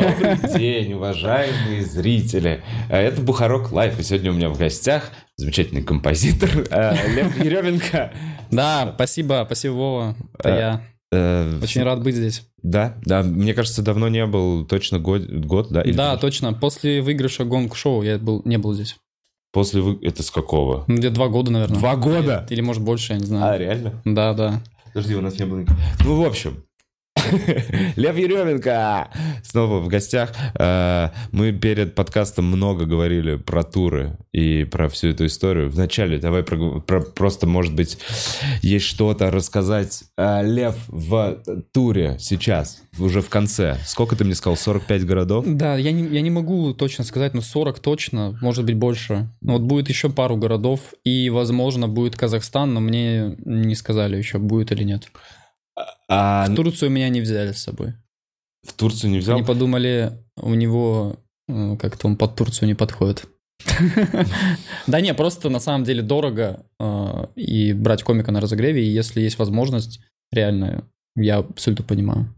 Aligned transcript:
Добрый 0.00 0.58
день, 0.58 0.92
уважаемые 0.94 1.82
зрители. 1.84 2.62
Э, 2.90 2.98
Это 2.98 3.20
Бухарог 3.22 3.72
Лайв, 3.72 3.98
и 3.98 4.02
сегодня 4.02 4.30
у 4.30 4.34
меня 4.34 4.48
в 4.48 4.58
гостях 4.58 5.10
замечательный 5.36 5.82
композитор 5.82 6.50
э, 6.70 7.14
Лев 7.14 7.42
Еременко. 7.44 8.12
Да, 8.50 8.92
спасибо, 8.94 9.42
спасибо, 9.46 9.72
Вова. 9.72 10.16
Это 10.38 10.48
Э, 11.12 11.50
я. 11.52 11.62
Очень 11.62 11.82
рад 11.84 12.02
быть 12.02 12.14
здесь. 12.16 12.42
Да, 12.62 12.96
да, 13.04 13.22
мне 13.22 13.54
кажется, 13.54 13.80
давно 13.82 14.08
не 14.08 14.26
был, 14.26 14.64
точно 14.66 14.98
год, 14.98 15.22
год 15.26 15.68
да? 15.70 15.82
Или 15.82 15.92
Да, 15.92 16.16
точно. 16.16 16.52
После 16.52 17.00
выигрыша 17.00 17.44
гонг-шоу 17.44 18.02
я 18.02 18.18
был, 18.18 18.42
не 18.44 18.58
был 18.58 18.74
здесь. 18.74 18.96
После 19.52 19.80
вы... 19.80 19.98
Это 20.02 20.22
с 20.22 20.30
какого? 20.30 20.84
Где-то 20.88 21.14
два 21.14 21.28
года, 21.28 21.50
наверное. 21.52 21.78
Два 21.78 21.96
года? 21.96 22.46
Или, 22.50 22.60
может, 22.60 22.82
больше, 22.82 23.12
я 23.14 23.18
не 23.18 23.24
А, 23.24 23.26
знаю. 23.26 23.60
реально? 23.60 24.02
Да, 24.04 24.34
да. 24.34 24.60
Подожди, 24.92 25.14
у 25.14 25.20
нас 25.20 25.38
не 25.38 25.46
было... 25.46 25.64
Ну, 26.04 26.20
в 26.22 26.26
общем, 26.26 26.64
Лев 27.96 28.16
Еременко 28.16 29.08
снова 29.42 29.80
в 29.80 29.88
гостях. 29.88 30.32
Э, 30.58 31.08
Мы 31.32 31.52
перед 31.52 31.94
подкастом 31.94 32.46
много 32.46 32.84
говорили 32.86 33.36
про 33.36 33.62
туры 33.62 34.16
и 34.32 34.64
про 34.64 34.88
всю 34.88 35.08
эту 35.08 35.26
историю. 35.26 35.70
Вначале 35.70 36.18
давай 36.18 36.42
про- 36.42 36.80
про- 36.80 37.00
просто, 37.02 37.46
может 37.46 37.74
быть, 37.74 37.98
есть 38.62 38.86
что-то 38.86 39.30
рассказать. 39.30 40.04
э, 40.16 40.42
Лев 40.46 40.76
в 40.88 41.38
туре 41.72 42.16
сейчас, 42.18 42.82
уже 42.98 43.20
в 43.20 43.28
конце. 43.28 43.76
Сколько 43.84 44.16
ты 44.16 44.24
мне 44.24 44.34
сказал? 44.34 44.56
45 44.56 45.04
городов? 45.06 45.44
Да, 45.46 45.76
я 45.76 45.92
не, 45.92 46.06
я 46.14 46.20
не 46.20 46.30
могу 46.30 46.72
точно 46.74 47.04
сказать, 47.04 47.34
но 47.34 47.40
40 47.40 47.78
точно, 47.80 48.38
может 48.40 48.64
быть, 48.64 48.76
больше. 48.76 49.28
Вот 49.40 49.62
будет 49.62 49.88
еще 49.88 50.10
пару 50.10 50.36
городов, 50.36 50.80
и, 51.04 51.30
возможно, 51.30 51.88
будет 51.88 52.16
Казахстан, 52.16 52.74
но 52.74 52.80
мне 52.80 53.36
не 53.44 53.74
сказали 53.74 54.16
еще, 54.16 54.38
будет 54.38 54.72
или 54.72 54.84
нет. 54.84 55.08
А 56.08 56.46
В 56.48 56.54
Турцию 56.54 56.90
меня 56.90 57.08
не 57.08 57.20
взяли 57.20 57.52
с 57.52 57.62
собой. 57.62 57.94
в 58.66 58.72
Турцию 58.72 59.10
не 59.10 59.18
взял? 59.18 59.36
Они 59.36 59.44
подумали, 59.46 60.12
у 60.36 60.54
него 60.54 61.16
э, 61.48 61.76
как-то 61.78 62.06
он 62.06 62.16
под 62.16 62.34
Турцию 62.36 62.68
не 62.68 62.74
подходит. 62.74 63.26
Да 64.86 65.00
не, 65.00 65.12
просто 65.14 65.48
на 65.50 65.60
самом 65.60 65.84
деле 65.84 66.02
дорого 66.02 66.64
э, 66.78 67.26
и 67.36 67.72
брать 67.72 68.02
комика 68.02 68.30
на 68.32 68.40
разогреве, 68.40 68.84
и 68.84 68.90
если 68.90 69.20
есть 69.20 69.38
возможность, 69.38 70.00
реально, 70.32 70.84
я 71.16 71.38
абсолютно 71.38 71.84
понимаю. 71.84 72.32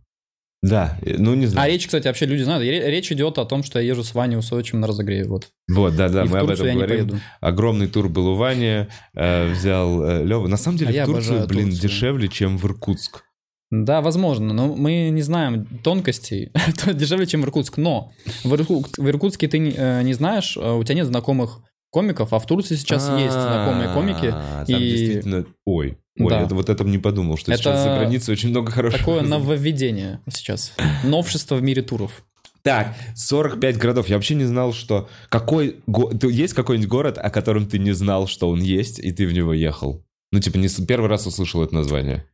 Да, 0.62 0.98
э, 1.02 1.16
ну 1.18 1.34
не 1.34 1.44
А 1.44 1.48
знаю. 1.48 1.70
речь, 1.72 1.86
кстати, 1.86 2.06
вообще 2.06 2.26
люди 2.26 2.42
знают, 2.42 2.62
ре- 2.64 2.90
речь 2.90 3.12
идет 3.12 3.38
о 3.38 3.44
том, 3.44 3.62
что 3.62 3.78
я 3.78 3.86
езжу 3.88 4.02
с 4.04 4.14
Ваней 4.14 4.36
Усовичем 4.38 4.80
на 4.80 4.86
разогреве, 4.86 5.24
вот. 5.28 5.48
Вот, 5.70 5.94
да, 5.96 6.08
да, 6.08 6.24
и 6.24 6.28
мы 6.28 6.38
об 6.38 6.50
этом 6.50 6.74
говорим. 6.74 7.20
Огромный 7.40 7.88
тур 7.88 8.08
был 8.08 8.28
у 8.28 8.34
Вани, 8.34 8.86
э, 9.14 9.52
взял 9.52 10.24
Лева. 10.24 10.46
На 10.48 10.56
самом 10.56 10.78
деле 10.78 11.00
А 11.00 11.04
в 11.04 11.06
Турцию, 11.06 11.46
блин, 11.46 11.66
Турцию. 11.70 11.82
дешевле, 11.90 12.28
чем 12.28 12.56
в 12.58 12.64
Иркутск. 12.64 13.24
Да, 13.70 14.00
возможно, 14.00 14.54
но 14.54 14.74
мы 14.74 15.10
не 15.10 15.20
знаем 15.22 15.66
тонкостей. 15.84 16.50
Это 16.54 16.94
дешевле, 16.94 17.26
чем 17.26 17.42
Иркутск. 17.44 17.76
Но 17.76 18.12
в, 18.44 18.54
Ирку- 18.54 18.84
в 18.96 19.08
Иркутске 19.08 19.46
ты 19.48 19.58
не, 19.58 19.72
э, 19.76 20.02
не 20.02 20.14
знаешь, 20.14 20.56
э, 20.56 20.72
у 20.72 20.82
тебя 20.84 20.94
нет 20.96 21.06
знакомых 21.06 21.60
комиков, 21.90 22.32
а 22.32 22.38
в 22.38 22.46
Турции 22.46 22.76
сейчас 22.76 23.08
есть 23.18 23.32
знакомые 23.32 23.88
комики. 23.92 24.30
А, 24.32 24.64
Там 24.66 24.78
действительно... 24.80 25.44
Ой, 25.66 25.98
ой, 26.18 26.28
Да. 26.30 26.42
это, 26.42 26.54
вот 26.54 26.68
это 26.70 26.84
не 26.84 26.98
подумал, 26.98 27.36
что 27.36 27.52
Это 27.52 27.62
сейчас 27.62 27.82
за 27.82 27.88
границей 27.96 28.32
очень 28.32 28.50
много 28.50 28.72
хороших... 28.72 29.00
Такое 29.00 29.20
нововведение 29.22 30.20
сейчас. 30.30 30.72
Новшество 31.04 31.56
в 31.56 31.62
мире 31.62 31.82
туров. 31.82 32.24
Так, 32.62 32.94
45 33.14 33.76
городов. 33.78 34.08
Я 34.08 34.16
вообще 34.16 34.34
не 34.34 34.44
знал, 34.44 34.72
что... 34.72 35.08
Какой... 35.28 35.76
го- 35.86 36.10
Есть 36.28 36.54
какой-нибудь 36.54 36.88
город, 36.88 37.18
о 37.18 37.30
котором 37.30 37.66
ты 37.66 37.78
не 37.78 37.92
знал, 37.92 38.26
что 38.26 38.48
он 38.48 38.60
есть, 38.60 38.98
и 38.98 39.12
ты 39.12 39.26
в 39.26 39.32
него 39.32 39.52
ехал? 39.52 40.02
Ну, 40.32 40.40
типа, 40.40 40.56
не 40.58 40.68
первый 40.86 41.08
раз 41.08 41.26
услышал 41.26 41.62
это 41.62 41.74
название. 41.74 42.24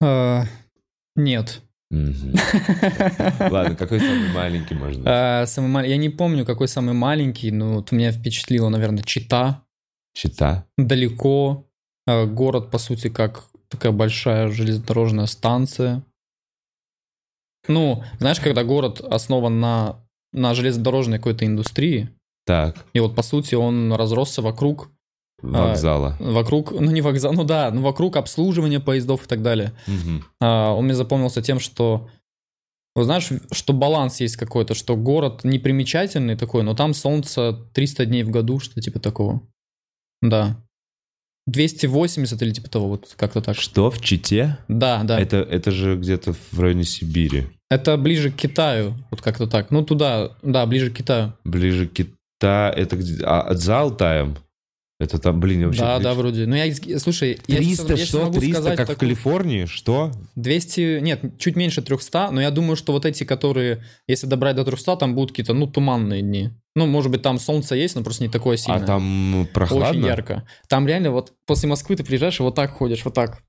А, 0.00 0.44
Нет. 1.16 1.62
Ладно, 1.90 3.74
какой 3.76 3.98
самый 4.00 4.32
маленький, 4.32 4.74
быть? 4.98 5.06
А, 5.06 5.46
самый 5.46 5.68
мал- 5.68 5.84
Я 5.84 5.96
не 5.96 6.10
помню, 6.10 6.44
какой 6.44 6.68
самый 6.68 6.94
маленький, 6.94 7.50
но 7.50 7.74
вот 7.76 7.92
меня 7.92 8.12
впечатлило, 8.12 8.68
наверное, 8.68 9.02
Чита. 9.02 9.64
Чита. 10.14 10.66
Далеко. 10.76 11.66
А, 12.06 12.26
Город, 12.26 12.70
по 12.70 12.78
сути, 12.78 13.08
как 13.08 13.44
такая 13.68 13.92
большая 13.92 14.48
железнодорожная 14.48 15.26
станция. 15.26 16.02
Ну, 17.68 18.02
знаешь, 18.18 18.40
когда 18.40 18.64
город 18.64 19.00
основан 19.00 19.60
на, 19.60 19.96
на 20.32 20.54
железнодорожной 20.54 21.18
какой-то 21.18 21.44
индустрии, 21.46 22.08
Так, 22.46 22.84
и 22.94 23.00
вот, 23.00 23.14
по 23.14 23.22
сути, 23.22 23.54
он 23.56 23.92
разросся 23.92 24.40
вокруг, 24.42 24.90
вокзала. 25.42 26.16
вокруг, 26.18 26.72
ну, 26.72 26.90
не 26.90 27.00
вокзал, 27.00 27.32
ну 27.32 27.44
да, 27.44 27.70
ну, 27.70 27.82
вокруг 27.82 28.16
обслуживания 28.16 28.80
поездов 28.80 29.24
и 29.24 29.28
так 29.28 29.42
далее. 29.42 29.72
Мгм. 29.86 30.24
А, 30.40 30.72
он 30.72 30.84
мне 30.84 30.94
запомнился 30.94 31.42
тем, 31.42 31.60
что, 31.60 32.08
вот 32.94 33.04
знаешь, 33.04 33.28
что 33.52 33.72
баланс 33.72 34.20
есть 34.20 34.36
какой-то, 34.36 34.74
что 34.74 34.96
город 34.96 35.44
непримечательный 35.44 36.36
такой, 36.36 36.62
но 36.62 36.74
там 36.74 36.94
солнце 36.94 37.56
300 37.74 38.06
дней 38.06 38.22
в 38.24 38.30
году, 38.30 38.58
что 38.58 38.80
типа 38.80 38.98
такого. 38.98 39.42
Да. 40.20 40.56
280 41.46 42.42
или 42.42 42.50
типа 42.50 42.68
того, 42.68 42.88
вот 42.88 43.14
как-то 43.16 43.40
так. 43.40 43.56
Что, 43.56 43.90
в 43.90 44.00
Чите? 44.00 44.58
Да, 44.68 45.02
да. 45.04 45.18
Это, 45.18 45.38
Это, 45.38 45.50
это 45.50 45.70
же 45.70 45.96
где-то 45.96 46.34
в 46.52 46.60
районе 46.60 46.84
Сибири. 46.84 47.46
ближе 47.98 48.30
к 48.30 48.36
Китаю, 48.36 48.94
вот 49.10 49.22
как-то 49.22 49.46
так. 49.46 49.70
Ну, 49.70 49.82
туда, 49.82 50.36
да, 50.42 50.66
ближе 50.66 50.90
к 50.90 50.96
Китаю. 50.96 51.32
Ближе 51.44 51.88
к 51.88 51.92
Китаю. 51.92 52.14
Это 52.40 52.96
где? 52.96 53.24
А, 53.24 53.54
за 53.54 53.80
Алтаем? 53.80 54.36
Это 55.00 55.20
там, 55.20 55.38
блин, 55.38 55.60
я 55.60 55.66
вообще... 55.66 55.80
да, 55.80 55.98
да, 56.00 56.14
вроде. 56.14 56.46
Ну, 56.46 56.56
я, 56.56 56.74
слушай, 56.98 57.38
я 57.46 57.56
300, 57.58 57.76
сейчас- 57.76 57.90
я 57.90 57.96
сейчас 57.96 58.08
что? 58.08 58.18
могу 58.24 58.40
300, 58.40 58.54
сказать 58.54 58.76
как 58.76 58.86
в 58.86 58.90
такую- 58.90 58.98
Калифорнии? 58.98 59.64
Что? 59.66 60.10
200, 60.34 60.98
нет, 61.00 61.22
чуть 61.38 61.54
меньше 61.54 61.82
300, 61.82 62.30
но 62.32 62.40
я 62.40 62.50
думаю, 62.50 62.74
что 62.74 62.92
вот 62.92 63.06
эти, 63.06 63.22
которые, 63.22 63.84
если 64.08 64.26
добрать 64.26 64.56
до 64.56 64.64
300, 64.64 64.96
там 64.96 65.14
будут 65.14 65.30
какие-то, 65.30 65.54
ну, 65.54 65.68
туманные 65.68 66.22
дни. 66.22 66.50
Ну, 66.74 66.86
может 66.86 67.12
быть, 67.12 67.22
там 67.22 67.38
солнце 67.38 67.76
есть, 67.76 67.94
но 67.94 68.02
просто 68.02 68.24
не 68.24 68.28
такое 68.28 68.56
сильное. 68.56 68.82
А 68.82 68.86
там 68.86 69.48
прохладно? 69.54 69.88
Очень 69.88 70.04
ярко. 70.06 70.44
Там 70.68 70.86
реально 70.88 71.12
вот 71.12 71.32
после 71.46 71.68
Москвы 71.68 71.94
ты 71.94 72.02
приезжаешь 72.02 72.40
и 72.40 72.42
вот 72.42 72.56
так 72.56 72.72
ходишь, 72.72 73.04
вот 73.04 73.14
так. 73.14 73.40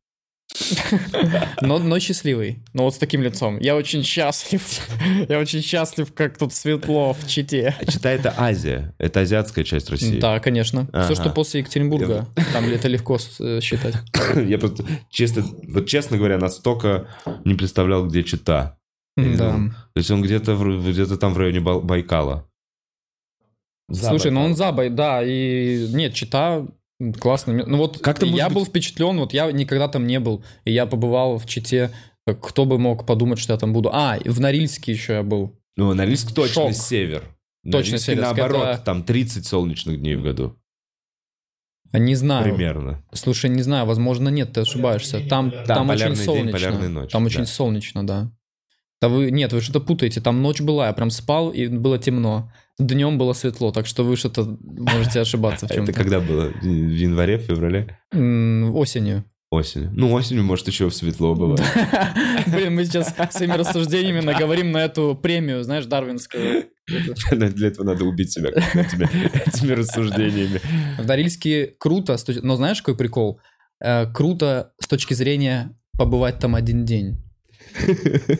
Но, 1.62 1.80
но 1.80 2.00
счастливый. 2.00 2.60
Но 2.74 2.84
вот 2.84 2.96
с 2.96 2.98
таким 2.98 3.22
лицом. 3.22 3.60
Я 3.60 3.76
очень 3.76 4.04
счастлив. 4.04 4.62
Я 5.30 5.40
очень 5.40 5.62
счастлив, 5.62 6.12
как 6.14 6.38
тут 6.38 6.54
светло 6.54 7.14
в 7.14 7.28
Чите. 7.28 7.76
Чита 7.88 8.10
это 8.10 8.34
Азия. 8.38 8.94
Это 8.98 9.22
азиатская 9.22 9.64
часть 9.64 9.90
России. 9.90 10.20
Да, 10.20 10.40
конечно. 10.40 10.88
Ага. 10.92 11.06
Все, 11.06 11.16
что 11.16 11.30
после 11.30 11.62
Екатеринбурга, 11.62 12.28
там 12.54 12.66
это 12.66 12.88
легко 12.88 13.18
э, 13.40 13.60
считать. 13.62 13.96
Я 14.36 14.58
просто, 14.58 14.86
честно, 15.10 15.44
вот 15.68 15.88
честно 15.88 16.18
говоря, 16.18 16.38
настолько 16.38 17.08
не 17.46 17.54
представлял, 17.56 18.08
где 18.08 18.24
Чита. 18.24 18.78
Да. 19.16 19.52
То 19.94 19.98
есть 19.98 20.10
он 20.12 20.22
где-то 20.22 20.56
где-то 20.56 21.18
там 21.18 21.34
в 21.34 21.38
районе 21.38 21.60
Байкала. 21.60 22.50
За 23.90 24.10
Слушай, 24.10 24.32
ну 24.32 24.42
Байкалом. 24.42 24.52
он 24.52 24.56
забай, 24.56 24.90
да, 24.90 25.22
и 25.24 25.88
нет, 25.92 26.14
Чита 26.14 26.66
классно. 27.20 27.64
Ну 27.66 27.78
вот 27.78 28.00
Как-то, 28.00 28.26
я 28.26 28.50
был 28.50 28.62
быть- 28.62 28.70
впечатлен, 28.70 29.18
вот 29.20 29.34
я 29.34 29.52
никогда 29.52 29.88
там 29.88 30.06
не 30.08 30.20
был, 30.20 30.44
и 30.66 30.72
я 30.72 30.86
побывал 30.86 31.38
в 31.38 31.46
Чите, 31.46 31.92
как 32.26 32.42
кто 32.46 32.66
бы 32.66 32.78
мог 32.78 33.06
подумать, 33.06 33.40
что 33.40 33.54
я 33.54 33.60
там 33.60 33.74
буду. 33.74 33.90
А, 33.94 34.18
в 34.24 34.40
Норильске 34.40 34.92
еще 34.92 35.14
я 35.14 35.24
был. 35.24 35.58
Ну, 35.78 35.94
Норильск 35.94 36.34
точно 36.34 36.64
Шок. 36.64 36.74
север. 36.74 37.22
Точно 37.64 37.78
Норильске, 37.92 37.98
север. 38.00 38.22
наоборот, 38.24 38.68
Это- 38.68 38.82
там 38.84 39.04
30 39.04 39.46
солнечных 39.46 40.00
дней 40.00 40.16
в 40.16 40.24
году. 40.24 40.56
Не 41.92 42.14
знаю. 42.16 42.44
Примерно. 42.44 43.04
Слушай, 43.14 43.50
не 43.50 43.64
знаю, 43.64 43.86
возможно, 43.88 44.30
нет, 44.30 44.54
ты 44.54 44.62
ошибаешься. 44.62 45.22
Там, 45.28 45.52
там, 45.66 45.90
очень 45.90 46.08
день, 46.08 46.16
солнечно. 46.18 46.52
полярная 46.52 46.90
ночь, 46.90 47.12
там 47.12 47.24
да. 47.24 47.28
очень 47.28 47.46
солнечно, 47.48 48.06
да. 48.06 48.32
Да 49.02 49.10
вы, 49.10 49.32
нет, 49.32 49.54
вы 49.54 49.62
что-то 49.62 49.80
путаете. 49.80 50.22
Там 50.22 50.42
ночь 50.42 50.62
была, 50.62 50.88
я 50.88 50.94
прям 50.94 51.10
спал, 51.10 51.50
и 51.50 51.68
было 51.68 51.98
темно. 51.98 52.52
Днем 52.80 53.18
было 53.18 53.34
светло, 53.34 53.72
так 53.72 53.86
что 53.86 54.04
вы 54.04 54.16
что-то 54.16 54.58
можете 54.62 55.20
ошибаться 55.22 55.68
в 55.68 55.72
А 55.72 55.74
чем-то. 55.76 55.92
Это 55.92 56.00
когда 56.02 56.20
было? 56.20 56.50
В 56.62 56.64
январе, 56.66 57.38
феврале? 57.38 57.98
М, 58.14 58.74
Осенью. 58.76 59.26
Осенью. 59.52 59.90
Ну, 59.96 60.14
осенью, 60.14 60.44
может, 60.44 60.68
еще 60.68 60.92
светло 60.92 61.34
бывает. 61.34 61.62
Блин, 62.48 62.76
мы 62.76 62.86
сейчас 62.86 63.16
своими 63.32 63.54
рассуждениями 63.54 64.20
наговорим 64.20 64.72
на 64.72 64.86
эту 64.86 65.20
премию, 65.22 65.64
знаешь, 65.64 65.88
дарвинскую. 65.88 66.66
Для 67.32 67.68
этого 67.68 67.84
надо 67.84 68.06
убить 68.06 68.32
себя 68.32 68.50
этими, 68.50 69.72
рассуждениями. 69.72 70.62
В 71.00 71.06
Норильске 71.08 71.74
круто, 71.80 72.16
но 72.44 72.56
знаешь, 72.58 72.82
какой 72.84 72.96
прикол? 72.96 73.42
Э, 73.84 74.06
Круто 74.14 74.72
с 74.80 74.88
точки 74.88 75.16
зрения 75.16 75.76
побывать 75.98 76.38
там 76.38 76.54
один 76.54 76.86
день. 76.86 77.18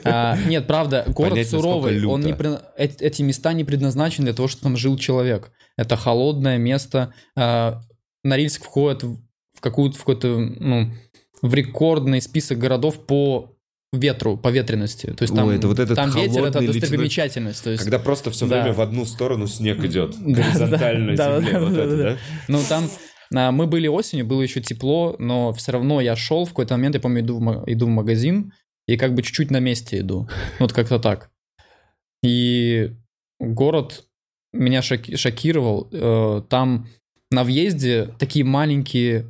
А, 0.04 0.38
нет, 0.48 0.68
правда, 0.68 1.06
город 1.08 1.32
Понять, 1.32 1.50
суровый. 1.50 2.06
Он 2.06 2.22
не 2.22 2.36
Эти 2.78 3.22
места 3.22 3.54
не 3.54 3.64
предназначены 3.64 4.26
для 4.26 4.34
того, 4.34 4.48
чтобы 4.48 4.64
там 4.64 4.78
жил 4.78 4.98
человек. 4.98 5.52
Это 5.78 5.96
холодное 5.96 6.58
место. 6.58 7.14
А, 7.36 7.82
Норильск 8.24 8.64
входит 8.64 9.04
в 9.04 9.62
какую-то 9.62 9.98
в 9.98 10.00
какой-то 10.00 10.38
ну 10.38 10.92
в 11.42 11.54
рекордный 11.54 12.22
список 12.22 12.58
городов 12.58 13.06
по 13.06 13.56
ветру, 13.92 14.38
по 14.38 14.50
ветренности. 14.50 15.08
То 15.08 15.24
есть 15.24 15.34
там, 15.34 15.48
Ой, 15.48 15.58
это 15.58 15.68
вот 15.68 15.80
этот 15.80 15.96
там 15.96 16.12
ветер 16.12 16.44
это 16.44 16.62
достопримечательность. 16.62 17.64
То 17.64 17.72
есть, 17.72 17.84
Когда 17.84 17.98
просто 18.00 18.30
все 18.32 18.46
Да. 18.46 18.62
время 18.62 18.74
в 18.74 18.82
одну 18.82 19.06
сторону 19.06 19.48
снег 19.48 19.84
идет. 19.84 20.16
Горизонтально 20.20 21.16
да, 21.16 21.40
земле. 21.40 21.54
да, 21.54 21.60
Вот 21.60 21.74
да, 21.74 21.84
это, 21.84 21.98
да. 21.98 22.04
да? 22.04 22.18
Ну, 22.48 22.60
там 22.68 22.90
а, 23.34 23.52
мы 23.52 23.68
были 23.68 23.88
осенью, 23.88 24.26
было 24.26 24.42
еще 24.42 24.62
тепло, 24.62 25.16
но 25.20 25.54
все 25.54 25.72
равно 25.72 26.02
я 26.02 26.16
шел 26.16 26.46
в 26.46 26.50
какой-то 26.50 26.76
момент, 26.76 26.96
я 26.96 27.02
помню, 27.02 27.22
иду 27.22 27.40
в, 27.40 27.64
иду 27.68 27.86
в 27.86 27.90
магазин, 27.90 28.54
и 28.94 28.98
как 28.98 29.14
бы 29.14 29.22
чуть-чуть 29.22 29.52
на 29.52 29.60
месте 29.60 30.00
иду. 30.00 30.28
Ну, 30.60 30.66
Вот 30.66 30.74
как-то 30.74 31.00
так. 31.00 31.30
И 32.24 32.92
город 33.40 34.04
меня 34.54 34.82
шоки- 34.82 35.16
шокировал. 35.16 35.88
Э, 35.92 36.42
Там 36.50 36.88
на 37.32 37.44
въезде 37.44 38.10
такие 38.20 38.44
маленькие 38.46 39.26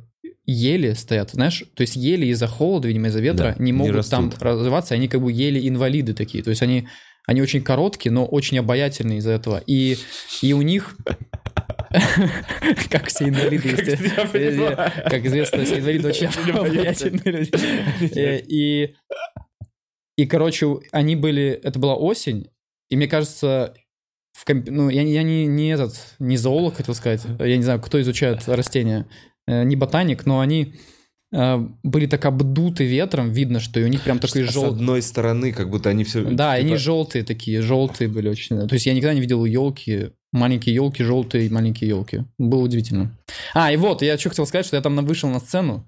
ели 0.46 0.94
стоят, 0.94 1.30
знаешь, 1.30 1.62
то 1.74 1.82
есть 1.82 1.94
ели 1.96 2.26
из-за 2.26 2.46
холода, 2.48 2.88
видимо, 2.88 3.08
из-за 3.08 3.20
ветра, 3.20 3.54
Да, 3.56 3.62
не 3.62 3.66
не 3.66 3.72
могут 3.72 4.08
там 4.10 4.24
растут. 4.30 4.42
развиваться, 4.42 4.94
они 4.94 5.06
как 5.06 5.20
бы 5.22 5.30
ели 5.30 5.68
инвалиды 5.68 6.12
такие, 6.14 6.42
то 6.42 6.50
есть 6.50 6.62
они, 6.62 6.88
они 7.26 7.40
очень 7.42 7.62
короткие, 7.62 8.10
но 8.10 8.24
очень 8.26 8.58
обаятельные 8.58 9.18
из-за 9.18 9.30
этого. 9.32 9.62
И, 9.66 9.96
и 10.42 10.52
у 10.54 10.62
них, 10.62 10.96
как 12.90 13.06
все 13.08 13.28
инвалиды, 13.28 13.76
как 15.04 15.24
известно, 15.26 15.64
все 15.64 15.78
инвалиды 15.78 16.08
очень 16.08 16.26
обаятельные 16.26 17.32
люди. 17.32 18.18
Э, 18.18 18.40
И, 18.48 18.94
и, 20.22 20.26
короче, 20.26 20.78
они 20.92 21.16
были, 21.16 21.48
это 21.62 21.78
была 21.78 21.94
осень, 21.94 22.48
и 22.88 22.96
мне 22.96 23.06
кажется, 23.08 23.74
в 24.32 24.44
комп- 24.44 24.68
ну, 24.70 24.88
я, 24.88 25.02
не- 25.04 25.12
я 25.12 25.22
не, 25.22 25.46
не 25.46 25.68
этот, 25.72 25.94
не 26.18 26.36
зоолог, 26.36 26.76
хотел 26.76 26.94
сказать, 26.94 27.22
я 27.38 27.56
не 27.56 27.62
знаю, 27.62 27.80
кто 27.80 28.00
изучает 28.00 28.48
растения, 28.48 29.06
э, 29.46 29.64
не 29.64 29.76
ботаник, 29.76 30.26
но 30.26 30.40
они 30.40 30.74
э, 31.32 31.58
были 31.82 32.06
так 32.06 32.24
обдуты 32.24 32.84
ветром, 32.84 33.30
видно, 33.30 33.60
что 33.60 33.78
и 33.80 33.84
у 33.84 33.88
них 33.88 34.02
прям 34.02 34.18
такой 34.18 34.44
С 34.46 34.52
желтый. 34.52 34.72
одной 34.72 35.02
стороны, 35.02 35.52
как 35.52 35.70
будто 35.70 35.90
они 35.90 36.04
все... 36.04 36.22
Да, 36.24 36.56
и 36.58 36.62
они 36.62 36.76
желтые 36.76 37.24
такие, 37.24 37.62
желтые 37.62 38.08
были 38.08 38.28
очень. 38.28 38.66
То 38.68 38.74
есть 38.74 38.86
я 38.86 38.94
никогда 38.94 39.14
не 39.14 39.20
видел 39.20 39.44
елки, 39.44 40.10
маленькие 40.32 40.74
елки, 40.74 41.02
желтые 41.04 41.48
маленькие 41.50 41.88
елки. 41.88 42.24
Было 42.38 42.62
удивительно. 42.62 43.16
А, 43.54 43.72
и 43.72 43.76
вот, 43.76 44.02
я 44.02 44.18
что 44.18 44.30
хотел 44.30 44.46
сказать, 44.46 44.66
что 44.66 44.76
я 44.76 44.82
там 44.82 44.96
вышел 45.06 45.28
на 45.28 45.40
сцену 45.40 45.86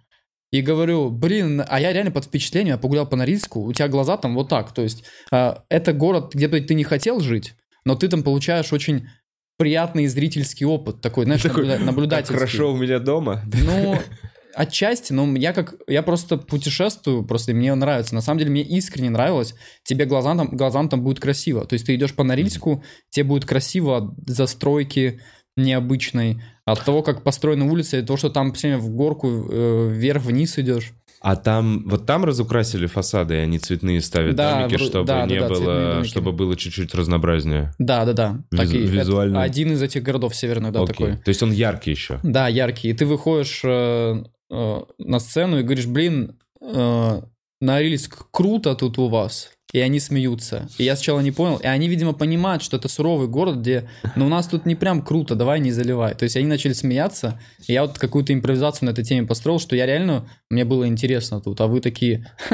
и 0.52 0.60
говорю, 0.60 1.10
блин, 1.10 1.64
а 1.66 1.80
я 1.80 1.92
реально 1.92 2.12
под 2.12 2.26
впечатлением, 2.26 2.74
я 2.74 2.78
погулял 2.78 3.06
по 3.06 3.16
Норильску, 3.16 3.62
у 3.62 3.72
тебя 3.72 3.88
глаза 3.88 4.16
там 4.18 4.34
вот 4.34 4.48
так. 4.48 4.72
То 4.72 4.82
есть 4.82 5.02
а, 5.32 5.64
это 5.68 5.92
город, 5.92 6.34
где 6.34 6.46
бы 6.46 6.60
ты 6.60 6.74
не 6.74 6.84
хотел 6.84 7.20
жить, 7.20 7.54
но 7.84 7.96
ты 7.96 8.06
там 8.08 8.22
получаешь 8.22 8.72
очень 8.72 9.08
приятный 9.56 10.06
зрительский 10.06 10.66
опыт, 10.66 11.00
такой, 11.00 11.24
знаешь, 11.24 11.42
Такой, 11.42 11.78
наблюдательский. 11.78 12.34
хорошо 12.34 12.72
у 12.72 12.76
меня 12.76 12.98
дома. 12.98 13.42
Ну, 13.46 13.96
отчасти, 14.54 15.12
но 15.12 15.36
я 15.36 15.52
как, 15.54 15.74
я 15.86 16.02
просто 16.02 16.36
путешествую, 16.36 17.24
просто 17.24 17.54
мне 17.54 17.74
нравится. 17.74 18.14
На 18.14 18.20
самом 18.20 18.38
деле 18.38 18.50
мне 18.50 18.62
искренне 18.62 19.10
нравилось. 19.10 19.54
Тебе 19.84 20.04
глазам 20.04 20.36
там, 20.36 20.48
глазам 20.56 20.88
там 20.88 21.02
будет 21.02 21.20
красиво. 21.20 21.64
То 21.64 21.74
есть 21.74 21.86
ты 21.86 21.94
идешь 21.94 22.14
по 22.14 22.24
Норильску, 22.24 22.84
тебе 23.10 23.24
будет 23.24 23.46
красиво 23.46 23.96
от 23.98 24.04
застройки 24.26 25.20
необычной, 25.56 26.42
от 26.64 26.84
того, 26.84 27.02
как 27.02 27.22
построена 27.22 27.66
улица, 27.70 27.98
и 27.98 28.02
то, 28.02 28.16
что 28.16 28.30
там 28.30 28.52
все 28.52 28.68
время 28.68 28.80
в 28.82 28.90
горку 28.90 29.28
э, 29.28 29.88
вверх-вниз 29.92 30.58
идешь. 30.58 30.92
А 31.20 31.36
там, 31.36 31.84
вот 31.88 32.04
там 32.04 32.24
разукрасили 32.24 32.86
фасады, 32.86 33.34
и 33.34 33.38
они 33.38 33.58
цветные 33.58 34.00
ставят 34.00 34.34
Да, 34.34 34.62
домики, 34.66 34.76
чтобы 34.82 35.06
да, 35.06 35.24
не 35.26 35.38
да, 35.38 35.48
было, 35.48 36.04
чтобы 36.04 36.32
было 36.32 36.56
чуть-чуть 36.56 36.94
разнообразнее. 36.96 37.72
Да, 37.78 38.04
да, 38.04 38.12
да. 38.12 38.38
Так 38.50 38.66
Визу- 38.66 38.76
и 38.78 38.84
это 38.86 38.92
визуально. 38.92 39.42
один 39.42 39.72
из 39.72 39.82
этих 39.82 40.02
городов 40.02 40.34
северных, 40.34 40.72
да, 40.72 40.82
Окей. 40.82 40.92
такой. 40.94 41.16
То 41.18 41.28
есть 41.28 41.42
он 41.42 41.52
яркий 41.52 41.92
еще. 41.92 42.18
Да, 42.24 42.48
яркий. 42.48 42.88
И 42.88 42.92
ты 42.92 43.06
выходишь 43.06 43.60
э, 43.64 44.24
э, 44.50 44.80
на 44.98 45.18
сцену 45.20 45.60
и 45.60 45.62
говоришь, 45.62 45.86
блин, 45.86 46.38
э, 46.60 47.20
Норильск, 47.60 48.26
круто 48.32 48.74
тут 48.74 48.98
у 48.98 49.08
вас. 49.08 49.52
И 49.72 49.80
они 49.80 50.00
смеются. 50.00 50.68
И 50.76 50.84
я 50.84 50.96
сначала 50.96 51.20
не 51.20 51.30
понял. 51.30 51.56
И 51.56 51.66
они, 51.66 51.88
видимо, 51.88 52.12
понимают, 52.12 52.62
что 52.62 52.76
это 52.76 52.88
суровый 52.88 53.26
город, 53.26 53.56
где, 53.56 53.88
ну, 54.16 54.26
у 54.26 54.28
нас 54.28 54.46
тут 54.46 54.66
не 54.66 54.74
прям 54.74 55.00
круто, 55.02 55.34
давай 55.34 55.60
не 55.60 55.72
заливай. 55.72 56.14
То 56.14 56.24
есть 56.24 56.36
они 56.36 56.46
начали 56.46 56.74
смеяться. 56.74 57.40
И 57.66 57.72
я 57.72 57.82
вот 57.82 57.98
какую-то 57.98 58.34
импровизацию 58.34 58.86
на 58.86 58.90
этой 58.90 59.02
теме 59.02 59.26
построил, 59.26 59.58
что 59.58 59.74
я 59.74 59.86
реально, 59.86 60.28
мне 60.50 60.66
было 60.66 60.86
интересно 60.86 61.40
тут. 61.40 61.58
А 61.62 61.68
вы 61.68 61.80
такие, 61.80 62.30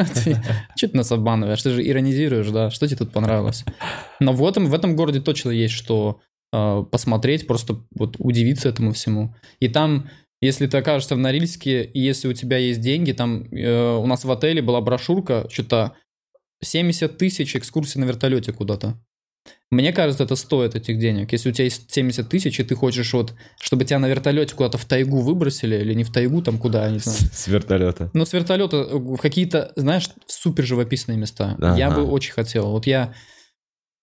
что 0.77 0.89
ты 0.89 0.97
нас 0.97 1.11
обманываешь? 1.11 1.61
Ты 1.61 1.71
же 1.71 1.87
иронизируешь, 1.87 2.51
да? 2.51 2.71
Что 2.71 2.87
тебе 2.87 2.99
тут 2.99 3.13
понравилось? 3.13 3.65
Но 4.21 4.33
в 4.33 4.47
этом, 4.47 4.67
в 4.67 4.75
этом 4.75 4.95
городе 4.95 5.21
точно 5.21 5.51
есть 5.51 5.75
что 5.75 6.21
э, 6.53 6.85
посмотреть, 6.89 7.49
просто 7.49 7.83
вот 7.97 8.15
удивиться 8.21 8.69
этому 8.69 8.93
всему. 8.93 9.35
И 9.59 9.69
там, 9.69 10.09
если 10.41 10.69
ты 10.69 10.79
окажешься 10.79 11.17
в 11.17 11.19
Норильске, 11.19 11.83
и 11.83 11.99
если 11.99 12.29
у 12.29 12.33
тебя 12.33 12.59
есть 12.59 12.81
деньги, 12.81 13.11
там 13.11 13.43
э, 13.51 13.97
у 13.97 14.07
нас 14.07 14.25
в 14.25 14.31
отеле 14.31 14.63
была 14.63 14.81
брошюрка, 14.81 15.49
что-то 15.51 15.95
70 16.63 17.17
тысяч 17.19 17.57
экскурсий 17.57 18.01
на 18.01 18.05
вертолете 18.05 18.53
куда-то. 18.53 18.99
Мне 19.71 19.93
кажется, 19.93 20.25
это 20.25 20.35
стоит 20.37 20.75
этих 20.75 20.99
денег. 20.99 21.33
Если 21.33 21.51
у 21.51 21.53
тебя 21.53 21.65
есть 21.65 21.91
70 21.93 22.29
тысяч, 22.29 22.59
и 22.61 22.65
ты 22.65 22.75
хочешь 22.75 23.13
вот, 23.13 23.35
чтобы 23.61 23.85
тебя 23.85 23.99
на 23.99 24.07
вертолете 24.09 24.55
куда-то 24.55 24.79
в 24.79 24.85
тайгу 24.85 25.21
выбросили, 25.21 25.77
или 25.77 25.95
не 25.95 26.05
в 26.05 26.13
тайгу, 26.13 26.43
там 26.43 26.59
куда, 26.59 26.87
я 26.87 26.91
не 26.93 26.99
знаю. 26.99 27.19
С 27.33 27.47
вертолета. 27.49 28.11
Ну, 28.15 28.25
с 28.27 28.33
вертолета 28.33 28.85
в 28.85 29.17
какие-то, 29.19 29.73
знаешь, 29.77 30.11
супер 30.27 30.65
живописные 30.65 31.17
места. 31.19 31.57
Я 31.77 31.89
Ага. 31.89 31.97
бы 32.01 32.11
очень 32.11 32.33
хотел. 32.33 32.71
Вот 32.71 32.87
я... 32.87 33.15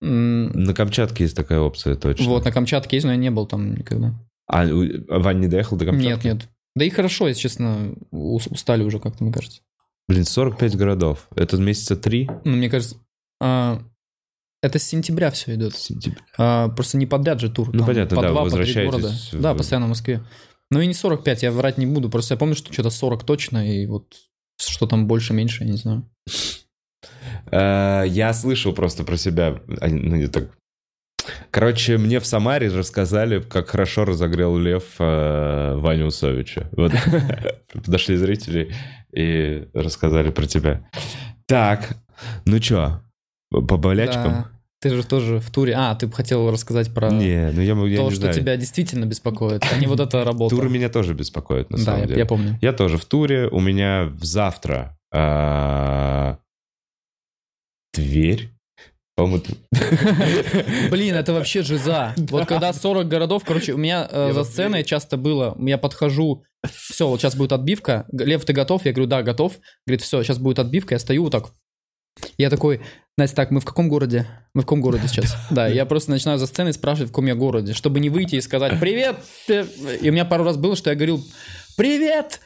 На 0.02 0.74
Камчатке 0.74 1.24
есть 1.24 1.36
такая 1.36 1.60
опция, 1.60 1.96
точно. 1.96 2.25
Вот, 2.25 2.46
на 2.46 2.52
Камчатке 2.52 2.98
есть, 2.98 3.06
но 3.06 3.12
я 3.12 3.18
не 3.18 3.31
был 3.31 3.46
там 3.48 3.75
никогда. 3.75 4.13
А 4.48 4.62
а 4.63 5.19
Вань 5.19 5.40
не 5.40 5.48
доехал 5.48 5.78
до 5.78 5.86
Камчатки? 5.86 6.07
Нет, 6.07 6.24
нет. 6.24 6.50
Да 6.75 6.86
и 6.86 6.90
хорошо, 6.90 7.28
если 7.28 7.42
честно, 7.42 7.94
ус- 8.12 8.48
устали 8.48 8.84
уже 8.84 9.00
как-то, 9.00 9.24
мне 9.24 9.34
кажется. 9.34 9.62
Блин, 10.07 10.25
45 10.25 10.75
городов. 10.75 11.28
Это 11.36 11.57
месяца 11.57 11.96
три? 11.96 12.30
Ну, 12.44 12.56
мне 12.56 12.69
кажется, 12.69 12.98
а, 13.42 13.81
это 14.62 14.78
с 14.80 14.84
сентября 14.84 15.31
все 15.31 15.56
идет. 15.56 15.75
Сентября. 15.75 16.19
А, 16.38 16.69
просто 16.69 16.98
не 16.98 17.06
подряд 17.06 17.40
же 17.40 17.50
тур. 17.50 17.69
Ну, 17.74 17.80
там 17.80 17.88
понятно, 17.88 18.16
по 18.16 18.22
да, 18.22 18.30
два, 18.30 18.44
по 18.44 18.50
три 18.50 18.57
возвращаетесь 18.60 18.92
города. 18.94 19.13
в- 19.31 19.42
Да, 19.42 19.54
постоянно 19.56 19.86
в 19.88 19.90
Москве. 19.90 20.24
Ну 20.72 20.80
и 20.81 20.88
не 20.88 20.94
45, 20.94 21.44
я 21.44 21.52
врать 21.52 21.78
не 21.78 21.86
буду. 21.86 22.10
Просто 22.10 22.34
я 22.34 22.38
помню, 22.38 22.56
что 22.56 22.72
что-то 22.74 22.90
40 22.90 23.24
точно, 23.24 23.68
и 23.72 23.86
вот 23.88 24.16
что 24.60 24.88
там 24.88 25.07
больше-меньше, 25.07 25.63
я 25.63 25.69
не 25.72 25.78
знаю. 25.78 26.10
Э, 27.52 28.04
Я 28.07 28.34
слышал 28.34 28.74
просто 28.74 29.04
про 29.04 29.18
себя. 29.18 29.60
а, 29.81 29.88
Ну, 29.88 30.16
не 30.16 30.28
так. 30.28 30.50
Короче, 31.56 31.98
мне 31.98 32.19
в 32.19 32.25
Самаре 32.25 32.68
рассказали, 32.68 33.40
как 33.40 33.69
хорошо 33.69 34.04
разогрел 34.04 34.57
Лев 34.57 34.84
э, 35.00 35.75
Ваню 35.78 36.07
Усовича. 36.07 36.68
Вот. 36.74 36.92
Подошли 37.74 38.18
зрители 38.18 38.74
и 39.13 39.66
рассказали 39.74 40.31
про 40.31 40.48
тебя. 40.48 40.86
Так, 41.46 41.96
ну 42.44 42.60
чё, 42.60 43.00
по 43.50 43.78
болячкам? 43.78 44.31
Да. 44.31 44.50
Ты 44.81 44.90
же 44.90 45.06
тоже 45.06 45.40
в 45.40 45.50
туре. 45.50 45.75
А, 45.78 45.96
ты 45.96 46.07
бы 46.07 46.13
хотел 46.13 46.52
рассказать 46.52 46.94
про 46.94 47.10
Не, 47.10 47.50
ну 47.54 47.62
я, 47.62 47.74
я 47.74 47.98
то, 48.00 48.04
не 48.04 48.12
что 48.12 48.19
знаю. 48.19 48.34
тебя 48.34 48.57
действительно 48.57 49.06
беспокоит, 49.06 49.63
а 49.72 49.78
не 49.78 49.88
вот 49.88 50.02
эта 50.02 50.25
работа. 50.25 50.54
Туры 50.54 50.68
меня 50.68 50.90
тоже 50.90 51.13
беспокоят, 51.13 51.69
на 51.69 51.78
Да, 51.78 51.84
самом 51.84 52.02
я, 52.02 52.07
деле. 52.07 52.19
я 52.19 52.25
помню. 52.25 52.60
Я 52.62 52.74
тоже 52.74 52.98
в 52.98 53.06
туре. 53.06 53.48
У 53.48 53.62
меня 53.62 54.12
завтра 54.19 55.00
а, 55.09 56.38
Тверь. 57.94 58.55
По-моему, 59.16 59.44
Блин, 60.92 61.16
это 61.16 61.31
вообще 61.31 61.64
жиза. 61.64 62.14
Вот 62.18 62.48
когда 62.48 62.74
40 62.74 63.07
городов, 63.07 63.44
короче, 63.45 63.72
у 63.72 63.78
меня 63.78 64.07
э, 64.12 64.34
за 64.34 64.44
сценой 64.44 64.84
часто 64.84 65.16
было, 65.16 65.56
я 65.60 65.78
подхожу, 65.78 66.44
все, 66.69 67.07
вот 67.07 67.22
сейчас 67.22 67.36
будет 67.36 67.54
отбивка. 67.54 68.06
Лев, 68.12 68.44
ты 68.44 68.52
готов? 68.52 68.84
Я 68.86 68.92
говорю, 68.92 69.07
да, 69.07 69.24
готов. 69.24 69.54
Говорит, 69.88 70.02
все, 70.02 70.22
сейчас 70.22 70.38
будет 70.38 70.60
отбивка. 70.60 70.95
Я 70.95 71.00
стою 71.00 71.24
вот 71.24 71.31
так. 71.31 71.54
Я 72.38 72.50
такой, 72.50 72.81
Настя, 73.18 73.38
так, 73.38 73.52
мы 73.52 73.62
в 73.62 73.66
каком 73.66 73.88
городе? 73.88 74.28
Мы 74.54 74.62
в 74.62 74.66
каком 74.66 74.81
городе 74.81 75.07
сейчас? 75.07 75.38
Да, 75.50 75.68
я 75.68 75.86
просто 75.86 76.12
начинаю 76.12 76.38
за 76.38 76.48
сценой 76.48 76.74
спрашивать, 76.74 77.10
в 77.10 77.12
каком 77.12 77.26
я 77.28 77.36
городе, 77.36 77.74
чтобы 77.74 78.00
не 78.00 78.10
выйти 78.10 78.36
и 78.36 78.42
сказать 78.42 78.80
«Привет!» 78.80 79.18
И 79.48 80.10
у 80.10 80.14
меня 80.14 80.26
пару 80.26 80.44
раз 80.44 80.57
было, 80.57 80.76
что 80.76 80.90
я 80.90 80.95
говорил 80.95 81.24
«Привет!» 81.78 82.42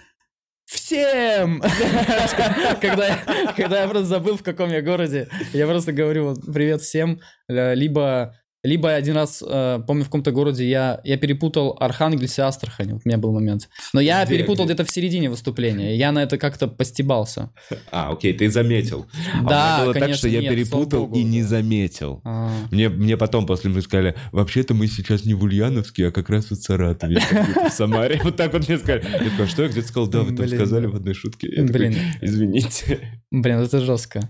Всем! 0.70 1.62
когда, 2.82 3.18
когда 3.58 3.82
я 3.82 3.88
просто 3.88 4.06
забыл, 4.06 4.38
в 4.38 4.44
каком 4.44 4.70
я 4.70 4.84
городе, 4.84 5.28
я 5.52 5.66
просто 5.66 5.92
говорю 5.94 6.26
вот, 6.26 6.54
привет 6.54 6.82
всем, 6.82 7.22
Э, 7.50 7.74
либо, 7.74 8.39
либо 8.64 8.94
один 8.94 9.16
раз, 9.16 9.42
э, 9.46 9.80
помню, 9.88 10.04
в 10.04 10.08
каком-то 10.08 10.32
городе 10.32 10.68
я, 10.68 11.00
я 11.06 11.18
перепутал 11.18 11.78
Архангельск 11.80 12.40
и 12.40 12.42
Астрахань, 12.42 12.92
вот 12.94 13.02
у 13.06 13.08
меня 13.08 13.18
был 13.18 13.32
момент. 13.32 13.70
Но 13.94 14.02
я 14.02 14.26
Где, 14.26 14.36
перепутал 14.36 14.66
где? 14.66 14.74
где-то 14.74 14.90
в 14.90 14.94
середине 14.94 15.30
выступления, 15.30 15.96
я 15.96 16.12
на 16.12 16.24
это 16.24 16.38
как-то 16.38 16.68
постебался. 16.68 17.52
А, 17.92 18.12
окей, 18.12 18.34
ты 18.34 18.50
заметил. 18.50 19.08
А 19.34 19.44
Да, 19.44 19.76
меня 19.76 19.84
было 19.84 19.94
так, 19.94 20.04
конечно, 20.04 20.18
что 20.18 20.28
я 20.28 20.42
нет, 20.42 20.54
перепутал 20.54 21.02
богу, 21.08 21.18
и 21.18 21.24
не 21.24 21.42
заметил. 21.44 22.22
А, 22.24 22.52
Мне, 22.72 22.90
мне 22.90 23.18
потом 23.18 23.46
после 23.46 23.70
мы 23.70 23.82
сказали, 23.82 24.16
вообще-то 24.32 24.74
мы 24.74 24.88
сейчас 24.88 25.26
не 25.26 25.34
в 25.34 25.44
Ульяновске, 25.44 26.08
а 26.08 26.12
как 26.12 26.30
раз 26.30 26.50
вот 26.50 26.60
в 26.60 26.64
Саратове, 26.64 27.20
в 27.20 27.72
Самаре. 27.72 28.20
Вот 28.30 28.36
так 28.36 28.54
вот 28.54 28.68
мне 28.68 28.78
сказали. 28.78 29.04
Я 29.24 29.30
такой, 29.32 29.48
что 29.48 29.64
я 29.64 29.70
где-то 29.70 29.88
сказал, 29.88 30.08
да, 30.08 30.22
вы 30.22 30.36
там 30.36 30.48
сказали 30.48 30.86
в 30.86 30.96
одной 30.96 31.14
шутке. 31.14 31.48
Я 31.56 31.66
такой, 31.66 31.96
извините. 32.22 33.00
блин, 33.32 33.60
это 33.60 33.80
жестко. 33.80 34.30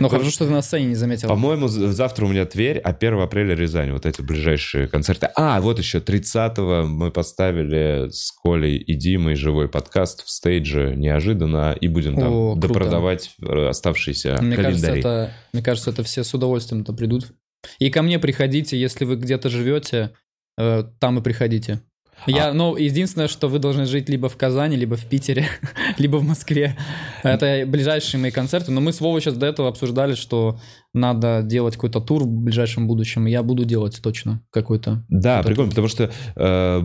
Но 0.00 0.08
хорошо, 0.08 0.30
что 0.30 0.46
ты 0.46 0.52
на 0.52 0.62
сцене 0.62 0.86
не 0.86 0.94
заметил. 0.94 1.28
По-моему, 1.28 1.68
завтра 1.68 2.26
у 2.26 2.28
меня 2.28 2.44
Тверь, 2.44 2.78
а 2.78 2.90
1 2.90 3.20
апреля 3.20 3.54
Рязань. 3.54 3.92
Вот 3.92 4.06
эти 4.06 4.20
ближайшие 4.20 4.88
концерты. 4.88 5.28
А, 5.36 5.60
вот 5.60 5.78
еще 5.78 5.98
30-го 5.98 6.86
мы 6.86 7.10
поставили 7.10 8.08
с 8.10 8.32
Колей 8.32 8.76
и 8.76 8.94
Димой 8.94 9.34
живой 9.34 9.68
подкаст 9.68 10.24
в 10.24 10.30
стейдже 10.30 10.94
неожиданно 10.96 11.76
и 11.80 11.88
будем 11.88 12.16
там 12.16 12.32
О, 12.32 12.54
допродавать 12.54 13.30
оставшиеся 13.40 14.38
Мне 14.40 14.56
кажется, 14.56 14.86
календари. 14.86 15.00
это, 15.00 15.32
мне 15.52 15.62
кажется, 15.62 15.90
это 15.90 16.02
все 16.02 16.24
с 16.24 16.34
удовольствием 16.34 16.84
то 16.84 16.92
придут. 16.92 17.32
И 17.78 17.90
ко 17.90 18.02
мне 18.02 18.18
приходите, 18.18 18.78
если 18.78 19.04
вы 19.04 19.16
где-то 19.16 19.48
живете, 19.48 20.10
э, 20.58 20.84
там 20.98 21.18
и 21.18 21.22
приходите. 21.22 21.80
Я, 22.26 22.52
ну, 22.52 22.76
единственное, 22.76 23.28
что 23.28 23.48
вы 23.48 23.58
должны 23.58 23.84
жить 23.86 24.08
либо 24.08 24.28
в 24.28 24.36
Казани, 24.36 24.76
либо 24.76 24.96
в 24.96 25.04
Питере, 25.06 25.46
либо 25.98 26.16
в 26.16 26.24
Москве. 26.24 26.76
Это 27.22 27.64
ближайшие 27.66 28.20
мои 28.20 28.30
концерты. 28.30 28.70
Но 28.72 28.80
мы 28.80 28.92
с 28.92 29.00
Вовой 29.00 29.20
сейчас 29.20 29.34
до 29.34 29.46
этого 29.46 29.68
обсуждали, 29.68 30.14
что 30.14 30.58
надо 30.94 31.42
делать 31.42 31.74
какой-то 31.74 32.00
тур 32.00 32.24
в 32.24 32.28
ближайшем 32.28 32.86
будущем. 32.86 33.26
и 33.26 33.30
Я 33.30 33.42
буду 33.42 33.64
делать 33.64 33.98
точно 34.02 34.42
какой-то. 34.50 35.04
Да, 35.08 35.38
какой-то 35.38 35.48
прикольно, 35.48 35.70
потому 35.70 35.88
что 35.88 36.10
э, 36.36 36.80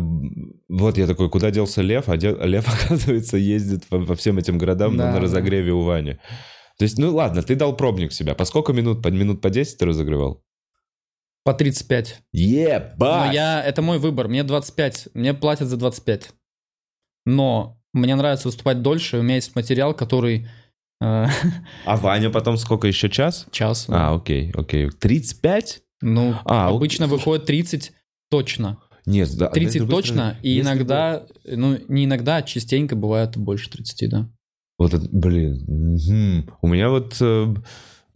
вот 0.70 0.98
я 0.98 1.08
такой, 1.08 1.30
куда 1.30 1.52
делся 1.52 1.82
Лев? 1.82 2.10
А 2.10 2.18
де- 2.18 2.36
Лев, 2.44 2.68
оказывается, 2.86 3.38
ездит 3.38 3.86
по, 3.88 4.00
по 4.00 4.16
всем 4.16 4.38
этим 4.38 4.58
городам 4.58 4.98
Да, 4.98 5.08
на 5.08 5.14
да. 5.14 5.20
разогреве 5.20 5.72
у 5.72 5.82
Вани. 5.82 6.18
То 6.78 6.84
есть, 6.84 6.98
ну 7.00 7.14
ладно, 7.16 7.42
ты 7.42 7.56
дал 7.56 7.76
пробник 7.76 8.12
себя. 8.14 8.36
По 8.36 8.46
сколько 8.46 8.72
минут? 8.72 9.02
По 9.02 9.08
минут 9.10 9.42
по 9.42 9.50
10 9.50 9.78
ты 9.80 9.86
разогревал? 9.86 10.44
По 11.48 11.54
35. 11.54 12.24
Ебать! 12.34 12.98
Но 13.00 13.32
я, 13.32 13.64
это 13.64 13.82
мой 13.82 14.00
выбор. 14.00 14.28
Мне 14.28 14.44
25. 14.44 15.08
Мне 15.14 15.34
платят 15.34 15.70
за 15.70 15.78
25. 15.78 16.32
Но 17.26 17.80
мне 17.94 18.16
нравится 18.16 18.50
выступать 18.50 18.82
дольше. 18.82 19.20
У 19.20 19.22
меня 19.22 19.36
есть 19.36 19.56
материал, 19.56 19.94
который... 19.94 20.50
э, 21.02 21.26
А 21.86 21.96
Ваня 21.96 22.30
потом 22.32 22.58
сколько, 22.58 22.88
еще 22.88 23.10
час? 23.10 23.46
час. 23.52 23.86
А, 23.88 24.14
окей, 24.14 24.52
окей. 24.56 24.90
35? 24.90 25.84
Ну, 26.02 26.36
А, 26.44 26.68
обычно 26.68 27.08
слушай. 27.08 27.18
выходит 27.18 27.46
30 27.46 27.94
точно. 28.30 28.80
Нет, 29.06 29.30
да. 29.38 29.48
30 29.48 29.72
с 29.72 29.78
другой 29.86 30.02
точно, 30.04 30.16
стороны, 30.16 30.38
и 30.44 30.60
иногда, 30.60 31.24
ну, 31.46 31.78
не 31.88 32.04
иногда, 32.04 32.36
а 32.36 32.42
частенько 32.42 32.98
бывает 32.98 33.38
больше 33.38 33.70
30, 33.70 34.10
да. 34.10 34.30
Вот 34.78 34.94
это, 34.94 35.08
блин. 35.10 35.64
мгм. 35.66 36.54
У 36.62 36.68
меня 36.68 36.90
вот 36.90 37.16
э, 37.22 37.56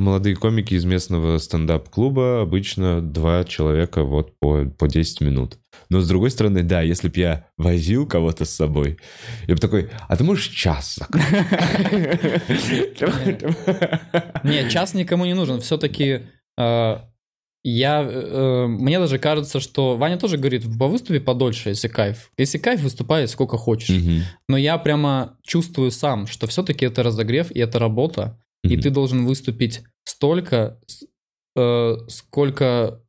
молодые 0.02 0.36
комики 0.36 0.74
из 0.74 0.84
местного 0.84 1.38
стендап-клуба 1.38 2.42
обычно 2.42 3.02
два 3.02 3.44
человека 3.44 4.04
вот 4.04 4.38
по, 4.40 4.66
по 4.66 4.88
10 4.88 5.22
минут. 5.22 5.58
Но 5.90 6.02
с 6.02 6.08
другой 6.08 6.32
стороны, 6.32 6.64
да, 6.64 6.82
если 6.82 7.08
бы 7.08 7.20
я 7.20 7.46
возил 7.58 8.08
кого-то 8.08 8.46
с 8.46 8.50
собой, 8.50 8.98
я 9.48 9.56
бы 9.56 9.62
такой, 9.62 9.90
а 10.08 10.18
ты 10.18 10.24
можешь 10.24 10.48
час 10.48 10.98
закрыть?» 10.98 11.22
Не, 14.44 14.70
час 14.70 14.94
никому 14.94 15.26
не 15.26 15.36
нужен. 15.36 15.62
Все-таки 15.62 16.22
я, 17.64 18.02
э, 18.02 18.66
мне 18.68 19.00
даже 19.00 19.20
кажется, 19.20 19.60
что 19.60 19.96
Ваня 19.96 20.18
тоже 20.18 20.38
говорит, 20.38 20.64
по 20.80 20.88
выступе 20.88 21.20
подольше, 21.20 21.70
если 21.70 21.88
кайф. 21.88 22.32
Если 22.38 22.58
кайф, 22.58 22.82
выступай 22.82 23.28
сколько 23.28 23.58
хочешь. 23.58 23.90
Мгм. 23.90 24.24
Но 24.48 24.58
я 24.58 24.78
прямо 24.80 25.38
чувствую 25.44 25.92
сам, 25.92 26.26
что 26.26 26.48
все-таки 26.48 26.86
это 26.86 27.04
разогрев 27.04 27.52
и 27.52 27.60
это 27.60 27.78
работа. 27.78 28.40
И 28.64 28.74
Мгм. 28.74 28.82
ты 28.82 28.90
должен 28.90 29.26
выступить 29.26 29.82
столько, 30.04 30.80
э, 31.56 31.98
сколько 32.10 33.02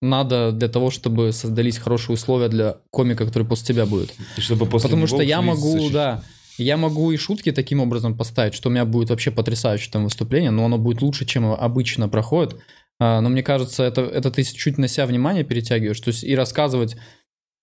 надо 0.00 0.52
для 0.52 0.68
того, 0.68 0.90
чтобы 0.90 1.32
создались 1.32 1.78
хорошие 1.78 2.14
условия 2.14 2.48
для 2.48 2.78
комика, 2.90 3.26
который 3.26 3.46
после 3.46 3.74
тебя 3.74 3.86
будет. 3.86 4.14
И 4.36 4.40
чтобы 4.40 4.66
после 4.66 4.88
Потому 4.88 5.06
что 5.06 5.22
я 5.22 5.42
могу, 5.42 5.78
защищ- 5.78 5.92
да, 5.92 6.22
я 6.56 6.76
могу 6.76 7.10
и 7.10 7.16
шутки 7.16 7.52
таким 7.52 7.80
образом 7.80 8.16
поставить, 8.16 8.54
что 8.54 8.68
у 8.68 8.72
меня 8.72 8.84
будет 8.84 9.10
вообще 9.10 9.30
потрясающее 9.30 9.90
там 9.92 10.04
выступление, 10.04 10.50
но 10.50 10.64
оно 10.64 10.78
будет 10.78 11.02
лучше, 11.02 11.26
чем 11.26 11.46
обычно 11.52 12.08
проходит. 12.08 12.56
А, 13.00 13.20
Но 13.20 13.28
мне 13.28 13.42
кажется, 13.42 13.84
это, 13.84 14.02
это 14.02 14.30
ты 14.30 14.42
чуть 14.42 14.78
на 14.78 14.88
себя 14.88 15.06
внимание 15.06 15.44
перетягиваешь, 15.44 16.00
то 16.00 16.08
есть 16.08 16.24
и 16.24 16.34
рассказывать 16.34 16.96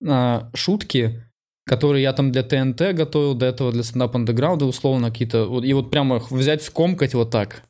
а, 0.05 0.49
шутки, 0.53 1.24
которые 1.65 2.03
я 2.03 2.13
там 2.13 2.31
для 2.31 2.43
ТНТ 2.43 2.93
готовил, 2.93 3.33
до 3.33 3.45
этого 3.45 3.71
для 3.71 3.83
стендап 3.83 4.15
андеграунда 4.15 4.65
условно 4.65 5.09
какие-то, 5.11 5.61
и 5.63 5.73
вот 5.73 5.89
прямо 5.91 6.17
их 6.17 6.31
взять, 6.31 6.63
скомкать 6.63 7.13
вот 7.13 7.31
так, 7.31 7.63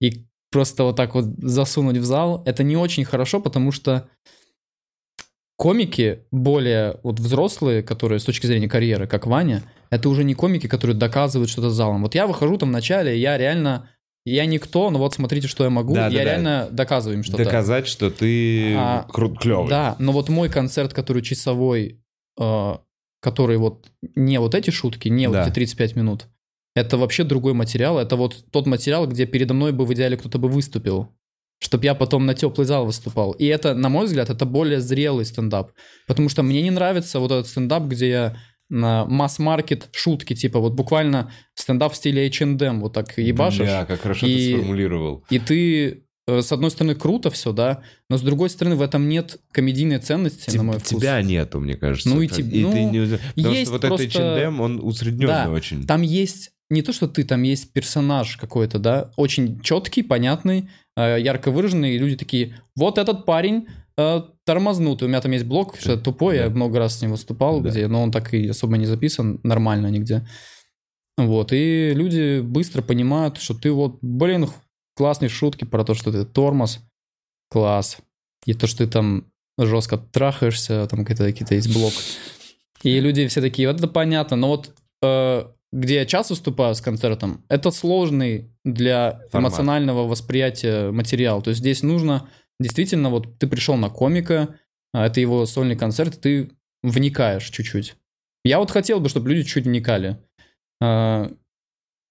и 0.00 0.24
просто 0.50 0.84
вот 0.84 0.96
так 0.96 1.14
вот 1.14 1.24
засунуть 1.38 1.96
в 1.96 2.04
зал, 2.04 2.42
это 2.46 2.62
не 2.62 2.76
очень 2.76 3.04
хорошо, 3.04 3.40
потому 3.40 3.72
что 3.72 4.08
комики 5.56 6.20
более 6.30 6.98
вот 7.02 7.20
взрослые, 7.20 7.82
которые 7.82 8.18
с 8.18 8.24
точки 8.24 8.46
зрения 8.46 8.68
карьеры, 8.68 9.06
как 9.06 9.26
Ваня, 9.26 9.62
это 9.90 10.08
уже 10.08 10.24
не 10.24 10.34
комики, 10.34 10.66
которые 10.66 10.96
доказывают 10.96 11.50
что-то 11.50 11.70
залом. 11.70 12.02
Вот 12.02 12.14
я 12.14 12.26
выхожу 12.26 12.56
там 12.56 12.70
в 12.70 12.72
начале, 12.72 13.18
я 13.18 13.36
реально, 13.36 13.90
я 14.24 14.46
никто, 14.46 14.90
но 14.90 14.98
вот 14.98 15.12
смотрите, 15.14 15.48
что 15.48 15.64
я 15.64 15.70
могу, 15.70 15.94
Да, 15.94 16.06
я 16.06 16.10
да, 16.10 16.16
да. 16.16 16.24
реально 16.24 16.68
доказываю 16.70 17.18
им 17.18 17.24
что-то. 17.24 17.44
Доказать, 17.44 17.86
что 17.86 18.10
ты 18.10 18.74
А, 18.76 19.06
крут, 19.10 19.38
клевый. 19.40 19.68
Да, 19.68 19.96
но 19.98 20.12
вот 20.12 20.28
мой 20.28 20.48
концерт, 20.48 20.94
который 20.94 21.22
часовой, 21.22 22.00
э, 22.40 22.74
который 23.20 23.56
вот 23.58 23.90
не 24.14 24.38
вот 24.40 24.54
эти 24.54 24.70
шутки, 24.70 25.08
не 25.08 25.28
Да. 25.28 25.30
вот 25.40 25.46
эти 25.46 25.54
35 25.54 25.96
минут, 25.96 26.26
это 26.74 26.96
вообще 26.96 27.24
другой 27.24 27.52
материал. 27.54 27.98
Это 27.98 28.16
вот 28.16 28.44
тот 28.50 28.66
материал, 28.66 29.06
где 29.06 29.26
передо 29.26 29.54
мной 29.54 29.72
бы 29.72 29.84
в 29.84 29.92
идеале 29.94 30.16
кто-то 30.16 30.38
бы 30.38 30.48
выступил. 30.48 31.08
Чтобы 31.62 31.84
я 31.84 31.94
потом 31.94 32.24
на 32.24 32.34
теплый 32.34 32.64
зал 32.64 32.86
выступал. 32.86 33.32
И 33.32 33.44
это, 33.44 33.74
на 33.74 33.90
мой 33.90 34.06
взгляд, 34.06 34.30
это 34.30 34.46
более 34.46 34.80
зрелый 34.80 35.26
стендап. 35.26 35.72
Потому 36.06 36.30
что 36.30 36.42
мне 36.42 36.62
не 36.62 36.70
нравится 36.70 37.18
вот 37.20 37.30
этот 37.32 37.48
стендап, 37.48 37.82
где 37.84 38.08
я 38.08 38.36
на 38.70 39.04
масс-маркет 39.04 39.88
шутки, 39.92 40.34
типа 40.34 40.58
вот 40.60 40.72
буквально 40.74 41.30
стендап 41.54 41.92
в 41.92 41.96
стиле 41.96 42.26
H&M, 42.28 42.80
вот 42.80 42.92
так 42.94 43.18
ебашишь. 43.18 43.66
Бля, 43.66 43.84
как 43.84 44.00
хорошо 44.00 44.26
И- 44.26 44.34
ты 44.34 44.56
сформулировал. 44.56 45.24
И 45.28 45.38
ты, 45.38 46.04
с 46.40 46.52
одной 46.52 46.70
стороны, 46.70 46.94
круто 46.94 47.30
все, 47.30 47.52
да, 47.52 47.82
но 48.08 48.16
с 48.16 48.22
другой 48.22 48.50
стороны, 48.50 48.76
в 48.76 48.82
этом 48.82 49.08
нет 49.08 49.40
комедийной 49.52 49.98
ценности, 49.98 50.56
на 50.56 50.62
мой 50.62 50.76
Теб- 50.76 50.86
вкус. 50.86 51.00
Тебя 51.02 51.20
нету, 51.22 51.60
мне 51.60 51.74
кажется. 51.74 52.08
Ну 52.08 52.20
и 52.22 52.28
теб- 52.28 52.50
ты 52.50 52.60
ну, 52.62 52.90
не... 52.90 53.18
Потому 53.36 53.54
есть 53.54 53.62
что 53.70 53.72
вот 53.72 53.80
просто- 53.82 54.04
этот 54.04 54.16
H&M, 54.16 54.60
он 54.60 54.80
усредненный 54.82 55.26
Да, 55.46 55.50
очень. 55.50 55.86
Там 55.86 56.02
есть 56.02 56.50
не 56.70 56.82
то, 56.82 56.92
что 56.92 57.08
ты, 57.08 57.24
там 57.24 57.42
есть 57.42 57.72
персонаж 57.72 58.36
какой-то, 58.36 58.78
да, 58.78 59.10
очень 59.16 59.60
четкий, 59.60 60.02
понятный, 60.02 60.68
э, 60.96 61.16
ярко 61.20 61.50
выраженный, 61.50 61.94
и 61.94 61.98
люди 61.98 62.16
такие, 62.16 62.54
вот 62.76 62.96
этот 62.98 63.24
парень 63.26 63.66
э, 63.96 64.22
тормознутый. 64.46 65.06
У 65.06 65.08
меня 65.08 65.20
там 65.20 65.32
есть 65.32 65.44
блог, 65.44 65.76
что 65.78 65.92
я 65.92 65.96
тупой, 65.98 66.36
я 66.36 66.44
Да. 66.48 66.54
много 66.54 66.78
раз 66.78 66.98
с 66.98 67.02
ним 67.02 67.10
выступал, 67.10 67.60
Да. 67.60 67.70
где, 67.70 67.86
но 67.88 68.02
он 68.02 68.12
так 68.12 68.32
и 68.32 68.48
особо 68.48 68.76
не 68.76 68.86
записан 68.86 69.40
нормально 69.42 69.88
нигде. 69.88 70.26
Вот, 71.18 71.52
и 71.52 71.92
люди 71.94 72.40
быстро 72.40 72.80
понимают, 72.82 73.36
что 73.38 73.52
ты 73.54 73.72
вот, 73.72 73.98
блин, 74.00 74.48
классные 75.00 75.30
шутки 75.30 75.64
про 75.64 75.82
то, 75.82 75.94
что 75.94 76.12
ты 76.12 76.26
тормоз, 76.26 76.80
класс. 77.48 77.96
И 78.44 78.52
то, 78.52 78.66
что 78.66 78.84
ты 78.84 78.86
там 78.86 79.24
жестко 79.56 79.96
трахаешься, 79.96 80.86
там 80.90 81.06
какие-то 81.06 81.24
какие-то 81.24 81.54
есть 81.54 81.72
блок. 81.72 81.94
И 82.82 83.00
люди 83.00 83.26
все 83.26 83.40
такие, 83.40 83.66
вот 83.66 83.78
это 83.78 83.88
понятно, 83.88 84.36
но 84.36 84.48
вот 84.48 84.74
э, 85.00 85.44
где 85.72 85.94
я 85.94 86.04
часто 86.04 86.34
выступаю 86.34 86.74
с 86.74 86.82
концертом, 86.82 87.42
это 87.48 87.70
сложный 87.70 88.50
для 88.62 89.22
Формат. 89.30 89.52
эмоционального 89.52 90.06
восприятия 90.06 90.90
материал. 90.90 91.40
То 91.40 91.48
есть 91.48 91.60
здесь 91.60 91.82
нужно 91.82 92.28
действительно, 92.58 93.08
вот 93.08 93.38
ты 93.38 93.46
пришел 93.46 93.76
на 93.76 93.88
комика, 93.88 94.54
а 94.92 95.06
это 95.06 95.18
его 95.18 95.46
сольный 95.46 95.76
концерт, 95.76 96.20
ты 96.20 96.50
вникаешь 96.82 97.48
чуть-чуть. 97.48 97.96
Я 98.44 98.58
вот 98.58 98.70
хотел 98.70 99.00
бы, 99.00 99.08
чтобы 99.08 99.30
люди 99.30 99.48
чуть 99.48 99.64
вникали. 99.64 100.18
А, 100.82 101.30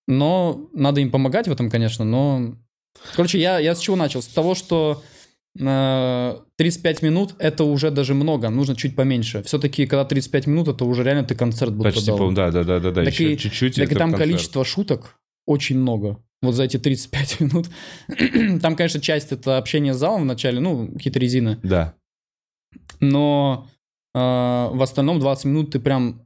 Но 0.07 0.67
надо 0.73 1.01
им 1.01 1.11
помогать 1.11 1.47
в 1.47 1.51
этом, 1.51 1.69
конечно, 1.69 2.03
но... 2.03 2.55
Короче, 3.15 3.39
я, 3.39 3.59
я 3.59 3.75
с 3.75 3.79
чего 3.79 3.95
начал? 3.95 4.21
С 4.21 4.27
того, 4.27 4.55
что 4.55 5.03
э, 5.59 6.39
35 6.57 7.01
минут 7.01 7.35
это 7.39 7.63
уже 7.63 7.91
даже 7.91 8.13
много, 8.13 8.49
нужно 8.49 8.75
чуть 8.75 8.95
поменьше. 8.95 9.43
Все-таки, 9.43 9.85
когда 9.87 10.05
35 10.05 10.47
минут, 10.47 10.67
это 10.67 10.85
уже 10.85 11.03
реально 11.03 11.23
ты 11.23 11.35
концерт 11.35 11.73
будто 11.73 11.91
Почти, 11.91 12.05
дал. 12.07 12.31
да, 12.31 12.51
да, 12.51 12.63
да, 12.63 12.79
да, 12.79 12.91
да. 12.91 13.03
Так 13.05 13.19
и- 13.19 13.37
чуть-чуть. 13.37 13.75
Так 13.75 13.91
и 13.91 13.95
там 13.95 14.11
концерт. 14.11 14.29
количество 14.31 14.63
шуток 14.65 15.17
очень 15.45 15.77
много. 15.77 16.23
Вот 16.41 16.53
за 16.55 16.63
эти 16.63 16.77
35 16.77 17.39
минут. 17.41 17.69
Там, 18.61 18.75
конечно, 18.75 19.01
часть 19.01 19.31
это 19.31 19.57
общение 19.57 19.93
с 19.93 19.97
залом 19.97 20.21
в 20.21 20.25
начале, 20.25 20.59
ну, 20.59 20.87
какие-то 20.93 21.19
резины. 21.19 21.59
Да. 21.63 21.95
Но 22.99 23.67
э, 24.13 24.19
в 24.19 24.81
остальном 24.81 25.19
20 25.19 25.45
минут 25.45 25.71
ты 25.71 25.79
прям 25.79 26.25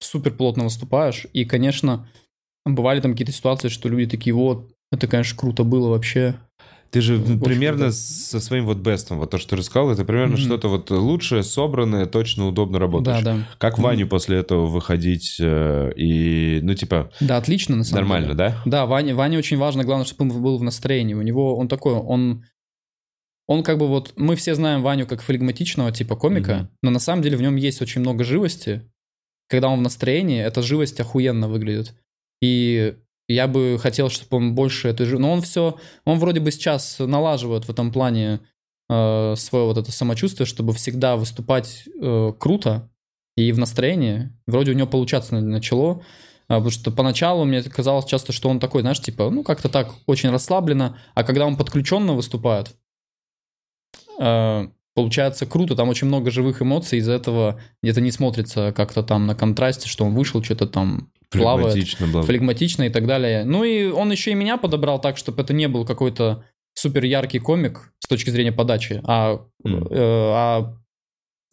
супер 0.00 0.32
плотно 0.32 0.64
выступаешь. 0.64 1.26
И, 1.32 1.44
конечно, 1.44 2.08
бывали 2.66 3.00
там 3.00 3.12
какие-то 3.12 3.32
ситуации, 3.32 3.68
что 3.68 3.88
люди 3.88 4.06
такие, 4.10 4.34
вот, 4.34 4.73
это, 4.94 5.06
конечно, 5.06 5.36
круто 5.38 5.64
было 5.64 5.88
вообще. 5.90 6.34
Ты 6.90 7.00
же 7.00 7.20
Очень 7.20 7.40
примерно 7.40 7.78
круто. 7.86 7.92
со 7.96 8.38
своим 8.40 8.66
вот 8.66 8.78
бестом, 8.78 9.18
вот 9.18 9.30
то, 9.30 9.38
что 9.38 9.50
ты 9.50 9.56
рассказал, 9.56 9.90
это 9.90 10.04
примерно 10.04 10.34
Мгм. 10.36 10.44
что-то 10.44 10.68
вот 10.68 10.90
лучшее, 10.92 11.42
собранное, 11.42 12.06
точно, 12.06 12.46
удобно 12.46 12.78
работаешь. 12.78 13.22
Да, 13.24 13.34
да. 13.36 13.48
Как 13.58 13.78
Ваню 13.80 14.06
после 14.06 14.36
этого 14.38 14.66
выходить 14.66 15.36
э, 15.40 15.92
и, 15.96 16.60
ну, 16.62 16.74
типа, 16.74 17.10
Да, 17.20 17.36
отлично, 17.36 17.74
на 17.74 17.82
самом 17.82 18.02
нормально, 18.02 18.26
деле. 18.28 18.38
да? 18.38 18.62
Да, 18.64 18.86
Ване, 18.86 19.14
Ване 19.14 19.38
очень 19.38 19.56
важно, 19.58 19.82
главное, 19.82 20.06
чтобы 20.06 20.30
он 20.32 20.40
был 20.42 20.56
в 20.56 20.62
настроении. 20.62 21.14
У 21.14 21.22
него, 21.22 21.56
он 21.56 21.66
такой, 21.68 21.94
он... 21.94 22.44
Он 23.46 23.62
как 23.62 23.76
бы 23.78 23.88
вот, 23.88 24.14
мы 24.16 24.36
все 24.36 24.54
знаем 24.54 24.80
Ваню 24.82 25.06
как 25.06 25.20
флегматичного 25.20 25.92
типа 25.92 26.16
комика, 26.16 26.54
Мгм. 26.54 26.68
но 26.82 26.90
на 26.92 26.98
самом 26.98 27.22
деле 27.22 27.36
в 27.36 27.42
нем 27.42 27.56
есть 27.56 27.82
очень 27.82 28.00
много 28.00 28.24
живости. 28.24 28.88
Когда 29.50 29.68
он 29.68 29.80
в 29.80 29.82
настроении, 29.82 30.40
эта 30.40 30.62
живость 30.62 30.98
охуенно 31.00 31.48
выглядит. 31.48 31.92
И 32.40 32.94
я 33.28 33.48
бы 33.48 33.78
хотел, 33.80 34.10
чтобы 34.10 34.36
он 34.36 34.54
больше 34.54 34.88
этой 34.88 35.06
живости... 35.06 35.22
Но 35.22 35.32
он 35.32 35.42
все, 35.42 35.78
он 36.04 36.18
вроде 36.18 36.40
бы 36.40 36.50
сейчас 36.50 36.98
налаживает 36.98 37.64
в 37.64 37.70
этом 37.70 37.92
плане 37.92 38.40
э, 38.88 39.34
свое 39.36 39.64
вот 39.64 39.78
это 39.78 39.90
самочувствие, 39.92 40.46
чтобы 40.46 40.72
всегда 40.74 41.16
выступать 41.16 41.84
э, 42.00 42.32
круто 42.38 42.90
и 43.36 43.52
в 43.52 43.58
настроении. 43.58 44.32
Вроде 44.46 44.72
у 44.72 44.74
него 44.74 44.88
получаться 44.88 45.34
на- 45.34 45.40
начало. 45.40 46.02
А, 46.48 46.54
Потому 46.56 46.70
что 46.70 46.90
поначалу 46.90 47.44
мне 47.44 47.62
казалось 47.62 48.04
часто, 48.04 48.32
что 48.32 48.48
он 48.48 48.60
такой, 48.60 48.82
знаешь, 48.82 49.00
типа, 49.00 49.30
ну, 49.30 49.42
как-то 49.42 49.68
так 49.68 49.94
очень 50.06 50.30
расслабленно. 50.30 50.98
А 51.14 51.24
когда 51.24 51.46
он 51.46 51.56
подключенно 51.56 52.12
выступает, 52.12 52.76
э, 54.18 54.68
получается 54.94 55.46
круто, 55.46 55.74
там 55.76 55.88
очень 55.88 56.06
много 56.06 56.30
живых 56.30 56.62
эмоций, 56.62 56.98
из-за 56.98 57.12
этого 57.12 57.60
где-то 57.82 58.00
не 58.00 58.10
смотрится 58.10 58.72
как-то 58.72 59.02
там 59.02 59.26
на 59.26 59.34
контрасте, 59.34 59.88
что 59.88 60.04
он 60.04 60.14
вышел, 60.14 60.42
что-то 60.42 60.66
там 60.66 61.10
плавает, 61.30 61.74
Флегматично, 62.26 62.84
и 62.84 62.90
так 62.90 63.06
далее. 63.06 63.44
Ну 63.44 63.64
и 63.64 63.86
он 63.86 64.10
еще 64.12 64.30
и 64.30 64.34
меня 64.34 64.56
подобрал 64.56 65.00
так, 65.00 65.16
чтобы 65.16 65.42
это 65.42 65.52
не 65.52 65.66
был 65.68 65.84
какой-то 65.84 66.44
супер 66.74 67.04
яркий 67.04 67.40
комик 67.40 67.92
с 67.98 68.06
точки 68.06 68.30
зрения 68.30 68.52
подачи, 68.52 69.00
а, 69.04 69.40
М. 69.64 69.86
э, 69.90 69.96
а 69.98 70.76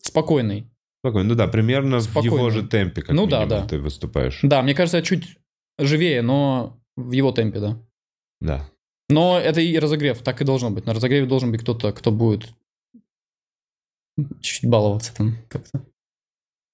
спокойный. 0.03 0.67
Спокойно. 1.03 1.29
Ну 1.29 1.36
да, 1.36 1.48
примерно 1.48 1.98
в 1.98 2.03
Спокойно. 2.03 2.33
его 2.36 2.50
же 2.51 2.63
темпе, 2.63 3.01
как 3.01 3.15
Ну 3.15 3.25
да, 3.25 3.43
минимум, 3.43 3.62
да. 3.63 3.67
ты 3.67 3.79
выступаешь. 3.79 4.39
Да, 4.43 4.62
мне 4.62 4.75
кажется, 4.75 4.98
я 4.98 5.03
чуть 5.03 5.38
живее, 5.79 6.21
но 6.21 6.77
в 6.95 7.12
его 7.12 7.31
темпе, 7.31 7.60
да. 7.60 7.79
Да. 8.39 8.69
Но 9.10 9.39
это 9.39 9.62
и 9.62 9.77
разогрев, 9.79 10.19
так 10.21 10.41
и 10.41 10.45
должно 10.45 10.69
быть. 10.69 10.86
На 10.86 10.93
разогреве 10.93 11.25
должен 11.25 11.51
быть 11.51 11.62
кто-то, 11.62 11.91
кто 11.91 12.12
будет 12.12 12.50
чуть 14.42 14.70
баловаться 14.70 15.13
там 15.16 15.38
как-то. 15.50 15.84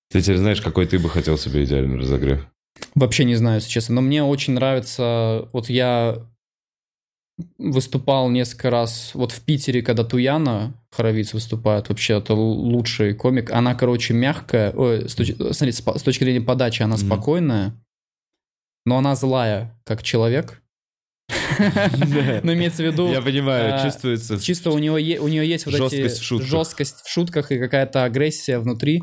Ты 0.10 0.22
теперь 0.22 0.38
знаешь, 0.38 0.62
какой 0.62 0.88
ты 0.88 1.00
бы 1.00 1.10
хотел 1.10 1.38
себе 1.38 1.64
идеальный 1.66 1.98
разогрев? 1.98 2.48
Вообще 2.96 3.26
не 3.26 3.36
знаю, 3.36 3.56
если 3.56 3.70
честно. 3.70 3.96
Но 3.96 4.02
мне 4.02 4.24
очень 4.24 4.54
нравится... 4.54 5.50
Вот 5.52 5.70
я 5.70 6.26
выступал 7.58 8.30
несколько 8.30 8.70
раз 8.70 9.12
вот 9.14 9.32
в 9.32 9.42
Питере, 9.42 9.82
когда 9.84 10.04
Туяна 10.04 10.74
Хоровиц 10.92 11.34
выступает. 11.34 11.90
Вообще, 11.90 12.18
это 12.18 12.34
лучший 12.34 13.14
комик. 13.14 13.52
Она, 13.52 13.76
короче, 13.76 14.14
мягкая. 14.14 14.72
Ой, 14.74 15.08
с, 15.08 15.16
точ- 15.16 15.36
смотри, 15.54 15.72
с 15.72 15.82
по- 15.82 15.98
с 16.00 16.04
точки 16.04 16.24
зрения 16.24 16.42
подачи 16.42 16.82
она 16.82 16.96
Мгм. 16.96 17.06
спокойная, 17.06 17.74
но 18.86 18.98
она 18.98 19.16
злая, 19.16 19.80
как 19.84 20.02
человек. 20.02 20.64
Но 22.44 22.54
имеется 22.54 22.84
в 22.84 22.86
виду... 22.86 23.12
Я 23.12 23.22
понимаю, 23.22 23.76
а, 23.76 23.84
чувствуется... 23.84 24.40
Чисто 24.40 24.72
у, 24.72 24.78
него 24.78 24.98
е- 24.98 25.20
у 25.20 25.28
нее 25.28 25.48
есть 25.48 25.66
вот 25.66 25.76
эти 25.76 26.08
жесткость 26.44 27.02
в 27.04 27.10
шутках 27.10 27.52
и 27.52 27.60
какая-то 27.60 28.04
агрессия 28.04 28.60
внутри. 28.60 29.02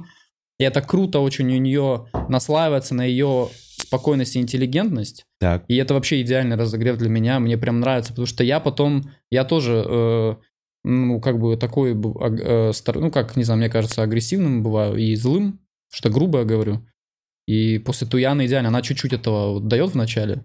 И 0.59 0.65
это 0.65 0.81
круто 0.83 1.21
очень 1.21 1.47
у 1.53 1.59
нее 1.59 2.07
наслаивается 2.29 2.95
на 2.95 3.03
ее 3.03 3.51
спокойность 3.77 4.37
и 4.37 4.41
интеллигентность. 4.41 5.25
Так. 5.41 5.65
И 5.69 5.77
это 5.77 5.95
вообще 5.95 6.23
идеальный 6.23 6.57
разогрев 6.57 6.97
для 6.97 7.09
меня. 7.09 7.41
Мне 7.41 7.59
прям 7.59 7.81
нравится, 7.81 8.13
потому 8.13 8.27
что 8.27 8.45
я 8.45 8.61
потом, 8.61 9.11
я 9.31 9.45
тоже, 9.45 9.85
э, 9.87 10.35
ну, 10.85 11.21
как 11.21 11.39
бы 11.39 11.57
такой, 11.57 11.93
э, 11.95 12.73
стар- 12.73 13.01
ну, 13.01 13.11
как, 13.11 13.37
не 13.37 13.45
знаю, 13.45 13.59
мне 13.59 13.69
кажется, 13.69 14.03
агрессивным 14.03 14.63
бываю 14.63 14.97
и 14.97 15.15
злым, 15.17 15.61
что 15.93 16.09
грубо 16.09 16.41
я 16.41 16.45
говорю. 16.45 16.87
И 17.47 17.79
после 17.79 18.07
Туяны 18.07 18.47
идеально, 18.47 18.69
она 18.69 18.81
чуть-чуть 18.81 19.13
этого 19.13 19.55
вот 19.55 19.69
дает 19.69 19.91
в 19.91 19.97
начале. 19.97 20.45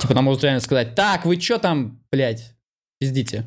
Типа 0.00 0.12
она 0.12 0.22
может 0.22 0.42
реально 0.42 0.60
сказать, 0.60 0.94
так, 0.94 1.24
вы 1.24 1.36
чё 1.36 1.58
там, 1.58 2.02
блядь, 2.10 2.54
пиздите. 2.98 3.44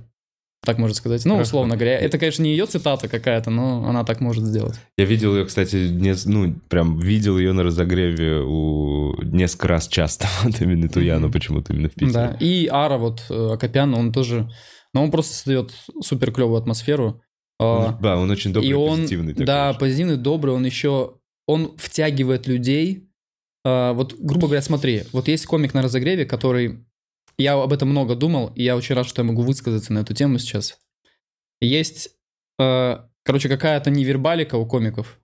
Так 0.64 0.78
можно 0.78 0.94
сказать. 0.94 1.26
Ну, 1.26 1.38
условно 1.38 1.76
говоря. 1.76 1.98
Это, 1.98 2.20
конечно, 2.20 2.44
не 2.44 2.52
ее 2.52 2.68
цитата 2.68 3.08
какая-то, 3.08 3.50
но 3.50 3.84
она 3.88 4.04
так 4.04 4.22
может 4.22 4.44
сделать. 4.44 4.80
Я 4.96 5.06
видел 5.06 5.36
ее, 5.36 5.46
кстати, 5.46 5.90
не, 5.90 6.14
ну, 6.26 6.54
прям 6.70 7.00
видел 7.00 7.40
ее 7.40 7.52
на 7.54 7.64
разогреве 7.64 8.42
у 8.46 9.20
несколько 9.24 9.70
раз 9.70 9.88
часто. 9.88 10.28
Вот 10.44 10.62
именно 10.62 10.88
Туяну 10.88 11.32
почему-то 11.32 11.74
именно 11.74 11.90
в 11.90 11.94
Питере. 11.94 12.14
Да, 12.14 12.38
и 12.40 12.68
Ара, 12.68 12.98
вот, 12.98 13.26
э, 13.30 13.54
Акопян, 13.54 13.94
он 13.96 14.12
тоже... 14.12 14.52
Но 14.94 15.04
он 15.04 15.10
просто 15.10 15.34
создает 15.34 15.74
супер 16.02 16.32
клевую 16.32 16.60
атмосферу. 16.60 17.22
А, 17.60 17.98
да, 18.00 18.18
он 18.18 18.30
очень 18.30 18.54
добрый, 18.54 18.70
и 18.70 18.74
он, 18.74 19.00
позитивный. 19.00 19.34
да, 19.34 19.74
позитивный, 19.74 20.18
добрый, 20.18 20.54
он 20.54 20.66
еще, 20.66 21.16
он 21.48 21.76
втягивает 21.78 22.46
людей. 22.46 23.08
А, 23.64 23.94
вот, 23.94 24.16
грубо 24.18 24.48
говоря, 24.48 24.62
смотри, 24.62 25.04
вот 25.12 25.28
есть 25.28 25.46
комик 25.46 25.74
на 25.74 25.82
разогреве, 25.82 26.26
который, 26.26 26.84
я 27.38 27.54
об 27.54 27.72
этом 27.74 27.90
много 27.90 28.16
думал, 28.16 28.52
и 28.56 28.64
я 28.64 28.76
очень 28.76 28.96
рад, 28.96 29.08
что 29.08 29.22
я 29.22 29.28
могу 29.28 29.42
высказаться 29.44 29.94
на 29.94 30.00
эту 30.00 30.14
тему 30.14 30.40
сейчас. 30.40 30.80
Есть, 31.60 32.10
э, 32.60 32.98
короче, 33.24 33.50
какая-то 33.50 33.92
невербалика 33.92 34.56
у 34.56 34.66
комиков. 34.66 35.20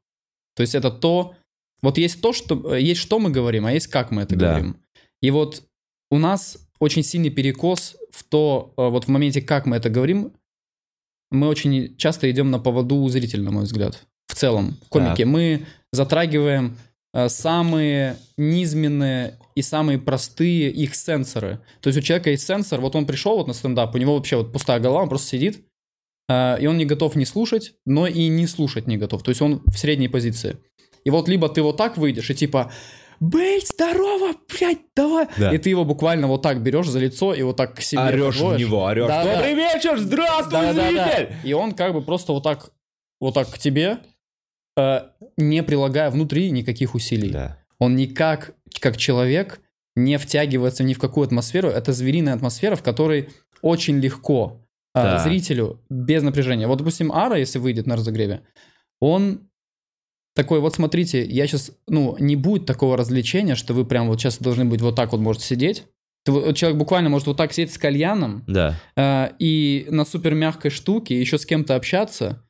То 0.55 0.61
есть 0.61 0.75
это 0.75 0.91
то, 0.91 1.35
вот 1.81 1.97
есть 1.97 2.21
то, 2.21 2.33
что, 2.33 2.75
есть 2.75 3.01
что 3.01 3.19
мы 3.19 3.29
говорим, 3.31 3.65
а 3.65 3.71
есть 3.71 3.87
как 3.87 4.11
мы 4.11 4.23
это 4.23 4.35
Да. 4.35 4.49
говорим. 4.49 4.77
И 5.21 5.31
вот 5.31 5.63
у 6.11 6.17
нас 6.19 6.57
очень 6.79 7.03
сильный 7.03 7.29
перекос 7.31 7.97
в 8.11 8.23
то, 8.23 8.73
э, 8.77 8.87
вот 8.87 9.05
в 9.05 9.07
моменте, 9.07 9.41
как 9.41 9.65
мы 9.65 9.77
это 9.77 9.89
говорим, 9.89 10.33
мы 11.31 11.47
очень 11.47 11.97
часто 11.97 12.29
идем 12.31 12.51
на 12.51 12.59
поводу 12.59 12.95
у 12.97 13.09
зрителя, 13.09 13.43
на 13.43 13.51
мой 13.51 13.63
взгляд. 13.63 14.05
В 14.27 14.35
целом, 14.35 14.77
в 14.85 14.89
комике. 14.89 15.23
Так. 15.23 15.25
Мы 15.25 15.65
затрагиваем 15.91 16.77
самые 17.27 18.17
низменные 18.37 19.39
и 19.55 19.61
самые 19.61 19.97
простые 19.99 20.69
их 20.69 20.95
сенсоры. 20.95 21.59
То 21.81 21.87
есть 21.87 21.97
у 21.99 22.01
человека 22.01 22.29
есть 22.29 22.45
сенсор, 22.45 22.79
вот 22.81 22.95
он 22.95 23.05
пришел 23.05 23.37
вот 23.37 23.47
на 23.47 23.53
стендап, 23.53 23.95
у 23.95 23.97
него 23.97 24.15
вообще 24.15 24.35
вот 24.37 24.51
пустая 24.53 24.79
голова, 24.79 25.03
он 25.03 25.09
просто 25.09 25.29
сидит, 25.29 25.65
э, 26.29 26.61
и 26.61 26.67
он 26.67 26.77
не 26.77 26.85
готов 26.85 27.15
не 27.15 27.25
слушать, 27.25 27.73
но 27.85 28.05
и 28.07 28.27
не 28.27 28.45
слушать 28.47 28.87
не 28.87 28.97
готов. 28.97 29.23
То 29.23 29.29
есть 29.29 29.41
он 29.41 29.61
в 29.65 29.77
средней 29.77 30.09
позиции. 30.09 30.57
И 31.05 31.09
вот 31.09 31.27
либо 31.29 31.47
ты 31.49 31.61
вот 31.61 31.77
так 31.77 31.97
выйдешь 31.97 32.29
и 32.29 32.35
типа 32.35 32.71
«Быть 33.19 33.67
здорово, 33.69 34.33
блядь, 34.47 34.81
давай!» 34.95 35.27
Да. 35.37 35.51
И 35.51 35.57
ты 35.57 35.69
его 35.71 35.85
буквально 35.85 36.27
вот 36.27 36.43
так 36.43 36.61
берешь 36.61 36.87
за 36.87 36.99
лицо 36.99 37.33
и 37.33 37.41
вот 37.41 37.55
так 37.55 37.75
к 37.75 37.81
себе 37.81 38.01
Орешь 38.01 38.35
в 38.35 38.39
подводишь. 38.39 38.67
него, 38.67 38.83
орешь. 38.83 39.07
Да, 39.07 39.23
да. 39.23 39.33
Добрый 39.37 39.55
вечер, 39.55 39.97
здравствуй, 39.97 40.51
Да-да-да. 40.51 41.07
зритель! 41.15 41.35
И 41.43 41.53
он 41.53 41.71
как 41.71 41.93
бы 41.93 42.01
просто 42.03 42.33
вот 42.33 42.43
так, 42.43 42.69
вот 43.19 43.33
так 43.33 43.49
к 43.49 43.57
тебе, 43.57 43.85
э, 43.93 43.97
не 45.37 45.63
прилагая 45.63 46.09
внутри 46.11 46.51
никаких 46.51 46.95
усилий. 46.95 47.29
Да. 47.31 47.57
Он 47.79 47.95
никак, 47.95 48.53
как 48.79 48.97
человек, 48.97 49.59
не 49.95 50.17
втягивается 50.17 50.83
ни 50.83 50.93
в 50.93 50.99
какую 50.99 51.25
атмосферу. 51.25 51.69
Это 51.69 51.93
звериная 51.93 52.35
атмосфера, 52.35 52.75
в 52.75 52.83
которой 52.83 53.29
очень 53.61 53.99
легко 53.99 54.61
э, 54.93 55.01
Так. 55.01 55.21
зрителю 55.23 55.79
без 55.89 56.21
напряжения. 56.23 56.67
Вот, 56.67 56.77
допустим, 56.77 57.11
Ара, 57.11 57.37
если 57.37 57.57
выйдет 57.59 57.87
на 57.87 57.95
разогреве, 57.95 58.41
он 58.99 59.49
такой, 60.35 60.59
вот 60.59 60.75
смотрите, 60.75 61.25
я 61.25 61.47
сейчас, 61.47 61.71
ну, 61.87 62.15
не 62.19 62.35
будет 62.35 62.67
такого 62.67 62.95
развлечения, 62.95 63.55
что 63.55 63.73
вы 63.73 63.85
прям 63.85 64.07
вот 64.07 64.19
сейчас 64.21 64.37
должны 64.37 64.65
быть 64.65 64.81
вот 64.81 64.95
так 64.95 65.11
вот 65.11 65.19
можете 65.21 65.45
сидеть. 65.45 65.85
Ты 66.25 66.53
человек 66.53 66.77
буквально 66.77 67.09
может 67.09 67.25
вот 67.27 67.37
так 67.37 67.53
сидеть 67.53 67.73
с 67.73 67.77
кальяном, 67.79 68.43
Да. 68.47 68.75
э, 68.95 69.29
и 69.39 69.87
на 69.89 70.05
супер 70.05 70.35
мягкой 70.35 70.69
штуке 70.69 71.19
еще 71.19 71.37
с 71.39 71.45
кем-то 71.45 71.75
общаться. 71.75 72.43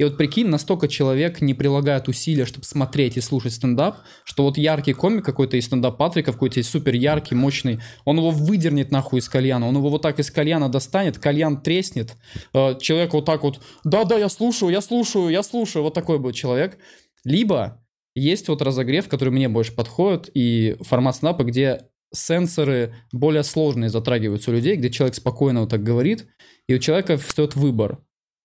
И 0.00 0.02
вот 0.02 0.16
прикинь, 0.16 0.46
настолько 0.46 0.88
человек 0.88 1.42
не 1.42 1.52
прилагает 1.52 2.08
усилия, 2.08 2.46
чтобы 2.46 2.64
смотреть 2.64 3.18
и 3.18 3.20
слушать 3.20 3.52
стендап, 3.52 3.98
что 4.24 4.44
вот 4.44 4.56
яркий 4.56 4.94
комик 4.94 5.26
какой-то 5.26 5.58
из 5.58 5.66
стендап 5.66 5.98
Патрика, 5.98 6.32
какой-то 6.32 6.62
супер 6.62 6.94
яркий, 6.94 7.34
мощный, 7.34 7.80
он 8.06 8.16
его 8.16 8.30
выдернет 8.30 8.90
нахуй 8.92 9.20
из 9.20 9.28
кальяна, 9.28 9.68
он 9.68 9.76
его 9.76 9.90
вот 9.90 10.00
так 10.00 10.18
из 10.18 10.30
кальяна 10.30 10.70
достанет, 10.70 11.18
кальян 11.18 11.60
треснет, 11.60 12.16
э, 12.54 12.78
человек 12.80 13.12
вот 13.12 13.26
так 13.26 13.42
вот, 13.42 13.60
да-да, 13.84 14.16
я 14.16 14.30
слушаю, 14.30 14.72
я 14.72 14.80
слушаю, 14.80 15.28
я 15.28 15.42
слушаю, 15.42 15.82
вот 15.82 15.92
такой 15.92 16.18
будет 16.18 16.34
человек. 16.34 16.78
Либо 17.22 17.84
есть 18.14 18.48
вот 18.48 18.62
разогрев, 18.62 19.06
который 19.06 19.34
мне 19.34 19.50
больше 19.50 19.74
подходит, 19.74 20.30
и 20.32 20.78
формат 20.80 21.16
стендапа, 21.16 21.44
где 21.44 21.90
сенсоры 22.10 22.94
более 23.12 23.42
сложные 23.42 23.90
затрагиваются 23.90 24.50
у 24.50 24.54
людей, 24.54 24.76
где 24.76 24.88
человек 24.88 25.14
спокойно 25.14 25.60
вот 25.60 25.68
так 25.68 25.82
говорит, 25.82 26.26
и 26.68 26.74
у 26.74 26.78
человека 26.78 27.18
встает 27.18 27.54
выбор. 27.54 27.98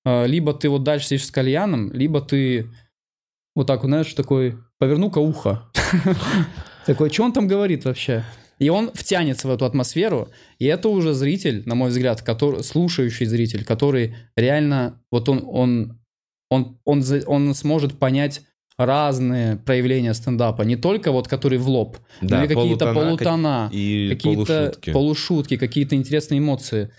А, 0.06 0.26
Либо 0.26 0.54
ты 0.54 0.70
вот 0.70 0.84
дальше 0.84 1.08
сидишь 1.08 1.26
с 1.26 1.32
кальяном, 1.32 1.91
либо 1.91 2.22
ты 2.22 2.70
вот 3.56 3.68
так, 3.68 3.82
знаешь, 3.84 4.13
такой, 4.13 4.58
поверну-ка 4.78 5.20
ухо. 5.20 5.63
Такой, 6.86 7.10
что 7.10 7.24
он 7.24 7.34
там 7.34 7.48
говорит 7.48 7.86
вообще? 7.86 8.24
И 8.60 8.70
он 8.70 8.91
втянется 8.94 9.48
в 9.48 9.52
эту 9.52 9.65
атмосферу, 9.65 10.30
и 10.60 10.65
это 10.65 10.88
уже 10.89 11.13
зритель, 11.13 11.63
на 11.65 11.74
мой 11.76 11.89
взгляд, 11.89 12.22
который, 12.22 12.63
слушающий 12.63 13.26
зритель, 13.26 13.65
который 13.65 14.15
реально, 14.36 15.02
вот 15.12 15.28
он, 15.28 15.41
он, 15.46 16.00
он, 16.50 16.78
он, 16.86 17.04
он 17.26 17.54
сможет 17.56 17.98
понять 17.98 18.44
разные 18.78 19.58
проявления 19.58 20.13
стендапа, 20.13 20.62
не 20.62 20.76
только 20.76 21.12
вот 21.12 21.28
который 21.28 21.58
в 21.58 21.68
лоб, 21.68 21.98
Да, 22.22 22.39
но 22.39 22.44
и 22.46 22.48
какие-то 22.48 22.94
полутона, 22.94 22.94
полутона, 22.94 23.70
И 23.72 24.10
какие-то 24.12 24.46
полушутки. 24.46 24.91
полушутки, 24.91 25.58
какие-то 25.58 25.96
интересные 25.96 26.39
эмоции. 26.39 26.91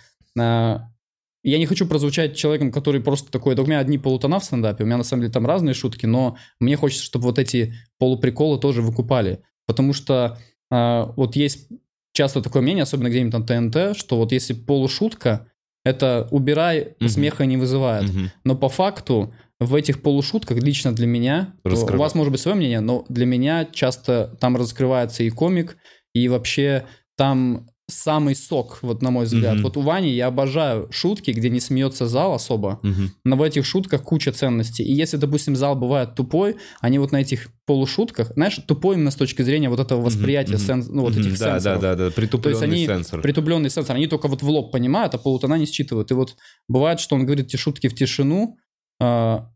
Я 1.47 1.59
не 1.59 1.67
хочу 1.67 1.87
прозвучать 1.87 2.37
человеком, 2.37 2.73
который 2.73 3.01
просто 3.01 3.31
такой, 3.31 3.55
да 3.55 3.63
у 3.63 3.67
меня 3.67 3.79
одни 3.79 3.99
полутона 3.99 4.41
в 4.41 4.45
стендапе, 4.45 4.83
у 4.83 4.87
меня 4.87 4.97
на 4.97 5.05
самом 5.05 5.23
деле 5.23 5.33
там 5.33 5.47
разные 5.47 5.75
шутки, 5.75 6.05
но 6.07 6.37
мне 6.61 6.77
хочется, 6.77 7.05
чтобы 7.05 7.27
вот 7.27 7.39
эти 7.39 7.73
полуприколы 7.99 8.59
тоже 8.59 8.83
выкупали. 8.83 9.41
Потому 9.67 9.93
что 9.93 10.39
а, 10.71 11.13
вот 11.17 11.37
есть 11.37 11.69
часто 12.13 12.43
такое 12.43 12.63
мнение, 12.63 12.83
особенно 12.83 13.09
где-нибудь 13.09 13.33
на 13.35 13.43
ТНТ, 13.47 13.97
что 13.97 14.17
вот 14.17 14.33
если 14.33 14.55
полушутка, 14.55 15.47
это 15.85 16.27
убирай, 16.33 16.95
Мгм. 16.99 17.09
смеха 17.09 17.47
не 17.47 17.57
вызывает. 17.57 18.11
Мгм. 18.13 18.31
Но 18.45 18.57
по 18.57 18.69
факту 18.69 19.33
в 19.61 19.75
этих 19.77 20.03
полушутках 20.03 20.59
лично 20.59 20.93
для 20.93 21.07
меня, 21.07 21.55
Раскрыва- 21.65 21.97
у 21.97 22.01
вас 22.01 22.15
может 22.17 22.33
быть 22.33 22.41
свое 22.41 22.57
мнение, 22.57 22.81
но 22.81 23.05
для 23.09 23.25
меня 23.25 23.65
часто 23.67 24.37
там 24.41 24.57
раскрывается 24.57 25.23
и 25.23 25.31
комик, 25.31 25.77
и 26.13 26.27
вообще 26.29 26.85
там 27.17 27.69
самый 27.89 28.35
сок, 28.35 28.81
вот 28.83 29.01
на 29.01 29.11
мой 29.11 29.27
взгляд. 29.27 29.55
Мгм. 29.55 29.63
Вот 29.63 29.77
у 29.77 29.81
Вани 29.81 30.11
я 30.11 30.27
обожаю 30.27 30.89
шутки, 30.91 31.31
где 31.31 31.49
не 31.49 31.61
смеется 31.61 32.09
зал 32.09 32.35
особо, 32.35 32.81
Мгм. 32.83 33.13
но 33.25 33.37
в 33.37 33.43
этих 33.43 33.65
шутках 33.65 34.03
куча 34.03 34.33
ценностей. 34.33 34.83
И 34.83 34.93
если, 34.93 35.17
допустим, 35.19 35.55
зал 35.55 35.77
бывает 35.77 36.15
тупой, 36.17 36.57
они 36.81 36.99
вот 36.99 37.13
на 37.13 37.21
этих 37.21 37.49
полушутках, 37.65 38.33
знаешь, 38.35 38.57
тупой 38.67 38.97
именно 38.97 39.11
с 39.13 39.17
точки 39.17 39.43
зрения 39.43 39.69
вот 39.69 39.79
этого 39.79 40.01
восприятия, 40.01 40.55
Мгм. 40.57 40.67
сен- 40.67 40.87
ну, 40.89 41.03
вот 41.03 41.13
Мгм. 41.13 41.21
этих 41.21 41.39
да, 41.39 41.55
сенсоров. 41.55 41.81
да, 41.81 41.95
да, 41.95 42.05
да, 42.07 42.11
притупленный 42.11 42.63
они 42.65 42.87
сенсор. 42.87 43.21
Притупленный 43.23 43.71
сенсор, 43.71 43.95
они 43.97 44.09
только 44.09 44.27
вот 44.27 44.43
в 44.43 44.49
лоб 44.49 44.73
понимают, 44.73 45.15
а 45.15 45.19
полутона 45.19 45.55
не 45.55 45.67
считывают. 45.67 46.11
И 46.11 46.15
вот 46.15 46.37
бывает, 46.69 46.99
что 46.99 47.15
он 47.15 47.25
говорит 47.25 47.47
эти 47.47 47.57
шутки 47.57 47.89
в 47.89 47.95
тишину, 47.95 48.57
а, 49.01 49.49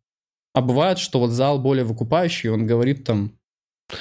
а 0.55 0.61
бывает, 0.61 0.99
что 0.99 1.19
вот 1.19 1.31
зал 1.31 1.59
более 1.59 1.85
выкупающий, 1.85 2.49
он 2.51 2.65
говорит 2.67 3.05
там 3.05 3.33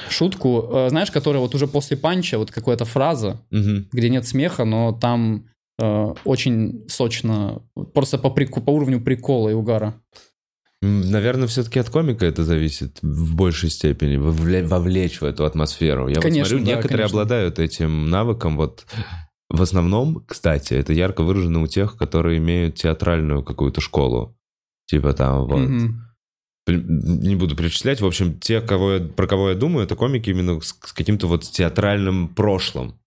шутку, 0.10 0.69
э, 0.71 0.89
знаешь, 0.89 1.12
которая 1.12 1.41
вот 1.41 1.56
уже 1.56 1.67
после 1.67 1.97
панча, 1.97 2.38
вот 2.38 2.52
какая-то 2.52 2.86
фраза, 2.86 3.41
Мгм. 3.52 3.88
где 3.91 4.10
нет 4.10 4.28
смеха, 4.28 4.65
но 4.65 4.91
там 4.91 5.45
э, 5.82 6.13
очень 6.25 6.84
сочно, 6.89 7.62
просто 7.93 8.17
по, 8.17 8.28
прику- 8.30 8.62
по 8.62 8.69
уровню 8.71 8.99
прикола 9.02 9.49
и 9.49 9.54
угара. 9.54 9.93
Наверное, 10.82 11.47
все-таки 11.47 11.80
от 11.80 11.89
комика 11.89 12.25
это 12.25 12.43
зависит 12.45 12.99
в 13.02 13.36
большей 13.36 13.69
степени, 13.69 14.15
вовле- 14.17 14.65
вовлечь 14.65 15.19
в 15.21 15.25
эту 15.25 15.43
атмосферу. 15.45 16.08
Я 16.08 16.15
Конечно, 16.21 16.39
вот 16.41 16.47
смотрю, 16.49 16.65
да, 16.65 16.71
некоторые 16.71 16.97
конечно. 16.97 17.19
обладают 17.21 17.60
этим 17.60 18.10
навыком. 18.10 18.56
Вот 18.58 18.86
в 19.49 19.62
основном, 19.62 20.23
кстати, 20.25 20.73
это 20.73 20.93
ярко 20.93 21.23
выражено 21.23 21.62
у 21.62 21.67
тех, 21.67 21.97
которые 21.97 22.38
имеют 22.38 22.75
театральную 22.75 23.43
какую-то 23.43 23.82
школу. 23.82 24.38
Типа 24.86 25.13
там 25.13 25.45
вот. 25.45 25.60
Мгм. 25.60 26.02
Не 26.77 27.36
буду 27.36 27.55
перечислять. 27.55 28.01
В 28.01 28.05
общем, 28.05 28.39
те, 28.39 28.62
кого 28.62 28.93
я- 28.93 28.99
про 28.99 29.27
кого 29.27 29.49
я 29.49 29.55
думаю, 29.55 29.86
это 29.86 29.95
комики 29.95 30.29
именно 30.29 30.60
с, 30.62 30.67
с 30.67 30.93
каким-то 30.93 31.27
вот 31.27 31.43
театральным 31.43 32.27
прошлым. 32.29 32.99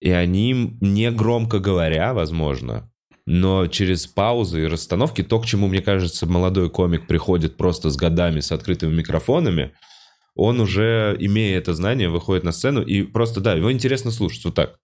И 0.00 0.10
они 0.10 0.76
не 0.80 1.10
громко 1.10 1.58
говоря, 1.60 2.12
возможно, 2.12 2.90
но 3.26 3.66
через 3.68 4.06
паузы 4.06 4.64
и 4.64 4.66
расстановки, 4.66 5.22
то, 5.22 5.40
к 5.40 5.46
чему, 5.46 5.66
мне 5.66 5.80
кажется, 5.80 6.26
молодой 6.26 6.68
комик 6.68 7.06
приходит 7.06 7.56
просто 7.56 7.90
с 7.90 7.96
годами, 7.96 8.40
с 8.40 8.52
открытыми 8.52 8.94
микрофонами, 8.94 9.72
он 10.34 10.60
уже, 10.60 11.16
имея 11.20 11.58
это 11.58 11.74
знание, 11.74 12.08
выходит 12.08 12.44
на 12.44 12.52
сцену, 12.52 12.82
и 12.82 13.02
просто, 13.02 13.40
да, 13.40 13.54
его 13.54 13.72
интересно 13.72 14.10
слушать, 14.10 14.44
вот 14.44 14.54
так. 14.54 14.78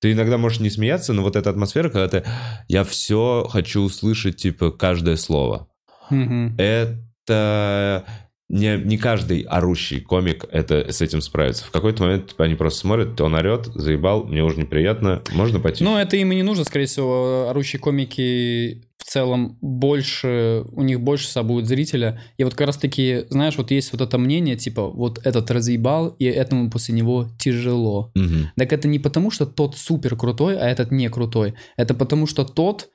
Ты 0.00 0.12
иногда 0.12 0.36
можешь 0.36 0.60
не 0.60 0.68
смеяться, 0.68 1.14
но 1.14 1.22
вот 1.22 1.36
эта 1.36 1.48
атмосфера, 1.48 1.88
когда 1.88 2.08
ты 2.08 2.24
«я 2.68 2.84
все 2.84 3.46
хочу 3.50 3.80
услышать, 3.80 4.36
типа, 4.36 4.70
каждое 4.70 5.16
слово». 5.16 5.68
Мгм. 6.10 6.54
Это 6.58 6.98
не, 7.28 8.76
не 8.78 8.96
каждый 8.96 9.42
орущий 9.42 10.00
комик 10.00 10.44
это, 10.50 10.92
с 10.92 11.00
этим 11.00 11.20
справится. 11.20 11.64
В 11.64 11.70
какой-то 11.70 12.04
момент 12.04 12.34
они 12.38 12.54
просто 12.54 12.80
смотрят, 12.80 13.20
он 13.20 13.34
орет, 13.34 13.66
заебал, 13.74 14.24
мне 14.24 14.44
уже 14.44 14.58
неприятно, 14.60 15.22
можно 15.32 15.58
пойти. 15.58 15.82
Ну, 15.82 15.96
это 15.96 16.16
им 16.16 16.30
и 16.32 16.36
не 16.36 16.42
нужно, 16.42 16.64
скорее 16.64 16.86
всего, 16.86 17.48
орущие 17.50 17.80
комики 17.80 18.86
в 18.98 19.04
целом 19.04 19.56
больше, 19.60 20.64
у 20.72 20.82
них 20.82 21.00
больше 21.00 21.26
с 21.26 21.30
собой 21.30 21.56
будет 21.56 21.68
зрителя. 21.68 22.20
И 22.38 22.44
вот 22.44 22.54
как 22.54 22.66
раз-таки, 22.66 23.24
знаешь, 23.30 23.56
вот 23.56 23.70
есть 23.70 23.92
вот 23.92 24.00
это 24.00 24.18
мнение, 24.18 24.56
типа, 24.56 24.88
вот 24.88 25.24
этот 25.24 25.50
разъебал, 25.50 26.08
и 26.08 26.24
этому 26.24 26.70
после 26.70 26.94
него 26.94 27.28
тяжело. 27.38 28.10
Мгм. 28.14 28.50
Так 28.56 28.72
это 28.72 28.88
не 28.88 28.98
потому, 28.98 29.30
что 29.30 29.46
тот 29.46 29.76
супер 29.76 30.16
крутой, 30.16 30.58
а 30.58 30.68
этот 30.68 30.90
не 30.90 31.08
крутой. 31.08 31.54
Это 31.76 31.94
потому, 31.94 32.26
что 32.26 32.44
тот 32.44 32.88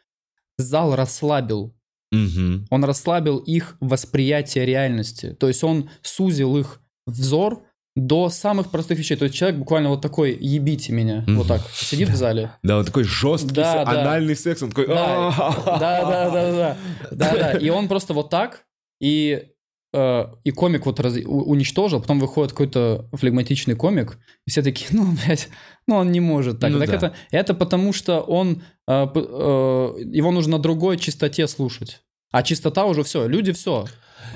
зал 0.58 0.96
расслабил. 0.96 1.74
Мгм. 2.12 2.68
Он 2.70 2.84
расслабил 2.84 3.38
их 3.38 3.78
восприятие 3.80 4.66
реальности. 4.66 5.36
То 5.40 5.48
есть 5.48 5.64
он 5.64 5.90
сузил 6.02 6.58
их 6.58 6.82
взор 7.06 7.64
до 7.96 8.30
самых 8.30 8.72
простых 8.72 9.00
вещей. 9.00 9.18
То 9.18 9.26
есть 9.26 9.36
человек 9.36 9.60
буквально 9.60 9.90
вот 9.90 10.02
такой 10.02 10.38
«ебите 10.40 10.94
меня», 10.94 11.26
вот 11.28 11.48
так, 11.48 11.62
сидит 11.74 12.10
в 12.10 12.16
зале. 12.16 12.52
Да, 12.64 12.78
он 12.80 12.86
такой 12.86 13.04
жесткий, 13.04 13.54
Да, 13.54 13.86
да. 13.86 14.02
анальный 14.02 14.36
секс, 14.36 14.64
он 14.64 14.70
такой... 14.70 14.88
Да, 14.88 15.56
да, 15.66 15.80
да, 15.80 16.30
да, 16.30 16.52
да, 16.52 16.78
да, 17.12 17.34
да. 17.36 17.52
И 17.54 17.70
он 17.70 17.88
просто 17.88 18.14
вот 18.14 18.30
так, 18.30 18.64
и 19.02 19.51
и 19.94 20.52
комик 20.52 20.86
вот 20.86 21.00
раз- 21.00 21.18
уничтожил, 21.26 22.00
потом 22.02 22.20
выходит 22.20 22.52
какой-то 22.52 23.10
флегматичный 23.14 23.76
комик, 23.76 24.18
и 24.48 24.52
все 24.52 24.62
такие, 24.62 24.88
ну, 24.92 25.06
блядь, 25.26 25.50
ну 25.88 25.96
он 25.96 26.12
не 26.12 26.20
может 26.22 26.60
так. 26.60 26.72
Ну 26.72 26.80
так 26.80 26.90
да. 26.90 26.96
это, 26.96 27.14
это 27.32 27.54
потому 27.54 27.92
что 27.92 28.22
он, 28.22 28.62
э, 28.88 29.08
э, 29.14 29.18
его 30.14 30.32
нужно 30.32 30.58
на 30.58 30.60
другой 30.64 30.98
чистоте 30.98 31.48
слушать. 31.48 32.02
А 32.32 32.44
чистота 32.44 32.86
уже 32.86 33.04
все, 33.04 33.28
люди 33.28 33.52
все, 33.52 33.86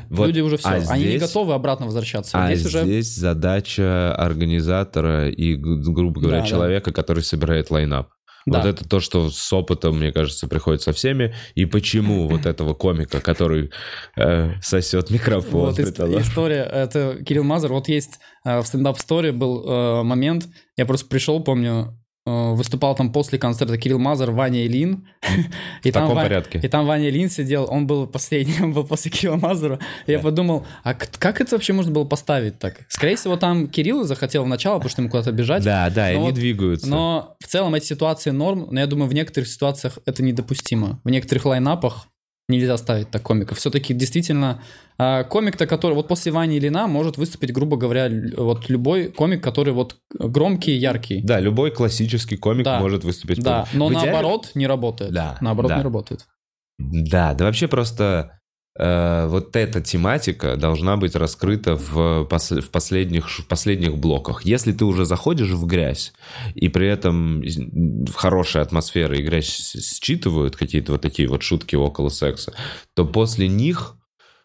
Вот, 0.09 0.27
люди 0.27 0.41
уже 0.41 0.57
все, 0.57 0.67
а 0.67 0.73
они 0.89 1.03
не 1.05 1.09
здесь- 1.11 1.21
готовы 1.21 1.53
обратно 1.53 1.85
возвращаться. 1.85 2.37
А 2.37 2.53
здесь 2.53 2.65
уже 2.67 2.83
здесь 2.83 3.07
задача 3.15 4.13
организатора 4.15 5.29
и, 5.29 5.55
грубо 5.55 6.19
говоря, 6.19 6.39
Да, 6.39 6.43
да. 6.43 6.49
человека, 6.49 6.91
который 6.91 7.23
собирает 7.23 7.71
лайнап. 7.71 8.09
Да. 8.45 8.59
Вот 8.59 8.67
это 8.67 8.87
то, 8.87 8.99
что 8.99 9.29
с 9.29 9.51
опытом, 9.53 9.97
мне 9.99 10.11
кажется, 10.11 10.47
приходит 10.47 10.81
со 10.81 10.93
всеми. 10.93 11.33
И 11.55 11.65
почему 11.65 12.27
вот 12.27 12.45
этого 12.45 12.73
комика, 12.75 13.19
который 13.19 13.71
э, 14.15 14.51
сосет 14.61 15.09
микрофон, 15.09 15.61
Вот 15.71 15.79
ис- 15.79 15.83
предположим. 15.85 16.21
история, 16.21 16.61
это 16.63 17.17
Кирилл 17.25 17.43
Мазер. 17.43 17.71
Вот 17.73 17.87
есть 17.87 18.19
э, 18.45 18.59
в 18.59 18.65
стендап-сторе 18.67 19.31
был 19.31 19.65
э, 19.67 20.03
момент, 20.03 20.47
я 20.77 20.85
просто 20.85 21.07
пришел, 21.07 21.43
помню, 21.43 21.97
выступал 22.25 22.95
там 22.95 23.11
после 23.11 23.37
концерта 23.37 23.77
Кирилл 23.77 23.99
Мазер, 23.99 24.31
Ваня 24.31 24.65
Ильин. 24.65 25.07
И 25.83 25.91
В 25.91 25.93
таком 25.93 26.15
Ва- 26.15 26.23
порядке. 26.23 26.59
И 26.61 26.67
там 26.67 26.85
Ваня 26.87 27.09
Ильин 27.09 27.29
сидел, 27.29 27.67
он 27.69 27.85
был 27.85 28.07
последний, 28.07 28.55
он 28.61 28.73
был 28.73 28.83
после 28.85 29.11
Кирилла 29.11 29.35
Мазера. 29.35 29.79
И 30.07 30.11
Я 30.11 30.19
подумал, 30.19 30.65
а 30.83 30.95
как 30.95 31.41
это 31.41 31.55
вообще 31.55 31.73
можно 31.73 31.91
было 31.91 32.05
поставить 32.05 32.57
так? 32.57 32.81
Скорее 32.89 33.15
всего, 33.15 33.37
там 33.37 33.67
Кирилл 33.67 34.03
захотел 34.05 34.43
в 34.43 34.47
начало, 34.47 34.75
потому 34.75 34.89
что 34.89 35.01
ему 35.01 35.11
куда-то 35.11 35.31
бежать. 35.31 35.63
Да, 35.63 35.89
да, 35.89 36.11
и 36.11 36.15
они 36.15 36.31
двигаются. 36.31 36.87
Но 36.87 37.35
в 37.39 37.47
целом 37.47 37.75
эти 37.75 37.85
ситуации 37.85 38.31
норм, 38.31 38.67
но 38.71 38.79
я 38.79 38.87
думаю, 38.87 39.07
в 39.07 39.13
некоторых 39.13 39.47
ситуациях 39.47 39.99
это 40.05 40.23
недопустимо. 40.23 40.99
В 41.03 41.09
некоторых 41.09 41.45
лайнапах 41.45 42.07
нельзя 42.47 42.77
ставить 42.77 43.09
так 43.09 43.21
комиков. 43.23 43.57
Все-таки 43.57 43.93
действительно 43.93 44.61
а, 44.97 45.23
комик-то, 45.23 45.65
который 45.67 45.93
вот 45.93 46.07
после 46.07 46.31
Вани 46.31 46.57
Ильина 46.57 46.87
может 46.87 47.17
выступить, 47.17 47.51
грубо 47.51 47.75
говоря, 47.77 48.09
вот 48.37 48.69
любой 48.69 49.09
комик, 49.11 49.43
который 49.43 49.73
вот 49.73 49.97
громкий, 50.17 50.73
яркий. 50.73 51.21
Да, 51.21 51.39
любой 51.39 51.71
классический 51.71 52.37
комик 52.37 52.65
Да. 52.65 52.79
может 52.79 53.03
выступить. 53.03 53.41
Да, 53.41 53.65
в 53.65 53.73
но 53.73 53.89
идеале- 53.89 54.05
наоборот 54.11 54.51
не 54.55 54.67
работает. 54.67 55.11
Да, 55.11 55.37
Наоборот 55.41 55.69
да. 55.69 55.77
не 55.77 55.83
работает. 55.83 56.25
Да, 56.77 57.33
да 57.33 57.45
вообще 57.45 57.67
просто 57.67 58.39
вот 58.77 59.55
эта 59.55 59.79
тематика 59.79 60.57
должна 60.57 60.97
быть 60.97 61.15
раскрыта 61.15 61.77
в, 61.77 62.27
пос- 62.29 62.59
в, 62.59 62.69
последних, 62.71 63.29
в 63.29 63.47
последних 63.47 63.97
блоках. 63.97 64.43
Если 64.43 64.73
ты 64.73 64.83
уже 64.83 65.05
заходишь 65.05 65.51
в 65.51 65.65
грязь, 65.65 66.11
и 66.55 66.67
при 66.67 66.87
этом 66.87 67.41
в 67.41 68.13
хорошей 68.13 68.61
атмосфере 68.61 69.19
и 69.19 69.23
грязь 69.23 69.77
считывают 70.01 70.57
какие-то 70.57 70.91
вот 70.91 71.01
такие 71.01 71.29
вот 71.29 71.41
шутки 71.41 71.75
около 71.75 72.09
секса, 72.09 72.53
то 72.95 73.05
после 73.05 73.47
них 73.47 73.95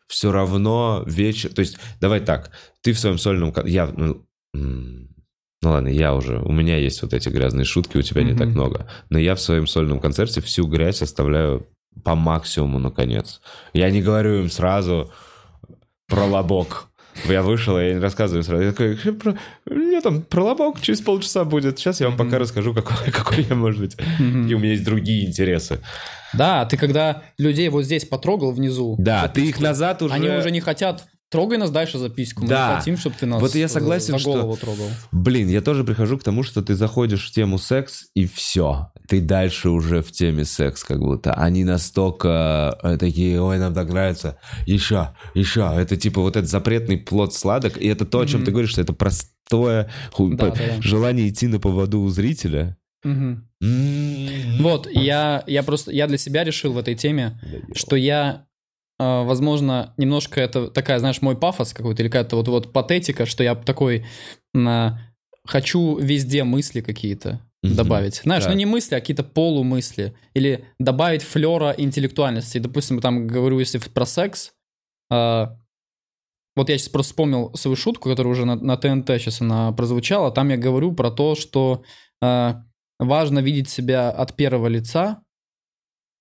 все 0.06 0.30
равно 0.30 1.02
вечер... 1.06 1.52
То 1.52 1.60
есть, 1.60 1.78
давай 2.00 2.20
так, 2.20 2.52
ты 2.82 2.92
в 2.92 2.98
своем 3.00 3.18
сольном... 3.18 3.52
Я, 3.64 3.86
ну, 3.86 4.24
ну 4.52 5.08
ладно, 5.62 5.88
я 5.88 6.14
уже... 6.14 6.40
У 6.40 6.52
меня 6.52 6.76
есть 6.76 7.02
вот 7.02 7.14
эти 7.14 7.28
грязные 7.28 7.64
шутки, 7.64 7.96
у 7.96 8.02
тебя 8.02 8.22
не 8.22 8.30
Мгм. 8.30 8.38
так 8.38 8.48
много. 8.48 8.90
Но 9.08 9.18
я 9.18 9.34
в 9.34 9.40
своем 9.40 9.66
сольном 9.66 10.00
концерте 10.00 10.40
всю 10.40 10.66
грязь 10.66 11.02
оставляю 11.02 11.66
по 12.04 12.14
максимуму, 12.14 12.78
наконец. 12.78 13.40
Я 13.72 13.90
не 13.90 14.02
говорю 14.02 14.40
им 14.40 14.50
сразу 14.50 15.12
про 16.06 16.24
лобок. 16.24 16.86
Я 17.28 17.42
вышел, 17.42 17.78
я 17.78 17.94
не 17.94 17.98
рассказываю 18.00 18.42
сразу. 18.44 18.62
Я 18.62 18.70
такой, 18.70 18.98
«Э, 19.04 19.12
про- 19.12 19.36
меня 19.66 20.00
там 20.00 20.22
про 20.22 20.44
лобок 20.44 20.80
через 20.80 21.00
полчаса 21.00 21.44
будет. 21.44 21.78
Сейчас 21.78 22.00
я 22.00 22.08
вам 22.08 22.16
пока 22.16 22.38
расскажу, 22.38 22.72
какой, 22.72 22.96
какой 23.12 23.42
я, 23.42 23.54
может 23.54 23.80
быть. 23.80 23.96
И 24.18 24.54
у 24.54 24.58
меня 24.58 24.70
есть 24.70 24.84
другие 24.84 25.26
интересы. 25.26 25.80
Да, 26.32 26.64
ты 26.64 26.76
когда 26.76 27.22
людей 27.36 27.68
вот 27.68 27.82
здесь 27.82 28.04
потрогал 28.04 28.52
внизу, 28.52 28.94
Да, 28.98 29.26
ты 29.28 29.44
их 29.46 29.60
назад 29.60 30.02
уже... 30.02 30.14
они 30.14 30.28
уже 30.28 30.50
не 30.50 30.60
хотят. 30.60 31.04
Трогай 31.30 31.58
нас 31.58 31.70
дальше 31.70 31.96
за 31.98 32.08
письку. 32.10 32.42
Мы 32.42 32.48
Да. 32.48 32.70
не 32.72 32.76
хотим, 32.78 32.96
чтобы 32.96 33.14
ты 33.18 33.24
нас 33.26 33.40
Вот 33.40 33.54
я 33.54 33.66
э, 33.66 33.68
согласен, 33.68 34.14
за 34.14 34.18
что- 34.18 34.32
голову 34.32 34.56
трогал. 34.56 34.88
Блин, 35.12 35.48
я 35.48 35.60
тоже 35.60 35.84
прихожу 35.84 36.18
к 36.18 36.24
тому, 36.24 36.42
что 36.42 36.60
ты 36.60 36.74
заходишь 36.74 37.28
в 37.28 37.32
тему 37.32 37.58
секс, 37.58 38.06
и 38.14 38.26
все. 38.26 38.90
Ты 39.08 39.20
дальше 39.20 39.70
уже 39.70 40.02
в 40.02 40.10
теме 40.10 40.44
секс, 40.44 40.82
как 40.82 40.98
будто. 40.98 41.32
Они 41.34 41.62
настолько 41.64 42.76
э, 42.82 42.96
такие, 42.98 43.40
ой, 43.40 43.58
нам 43.58 43.72
так 43.74 43.88
нравится. 43.90 44.38
Еще, 44.66 45.10
еще. 45.34 45.72
Это 45.76 45.96
типа 45.96 46.20
вот 46.20 46.36
этот 46.36 46.50
запретный 46.50 46.96
плод 46.98 47.32
сладок. 47.32 47.76
И 47.78 47.86
это 47.86 48.04
то, 48.04 48.18
о 48.20 48.26
чем 48.26 48.40
Мгм. 48.40 48.46
ты 48.46 48.50
говоришь, 48.50 48.70
что 48.72 48.80
это 48.80 48.92
простое 48.92 49.88
ху- 50.12 50.34
Да, 50.34 50.46
по- 50.50 50.56
да, 50.56 50.62
да. 50.76 50.82
желание 50.82 51.28
идти 51.28 51.46
на 51.46 51.60
поводу 51.60 52.00
у 52.00 52.08
зрителя. 52.08 52.76
М. 53.04 53.48
Вот, 54.60 54.88
я, 54.90 55.42
я 55.46 55.62
просто, 55.62 55.92
я 55.92 56.06
для 56.06 56.18
себя 56.18 56.44
решил 56.44 56.72
в 56.72 56.78
этой 56.78 56.94
теме, 56.94 57.38
что 57.74 57.96
я, 57.96 58.46
возможно, 59.00 59.94
немножко 59.96 60.40
это 60.40 60.68
такая, 60.68 60.98
знаешь, 60.98 61.22
мой 61.22 61.36
пафос 61.36 61.72
какой-то, 61.72 62.02
или 62.02 62.08
какая-то 62.08 62.36
вот, 62.36 62.48
вот 62.48 62.72
патетика, 62.72 63.26
что 63.26 63.42
я 63.42 63.54
такой 63.54 64.04
м, 64.54 64.98
хочу 65.44 65.96
везде 65.98 66.44
мысли 66.44 66.80
какие-то 66.80 67.40
Мгм. 67.62 67.76
добавить. 67.76 68.16
Знаешь, 68.24 68.44
Так. 68.44 68.52
ну 68.52 68.58
не 68.58 68.66
мысли, 68.66 68.94
а 68.94 69.00
какие-то 69.00 69.22
полумысли. 69.22 70.14
Или 70.34 70.64
добавить 70.78 71.22
флера 71.22 71.74
интеллектуальности. 71.76 72.58
Допустим, 72.58 73.00
там 73.00 73.26
говорю, 73.26 73.58
если 73.58 73.78
про 73.78 74.06
секс, 74.06 74.52
э, 75.10 75.46
вот 76.56 76.68
я 76.68 76.78
сейчас 76.78 76.88
просто 76.88 77.12
вспомнил 77.12 77.52
свою 77.54 77.76
шутку, 77.76 78.08
которая 78.08 78.32
уже 78.32 78.44
на, 78.44 78.54
на 78.56 78.76
ТНТ 78.76 79.08
сейчас 79.20 79.40
она 79.40 79.72
прозвучала. 79.72 80.30
Там 80.30 80.48
я 80.48 80.56
говорю 80.56 80.92
про 80.92 81.10
то, 81.10 81.34
что 81.34 81.82
э, 82.22 82.54
важно 82.98 83.38
видеть 83.40 83.68
себя 83.68 84.10
от 84.10 84.36
первого 84.36 84.66
лица 84.66 85.22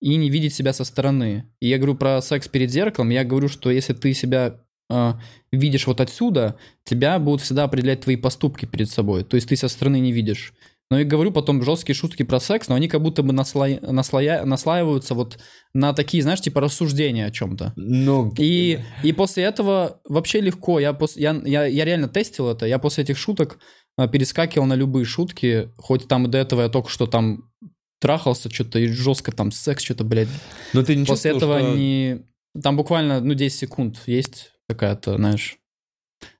и 0.02 0.16
не 0.16 0.30
видеть 0.30 0.54
себя 0.54 0.74
со 0.74 0.84
стороны. 0.84 1.46
И 1.60 1.68
я 1.68 1.78
говорю 1.78 1.96
про 1.96 2.22
секс 2.22 2.48
перед 2.48 2.72
зеркалом, 2.72 3.10
я 3.10 3.24
говорю, 3.24 3.48
что 3.50 3.70
если 3.70 3.94
ты 3.94 4.14
себя 4.14 4.62
э, 4.90 5.14
видишь 5.52 5.88
вот 5.88 6.02
отсюда, 6.02 6.58
тебя 6.84 7.20
будут 7.20 7.42
всегда 7.42 7.66
определять 7.66 8.02
твои 8.02 8.16
поступки 8.16 8.66
перед 8.66 8.90
собой. 8.90 9.24
То 9.24 9.36
есть 9.36 9.50
ты 9.50 9.56
со 9.56 9.68
стороны 9.68 10.00
не 10.00 10.12
видишь. 10.12 10.54
Но 10.92 11.00
и 11.00 11.04
говорю 11.04 11.32
потом 11.32 11.62
жесткие 11.62 11.96
шутки 11.96 12.24
про 12.24 12.40
секс, 12.40 12.68
но 12.68 12.74
они 12.74 12.88
как 12.88 13.02
будто 13.02 13.22
бы 13.22 13.32
наслоя... 13.32 13.80
Наслоя... 13.82 14.44
наслаиваются 14.44 15.14
вот 15.14 15.38
на 15.74 15.94
такие, 15.94 16.24
знаешь, 16.24 16.42
типа 16.42 16.62
рассуждения 16.62 17.28
о 17.28 17.32
чем-то. 17.32 17.74
Ну, 17.76 18.34
И, 18.40 18.80
и 19.04 19.14
после 19.14 19.44
этого 19.44 20.02
вообще 20.10 20.42
легко. 20.42 20.80
Я, 20.80 20.94
пос... 20.94 21.16
я, 21.16 21.40
я, 21.46 21.66
я 21.66 21.86
реально 21.86 22.08
тестил 22.08 22.50
это. 22.50 22.66
Я 22.66 22.80
после 22.80 23.04
этих 23.04 23.20
шуток 23.20 23.60
а, 23.98 24.08
перескакивал 24.08 24.66
на 24.66 24.74
любые 24.74 25.06
шутки. 25.06 25.70
Хоть 25.78 26.08
там 26.08 26.26
и 26.26 26.30
до 26.30 26.40
этого 26.40 26.64
я 26.64 26.70
только 26.70 26.90
что 26.90 27.06
там 27.06 27.52
трахался 28.00 28.50
что-то 28.54 28.80
и 28.80 28.88
жестко 28.88 29.32
там 29.32 29.52
секс 29.52 29.84
что-то, 29.84 30.04
блядь. 30.04 30.30
но 30.74 30.84
ты 30.84 30.96
не 30.96 31.06
После 31.06 31.32
этого 31.32 31.60
что- 31.60 31.76
не... 31.76 32.22
Там 32.64 32.76
буквально, 32.78 33.22
ну, 33.22 33.34
10 33.36 33.58
секунд 33.60 34.02
есть 34.08 34.52
какая-то, 34.68 35.16
знаешь, 35.18 35.58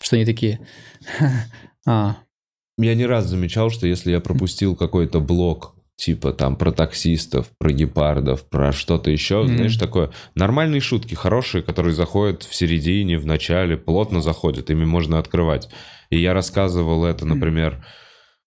что 0.02 0.16
они 0.16 0.26
такие... 0.26 0.60
А, 1.88 2.18
Я 2.78 2.96
не 2.96 3.06
раз 3.06 3.26
замечал, 3.26 3.70
что 3.70 3.88
если 3.88 4.12
я 4.12 4.20
пропустил 4.20 4.76
какой-то 4.76 5.20
блок, 5.20 5.76
типа 5.96 6.34
там 6.34 6.56
про 6.56 6.72
таксистов, 6.72 7.50
про 7.58 7.72
гепардов, 7.72 8.48
про 8.48 8.72
что-то 8.72 9.10
еще, 9.12 9.44
Мгм. 9.44 9.56
знаешь, 9.56 9.76
такое. 9.78 10.12
Нормальные 10.36 10.82
шутки, 10.82 11.16
хорошие, 11.16 11.64
которые 11.64 11.94
заходят 11.94 12.44
в 12.44 12.54
середине, 12.56 13.18
в 13.18 13.26
начале, 13.26 13.78
плотно 13.78 14.22
заходят, 14.22 14.70
ими 14.70 14.86
можно 14.86 15.20
открывать. 15.20 15.70
И 16.10 16.20
я 16.20 16.34
рассказывал 16.34 17.06
это, 17.06 17.26
например, 17.26 17.72
г- 17.76 17.84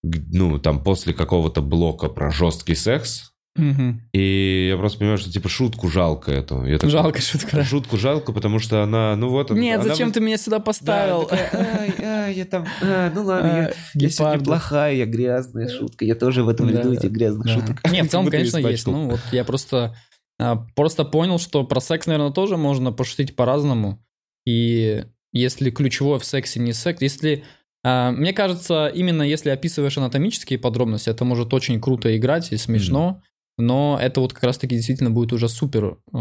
ну, 0.03 0.59
там, 0.59 0.83
после 0.83 1.13
какого-то 1.13 1.61
блока 1.61 2.09
про 2.09 2.29
жесткий 2.29 2.75
секс, 2.75 3.31
мгм. 3.55 4.01
и 4.13 4.67
я 4.71 4.77
просто 4.77 4.99
понимаю, 4.99 5.17
что, 5.17 5.31
типа, 5.31 5.47
шутку 5.47 5.87
жалко 5.89 6.31
эту. 6.31 6.65
Я 6.65 6.77
такой, 6.77 6.89
жалко 6.91 7.21
шутка. 7.21 7.57
да. 7.57 7.63
Шутку 7.63 7.97
жалко, 7.97 8.33
потому 8.33 8.59
что 8.59 8.83
она, 8.83 9.15
ну 9.15 9.29
вот... 9.29 9.51
Нет, 9.51 9.79
она 9.79 9.89
зачем 9.89 10.07
вот- 10.09 10.13
ты 10.15 10.19
меня 10.19 10.37
сюда 10.37 10.57
Да, 10.57 10.63
поставил? 10.63 11.23
такая, 11.25 11.49
ай, 11.79 11.93
ай, 12.05 12.33
я 12.35 12.45
там, 12.45 12.65
а, 12.81 13.11
ну 13.15 13.23
ладно, 13.23 13.47
я, 13.47 13.53
А, 13.53 13.73
я 13.93 14.09
сегодня 14.09 14.09
гепарды. 14.09 14.45
плохая, 14.45 14.95
я 14.95 15.05
грязная 15.05 15.69
шутка, 15.69 16.03
я 16.03 16.15
тоже 16.15 16.43
в 16.43 16.49
этом 16.49 16.67
Да, 16.67 16.79
ряду 16.79 16.93
этих 16.93 17.11
грязных 17.11 17.47
Да. 17.47 17.53
шуток. 17.53 17.91
Не, 17.91 18.03
в 18.03 18.09
целом, 18.09 18.27
конечно, 18.29 18.57
есть. 18.57 18.85
Ну, 18.87 19.09
вот 19.11 19.21
я 19.31 19.43
просто, 19.45 19.95
а, 20.39 20.65
просто 20.75 21.05
понял, 21.05 21.39
что 21.39 21.63
про 21.63 21.79
секс, 21.79 22.07
наверное, 22.07 22.31
тоже 22.31 22.57
можно 22.57 22.91
пошутить 22.91 23.35
по-разному. 23.37 24.03
И 24.45 25.05
если 25.31 25.69
ключевое 25.69 26.19
в 26.19 26.25
сексе 26.25 26.59
не 26.59 26.73
секс, 26.73 27.01
если... 27.01 27.45
а, 27.83 28.11
Мне 28.11 28.33
кажется, 28.33 28.87
именно 28.87 29.23
если 29.23 29.49
описываешь 29.49 29.97
анатомические 29.97 30.59
подробности, 30.59 31.09
это 31.09 31.25
может 31.25 31.53
очень 31.53 31.81
круто 31.81 32.15
играть 32.15 32.51
и 32.51 32.57
смешно, 32.57 33.21
но 33.57 33.97
это 34.01 34.19
вот 34.21 34.33
как 34.33 34.43
раз-таки 34.43 34.75
действительно 34.75 35.11
будет 35.11 35.33
уже 35.33 35.47
супер 35.49 35.97
э, 36.13 36.17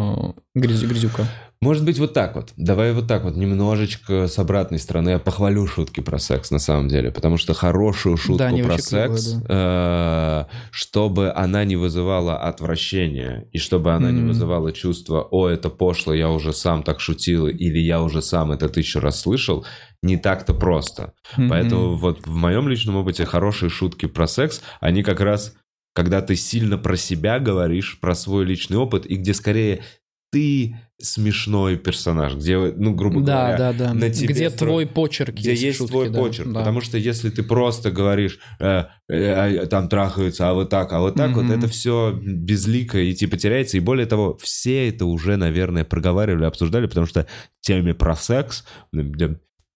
грязю- 0.55 0.87
грязюка. 0.87 1.27
Может 1.61 1.85
быть, 1.85 1.99
вот 2.01 2.13
так 2.13 2.35
вот. 2.35 2.53
Давай 2.57 2.93
вот 2.93 3.07
так 3.07 3.23
вот, 3.23 3.37
немножечко 3.37 4.27
с 4.27 4.37
обратной 4.39 4.81
стороны. 4.81 5.11
Я 5.11 5.19
похвалю 5.21 5.67
шутки 5.69 6.01
про 6.01 6.19
секс 6.19 6.51
на 6.51 6.59
самом 6.59 6.89
деле, 6.89 7.13
потому 7.13 7.37
что 7.37 7.55
хорошую 7.55 8.17
шутку 8.17 8.39
Да, 8.39 8.49
про 8.51 8.57
вообще 8.73 8.89
клевые, 8.89 9.19
секс, 9.19 9.37
э, 9.49 10.45
чтобы 10.73 11.33
она 11.33 11.65
не 11.65 11.77
вызывала 11.77 12.37
отвращения, 12.37 13.47
и 13.53 13.59
чтобы 13.59 13.93
она 13.95 14.11
не 14.11 14.19
Мгм. 14.21 14.29
вызывала 14.29 14.73
чувство, 14.73 15.23
о, 15.31 15.49
это 15.49 15.69
пошло, 15.71 16.13
я 16.13 16.31
уже 16.31 16.53
сам 16.53 16.83
так 16.83 17.01
шутил, 17.01 17.47
или 17.47 17.79
я 17.79 18.03
уже 18.03 18.23
сам 18.23 18.51
это 18.53 18.69
тысячу 18.69 18.99
раз 19.01 19.21
слышал, 19.21 19.65
не 20.03 20.17
так-то 20.17 20.55
просто. 20.55 21.13
Поэтому 21.49 21.91
Мгм. 21.93 21.97
вот 21.99 22.27
в 22.27 22.35
моем 22.35 22.69
личном 22.69 22.97
опыте 22.97 23.25
хорошие 23.25 23.71
шутки 23.71 24.07
про 24.07 24.27
секс, 24.27 24.61
они 24.81 25.05
как 25.05 25.21
раз, 25.21 25.55
когда 25.95 26.21
ты 26.23 26.37
сильно 26.37 26.79
про 26.79 26.97
себя 26.97 27.39
говоришь, 27.39 27.99
про 28.01 28.15
свой 28.15 28.45
личный 28.45 28.77
опыт, 28.79 29.07
и 29.07 29.17
где 29.17 29.35
скорее 29.35 29.83
ты 30.31 30.77
смешной 30.99 31.77
персонаж, 31.77 32.35
где, 32.37 32.57
ну, 32.57 32.95
грубо 32.95 33.21
Да, 33.21 33.49
говоря, 33.49 33.59
да, 33.59 33.73
да. 33.89 33.93
на 33.95 34.09
тебе 34.09 34.33
Где 34.33 34.47
стро- 34.47 34.57
твой 34.57 34.87
почерк 34.87 35.35
где 35.35 35.51
есть, 35.51 35.63
есть 35.63 35.79
шутке, 35.79 35.93
твой 35.93 36.09
да, 36.09 36.19
почерк. 36.21 36.49
да. 36.53 36.61
Потому 36.61 36.81
что 36.81 36.97
если 36.97 37.29
ты 37.29 37.43
просто 37.43 37.91
говоришь, 37.91 38.39
э, 38.59 38.85
э, 39.11 39.61
а, 39.63 39.67
там 39.67 39.91
трахаются, 39.91 40.49
а 40.49 40.55
вот 40.55 40.71
так, 40.71 40.91
а 40.95 41.01
вот 41.01 41.17
так, 41.17 41.33
вот 41.33 41.45
Мгм. 41.45 41.53
это 41.53 41.69
все 41.69 42.19
безлико 42.25 42.99
и 42.99 43.13
типа 43.13 43.37
теряется. 43.37 43.77
И 43.77 43.81
более 43.81 44.07
того, 44.07 44.39
все 44.41 44.89
это 44.89 45.05
уже, 45.05 45.37
наверное, 45.37 45.85
проговаривали, 45.85 46.45
обсуждали, 46.47 46.87
потому 46.87 47.07
что 47.07 47.27
теме 47.61 47.93
про 47.93 48.17
секс 48.17 48.65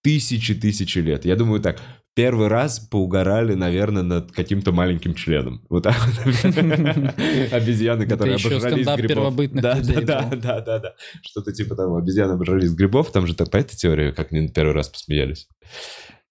тысячи-тысячи 0.01 0.99
лет. 0.99 1.25
Я 1.25 1.35
думаю 1.35 1.61
так, 1.61 1.79
первый 2.17 2.47
раз 2.47 2.79
поугорали, 2.79 3.53
наверное, 3.53 4.01
над 4.01 4.31
каким-то 4.31 4.71
маленьким 4.71 5.13
членом. 5.13 5.61
Вот 5.69 5.83
так 5.83 5.95
вот. 6.07 6.45
Обезьяны, 7.53 8.07
которые 8.07 8.37
обожрались 8.37 8.87
грибов. 8.87 9.07
первобытных 9.07 9.61
Да, 9.61 9.79
да, 9.83 10.29
да, 10.31 10.61
да, 10.61 10.79
да. 10.79 10.93
Что-то 11.21 11.53
типа 11.53 11.75
того. 11.75 11.97
Обезьяны 11.97 12.31
обожрались 12.31 12.71
грибов, 12.71 13.11
там 13.11 13.27
же 13.27 13.35
так 13.35 13.51
по 13.51 13.57
этой 13.57 13.75
теории, 13.75 14.09
как 14.09 14.31
они 14.33 14.47
первый 14.47 14.73
раз 14.73 14.89
посмеялись. 14.89 15.47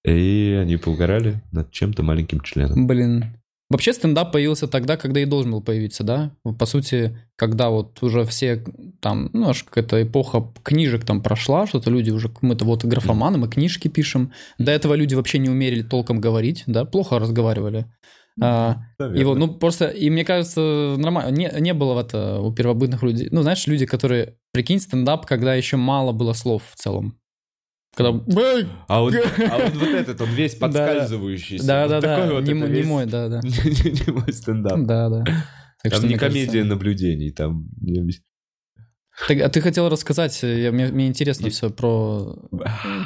И 0.05 0.59
они 0.61 0.77
поугорали 0.77 1.40
над 1.53 1.70
чем-то 1.70 2.03
маленьким 2.03 2.40
членом. 2.40 2.88
Блин. 2.88 3.40
Вообще 3.68 3.92
стендап 3.92 4.31
появился 4.31 4.68
тогда, 4.68 4.96
когда 4.96 5.20
и 5.20 5.24
должен 5.24 5.50
был 5.50 5.61
появиться, 5.61 6.05
да? 6.05 6.31
По 6.59 6.66
сути, 6.66 7.18
когда 7.35 7.70
вот 7.70 8.00
уже 8.00 8.24
все 8.24 8.64
там, 9.00 9.29
ну, 9.33 9.48
аж 9.48 9.64
какая-то 9.64 10.02
эпоха 10.02 10.52
книжек 10.62 11.05
там 11.05 11.20
прошла, 11.20 11.66
что-то 11.66 11.90
люди 11.90 12.11
уже, 12.11 12.31
мы-то 12.42 12.64
вот 12.64 12.85
графоманы, 12.85 13.38
мы 13.38 13.48
книжки 13.48 13.88
пишем. 13.88 14.33
До 14.59 14.70
этого 14.70 14.94
люди 14.94 15.16
вообще 15.16 15.38
не 15.38 15.48
умели 15.48 15.83
толком 15.83 16.20
говорить, 16.20 16.62
да, 16.66 16.85
плохо 16.85 17.18
разговаривали. 17.18 17.87
А, 18.40 18.83
и 19.14 19.24
вот, 19.24 19.38
ну, 19.38 19.48
просто, 19.55 19.88
и 19.88 20.11
мне 20.11 20.24
кажется, 20.24 20.94
нормально, 20.98 21.31
не, 21.31 21.50
не 21.59 21.72
было 21.72 22.00
это 22.00 22.38
у 22.40 22.52
первобытных 22.52 23.02
людей. 23.02 23.29
Ну, 23.31 23.42
знаешь, 23.42 23.66
люди, 23.66 23.87
которые, 23.87 24.37
прикинь, 24.52 24.79
стендап, 24.79 25.26
когда 25.26 25.55
еще 25.55 25.76
мало 25.76 26.12
было 26.12 26.35
слов 26.35 26.62
в 26.70 26.76
целом. 26.76 27.18
Когда... 27.96 28.11
А 28.88 29.00
вот, 29.00 29.14
а 29.14 29.59
вот, 29.59 29.74
вот 29.74 29.88
этот, 29.88 30.20
он 30.20 30.28
весь 30.28 30.54
Да. 30.54 30.66
подскальзывающийся. 30.66 31.66
Да, 31.66 31.88
да, 31.88 32.00
да, 32.02 32.30
вот 32.30 32.44
не, 32.44 32.52
не 32.52 32.82
мой, 32.82 33.06
да, 33.06 33.28
да. 33.28 33.40
Не 33.44 34.12
мой 34.12 34.32
стендап. 34.35 34.78
Да, 34.80 35.09
да. 35.09 35.24
Там 35.82 36.06
не 36.06 36.16
комедия 36.16 36.62
наблюдений, 36.64 37.30
там... 37.30 37.68
Так, 39.28 39.40
а 39.40 39.48
ты 39.48 39.62
хотел 39.62 39.88
рассказать, 39.88 40.42
я- 40.42 40.72
мне, 40.72 40.88
мне 40.88 41.06
интересно 41.06 41.46
Я- 41.46 41.50
все 41.50 41.70
про... 41.70 42.37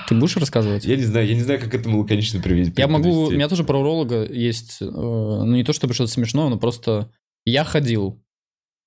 Ты 0.09 0.17
будешь 0.17 0.37
рассказывать? 0.37 0.85
Я 0.85 0.97
не 0.97 1.05
знаю, 1.05 1.25
я 1.29 1.35
не 1.37 1.43
знаю, 1.43 1.61
как 1.61 1.73
этому 1.73 2.01
лаконично 2.01 2.41
привести. 2.41 2.81
Я 2.81 2.89
могу... 2.89 3.27
У 3.27 3.31
меня 3.31 3.49
тоже 3.49 3.63
про 3.63 3.79
уролога 3.79 4.25
есть, 4.25 4.83
э, 4.83 4.87
ну 4.87 5.55
не 5.55 5.63
то 5.63 5.73
чтобы 5.73 5.95
что-то 5.95 6.11
смешное, 6.11 6.49
но 6.49 6.59
просто 6.59 7.13
я 7.45 7.63
ходил. 7.63 8.21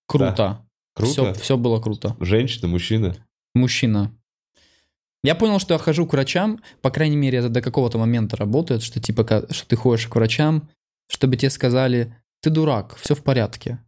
Круто. 0.06 0.68
Круто. 0.96 1.12
Все, 1.14 1.34
все 1.36 1.56
было 1.58 1.80
круто. 1.80 2.18
Женщина, 2.20 2.68
мужчина. 2.68 3.16
Мужчина. 3.56 4.12
Я 5.24 5.36
понял, 5.36 5.60
что 5.60 5.74
я 5.74 5.78
хожу 5.78 6.06
к 6.06 6.14
врачам, 6.14 6.60
по 6.82 6.92
крайней 6.92 7.16
мере, 7.16 7.38
это 7.40 7.50
до 7.50 7.62
какого-то 7.62 7.98
момента 7.98 8.36
работает, 8.36 8.84
что 8.84 9.00
типа, 9.00 9.46
что 9.50 9.68
ты 9.68 9.76
ходишь 9.76 10.08
к 10.08 10.16
врачам, 10.16 10.70
чтобы 11.08 11.38
тебе 11.38 11.50
сказали, 11.50 12.16
ты 12.42 12.50
дурак, 12.50 12.96
все 12.98 13.16
в 13.16 13.24
порядке. 13.24 13.80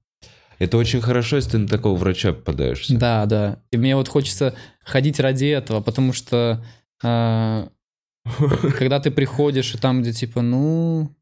Это 0.60 0.78
очень 0.78 1.02
хорошо, 1.02 1.36
если 1.36 1.52
ты 1.52 1.58
на 1.58 1.68
такого 1.68 1.98
врача 1.98 2.32
попадаешься. 2.32 2.98
Да, 2.98 3.26
да. 3.26 3.60
И 3.72 3.78
мне 3.78 3.98
вот 3.98 4.08
хочется 4.08 4.56
ходить 4.84 5.20
ради 5.20 5.46
этого, 5.46 5.82
потому 5.82 6.14
что 6.14 6.64
а, 7.04 7.68
когда 8.78 9.02
ты 9.02 9.12
приходишь 9.12 9.76
и 9.76 9.78
там, 9.78 10.02
где 10.02 10.14
типа, 10.14 10.42
ну, 10.42 11.14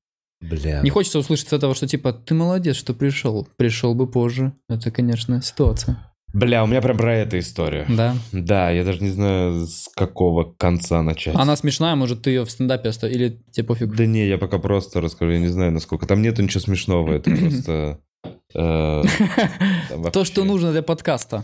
Бля. 0.41 0.81
не 0.81 0.89
хочется 0.91 1.19
услышать 1.19 1.51
этого, 1.51 1.73
что 1.73 1.87
типа, 1.87 2.13
ты 2.13 2.35
молодец, 2.35 2.75
что 2.75 2.93
пришел, 2.93 3.47
пришел 3.57 3.95
бы 3.95 4.07
позже. 4.07 4.53
Это, 4.69 4.91
конечно, 4.91 5.41
ситуация. 5.41 6.12
Бля, 6.33 6.63
у 6.63 6.67
меня 6.67 6.81
прям 6.81 6.97
про 6.97 7.13
это 7.15 7.37
история. 7.37 7.85
Да. 7.87 8.15
Да, 8.31 8.71
я 8.71 8.83
даже 8.83 9.01
не 9.03 9.09
знаю, 9.09 9.67
с 9.67 9.87
какого 9.95 10.51
конца 10.51 11.03
начать. 11.03 11.35
Она 11.35 11.55
смешная, 11.55 11.93
может, 11.95 12.23
ты 12.23 12.31
ее 12.31 12.43
в 12.43 12.49
стендапе 12.49 12.89
оставил, 12.89 13.15
или 13.15 13.39
тебе 13.51 13.67
пофиг? 13.67 13.95
Да 13.95 14.07
не, 14.07 14.27
я 14.27 14.39
пока 14.39 14.57
просто 14.57 14.99
расскажу, 14.99 15.33
я 15.33 15.39
не 15.39 15.47
знаю, 15.47 15.71
насколько. 15.71 16.07
Там 16.07 16.23
нету 16.23 16.41
ничего 16.41 16.59
смешного, 16.61 17.13
это 17.13 17.29
просто... 17.39 17.99
э, 18.55 19.03
То, 20.11 20.25
что 20.25 20.43
нужно 20.43 20.71
для 20.71 20.81
подкаста. 20.81 21.43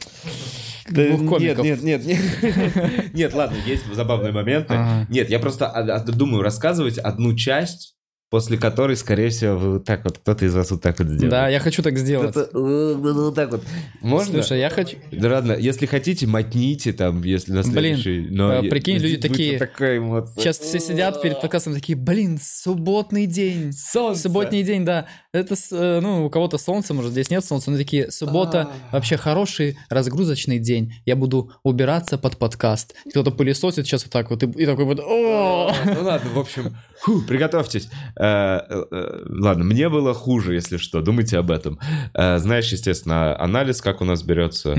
Нет, 0.89 1.60
нет, 1.60 1.84
нет, 1.84 2.06
нет. 2.06 2.19
Нет, 3.13 3.34
ладно, 3.36 3.58
есть 3.67 3.84
забавные 3.93 4.32
моменты. 4.32 4.73
Нет, 5.10 5.30
я 5.30 5.38
просто 5.38 5.67
а- 5.67 5.97
а, 5.97 5.99
думаю 5.99 6.41
рассказывать 6.41 6.97
одну 6.97 7.36
часть, 7.36 7.95
после 8.30 8.58
которой, 8.58 8.96
скорее 8.96 9.30
всего, 9.30 9.58
вы 9.58 9.74
вот 9.74 9.86
так 9.86 10.04
вот, 10.04 10.20
кто-то 10.20 10.46
из 10.46 10.54
вас 10.54 10.70
вот 10.70 10.82
так 10.82 11.00
вот 11.00 11.08
сделает. 11.08 11.32
Да, 11.32 11.48
я 11.48 11.60
хочу 11.60 11.82
так 11.82 11.98
сделать. 11.98 12.36
Э, 12.36 12.94
вот 12.96 13.36
так 13.36 13.52
вот. 13.52 13.63
Можно? 14.02 14.34
Слушай, 14.44 14.60
я 14.60 14.70
хочу... 14.70 14.98
Да 15.12 15.30
ладно, 15.30 15.54
если 15.54 15.88
хотите, 15.88 16.28
мотните 16.28 16.94
там, 16.94 17.24
если 17.24 17.54
на 17.54 17.63
Блин, 17.63 17.98
следующий. 17.98 18.28
но 18.30 18.63
э, 18.63 18.70
прикинь, 18.70 18.98
люди 18.98 19.18
такие, 19.18 19.58
Такая 19.58 19.98
эмоция. 19.98 20.42
Сейчас 20.42 20.60
все 20.60 20.80
сидят 20.80 21.22
перед 21.22 21.42
подкастом 21.42 21.74
такие, 21.74 21.98
блин, 21.98 22.39
субботный 22.42 23.26
день. 23.26 23.74
Солнце. 23.74 24.24
Субботний 24.24 24.63
день, 24.63 24.86
да. 24.86 25.08
Это, 25.34 25.56
э, 25.72 26.00
ну, 26.00 26.26
у 26.26 26.30
кого-то 26.30 26.58
солнце, 26.60 26.94
может, 26.94 27.12
здесь 27.12 27.32
нет 27.32 27.44
солнца, 27.44 27.72
но 27.72 27.78
такие, 27.78 28.12
суббота 28.12 28.70
А. 28.92 28.96
вообще 28.96 29.18
хороший 29.18 29.78
разгрузочный 29.89 30.60
день. 30.60 30.94
Я 31.06 31.15
буду 31.15 31.52
убираться 31.63 32.18
под 32.20 32.38
подкаст. 32.38 32.94
Кто-то 33.10 33.32
пылесосит 33.32 33.88
сейчас 33.88 34.04
вот 34.04 34.12
так 34.12 34.30
вот, 34.30 34.44
и, 34.44 34.65
такой 34.65 34.86
вот, 34.86 35.00
Ну 35.00 36.04
ладно, 36.04 36.30
в 36.34 36.39
общем, 36.39 36.76
фу, 37.01 37.21
приготовьтесь. 37.21 37.89
э, 38.15 38.59
э, 38.91 39.25
ладно, 39.27 39.63
мне 39.63 39.89
было 39.89 40.13
хуже, 40.13 40.53
если 40.53 40.77
что, 40.77 41.01
думайте 41.01 41.38
об 41.38 41.51
этом. 41.51 41.79
Э, 42.13 42.38
знаешь, 42.39 42.71
естественно, 42.71 43.39
анализ, 43.39 43.81
как 43.81 44.01
у 44.01 44.05
нас 44.05 44.23
берется. 44.23 44.75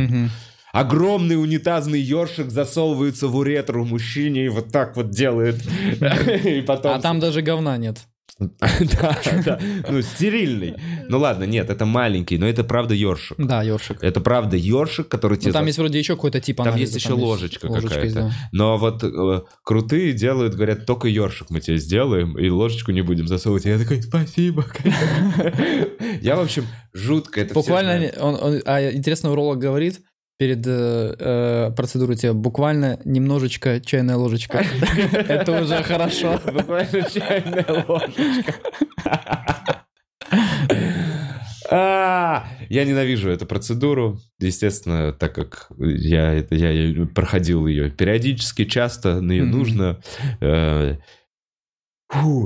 Огромный 0.73 1.35
унитазный 1.35 2.01
ёршик 2.01 2.51
засовывается 2.51 3.27
в 3.27 3.37
уретру 3.37 3.85
мужчине 3.85 4.47
и 4.47 4.49
вот 4.49 4.71
так 4.71 4.97
вот 4.97 5.11
делает. 5.11 5.57
А 6.97 7.01
там 7.01 7.19
даже 7.19 7.43
говна 7.43 7.77
нет. 7.77 7.99
Да, 8.41 9.19
да. 9.45 9.61
Ну, 9.89 10.03
стерильный. 10.03 10.77
Ну 11.09 11.19
ладно, 11.19 11.45
нет, 11.45 11.69
это 11.69 11.85
маленький, 11.85 12.39
но 12.39 12.47
это 12.47 12.65
правда 12.65 12.95
ёршик. 12.95 13.37
Да, 13.39 13.63
ёршик. 13.63 14.03
Это 14.03 14.21
правда 14.21 14.57
ёршик, 14.57 15.09
который 15.09 15.35
Ну, 15.35 15.43
тебе... 15.43 15.53
там 15.53 15.67
есть 15.67 15.79
вроде 15.79 15.99
еще 15.99 16.15
какой-то 16.15 16.41
тип 16.41 16.57
Там 16.57 16.77
есть 16.77 16.95
еще 16.95 17.13
ложечка 17.13 17.69
какая-то. 17.69 18.33
Но 18.53 18.79
вот 18.79 19.05
э, 19.05 19.43
крутые 19.63 20.13
делают, 20.13 20.55
говорят, 20.55 20.87
только 20.87 21.09
ёршик 21.09 21.51
мы 21.51 21.61
тебе 21.61 21.77
сделаем, 21.79 22.39
и 22.39 22.49
ложечку 22.49 22.93
не 22.93 23.03
будем 23.03 23.29
засовывать. 23.29 23.67
Я 23.67 23.79
такой, 23.79 24.03
спасибо. 24.03 24.65
Я, 26.23 26.37
в 26.37 26.41
общем, 26.41 26.67
жутко 26.93 27.41
это 27.41 27.55
Буквально, 27.55 28.11
а 28.65 28.91
интересно, 28.91 29.33
уролог 29.33 29.59
говорит 29.59 30.01
перед 30.41 30.67
э, 30.67 31.17
э, 31.19 31.71
процедурой 31.77 32.17
тебе 32.17 32.33
буквально 32.33 32.99
немножечко 33.05 33.79
чайная 33.79 34.17
ложечка. 34.17 34.65
Это 35.13 35.61
уже 35.61 35.83
хорошо. 35.83 36.41
Буквально 36.51 37.03
чайная 37.11 37.85
ложечка. 37.87 38.55
А, 41.73 42.49
Я 42.69 42.85
ненавижу 42.85 43.31
эту 43.31 43.47
процедуру, 43.47 44.19
естественно, 44.41 45.13
так 45.13 45.33
как 45.37 45.71
я, 45.79 46.33
это, 46.33 46.57
я, 46.57 47.07
проходил 47.07 47.69
ее 47.69 47.91
периодически, 47.91 48.65
часто, 48.65 49.21
нее 49.21 49.45
Мгм. 49.45 49.53
нужно. 49.53 50.01
Э, 50.41 50.97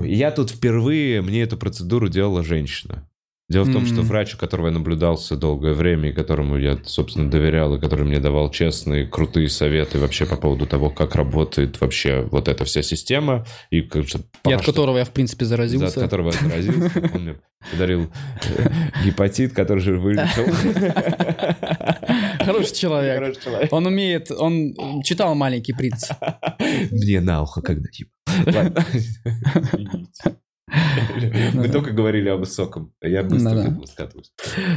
я 0.04 0.30
тут 0.30 0.50
впервые, 0.50 1.22
мне 1.22 1.40
эту 1.42 1.56
процедуру 1.56 2.10
делала 2.10 2.42
женщина. 2.42 3.08
Дело 3.50 3.64
в 3.64 3.72
том, 3.74 3.84
что 3.84 3.96
Мгм. 3.96 4.06
врач, 4.06 4.34
у 4.34 4.38
которого 4.38 4.68
я 4.68 4.72
наблюдался 4.72 5.36
долгое 5.36 5.74
время, 5.74 6.08
и 6.08 6.12
которому 6.12 6.56
я, 6.56 6.78
собственно, 6.86 7.30
доверял, 7.30 7.74
и 7.74 7.78
который 7.78 8.06
мне 8.06 8.18
давал 8.18 8.50
честные, 8.50 9.06
крутые 9.06 9.50
советы 9.50 9.98
вообще 9.98 10.24
по 10.24 10.36
поводу 10.36 10.66
того, 10.66 10.88
как 10.88 11.14
работает 11.14 11.78
вообще 11.78 12.26
вот 12.30 12.48
эта 12.48 12.64
вся 12.64 12.80
система, 12.82 13.44
и 13.68 13.82
как 13.82 14.04
И 14.04 14.52
от 14.52 14.62
что- 14.62 14.72
которого 14.72 14.96
я, 14.96 15.04
в 15.04 15.10
принципе, 15.10 15.44
за- 15.44 15.56
от 15.56 15.68
заразился. 15.68 16.00
которого 16.00 16.32
я 16.32 16.38
заразился. 16.48 17.10
Он 17.14 17.22
мне 17.22 17.36
подарил 17.70 18.10
э, 18.56 18.70
гепатит, 19.04 19.52
который 19.52 19.80
же 19.80 19.98
вылечил. 19.98 20.46
Хороший 22.44 22.74
человек. 22.74 23.18
Хороший 23.18 23.42
человек. 23.42 23.72
Он 23.74 23.86
умеет, 23.86 24.30
он 24.30 24.74
читал 25.04 25.34
«Маленький 25.34 25.74
принц». 25.74 26.08
Мне 26.90 27.20
на 27.20 27.42
ухо 27.42 27.60
когда 27.60 27.88
еб. 27.92 28.08
Извините. 30.68 31.50
Мы 31.54 31.68
только 31.68 31.90
говорили 31.92 32.28
о 32.28 32.36
высоком, 32.36 32.92
а 33.00 33.08
я 33.08 33.22
быстро 33.22 33.50
этому 33.50 33.86
скатываюсь. 33.86 34.32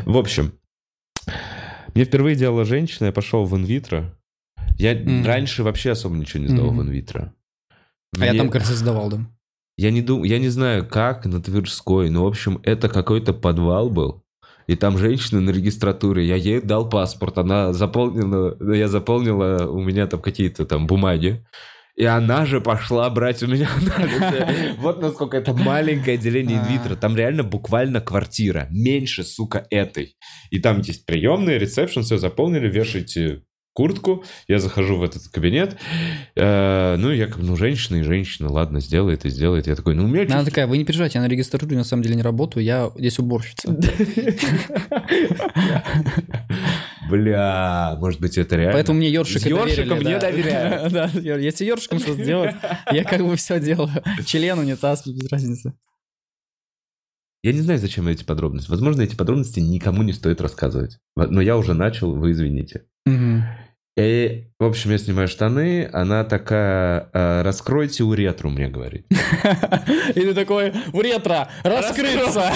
В 0.05 0.17
общем, 0.17 0.53
мне 1.93 2.05
впервые 2.05 2.35
делала 2.35 2.65
женщина, 2.65 3.07
я 3.07 3.11
пошел 3.11 3.45
в 3.45 3.55
инвитро. 3.55 4.17
Я 4.77 4.93
раньше 5.25 5.63
вообще 5.63 5.91
особо 5.91 6.15
ничего 6.15 6.43
не 6.43 6.49
сдавал 6.49 6.71
в 6.71 6.81
инвитро. 6.81 7.33
А 8.19 8.25
я 8.25 8.33
там, 8.35 8.49
кажется, 8.49 8.75
сдавал, 8.75 9.09
да. 9.09 9.27
Я 9.77 9.91
не, 9.91 10.01
дум... 10.01 10.23
я 10.23 10.39
не 10.39 10.49
знаю, 10.49 10.87
как 10.87 11.25
на 11.25 11.41
Тверской, 11.41 12.09
но, 12.09 12.23
в 12.23 12.27
общем, 12.27 12.59
это 12.63 12.89
какой-то 12.89 13.33
подвал 13.33 13.89
был. 13.89 14.23
И 14.65 14.75
там 14.75 14.97
женщина 14.97 15.39
на 15.39 15.51
регистратуре, 15.51 16.25
я 16.27 16.35
ей 16.35 16.61
дал 16.61 16.89
паспорт, 16.89 17.37
она 17.37 17.73
заполнила, 17.73 18.57
я 18.73 18.87
заполнила, 18.87 19.67
у 19.67 19.81
меня 19.81 20.07
там 20.07 20.21
какие-то 20.21 20.65
там 20.65 20.87
бумаги. 20.87 21.45
И 21.97 22.05
она 22.05 22.45
же 22.45 22.61
пошла 22.61 23.09
брать 23.09 23.41
у 23.41 23.47
меня 23.47 23.67
анализы. 23.75 24.75
Вот 24.77 25.01
насколько 25.01 25.35
это 25.35 25.53
маленькое 25.53 26.15
отделение 26.15 26.59
инвитро. 26.59 26.95
Там 26.95 27.17
реально 27.17 27.43
буквально 27.43 28.01
квартира. 28.01 28.67
Меньше, 28.69 29.23
сука, 29.23 29.65
этой. 29.71 30.15
И 30.51 30.59
там 30.59 30.81
есть 30.81 31.07
приемные, 31.07 31.57
ресепшн, 31.57 32.03
все 32.03 32.17
заполнили, 32.17 32.69
вешайте 32.69 33.41
куртку. 33.77 34.23
Я 34.47 34.57
захожу 34.57 34.97
в 34.97 35.03
этот 35.03 35.27
кабинет. 35.27 35.77
Э, 36.35 36.95
Ну, 36.97 37.11
я 37.11 37.27
как 37.27 37.37
бы, 37.37 37.43
ну, 37.43 37.55
женщина 37.55 37.97
и 37.97 38.01
женщина, 38.01 38.51
ладно, 38.51 38.79
сделает 38.79 39.23
и 39.25 39.29
сделает. 39.29 39.67
Я 39.67 39.75
такой, 39.75 39.93
ну, 39.93 40.05
у 40.05 40.07
меня 40.07 40.23
Она 40.23 40.43
такая, 40.43 40.65
вы 40.65 40.79
не 40.79 40.83
переживайте, 40.83 41.19
я 41.19 41.23
на 41.23 41.27
регистратуре 41.27 41.77
на 41.77 41.83
самом 41.83 42.01
деле 42.01 42.15
не 42.15 42.23
работаю, 42.23 42.63
я 42.63 42.89
здесь 42.95 43.19
уборщица. 43.19 43.77
Бля, 47.07 47.95
может 47.99 48.19
быть, 48.19 48.39
это 48.39 48.55
реально. 48.55 48.73
Поэтому 48.73 48.97
мне 48.97 49.11
ёршик 49.11 49.43
С 49.43 49.45
ёршиком 49.45 49.99
мне 49.99 50.17
да. 50.17 50.29
если 51.37 51.65
ёршиком 51.65 51.99
что 51.99 52.13
сделать, 52.13 52.55
я 52.91 53.03
как 53.03 53.21
бы 53.23 53.35
все 53.35 53.59
делаю. 53.59 53.91
Член, 54.25 54.57
унитаз, 54.57 55.05
без 55.05 55.29
разницы. 55.31 55.73
Я 57.43 57.53
не 57.53 57.61
знаю, 57.61 57.77
зачем 57.79 58.07
эти 58.07 58.23
подробности. 58.23 58.71
Возможно, 58.71 59.03
эти 59.03 59.15
подробности 59.15 59.59
никому 59.59 60.01
не 60.01 60.13
стоит 60.13 60.41
рассказывать. 60.41 60.97
Но 61.15 61.41
я 61.41 61.57
уже 61.57 61.75
начал, 61.75 62.15
вы 62.15 62.31
извините. 62.31 62.85
Мгм. 63.05 63.43
И, 63.97 64.45
в 64.59 64.63
общем, 64.63 64.91
я 64.91 64.99
снимаю 64.99 65.27
штаны, 65.27 65.89
она 65.91 66.23
такая, 66.23 67.09
э, 67.13 67.41
раскройте 67.41 68.03
уретру, 68.03 68.51
мне 68.51 68.67
говорит. 68.67 69.07
И 70.09 70.21
ты 70.21 70.33
такой, 70.35 70.71
в 70.93 71.01
ретро, 71.01 71.49
раскрыться. 71.63 72.51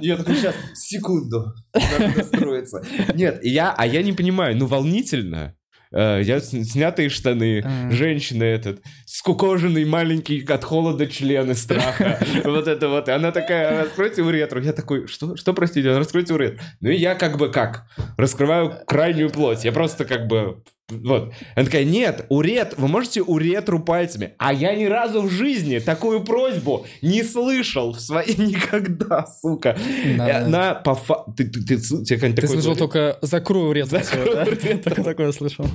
Я 0.00 0.16
такой, 0.16 0.34
сейчас, 0.34 0.56
секунду, 0.74 1.54
надо 1.72 2.16
настроиться. 2.16 2.82
Нет, 3.14 3.38
я, 3.44 3.72
а 3.76 3.86
я 3.86 4.02
не 4.02 4.12
понимаю, 4.12 4.56
ну, 4.56 4.66
волнительно. 4.66 5.55
Э, 5.92 6.20
Я 6.22 6.40
снятые 6.40 7.08
штаны, 7.08 7.62
А. 7.64 7.90
женщина 7.90 8.44
этот, 8.44 8.80
скукоженный 9.06 9.84
маленький 9.84 10.44
от 10.44 10.64
холода 10.64 11.06
член 11.06 11.50
и 11.50 11.54
страха. 11.54 12.18
Вот 12.44 12.68
это 12.68 12.88
вот. 12.88 13.08
И 13.08 13.12
она 13.12 13.32
такая, 13.32 13.84
раскройте 13.84 14.22
уретру. 14.22 14.60
Я 14.60 14.72
такой, 14.72 15.06
что, 15.06 15.36
что 15.36 15.52
простите, 15.52 15.96
раскройте 15.96 16.34
уретру. 16.34 16.58
Ну 16.80 16.90
и 16.90 16.96
я 16.96 17.14
как 17.14 17.38
бы 17.38 17.50
как? 17.50 17.84
Раскрываю 18.16 18.74
крайнюю 18.86 19.30
плоть. 19.30 19.64
Я 19.64 19.72
просто 19.72 20.04
как 20.04 20.26
бы... 20.26 20.62
Вот. 20.88 21.32
Она 21.56 21.64
такая, 21.64 21.84
нет, 21.84 22.26
урет, 22.28 22.74
вы 22.76 22.86
можете 22.86 23.20
уретру 23.20 23.80
пальцами. 23.80 24.34
А 24.38 24.52
я 24.52 24.74
ни 24.76 24.84
разу 24.84 25.22
в 25.22 25.30
жизни 25.30 25.80
такую 25.80 26.22
просьбу 26.22 26.86
не 27.02 27.24
слышал 27.24 27.92
в 27.92 28.00
своей 28.00 28.36
никогда, 28.40 29.26
сука. 29.26 29.76
Да, 30.16 30.26
да. 30.26 30.38
Она 30.44 30.74
по 30.74 30.94
фа... 30.94 31.24
Ты, 31.36 31.44
ты, 31.44 31.60
ты, 31.60 31.78
тебе 31.78 32.16
какая-нибудь 32.16 32.36
Ты 32.36 32.42
такой 32.42 32.62
слышал 32.62 32.76
только. 32.76 33.18
Закрою 33.20 33.72
всё, 33.86 34.34
да? 34.34 34.44
ретро. 34.44 34.76
Только 34.82 35.02
такое 35.02 35.32
слышал. 35.32 35.66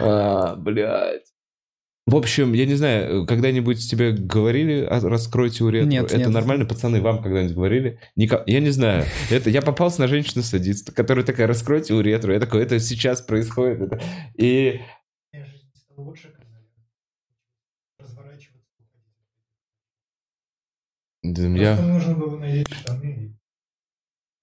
А, 0.00 0.56
блядь. 0.56 1.31
В 2.04 2.16
общем, 2.16 2.52
я 2.52 2.66
не 2.66 2.74
знаю, 2.74 3.26
когда-нибудь 3.26 3.88
тебе 3.88 4.10
говорили, 4.12 4.84
а, 4.90 4.98
раскройте 5.00 5.62
уретру? 5.62 5.88
Нет, 5.88 6.06
Это 6.06 6.16
нет. 6.18 6.28
нормально, 6.30 6.64
пацаны, 6.64 7.00
вам 7.00 7.22
когда-нибудь 7.22 7.54
говорили? 7.54 8.00
Ника- 8.18 8.42
Я 8.46 8.58
не 8.58 8.70
знаю. 8.70 9.04
Это 9.30 9.50
я 9.50 9.62
попался 9.62 10.00
на 10.00 10.08
женщину-садист, 10.08 10.92
которая 10.92 11.24
такая, 11.24 11.46
раскройте 11.46 11.94
уретру. 11.94 12.32
Я 12.32 12.40
такой, 12.40 12.62
это 12.64 12.80
сейчас 12.80 13.22
происходит. 13.22 13.80
Это... 13.82 14.00
И 14.36 14.80
Да, 21.22 21.42
я... 21.42 21.76
Просто 21.76 21.92
нужно 21.92 22.14
было 22.14 22.38
надеть 22.38 22.72
штаны. 22.72 23.36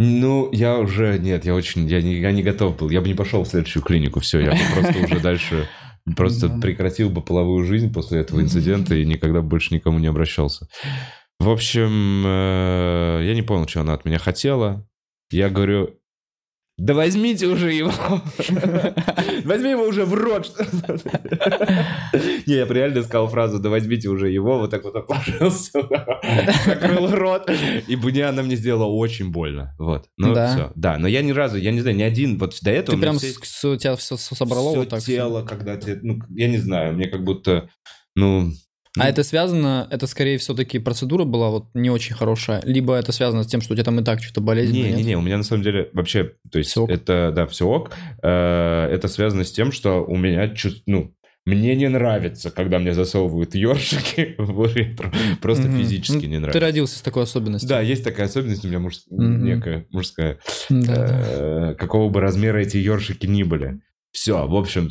Ну, 0.01 0.49
я 0.53 0.77
уже, 0.79 1.19
нет, 1.19 1.43
я 1.43 1.53
очень, 1.53 1.85
я 1.89 2.01
не, 2.01 2.15
я 2.21 2.31
не 2.31 2.41
готов 2.41 2.77
был. 2.77 2.89
Я 2.89 3.01
бы 3.01 3.07
не 3.09 3.15
пошел 3.15 3.43
в 3.43 3.47
следующую 3.49 3.83
клинику, 3.83 4.21
все, 4.21 4.39
я 4.39 4.51
бы 4.51 4.57
просто 4.73 4.97
уже 5.03 5.19
дальше 5.19 5.67
просто 6.15 6.49
Да. 6.49 6.59
прекратил 6.59 7.09
бы 7.09 7.21
половую 7.21 7.65
жизнь 7.65 7.91
после 7.93 8.19
этого 8.19 8.41
инцидента 8.41 8.95
и 8.95 9.05
никогда 9.05 9.41
больше 9.41 9.73
никому 9.73 9.99
не 9.99 10.07
обращался. 10.07 10.67
В 11.39 11.49
общем, 11.49 12.23
э, 12.25 13.21
я 13.25 13.33
не 13.33 13.41
понял, 13.41 13.67
что 13.67 13.81
она 13.81 13.93
от 13.93 14.05
меня 14.05 14.19
хотела. 14.19 14.85
Я 15.31 15.49
говорю, 15.49 15.98
да 16.79 16.93
возьмите 16.93 17.47
уже 17.47 17.73
его. 17.73 17.91
Возьми 19.43 19.71
его 19.71 19.83
уже 19.83 20.05
в 20.05 20.13
рот. 20.13 20.49
Не, 22.47 22.53
я 22.53 22.65
реально 22.65 23.03
сказал 23.03 23.27
фразу, 23.27 23.59
да 23.59 23.69
возьмите 23.69 24.07
уже 24.07 24.29
его, 24.29 24.59
вот 24.59 24.71
так 24.71 24.83
вот 24.85 24.95
отложился, 24.95 25.71
закрыл 26.65 27.11
рот. 27.11 27.49
И 27.87 28.21
она 28.21 28.43
мне 28.43 28.55
сделала 28.55 28.85
очень 28.85 29.29
больно. 29.29 29.75
Вот. 29.77 30.07
Ну, 30.17 30.31
все. 30.31 30.71
Да, 30.75 30.97
но 30.97 31.07
я 31.07 31.21
ни 31.21 31.31
разу, 31.31 31.57
я 31.57 31.71
не 31.71 31.81
знаю, 31.81 31.97
ни 31.97 32.03
один, 32.03 32.37
вот 32.37 32.57
до 32.61 32.71
этого... 32.71 32.97
Ты 32.97 33.01
прям 33.01 33.15
у 33.17 33.75
тебя 33.75 33.95
все 33.97 34.17
собрало 34.17 34.75
вот 34.75 34.89
так. 34.89 35.01
тело, 35.01 35.43
когда 35.45 35.75
тебе, 35.75 35.99
ну, 36.01 36.19
я 36.29 36.47
не 36.47 36.57
знаю, 36.57 36.93
мне 36.93 37.07
как 37.07 37.23
будто, 37.23 37.69
ну... 38.15 38.51
А 38.99 39.09
это 39.09 39.23
связано, 39.23 39.87
это 39.89 40.07
скорее 40.07 40.37
все-таки 40.37 40.79
процедура 40.79 41.23
была 41.23 41.49
вот 41.49 41.65
не 41.73 41.89
очень 41.89 42.15
хорошая, 42.15 42.61
либо 42.65 42.95
это 42.95 43.11
связано 43.11 43.43
с 43.43 43.47
тем, 43.47 43.61
что 43.61 43.73
у 43.73 43.75
тебя 43.75 43.83
там 43.85 43.99
и 43.99 44.03
так 44.03 44.21
что-то 44.21 44.41
болезнь. 44.41 44.73
Не, 44.73 44.91
не, 44.91 45.03
не, 45.03 45.15
у 45.17 45.21
меня 45.21 45.37
на 45.37 45.43
самом 45.43 45.63
деле 45.63 45.89
вообще, 45.93 46.33
то 46.51 46.59
есть 46.59 46.75
ок. 46.77 46.89
это, 46.89 47.31
да, 47.35 47.45
все 47.47 47.67
ок. 47.67 47.91
Э, 48.21 48.87
Это 48.91 49.07
связано 49.07 49.43
с 49.43 49.51
тем, 49.51 49.71
что 49.71 50.03
у 50.03 50.15
меня, 50.17 50.53
ну, 50.85 51.13
мне 51.45 51.75
не 51.75 51.87
нравится, 51.89 52.51
когда 52.51 52.77
мне 52.79 52.93
засовывают 52.93 53.55
ёршики 53.55 54.35
в 54.37 54.59
уретру. 54.59 55.09
Просто 55.41 55.67
Мгм. 55.67 55.77
физически 55.77 56.25
Ну, 56.25 56.29
не 56.31 56.35
Ты 56.35 56.39
нравится. 56.41 56.59
родился 56.59 56.97
с 56.99 57.01
такой 57.01 57.23
особенностью. 57.23 57.69
Да, 57.69 57.81
есть 57.81 58.03
такая 58.03 58.27
особенность 58.27 58.63
у 58.65 58.67
меня 58.67 58.79
муж- 58.79 59.01
Мгм. 59.09 59.45
некая 59.45 59.85
мужская. 59.91 60.37
Да. 60.69 61.23
Э, 61.71 61.75
Какого 61.77 62.09
бы 62.09 62.19
размера 62.19 62.59
эти 62.59 62.77
ёршики 62.77 63.25
ни 63.25 63.43
были. 63.43 63.79
Все, 64.11 64.45
в 64.47 64.55
общем, 64.55 64.89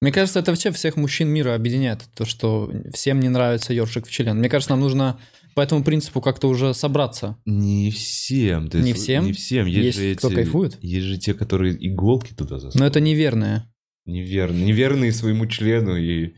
Мне 0.00 0.12
кажется, 0.12 0.38
это 0.40 0.50
вообще 0.50 0.70
всех 0.72 0.96
мужчин 0.96 1.28
мира 1.28 1.54
объединяет. 1.54 2.02
То, 2.14 2.24
что 2.24 2.70
всем 2.92 3.20
не 3.20 3.28
нравится 3.28 3.72
ёршик 3.72 4.06
в 4.06 4.10
член. 4.10 4.38
Мне 4.38 4.48
кажется, 4.48 4.72
нам 4.72 4.80
нужно 4.80 5.18
по 5.54 5.60
этому 5.60 5.82
принципу 5.84 6.20
как-то 6.20 6.48
уже 6.48 6.74
собраться. 6.74 7.38
Не 7.46 7.90
всем. 7.90 8.68
ты 8.68 8.80
Не 8.80 8.92
с- 8.92 8.96
всем? 9.00 9.24
Не 9.24 9.32
всем. 9.32 9.66
Есть 9.66 9.98
же 9.98 10.14
кто 10.16 10.28
эти- 10.28 10.34
кайфует? 10.34 10.78
Есть 10.82 11.06
же 11.06 11.16
те, 11.18 11.32
которые 11.32 11.74
иголки 11.86 12.34
туда 12.34 12.56
засовывают. 12.58 12.74
Но 12.80 12.86
это 12.86 13.00
неверное. 13.00 13.72
Неверно. 14.04 14.56
Неверные 14.62 15.12
своему 15.12 15.46
члену 15.46 15.96
и 15.96 16.34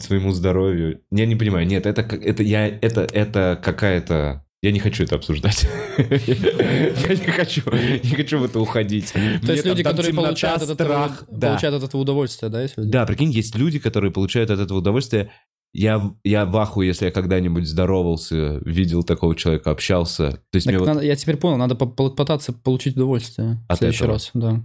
своему 0.00 0.32
здоровью. 0.32 1.02
Я 1.10 1.26
не 1.26 1.36
понимаю. 1.36 1.66
Нет, 1.66 1.84
это, 1.86 2.00
это, 2.02 2.42
я, 2.42 2.66
это, 2.66 3.02
это 3.12 3.60
какая-то... 3.62 4.46
Я 4.62 4.70
не 4.70 4.78
хочу 4.78 5.02
это 5.02 5.16
обсуждать. 5.16 5.66
Я 5.98 6.06
не 6.06 7.32
хочу, 7.32 7.62
не 7.72 8.14
хочу 8.14 8.38
в 8.38 8.44
это 8.44 8.60
уходить. 8.60 9.12
То 9.12 9.52
есть 9.52 9.64
люди, 9.64 9.82
которые 9.82 10.14
получают 10.14 10.62
от, 10.62 10.70
этого, 10.70 11.10
получают 11.28 11.74
от 11.74 11.82
этого 11.82 12.00
удовольствие, 12.00 12.48
да? 12.48 12.64
Да, 12.76 13.04
прикинь, 13.04 13.30
есть 13.32 13.56
люди, 13.56 13.80
которые 13.80 14.12
получают 14.12 14.50
от 14.50 14.60
этого 14.60 14.78
удовольствие. 14.78 15.32
Я, 15.74 16.12
я 16.22 16.44
в 16.44 16.54
ахуе, 16.58 16.88
если 16.88 17.06
я 17.06 17.10
когда-нибудь 17.10 17.66
здоровался, 17.66 18.58
видел 18.64 19.02
такого 19.04 19.34
человека, 19.34 19.70
общался. 19.70 20.32
То 20.50 20.56
есть 20.56 20.66
Так 20.66 20.74
мне 20.74 20.78
вот 20.78 20.86
надо- 20.86 21.00
я 21.00 21.16
теперь 21.16 21.38
понял, 21.38 21.56
надо 21.56 21.74
по- 21.74 21.86
по- 21.86 22.10
пытаться 22.10 22.52
получить 22.52 22.94
удовольствие 22.94 23.58
в 23.70 23.76
следующий 23.76 24.00
этого? 24.04 24.12
раз, 24.12 24.30
да. 24.34 24.62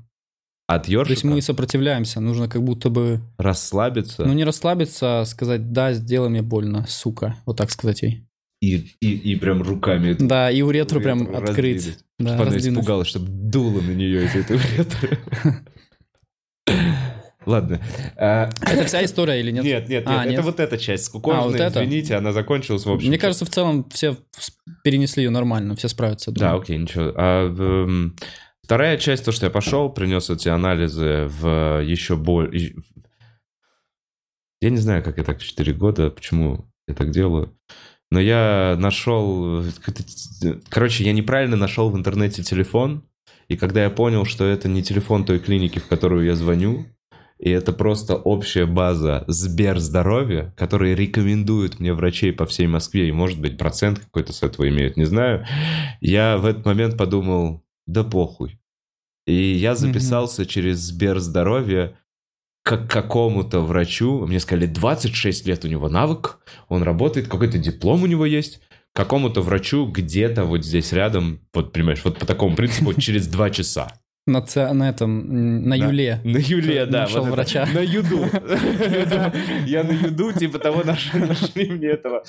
от 0.67 0.83
То 0.83 0.91
есть 0.91 1.09
ёршика 1.09 1.27
мы 1.27 1.41
сопротивляемся, 1.41 2.19
нужно 2.19 2.49
как 2.49 2.61
будто 2.61 2.89
бы, 2.89 3.21
расслабиться 3.37 4.25
ну 4.25 4.33
не 4.33 4.43
расслабиться, 4.43 5.21
а 5.21 5.25
сказать, 5.25 5.71
да, 5.71 5.93
сделай 5.93 6.27
мне 6.29 6.41
больно, 6.41 6.85
сука, 6.89 7.37
вот 7.45 7.55
так 7.55 7.71
сказать 7.71 8.01
ей. 8.01 8.26
И, 8.61 8.87
и, 9.01 9.15
и 9.33 9.35
прям 9.35 9.61
руками 9.61 10.09
это 10.11 10.25
Да, 10.25 10.49
и 10.51 10.61
уретру 10.61 10.99
прям 11.01 11.21
уретру 11.21 11.37
открыть. 11.43 11.75
раздвинуть. 11.75 11.99
Да, 12.19 12.25
чтобы 12.29 12.41
она 12.43 12.51
раздвинуть. 12.55 12.79
испугалась, 12.79 13.07
чтобы 13.07 13.27
дуло 13.29 13.81
на 13.81 13.91
нее 13.91 14.25
из 14.25 14.35
этой 14.35 14.57
уретры. 14.57 15.19
Ладно. 17.45 17.79
А, 18.17 18.49
Это 18.61 18.83
вся 18.85 19.05
история 19.05 19.39
или 19.39 19.51
нет? 19.51 19.63
Нет, 19.63 19.87
нет, 19.87 20.05
нет, 20.05 20.07
А, 20.07 20.23
это 20.23 20.31
нет? 20.31 20.43
вот 20.43 20.59
эта 20.59 20.77
часть 20.77 21.03
А, 21.03 21.05
скукожная, 21.07 21.43
вот 21.45 21.55
это? 21.55 21.79
извините, 21.85 22.15
она 22.15 22.33
закончилась 22.33 22.85
в 22.85 22.91
общем. 22.91 23.07
Мне 23.07 23.17
кажется, 23.17 23.45
в 23.45 23.49
целом 23.49 23.87
все 23.89 24.17
перенесли 24.83 25.23
ее 25.23 25.29
нормально, 25.29 25.75
все 25.77 25.87
справятся. 25.87 26.31
я 26.31 26.35
Да, 26.35 26.45
думаю. 26.47 26.61
окей, 26.61 26.77
ничего. 26.77 27.13
А, 27.15 27.47
эм, 27.47 28.17
вторая 28.63 28.97
часть, 28.97 29.23
то, 29.23 29.31
что 29.31 29.45
я 29.45 29.49
пошел, 29.49 29.89
принес 29.89 30.29
эти 30.29 30.49
анализы 30.49 31.27
в 31.29 31.81
еще 31.85 32.17
более... 32.17 32.75
Я 34.59 34.69
не 34.69 34.77
знаю, 34.77 35.01
как 35.01 35.17
я 35.17 35.23
так 35.23 35.41
4 35.41 35.71
года, 35.73 36.09
почему 36.09 36.69
я 36.87 36.95
так 36.95 37.11
делаю. 37.11 37.55
Но 38.11 38.19
я 38.19 38.75
нашел... 38.79 39.63
Короче, 40.69 41.03
я 41.03 41.13
неправильно 41.13 41.57
нашел 41.57 41.89
в 41.89 41.97
интернете 41.97 42.43
телефон, 42.43 43.03
и 43.47 43.57
когда 43.57 43.83
я 43.83 43.89
понял, 43.89 44.25
что 44.25 44.45
это 44.45 44.67
не 44.67 44.83
телефон 44.83 45.25
той 45.25 45.39
клиники, 45.39 45.79
в 45.79 45.87
которую 45.87 46.25
я 46.25 46.35
звоню, 46.35 46.85
и 47.39 47.49
это 47.49 47.71
просто 47.71 48.15
общая 48.15 48.65
база 48.65 49.23
Сберздоровья, 49.27 50.53
которые 50.57 50.95
рекомендуют 50.95 51.79
мне 51.79 51.93
врачей 51.93 52.33
по 52.33 52.45
всей 52.45 52.67
Москве, 52.67 53.07
и, 53.07 53.11
может 53.11 53.39
быть, 53.39 53.57
процент 53.57 53.99
какой-то 53.99 54.33
с 54.33 54.41
этого 54.41 54.67
имеют, 54.69 54.97
не 54.97 55.05
знаю. 55.05 55.45
Я 56.01 56.37
в 56.37 56.45
этот 56.45 56.65
момент 56.65 56.97
подумал, 56.97 57.63
да 57.85 58.03
похуй. 58.03 58.59
И 59.27 59.33
я 59.33 59.75
записался 59.75 60.45
через 60.45 60.77
Сберздоровье 60.79 61.97
к 62.67 62.87
какому-то 62.87 63.61
врачу. 63.61 64.25
Мне 64.27 64.39
сказали, 64.41 64.65
26 64.65 65.47
лет 65.47 65.63
у 65.63 65.69
него 65.69 65.87
навык, 65.87 66.39
он 66.67 66.83
работает, 66.83 67.27
какой-то 67.29 67.57
диплом 67.57 68.03
у 68.03 68.07
него 68.07 68.25
есть. 68.25 68.59
К 68.93 68.97
какому-то 68.97 69.41
врачу 69.41 69.85
где-то 69.85 70.43
вот 70.43 70.65
здесь 70.65 70.91
рядом, 70.91 71.39
вот 71.53 71.71
понимаешь, 71.71 72.01
вот 72.03 72.19
по 72.19 72.25
такому 72.25 72.55
принципу, 72.57 72.93
через 72.99 73.27
два 73.27 73.49
часа. 73.51 73.87
На, 74.25 74.41
ц- 74.41 74.73
на 74.73 74.89
этом, 74.89 75.61
на 75.63 75.77
На- 75.77 75.85
Юле. 75.87 76.19
На 76.25 76.37
Юле, 76.37 76.85
да. 76.85 77.01
Нашел 77.03 77.19
вот 77.21 77.27
это. 77.27 77.35
врача. 77.35 77.67
На 77.73 77.79
Юду. 77.79 78.25
Я 79.65 79.83
на 79.85 79.91
Юду, 79.91 80.33
типа 80.33 80.59
того 80.59 80.83
нашли, 80.83 81.21
нашли 81.21 81.69
мне 81.71 81.87
этого. 81.87 82.23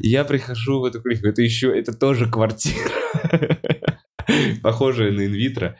Я 0.00 0.24
прихожу 0.24 0.78
в 0.80 0.84
эту 0.84 1.02
клинику, 1.02 1.26
это 1.26 1.42
еще, 1.42 1.76
это 1.76 1.92
тоже 1.92 2.30
квартира. 2.30 2.92
Похожая 4.62 5.10
на 5.10 5.26
инвитро. 5.26 5.76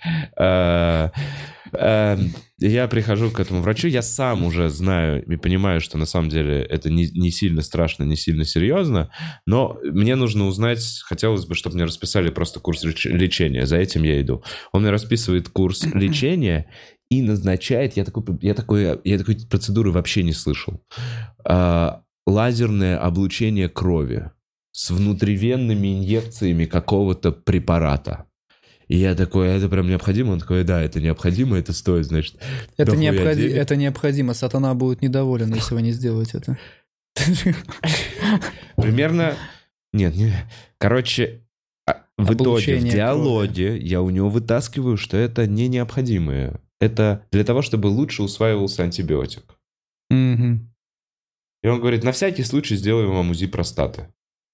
А, 1.73 2.19
Я 2.61 2.89
прихожу 2.89 3.31
к 3.31 3.39
этому 3.41 3.61
врачу, 3.62 3.89
я 3.89 4.03
сам 4.03 4.45
уже 4.45 4.69
знаю 4.69 5.25
и 5.25 5.37
понимаю, 5.37 5.81
что 5.81 5.97
на 5.97 6.07
самом 6.07 6.29
деле 6.29 6.62
это 6.62 6.91
не, 6.91 7.09
не 7.11 7.31
сильно 7.31 7.62
страшно, 7.62 8.03
не 8.05 8.16
сильно 8.16 8.45
серьезно, 8.45 9.11
но 9.47 9.79
мне 9.85 10.16
нужно 10.16 10.47
узнать, 10.47 10.81
хотелось 11.05 11.47
бы, 11.47 11.55
чтобы 11.55 11.77
мне 11.77 11.85
расписали 11.85 12.31
просто 12.31 12.59
курс 12.61 12.85
леч- 12.85 13.07
лечения, 13.07 13.64
за 13.66 13.77
этим 13.77 14.03
я 14.03 14.21
иду. 14.21 14.43
Он 14.73 14.83
мне 14.83 14.91
расписывает 14.91 15.49
курс 15.49 15.85
лечения 15.95 16.66
и 17.11 17.23
назначает, 17.23 17.97
я 17.97 18.05
такой, 18.05 18.25
я 18.43 18.55
такой, 18.55 19.01
я 19.05 19.19
такой 19.19 19.37
процедуры 19.49 19.93
вообще 19.93 20.23
не 20.23 20.33
слышал, 20.33 20.83
А, 21.45 22.03
лазерное 22.27 22.99
облучение 22.99 23.69
крови 23.69 24.31
с 24.73 24.91
внутривенными 24.91 25.99
инъекциями 25.99 26.66
какого-то 26.66 27.33
препарата. 27.33 28.28
И 28.89 28.97
я 28.97 29.14
такой, 29.14 29.53
«А 29.53 29.57
это 29.57 29.68
прям 29.68 29.86
необходимо? 29.86 30.32
Он 30.32 30.41
такой, 30.41 30.64
да, 30.64 30.82
это 30.82 31.01
необходимо, 31.01 31.59
это 31.59 31.72
стоит, 31.72 32.07
значит, 32.07 32.36
Это, 32.78 32.97
необходи- 32.97 33.43
денег». 33.43 33.57
это 33.57 33.76
необходимо, 33.76 34.34
сатана 34.34 34.74
будет 34.74 35.03
недоволен, 35.03 35.53
если 35.55 35.74
вы 35.74 35.82
не 35.82 35.93
сделаете 35.93 36.39
это. 36.39 36.59
Примерно... 38.76 39.36
Нет, 39.93 40.14
не... 40.16 40.32
Короче, 40.78 41.43
а, 41.86 42.05
в 42.16 42.34
итоге, 42.34 42.76
в 42.76 42.84
диалоге 42.84 43.78
я 43.78 44.01
у 44.03 44.11
него 44.11 44.28
вытаскиваю, 44.28 44.97
что 44.97 45.16
это 45.16 45.47
не 45.47 45.68
необходимое. 45.68 46.61
Это 46.80 47.26
для 47.32 47.45
того, 47.45 47.62
чтобы 47.62 47.89
лучше 47.89 48.22
усваивался 48.22 48.84
антибиотик. 48.84 49.59
Мгм. 50.11 50.72
И 51.62 51.68
он 51.68 51.80
говорит, 51.80 52.05
на 52.05 52.12
всякий 52.12 52.45
случай 52.45 52.76
сделаем 52.76 53.11
вам 53.11 53.30
УЗИ 53.30 53.47
простаты. 53.47 54.09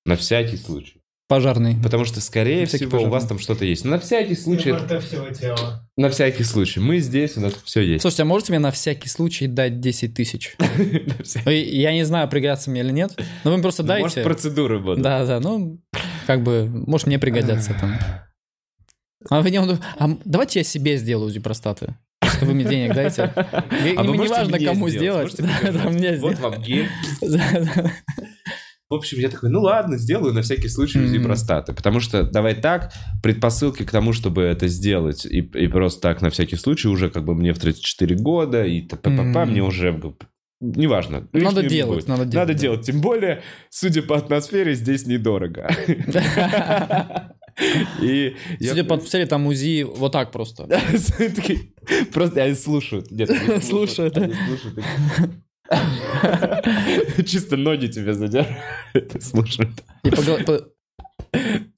На 0.07 0.17
всякий 0.17 0.57
случай. 0.57 1.04
Пожарный. 1.27 1.77
Потому 1.83 2.05
что, 2.05 2.21
скорее 2.21 2.67
всего, 2.67 2.87
у 2.87 2.91
пожарный. 2.91 3.11
вас 3.11 3.27
там 3.27 3.39
что-то 3.39 3.65
есть. 3.65 3.85
На 3.85 3.99
всякий 3.99 4.35
случай, 4.35 4.73
МРТ 4.73 5.03
всего 5.03 5.29
тела. 5.31 5.89
на 5.97 6.11
всякий 6.11 6.45
случай. 6.45 6.81
Мы 6.81 6.99
здесь, 6.99 7.37
у 7.39 7.41
нас 7.41 7.55
все 7.65 7.81
есть. 7.81 8.03
Слушайте, 8.03 8.23
а 8.25 8.27
можете 8.27 8.53
мне 8.53 8.59
на 8.59 8.71
всякий 8.71 9.09
случай 9.09 9.47
дать 9.47 9.81
10 9.81 10.15
тысяч? 10.15 10.55
Ну, 11.47 11.51
Я 11.51 11.93
не 11.95 12.05
знаю, 12.05 12.29
пригодятся 12.29 12.71
мне 12.71 12.81
или 12.83 12.91
нет, 12.93 13.15
но 13.43 13.51
вы 13.51 13.57
мне 13.57 13.63
просто 13.63 13.83
Может, 13.85 14.03
дайте. 14.03 14.23
процедуры 14.23 14.79
будут. 14.81 15.01
Да, 15.03 15.25
да, 15.25 15.41
ну, 15.41 15.81
как 16.27 16.43
бы, 16.43 16.67
может, 16.67 17.07
мне 17.07 17.19
пригодятся 17.19 17.75
там. 17.81 17.99
А 19.31 19.41
вы 19.41 19.51
не 19.51 19.59
а 19.59 20.19
давайте 20.27 20.61
я 20.61 20.65
себе 20.65 20.99
сделаю 20.99 21.29
УЗИ 21.29 21.41
простаты. 21.41 21.95
Что 22.23 22.45
вы 22.47 22.55
мне 22.55 22.65
денег 22.65 22.95
дайте. 22.95 23.33
И- 23.87 23.95
А 23.97 24.03
вы 24.03 24.17
не 24.19 24.29
важно, 24.29 24.59
кому 24.59 24.89
сделать? 24.91 25.33
сделать. 25.33 25.55
Да, 25.63 25.73
да, 25.73 25.89
мне 25.91 26.17
Вот 26.19 26.35
сделать. 26.35 26.39
вам 26.41 26.63
гель. 26.63 26.89
В 28.95 28.99
общем, 28.99 29.19
я 29.19 29.29
такой, 29.29 29.51
ну 29.51 29.61
ладно, 29.61 29.99
сделаю 29.99 30.33
на 30.33 30.43
всякий 30.43 30.69
случай 30.69 31.01
УЗИ 31.01 31.17
Мгм. 31.19 31.27
простаты. 31.27 31.73
Потому 31.73 31.99
что, 32.01 32.23
давай 32.23 32.55
так, 32.55 32.93
предпосылки 33.23 33.83
к 33.85 33.91
тому, 33.91 34.13
чтобы 34.13 34.43
это 34.43 34.69
сделать, 34.69 35.27
и, 35.27 35.39
и 35.41 35.67
просто 35.67 36.01
так 36.01 36.23
на 36.23 36.31
всякий 36.31 36.57
случай, 36.57 36.87
уже 36.89 37.11
как 37.11 37.25
бы 37.25 37.35
мне 37.35 37.53
в 37.53 37.59
34 37.59 38.15
года, 38.17 38.65
и 38.65 38.83
та-па-па-па, 38.83 39.43
Мгм. 39.45 39.51
мне 39.51 39.63
уже... 39.63 40.01
Неважно. 40.61 41.29
Надо 41.33 41.63
делать, 41.65 41.97
будет. 41.97 42.09
надо 42.09 42.25
делать. 42.25 42.35
Надо 42.35 42.53
да. 42.53 42.59
делать. 42.59 42.87
Тем 42.87 43.01
более, 43.01 43.43
судя 43.69 44.03
по 44.03 44.17
атмосфере, 44.17 44.75
здесь 44.75 45.07
недорого. 45.07 45.69
И 48.01 48.35
я- 48.59 48.71
Судя 48.71 48.85
по 48.85 48.95
атмосфере, 48.95 49.27
там 49.27 49.47
УЗИ 49.47 49.83
вот 49.83 50.13
так 50.13 50.33
просто. 50.33 50.67
Просто 52.13 52.43
они 52.43 52.55
слушают. 52.55 53.09
Слушают. 53.63 54.17
Чисто 57.27 57.57
ноги 57.57 57.87
тебе 57.87 58.15
задерживают 58.15 59.23
слушают. 59.23 59.71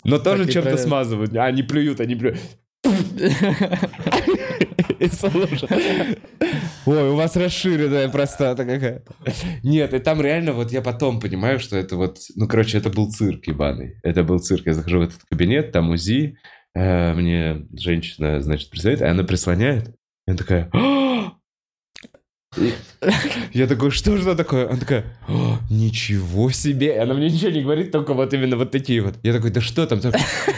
Но 0.05 0.18
тоже 0.18 0.51
чем-то 0.51 0.76
смазывают. 0.76 1.34
А, 1.37 1.47
они 1.47 1.62
плюют, 1.62 2.01
они 2.01 2.14
плюют. 2.14 2.39
Ой, 6.87 7.11
у 7.11 7.16
вас 7.16 7.37
расширенная 7.37 8.09
простата 8.09 8.64
какая-то. 8.64 9.12
Нет, 9.62 9.95
и 9.95 9.99
там 9.99 10.20
реально 10.20 10.53
вот 10.53 10.72
я 10.72 10.82
потом 10.82 11.20
понимаю, 11.20 11.59
что 11.59 11.76
это 11.76 11.97
вот... 11.97 12.18
Ну, 12.37 12.47
короче, 12.47 12.78
это 12.78 12.91
был 12.91 13.11
цирк 13.11 13.47
ебаный. 13.47 13.99
Это 14.03 14.22
был 14.22 14.39
цирк. 14.39 14.66
Я 14.66 14.74
захожу 14.74 14.99
в 15.01 15.03
этот 15.03 15.20
кабинет, 15.30 15.72
там 15.72 15.91
УЗИ. 15.91 16.37
э, 16.74 17.14
Мне 17.14 17.66
женщина, 17.76 18.41
значит, 18.41 18.70
представляет, 18.70 19.03
и 19.03 19.07
она 19.07 19.24
прислоняет. 19.24 19.89
И 19.89 20.30
она 20.30 20.37
такая... 20.37 20.70
«А!» 22.57 23.11
Я 23.52 23.66
такой, 23.66 23.90
что 23.90 24.16
же 24.16 24.22
это 24.22 24.36
такое? 24.36 24.68
Она 24.68 24.78
такая, 24.78 25.04
«О, 25.28 25.59
ничего 25.70 26.50
себе. 26.50 26.94
И 26.94 26.98
Она 26.98 27.14
мне 27.14 27.28
ничего 27.28 27.50
не 27.50 27.62
говорит, 27.62 27.92
только 27.92 28.14
вот 28.14 28.32
именно 28.32 28.57
вот 28.57 28.70
такие 28.70 29.02
вот. 29.02 29.14
Я 29.22 29.32
такой, 29.32 29.50
да 29.50 29.61
что 29.61 29.86
там? 29.86 30.00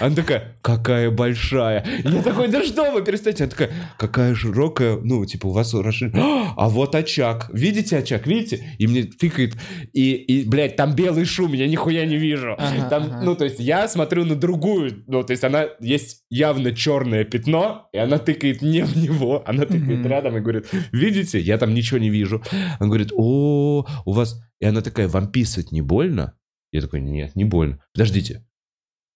Она 0.01 0.15
такая, 0.15 0.57
какая 0.63 1.11
большая. 1.11 1.85
Я 2.05 2.23
такой, 2.23 2.49
да 2.49 2.63
что 2.65 2.91
вы, 2.91 3.03
перестаньте. 3.03 3.45
Она 3.45 3.51
такая, 3.51 3.71
какая 3.99 4.35
широкая, 4.35 4.99
ну, 5.03 5.25
типа, 5.25 5.47
у 5.49 5.53
вас 5.53 5.75
расширена. 5.75 6.53
А 6.57 6.69
вот 6.69 6.95
очаг. 6.95 7.51
Видите 7.53 7.99
очаг? 7.99 8.27
Видите? 8.27 8.65
И 8.79 8.87
мне 8.87 9.05
тыкает. 9.05 9.55
И, 9.93 10.13
и 10.15 10.49
блядь, 10.49 10.77
там 10.77 10.95
белый 10.95 11.25
шум, 11.25 11.53
я 11.53 11.67
нихуя 11.67 12.07
не 12.07 12.17
вижу. 12.17 12.55
Ага, 12.59 12.89
Там, 12.89 13.03
ага. 13.05 13.21
ну, 13.25 13.35
то 13.35 13.45
есть 13.45 13.59
я 13.61 13.89
смотрю 13.89 14.25
на 14.25 14.35
другую, 14.37 15.05
ну, 15.07 15.23
то 15.23 15.33
есть 15.33 15.45
она, 15.45 15.67
есть 15.81 16.23
явно 16.31 16.73
черное 16.73 17.25
пятно, 17.25 17.89
и 17.93 17.99
она 17.99 18.19
тыкает 18.19 18.63
не 18.63 18.83
в 18.83 18.97
него, 18.97 19.43
она 19.47 19.65
тыкает 19.65 20.05
рядом 20.07 20.37
и 20.37 20.41
говорит, 20.41 20.67
видите, 20.93 21.41
я 21.41 21.59
там 21.59 21.75
ничего 21.75 21.88
ничего 21.89 21.99
не 21.99 22.11
вижу. 22.11 22.43
Он 22.81 22.89
говорит, 22.89 23.13
о, 23.15 23.87
у 24.05 24.13
вас... 24.13 24.41
И 24.61 24.67
она 24.67 24.81
такая, 24.81 25.09
вам 25.09 25.31
писать 25.31 25.73
не 25.73 25.83
больно? 25.83 26.35
Я 26.73 26.83
такой, 26.83 27.01
нет, 27.01 27.35
не 27.37 27.45
больно. 27.45 27.79
Подождите, 27.95 28.45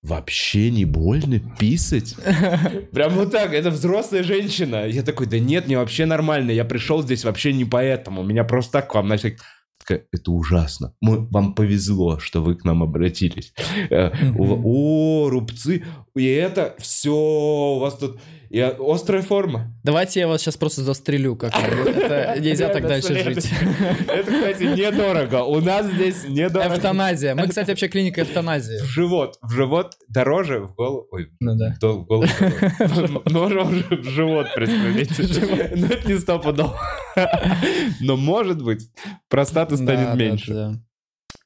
вообще 0.02 0.70
не 0.70 0.84
больно 0.84 1.40
писать? 1.58 2.16
Прям 2.92 3.12
вот 3.12 3.32
так, 3.32 3.52
это 3.52 3.70
взрослая 3.70 4.22
женщина. 4.22 4.86
Я 4.86 5.02
такой, 5.02 5.26
да 5.26 5.38
нет, 5.38 5.66
мне 5.66 5.76
вообще 5.76 6.06
нормально, 6.06 6.50
я 6.52 6.64
пришел 6.64 7.02
здесь 7.02 7.24
вообще 7.24 7.52
не 7.52 7.64
поэтому, 7.64 8.22
меня 8.22 8.44
просто 8.44 8.72
так 8.72 8.90
к 8.90 8.94
вам 8.94 9.08
на 9.08 9.16
всякий... 9.16 9.38
Такая, 9.78 10.06
это 10.12 10.30
ужасно. 10.30 10.94
Мы, 11.00 11.26
вам 11.26 11.56
повезло, 11.56 12.20
что 12.20 12.40
вы 12.40 12.54
к 12.54 12.64
нам 12.64 12.84
обратились. 12.84 13.52
Э, 13.90 14.12
О, 14.38 15.28
рубцы. 15.28 15.84
И 16.14 16.24
это 16.24 16.76
все 16.78 17.10
у 17.12 17.80
вас 17.80 17.98
тут... 17.98 18.20
и 18.52 18.60
острая 18.60 19.22
форма. 19.22 19.72
Давайте 19.82 20.20
я 20.20 20.28
вас 20.28 20.42
сейчас 20.42 20.58
просто 20.58 20.82
застрелю, 20.82 21.36
как 21.36 21.54
нельзя 22.40 22.68
так 22.68 22.86
дальше 22.86 23.14
жить. 23.14 23.50
Это, 24.08 24.30
кстати, 24.30 24.64
недорого. 24.64 25.44
У 25.44 25.58
нас 25.62 25.86
здесь 25.86 26.24
недорого. 26.28 26.74
Эвтаназия. 26.74 27.34
Мы, 27.34 27.48
кстати, 27.48 27.70
вообще 27.70 27.88
клиника 27.88 28.20
эвтаназии. 28.20 28.78
В 28.82 28.84
живот. 28.84 29.38
В 29.40 29.52
живот 29.52 29.94
дороже, 30.08 30.60
в 30.60 30.74
голову. 30.74 31.08
Ой, 31.12 31.30
Ну 31.40 31.54
да. 31.56 31.74
в 31.80 32.04
голову? 32.04 32.28
Дороже 33.24 33.86
в 33.88 34.04
живот, 34.04 34.48
представляете? 34.54 35.74
Ну, 35.74 35.86
это 35.86 36.08
не 36.12 36.18
стопудово. 36.18 36.78
Но, 38.00 38.18
может 38.18 38.62
быть, 38.62 38.86
простата 39.30 39.78
станет 39.78 40.14
меньше. 40.14 40.78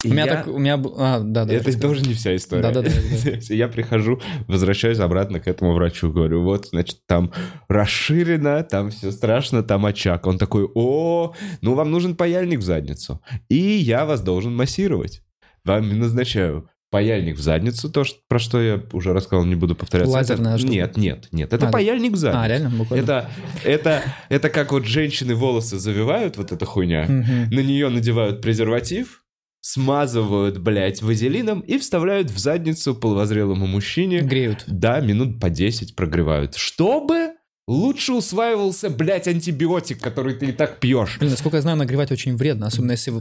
Да. 0.02 0.08
И 0.08 0.10
У 0.10 0.12
меня 0.14 0.24
я- 0.26 0.34
так, 0.34 0.46
у 0.48 0.58
меня, 0.58 0.74
а, 0.98 1.20
да, 1.20 1.44
да. 1.44 1.54
Это 1.54 1.80
тоже 1.80 2.02
не 2.02 2.14
вся 2.14 2.36
история. 2.36 2.62
Да-да-да. 2.62 2.90
Я 3.54 3.68
прихожу, 3.68 4.20
возвращаюсь 4.46 4.98
обратно 4.98 5.40
к 5.40 5.48
этому 5.48 5.72
врачу, 5.74 6.10
говорю, 6.12 6.42
вот, 6.42 6.68
значит, 6.68 6.98
там 7.06 7.32
расширено, 7.68 8.62
там 8.62 8.90
все 8.90 9.12
страшно, 9.12 9.62
там 9.62 9.86
очаг. 9.86 10.26
Он 10.26 10.38
такой, 10.38 10.68
о, 10.74 11.34
ну 11.62 11.74
вам 11.74 11.90
нужен 11.90 12.14
паяльник 12.16 12.60
в 12.60 12.62
задницу, 12.62 13.20
и 13.48 13.56
я 13.56 14.04
вас 14.04 14.20
должен 14.22 14.54
массировать. 14.54 15.22
Вам 15.64 15.98
назначаю 15.98 16.68
паяльник 16.90 17.36
в 17.36 17.40
задницу, 17.40 17.90
то, 17.90 18.04
что- 18.04 18.20
про 18.28 18.38
что 18.38 18.60
я 18.62 18.80
уже 18.92 19.12
рассказал, 19.12 19.44
не 19.44 19.56
буду 19.56 19.74
повторяться. 19.74 20.12
Лазерная 20.12 20.52
Это- 20.52 20.58
штука? 20.60 20.72
Нет, 20.74 20.96
нет, 20.96 21.28
нет, 21.32 21.52
это 21.52 21.64
А, 21.64 21.68
да. 21.68 21.72
паяльник 21.72 22.12
в 22.12 22.16
задницу. 22.16 22.40
А, 22.42 22.48
реально? 22.48 22.70
Буквально? 22.70 23.02
Это, 23.02 23.30
это, 23.64 24.02
это 24.28 24.48
как 24.50 24.72
вот 24.72 24.86
женщины 24.86 25.34
волосы 25.34 25.78
завивают, 25.78 26.36
вот 26.36 26.52
эта 26.52 26.64
хуйня, 26.64 27.06
на 27.08 27.60
нее 27.60 27.88
надевают 27.88 28.40
презерватив, 28.40 29.24
смазывают, 29.66 30.58
блядь, 30.58 31.02
вазелином 31.02 31.58
и 31.58 31.78
вставляют 31.78 32.30
в 32.30 32.38
задницу 32.38 32.94
половозрелому 32.94 33.66
мужчине. 33.66 34.20
Греют. 34.20 34.62
Да, 34.68 35.00
минут 35.00 35.40
по 35.40 35.50
10 35.50 35.96
прогревают. 35.96 36.54
Чтобы 36.54 37.32
лучше 37.68 38.12
усваивался, 38.12 38.90
блядь, 38.90 39.26
антибиотик, 39.26 40.00
который 40.00 40.34
ты 40.34 40.46
и 40.46 40.52
так 40.52 40.78
пьешь. 40.78 41.18
Блин, 41.18 41.32
насколько 41.32 41.56
я 41.56 41.62
знаю, 41.62 41.76
нагревать 41.76 42.12
очень 42.12 42.36
вредно, 42.36 42.68
особенно 42.68 42.92
если 42.92 43.12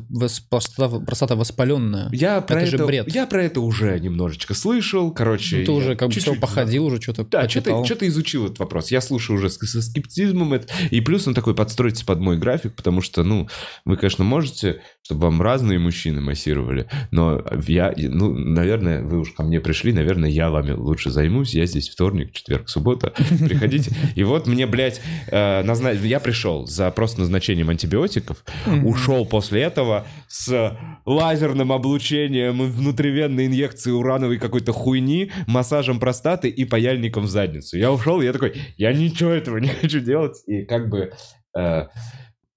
простата, 0.50 1.00
простата 1.00 1.36
воспаленная. 1.36 2.10
Я 2.12 2.42
про 2.42 2.62
Это 2.62 2.70
же 2.70 2.76
это, 2.76 2.86
бред. 2.86 3.14
я 3.14 3.26
про 3.26 3.44
это 3.44 3.62
уже 3.62 4.00
немножечко 4.00 4.54
слышал, 4.54 5.12
короче. 5.12 5.58
Ну, 5.58 5.66
ты 5.66 5.72
уже 5.72 5.96
как 5.96 6.10
бы 6.10 6.14
все 6.14 6.36
походил, 6.36 6.86
уже 6.86 7.02
что-то 7.02 7.24
Да, 7.24 7.50
что-то, 7.50 7.84
что-то 7.84 8.08
изучил 8.08 8.46
этот 8.46 8.60
вопрос. 8.60 8.92
Я 8.92 9.02
слушаю 9.02 9.38
уже 9.38 9.50
со 9.50 9.82
скептизмом 9.82 10.54
это. 10.54 10.68
И 10.92 11.02
плюс 11.02 11.28
он 11.28 11.34
такой 11.34 11.56
подстроится 11.56 12.06
под 12.06 12.20
мой 12.20 12.38
график, 12.38 12.76
потому 12.76 13.02
что, 13.02 13.24
ну, 13.24 13.50
вы, 13.84 13.98
конечно, 13.98 14.24
можете, 14.24 14.82
чтобы 15.06 15.22
вам 15.22 15.40
разные 15.40 15.78
мужчины 15.78 16.20
массировали, 16.20 16.88
но 17.12 17.44
я, 17.68 17.94
ну, 17.96 18.34
наверное, 18.34 19.04
вы 19.04 19.20
уж 19.20 19.34
ко 19.34 19.44
мне 19.44 19.60
пришли, 19.60 19.94
наверное, 19.94 20.30
я 20.30 20.50
вами 20.50 20.72
лучше 20.72 21.12
займусь. 21.12 21.54
Я 21.54 21.68
здесь 21.68 21.90
вторник, 21.90 22.32
четверг, 22.34 22.70
суббота. 22.70 23.14
Приходите. 23.48 23.92
И 24.16 24.24
вот 24.24 24.48
мне, 24.48 24.66
блядь, 24.66 25.02
э, 25.28 25.62
назна- 25.62 25.92
я 25.92 26.20
пришел 26.20 26.66
за 26.66 26.90
просто 26.90 27.20
назначением 27.20 27.70
антибиотиков, 27.70 28.44
ушел 28.84 29.28
после 29.28 29.62
этого 29.62 30.08
с 30.28 30.76
лазерным 31.06 31.72
облучением 31.72 32.72
внутривенной 32.72 33.46
инъекцией 33.46 33.96
урановой 33.96 34.40
какой-то 34.40 34.74
хуйни, 34.74 35.32
массажем 35.46 36.00
простаты 36.00 36.50
и 36.50 36.66
паяльником 36.66 37.26
в 37.26 37.30
задницу. 37.30 37.78
Я 37.78 37.92
ушел, 37.92 38.22
и 38.22 38.26
я 38.26 38.34
такой, 38.34 38.54
я 38.78 38.92
ничего 38.92 39.30
этого 39.30 39.58
не 39.58 39.68
хочу 39.68 40.00
делать. 40.00 40.42
И 40.48 40.66
как 40.66 40.90
бы, 40.90 41.12
э, 41.56 41.84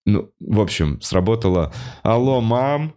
ну, 0.09 0.31
в 0.41 0.61
общем, 0.61 1.01
сработало 1.03 1.73
«Алло, 2.03 2.41
мам!» 2.41 2.95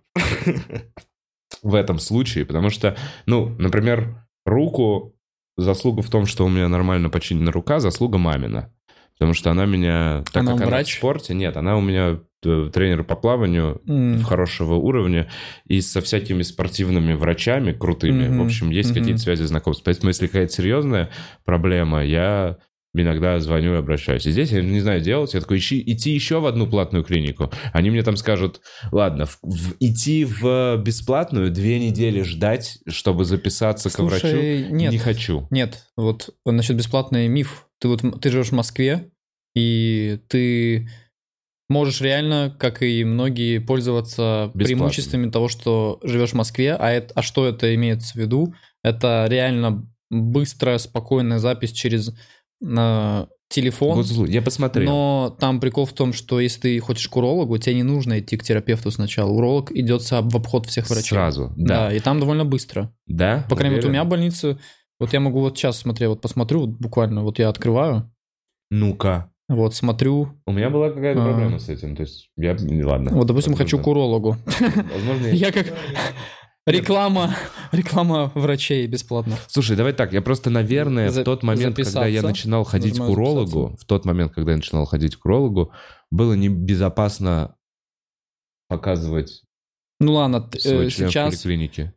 в 1.64 1.76
этом 1.76 2.00
случае, 2.00 2.46
потому 2.46 2.70
что, 2.70 2.96
ну, 3.26 3.54
например, 3.60 4.26
руку, 4.46 5.14
заслуга 5.58 6.02
в 6.02 6.10
том, 6.10 6.26
что 6.26 6.46
у 6.46 6.50
меня 6.50 6.68
нормально 6.70 7.10
починена 7.10 7.52
рука, 7.52 7.80
заслуга 7.80 8.18
мамина. 8.18 8.74
Потому 9.14 9.34
что 9.36 9.52
она 9.52 9.66
меня, 9.66 10.24
так 10.32 10.38
Она 10.42 10.54
как 10.54 10.62
она 10.62 10.70
врач? 10.70 10.96
в 10.96 10.98
спорте, 10.98 11.36
нет, 11.36 11.56
она 11.56 11.78
у 11.78 11.82
меня 11.82 12.20
э, 12.44 12.70
тренер 12.74 13.04
по 13.04 13.16
плаванию 13.16 13.80
М. 13.88 14.24
хорошего 14.24 14.74
уровня 14.76 15.30
и 15.68 15.80
со 15.82 16.02
всякими 16.02 16.42
спортивными 16.42 17.14
врачами 17.14 17.72
крутыми. 17.72 18.28
Мгм, 18.30 18.40
В 18.40 18.46
общем, 18.46 18.70
есть 18.72 18.90
мгм. 18.92 19.00
какие-то 19.00 19.22
связи 19.22 19.44
знакомств. 19.44 19.84
Поэтому, 19.86 20.08
если 20.08 20.26
какая-то 20.26 20.52
серьезная 20.54 21.10
проблема, 21.46 22.04
я 22.04 22.58
иногда 22.94 23.40
звоню 23.40 23.74
и 23.74 23.78
обращаюсь. 23.78 24.26
И 24.26 24.32
здесь 24.32 24.52
я 24.52 24.62
не 24.62 24.80
знаю 24.82 25.02
делать. 25.02 25.34
Я 25.34 25.40
такой, 25.42 25.58
ищи, 25.60 25.82
идти 25.86 26.12
еще 26.12 26.40
в 26.40 26.46
одну 26.46 26.68
платную 26.68 27.04
клинику. 27.04 27.52
Они 27.74 27.90
мне 27.90 28.04
там 28.04 28.18
скажут, 28.18 28.62
ладно, 28.92 29.26
в- 29.26 29.40
в- 29.44 29.76
идти 29.80 30.26
в 30.26 30.78
бесплатную, 30.78 31.52
две 31.52 31.80
недели 31.80 32.22
ждать, 32.22 32.80
чтобы 32.88 33.24
записаться 33.26 33.90
к 33.90 34.00
врачу, 34.00 34.28
Слушай, 34.28 34.68
нет. 34.70 34.92
не 34.92 34.98
хочу. 34.98 35.48
Нет, 35.52 35.88
вот 35.96 36.30
насчет 36.46 36.76
бесплатный 36.76 37.28
миф. 37.28 37.68
Ты 37.80 37.88
вот 37.88 38.02
ты 38.22 38.30
живешь 38.30 38.50
в 38.50 38.56
Москве, 38.56 39.10
и 39.56 40.20
ты 40.28 40.90
можешь 41.70 42.02
реально, 42.02 42.54
как 42.60 42.84
и 42.84 43.04
многие, 43.06 43.60
пользоваться 43.60 44.48
Бесплатно. 44.54 44.64
преимуществами 44.66 45.30
того, 45.32 45.48
что 45.48 46.00
живешь 46.04 46.32
в 46.32 46.36
Москве. 46.36 46.76
А, 46.76 46.92
это, 46.92 47.14
а 47.16 47.22
что 47.22 47.48
это 47.48 47.74
имеется 47.76 48.14
в 48.14 48.16
виду? 48.18 48.54
Это 48.84 49.26
реально 49.30 49.88
быстрая, 50.10 50.78
спокойная 50.78 51.40
запись 51.40 51.72
через 51.72 52.14
э, 52.64 53.26
телефон. 53.50 54.00
Зло- 54.02 54.30
я 54.30 54.42
посмотрел. 54.42 54.90
Но 54.90 55.36
там 55.40 55.60
прикол 55.60 55.86
в 55.86 55.94
том, 55.94 56.14
что 56.14 56.40
если 56.40 56.62
ты 56.62 56.80
хочешь 56.80 57.08
к 57.08 57.16
урологу, 57.18 57.58
тебе 57.58 57.76
не 57.76 57.84
нужно 57.84 58.20
идти 58.20 58.38
к 58.38 58.44
терапевту 58.44 58.92
сначала. 58.92 59.30
Уролог 59.32 59.72
идет 59.72 60.02
в 60.02 60.14
обход 60.36 60.68
всех 60.68 60.90
врачей. 60.90 61.10
Сразу, 61.10 61.54
Да. 61.58 61.88
да. 61.90 61.94
и 61.94 62.00
там 62.00 62.20
довольно 62.20 62.46
быстро. 62.46 62.94
Да? 63.08 63.46
По 63.50 63.56
крайней 63.56 63.76
мере, 63.76 63.84
вот 63.86 63.90
у 63.90 63.92
меня 63.92 64.04
больница, 64.06 64.58
вот 65.00 65.14
я 65.14 65.20
могу 65.20 65.40
вот 65.42 65.58
сейчас, 65.58 65.80
смотри, 65.80 66.08
вот 66.08 66.22
посмотрю, 66.22 66.62
вот 66.62 66.70
буквально, 66.70 67.24
вот 67.24 67.40
я 67.40 67.50
открываю, 67.50 68.10
Ну-ка. 68.70 69.32
вот 69.50 69.76
смотрю, 69.76 70.30
У 70.46 70.52
меня 70.54 70.70
была 70.70 70.90
какая-то 70.92 71.22
А. 71.22 71.26
проблема 71.26 71.60
с 71.60 71.68
этим. 71.68 71.96
То 71.96 72.04
есть, 72.04 72.30
я... 72.38 72.52
Ладно. 72.86 73.12
вот, 73.12 73.28
допустим, 73.28 73.52
Возможно. 73.52 73.58
хочу 73.58 73.80
к 73.80 73.88
урологу. 73.88 74.38
Возможно, 74.94 75.28
Я 75.28 75.52
как 75.52 75.66
реклама, 76.66 77.36
реклама 77.72 78.32
врачей 78.36 78.88
бесплатно. 78.88 79.36
Слушай, 79.48 79.76
давай 79.76 79.94
так, 79.94 80.14
я 80.14 80.22
просто, 80.22 80.50
наверное, 80.50 81.10
За- 81.10 81.22
в 81.22 81.24
тот 81.24 81.44
момент, 81.44 81.76
когда 81.76 82.06
я 82.08 82.22
начинал 82.22 82.64
ходить 82.64 82.98
к 82.98 83.04
урологу, 83.04 83.76
в 83.80 83.86
тот 83.86 84.06
момент, 84.06 84.34
когда 84.34 84.52
я 84.52 84.58
начинал 84.58 84.86
ходить 84.86 85.16
к 85.16 85.26
урологу, 85.26 85.72
было 86.10 86.34
небезопасно 86.34 87.56
показывать 88.68 89.44
Ну 90.00 90.14
ладно, 90.14 90.50
свой 90.58 90.88
э, 90.88 90.90
член 90.90 91.08
в 91.08 91.12
сейчас... 91.12 91.36
поликлинике. 91.36 91.94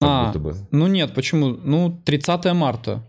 Как 0.00 0.08
А, 0.10 0.26
будто 0.26 0.38
бы. 0.38 0.54
ну 0.70 0.86
нет, 0.86 1.14
почему? 1.14 1.48
Ну, 1.48 2.00
30 2.04 2.52
марта. 2.54 3.07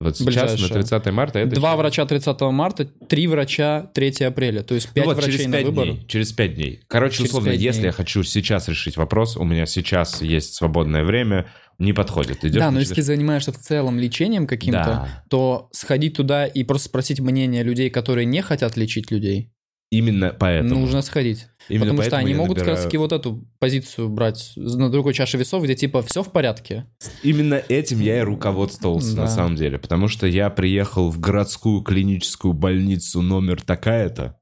Вот 0.00 0.16
сейчас, 0.16 0.26
ближайшее. 0.54 0.68
на 0.68 0.74
30 0.74 1.06
марта, 1.12 1.38
это... 1.40 1.54
Два 1.54 1.70
еще- 1.72 1.78
врача 1.78 2.06
30 2.06 2.40
марта, 2.52 2.84
три 2.86 3.26
врача 3.26 3.90
3 3.94 4.24
апреля. 4.24 4.62
То 4.62 4.74
есть 4.74 4.88
Ну 4.88 4.94
5 4.94 5.04
вот, 5.06 5.16
врачей 5.16 5.32
через 5.32 5.46
на 5.46 5.52
5 5.58 5.66
выбор. 5.66 5.84
дней. 5.86 6.04
Через 6.08 6.32
5 6.32 6.54
дней. 6.54 6.80
Короче, 6.88 7.16
Через 7.18 7.28
условно, 7.30 7.50
пять 7.50 7.60
если 7.60 7.78
дней. 7.80 7.86
я 7.88 7.92
хочу 7.92 8.22
сейчас 8.22 8.68
решить 8.68 8.96
вопрос, 8.96 9.36
у 9.36 9.44
меня 9.44 9.66
сейчас 9.66 10.22
есть 10.22 10.54
свободное 10.54 11.04
время, 11.04 11.46
не 11.78 11.92
подходит. 11.92 12.44
Идешь, 12.44 12.58
Да, 12.60 12.70
но 12.70 12.78
если 12.80 12.94
ты 12.94 13.02
занимаешься 13.02 13.52
в 13.52 13.58
целом 13.58 13.98
лечением 13.98 14.46
каким-то, 14.46 14.78
Да. 14.84 15.24
то 15.28 15.68
сходить 15.72 16.16
туда 16.16 16.46
и 16.46 16.64
просто 16.64 16.88
спросить 16.88 17.20
мнение 17.20 17.62
людей, 17.62 17.90
которые 17.90 18.24
не 18.24 18.40
хотят 18.40 18.78
лечить 18.78 19.10
людей, 19.10 19.50
Именно 19.90 20.34
поэтому. 20.38 20.80
нужно 20.80 21.02
сходить. 21.02 21.48
Именно 21.68 21.90
Потому 21.90 22.02
что 22.02 22.16
они 22.18 22.34
могут 22.34 22.58
как 22.58 22.66
набираю- 22.66 22.76
раз 22.76 22.84
таки 22.84 22.96
вот 22.96 23.12
эту 23.12 23.44
позицию 23.58 24.08
брать 24.08 24.52
на 24.56 24.88
другой 24.88 25.14
чаше 25.14 25.36
весов, 25.36 25.64
где 25.64 25.74
типа 25.74 26.02
все 26.02 26.22
в 26.22 26.30
порядке. 26.30 26.86
Именно 27.24 27.60
этим 27.68 28.00
я 28.00 28.18
и 28.20 28.22
руководствовался 28.22 29.16
Да. 29.16 29.22
на 29.22 29.28
самом 29.28 29.56
деле, 29.56 29.78
потому 29.78 30.06
что 30.08 30.26
я 30.28 30.48
приехал 30.50 31.10
в 31.10 31.18
городскую 31.18 31.82
клиническую 31.82 32.54
больницу 32.54 33.20
номер 33.20 33.60
такая-то, 33.62 34.38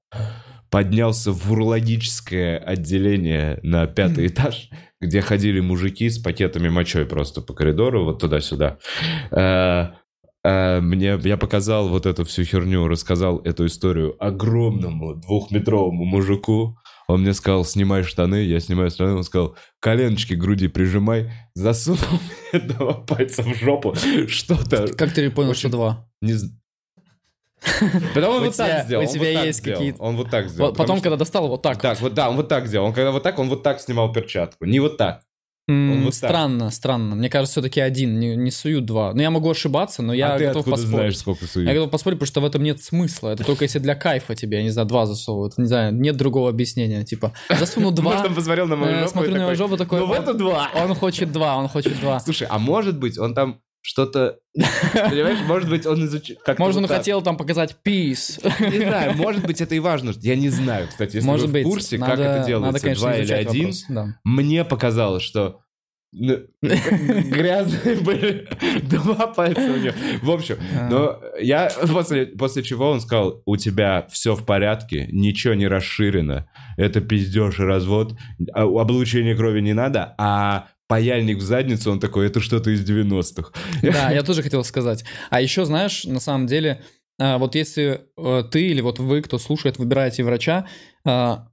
поднялся 0.70 1.32
в 1.32 1.50
урологическое 1.50 2.58
отделение 2.58 3.58
на 3.62 3.86
пятый 3.86 4.26
этаж, 4.28 4.68
где 5.00 5.22
ходили 5.22 5.60
мужики 5.60 6.10
с 6.10 6.18
пакетами 6.18 6.68
мочой 6.68 7.06
просто 7.06 7.40
по 7.40 7.54
коридору, 7.54 8.04
вот 8.04 8.18
туда-сюда. 8.20 8.78
Э, 10.44 10.80
Мне, 10.80 11.18
я 11.24 11.36
показал 11.36 11.88
вот 11.88 12.06
эту 12.06 12.24
всю 12.24 12.44
херню, 12.44 12.86
рассказал 12.88 13.38
эту 13.40 13.66
историю 13.66 14.16
огромному 14.24 15.14
двухметровому 15.16 16.04
мужику. 16.04 16.78
Он 17.08 17.22
мне 17.22 17.32
сказал, 17.32 17.64
снимай 17.64 18.02
штаны, 18.02 18.42
я 18.44 18.60
снимаю 18.60 18.90
штаны. 18.90 19.14
Он 19.14 19.24
сказал, 19.24 19.56
коленочки 19.80 20.34
к 20.34 20.38
груди 20.38 20.68
прижимай, 20.68 21.30
засунул 21.54 21.98
мне 22.52 22.62
два 22.62 22.92
пальца 22.94 23.42
в 23.42 23.54
жопу, 23.54 23.94
что-то. 24.28 24.88
Как 24.88 25.12
ты 25.12 25.30
понял, 25.30 25.50
Очень- 25.50 25.60
что 25.60 25.68
два? 25.70 26.08
Не 26.20 26.34
Потом 28.14 28.36
он 28.36 28.44
вот 28.44 28.56
так 28.56 28.84
сделал. 28.84 29.04
у 29.04 29.06
тебя 29.12 29.42
есть 29.44 29.60
какие-то- 29.62 30.00
Он 30.00 30.16
вот 30.16 30.30
так 30.30 30.48
сделал. 30.48 30.72
Потом, 30.72 31.00
когда 31.00 31.16
достал, 31.16 31.48
вот 31.48 31.60
так. 31.62 31.80
Так, 31.80 32.00
вот 32.00 32.14
да, 32.14 32.30
он 32.30 32.36
вот 32.36 32.48
так 32.48 32.66
сделал. 32.68 32.86
Он 32.86 32.92
когда 32.92 33.10
вот 33.10 33.22
так, 33.24 33.38
он 33.38 33.48
вот 33.48 33.62
так 33.64 33.80
снимал 33.80 34.12
перчатку. 34.12 34.64
Не 34.64 34.78
вот 34.78 34.96
так. 34.96 35.22
Вот 35.68 36.04
так. 36.04 36.14
странно, 36.14 36.70
странно. 36.70 37.14
Мне 37.14 37.28
кажется, 37.28 37.60
все-таки 37.60 37.80
один, 37.80 38.18
не, 38.18 38.36
не 38.36 38.50
суют 38.50 38.86
два. 38.86 39.12
Ну, 39.12 39.20
я 39.20 39.30
могу 39.30 39.50
ошибаться, 39.50 40.02
но 40.02 40.14
я 40.14 40.34
а 40.34 40.38
готов 40.38 40.64
поспорить. 40.64 40.88
знаешь, 40.88 41.18
сколько 41.18 41.46
суют? 41.46 41.68
Я 41.68 41.74
готов 41.74 41.90
поспорить, 41.90 42.18
потому 42.18 42.26
что 42.28 42.40
в 42.40 42.44
этом 42.46 42.62
нет 42.62 42.82
смысла. 42.82 43.28
Это 43.28 43.44
только 43.44 43.64
если 43.64 43.78
для 43.78 43.94
кайфа 43.94 44.34
тебе, 44.34 44.58
я 44.58 44.62
не 44.62 44.70
знаю, 44.70 44.88
два 44.88 45.04
засовывают. 45.04 45.58
Не 45.58 45.66
знаю, 45.66 45.94
нет 45.94 46.16
другого 46.16 46.48
объяснения. 46.48 47.04
Типа, 47.04 47.34
засуну 47.50 47.90
два, 47.90 48.12
Может, 48.12 48.26
он 48.28 48.34
посмотрел 48.34 48.66
на 48.66 48.76
мою 48.76 48.92
э, 48.92 48.98
жопу 49.00 49.10
смотрю 49.10 49.32
на 49.32 49.42
его 49.42 49.54
жопу, 49.54 49.76
такой, 49.76 50.00
ну 50.00 50.06
в 50.06 50.12
это 50.12 50.32
два. 50.32 50.70
он 50.74 50.94
хочет 50.94 51.32
два, 51.32 51.56
он 51.56 51.68
хочет 51.68 52.00
два. 52.00 52.18
Слушай, 52.20 52.46
а 52.50 52.58
может 52.58 52.98
быть, 52.98 53.18
он 53.18 53.34
там 53.34 53.60
что-то... 53.80 54.38
Понимаешь, 54.54 55.38
может 55.46 55.68
быть, 55.68 55.86
он 55.86 56.04
изучил... 56.04 56.36
Может, 56.58 56.78
он 56.78 56.86
так. 56.86 56.98
хотел 56.98 57.22
там 57.22 57.36
показать 57.36 57.76
peace. 57.84 58.40
Не 58.70 58.86
знаю, 58.86 59.14
может 59.16 59.46
быть, 59.46 59.60
это 59.60 59.74
и 59.74 59.78
важно. 59.78 60.12
Я 60.20 60.36
не 60.36 60.48
знаю, 60.48 60.88
кстати, 60.88 61.16
если 61.16 61.26
Может 61.26 61.46
вы 61.46 61.52
быть. 61.52 61.66
в 61.66 61.68
курсе, 61.68 61.98
надо, 61.98 62.12
как 62.12 62.20
это 62.20 62.32
Надо, 62.36 62.46
делается, 62.46 62.82
конечно, 62.82 63.02
два 63.02 63.16
или 63.16 63.24
изучать 63.24 63.46
один. 63.46 63.60
вопрос, 63.66 63.84
да. 63.88 64.06
Мне 64.24 64.64
показалось, 64.64 65.22
что 65.22 65.60
ну, 66.12 66.38
грязные 66.62 67.96
были 67.96 68.48
два 68.82 69.26
пальца 69.26 69.60
у 69.60 69.76
него. 69.76 69.92
В 70.22 70.30
общем, 70.30 70.56
А. 70.74 70.88
но 70.88 71.20
я 71.38 71.70
после, 71.92 72.26
после 72.26 72.62
чего 72.62 72.90
он 72.90 73.00
сказал, 73.00 73.42
у 73.44 73.56
тебя 73.56 74.06
все 74.10 74.34
в 74.34 74.44
порядке, 74.46 75.06
ничего 75.12 75.52
не 75.54 75.68
расширено, 75.68 76.48
это 76.78 77.02
пиздеж 77.02 77.58
и 77.60 77.62
развод, 77.62 78.16
а 78.54 78.62
облучение 78.62 79.36
крови 79.36 79.60
не 79.60 79.74
надо, 79.74 80.14
а 80.18 80.68
паяльник 80.88 81.38
в 81.38 81.42
задницу, 81.42 81.92
он 81.92 82.00
такой, 82.00 82.26
это 82.26 82.40
что-то 82.40 82.70
из 82.70 82.88
90-х. 82.88 83.52
Да, 83.82 84.10
я 84.10 84.22
тоже 84.22 84.42
хотел 84.42 84.64
сказать. 84.64 85.04
А 85.30 85.40
еще, 85.40 85.64
знаешь, 85.64 86.04
на 86.04 86.18
самом 86.18 86.46
деле, 86.46 86.82
а, 87.20 87.38
вот 87.38 87.54
если 87.54 88.06
э, 88.16 88.44
ты 88.50 88.68
или 88.68 88.80
вот 88.80 88.98
вы, 88.98 89.22
кто 89.22 89.38
слушает, 89.38 89.78
выбираете 89.78 90.24
врача, 90.24 90.66
м, 91.04 91.48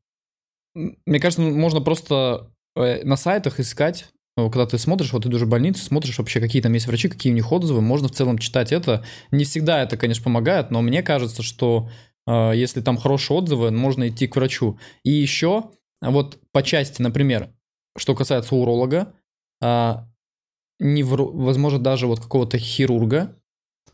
мне 1.06 1.20
кажется, 1.20 1.42
можно 1.42 1.82
просто 1.82 2.52
э, 2.76 3.04
на 3.04 3.18
сайтах 3.18 3.60
искать, 3.60 4.08
когда 4.38 4.66
ты 4.66 4.78
смотришь, 4.78 5.14
вот 5.14 5.24
ты 5.24 5.30
даже 5.30 5.46
в 5.46 5.50
больницу, 5.50 5.82
смотришь 5.82 6.18
вообще, 6.18 6.42
какие 6.42 6.62
там 6.62 6.74
есть 6.74 6.88
врачи, 6.88 7.08
какие 7.08 7.32
у 7.32 7.36
них 7.36 7.52
отзывы, 7.52 7.82
можно 7.82 8.10
в 8.10 8.12
целом 8.12 8.38
читать 8.38 8.74
это. 8.74 9.06
Не 9.32 9.46
всегда 9.46 9.82
это, 9.82 9.96
конечно, 9.96 10.26
помогает, 10.26 10.72
но 10.72 10.82
мне 10.82 11.04
кажется, 11.04 11.42
что 11.42 11.90
э, 12.28 12.52
если 12.54 12.82
там 12.82 12.98
хорошие 12.98 13.38
отзывы, 13.38 13.72
можно 13.72 14.10
идти 14.10 14.28
к 14.28 14.36
врачу. 14.36 14.78
И 15.04 15.12
еще, 15.12 15.72
вот 16.02 16.38
по 16.52 16.64
части, 16.64 17.02
например, 17.02 17.50
что 17.98 18.14
касается 18.14 18.56
уролога, 18.56 19.14
а, 19.68 20.06
невро- 20.82 21.32
возможно, 21.34 21.80
даже 21.80 22.06
вот 22.08 22.20
какого-то 22.20 22.58
хирурга, 22.60 23.36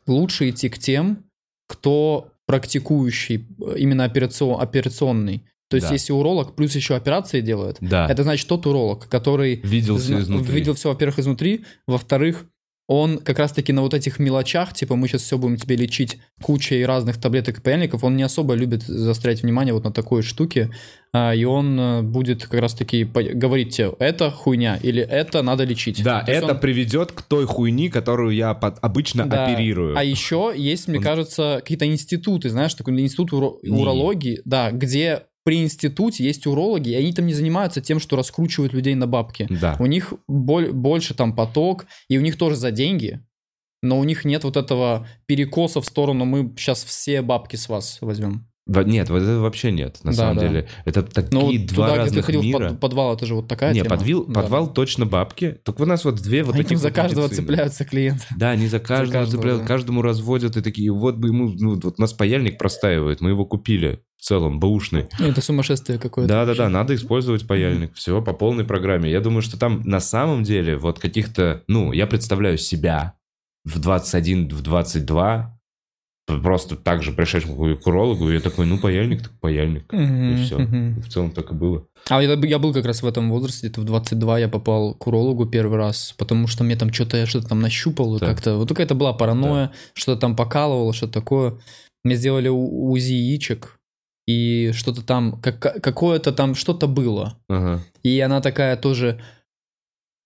лучше 0.07 0.49
идти 0.49 0.67
к 0.69 0.77
тем, 0.77 1.23
кто 1.67 2.27
практикующий, 2.45 3.37
э, 3.61 3.75
именно 3.77 4.03
операцион, 4.03 4.59
операционный. 4.61 5.43
То 5.69 5.77
есть, 5.77 5.87
Да. 5.87 5.93
если 5.93 6.11
уролог 6.11 6.55
плюс 6.55 6.75
еще 6.75 6.95
операции 6.95 7.39
делает, 7.39 7.77
Да, 7.79 8.05
это 8.09 8.23
значит 8.23 8.47
тот 8.49 8.65
уролог, 8.67 9.07
который 9.07 9.55
видел 9.63 9.97
все 9.97 10.19
изнутри. 10.19 10.53
видел 10.53 10.73
все, 10.73 10.89
во-первых, 10.89 11.19
изнутри, 11.19 11.63
во-вторых, 11.87 12.45
он 12.93 13.19
как 13.19 13.39
раз-таки 13.39 13.71
на 13.71 13.81
вот 13.81 13.93
этих 13.93 14.19
мелочах, 14.19 14.73
типа 14.73 14.95
мы 14.97 15.07
сейчас 15.07 15.21
все 15.21 15.37
будем 15.37 15.55
тебе 15.55 15.77
лечить 15.77 16.17
кучей 16.43 16.85
разных 16.85 17.17
таблеток 17.21 17.59
и 17.59 17.61
паяльников, 17.61 18.03
он 18.03 18.17
не 18.17 18.23
особо 18.23 18.53
любит 18.53 18.83
заострять 18.83 19.43
внимание 19.43 19.73
вот 19.73 19.85
на 19.85 19.91
такой 19.91 20.23
штуке, 20.23 20.69
а, 21.13 21.33
и 21.33 21.45
он 21.45 21.79
э, 21.79 22.01
будет 22.01 22.43
как 22.47 22.59
раз-таки 22.59 23.03
говорить 23.05 23.75
тебе, 23.77 23.91
это 23.99 24.29
хуйня 24.29 24.77
или 24.83 25.01
это 25.01 25.41
надо 25.41 25.63
лечить. 25.63 26.03
Да, 26.03 26.21
То 26.23 26.31
это 26.33 26.47
он- 26.53 26.59
приведет 26.59 27.11
к 27.13 27.21
той 27.21 27.45
хуйни, 27.45 27.89
которую 27.89 28.35
я 28.35 28.53
под- 28.53 28.77
обычно 28.81 29.25
Да. 29.25 29.45
оперирую. 29.45 29.95
А 29.97 30.03
еще 30.03 30.53
есть, 30.55 30.87
мне 30.89 30.97
Он- 30.97 31.03
кажется, 31.03 31.57
какие-то 31.61 31.85
институты, 31.85 32.49
знаешь, 32.49 32.73
такой 32.73 32.99
институт 32.99 33.31
уро- 33.31 33.57
урологии, 33.69 34.41
да, 34.45 34.71
где 34.71 35.23
при 35.43 35.61
институте 35.63 36.23
есть 36.23 36.45
урологи, 36.47 36.89
и 36.89 36.95
они 36.95 37.13
там 37.13 37.25
не 37.25 37.33
занимаются 37.33 37.81
тем, 37.81 37.99
что 37.99 38.15
раскручивают 38.15 38.73
людей 38.73 38.95
на 38.95 39.07
бабки. 39.07 39.47
Да. 39.49 39.75
У 39.79 39.85
них 39.85 40.13
боль- 40.27 40.71
больше 40.71 41.13
там 41.13 41.35
поток, 41.35 41.85
и 42.09 42.17
у 42.17 42.21
них 42.21 42.37
тоже 42.37 42.55
за 42.55 42.71
деньги, 42.71 43.19
но 43.81 43.99
у 43.99 44.03
них 44.03 44.25
нет 44.25 44.43
вот 44.43 44.57
этого 44.57 45.07
перекоса 45.25 45.81
в 45.81 45.85
сторону, 45.85 46.25
мы 46.25 46.53
сейчас 46.57 46.83
все 46.83 47.21
бабки 47.21 47.55
с 47.55 47.67
вас 47.69 47.97
возьмем. 48.01 48.47
Во- 48.67 48.83
Нет, 48.83 49.09
вот 49.09 49.23
это 49.23 49.39
вообще 49.39 49.71
нет, 49.71 49.99
на 50.03 50.11
Да, 50.11 50.17
самом 50.17 50.37
да. 50.37 50.47
деле. 50.47 50.67
Это 50.85 51.01
такие 51.01 51.31
Но 51.33 51.47
вот 51.47 51.65
два 51.65 51.87
туда, 51.87 51.87
где 51.87 51.95
ты 51.95 51.99
разных 52.05 52.25
ходил 52.25 52.43
мира. 52.43 52.69
под- 52.69 52.79
подвал, 52.79 53.15
это 53.15 53.25
же 53.25 53.33
вот 53.35 53.47
такая 53.47 53.73
Не, 53.73 53.79
тема. 53.81 53.89
подвил, 53.89 54.25
Да. 54.27 54.41
подвал 54.41 54.71
точно 54.71 55.07
бабки. 55.07 55.57
Только 55.65 55.81
у 55.81 55.85
нас 55.85 56.05
вот 56.05 56.21
две 56.21 56.43
вот 56.43 56.53
Они 56.53 56.63
таких 56.63 56.77
за 56.77 56.89
вот 56.89 56.95
каждого 56.95 57.23
медицины. 57.25 57.47
цепляются 57.47 57.85
клиенты. 57.85 58.23
Да, 58.37 58.51
они 58.51 58.67
за 58.67 58.79
каждого, 58.79 59.11
каждого, 59.13 59.41
цепляют, 59.41 59.61
да. 59.63 59.67
каждому 59.67 60.03
разводят 60.03 60.55
и 60.57 60.61
такие, 60.61 60.91
вот 60.91 61.15
бы 61.17 61.29
ему, 61.29 61.49
ну, 61.57 61.79
вот 61.81 61.97
нас 61.97 62.13
паяльник 62.13 62.59
простаивает, 62.59 63.19
мы 63.19 63.31
его 63.31 63.45
купили 63.45 64.03
в 64.21 64.23
целом, 64.23 64.59
бэушный. 64.59 65.07
Ну, 65.17 65.27
Это 65.29 65.41
сумасшествие 65.41 65.97
какое-то. 65.97 66.29
Да-да-да, 66.31 66.69
надо 66.69 66.93
использовать 66.93 67.47
паяльник, 67.47 67.95
все 67.95 68.21
по 68.21 68.33
полной 68.33 68.63
программе. 68.63 69.09
Я 69.09 69.19
думаю, 69.19 69.41
что 69.41 69.57
там 69.57 69.81
на 69.83 69.99
самом 69.99 70.43
деле 70.43 70.77
вот 70.77 70.99
каких-то, 70.99 71.63
ну, 71.67 71.91
я 71.91 72.05
представляю 72.05 72.59
себя 72.59 73.15
в 73.65 73.79
21, 73.79 74.47
в 74.49 74.61
22, 74.61 75.57
просто 76.43 76.75
так 76.75 77.01
же 77.01 77.13
пришедшему 77.13 77.75
к 77.77 77.87
урологу, 77.87 78.29
и 78.29 78.35
я 78.35 78.41
такой, 78.41 78.67
ну, 78.67 78.77
паяльник, 78.77 79.23
так 79.23 79.31
паяльник. 79.39 79.91
Мгм, 79.91 80.33
И 80.35 80.43
все. 80.45 80.59
мгм. 80.59 81.01
В 81.01 81.09
целом 81.09 81.31
так 81.31 81.51
и 81.51 81.55
было. 81.55 81.87
А 82.07 82.21
я, 82.21 82.31
я 82.33 82.59
был 82.59 82.73
как 82.73 82.85
раз 82.85 83.01
в 83.01 83.07
этом 83.07 83.31
возрасте, 83.31 83.67
где-то 83.67 83.81
в 83.81 83.85
22 83.85 84.37
я 84.39 84.47
попал 84.47 84.93
к 84.93 85.07
урологу 85.07 85.47
первый 85.47 85.77
раз, 85.79 86.13
потому 86.15 86.45
что 86.45 86.63
мне 86.63 86.75
там 86.75 86.93
что-то, 86.93 87.17
я 87.17 87.25
что-то 87.25 87.47
там 87.49 87.59
нащупал, 87.59 88.19
Так. 88.19 88.29
как-то, 88.29 88.57
вот 88.57 88.69
какая-то 88.69 88.93
была 88.93 89.13
паранойя, 89.13 89.71
что-то 89.95 90.21
там 90.21 90.35
покалывало, 90.35 90.93
что-то 90.93 91.13
такое. 91.13 91.57
Мне 92.03 92.15
сделали 92.15 92.49
УЗИ 92.49 93.13
яичек, 93.13 93.79
и 94.27 94.71
что-то 94.73 95.03
там, 95.03 95.39
как, 95.41 95.59
какое-то 95.59 96.31
там, 96.31 96.55
что-то 96.55 96.87
было. 96.87 97.37
Ага. 97.49 97.81
И 98.03 98.19
она 98.19 98.41
такая 98.41 98.77
тоже, 98.77 99.19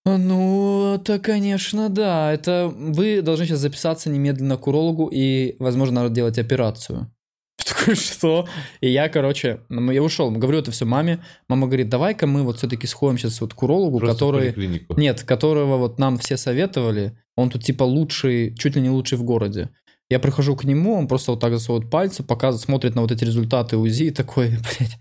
«А, 0.05 0.17
ну, 0.17 0.95
это, 0.95 1.19
конечно, 1.19 1.89
да, 1.89 2.31
это 2.31 2.71
вы 2.75 3.21
должны 3.21 3.45
сейчас 3.45 3.59
записаться 3.59 4.09
немедленно 4.09 4.57
к 4.57 4.67
урологу, 4.67 5.09
и, 5.11 5.55
возможно, 5.59 6.01
надо 6.01 6.13
делать 6.13 6.37
операцию. 6.37 7.11
Я 7.65 7.65
Такой, 7.65 7.95
что? 7.95 8.47
И 8.81 8.89
я, 8.89 9.09
короче, 9.09 9.61
ну, 9.69 9.91
я 9.91 10.03
ушел, 10.03 10.29
говорю 10.29 10.59
это 10.59 10.71
все 10.71 10.85
маме. 10.85 11.19
Мама 11.47 11.65
говорит, 11.67 11.89
давай-ка 11.89 12.27
мы 12.27 12.43
вот 12.43 12.57
все-таки 12.57 12.85
сходим 12.85 13.17
сейчас 13.17 13.41
вот 13.41 13.53
к 13.53 13.63
урологу, 13.63 13.99
Просто 13.99 14.15
который... 14.15 14.53
Нет, 14.95 15.23
которого 15.23 15.77
вот 15.77 15.97
нам 15.97 16.17
все 16.17 16.37
советовали. 16.37 17.17
Он 17.35 17.49
тут 17.49 17.63
типа 17.63 17.83
лучший, 17.83 18.55
чуть 18.55 18.75
ли 18.75 18.81
не 18.81 18.89
лучший 18.89 19.17
в 19.17 19.23
городе. 19.23 19.69
Я 20.10 20.20
прихожу 20.20 20.56
к 20.56 20.64
нему, 20.66 20.93
он 20.95 21.08
просто 21.08 21.32
вот 21.32 21.39
так 21.39 21.53
засовывает 21.53 21.89
пальцы, 21.89 22.24
показывает, 22.24 22.64
смотрит 22.64 22.95
на 22.95 23.01
вот 23.01 23.12
эти 23.12 23.24
результаты 23.24 23.78
УЗИ 23.78 24.03
и 24.06 24.12
такой, 24.12 24.49
блядь, 24.80 24.97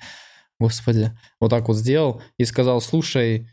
господи, 0.58 1.12
вот 1.40 1.48
так 1.50 1.68
вот 1.68 1.76
сделал 1.76 2.22
и 2.38 2.44
сказал, 2.44 2.80
слушай, 2.80 3.48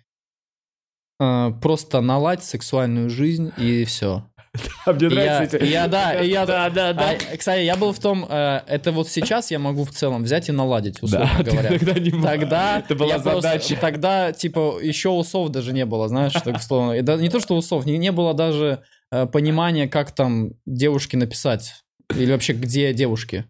э, 1.20 1.52
просто 1.62 2.02
наладь 2.02 2.43
сексуальную 2.43 3.10
жизнь 3.10 3.52
и 3.58 3.84
все. 3.86 4.26
А 4.86 4.93
мне 4.93 5.08
И 5.08 5.10
я, 5.14 5.16
нравится 5.16 5.58
эти- 5.58 5.66
я, 5.72 5.88
да, 5.88 6.12
я, 6.22 6.45
Да, 6.45 6.70
да, 6.70 6.93
да. 6.93 7.12
А, 7.34 7.38
кстати, 7.38 7.62
я 7.64 7.76
был 7.78 7.93
в 7.93 7.99
том, 7.99 8.26
э, 8.30 8.62
это 8.68 8.91
вот 8.91 9.08
сейчас 9.10 9.52
я 9.52 9.60
могу 9.60 9.84
в 9.86 9.91
целом 9.91 10.24
взять 10.24 10.49
и 10.49 10.52
наладить, 10.52 11.02
условно 11.04 11.30
Да, 11.38 11.43
ты 11.43 11.52
говоря. 11.52 11.70
тогда 11.70 11.93
не 11.99 12.12
мог. 12.12 12.26
Тогда 12.26 12.80
Это 12.80 12.95
была 12.95 13.10
я 13.16 13.20
просто- 13.20 13.41
задача. 13.41 13.76
тогда, 13.80 14.32
типа, 14.34 14.80
еще 14.82 15.10
усов 15.10 15.49
даже 15.49 15.72
не 15.74 15.86
было, 15.86 16.08
знаешь, 16.08 16.34
так 16.34 16.62
что... 16.62 16.93
и 16.93 17.02
да- 17.02 17.18
не 17.18 17.30
то, 17.30 17.39
что 17.39 17.56
усов, 17.56 17.86
не, 17.86 17.97
не 17.97 18.12
было 18.12 18.34
даже 18.34 18.84
э, 19.12 19.26
понимания, 19.28 19.88
как 19.88 20.14
там 20.14 20.53
девушке 20.66 21.18
написать. 21.18 21.84
Или 22.16 22.32
вообще, 22.32 22.53
где 22.53 22.93
девушки. 22.93 23.45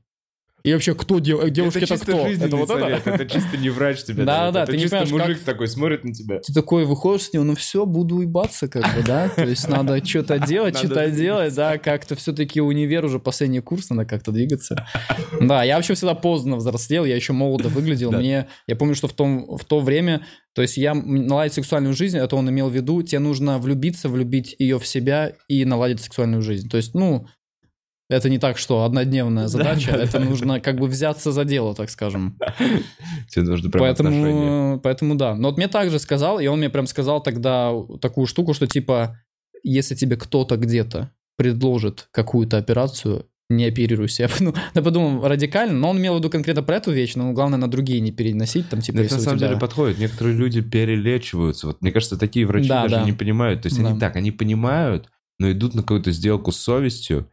И 0.63 0.73
вообще, 0.73 0.93
кто 0.93 1.19
дев... 1.19 1.49
девушки 1.49 1.83
это 1.83 1.95
это 1.95 2.03
кто? 2.03 2.27
Это 2.27 2.55
вот 2.55 2.67
совет, 2.67 3.07
это? 3.07 3.09
это 3.09 3.25
чисто 3.25 3.57
не 3.57 3.69
врач 3.69 4.03
тебе 4.03 4.23
Да, 4.23 4.51
да, 4.51 4.63
это 4.63 4.71
ты 4.71 4.77
не 4.77 4.83
чисто 4.83 4.99
понимаешь, 4.99 5.27
мужик 5.27 5.37
как- 5.37 5.45
такой 5.45 5.67
смотрит 5.67 6.03
на 6.03 6.13
тебя. 6.13 6.39
Ты 6.39 6.53
такой 6.53 6.85
выходишь 6.85 7.27
с 7.27 7.33
него, 7.33 7.43
ну 7.43 7.55
все, 7.55 7.85
буду 7.85 8.17
уебаться, 8.17 8.67
как 8.67 8.83
бы, 8.95 9.03
да? 9.03 9.29
То 9.29 9.45
есть 9.45 9.67
надо 9.67 10.03
что-то 10.05 10.39
делать, 10.39 10.77
что-то 10.77 11.09
делать, 11.09 11.55
да, 11.55 11.77
как-то 11.77 12.15
все-таки 12.15 12.61
универ 12.61 13.05
уже 13.05 13.19
последний 13.19 13.61
курс, 13.61 13.89
надо 13.89 14.05
как-то 14.05 14.31
двигаться. 14.31 14.87
Да, 15.39 15.63
я 15.63 15.77
вообще 15.77 15.95
всегда 15.95 16.13
поздно 16.13 16.57
взрослел, 16.57 17.05
я 17.05 17.15
еще 17.15 17.33
молодо 17.33 17.69
выглядел. 17.69 18.11
Мне, 18.11 18.47
я 18.67 18.75
помню, 18.75 18.95
что 18.95 19.07
в, 19.07 19.13
том, 19.13 19.57
в 19.57 19.65
то 19.65 19.79
время, 19.79 20.25
то 20.53 20.61
есть 20.61 20.77
я 20.77 20.93
наладить 20.93 21.53
сексуальную 21.53 21.93
жизнь, 21.93 22.17
это 22.17 22.35
он 22.35 22.49
имел 22.49 22.69
в 22.69 22.73
виду, 22.73 23.01
тебе 23.01 23.19
нужно 23.19 23.57
влюбиться, 23.57 24.09
влюбить 24.09 24.55
ее 24.59 24.79
в 24.79 24.85
себя 24.85 25.33
и 25.47 25.65
наладить 25.65 26.01
сексуальную 26.01 26.41
жизнь. 26.41 26.69
То 26.69 26.77
есть, 26.77 26.93
ну, 26.93 27.27
это 28.15 28.29
не 28.29 28.37
так, 28.37 28.57
что 28.57 28.83
однодневная 28.83 29.47
задача, 29.47 29.91
да, 29.91 30.03
это 30.03 30.19
да. 30.19 30.25
нужно 30.25 30.59
как 30.59 30.77
бы 30.79 30.87
взяться 30.87 31.31
за 31.31 31.45
дело, 31.45 31.73
так 31.75 31.89
скажем. 31.89 32.37
Тебе 33.29 33.45
нужно 33.45 33.69
прям 33.69 33.85
отношения. 33.85 34.23
Поэтому, 34.23 34.79
поэтому 34.81 35.15
да. 35.15 35.35
Но 35.35 35.49
вот 35.49 35.57
мне 35.57 35.67
также 35.67 35.99
сказал, 35.99 36.39
и 36.39 36.47
он 36.47 36.59
мне 36.59 36.69
прям 36.69 36.87
сказал 36.87 37.21
тогда 37.23 37.71
такую 38.01 38.27
штуку, 38.27 38.53
что 38.53 38.67
типа, 38.67 39.19
если 39.63 39.95
тебе 39.95 40.17
кто-то 40.17 40.57
где-то 40.57 41.11
предложит 41.37 42.07
какую-то 42.11 42.57
операцию, 42.57 43.25
не 43.49 43.65
оперируйся. 43.65 44.23
Я 44.27 44.29
ну, 44.39 44.53
я 44.73 44.81
подумал 44.81 45.27
радикально, 45.27 45.73
но 45.77 45.89
он 45.89 45.97
имел 45.99 46.13
в 46.15 46.17
виду 46.19 46.29
конкретно 46.29 46.63
про 46.63 46.77
эту 46.77 46.91
вещь, 46.91 47.15
но 47.15 47.33
главное 47.33 47.57
на 47.59 47.69
другие 47.69 47.99
не 47.99 48.11
переносить, 48.11 48.69
там 48.69 48.79
типа, 48.81 48.99
Это 48.99 49.15
на 49.15 49.19
самом 49.21 49.37
тебя- 49.39 49.47
деле 49.49 49.59
подходит. 49.59 49.97
Некоторые 49.99 50.37
люди 50.37 50.61
перелечиваются. 50.61 51.67
Вот 51.67 51.81
мне 51.81 51.91
кажется, 51.91 52.17
такие 52.17 52.45
врачи 52.45 52.69
Да, 52.69 52.83
даже 52.83 52.95
да. 52.95 53.03
не 53.03 53.11
понимают. 53.13 53.63
То 53.63 53.67
есть 53.67 53.81
Да. 53.81 53.89
они 53.89 53.99
так, 53.99 54.15
они 54.15 54.31
понимают, 54.31 55.09
но 55.37 55.51
идут 55.51 55.73
на 55.73 55.81
какую-то 55.81 56.11
сделку 56.11 56.51
с 56.51 56.57
совестью. 56.57 57.29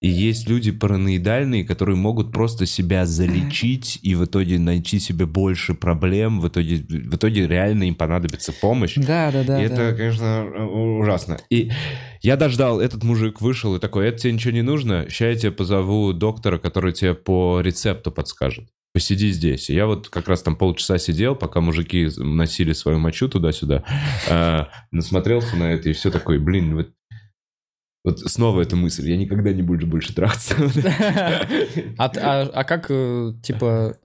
И 0.00 0.08
есть 0.08 0.48
люди 0.48 0.70
параноидальные, 0.70 1.64
которые 1.64 1.96
могут 1.96 2.32
просто 2.32 2.64
себя 2.64 3.04
залечить 3.04 3.98
и 4.02 4.14
в 4.14 4.24
итоге 4.24 4.58
найти 4.58 4.98
себе 4.98 5.26
больше 5.26 5.74
проблем. 5.74 6.40
В 6.40 6.48
итоге, 6.48 6.76
в 6.76 7.16
итоге 7.16 7.46
реально 7.46 7.84
им 7.84 7.94
понадобится 7.94 8.52
помощь. 8.52 8.94
Да, 8.96 9.30
да, 9.30 9.44
да. 9.44 9.60
И 9.60 9.66
это, 9.66 9.94
конечно, 9.94 10.66
ужасно. 10.98 11.38
И 11.50 11.70
я 12.22 12.36
дождал, 12.36 12.80
этот 12.80 13.04
мужик 13.04 13.42
вышел 13.42 13.76
и 13.76 13.78
такой, 13.78 14.08
это 14.08 14.18
тебе 14.18 14.32
ничего 14.32 14.54
не 14.54 14.62
нужно, 14.62 15.04
сейчас 15.10 15.20
я 15.20 15.34
тебе 15.36 15.52
позову 15.52 16.14
доктора, 16.14 16.56
который 16.56 16.92
тебе 16.92 17.12
по 17.12 17.60
рецепту 17.60 18.10
подскажет. 18.10 18.68
Посиди 18.92 19.30
здесь. 19.30 19.70
И 19.70 19.74
я 19.74 19.86
вот 19.86 20.08
как 20.08 20.28
раз 20.28 20.42
там 20.42 20.56
полчаса 20.56 20.98
сидел, 20.98 21.36
пока 21.36 21.60
мужики 21.60 22.08
носили 22.16 22.72
свою 22.72 22.98
мочу 22.98 23.28
туда-сюда, 23.28 23.84
э, 24.28 24.64
насмотрелся 24.90 25.56
на 25.56 25.72
это 25.72 25.90
и 25.90 25.92
все 25.92 26.10
такое, 26.10 26.40
блин, 26.40 26.74
вот 26.74 26.88
вот 28.04 28.20
снова 28.20 28.62
эта 28.62 28.76
мысль, 28.76 29.10
я 29.10 29.16
никогда 29.16 29.52
не 29.52 29.62
буду 29.62 29.86
больше 29.86 30.14
трахаться. 30.14 30.54
А, 31.98 32.10
а, 32.16 32.42
а 32.52 32.64
как, 32.64 32.86
э, 32.90 33.32
типа... 33.42 33.96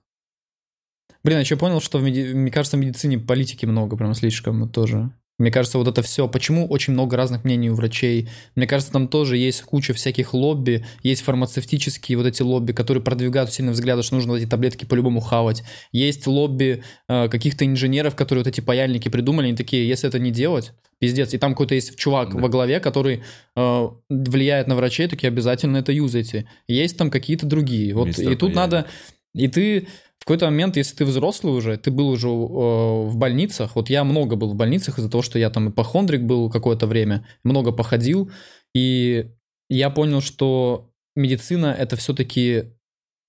Блин, 1.24 1.38
я 1.38 1.40
еще 1.40 1.56
понял, 1.56 1.80
что, 1.80 1.98
мне 1.98 2.50
кажется, 2.50 2.76
в 2.76 2.80
медицине 2.80 3.18
политики 3.18 3.66
много, 3.66 3.96
прям 3.96 4.14
слишком 4.14 4.68
тоже. 4.68 5.10
Мне 5.38 5.50
кажется, 5.50 5.76
вот 5.78 5.86
это 5.86 6.00
все. 6.02 6.28
Почему 6.28 6.66
очень 6.66 6.94
много 6.94 7.16
разных 7.16 7.44
мнений 7.44 7.70
у 7.70 7.74
врачей? 7.74 8.28
Мне 8.54 8.66
кажется, 8.66 8.92
там 8.92 9.06
тоже 9.06 9.36
есть 9.36 9.62
куча 9.62 9.92
всяких 9.92 10.32
лобби, 10.32 10.86
есть 11.02 11.22
фармацевтические 11.22 12.16
вот 12.16 12.26
эти 12.26 12.42
лобби, 12.42 12.72
которые 12.72 13.02
продвигают 13.02 13.52
сильно 13.52 13.72
взгляды, 13.72 14.02
что 14.02 14.14
нужно 14.14 14.34
эти 14.34 14.46
таблетки 14.46 14.86
по-любому 14.86 15.20
хавать. 15.20 15.62
Есть 15.92 16.26
лобби 16.26 16.82
э, 17.08 17.28
каких-то 17.28 17.66
инженеров, 17.66 18.16
которые 18.16 18.44
вот 18.44 18.48
эти 18.48 18.62
паяльники 18.62 19.10
придумали, 19.10 19.48
они 19.48 19.56
такие, 19.56 19.86
если 19.86 20.08
это 20.08 20.18
не 20.18 20.30
делать, 20.30 20.72
пиздец. 20.98 21.34
И 21.34 21.38
там 21.38 21.52
какой-то 21.52 21.74
есть 21.74 21.96
чувак 21.96 22.32
да. 22.32 22.40
во 22.40 22.48
главе, 22.48 22.80
который 22.80 23.22
э, 23.56 23.88
влияет 24.08 24.68
на 24.68 24.76
врачей, 24.76 25.06
такие 25.06 25.28
обязательно 25.28 25.76
это 25.76 25.92
юзайте. 25.92 26.48
Есть 26.66 26.96
там 26.96 27.10
какие-то 27.10 27.44
другие. 27.44 27.94
Вот, 27.94 28.18
и 28.18 28.24
тут 28.36 28.54
паяльник. 28.54 28.56
надо... 28.56 28.86
И 29.34 29.48
ты 29.48 29.86
какой-то 30.26 30.46
момент, 30.46 30.76
если 30.76 30.96
ты 30.96 31.04
взрослый 31.04 31.54
уже, 31.54 31.76
ты 31.76 31.92
был 31.92 32.08
уже 32.08 32.26
э, 32.26 32.30
в 32.30 33.16
больницах, 33.16 33.76
вот 33.76 33.90
я 33.90 34.02
много 34.02 34.34
был 34.34 34.50
в 34.50 34.56
больницах 34.56 34.98
из-за 34.98 35.08
того, 35.08 35.22
что 35.22 35.38
я 35.38 35.50
там 35.50 35.70
ипохондрик 35.70 36.22
был 36.22 36.50
какое-то 36.50 36.88
время, 36.88 37.24
много 37.44 37.70
походил, 37.70 38.32
и 38.74 39.30
я 39.70 39.88
понял, 39.88 40.20
что 40.20 40.90
медицина 41.14 41.66
это 41.66 41.94
все-таки 41.94 42.64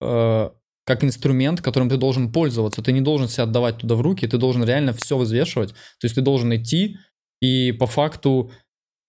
э, 0.01 0.49
как 0.85 1.03
инструмент, 1.03 1.61
которым 1.61 1.87
ты 1.87 1.97
должен 1.97 2.31
пользоваться. 2.31 2.81
Ты 2.81 2.91
не 2.93 3.01
должен 3.01 3.27
себя 3.27 3.43
отдавать 3.43 3.77
туда 3.77 3.93
в 3.95 4.01
руки, 4.01 4.25
ты 4.25 4.37
должен 4.37 4.63
реально 4.63 4.93
все 4.93 5.17
взвешивать. 5.17 5.73
То 5.99 6.05
есть 6.05 6.15
ты 6.15 6.21
должен 6.21 6.55
идти 6.55 6.97
и 7.41 7.73
по 7.73 7.85
факту 7.85 8.51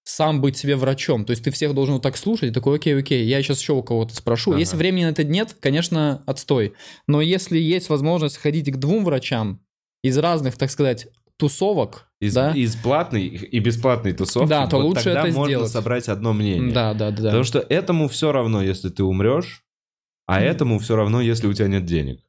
сам 0.08 0.40
быть 0.40 0.56
себе 0.56 0.74
врачом. 0.74 1.26
То 1.26 1.32
есть 1.32 1.44
ты 1.44 1.50
всех 1.50 1.74
должен 1.74 1.94
вот 1.94 2.02
так 2.02 2.16
слушать, 2.16 2.50
и 2.50 2.52
такой, 2.52 2.76
окей, 2.76 2.98
окей, 2.98 3.26
я 3.26 3.42
сейчас 3.42 3.60
еще 3.60 3.74
у 3.74 3.82
кого-то 3.82 4.14
спрошу. 4.14 4.52
Ага. 4.52 4.60
Если 4.60 4.76
времени 4.76 5.04
на 5.04 5.10
это 5.10 5.22
нет, 5.22 5.54
конечно, 5.60 6.22
отстой. 6.26 6.72
Но 7.06 7.20
если 7.20 7.58
есть 7.58 7.90
возможность 7.90 8.38
ходить 8.38 8.72
к 8.72 8.76
двум 8.76 9.04
врачам 9.04 9.60
из 10.02 10.16
разных, 10.16 10.56
так 10.56 10.70
сказать, 10.70 11.08
тусовок, 11.36 12.08
из, 12.20 12.34
да? 12.34 12.52
из 12.52 12.74
платной 12.76 13.26
и 13.26 13.58
бесплатной 13.58 14.14
тусовки, 14.14 14.48
да, 14.48 14.66
то 14.66 14.78
вот 14.78 14.84
лучше 14.84 15.04
тогда 15.04 15.26
это 15.26 15.36
можно 15.36 15.52
сделать. 15.52 15.70
собрать 15.70 16.08
одно 16.08 16.32
мнение. 16.32 16.72
Да, 16.72 16.94
да, 16.94 17.10
да. 17.10 17.24
Потому 17.24 17.44
что 17.44 17.58
этому 17.58 18.08
все 18.08 18.32
равно, 18.32 18.62
если 18.62 18.88
ты 18.88 19.04
умрешь, 19.04 19.62
а 20.26 20.40
mm. 20.40 20.44
этому 20.44 20.78
все 20.78 20.96
равно, 20.96 21.20
если 21.20 21.46
у 21.46 21.52
тебя 21.52 21.68
нет 21.68 21.84
денег. 21.84 22.20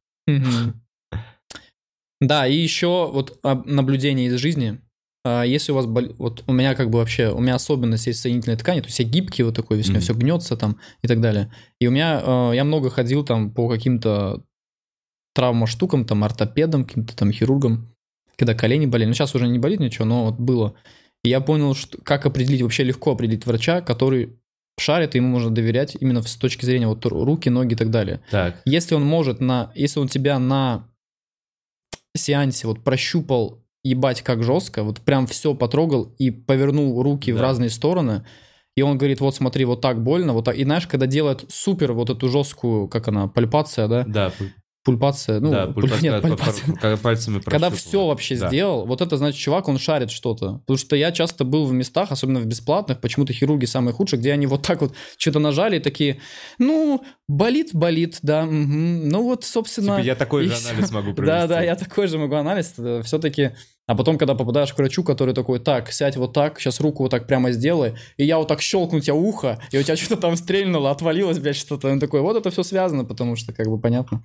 Да, 2.20 2.46
и 2.46 2.56
еще 2.56 3.10
вот 3.10 3.40
наблюдение 3.44 4.28
из 4.28 4.36
жизни. 4.36 4.82
А 5.26 5.44
если 5.44 5.72
у 5.72 5.76
вас 5.76 5.86
бол... 5.86 6.16
вот 6.18 6.44
у 6.48 6.54
меня 6.54 6.76
как 6.76 6.90
бы 6.90 7.00
вообще, 7.00 7.30
у 7.30 7.40
меня 7.40 7.56
особенность 7.56 8.08
есть 8.08 8.22
соединительной 8.22 8.58
ткани, 8.58 8.82
то 8.82 8.88
есть 8.88 9.00
я 9.00 9.06
гибкий 9.06 9.44
вот 9.44 9.56
такой, 9.56 9.78
весь 9.78 9.90
mm-hmm. 9.90 10.00
все 10.00 10.14
гнется 10.14 10.56
там 10.56 10.78
и 11.02 11.08
так 11.08 11.20
далее. 11.20 11.52
И 11.80 11.88
у 11.88 11.92
меня, 11.92 12.22
э, 12.24 12.52
я 12.56 12.64
много 12.64 12.90
ходил 12.90 13.26
там 13.26 13.52
по 13.52 13.68
каким-то 13.68 14.44
травма 15.36 15.68
штукам, 15.68 16.06
там 16.06 16.24
ортопедам, 16.24 16.86
каким-то 16.86 17.16
там 17.16 17.32
хирургам, 17.32 17.94
когда 18.38 18.54
колени 18.54 18.86
болели. 18.86 19.10
Ну 19.10 19.14
сейчас 19.14 19.36
уже 19.36 19.48
не 19.48 19.60
болит 19.60 19.80
ничего, 19.80 20.06
но 20.06 20.26
вот 20.26 20.40
было. 20.40 20.76
И 21.24 21.30
я 21.30 21.42
понял, 21.42 21.76
что 21.76 22.02
как 22.02 22.26
определить, 22.26 22.62
вообще 22.62 22.84
легко 22.84 23.12
определить 23.12 23.46
врача, 23.46 23.82
который 23.82 24.38
шарит, 24.80 25.16
и 25.16 25.18
ему 25.18 25.28
можно 25.28 25.50
доверять 25.50 25.98
именно 26.00 26.22
с 26.22 26.36
точки 26.38 26.66
зрения 26.66 26.88
вот 26.88 27.06
руки, 27.06 27.50
ноги 27.50 27.74
и 27.74 27.78
так 27.78 27.90
далее. 27.90 28.22
Так. 28.32 28.62
Если 28.66 28.96
он 28.96 29.04
может 29.04 29.42
на, 29.42 29.72
если 29.76 30.00
он 30.00 30.08
тебя 30.08 30.40
на 30.40 30.88
сеансе 32.16 32.68
вот 32.68 32.84
прощупал 32.84 33.59
ебать 33.84 34.22
как 34.22 34.44
жестко, 34.44 34.84
вот 34.84 35.02
прям 35.02 35.28
все 35.28 35.54
потрогал 35.56 36.14
и 36.18 36.32
повернул 36.32 37.02
руки 37.02 37.32
да. 37.32 37.40
в 37.40 37.42
разные 37.42 37.70
стороны, 37.70 38.26
и 38.76 38.82
он 38.82 38.98
говорит, 38.98 39.20
вот 39.20 39.36
смотри, 39.36 39.66
вот 39.66 39.82
так 39.82 40.02
больно, 40.02 40.34
вот 40.34 40.46
так. 40.46 40.56
И 40.56 40.64
знаешь, 40.64 40.88
когда 40.88 41.06
делают 41.06 41.46
супер 41.50 41.94
вот 41.94 42.10
эту 42.10 42.30
жесткую, 42.30 42.88
как 42.88 43.08
она, 43.08 43.28
пальпация, 43.28 43.88
да? 43.88 44.04
Да, 44.08 44.32
пульпация, 44.84 45.40
ну, 45.40 45.52
да, 45.52 45.68
пульпация, 45.68 46.12
нет, 46.12 46.22
пульпация. 46.22 46.76
Когда 46.82 46.98
пальцами 46.98 47.40
Когда 47.40 47.70
все 47.70 48.08
вообще 48.08 48.38
да. 48.38 48.48
сделал, 48.48 48.86
вот 48.86 49.02
это 49.02 49.18
значит, 49.18 49.40
чувак, 49.40 49.68
он 49.68 49.78
шарит 49.78 50.12
что-то. 50.12 50.60
Потому 50.60 50.78
что 50.78 50.96
я 50.96 51.12
часто 51.12 51.44
был 51.44 51.66
в 51.66 51.74
местах, 51.74 52.12
особенно 52.12 52.40
в 52.40 52.46
бесплатных, 52.46 53.02
почему-то 53.02 53.34
хирурги 53.34 53.66
самые 53.66 53.94
худшие, 53.94 54.20
где 54.20 54.32
они 54.32 54.48
вот 54.48 54.66
так 54.66 54.82
вот 54.82 54.94
что-то 55.18 55.40
нажали 55.40 55.78
и 55.78 55.80
такие, 55.80 56.20
ну, 56.58 57.04
болит, 57.28 57.70
болит, 57.74 58.20
да, 58.22 58.44
угу. 58.44 58.54
ну 58.54 59.24
вот, 59.24 59.44
собственно... 59.44 59.98
Типа 59.98 60.06
я 60.06 60.16
такой 60.16 60.48
же 60.48 60.56
анализ 60.56 60.92
могу 60.92 61.14
провести. 61.14 61.30
Да, 61.40 61.48
да, 61.48 61.62
я 61.62 61.76
такой 61.76 62.08
же 62.08 62.18
могу 62.18 62.36
анализ, 62.36 62.76
все-таки... 63.04 63.52
А 63.86 63.96
потом, 63.96 64.20
когда 64.20 64.36
попадаешь 64.36 64.72
к 64.72 64.78
врачу, 64.78 65.04
который 65.04 65.34
такой, 65.34 65.58
так, 65.58 65.92
сядь 65.92 66.16
вот 66.16 66.32
так, 66.32 66.60
сейчас 66.60 66.80
руку 66.80 67.02
вот 67.02 67.10
так 67.10 67.26
прямо 67.26 67.52
сделай, 67.52 67.96
и 68.18 68.24
я 68.24 68.38
вот 68.38 68.48
так 68.48 68.62
щелкну 68.62 69.00
тебе 69.00 69.14
ухо, 69.14 69.60
и 69.72 69.80
у 69.80 69.84
тебя 69.84 69.96
что-то 69.98 70.22
там 70.22 70.36
стрельнуло, 70.36 70.92
отвалилось, 70.92 71.40
блядь, 71.40 71.56
что-то. 71.56 71.90
Он 71.90 72.00
такой, 72.00 72.22
вот 72.22 72.38
это 72.38 72.52
все 72.52 72.62
связано, 72.62 73.04
потому 73.04 73.36
что, 73.36 73.52
как 73.52 73.68
бы, 73.68 73.82
понятно. 73.82 74.24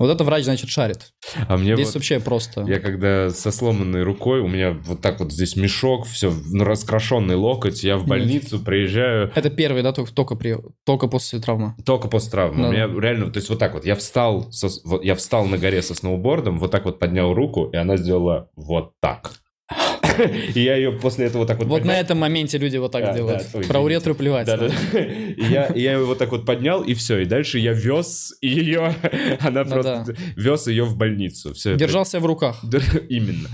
Вот 0.00 0.08
это 0.08 0.24
врач, 0.24 0.44
значит, 0.44 0.70
шарит. 0.70 1.12
А 1.46 1.58
мне 1.58 1.74
здесь 1.74 1.88
вот, 1.88 1.96
вообще 1.96 2.20
просто. 2.20 2.62
Я 2.62 2.80
когда 2.80 3.28
со 3.28 3.52
сломанной 3.52 4.02
рукой, 4.02 4.40
у 4.40 4.48
меня 4.48 4.72
вот 4.86 5.02
так 5.02 5.20
вот 5.20 5.30
здесь 5.30 5.56
мешок, 5.56 6.06
все, 6.06 6.32
раскрашенный 6.58 7.34
локоть, 7.34 7.84
я 7.84 7.98
в 7.98 8.06
больницу 8.06 8.56
Нет. 8.56 8.64
приезжаю. 8.64 9.30
Это 9.34 9.50
первый, 9.50 9.82
да, 9.82 9.92
только, 9.92 10.10
только, 10.14 10.36
при, 10.36 10.56
только 10.86 11.06
после 11.06 11.38
травмы? 11.38 11.74
Только 11.84 12.08
после 12.08 12.30
травмы. 12.30 12.62
Да. 12.62 12.68
У 12.68 12.72
меня 12.72 12.86
реально, 12.98 13.30
то 13.30 13.36
есть 13.36 13.50
вот 13.50 13.58
так 13.58 13.74
вот, 13.74 13.84
я 13.84 13.94
встал, 13.94 14.50
со, 14.50 14.68
вот, 14.84 15.04
я 15.04 15.14
встал 15.14 15.44
на 15.44 15.58
горе 15.58 15.82
со 15.82 15.94
сноубордом, 15.94 16.58
вот 16.58 16.70
так 16.70 16.86
вот 16.86 16.98
поднял 16.98 17.34
руку, 17.34 17.66
и 17.66 17.76
она 17.76 17.98
сделала 17.98 18.48
вот 18.56 18.94
так. 19.00 19.32
И 20.54 20.60
я 20.60 20.76
ее 20.76 20.92
после 20.92 21.26
этого 21.26 21.46
так 21.46 21.58
вот... 21.58 21.68
Вот 21.68 21.80
поднял. 21.80 21.94
на 21.94 22.00
этом 22.00 22.18
моменте 22.18 22.58
люди 22.58 22.76
вот 22.76 22.92
так 22.92 23.04
да, 23.04 23.12
делают. 23.12 23.46
Да, 23.52 23.60
Про 23.60 23.80
уретру 23.80 24.14
плевать. 24.14 24.46
Да, 24.46 24.56
да. 24.56 24.66
И 24.92 25.44
я, 25.44 25.66
и 25.66 25.80
я 25.80 25.92
ее 25.92 26.04
вот 26.04 26.18
так 26.18 26.30
вот 26.30 26.44
поднял, 26.44 26.82
и 26.82 26.94
все. 26.94 27.20
И 27.20 27.24
дальше 27.24 27.58
я 27.58 27.72
вез 27.72 28.34
ее... 28.40 28.94
Она 29.40 29.64
ну, 29.64 29.70
просто... 29.70 30.04
Да. 30.06 30.14
Вез 30.36 30.66
ее 30.66 30.84
в 30.84 30.96
больницу. 30.96 31.54
Все 31.54 31.76
Держался 31.76 32.18
это... 32.18 32.24
в 32.24 32.26
руках. 32.26 32.62
Именно. 33.08 33.48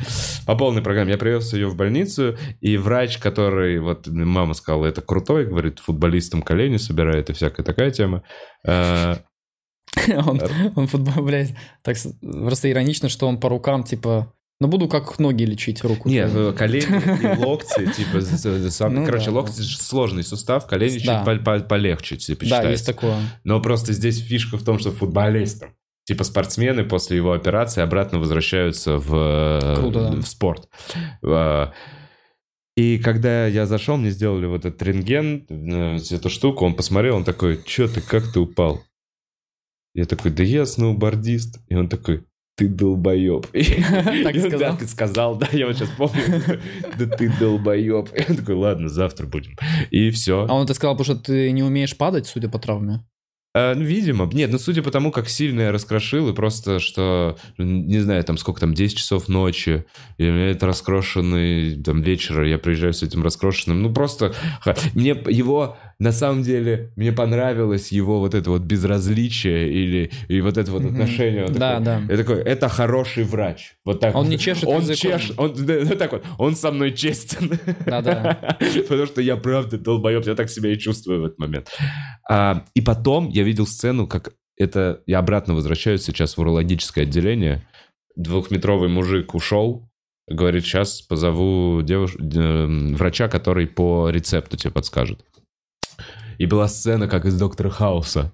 По 0.47 0.57
полной 0.57 0.83
программе. 0.83 1.13
Я 1.13 1.19
привез 1.19 1.53
ее 1.53 1.69
в 1.69 1.77
больницу, 1.77 2.37
и 2.61 2.77
врач, 2.77 3.19
который... 3.19 3.79
Вот 3.79 4.07
мама 4.07 4.55
сказала, 4.55 4.87
это 4.87 5.03
крутой, 5.03 5.47
говорит, 5.47 5.79
футболистам 5.79 6.43
колени 6.43 6.77
собирает 6.79 7.31
и 7.31 7.33
всякая 7.33 7.63
такая 7.63 7.91
тема. 7.91 8.23
А, 8.67 9.19
он, 10.09 10.41
он 10.75 10.87
футбол, 10.87 11.25
блядь, 11.25 11.55
так 11.83 11.97
просто 12.21 12.71
иронично, 12.71 13.09
что 13.09 13.27
он 13.29 13.39
по 13.39 13.49
рукам, 13.49 13.85
типа, 13.85 14.33
ну, 14.59 14.69
буду 14.69 14.89
как 14.89 15.19
ноги 15.19 15.45
лечить, 15.45 15.83
руку. 15.85 16.09
Нет, 16.09 16.31
твою. 16.31 16.55
колени 16.55 16.85
и 17.35 17.45
локти, 17.45 17.93
типа, 17.93 18.21
сам, 18.71 18.95
ну, 18.95 19.05
короче, 19.05 19.27
да, 19.27 19.33
локти 19.33 19.59
да. 19.59 19.65
сложный 19.65 20.23
сустав, 20.23 20.67
колени 20.67 20.99
да. 21.05 21.19
чуть 21.19 21.25
по 21.25 21.51
-по 21.51 21.61
полегче, 21.61 22.17
типа, 22.17 22.41
Да, 22.41 22.47
считается. 22.47 22.71
есть 22.71 22.87
такое. 22.87 23.17
Но 23.45 23.61
просто 23.61 23.93
здесь 23.93 24.19
фишка 24.19 24.57
в 24.57 24.65
том, 24.65 24.79
что 24.79 24.93
футболистам, 24.93 25.75
типа, 26.05 26.25
спортсмены 26.25 26.85
после 26.85 27.19
его 27.19 27.33
операции 27.33 27.83
обратно 27.83 28.19
возвращаются 28.19 28.97
в, 28.97 29.75
Круто, 29.77 30.11
да. 30.11 30.21
в 30.23 30.27
спорт. 30.27 30.69
А, 31.23 31.73
и 32.77 32.99
когда 32.99 33.47
я 33.47 33.67
зашел, 33.67 33.97
мне 33.97 34.11
сделали 34.11 34.47
вот 34.47 34.65
этот 34.65 34.83
рентген, 34.83 35.47
э, 35.49 35.99
эту 36.11 36.29
штуку, 36.29 36.65
он 36.65 36.75
посмотрел, 36.75 37.17
он 37.17 37.25
такой, 37.25 37.61
что 37.67 37.89
ты, 37.89 38.01
как 38.01 38.33
ты 38.33 38.41
упал? 38.41 38.83
Я 39.95 40.05
такой, 40.05 40.31
да 40.31 40.43
я 40.43 40.67
сноубордист. 40.67 41.59
И 41.69 41.75
он 41.75 41.89
такой, 41.89 42.25
ты 42.57 42.69
долбоеб. 42.69 43.47
Так 44.25 44.37
сказал? 44.37 44.59
Да, 44.59 44.77
ты 44.77 44.87
сказал, 44.89 45.37
да, 45.37 45.49
я 45.53 45.67
вот 45.67 45.77
сейчас 45.77 45.91
помню. 45.91 46.61
Да 46.99 47.07
ты 47.07 47.33
долбоеб. 47.39 48.09
Я 48.17 48.35
такой, 48.35 48.55
ладно, 48.55 48.89
завтра 48.89 49.27
будем. 49.27 49.57
И 49.91 50.11
все. 50.11 50.47
А 50.49 50.55
он 50.55 50.65
это 50.65 50.75
сказал, 50.75 50.97
потому 50.97 51.17
что 51.17 51.25
ты 51.27 51.51
не 51.53 51.63
умеешь 51.63 51.97
падать, 51.97 52.27
судя 52.27 52.49
по 52.49 52.59
травме? 52.59 53.05
А, 53.59 53.75
ну, 53.75 53.85
видимо. 53.85 54.29
Нет, 54.33 54.51
ну, 54.53 54.59
судя 54.59 54.83
по 54.83 54.91
тому, 54.91 55.11
как 55.11 55.31
сильно 55.31 55.63
я 55.63 55.73
раскрошил, 55.73 56.29
и 56.29 56.35
просто, 56.35 56.79
что, 56.79 57.39
не 57.57 58.01
знаю, 58.01 58.23
там, 58.23 58.37
сколько 58.37 58.61
там, 58.61 58.75
10 58.75 58.99
часов 58.99 59.29
ночи, 59.29 59.87
и 60.19 60.29
у 60.29 60.33
меня 60.33 60.51
это 60.51 60.67
раскрошенный, 60.67 61.83
там, 61.83 62.03
вечер, 62.03 62.43
я 62.43 62.59
приезжаю 62.59 62.93
с 62.93 63.03
этим 63.03 63.23
раскрошенным, 63.23 63.81
ну, 63.81 63.95
просто, 63.95 64.35
мне 64.93 65.11
его, 65.11 65.79
на 65.99 66.13
самом 66.13 66.43
деле 66.43 66.93
мне 66.97 67.11
понравилось 67.13 67.91
его 67.91 68.19
вот 68.21 68.35
это 68.35 68.51
вот 68.51 68.63
безразличие 68.63 69.71
или 69.73 70.11
и 70.29 70.41
вот 70.43 70.59
это 70.59 70.71
вот 70.71 70.83
Мгм. 70.83 70.93
отношение. 70.93 71.47
Он 71.47 71.53
Да, 71.55 71.79
такой, 71.79 71.85
да. 71.85 72.03
Я 72.13 72.17
такой, 72.19 72.37
это 72.43 72.69
хороший 72.69 73.25
врач. 73.25 73.77
Вот 73.85 74.01
так. 74.01 74.15
Он 74.15 74.25
вот. 74.25 74.31
не 74.31 74.39
чешет 74.39 74.65
Он 74.67 74.83
языком. 74.83 75.19
чешет, 75.19 75.35
он, 75.39 75.55
да, 75.67 75.85
да, 75.85 75.97
так 75.97 76.13
вот, 76.13 76.25
он 76.39 76.55
со 76.55 76.71
мной 76.71 76.93
честен. 76.93 77.59
Да-да. 77.87 78.57
Потому 78.89 79.07
что 79.07 79.23
я 79.23 79.37
правда 79.37 79.79
долбоеб, 79.79 80.27
я 80.27 80.35
так 80.35 80.51
себя 80.51 80.71
и 80.73 80.79
чувствую 80.79 81.23
в 81.23 81.25
этот 81.27 81.39
момент. 81.39 81.69
А, 82.29 82.65
и 82.75 82.81
потом 82.83 83.29
я 83.31 83.43
видел 83.43 83.67
сцену, 83.67 84.07
как 84.07 84.35
это... 84.59 85.03
Я 85.07 85.19
обратно 85.21 85.55
возвращаюсь 85.55 86.03
сейчас 86.03 86.37
в 86.37 86.41
урологическое 86.41 87.05
отделение. 87.05 87.63
Двухметровый 88.17 88.89
мужик 88.89 89.35
ушел, 89.35 89.89
говорит, 90.29 90.65
сейчас 90.65 91.01
позову 91.03 91.81
девуш... 91.83 92.15
врача, 92.19 93.29
который 93.29 93.67
по 93.67 94.11
рецепту 94.11 94.57
тебе 94.57 94.71
подскажет. 94.73 95.25
И 96.39 96.47
была 96.47 96.69
сцена, 96.69 97.09
как 97.09 97.25
из 97.25 97.39
Доктора 97.39 97.71
Хауса. 97.71 98.33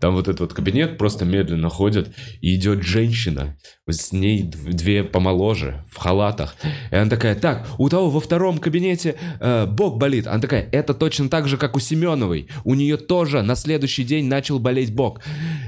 Там 0.00 0.14
вот 0.14 0.26
этот 0.26 0.40
вот 0.40 0.52
кабинет 0.54 0.98
просто 0.98 1.24
медленно 1.24 1.68
ходит, 1.68 2.10
и 2.40 2.56
идет 2.56 2.82
женщина, 2.82 3.56
с 3.88 4.12
ней 4.12 4.42
дв- 4.42 4.72
две 4.72 5.04
помоложе, 5.04 5.84
в 5.88 5.98
халатах. 5.98 6.56
И 6.90 6.94
она 6.96 7.08
такая, 7.08 7.36
так, 7.36 7.68
у 7.78 7.88
того 7.88 8.10
во 8.10 8.20
втором 8.20 8.58
кабинете 8.58 9.14
э, 9.40 9.66
бок 9.66 9.98
болит. 9.98 10.26
Она 10.26 10.40
такая, 10.40 10.68
это 10.72 10.94
точно 10.94 11.28
так 11.28 11.46
же, 11.46 11.56
как 11.56 11.76
у 11.76 11.80
Семеновой. 11.80 12.48
У 12.64 12.74
нее 12.74 12.96
тоже 12.96 13.42
на 13.42 13.54
следующий 13.54 14.04
день 14.04 14.26
начал 14.26 14.58
болеть 14.58 14.92
бок. 14.92 15.20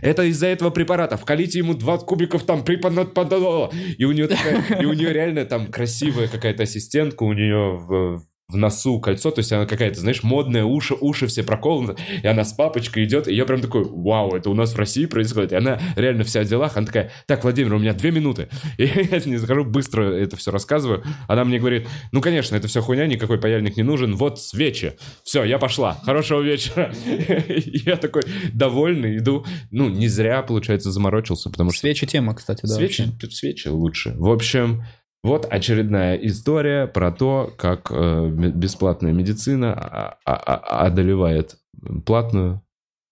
Это 0.02 0.24
из-за 0.24 0.48
этого 0.48 0.70
препарата. 0.70 1.16
Вкалите 1.16 1.58
ему 1.58 1.74
20 1.74 2.06
кубиков 2.06 2.42
там 2.44 2.64
припанадпадало. 2.64 3.70
И 3.96 4.04
у 4.04 4.12
нее 4.12 4.26
такая, 4.26 4.80
и 4.80 4.84
у 4.84 4.92
нее 4.92 5.12
реально 5.12 5.44
там 5.44 5.68
красивая 5.68 6.26
какая-то 6.28 6.64
ассистентка, 6.64 7.22
у 7.22 7.32
нее 7.32 7.76
в, 7.76 8.22
в 8.48 8.56
носу 8.56 9.00
кольцо, 9.00 9.30
то 9.30 9.40
есть 9.40 9.52
она 9.52 9.66
какая-то, 9.66 10.00
знаешь, 10.00 10.22
модная, 10.22 10.64
уши, 10.64 10.94
уши 11.00 11.26
все 11.26 11.42
проколаны, 11.42 11.96
и 12.22 12.26
она 12.26 12.44
с 12.44 12.52
папочкой 12.52 13.04
идет, 13.04 13.26
и 13.26 13.34
я 13.34 13.46
прям 13.46 13.60
такой, 13.60 13.84
вау, 13.84 14.34
это 14.34 14.50
у 14.50 14.54
нас 14.54 14.74
в 14.74 14.78
России 14.78 15.06
происходит, 15.06 15.52
и 15.52 15.56
она 15.56 15.80
реально 15.96 16.24
вся 16.24 16.42
в 16.42 16.44
делах, 16.44 16.76
она 16.76 16.86
такая, 16.86 17.10
так, 17.26 17.42
Владимир, 17.42 17.74
у 17.74 17.78
меня 17.78 17.94
две 17.94 18.10
минуты, 18.10 18.48
и 18.78 18.84
я 18.84 19.20
с 19.20 19.26
ней 19.26 19.36
захожу, 19.36 19.64
быстро 19.64 20.04
это 20.04 20.36
все 20.36 20.50
рассказываю, 20.50 21.02
она 21.26 21.44
мне 21.44 21.58
говорит, 21.58 21.88
ну, 22.12 22.20
конечно, 22.20 22.54
это 22.56 22.68
все 22.68 22.82
хуйня, 22.82 23.06
никакой 23.06 23.40
паяльник 23.40 23.76
не 23.76 23.82
нужен, 23.82 24.14
вот 24.14 24.40
свечи, 24.40 24.94
все, 25.22 25.44
я 25.44 25.58
пошла, 25.58 25.94
хорошего 26.04 26.40
вечера, 26.42 26.92
я 27.46 27.96
такой 27.96 28.22
довольный, 28.52 29.18
иду, 29.18 29.46
ну, 29.70 29.88
не 29.88 30.08
зря, 30.08 30.42
получается, 30.42 30.90
заморочился, 30.90 31.50
потому 31.50 31.70
что 31.70 31.80
Свечи 31.80 32.06
тема, 32.06 32.34
кстати, 32.34 32.62
да. 32.62 32.74
свечи, 32.74 33.12
свечи 33.30 33.68
лучше. 33.68 34.14
В 34.16 34.30
общем, 34.30 34.84
вот 35.24 35.46
очередная 35.50 36.16
история 36.16 36.86
про 36.86 37.10
то, 37.10 37.52
как 37.56 37.88
э, 37.90 38.28
бесплатная 38.28 39.12
медицина 39.12 39.72
а- 39.72 40.18
а- 40.24 40.34
а- 40.34 40.86
одолевает 40.86 41.56
платную. 42.04 42.62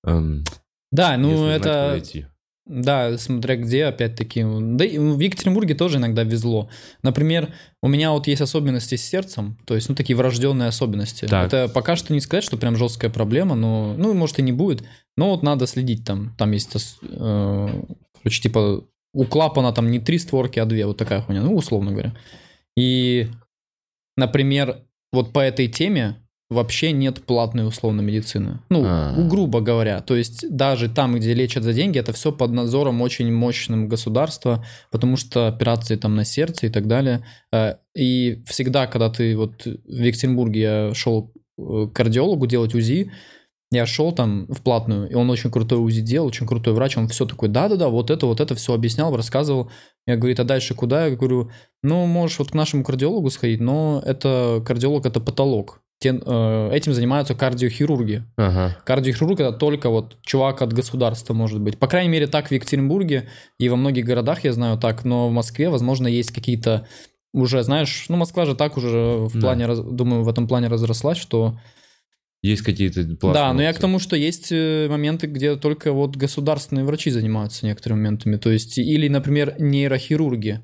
эм, 0.07 0.45
Да, 0.91 1.17
ну 1.17 1.37
знать, 1.37 1.63
это... 1.63 2.03
Да, 2.65 3.19
смотря 3.19 3.57
где, 3.57 3.87
опять-таки. 3.87 4.45
Да 4.45 4.85
и 4.85 4.97
в 4.97 5.19
Екатеринбурге 5.19 5.75
тоже 5.75 5.99
иногда 5.99 6.23
везло. 6.23 6.71
Например, 7.03 7.53
у 7.83 7.89
меня 7.89 8.13
вот 8.13 8.29
есть 8.29 8.41
особенности 8.41 8.95
с 8.95 9.05
сердцем, 9.05 9.59
то 9.67 9.75
есть, 9.75 9.89
ну, 9.89 9.97
такие 9.97 10.15
врожденные 10.17 10.69
особенности. 10.69 11.27
Так. 11.27 11.47
Это 11.47 11.69
пока 11.69 11.97
что 11.97 12.13
не 12.13 12.21
сказать, 12.21 12.45
что 12.45 12.57
прям 12.57 12.77
жесткая 12.77 13.11
проблема, 13.11 13.57
но, 13.57 13.95
ну, 13.99 14.15
может, 14.15 14.39
и 14.39 14.43
не 14.43 14.53
будет. 14.53 14.85
Но 15.17 15.31
вот 15.31 15.43
надо 15.43 15.67
следить 15.67 16.05
там. 16.05 16.35
Там 16.39 16.53
есть, 16.53 16.77
э, 17.03 17.83
короче, 18.23 18.43
типа, 18.43 18.85
у 19.15 19.25
клапана 19.25 19.73
там 19.73 19.91
не 19.91 19.99
три 19.99 20.19
створки, 20.19 20.59
а 20.59 20.65
две, 20.65 20.87
вот 20.87 20.97
такая 20.97 21.21
хуйня, 21.21 21.43
ну, 21.43 21.55
условно 21.55 21.91
говоря. 21.93 22.15
И, 22.77 23.29
например, 24.17 24.83
вот 25.13 25.33
по 25.33 25.41
этой 25.41 25.69
теме 25.69 26.17
вообще 26.49 26.93
нет 26.93 27.23
платной 27.25 27.67
условно 27.67 28.03
медицины. 28.03 28.61
Ну, 28.69 28.83
А. 28.87 29.15
грубо 29.29 29.61
говоря. 29.61 30.01
То 30.01 30.15
есть 30.17 30.55
даже 30.55 30.89
там, 30.89 31.17
где 31.17 31.33
лечат 31.35 31.63
за 31.63 31.73
деньги, 31.73 31.99
это 31.99 32.13
все 32.13 32.31
под 32.31 32.53
надзором 32.53 33.01
очень 33.01 33.33
мощным 33.33 33.89
государства, 33.89 34.65
потому 34.91 35.17
что 35.17 35.49
операции 35.49 35.97
там 35.97 36.15
на 36.15 36.25
сердце 36.25 36.67
и 36.67 36.71
так 36.71 36.87
далее. 36.87 37.25
Э, 37.53 37.75
И 37.95 38.43
всегда, 38.47 38.87
когда 38.87 39.11
ты 39.11 39.37
вот 39.37 39.65
в 39.65 39.91
Екатеринбурге 40.03 40.61
я 40.61 40.95
шел 40.95 41.33
э, 41.59 41.89
к 41.91 41.93
кардиологу 41.95 42.47
делать 42.47 42.75
УЗИ, 42.75 43.11
я 43.73 43.87
шел 43.87 44.13
там 44.13 44.47
в 44.49 44.61
платную, 44.63 45.09
и 45.11 45.15
он 45.15 45.29
очень 45.31 45.51
крутой 45.51 45.79
УЗИ 45.79 46.03
делал, 46.03 46.27
очень 46.29 46.47
крутой 46.47 46.75
врач, 46.75 46.97
он 46.97 47.09
все 47.09 47.27
такой, 47.27 47.49
да-да-да, 47.49 47.89
вот 47.89 48.11
это, 48.11 48.27
вот 48.27 48.41
это 48.41 48.55
все 48.55 48.75
объяснял, 48.75 49.17
рассказывал. 49.17 49.71
Я 50.07 50.17
говорю, 50.17 50.37
а 50.39 50.45
дальше 50.45 50.75
куда? 50.75 51.07
Я 51.07 51.17
говорю, 51.17 51.51
ну, 51.83 52.07
можешь 52.07 52.39
вот 52.39 52.51
к 52.51 52.55
нашему 52.55 52.85
кардиологу 52.85 53.31
сходить, 53.31 53.61
но 53.61 54.03
это 54.05 54.63
кардиолог, 54.65 55.07
это 55.07 55.21
потолок. 55.21 55.81
Те- 56.01 56.21
э, 56.25 56.71
этим 56.73 56.93
занимаются 56.93 57.35
кардиохирурги. 57.35 58.25
Ага. 58.37 58.77
Кардиохирург 58.85 59.39
это 59.41 59.53
только 59.53 59.89
вот 59.89 60.17
чувак 60.23 60.61
от 60.61 60.73
государства 60.73 61.33
может 61.33 61.61
быть. 61.61 61.79
По 61.79 61.87
крайней 61.87 62.11
мере, 62.11 62.27
так 62.27 62.49
в 62.49 62.53
Екатеринбурге 62.53 63.29
и 63.59 63.69
во 63.69 63.77
многих 63.77 64.05
городах 64.05 64.45
я 64.45 64.53
знаю 64.53 64.79
так, 64.79 65.05
но 65.05 65.29
в 65.29 65.33
Москве, 65.33 65.71
возможно, 65.71 66.09
есть 66.09 66.33
какие-то 66.33 66.87
уже, 67.33 67.63
знаешь, 67.63 68.07
ну 68.09 68.17
Москва 68.17 68.45
же 68.45 68.55
так 68.55 68.77
уже 68.77 68.89
в 69.29 69.33
Да. 69.35 69.41
плане, 69.41 69.69
думаю, 69.75 70.25
в 70.25 70.29
этом 70.29 70.47
плане 70.47 70.69
разрослась, 70.69 71.19
что... 71.19 71.57
Есть 72.43 72.63
какие-то 72.63 73.03
платные 73.05 73.33
да, 73.35 73.53
но 73.53 73.63
я 73.63 73.73
к 73.73 73.79
тому, 73.79 74.01
что 74.01 74.17
есть 74.17 74.49
э, 74.51 74.89
моменты, 74.91 75.29
где 75.29 75.55
только 75.55 75.93
вот 75.93 76.17
государственные 76.17 76.85
врачи 76.85 77.11
занимаются 77.11 77.65
некоторыми 77.67 78.01
моментами. 78.01 78.37
То 78.37 78.51
есть, 78.51 78.79
или, 78.79 79.07
например, 79.07 79.55
нейрохирурги. 79.61 80.61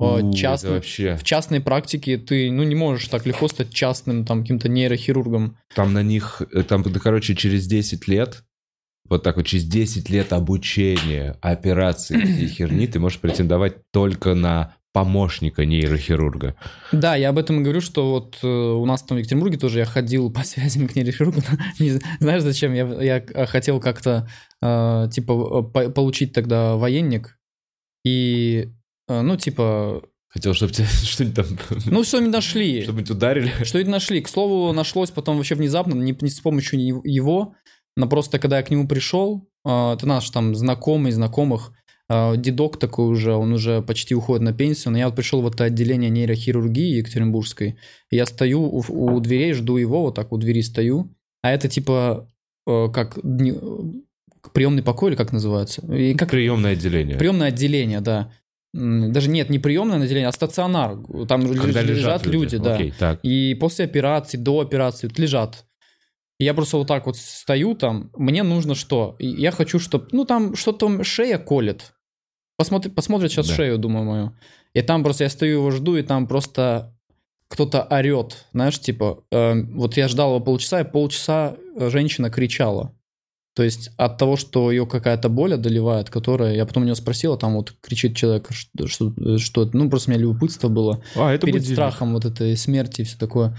Э, 0.00 0.20
У, 0.22 0.32
частно- 0.32 0.70
вообще. 0.70 1.16
В 1.16 1.24
частной 1.24 1.60
практике 1.60 2.16
ты, 2.16 2.50
ну, 2.50 2.62
не 2.62 2.74
можешь 2.74 3.08
так 3.08 3.26
легко 3.26 3.46
стать 3.48 3.70
частным 3.70 4.24
там 4.24 4.40
каким-то 4.40 4.70
нейрохирургом. 4.70 5.58
Там 5.74 5.92
на 5.92 6.02
них, 6.02 6.40
э, 6.50 6.62
там, 6.62 6.82
да, 6.82 6.98
короче, 6.98 7.34
через 7.34 7.66
10 7.66 8.08
лет, 8.08 8.44
вот 9.06 9.22
так 9.22 9.36
вот, 9.36 9.46
через 9.46 9.64
10 9.64 10.08
лет 10.08 10.32
обучения, 10.32 11.36
операций 11.42 12.22
и 12.22 12.46
херни, 12.48 12.86
ты 12.86 13.00
можешь 13.00 13.20
претендовать 13.20 13.76
только 13.92 14.34
на 14.34 14.76
помощника 14.98 15.64
нейрохирурга. 15.64 16.56
Да, 16.90 17.14
я 17.14 17.28
об 17.28 17.38
этом 17.38 17.60
и 17.60 17.62
говорю, 17.62 17.80
что 17.80 18.10
вот 18.10 18.38
э, 18.42 18.46
у 18.48 18.84
нас 18.84 19.04
там 19.04 19.16
в 19.16 19.20
Екатеринбурге 19.20 19.56
тоже 19.56 19.78
я 19.78 19.84
ходил 19.84 20.28
по 20.28 20.42
связям 20.42 20.88
к 20.88 20.96
нейрохирургу. 20.96 21.40
знаешь, 22.20 22.42
зачем? 22.42 22.74
Я, 22.74 23.22
я 23.22 23.46
хотел 23.46 23.80
как-то, 23.80 24.28
э, 24.60 25.08
типа, 25.12 25.32
э, 25.32 25.72
по- 25.72 25.90
получить 25.90 26.32
тогда 26.32 26.74
военник. 26.74 27.38
И, 28.04 28.70
э, 29.08 29.20
ну, 29.20 29.36
типа, 29.36 30.02
Хотел, 30.30 30.52
чтобы 30.52 30.72
тебе 30.72 30.86
что-нибудь 31.04 31.36
там... 31.36 31.46
ну, 31.86 32.02
что-нибудь 32.02 32.32
нашли. 32.32 32.82
Что-нибудь 32.82 33.10
ударили. 33.10 33.52
Что-нибудь 33.62 33.92
нашли. 33.92 34.20
К 34.20 34.28
слову, 34.28 34.72
нашлось 34.72 35.12
потом 35.12 35.36
вообще 35.36 35.54
внезапно, 35.54 35.94
не, 35.94 36.16
не 36.20 36.28
с 36.28 36.40
помощью 36.40 37.00
его, 37.04 37.54
но 37.96 38.08
просто 38.08 38.40
когда 38.40 38.56
я 38.56 38.64
к 38.64 38.70
нему 38.70 38.88
пришел, 38.88 39.48
э, 39.64 39.92
это 39.92 40.06
наш 40.06 40.28
там 40.30 40.56
знакомый, 40.56 41.12
знакомых, 41.12 41.70
э, 41.70 41.77
дедок 42.10 42.78
такой 42.78 43.08
уже, 43.08 43.34
он 43.34 43.52
уже 43.52 43.82
почти 43.82 44.14
уходит 44.14 44.42
на 44.42 44.52
пенсию, 44.52 44.92
но 44.92 44.98
я 44.98 45.06
вот 45.06 45.16
пришел 45.16 45.42
в 45.42 45.46
это 45.46 45.64
отделение 45.64 46.08
нейрохирургии 46.08 46.96
Екатеринбургской, 46.96 47.76
и 48.10 48.16
я 48.16 48.24
стою 48.24 48.62
у, 48.62 48.82
у 48.88 49.20
дверей, 49.20 49.52
жду 49.52 49.76
его, 49.76 50.02
вот 50.02 50.14
так 50.14 50.32
у 50.32 50.38
двери 50.38 50.62
стою, 50.62 51.14
а 51.42 51.52
это 51.52 51.68
типа 51.68 52.28
э, 52.66 52.88
как 52.92 53.18
приемный 54.52 54.82
покой 54.82 55.10
или 55.10 55.16
как 55.16 55.32
называется? 55.32 55.82
И 55.94 56.14
как 56.14 56.30
Приемное 56.30 56.72
отделение. 56.72 57.16
Приемное 57.16 57.48
отделение, 57.48 58.00
да. 58.00 58.32
Даже 58.74 59.30
нет, 59.30 59.50
не 59.50 59.58
приемное 59.58 60.02
отделение, 60.02 60.28
а 60.28 60.32
стационар. 60.32 60.98
Там 61.26 61.46
Когда 61.46 61.82
лежат, 61.82 62.24
лежат 62.24 62.26
люди, 62.26 62.58
да. 62.58 62.74
Окей, 62.74 62.92
так. 62.98 63.20
И 63.22 63.54
после 63.54 63.84
операции, 63.84 64.36
до 64.36 64.60
операции 64.60 65.08
вот 65.08 65.18
лежат. 65.18 65.64
И 66.38 66.44
я 66.44 66.54
просто 66.54 66.76
вот 66.76 66.86
так 66.86 67.06
вот 67.06 67.16
стою 67.16 67.74
там, 67.74 68.10
мне 68.16 68.42
нужно 68.42 68.74
что? 68.74 69.16
Я 69.18 69.50
хочу, 69.50 69.78
чтобы, 69.78 70.08
ну 70.12 70.24
там 70.24 70.54
что-то 70.54 71.02
шея 71.02 71.38
колет. 71.38 71.94
Посмотри, 72.58 72.90
посмотрят 72.90 73.30
сейчас 73.30 73.48
Да. 73.48 73.54
шею, 73.54 73.78
думаю, 73.78 74.04
мою. 74.04 74.32
И 74.74 74.82
там 74.82 75.02
просто 75.02 75.24
я 75.24 75.30
стою 75.30 75.58
его 75.60 75.70
жду, 75.70 75.96
и 75.96 76.02
там 76.02 76.26
просто 76.26 76.94
кто-то 77.48 77.82
орет, 77.84 78.44
знаешь, 78.52 78.78
типа, 78.78 79.24
э, 79.30 79.54
вот 79.74 79.96
я 79.96 80.08
ждал 80.08 80.30
его 80.34 80.40
полчаса, 80.44 80.80
и 80.80 80.84
полчаса 80.84 81.56
э, 81.76 81.88
женщина 81.88 82.28
кричала. 82.30 82.92
То 83.54 83.62
есть 83.62 83.90
от 83.96 84.18
того, 84.18 84.36
что 84.36 84.70
ее 84.70 84.86
какая-то 84.86 85.28
боль 85.28 85.54
одолевает, 85.54 86.10
которая, 86.10 86.54
я 86.54 86.66
потом 86.66 86.82
у 86.82 86.86
нее 86.86 86.94
спросил, 86.94 87.32
а 87.32 87.38
там 87.38 87.54
вот 87.54 87.74
кричит 87.80 88.14
человек, 88.16 88.48
что, 88.50 88.86
что, 88.86 89.38
что 89.38 89.62
это, 89.62 89.76
ну 89.76 89.88
просто 89.88 90.10
у 90.10 90.14
меня 90.14 90.22
любопытство 90.22 90.68
было 90.68 91.02
А, 91.16 91.32
это 91.32 91.46
перед 91.46 91.60
будильник. 91.60 91.76
страхом 91.76 92.12
вот 92.12 92.24
этой 92.24 92.56
смерти 92.56 93.00
и 93.00 93.04
все 93.04 93.18
такое. 93.18 93.56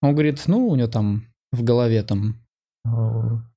Он 0.00 0.12
говорит, 0.12 0.42
ну, 0.46 0.68
у 0.68 0.76
нее 0.76 0.86
там 0.86 1.26
в 1.52 1.62
голове 1.64 2.02
там 2.02 2.40
э, 2.86 2.90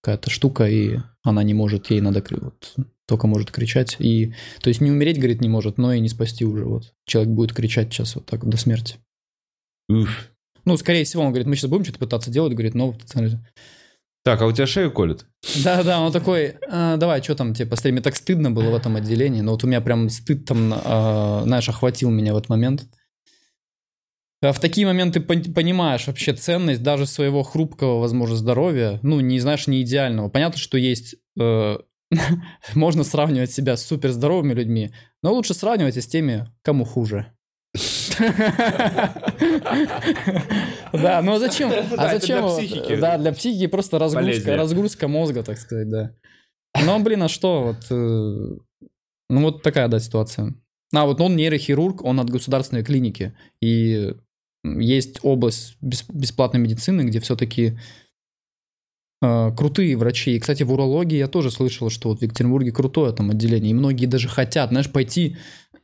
какая-то 0.02 0.30
штука, 0.30 0.68
и 0.68 0.98
она 1.24 1.44
не 1.44 1.54
может, 1.54 1.92
ей 1.92 2.02
надо 2.02 2.24
вот, 2.32 2.76
только 3.10 3.28
может 3.28 3.52
кричать. 3.52 3.98
И, 4.00 4.34
то 4.62 4.70
есть 4.70 4.80
не 4.80 4.92
умереть, 4.92 5.18
говорит, 5.18 5.42
не 5.42 5.50
может, 5.50 5.78
но 5.78 5.92
и 5.92 6.00
не 6.00 6.08
спасти 6.08 6.46
уже. 6.46 6.64
Вот. 6.64 6.94
Человек 7.06 7.32
будет 7.34 7.54
кричать 7.54 7.92
сейчас 7.92 8.16
вот 8.16 8.26
так 8.26 8.48
до 8.48 8.56
смерти. 8.56 8.98
Уф. 9.90 10.30
Ну, 10.66 10.78
скорее 10.78 11.04
всего, 11.04 11.24
он 11.24 11.30
говорит, 11.30 11.48
мы 11.48 11.56
сейчас 11.56 11.70
будем 11.70 11.84
что-то 11.84 12.00
пытаться 12.00 12.30
делать, 12.32 12.54
говорит, 12.54 12.76
но... 12.76 12.96
Так, 14.24 14.42
а 14.42 14.46
у 14.46 14.52
тебя 14.52 14.68
шею 14.68 14.92
колет? 14.92 15.26
Да-да, 15.64 16.02
он 16.02 16.12
такой, 16.12 16.56
«А, 16.70 16.98
давай, 16.98 17.24
что 17.24 17.36
там 17.36 17.54
тебе 17.54 17.68
посмотри, 17.68 17.94
мне 17.94 18.02
так 18.02 18.16
стыдно 18.16 18.52
было 18.52 18.70
в 18.70 18.76
этом 18.76 18.98
отделении, 18.98 19.42
но 19.42 19.54
вот 19.54 19.64
у 19.64 19.68
меня 19.68 19.82
прям 19.82 20.10
стыд 20.10 20.46
там, 20.46 20.74
а, 20.76 21.42
знаешь, 21.46 21.70
охватил 21.70 22.12
меня 22.12 22.34
в 22.34 22.38
этот 22.38 22.50
момент. 22.50 22.86
А 24.42 24.52
В 24.52 24.60
такие 24.60 24.86
моменты 24.86 25.20
пон- 25.20 25.52
понимаешь 25.54 26.06
вообще 26.06 26.34
ценность 26.34 26.84
даже 26.84 27.06
своего 27.06 27.44
хрупкого, 27.44 28.00
возможно, 28.00 28.36
здоровья. 28.36 29.00
Ну, 29.02 29.20
не 29.22 29.40
знаешь, 29.40 29.68
не 29.68 29.82
идеального. 29.82 30.30
Понятно, 30.30 30.60
что 30.60 30.78
есть... 30.78 31.16
э, 31.40 31.78
можно 32.76 33.04
сравнивать 33.04 33.52
себя 33.52 33.78
с 33.78 33.86
суперздоровыми 33.86 34.54
людьми, 34.54 34.92
но 35.24 35.34
лучше 35.34 35.54
сравнивайте 35.54 36.02
с 36.02 36.08
теми, 36.08 36.48
кому 36.62 36.86
хуже. 36.86 37.32
Да, 40.92 41.22
ну 41.22 41.34
а 41.36 41.40
зачем? 41.40 41.72
А 41.98 42.18
зачем? 42.20 42.46
Да, 43.00 43.18
для 43.18 43.32
психики 43.32 43.68
просто 43.68 44.00
разгрузка, 44.00 44.56
разгрузка 44.56 45.08
мозга, 45.08 45.44
так 45.44 45.58
сказать, 45.58 45.90
да. 45.90 46.16
Ну, 46.84 47.00
блин, 47.00 47.24
а 47.24 47.28
что? 47.28 47.64
Вот, 47.64 47.86
э, 47.90 48.88
ну, 49.30 49.42
вот 49.42 49.64
такая, 49.64 49.88
да, 49.88 50.00
ситуация. 50.00 50.54
А, 50.94 51.06
вот 51.06 51.22
он 51.22 51.36
нейрохирург, 51.36 52.04
он 52.04 52.20
от 52.20 52.30
государственной 52.30 52.84
клиники. 52.84 53.34
И 53.62 54.14
есть 54.64 55.20
область 55.24 55.78
бес- 55.82 56.06
бесплатной 56.10 56.60
медицины, 56.60 57.02
где 57.04 57.20
все-таки 57.20 57.80
крутые 59.22 59.98
врачи. 59.98 60.36
И, 60.36 60.40
кстати, 60.40 60.64
в 60.64 60.72
урологии 60.72 61.18
я 61.18 61.28
тоже 61.28 61.52
слышал, 61.52 61.90
что 61.90 62.10
вот 62.10 62.20
в 62.20 62.22
Екатеринбурге 62.24 62.72
крутое 62.72 63.12
там 63.14 63.32
отделение. 63.32 63.72
И 63.72 63.74
многие 63.74 64.06
даже 64.06 64.28
хотят, 64.28 64.70
знаешь, 64.70 64.90
пойти, 64.92 65.38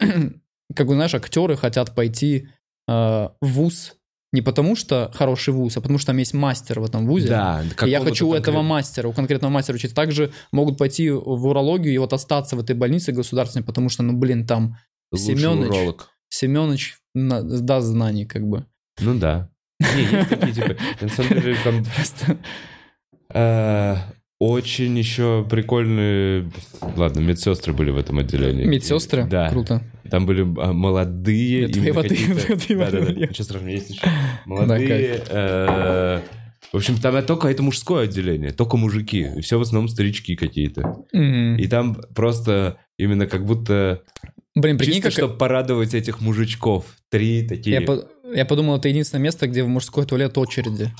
как 0.75 0.88
бы, 0.88 0.93
знаешь, 0.95 1.13
актеры 1.15 1.55
хотят 1.57 1.93
пойти 1.95 2.47
э, 2.88 2.91
в 2.93 3.29
ВУЗ 3.41 3.93
не 4.31 4.41
потому, 4.41 4.75
что 4.75 5.11
хороший 5.13 5.53
ВУЗ, 5.53 5.77
а 5.77 5.81
потому 5.81 5.97
что 5.97 6.07
там 6.07 6.17
есть 6.17 6.33
мастер 6.33 6.81
в 6.81 6.83
этом 6.86 7.07
ВУЗе. 7.07 7.29
Да, 7.29 7.63
И 7.86 7.89
я 7.89 8.01
хочу 8.01 8.27
у 8.27 8.33
этого 8.33 8.57
конкретного. 8.57 8.63
мастера, 8.63 9.07
у 9.07 9.13
конкретного 9.13 9.51
мастера 9.51 9.75
учиться. 9.75 9.95
Также 9.95 10.31
могут 10.51 10.77
пойти 10.77 11.09
в 11.09 11.45
урологию 11.45 11.93
и 11.93 11.97
вот 11.97 12.11
остаться 12.11 12.57
в 12.57 12.59
этой 12.59 12.75
больнице 12.75 13.13
государственной, 13.13 13.63
потому 13.63 13.88
что, 13.88 14.03
ну, 14.03 14.11
блин, 14.11 14.45
там 14.45 14.77
Лучший 15.13 15.36
уролог. 15.36 16.09
Семенович 16.27 16.97
на- 17.13 17.43
даст 17.43 17.88
знаний, 17.88 18.25
как 18.25 18.45
бы. 18.45 18.65
Ну 18.99 19.17
да. 19.17 19.49
Не, 19.79 20.01
есть 20.01 20.29
такие 20.29 20.53
типы. 20.53 20.77
На 21.01 21.09
самом 21.09 21.41
деле 21.41 21.57
там 21.63 21.86
Просто 21.95 22.38
очень 24.39 24.97
еще 24.97 25.45
прикольные... 25.49 26.51
Ладно, 26.95 27.21
медсестры 27.21 27.73
были 27.73 27.89
в 27.91 27.97
этом 27.97 28.19
отделении. 28.19 28.65
медсестры. 28.65 29.26
Да. 29.26 29.49
Круто. 29.49 29.82
Там 30.11 30.26
были 30.26 30.41
а, 30.61 30.73
молодые... 30.73 31.65
Это 31.65 31.80
именно 31.80 31.93
воды- 31.93 32.09
ничего 33.30 33.43
страшного, 33.43 33.69
есть 33.69 33.89
еще. 33.91 34.01
Молодые... 34.45 35.23
э, 35.30 36.21
В 36.71 36.76
общем, 36.78 36.97
там 36.97 37.23
только 37.26 37.47
это 37.47 37.63
мужское 37.63 38.03
отделение, 38.03 38.51
только 38.51 38.78
мужики. 38.78 39.28
И 39.38 39.41
все 39.41 39.57
в 39.57 39.61
основном 39.61 39.88
старички 39.88 40.36
какие-то. 40.36 41.05
И 41.13 41.67
там 41.67 41.95
просто 42.13 42.78
именно 42.97 43.26
как 43.28 43.45
будто... 43.45 44.03
Блин, 44.53 44.78
прикинь, 44.78 44.95
Чисто, 44.95 45.09
как... 45.09 45.13
чтобы 45.17 45.38
порадовать 45.38 45.93
этих 45.93 46.21
мужичков. 46.21 46.86
Три 47.09 47.47
такие... 47.47 47.76
Я, 47.76 47.82
по- 47.82 48.07
я 48.34 48.45
подумал, 48.45 48.78
это 48.78 48.88
единственное 48.89 49.21
место, 49.23 49.47
где 49.47 49.63
в 49.63 49.67
мужской 49.67 50.05
туалет 50.05 50.38
очереди. 50.38 50.91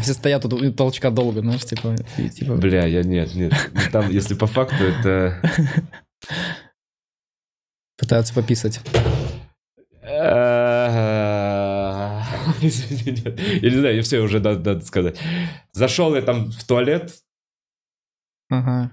Все 0.00 0.14
стоят 0.14 0.42
тут 0.42 0.52
у 0.54 0.72
толчка 0.72 1.10
долго, 1.10 1.40
знаешь, 1.40 1.64
типа... 1.64 1.94
и 2.18 2.28
типа- 2.28 2.56
Бля, 2.56 2.86
я 2.86 3.02
нет, 3.02 3.34
нет. 3.34 3.52
Ну, 3.72 3.80
Там, 3.92 4.10
если 4.10 4.34
по 4.34 4.46
факту, 4.46 4.82
это... 4.84 5.40
Пытаются 7.98 8.34
пописать. 8.34 8.80
Извини, 12.60 13.20
нет. 13.24 13.40
Я 13.40 13.70
не 13.70 13.76
знаю, 13.78 14.02
все 14.02 14.20
уже 14.20 14.40
надо, 14.40 14.74
надо 14.74 14.84
сказать. 14.84 15.18
Зашел 15.72 16.14
я 16.14 16.22
там 16.22 16.50
в 16.50 16.64
туалет, 16.64 17.12
Ага. 18.50 18.92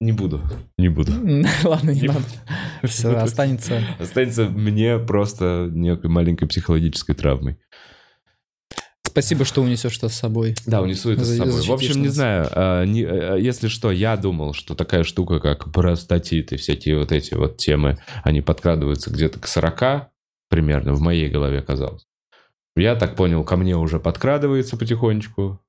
не 0.00 0.12
буду, 0.12 0.40
не 0.78 0.88
буду. 0.88 1.12
Ладно, 1.64 1.90
не 1.90 2.02
Не 2.02 2.08
надо. 2.08 2.24
Все, 2.84 3.14
останется... 3.16 3.82
Останется 3.98 4.44
мне 4.46 4.98
просто 4.98 5.68
некой 5.72 6.08
маленькой 6.10 6.46
психологической 6.46 7.14
травмой. 7.14 7.58
Спасибо, 9.10 9.44
что 9.44 9.62
унесешь 9.62 9.96
это 9.98 10.08
с 10.08 10.14
собой. 10.14 10.54
Да, 10.66 10.80
унесу 10.82 11.10
это 11.10 11.24
с 11.24 11.36
собой. 11.36 11.60
В 11.62 11.70
общем, 11.70 12.02
не 12.02 12.08
знаю, 12.08 12.48
а, 12.52 12.84
не- 12.84 13.04
а, 13.04 13.36
если 13.36 13.68
что, 13.68 13.90
я 13.90 14.16
думал, 14.16 14.54
что 14.54 14.74
такая 14.74 15.04
штука, 15.04 15.40
как 15.40 15.72
простатит 15.72 16.52
и 16.52 16.56
всякие 16.56 16.98
вот 16.98 17.12
эти 17.12 17.34
вот 17.34 17.56
темы, 17.56 17.98
они 18.22 18.40
подкрадываются 18.40 19.10
где-то 19.10 19.38
к 19.40 19.46
40 19.46 20.10
примерно, 20.48 20.94
в 20.94 21.00
моей 21.00 21.28
голове 21.28 21.62
казалось. 21.62 22.06
Я 22.76 22.94
так 22.96 23.16
понял, 23.16 23.44
ко 23.44 23.56
мне 23.56 23.76
уже 23.76 23.98
подкрадывается 24.00 24.76
потихонечку. 24.76 25.60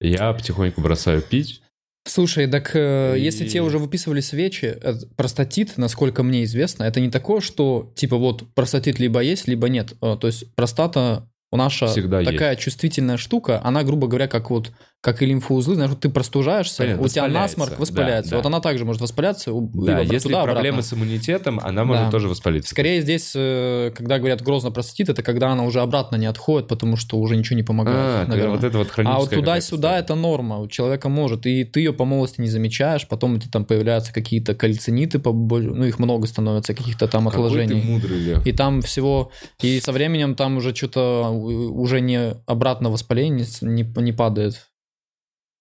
Я 0.00 0.32
потихоньку 0.32 0.80
бросаю 0.80 1.22
пить. 1.22 1.62
Слушай, 2.04 2.48
так 2.48 2.72
э, 2.74 3.14
И- 3.16 3.20
если 3.22 3.46
тебе 3.46 3.62
уже 3.62 3.78
выписывали 3.78 4.20
свечи, 4.20 4.76
э, 4.82 4.94
простатит, 5.16 5.74
насколько 5.76 6.24
мне 6.24 6.42
известно, 6.42 6.82
это 6.82 6.98
не 7.00 7.10
такое, 7.10 7.40
что 7.40 7.92
типа 7.94 8.16
вот 8.16 8.42
простатит 8.54 8.98
либо 8.98 9.20
есть, 9.20 9.46
либо 9.46 9.68
нет. 9.68 9.92
Э, 10.02 10.16
То 10.20 10.26
есть 10.26 10.52
простата 10.56 11.28
у 11.52 11.56
наша 11.56 11.86
Всегда 11.86 12.24
такая 12.24 12.56
чувствительная 12.56 13.18
штука, 13.18 13.60
она, 13.62 13.84
грубо 13.84 14.08
говоря, 14.08 14.26
как 14.26 14.50
вот 14.50 14.72
как 15.02 15.20
и 15.20 15.26
лимфоузлы, 15.26 15.74
знаешь, 15.74 15.90
вот 15.90 15.98
ты 16.00 16.08
простужаешься, 16.08 16.78
Понятно, 16.78 17.04
у 17.04 17.08
тебя 17.08 17.26
насморк 17.26 17.72
Да, 17.72 17.76
воспаляется. 17.76 18.30
да. 18.30 18.36
Вот 18.36 18.46
она 18.46 18.60
также 18.60 18.84
может 18.84 19.02
воспаляться, 19.02 19.52
у- 19.52 19.68
Да, 19.84 19.98
если 19.98 20.28
туда, 20.28 20.44
проблемы 20.44 20.78
обратно. 20.78 20.82
с 20.82 20.92
иммунитетом, 20.92 21.60
она 21.60 21.84
может 21.84 22.04
Да. 22.04 22.10
тоже 22.12 22.28
воспалиться. 22.28 22.70
Скорее 22.70 23.00
здесь, 23.02 23.32
э, 23.34 23.90
когда 23.96 24.18
говорят 24.20 24.42
грозно 24.42 24.70
простатит, 24.70 25.08
это 25.08 25.24
когда 25.24 25.50
она 25.50 25.64
уже 25.64 25.80
обратно 25.80 26.14
не 26.14 26.26
отходит, 26.26 26.68
потому 26.68 26.96
что 26.96 27.18
уже 27.18 27.36
ничего 27.36 27.56
не 27.56 27.64
помогает. 27.64 27.98
А, 27.98 28.26
наверное. 28.28 28.54
вот 28.54 28.64
это 28.64 28.78
вот 28.78 28.92
А 28.96 29.18
вот 29.18 29.30
туда-сюда 29.30 29.98
это 29.98 30.14
норма, 30.14 30.58
у 30.60 30.68
человека 30.68 31.08
может, 31.08 31.46
и 31.46 31.64
ты 31.64 31.80
ее 31.80 31.92
по 31.92 32.04
молодости 32.04 32.40
не 32.40 32.48
замечаешь, 32.48 33.08
потом 33.08 33.34
у 33.34 33.38
тебя 33.38 33.50
там 33.50 33.64
появляются 33.64 34.12
какие-то 34.14 34.54
кальциниты, 34.54 35.20
ну 35.24 35.84
их 35.84 35.98
много 35.98 36.28
становится, 36.28 36.74
каких-то 36.74 37.08
там 37.08 37.28
Какой 37.28 37.66
ты 37.66 37.74
мудрый, 37.74 38.18
Лев. 38.20 38.46
И 38.46 38.52
там 38.52 38.82
всего, 38.82 39.32
и 39.60 39.80
со 39.80 39.90
временем 39.90 40.36
там 40.36 40.58
уже 40.58 40.72
что-то 40.72 41.28
уже 41.30 42.00
не 42.00 42.34
обратно 42.46 42.88
воспаление 42.88 43.46
не, 43.62 43.82
не 43.82 44.12
падает. 44.12 44.68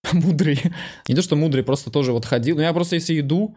Мудрый. 0.14 0.60
Не 1.08 1.16
то, 1.16 1.22
что 1.22 1.36
мудрый, 1.36 1.64
просто 1.64 1.92
тоже 1.92 2.12
вот 2.12 2.26
ходил. 2.26 2.56
Ну 2.56 2.62
я 2.62 2.74
просто 2.74 2.96
если 2.96 3.20
иду, 3.20 3.56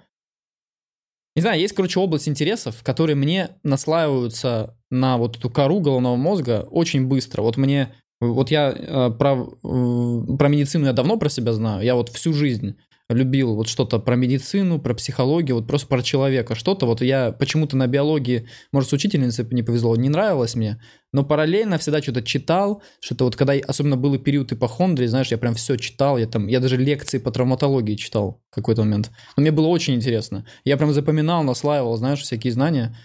не 1.37 1.43
знаю, 1.43 1.61
есть, 1.61 1.75
короче, 1.75 1.99
область 1.99 2.29
интересов, 2.29 2.83
которые 2.83 3.17
мне 3.17 3.51
наслаиваются 3.63 4.77
на 4.91 5.19
вот 5.19 5.37
эту 5.37 5.51
кору 5.51 5.81
головного 5.81 6.17
мозга 6.17 6.67
очень 6.71 7.07
быстро. 7.07 7.43
Вот 7.43 7.57
мне, 7.57 7.93
вот 8.21 8.51
я 8.51 8.73
э, 8.73 9.11
про, 9.11 9.43
э, 9.43 10.37
про 10.39 10.49
медицину 10.49 10.87
я 10.87 10.93
давно 10.93 11.17
про 11.17 11.29
себя 11.29 11.53
знаю, 11.53 11.85
я 11.85 11.97
вот 11.97 12.11
всю 12.11 12.33
жизнь 12.33 12.77
любил 13.15 13.55
вот 13.55 13.69
что-то 13.69 13.99
про 13.99 14.17
медицину, 14.17 14.81
про 14.81 14.95
психологию, 14.95 15.57
вот 15.57 15.67
просто 15.67 15.87
про 15.87 16.03
человека, 16.03 16.55
что-то. 16.55 16.87
Вот 16.87 17.01
я 17.01 17.33
почему-то 17.33 17.77
на 17.77 17.87
биологии, 17.87 18.49
может, 18.73 18.91
с 18.91 18.93
учительницей 18.93 19.47
не 19.51 19.63
повезло, 19.63 19.97
не 19.97 20.09
нравилось 20.09 20.55
мне, 20.55 20.81
но 21.13 21.25
параллельно 21.25 21.79
всегда 21.79 22.03
что-то 22.03 22.23
читал, 22.23 22.83
что-то 23.01 23.25
вот 23.25 23.37
когда 23.37 23.55
особенно 23.55 23.97
был 23.97 24.15
и 24.15 24.19
период 24.19 24.53
ипохондрии, 24.53 25.07
знаешь, 25.07 25.29
я 25.31 25.39
прям 25.39 25.55
все 25.55 25.77
читал, 25.77 26.19
я 26.19 26.27
там, 26.27 26.49
я 26.49 26.61
даже 26.61 26.77
лекции 26.77 27.19
по 27.19 27.31
травматологии 27.31 27.95
читал 27.95 28.43
в 28.51 28.55
какой-то 28.55 28.83
момент. 28.83 29.11
Но 29.37 29.41
мне 29.43 29.53
было 29.53 29.69
очень 29.69 29.95
интересно. 29.95 30.45
Я 30.65 30.77
прям 30.77 30.93
запоминал, 30.93 31.45
наслаивал, 31.45 31.97
знаешь, 31.97 32.21
всякие 32.21 32.53
знания. 32.53 32.97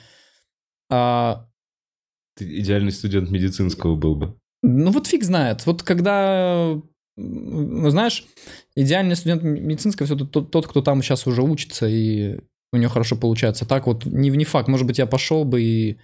А, 0.90 1.46
Ты 2.36 2.60
идеальный 2.60 2.92
студент 2.92 3.30
медицинского 3.30 3.96
был 3.96 4.16
бы. 4.16 4.36
ну 4.64 4.92
вот 4.92 5.08
фиг 5.08 5.24
знает. 5.24 5.66
Вот 5.66 5.84
когда, 5.84 6.82
м, 7.20 7.90
знаешь, 7.90 8.26
идеальный 8.76 9.16
студент 9.16 9.44
медицинского 9.44 10.06
все 10.06 10.16
тот, 10.16 10.52
тот, 10.52 10.68
кто 10.68 10.82
там 10.82 11.02
сейчас 11.02 11.28
уже 11.28 11.42
учится 11.44 11.88
и 11.88 12.40
у 12.72 12.78
него 12.78 12.90
хорошо 12.92 13.16
получается. 13.16 13.66
Так 13.66 13.88
вот, 13.88 14.06
не, 14.06 14.30
не 14.30 14.46
факт. 14.46 14.68
Может 14.68 14.86
быть, 14.88 15.00
я 15.00 15.06
пошел 15.08 15.44
бы 15.44 15.62
и 15.62 15.98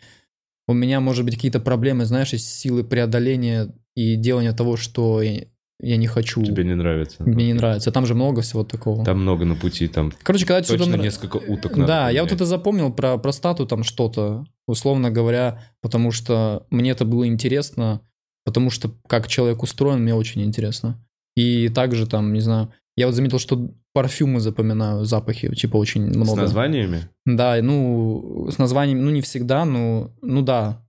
у 0.67 0.73
меня, 0.73 0.99
может 0.99 1.25
быть, 1.25 1.35
какие-то 1.35 1.59
проблемы, 1.59 2.05
знаешь, 2.05 2.33
из 2.33 2.47
силы 2.49 2.83
преодоления 2.83 3.73
и 3.95 4.15
делания 4.15 4.51
того, 4.51 4.77
что 4.77 5.21
я, 5.21 5.43
я 5.79 5.97
не 5.97 6.07
хочу. 6.07 6.43
Тебе 6.43 6.63
не 6.63 6.73
нравится. 6.75 7.23
Мне 7.23 7.45
не 7.47 7.53
нравится. 7.53 7.91
Там 7.91 8.05
же 8.07 8.15
много 8.15 8.41
всего 8.41 8.63
такого. 8.63 9.05
Там 9.05 9.21
много 9.21 9.45
на 9.45 9.55
пути, 9.55 9.87
там 9.87 10.11
Короче, 10.23 10.45
когда 10.45 10.63
точно 10.67 10.95
нра- 10.95 11.01
несколько 11.03 11.37
уток 11.37 11.77
надо 11.77 11.87
Да, 11.87 12.09
я 12.09 12.21
вот 12.23 12.29
поменять. 12.29 12.31
это 12.33 12.45
запомнил 12.45 12.91
про 12.91 13.17
простату 13.17 13.67
там 13.67 13.83
что-то, 13.83 14.45
условно 14.67 15.11
говоря, 15.11 15.61
потому 15.81 16.11
что 16.11 16.65
мне 16.71 16.89
это 16.91 17.05
было 17.05 17.27
интересно, 17.27 18.01
потому 18.43 18.71
что 18.71 18.91
как 19.07 19.27
человек 19.27 19.61
устроен, 19.61 20.01
мне 20.01 20.15
очень 20.15 20.43
интересно. 20.43 20.99
И 21.35 21.69
также 21.69 22.07
там, 22.07 22.33
не 22.33 22.39
знаю, 22.39 22.73
я 22.95 23.07
вот 23.07 23.15
заметил, 23.15 23.39
что 23.39 23.73
парфюмы 23.93 24.39
запоминаю, 24.39 25.05
запахи, 25.05 25.53
типа 25.53 25.77
очень 25.77 26.05
много. 26.05 26.31
С 26.31 26.35
названиями? 26.35 27.09
Да, 27.25 27.57
ну, 27.61 28.49
с 28.49 28.57
названием, 28.57 29.03
ну, 29.03 29.11
не 29.11 29.21
всегда, 29.21 29.65
ну, 29.65 30.15
ну 30.21 30.41
да. 30.41 30.85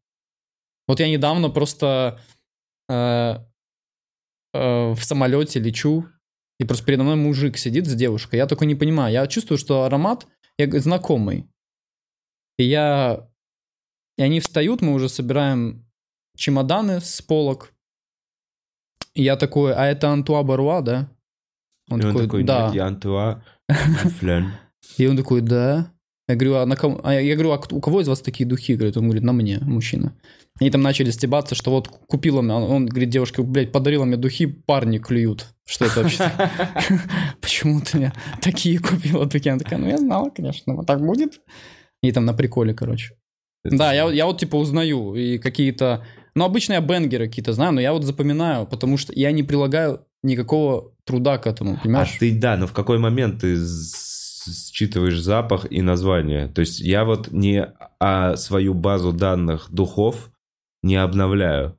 Вот 0.89 1.01
я 1.01 1.09
недавно 1.09 1.51
просто 1.51 2.21
э, 2.89 2.95
э, 4.55 4.93
в 4.93 4.99
самолете 5.03 5.59
лечу, 5.59 6.07
и 6.59 6.65
просто 6.65 6.85
передо 6.85 7.03
мной 7.03 7.17
мужик 7.17 7.59
сидит 7.59 7.87
с 7.87 7.95
девушкой. 7.95 8.37
Я 8.37 8.47
такой 8.47 8.67
не 8.67 8.75
понимаю. 8.75 9.13
Я 9.13 9.27
чувствую, 9.27 9.59
что 9.59 9.85
аромат 9.85 10.27
я, 10.59 10.71
знакомый. 10.81 11.47
И 12.59 12.65
я... 12.65 13.29
И 14.17 14.23
они 14.23 14.41
встают, 14.41 14.81
мы 14.81 14.95
уже 14.95 15.09
собираем 15.09 15.87
чемоданы 16.37 17.01
с 17.01 17.21
полок. 17.21 17.75
И 19.17 19.23
я 19.23 19.37
такой, 19.37 19.75
а 19.75 19.87
это 19.87 20.11
Антуа 20.11 20.43
Баруа, 20.43 20.83
да? 20.83 21.09
И 21.89 21.95
он 21.95 22.01
такой, 22.01 22.45
да. 22.45 22.71
я 22.75 22.87
Антуа 22.87 23.43
Флен. 24.19 24.53
И 24.99 25.07
он 25.07 25.17
такой, 25.17 25.41
да. 25.41 25.91
Я 26.29 26.35
говорю, 26.35 26.57
а, 26.57 26.67
на 26.67 26.77
ком... 26.77 27.01
а 27.03 27.15
я 27.15 27.35
говорю, 27.35 27.53
а 27.53 27.61
у 27.71 27.81
кого 27.81 28.03
из 28.03 28.09
вас 28.09 28.21
такие 28.21 28.47
духи? 28.47 28.75
Говорит, 28.75 28.97
он 28.97 29.05
говорит, 29.05 29.23
на 29.23 29.33
мне, 29.33 29.59
мужчина. 29.63 30.13
Они 30.61 30.71
там 30.71 30.83
начали 30.83 31.11
стебаться, 31.11 31.55
что 31.55 31.71
вот 31.71 31.89
купила 31.89 32.43
мне, 32.43 32.53
он, 32.53 32.63
он 32.65 32.87
говорит, 32.87 33.09
девушка, 33.09 33.43
блядь, 33.43 33.73
подарила 33.73 34.05
мне 34.05 34.17
духи, 34.17 34.47
парни 34.47 34.99
клюют. 34.99 35.47
Что 35.65 35.87
это 35.87 36.03
вообще? 36.03 36.31
Почему 37.41 37.81
ты 37.81 37.97
мне 37.97 38.13
такие 38.43 38.79
купила 38.81 39.25
духи? 39.25 39.49
Она 39.49 39.61
такая, 39.61 39.79
ну 39.79 39.89
я 39.89 39.97
знала, 39.97 40.29
конечно, 40.29 40.75
вот 40.75 40.87
так 40.87 41.01
будет. 41.01 41.41
И 42.03 42.13
там 42.13 42.27
на 42.27 42.35
приколе, 42.35 42.75
короче. 42.75 43.15
Да, 43.65 43.95
я, 43.95 44.11
я 44.11 44.27
вот 44.27 44.39
типа 44.39 44.57
узнаю 44.57 45.15
и 45.15 45.39
какие-то... 45.39 46.05
Ну, 46.37 46.45
обычно 46.45 46.75
я 46.75 46.81
бенгеры 46.83 47.29
какие-то 47.29 47.55
знаю, 47.55 47.73
но 47.73 47.81
я 47.81 47.95
вот 47.95 48.05
запоминаю, 48.05 48.67
потому 48.67 48.99
что 48.99 49.13
я 49.17 49.33
не 49.33 49.43
прилагаю 49.43 50.07
никакого 50.23 50.93
труда 51.05 51.39
к 51.39 51.47
этому, 51.47 51.75
А 51.75 51.83
понимаешь? 51.83 52.17
ты, 52.21 52.39
да, 52.39 52.59
но 52.59 52.67
в 52.67 52.73
какой 52.75 52.99
момент 52.99 53.41
ты 53.41 53.57
считываешь 53.57 55.19
запах 55.19 55.67
и 55.71 55.81
название? 55.81 56.49
То 56.49 56.61
есть 56.61 56.79
я 56.81 57.07
вот 57.07 57.33
не 57.33 57.67
а 57.99 58.37
свою 58.37 58.75
базу 58.75 59.13
данных 59.13 59.69
духов 59.71 60.31
не 60.83 60.97
обновляю. 60.97 61.79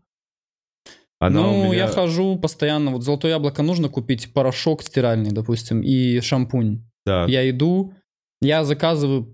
Она 1.19 1.41
ну, 1.41 1.65
меня... 1.65 1.75
я 1.75 1.87
хожу 1.87 2.37
постоянно, 2.37 2.91
вот 2.91 3.03
золотое 3.03 3.33
яблоко 3.33 3.61
нужно 3.61 3.89
купить, 3.89 4.33
порошок 4.33 4.81
стиральный, 4.81 5.31
допустим, 5.31 5.81
и 5.81 6.19
шампунь. 6.21 6.83
Так, 7.05 7.29
Я 7.29 7.47
иду, 7.49 7.93
я 8.41 8.63
заказываю, 8.63 9.31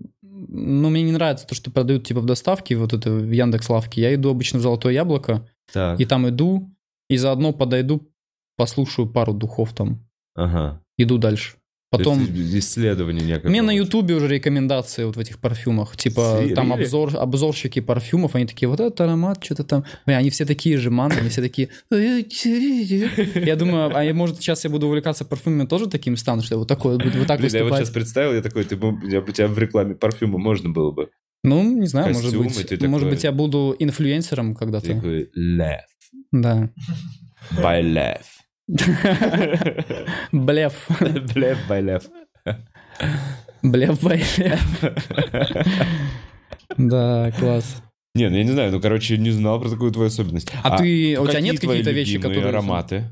ну, 0.56 0.88
мне 0.88 1.02
не 1.02 1.10
нравится 1.10 1.46
то, 1.46 1.54
что 1.54 1.72
продают 1.72 2.06
типа 2.06 2.20
в 2.20 2.26
доставке, 2.26 2.76
вот 2.76 2.92
это 2.92 3.10
в 3.10 3.30
Яндекс 3.30 3.68
Лавке. 3.68 4.00
Я 4.00 4.14
иду 4.14 4.30
обычно 4.30 4.60
в 4.60 4.62
золотое 4.62 4.92
яблоко, 4.92 5.48
так, 5.72 6.00
и 6.00 6.04
там 6.04 6.28
иду, 6.28 6.70
и 7.08 7.16
заодно 7.16 7.52
подойду, 7.52 8.08
послушаю 8.56 9.08
пару 9.08 9.34
духов 9.34 9.74
там, 9.74 10.08
ага. 10.36 10.80
иду 10.96 11.18
дальше. 11.18 11.56
То 11.96 11.98
Потом... 11.98 12.24
исследование 12.24 13.24
некое. 13.24 13.48
Мне 13.48 13.62
на. 13.62 13.70
Ютубе 13.74 14.14
уже 14.14 14.28
рекомендации 14.28 15.04
вот 15.04 15.16
в 15.16 15.18
этих 15.18 15.38
парфюмах. 15.38 15.96
Типа, 15.96 16.40
Си- 16.42 16.54
там 16.54 16.72
обзор, 16.72 17.16
обзорщики 17.16 17.80
парфюмов, 17.80 18.34
они 18.34 18.46
такие, 18.46 18.68
вот 18.68 18.80
этот 18.80 19.00
аромат, 19.00 19.42
что-то 19.44 19.64
там. 19.64 19.84
Бля, 20.06 20.18
они 20.18 20.30
все 20.30 20.44
такие 20.44 20.78
же, 20.78 20.90
ман, 20.90 21.12
они 21.12 21.28
все 21.28 21.42
такие... 21.42 21.68
Я 21.90 23.56
думаю, 23.56 23.92
а 23.96 24.14
может, 24.14 24.38
сейчас 24.38 24.64
я 24.64 24.70
буду 24.70 24.86
увлекаться 24.86 25.24
парфюмами, 25.24 25.66
тоже 25.66 25.88
таким 25.88 26.16
стану, 26.16 26.42
что 26.42 26.54
я 26.54 26.58
вот 26.58 26.68
такой, 26.68 26.94
вот, 26.94 27.14
вот 27.14 27.26
так 27.26 27.40
Блин, 27.40 27.52
я 27.54 27.64
вот 27.64 27.76
сейчас 27.76 27.90
представил, 27.90 28.32
я 28.32 28.42
такой, 28.42 28.64
ты, 28.64 28.76
я 29.10 29.20
бы 29.20 29.32
тебя 29.32 29.48
в 29.48 29.58
рекламе 29.58 29.94
парфюма 29.94 30.38
можно 30.38 30.70
было 30.70 30.90
бы. 30.90 31.08
Ну, 31.42 31.62
не 31.78 31.86
знаю, 31.86 32.08
может 32.08 32.22
Костюм, 32.22 32.44
быть, 32.46 32.72
и 32.72 32.76
ты 32.76 32.88
может 32.88 33.06
такой- 33.06 33.16
быть, 33.16 33.24
я 33.24 33.32
буду 33.32 33.76
инфлюенсером 33.78 34.54
когда-то. 34.54 34.94
Такой, 34.94 35.30
left, 35.36 35.80
Да. 36.32 36.70
by 37.58 37.82
left. 37.82 38.43
Блеф. 40.32 40.88
By 41.68 41.82
left. 41.82 42.10
Блеф, 43.62 44.00
блеф. 44.02 44.38
Да, 46.76 47.30
класс. 47.38 47.82
Не, 48.14 48.28
ну 48.30 48.36
я 48.36 48.44
не 48.44 48.50
знаю, 48.52 48.72
ну, 48.72 48.80
короче, 48.80 49.18
не 49.18 49.30
знал 49.30 49.60
про 49.60 49.68
такую 49.70 49.90
твою 49.92 50.08
особенность. 50.08 50.50
А 50.62 50.78
ты- 50.78 51.18
у 51.18 51.26
тебя 51.26 51.40
нет 51.40 51.60
какие-то 51.60 51.90
вещи, 51.90 52.18
которые- 52.18 52.46
ароматы? 52.48 53.04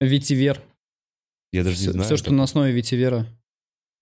Ветивер. 0.00 0.60
Я 1.52 1.64
даже 1.64 1.76
не 1.76 1.82
Все, 1.82 1.92
знаю. 1.92 2.16
что 2.18 2.32
на 2.32 2.42
основе 2.44 2.72
ветивера. 2.72 3.26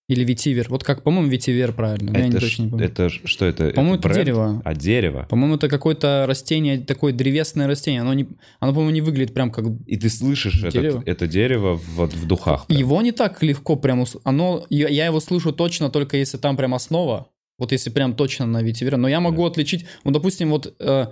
Или 0.08 0.22
ветивер. 0.24 0.66
Вот 0.68 0.84
как, 0.84 1.02
по-моему, 1.02 1.28
ветивер 1.28 1.72
правильно. 1.72 2.12
но 2.12 2.18
я 2.18 2.24
не 2.26 2.30
это, 2.30 2.40
точно 2.40 2.62
не 2.62 2.70
помню. 2.70 2.86
это 2.86 3.08
что 3.08 3.44
это? 3.44 3.70
По-моему, 3.70 3.96
это 3.96 4.08
бренд? 4.08 4.24
дерево. 4.24 4.62
А, 4.64 4.74
дерево. 4.74 5.26
По-моему, 5.28 5.56
это 5.56 5.68
какое-то 5.68 6.26
растение, 6.28 6.78
такое 6.78 7.12
древесное 7.12 7.66
растение. 7.66 8.02
Оно, 8.02 8.14
не, 8.14 8.28
оно 8.60 8.72
по-моему, 8.72 8.92
не 8.92 9.00
выглядит 9.00 9.34
прям 9.34 9.50
как... 9.50 9.64
И 9.86 9.96
ты 9.96 10.08
слышишь 10.08 10.60
Дерево. 10.62 10.98
этот- 10.98 11.08
это 11.08 11.26
дерево 11.26 11.80
вот 11.96 12.14
в 12.14 12.24
духах. 12.24 12.68
прям. 12.68 12.78
Его 12.78 13.02
не 13.02 13.10
так 13.10 13.42
легко 13.42 13.74
прям... 13.74 14.04
Оно, 14.22 14.64
я 14.70 15.06
его 15.06 15.18
слышу 15.18 15.52
точно 15.52 15.90
только 15.90 16.16
если 16.16 16.38
там 16.38 16.56
прям 16.56 16.74
основа. 16.74 17.28
Вот 17.58 17.72
если 17.72 17.90
прям 17.90 18.14
точно 18.14 18.46
на 18.46 18.62
ветивера. 18.62 18.96
Но 18.96 19.08
я 19.08 19.18
могу 19.18 19.44
отличить... 19.44 19.86
Ну, 20.04 20.12
допустим, 20.12 20.50
вот 20.50 20.72
э, 20.78 21.06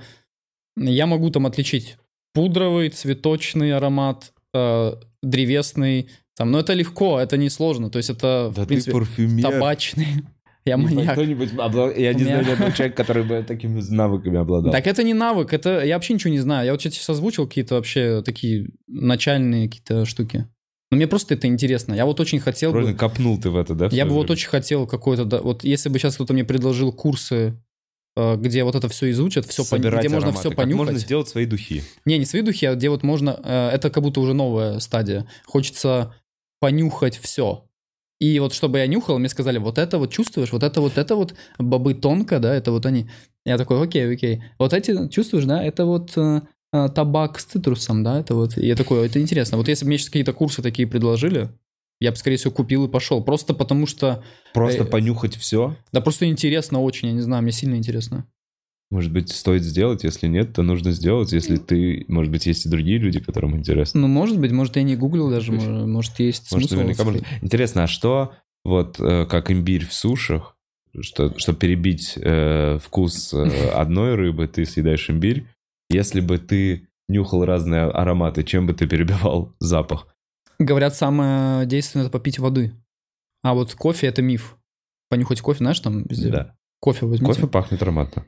я 0.77 1.07
могу 1.07 1.31
там 1.31 1.47
отличить 1.47 1.97
пудровый, 2.33 2.91
цветочный 2.91 3.73
аромат, 3.73 4.33
э, 4.53 4.93
древесный. 5.21 6.11
Там, 6.37 6.51
но 6.51 6.59
это 6.61 6.73
легко, 6.73 7.21
это 7.21 7.37
не 7.37 7.49
сложно. 7.49 7.91
То 7.91 7.99
есть 7.99 8.11
это, 8.11 8.53
Да 8.55 8.65
в 8.65 8.67
принципе, 8.67 8.93
парфюмер. 8.93 9.43
табачный. 9.43 10.07
Я 10.67 10.77
Не 10.77 10.85
маньяк. 10.85 11.13
кто-нибудь 11.13 11.53
обла- 11.53 11.93
Я 12.01 12.11
У 12.11 12.15
не 12.15 12.21
меня- 12.21 12.25
знаю 12.43 12.47
ни 12.47 12.51
одного 12.53 12.71
человека, 12.73 12.97
который 12.97 13.23
бы 13.23 13.45
такими 13.47 13.81
навыками 13.91 14.39
обладал. 14.39 14.73
Так 14.73 14.87
это 14.87 15.03
не 15.03 15.13
навык, 15.13 15.53
это 15.53 15.85
я 15.85 15.95
вообще 15.97 16.15
ничего 16.15 16.33
не 16.33 16.39
знаю. 16.41 16.65
Я 16.67 16.73
вот 16.73 16.81
сейчас 16.81 17.09
озвучил 17.11 17.47
какие-то 17.47 17.75
вообще 17.75 18.23
такие 18.25 18.71
начальные 18.89 19.69
какие-то 19.69 20.07
штуки. 20.07 20.49
Но 20.91 20.97
мне 20.97 21.07
просто 21.07 21.35
это 21.35 21.47
интересно. 21.49 21.93
Я 21.95 22.07
вот 22.07 22.19
очень 22.19 22.41
хотел 22.41 22.71
Правильно, 22.73 22.93
бы... 22.95 22.99
копнул 22.99 23.39
ты 23.39 23.51
в 23.51 23.57
это, 23.57 23.75
да? 23.75 23.89
в 23.89 23.93
Я 23.93 24.05
бы 24.05 24.11
свое 24.11 24.21
вот 24.21 24.27
время? 24.29 24.33
очень 24.33 24.49
хотел 24.49 24.87
какой-то... 24.87 25.25
да, 25.27 25.41
вот 25.43 25.65
если 25.65 25.89
бы 25.91 25.99
сейчас 25.99 26.15
кто-то 26.15 26.33
мне 26.33 26.45
предложил 26.45 26.93
курсы, 26.93 27.61
э, 28.17 28.37
где 28.37 28.65
вот 28.65 28.75
это 28.75 28.89
все 28.89 29.11
изучат, 29.11 29.45
все 29.47 29.65
Собирать 29.65 30.01
где 30.01 30.09
можно 30.09 30.29
ароматы. 30.31 30.41
все 30.49 30.57
Как 30.57 30.67
можно 30.67 30.79
понюхать. 30.87 30.99
сделать 31.03 31.29
свои 31.29 31.45
духи. 31.47 31.83
Не, 32.07 32.17
не 32.19 32.25
свои 32.25 32.41
духи, 32.43 32.65
а 32.67 32.75
где 32.75 32.89
вот 32.89 33.03
можно... 33.03 33.39
э, 33.45 33.69
это 33.75 33.91
как 33.91 34.03
будто 34.03 34.21
уже 34.21 34.33
новая 34.35 34.79
стадия. 34.79 35.27
Хочется 35.45 36.15
понюхать 36.61 37.17
все. 37.19 37.67
И 38.21 38.39
вот 38.39 38.55
чтобы 38.55 38.79
я 38.79 38.87
нюхал, 38.87 39.19
мне 39.19 39.29
сказали, 39.29 39.59
вот 39.59 39.79
это 39.79 39.99
вот 39.99 40.13
чувствуешь, 40.13 40.53
вот 40.53 40.63
это 40.63 40.81
вот, 40.81 40.97
это 40.99 41.17
вот 41.17 41.35
бобы 41.59 41.95
тонко, 41.95 42.39
да, 42.39 42.55
это 42.55 42.71
вот 42.73 42.87
они. 42.87 43.09
Я 43.45 43.59
такой, 43.59 43.83
окей, 43.83 44.11
окей. 44.13 44.43
Вот 44.59 44.73
эти 44.73 45.09
чувствуешь, 45.09 45.45
да, 45.45 45.63
это 45.63 45.85
вот 45.85 46.13
э, 46.17 46.41
э, 46.73 46.89
табак 46.95 47.39
с 47.39 47.45
цитрусом, 47.45 48.03
да, 48.03 48.21
это 48.21 48.35
вот. 48.35 48.57
И 48.57 48.67
я 48.67 48.77
такой, 48.77 49.07
это 49.07 49.21
интересно. 49.21 49.59
Вот 49.59 49.69
если 49.69 49.85
бы 49.85 49.89
мне 49.89 49.99
сейчас 49.99 50.09
какие-то 50.09 50.33
курсы 50.33 50.63
такие 50.63 50.89
предложили, 50.89 51.51
я 52.01 52.11
бы, 52.11 52.17
скорее 52.17 52.37
всего, 52.37 52.53
купил 52.53 52.87
и 52.87 52.91
пошел. 52.91 53.23
Просто 53.23 53.53
потому 53.55 53.87
что, 53.87 54.23
Просто 54.53 54.85
Э, 54.85 54.87
понюхать 54.87 55.37
все. 55.37 55.77
да 55.93 56.01
просто 56.01 56.27
интересно 56.29 56.81
очень, 56.81 57.09
я 57.09 57.15
не 57.15 57.21
знаю, 57.21 57.43
мне 57.43 57.53
сильно 57.53 57.75
интересно. 57.77 58.27
Может 58.95 59.11
быть, 59.11 59.29
стоит 59.31 59.65
сделать. 59.65 60.05
Если 60.05 60.29
нет, 60.29 60.53
то 60.53 60.63
нужно 60.63 60.93
сделать. 60.93 61.33
Если 61.33 61.57
ты... 61.57 62.05
Может 62.07 62.31
быть, 62.31 62.47
есть 62.47 62.65
и 62.65 62.69
другие 62.69 62.99
люди, 62.99 63.19
которым 63.19 63.57
интересно. 63.57 64.03
Ну, 64.03 64.07
может 64.07 64.39
быть, 64.39 64.53
может, 64.53 64.77
я 64.77 64.85
не 64.85 64.95
гуглил 64.95 65.31
даже, 65.31 65.51
может, 65.51 65.85
может, 65.89 66.21
есть 66.21 66.53
Может, 66.53 66.69
смысл. 66.69 66.81
наверняка 66.81 67.03
можно. 67.03 67.27
Интересно, 67.43 67.83
а 67.83 67.87
что 67.89 68.35
вот 68.65 69.01
э, 69.01 69.27
как 69.27 69.51
имбирь 69.51 69.85
в 69.85 69.93
сушах, 69.93 70.57
что, 71.01 71.37
чтобы 71.41 71.59
перебить 71.59 72.17
э, 72.17 72.79
вкус 72.81 73.35
э, 73.35 73.71
одной 73.75 74.15
рыбы, 74.15 74.47
ты 74.47 74.65
съедаешь 74.65 75.11
имбирь. 75.11 75.45
Если 75.91 76.21
бы 76.21 76.39
ты 76.39 76.87
нюхал 77.09 77.45
разные 77.45 77.87
ароматы, 77.87 78.45
чем 78.45 78.69
бы 78.69 78.75
ты 78.75 78.87
перебивал 78.87 79.57
запах? 79.59 80.07
Говорят, 80.61 80.95
самое 80.95 81.67
действенное 81.67 82.07
это 82.07 82.13
попить 82.13 82.39
воды. 82.39 82.73
А 83.43 83.55
вот 83.55 83.75
кофе 83.75 84.07
это 84.07 84.23
миф. 84.23 84.57
Понюхать 85.11 85.41
кофе, 85.41 85.59
знаешь, 85.59 85.81
там 85.81 86.05
везде. 86.05 86.29
Да. 86.29 86.57
Кофе 86.79 87.07
возьмите. 87.07 87.27
Кофе 87.27 87.49
пахнет 87.49 87.83
ароматно. 87.83 88.25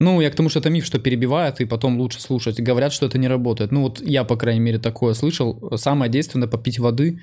Ну, 0.00 0.20
я 0.20 0.30
к 0.30 0.34
тому, 0.34 0.48
что 0.48 0.58
это 0.58 0.70
миф, 0.70 0.84
что 0.84 0.98
перебивает, 0.98 1.60
и 1.60 1.64
потом 1.66 1.98
лучше 1.98 2.20
слушать. 2.20 2.60
Говорят, 2.60 2.92
что 2.92 3.06
это 3.06 3.16
не 3.18 3.28
работает. 3.28 3.70
Ну, 3.72 3.82
вот 3.82 4.00
я, 4.00 4.24
по 4.24 4.36
крайней 4.36 4.60
мере, 4.60 4.78
такое 4.78 5.14
слышал. 5.14 5.72
Самое 5.76 6.10
действенное 6.10 6.48
попить 6.48 6.78
воды. 6.78 7.20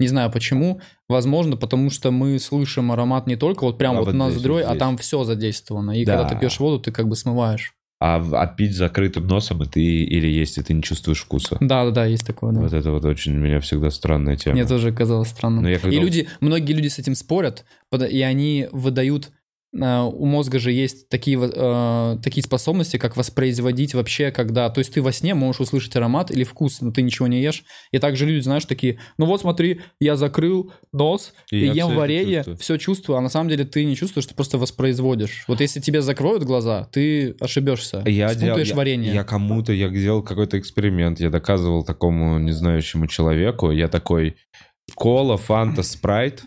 Не 0.00 0.08
знаю 0.08 0.30
почему. 0.32 0.80
Возможно, 1.08 1.56
потому 1.56 1.90
что 1.90 2.10
мы 2.10 2.38
слышим 2.40 2.90
аромат 2.90 3.26
не 3.28 3.36
только 3.36 3.64
вот 3.64 3.78
прям 3.78 3.94
А 3.96 3.98
вот 4.00 4.06
вот 4.06 4.10
здесь, 4.14 4.18
ноздрой, 4.18 4.62
вот 4.62 4.66
а 4.66 4.70
здесь. 4.70 4.78
там 4.80 4.96
все 4.98 5.22
задействовано. 5.24 5.92
И 6.00 6.04
Да. 6.04 6.16
когда 6.16 6.28
ты 6.30 6.40
пьешь 6.40 6.58
воду, 6.58 6.80
ты 6.82 6.90
как 6.90 7.06
бы 7.08 7.14
смываешь. 7.14 7.74
А, 8.00 8.16
а 8.32 8.46
пить 8.48 8.74
закрытым 8.74 9.26
носом, 9.28 9.62
и 9.62 9.66
ты 9.66 9.80
или 9.80 10.26
есть, 10.26 10.58
и 10.58 10.62
ты 10.62 10.74
не 10.74 10.82
чувствуешь 10.82 11.20
вкуса. 11.22 11.58
Да, 11.60 11.84
да, 11.84 11.90
да, 11.90 12.04
есть 12.06 12.26
такое. 12.26 12.52
Да. 12.52 12.60
Вот 12.62 12.72
это 12.72 12.90
вот 12.90 13.04
очень 13.04 13.34
у 13.36 13.38
меня 13.40 13.60
всегда 13.60 13.90
странная 13.90 14.36
тема. 14.36 14.56
Мне 14.56 14.66
тоже 14.66 14.92
казалось 14.92 15.28
странным. 15.28 15.62
Но 15.62 15.70
я 15.70 15.78
когда- 15.78 15.96
И 15.96 16.00
люди, 16.00 16.28
многие 16.40 16.72
люди 16.72 16.88
с 16.88 16.98
этим 16.98 17.14
спорят, 17.14 17.64
и 18.10 18.20
они 18.22 18.68
выдают 18.72 19.30
у 19.76 20.24
мозга 20.26 20.60
же 20.60 20.70
есть 20.70 21.08
такие, 21.08 21.36
э, 21.42 22.18
такие 22.22 22.44
способности, 22.44 22.96
как 22.96 23.16
воспроизводить 23.16 23.92
вообще, 23.94 24.30
когда... 24.30 24.70
То 24.70 24.78
есть 24.78 24.94
ты 24.94 25.02
во 25.02 25.10
сне 25.10 25.34
можешь 25.34 25.60
услышать 25.60 25.96
аромат 25.96 26.30
или 26.30 26.44
вкус, 26.44 26.80
но 26.80 26.92
ты 26.92 27.02
ничего 27.02 27.26
не 27.26 27.42
ешь. 27.42 27.64
И 27.90 27.98
также 27.98 28.24
люди, 28.24 28.40
знаешь, 28.40 28.64
такие, 28.66 29.00
ну 29.18 29.26
вот 29.26 29.40
смотри, 29.40 29.80
я 29.98 30.14
закрыл 30.14 30.72
нос, 30.92 31.34
И 31.50 31.58
и, 31.58 31.66
я 31.66 31.72
ем 31.72 31.96
варенье, 31.96 32.36
чувствую. 32.38 32.56
все 32.58 32.76
чувствую, 32.76 33.18
а 33.18 33.20
на 33.20 33.28
самом 33.28 33.48
деле 33.50 33.64
ты 33.64 33.84
не 33.84 33.96
чувствуешь, 33.96 34.26
ты 34.26 34.34
просто 34.34 34.58
воспроизводишь. 34.58 35.44
Вот 35.48 35.60
если 35.60 35.80
тебе 35.80 36.02
закроют 36.02 36.44
глаза, 36.44 36.88
ты 36.92 37.34
ошибешься. 37.40 38.04
Я 38.06 38.32
делал, 38.34 38.50
Спутаешь 38.54 38.68
я, 38.68 38.76
варенье. 38.76 39.12
я 39.12 39.24
кому-то, 39.24 39.72
я 39.72 39.88
делал 39.88 40.22
какой-то 40.22 40.56
эксперимент, 40.58 41.18
я 41.18 41.30
доказывал 41.30 41.84
такому 41.84 42.38
незнающему 42.38 43.08
человеку, 43.08 43.72
я 43.72 43.88
такой, 43.88 44.36
кола, 44.94 45.36
фанта, 45.36 45.82
спрайт, 45.82 46.44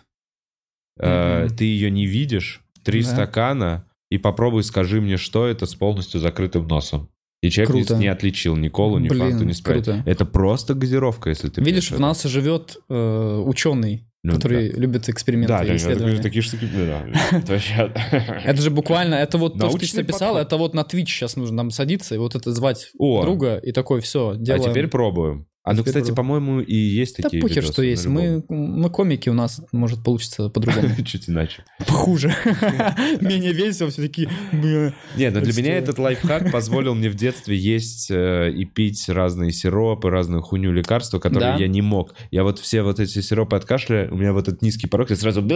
э, 1.00 1.44
Мгм. 1.44 1.56
ты 1.56 1.64
ее 1.64 1.90
не 1.90 2.06
видишь, 2.06 2.62
три 2.90 3.02
Да. 3.02 3.08
стакана, 3.10 3.84
и 4.10 4.18
попробуй 4.18 4.62
скажи 4.64 5.00
мне, 5.00 5.16
что 5.16 5.46
это 5.46 5.66
с 5.66 5.74
полностью 5.74 6.20
закрытым 6.20 6.66
носом. 6.66 7.08
И 7.42 7.50
человек 7.50 7.70
Круто. 7.86 7.96
не 7.96 8.08
отличил 8.08 8.56
ни 8.56 8.68
колу, 8.68 8.98
ни 8.98 9.08
Блин, 9.08 9.30
фанту, 9.30 9.44
ни 9.44 9.52
спрайт. 9.52 9.84
круто. 9.84 10.02
Это 10.06 10.24
просто 10.24 10.74
газировка, 10.74 11.30
если 11.30 11.48
ты 11.48 11.60
Видишь, 11.62 11.90
в 11.92 12.00
нас 12.00 12.24
живет 12.24 12.78
э, 12.88 13.42
ученый, 13.46 14.08
Ну, 14.24 14.34
который 14.34 14.70
любит 14.72 15.08
эксперименты 15.08 15.52
Да, 15.52 15.62
и 15.64 15.68
да, 15.68 15.76
исследования. 15.76 16.16
такие, 16.16 16.42
такие 16.42 16.42
штуки, 16.42 16.68
да, 16.74 17.06
это 18.44 18.60
же 18.62 18.70
буквально, 18.70 19.14
это 19.14 19.38
вот 19.38 19.58
то, 19.58 19.70
что 19.70 19.96
ты 19.96 20.04
подход. 20.04 20.38
это 20.38 20.56
вот 20.56 20.74
на 20.74 20.80
Twitch 20.80 21.06
сейчас 21.06 21.36
нужно 21.36 21.56
нам 21.58 21.70
садиться 21.70 22.14
и 22.14 22.18
вот 22.18 22.34
это 22.34 22.52
звать 22.52 22.90
друга 22.98 23.58
и 23.58 23.72
такой, 23.72 24.00
все, 24.00 24.30
А 24.30 24.36
делаем. 24.36 24.70
теперь 24.70 24.88
пробуем. 24.88 25.46
А 25.68 25.74
ну, 25.74 25.84
кстати, 25.84 26.12
по-моему, 26.12 26.60
и 26.60 26.74
есть 26.74 27.18
Да 27.18 27.24
такие 27.24 27.42
похер, 27.42 27.56
видосы, 27.56 27.72
что 27.72 27.82
есть. 27.82 28.06
Мы, 28.06 28.42
мы 28.48 28.88
комики, 28.88 29.28
у 29.28 29.34
нас 29.34 29.60
может 29.72 30.02
получиться 30.02 30.48
по-другому. 30.48 30.88
Чуть 31.04 31.28
иначе. 31.28 31.64
Хуже. 31.86 32.34
Менее 33.20 33.52
весело, 33.52 33.90
все 33.90 34.02
такие... 34.02 34.30
бля. 34.52 34.94
Нет, 35.16 35.34
но 35.34 35.40
для 35.40 35.52
меня 35.52 35.76
этот 35.76 35.98
лайфхак 35.98 36.50
позволил 36.50 36.94
мне 36.94 37.10
в 37.10 37.14
детстве 37.16 37.54
есть 37.56 38.10
э, 38.10 38.50
и 38.50 38.64
пить 38.64 39.08
разные 39.08 39.52
сиропы, 39.52 40.08
разную 40.08 40.42
хуйню, 40.42 40.72
лекарства, 40.72 41.18
которые 41.18 41.58
я 41.58 41.68
не 41.68 41.82
мог. 41.82 42.14
Я 42.30 42.44
вот 42.44 42.58
все 42.58 42.82
вот 42.82 42.98
эти 42.98 43.20
сиропы 43.20 43.56
от 43.56 43.66
кашля, 43.66 44.08
у 44.10 44.16
меня 44.16 44.32
вот 44.32 44.48
этот 44.48 44.62
низкий 44.62 44.86
порог, 44.86 45.10
я 45.10 45.16
сразу... 45.16 45.46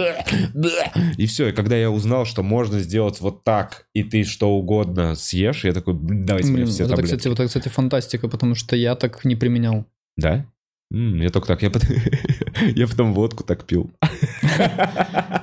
И 1.17 1.25
все, 1.25 1.47
и 1.47 1.51
когда 1.51 1.75
я 1.75 1.89
узнал, 1.89 2.25
что 2.25 2.43
можно 2.43 2.79
сделать 2.79 3.19
вот 3.19 3.43
так, 3.43 3.87
и 3.93 4.03
ты 4.03 4.23
что 4.25 4.51
угодно 4.51 5.15
съешь, 5.15 5.63
я 5.63 5.73
такой, 5.73 5.95
«Блин, 5.95 6.25
давайте 6.25 6.49
мне 6.49 6.65
все 6.65 6.87
таблетки. 6.87 7.05
кстати, 7.05 7.27
вот 7.27 7.39
это, 7.39 7.47
кстати, 7.47 7.69
фантастика, 7.69 8.27
потому 8.27 8.55
что 8.55 8.75
я 8.75 8.95
так 8.95 9.25
не 9.25 9.35
применял. 9.35 9.85
Да? 10.17 10.45
Я 10.91 11.29
только 11.31 11.47
так, 11.47 11.63
я 11.63 11.71
потом, 11.71 11.89
я 12.75 12.87
потом 12.87 13.13
водку 13.13 13.43
так 13.43 13.65
пил. 13.65 13.91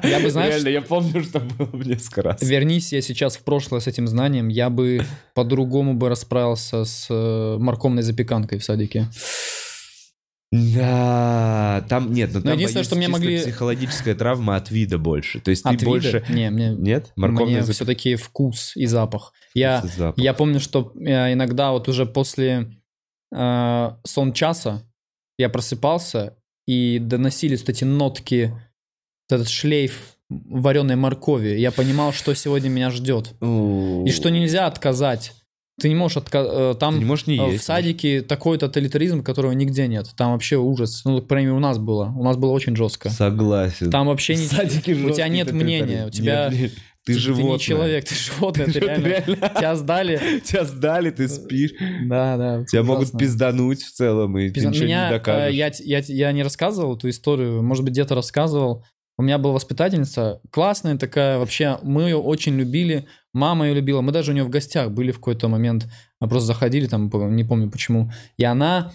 Я 0.02 0.20
бы, 0.20 0.30
знаешь, 0.30 0.54
Реально, 0.54 0.68
я 0.68 0.82
помню, 0.82 1.22
что 1.24 1.40
было 1.40 1.82
несколько 1.82 2.22
раз. 2.22 2.40
Вернись 2.42 2.92
я 2.92 3.02
сейчас 3.02 3.36
в 3.36 3.42
прошлое 3.42 3.80
с 3.80 3.86
этим 3.88 4.06
знанием, 4.06 4.48
я 4.48 4.70
бы 4.70 5.04
по-другому 5.34 5.94
бы 5.94 6.08
расправился 6.08 6.84
с 6.84 7.06
э, 7.10 7.56
морковной 7.58 8.02
запеканкой 8.02 8.58
в 8.58 8.64
садике. 8.64 9.08
Да, 10.52 11.84
там 11.88 12.12
нет, 12.12 12.30
но 12.32 12.40
Но 12.40 12.44
там 12.46 12.54
единственное, 12.54 12.84
что 12.84 12.96
мне 12.96 13.08
могли- 13.08 13.40
психологическая 13.40 14.14
травма 14.14 14.56
от 14.56 14.70
вида 14.70 14.98
больше. 14.98 15.40
То 15.40 15.50
есть 15.50 15.64
От 15.64 15.72
ты 15.72 15.78
вида? 15.78 15.90
больше... 15.90 16.24
Не, 16.28 16.50
мне, 16.50 16.70
Нет? 16.70 17.12
Морковная 17.16 17.46
мне 17.46 17.62
запеканка. 17.62 17.72
все-таки 17.74 18.16
вкус 18.16 18.76
и 18.76 18.86
запах. 18.86 19.32
Я, 19.54 19.82
Запах. 19.96 20.22
я 20.22 20.34
помню, 20.34 20.58
что 20.60 20.92
э, 20.96 21.32
иногда 21.34 21.70
вот 21.72 21.88
уже 21.88 22.04
после 22.06 22.70
э, 23.32 23.90
сон 24.04 24.32
часа 24.32 24.82
я 25.38 25.48
просыпался, 25.48 26.36
и 26.66 26.98
доносились 26.98 27.64
эти 27.66 27.84
нотки, 27.84 28.54
этот 29.28 29.48
шлейф 29.48 30.16
вареной 30.28 30.96
моркови. 30.96 31.58
Я 31.58 31.72
понимал, 31.72 32.12
что 32.12 32.34
сегодня 32.34 32.68
меня 32.68 32.90
ждет. 32.90 33.34
И 33.40 34.10
что 34.10 34.28
нельзя 34.30 34.66
отказать. 34.66 35.32
Ты 35.80 35.88
не 35.88 35.94
можешь 35.94 36.18
отказать. 36.18 36.78
Там 36.78 36.94
Ты 36.94 37.00
не 37.00 37.06
можешь 37.06 37.26
не 37.26 37.38
э, 37.38 37.52
есть. 37.52 37.62
в 37.62 37.66
садике 37.66 38.20
такой 38.20 38.58
тоталитаризм, 38.58 39.22
которого 39.22 39.52
нигде 39.52 39.88
нет. 39.88 40.08
Там 40.14 40.32
вообще 40.32 40.56
ужас. 40.56 41.02
Ну, 41.06 41.22
по 41.22 41.28
крайней 41.28 41.46
мере, 41.46 41.56
у 41.56 41.60
нас 41.60 41.78
было. 41.78 42.12
У 42.16 42.22
нас 42.22 42.36
было 42.36 42.50
очень 42.50 42.76
жестко. 42.76 43.08
Согласен. 43.08 43.90
Там 43.90 44.06
вообще 44.08 44.36
не... 44.36 44.44
У 45.06 45.10
тебя 45.10 45.28
нет 45.28 45.52
мнения. 45.52 46.06
У 46.06 46.10
тебя... 46.10 46.50
Нет, 46.50 46.60
нет. 46.60 46.72
Ты 47.06 47.14
Ты 47.14 47.18
животное. 47.18 47.52
не 47.52 47.58
человек, 47.58 48.04
ты 48.04 48.14
животное, 48.14 48.66
ты 48.72 48.78
реально. 48.78 49.14
Тебя 49.56 49.74
сдали. 49.74 50.40
Тебя 50.44 50.64
сдали, 50.64 51.10
ты 51.10 51.28
спишь. 51.28 51.72
Да, 52.04 52.36
да. 52.36 52.64
Тебя 52.66 52.82
могут 52.82 53.04
ужасно. 53.04 53.18
пиздануть 53.18 53.82
в 53.82 53.90
целом, 53.92 54.36
и 54.38 54.50
ты 54.50 54.60
Пизда- 54.60 54.68
ничего 54.70 54.84
Меня, 54.84 55.08
не 55.08 55.14
э, 55.14 55.18
докажешь. 55.18 55.54
я, 55.54 55.70
я, 55.78 55.98
я 56.06 56.32
не 56.32 56.42
рассказывал 56.42 56.96
эту 56.96 57.08
историю, 57.08 57.62
может 57.62 57.84
быть, 57.84 57.92
где-то 57.92 58.14
рассказывал. 58.14 58.84
У 59.18 59.22
меня 59.22 59.38
была 59.38 59.54
воспитательница, 59.54 60.40
классная 60.50 60.96
такая, 60.96 61.38
вообще, 61.38 61.78
мы 61.82 62.04
ее 62.04 62.16
очень 62.16 62.56
любили, 62.56 63.06
мама 63.34 63.66
ее 63.66 63.74
любила, 63.74 64.00
мы 64.00 64.12
даже 64.12 64.30
у 64.30 64.34
нее 64.34 64.44
в 64.44 64.48
гостях 64.50 64.90
были 64.92 65.10
в 65.10 65.16
какой-то 65.16 65.48
момент, 65.48 65.88
а 66.20 66.26
просто 66.26 66.46
заходили 66.48 66.86
там, 66.86 67.10
не 67.36 67.44
помню 67.44 67.70
почему. 67.70 68.10
И 68.38 68.44
она 68.44 68.92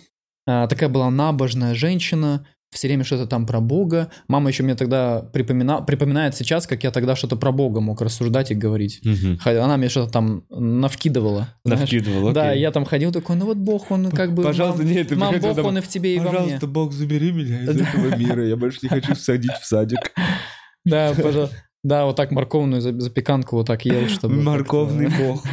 а, 0.48 0.68
такая 0.68 0.90
была 0.90 1.12
набожная 1.12 1.76
женщина, 1.76 2.48
все 2.76 2.88
время 2.88 3.04
что-то 3.04 3.26
там 3.28 3.46
про 3.46 3.60
Бога. 3.60 4.10
Мама 4.28 4.50
еще 4.50 4.64
мне 4.64 4.76
тогда 4.76 5.22
припомина... 5.22 5.82
припоминает 5.82 6.36
сейчас, 6.36 6.68
как 6.68 6.84
я 6.84 6.92
тогда 6.92 7.16
что-то 7.16 7.36
про 7.36 7.52
Бога 7.52 7.82
мог 7.82 8.02
рассуждать 8.02 8.52
и 8.52 8.56
говорить. 8.56 9.02
Хотя 9.40 9.64
Она 9.66 9.78
мне 9.78 9.90
что-то 9.90 10.12
там 10.12 10.44
навкидывала. 10.50 11.50
знаешь. 11.64 11.82
Навкидывал, 11.82 12.32
Да, 12.34 12.52
я 12.52 12.72
там 12.72 12.86
ходил 12.86 13.12
такой, 13.12 13.36
ну 13.36 13.46
вот 13.46 13.58
Бог, 13.58 13.90
он 13.92 14.12
как 14.12 14.34
бы... 14.34 14.44
Пожалуйста, 14.44 14.84
мам, 14.84 14.92
нет, 14.92 15.12
мам, 15.16 15.40
Бог, 15.40 15.56
домой. 15.56 15.72
он 15.72 15.78
и 15.80 15.82
в 15.82 15.88
тебе, 15.88 16.16
и 16.16 16.20
во 16.20 16.30
мне. 16.30 16.32
Пожалуйста, 16.40 16.68
Бог, 16.68 16.94
забери 16.94 17.32
меня 17.32 17.64
из 17.64 17.70
этого 17.82 18.16
мира. 18.16 18.46
Я 18.46 18.56
больше 18.56 18.80
не 18.84 18.90
хочу 18.90 19.16
садить 19.16 19.52
в 19.62 19.66
садик. 19.66 20.14
Да, 20.86 21.14
пожалуйста. 21.16 21.56
Да, 21.84 22.06
вот 22.06 22.16
так 22.16 22.32
морковную 22.32 22.80
за- 22.82 23.00
запеканку 23.00 23.56
вот 23.58 23.68
так 23.68 23.86
ел, 23.86 24.08
чтобы... 24.08 24.36
Морковный 24.42 25.08
бог. 25.10 25.44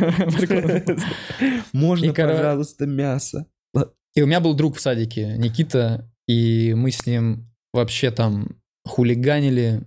Можно, 1.73 2.13
пожалуйста, 2.13 2.87
мясо? 2.87 3.47
И 4.15 4.21
у 4.21 4.27
меня 4.27 4.41
был 4.41 4.53
друг 4.55 4.77
в 4.77 4.81
садике, 4.81 5.37
Никита, 5.39 6.11
и 6.27 6.75
мы 6.75 6.91
с 6.91 7.07
ним 7.07 7.47
вообще 7.73 8.11
там 8.11 8.49
хулиганили, 8.87 9.83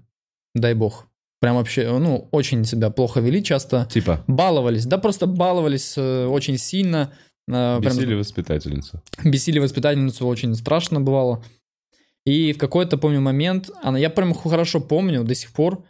дай 0.53 0.73
бог. 0.73 1.07
Прям 1.41 1.57
вообще, 1.57 1.87
ну, 1.99 2.27
очень 2.31 2.65
себя 2.65 2.89
плохо 2.89 3.19
вели 3.19 3.43
часто. 3.43 3.87
Типа, 3.91 4.23
Баловались, 4.27 4.85
да 4.85 4.97
просто 4.97 5.27
баловались 5.27 5.95
э, 5.97 6.25
очень 6.25 6.57
сильно. 6.57 7.13
э, 7.47 7.79
прям 7.79 7.95
бесили 7.95 8.15
воспитательницу. 8.15 9.01
бесили 9.23 9.59
воспитательницу 9.59 10.25
очень 10.25 10.55
страшно 10.55 11.01
бывало. 11.01 11.43
И 12.25 12.53
в 12.53 12.57
какой-то, 12.57 12.97
помню, 12.97 13.21
момент, 13.21 13.69
она, 13.83 13.99
я 13.99 14.09
прям 14.09 14.33
хорошо 14.33 14.79
помню 14.79 15.23
до 15.23 15.35
сих 15.35 15.51
пор, 15.51 15.83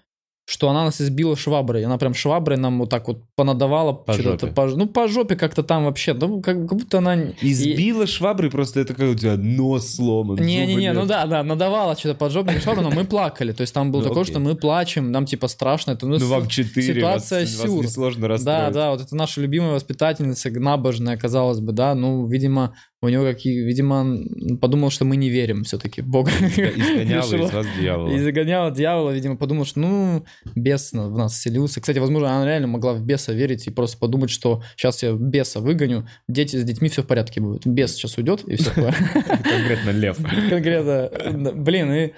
что 0.47 0.69
она 0.69 0.83
нас 0.85 1.01
избила 1.01 1.35
шваброй. 1.35 1.83
Она 1.83 1.97
прям 1.97 2.13
шваброй 2.13 2.57
нам 2.57 2.77
вот 2.79 2.89
так 2.91 3.07
вот 3.07 3.23
понадавала. 3.35 3.93
По 3.93 4.13
жопе. 4.13 4.47
по- 4.47 4.67
ну, 4.67 4.85
по 4.87 5.07
жопе 5.07 5.35
как-то 5.35 5.63
там 5.63 5.85
вообще. 5.85 6.13
Ну, 6.13 6.39
как, 6.41 6.67
как 6.67 6.77
будто 6.77 6.99
она... 6.99 7.15
Избила 7.41 8.05
шваброй, 8.05 8.51
просто 8.51 8.79
это 8.79 8.93
как 8.93 9.09
у 9.09 9.15
тебя 9.15 9.37
нос 9.37 9.95
сломан. 9.95 10.37
Не-не-не, 10.37 10.93
ну 10.93 11.05
да, 11.07 11.25
да, 11.25 11.41
надавала 11.43 11.95
что-то 11.97 12.13
под 12.15 12.31
жопу 12.31 12.51
шваброй, 12.61 12.83
но 12.83 12.91
мы 12.91 13.05
плакали. 13.05 13.53
То 13.53 13.61
есть 13.61 13.73
там 13.73 13.91
было 13.91 14.01
Ну, 14.01 14.07
такое, 14.09 14.21
окей. 14.21 14.33
что 14.33 14.39
мы 14.39 14.55
плачем, 14.55 15.11
нам 15.11 15.25
типа 15.25 15.47
страшно. 15.47 15.91
Это, 15.91 16.05
ну, 16.05 16.19
Ну, 16.19 16.27
вам 16.27 16.47
четыре, 16.47 16.93
ситуация 16.95 17.39
вас, 17.41 17.55
вас 17.57 17.67
сюр. 17.67 17.83
несложно 17.83 18.21
Да, 18.21 18.27
расстроить. 18.27 18.73
да, 18.73 18.91
вот 18.91 19.01
это 19.01 19.15
наша 19.15 19.41
любимая 19.41 19.71
воспитательница, 19.73 20.51
набожная, 20.51 21.17
казалось 21.17 21.59
бы, 21.59 21.71
да, 21.71 21.95
ну, 21.95 22.27
видимо, 22.27 22.75
у 23.05 23.09
него 23.09 23.23
какие, 23.23 23.61
видимо, 23.63 23.95
он 23.95 24.57
подумал, 24.59 24.89
что 24.89 25.05
мы 25.05 25.15
не 25.15 25.29
верим 25.29 25.63
все-таки 25.63 26.01
в 26.01 26.07
Бога. 26.07 26.31
Изгоняла 26.39 27.21
Решила- 27.23 27.47
из 27.47 27.53
вас 27.53 27.67
дьявола. 27.79 28.09
И 28.11 28.19
загоняла 28.19 28.71
дьявола, 28.71 29.11
видимо, 29.11 29.37
подумал, 29.37 29.65
что, 29.65 29.79
ну, 29.79 30.25
бес 30.55 30.91
в 30.91 31.17
нас 31.17 31.39
селился. 31.39 31.81
Кстати, 31.81 31.99
возможно, 31.99 32.35
она 32.35 32.45
реально 32.45 32.67
могла 32.67 32.93
в 32.93 33.01
беса 33.03 33.33
верить 33.33 33.67
и 33.67 33.71
просто 33.71 33.97
подумать, 33.97 34.29
что 34.29 34.61
сейчас 34.75 35.03
я 35.03 35.13
беса 35.13 35.59
выгоню, 35.59 36.07
дети 36.27 36.57
с 36.57 36.63
детьми 36.63 36.89
все 36.89 37.03
в 37.03 37.07
порядке 37.07 37.41
будет. 37.41 37.65
Бес 37.65 37.93
сейчас 37.93 38.17
уйдет, 38.17 38.43
и 38.45 38.55
все 38.55 38.71
Конкретно 38.73 39.89
лев. 39.91 40.17
конкретно. 40.49 41.09
Блин, 41.55 41.91
и... 41.91 42.11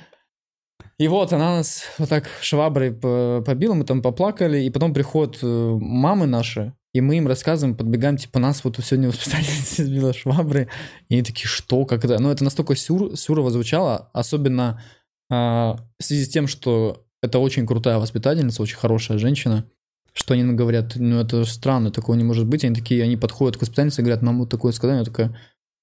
И 0.99 1.07
вот 1.07 1.31
она 1.31 1.57
нас 1.57 1.83
вот 1.99 2.09
так 2.09 2.27
шваброй 2.41 2.91
по- 2.91 3.43
побила, 3.45 3.75
мы 3.75 3.83
там 3.83 4.01
поплакали, 4.01 4.63
и 4.63 4.69
потом 4.71 4.95
приходят 4.95 5.37
э, 5.43 5.45
мамы 5.79 6.25
наши, 6.25 6.73
и 6.93 7.01
мы 7.01 7.17
им 7.17 7.27
рассказываем, 7.27 7.75
подбегаем, 7.75 8.17
типа, 8.17 8.39
нас 8.39 8.63
вот 8.63 8.77
сегодня 8.83 9.09
воспитательница 9.09 9.83
избила 9.83 10.13
шваброй, 10.13 10.67
и 11.09 11.15
они 11.15 11.23
такие, 11.23 11.47
что, 11.47 11.85
как 11.85 12.05
это? 12.05 12.19
Ну, 12.19 12.31
это 12.31 12.43
настолько 12.43 12.75
сюр, 12.75 13.15
сюрово 13.15 13.51
звучало, 13.51 14.09
особенно 14.13 14.81
а, 15.29 15.77
в 15.99 16.03
связи 16.03 16.25
с 16.25 16.29
тем, 16.29 16.47
что 16.47 17.05
это 17.21 17.39
очень 17.39 17.67
крутая 17.67 17.99
воспитательница, 17.99 18.61
очень 18.61 18.77
хорошая 18.77 19.17
женщина, 19.17 19.65
что 20.13 20.33
они 20.33 20.51
говорят, 20.53 20.93
ну, 20.95 21.19
это 21.19 21.45
странно, 21.45 21.91
такого 21.91 22.15
не 22.15 22.23
может 22.23 22.47
быть, 22.47 22.63
они 22.63 22.73
такие, 22.73 23.03
они 23.03 23.17
подходят 23.17 23.57
к 23.57 23.61
воспитательнице 23.61 24.01
и 24.01 24.03
говорят, 24.03 24.23
нам 24.23 24.39
вот 24.39 24.49
такое 24.49 24.71
сказали, 24.71 24.99
я 24.99 25.05
такая, 25.05 25.37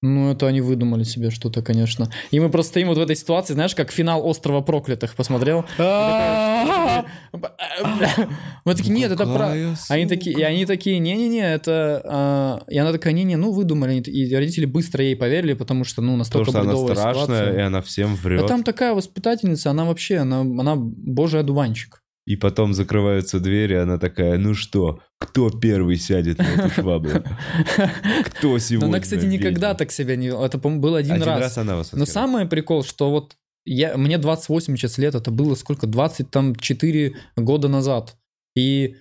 ну, 0.05 0.31
это 0.31 0.47
они 0.47 0.61
выдумали 0.61 1.03
себе 1.03 1.29
что-то, 1.31 1.61
конечно. 1.61 2.09
И 2.31 2.39
мы 2.39 2.49
просто 2.49 2.71
стоим 2.71 2.87
вот 2.89 2.97
в 2.97 3.01
этой 3.01 3.15
ситуации, 3.15 3.53
знаешь, 3.53 3.75
как 3.75 3.91
финал 3.91 4.25
«Острова 4.25 4.61
проклятых» 4.61 5.15
посмотрел. 5.15 5.65
Мы 8.63 8.75
такие, 8.75 8.93
нет, 8.93 9.11
это 9.11 9.25
про... 9.25 9.53
Они 9.89 10.05
такие, 10.05 10.37
и 10.37 10.41
они 10.41 10.65
такие, 10.65 10.99
не-не-не, 10.99 11.53
это... 11.53 12.01
а», 12.05 12.61
И 12.69 12.77
она 12.77 12.91
такая, 12.91 13.13
не-не, 13.13 13.35
ну, 13.35 13.51
выдумали. 13.51 13.99
И 13.99 14.33
родители 14.33 14.65
быстро 14.65 15.03
ей 15.03 15.15
поверили, 15.15 15.53
потому 15.53 15.83
что, 15.83 16.01
ну, 16.01 16.15
настолько 16.15 16.51
что 16.51 16.59
она 16.61 16.71
бредовая 16.71 16.95
страшная, 16.95 17.23
и 17.23 17.45
ситуация. 17.45 17.67
она 17.67 17.81
всем 17.81 18.13
А 18.13 18.15
врет. 18.15 18.47
там 18.47 18.63
такая 18.63 18.93
воспитательница, 18.93 19.71
она 19.71 19.85
вообще, 19.85 20.17
она, 20.17 20.41
она 20.41 20.75
божий 20.75 21.39
одуванчик. 21.39 22.01
И 22.25 22.35
потом 22.35 22.73
закрываются 22.73 23.39
двери, 23.39 23.75
она 23.75 23.99
такая, 23.99 24.37
ну 24.39 24.55
что, 24.55 24.99
кто 25.19 25.51
первый 25.51 25.95
сядет 25.97 26.39
на 26.39 26.43
эту 26.43 26.69
швабру? 26.71 27.23
Кто 28.25 28.53
Но 28.53 28.57
сегодня? 28.59 28.87
она, 28.87 28.99
кстати, 28.99 29.25
никогда 29.25 29.67
ведьма?» 29.69 29.75
так 29.77 29.91
себя 29.91 30.15
не... 30.15 30.27
Это, 30.27 30.57
был 30.57 30.95
один, 30.95 31.13
Один 31.13 31.27
раз. 31.27 31.39
раз 31.39 31.57
она 31.59 31.75
вас 31.75 31.91
Но 31.93 32.05
самый 32.05 32.47
прикол, 32.47 32.83
что 32.83 33.11
вот 33.11 33.35
я, 33.65 33.95
мне 33.97 34.17
28 34.17 34.75
сейчас 34.75 34.97
лет, 34.97 35.13
это 35.15 35.29
было 35.31 35.55
сколько? 35.55 35.85
24 35.87 37.15
года 37.35 37.67
назад. 37.67 38.15
И 38.55 38.95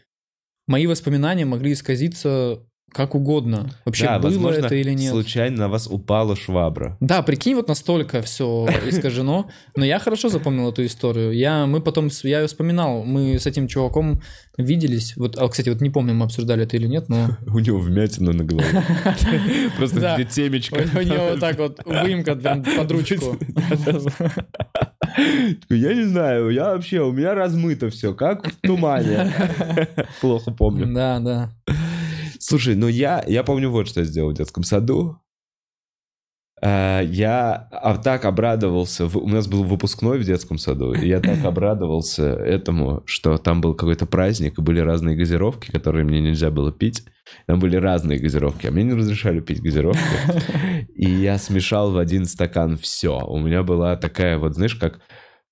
мои 0.67 0.87
воспоминания 0.87 1.45
могли 1.45 1.73
исказиться 1.73 2.61
как 2.95 3.15
угодно. 3.15 3.71
Вообще 3.85 4.05
Да, 4.07 4.19
было 4.19 4.31
возможно, 4.31 4.66
это 4.66 4.75
или 4.77 4.93
нет. 4.93 5.11
случайно 5.11 5.57
на 5.57 5.69
вас 5.69 5.89
упала 5.91 6.37
швабра. 6.37 6.97
Да, 7.01 7.23
прикинь, 7.23 7.57
вот 7.57 7.69
настолько 7.69 8.23
все 8.23 8.66
искажено. 8.87 9.49
Но 9.77 9.85
я 9.85 9.99
хорошо 9.99 10.29
запомнил 10.29 10.71
эту 10.71 10.87
историю. 10.87 11.33
Я, 11.33 11.66
мы 11.66 11.81
потом, 11.81 12.09
я 12.23 12.41
ее 12.41 12.47
вспоминал, 12.47 13.03
мы 13.05 13.39
с 13.39 13.47
этим 13.47 13.66
чуваком 13.66 14.23
виделись. 14.57 15.16
Вот, 15.16 15.37
а, 15.37 15.49
кстати, 15.49 15.69
вот 15.71 15.81
не 15.81 15.91
помню, 15.91 16.15
мы 16.15 16.25
обсуждали 16.27 16.62
это 16.62 16.77
или 16.77 16.87
нет, 16.87 17.09
но 17.09 17.37
У 17.47 17.59
него 17.59 17.81
вмятина 17.81 18.33
на 18.33 18.45
голове. 18.45 18.83
Просто 19.77 20.15
где 20.15 20.25
темечко. 20.25 20.77
у 20.95 21.03
него 21.03 21.31
вот 21.31 21.41
так 21.41 21.59
вот 21.59 21.81
выемка 21.85 22.37
под 22.37 22.93
ручку. 22.93 23.37
Я 25.69 25.95
не 25.95 26.05
знаю, 26.05 26.51
я 26.51 26.75
вообще, 26.75 27.01
у 27.01 27.12
меня 27.12 27.35
размыто 27.35 27.91
все, 27.91 28.15
как 28.15 28.47
в 28.47 28.57
тумане. 28.66 29.33
Плохо 30.21 30.51
помню. 30.53 30.87
Да, 30.95 31.19
да. 31.21 31.51
Слушай, 32.47 32.75
ну 32.75 32.89
я, 32.89 33.25
я 33.27 33.43
помню 33.43 33.71
вот, 33.71 33.89
что 33.89 34.01
я 34.01 34.07
сделал 34.07 34.31
в 34.31 34.35
детском 34.35 34.65
саду. 34.65 35.19
Э, 36.61 37.01
Я 37.03 37.69
а, 37.73 37.97
так 37.97 38.27
обрадовался, 38.27 39.07
у 39.07 39.29
нас 39.29 39.47
был 39.49 39.65
выпускной 39.65 40.19
в 40.19 40.25
детском 40.25 40.59
саду, 40.59 40.93
и 40.93 41.09
я 41.09 41.21
так 41.21 41.43
обрадовался 41.47 42.35
этому, 42.35 43.03
что 43.07 43.39
там 43.39 43.62
был 43.62 43.73
какой-то 43.73 44.05
праздник, 44.05 44.59
и 44.59 44.62
были 44.62 44.81
разные 44.81 45.16
газировки, 45.16 45.71
которые 45.71 46.05
мне 46.05 46.21
нельзя 46.21 46.51
было 46.51 46.71
пить. 46.71 47.07
Там 47.47 47.61
были 47.61 47.77
разные 47.77 48.19
газировки, 48.19 48.66
а 48.66 48.71
мне 48.71 48.85
не 48.85 48.93
разрешали 48.93 49.41
пить 49.41 49.62
газировки. 49.62 50.03
И 50.95 51.11
я 51.11 51.39
смешал 51.39 51.93
в 51.93 51.97
один 51.97 52.27
стакан 52.27 52.77
все. 52.77 53.25
У 53.27 53.39
меня 53.39 53.62
была 53.62 53.97
такая 53.97 54.37
вот, 54.37 54.53
знаешь, 54.53 54.75
как, 54.75 55.01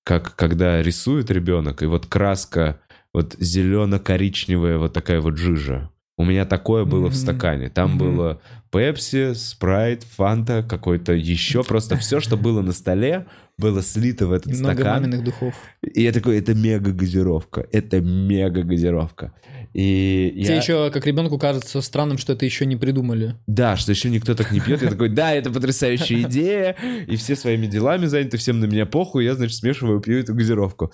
как 0.04 0.36
когда 0.36 0.82
рисует 0.82 1.30
ребенок, 1.30 1.82
и 1.82 1.86
вот 1.86 2.04
краска 2.04 2.82
вот 3.14 3.34
зелено-коричневая 3.38 4.76
вот 4.76 4.92
такая 4.92 5.22
вот 5.22 5.38
жижа. 5.38 5.91
У 6.22 6.24
меня 6.24 6.44
такое 6.44 6.84
было 6.84 7.06
в 7.08 7.10
Мгм. 7.10 7.14
стакане. 7.14 7.68
Там 7.68 7.90
Мгм. 7.90 7.98
было 7.98 8.40
Пепси, 8.70 9.34
Спрайт, 9.34 10.04
Фанта, 10.04 10.62
какой-то 10.62 11.12
еще. 11.12 11.64
Просто 11.64 11.96
все, 11.96 12.20
что 12.20 12.36
было 12.36 12.62
на 12.62 12.72
столе, 12.72 13.26
было 13.58 13.82
слито 13.82 14.28
в 14.28 14.32
этот 14.32 14.52
Много 14.58 14.74
стакан. 14.82 15.02
маминых 15.02 15.24
духов. 15.24 15.52
И 15.82 16.02
я 16.02 16.12
такой, 16.12 16.38
это 16.38 16.54
мега-газировка. 16.54 17.66
Это 17.72 18.00
мега-газировка. 18.00 19.32
И 19.72 20.32
Тебе 20.34 20.54
я... 20.54 20.56
еще, 20.56 20.90
как 20.90 21.06
ребенку, 21.06 21.38
кажется 21.38 21.80
странным, 21.80 22.18
что 22.18 22.34
это 22.34 22.44
еще 22.44 22.66
не 22.66 22.76
придумали. 22.76 23.36
Да, 23.46 23.76
что 23.76 23.92
еще 23.92 24.10
никто 24.10 24.34
так 24.34 24.52
не 24.52 24.60
пьет. 24.60 24.82
Я 24.82 24.90
такой, 24.90 25.08
да, 25.08 25.32
это 25.32 25.50
потрясающая 25.50 26.22
идея. 26.22 26.76
И 27.06 27.16
все 27.16 27.36
своими 27.36 27.66
делами 27.66 28.06
заняты, 28.06 28.36
всем 28.36 28.60
на 28.60 28.66
меня 28.66 28.86
похуй. 28.86 29.24
Я, 29.24 29.34
значит, 29.34 29.56
смешиваю, 29.56 30.00
пью 30.00 30.18
эту 30.18 30.34
газировку. 30.34 30.92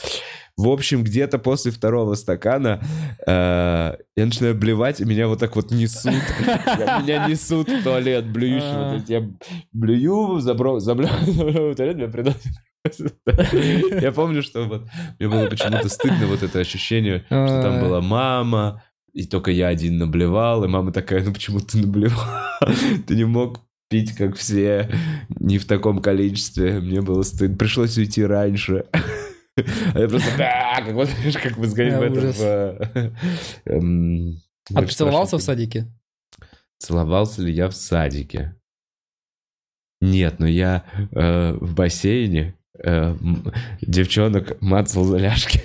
В 0.56 0.68
общем, 0.68 1.04
где-то 1.04 1.38
после 1.38 1.70
второго 1.70 2.14
стакана 2.14 2.80
э, 3.26 3.94
я 4.16 4.26
начинаю 4.26 4.56
блевать, 4.56 5.00
и 5.00 5.04
меня 5.04 5.28
вот 5.28 5.38
так 5.38 5.54
вот 5.56 5.70
несут. 5.70 6.12
Меня 7.02 7.28
несут 7.28 7.68
в 7.68 7.82
туалет 7.84 8.26
блюющего. 8.26 8.90
То 8.90 8.94
есть 8.94 9.08
я 9.08 9.28
блюю, 9.72 10.40
заблеваю 10.40 10.80
в 11.72 11.74
туалет, 11.76 11.96
меня 11.96 12.08
приносят. 12.08 12.42
Я 14.00 14.12
помню, 14.12 14.42
что 14.42 14.64
вот 14.64 14.86
мне 15.18 15.28
было 15.28 15.46
почему-то 15.46 15.88
стыдно 15.88 16.26
вот 16.26 16.42
это 16.42 16.58
ощущение, 16.60 17.24
что 17.26 17.60
там 17.62 17.76
А. 17.76 17.80
была 17.80 18.00
мама, 18.00 18.82
и 19.12 19.24
только 19.26 19.50
я 19.50 19.68
один 19.68 19.98
наблевал, 19.98 20.64
и 20.64 20.68
мама 20.68 20.92
такая, 20.92 21.24
ну 21.24 21.32
почему 21.32 21.60
ты 21.60 21.78
наблевал? 21.78 22.24
Ты 23.06 23.14
не 23.16 23.24
мог 23.24 23.60
пить, 23.88 24.14
как 24.14 24.36
все, 24.36 24.90
не 25.40 25.58
в 25.58 25.66
таком 25.66 26.00
количестве. 26.00 26.80
Мне 26.80 27.00
было 27.00 27.22
стыдно. 27.22 27.56
Пришлось 27.56 27.96
уйти 27.98 28.24
раньше. 28.24 28.84
А 29.92 29.98
я 29.98 30.08
просто, 30.08 30.30
да, 30.38 30.74
как 30.84 30.94
вот, 30.94 31.08
знаешь, 31.08 31.36
как 31.36 31.58
бы 31.58 31.66
сгорит 31.66 31.94
Да, 31.94 31.98
в 31.98 32.02
этом... 32.04 32.32
э, 32.38 33.10
эм, 33.64 34.40
А 34.72 34.82
ты 34.82 34.94
целовался 34.94 35.36
в 35.36 35.42
садике? 35.42 35.86
Целовался 36.78 37.42
ли 37.42 37.52
я 37.52 37.68
в 37.68 37.74
садике? 37.74 38.54
Нет, 40.00 40.38
но 40.38 40.46
я 40.46 40.84
э, 41.10 41.54
в 41.60 41.74
бассейне 41.74 42.54
э, 42.84 43.14
девчонок 43.80 44.60
мацал 44.60 45.04
за 45.04 45.18
ляжки. 45.18 45.60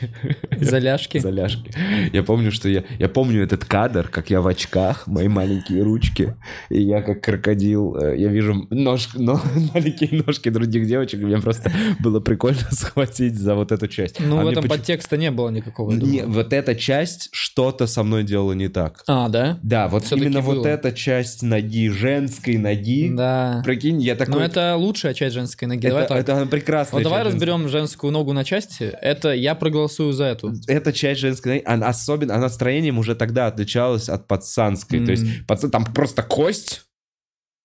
Заляжки? 0.60 1.18
За 1.20 1.30
ляжки. 1.30 1.72
Я 2.12 2.24
помню, 2.24 2.52
что 2.52 2.70
я... 2.70 2.84
Я 3.00 3.10
помню 3.10 3.44
этот 3.44 3.66
кадр, 3.66 4.08
как 4.08 4.30
я 4.30 4.42
в 4.42 4.48
очках, 4.48 5.08
мои 5.08 5.28
маленькие 5.28 5.84
ручки, 5.84 6.36
и 6.70 6.82
я 6.82 7.02
как 7.02 7.22
крокодил, 7.22 7.96
э, 7.98 8.18
я 8.18 8.30
вижу 8.30 8.68
нож, 8.70 9.10
но, 9.16 9.42
маленькие 9.74 10.24
ножки 10.26 10.50
других 10.50 10.88
девочек, 10.88 11.22
и 11.22 11.26
мне 11.26 11.38
просто 11.40 11.72
было 12.00 12.20
прикольно 12.20 12.60
схватить 12.72 13.36
за 13.36 13.56
вот 13.56 13.72
эту 13.72 13.88
часть. 13.88 14.20
Ну, 14.20 14.40
А 14.40 14.44
в 14.44 14.48
этом 14.48 14.64
почему- 14.64 14.78
подтекста 14.80 15.18
не 15.18 15.32
было 15.32 15.50
никакого. 15.50 15.92
Не, 15.92 16.24
вот 16.26 16.54
эта 16.54 16.76
часть 16.76 17.30
что-то 17.32 17.88
со 17.88 18.04
мной 18.04 18.24
делала 18.24 18.54
не 18.54 18.68
так. 18.70 19.04
А, 19.08 19.30
да? 19.30 19.60
Да, 19.64 19.88
вот 19.88 20.04
Всё-таки 20.04 20.26
именно 20.28 20.42
вот 20.42 20.58
было. 20.58 20.68
эта 20.68 20.92
часть 20.92 21.44
ноги, 21.44 21.90
женской 21.90 22.58
ноги, 22.58 23.12
Да. 23.14 23.62
прикинь, 23.66 24.02
я 24.02 24.16
такой... 24.16 24.36
Но 24.36 24.42
это 24.44 24.76
лучшая 24.76 25.14
часть 25.14 25.34
женской 25.36 25.68
ноги. 25.68 25.88
Давай 25.88 26.04
это, 26.06 26.16
так. 26.24 26.38
это 26.38 26.46
прекрасно. 26.46 26.98
Вот 27.00 27.03
давай 27.04 27.24
разберем 27.24 27.68
женскую 27.70 28.12
ногу 28.12 28.34
на 28.34 28.44
части. 28.44 28.84
Это 29.02 29.34
я 29.34 29.56
проголосую 29.56 30.14
за 30.14 30.26
эту. 30.26 30.54
Эта 30.68 30.92
часть 30.94 31.22
женской 31.22 31.54
ноги, 31.54 31.64
она 31.66 31.88
особенно, 31.88 32.36
она 32.36 32.50
строением 32.50 32.98
уже 33.00 33.16
тогда 33.16 33.48
отличалась 33.48 34.10
от 34.10 34.28
пацанской. 34.28 35.06
То 35.06 35.12
есть 35.12 35.46
пацан, 35.48 35.72
там 35.72 35.86
просто 35.86 36.24
кость 36.24 36.84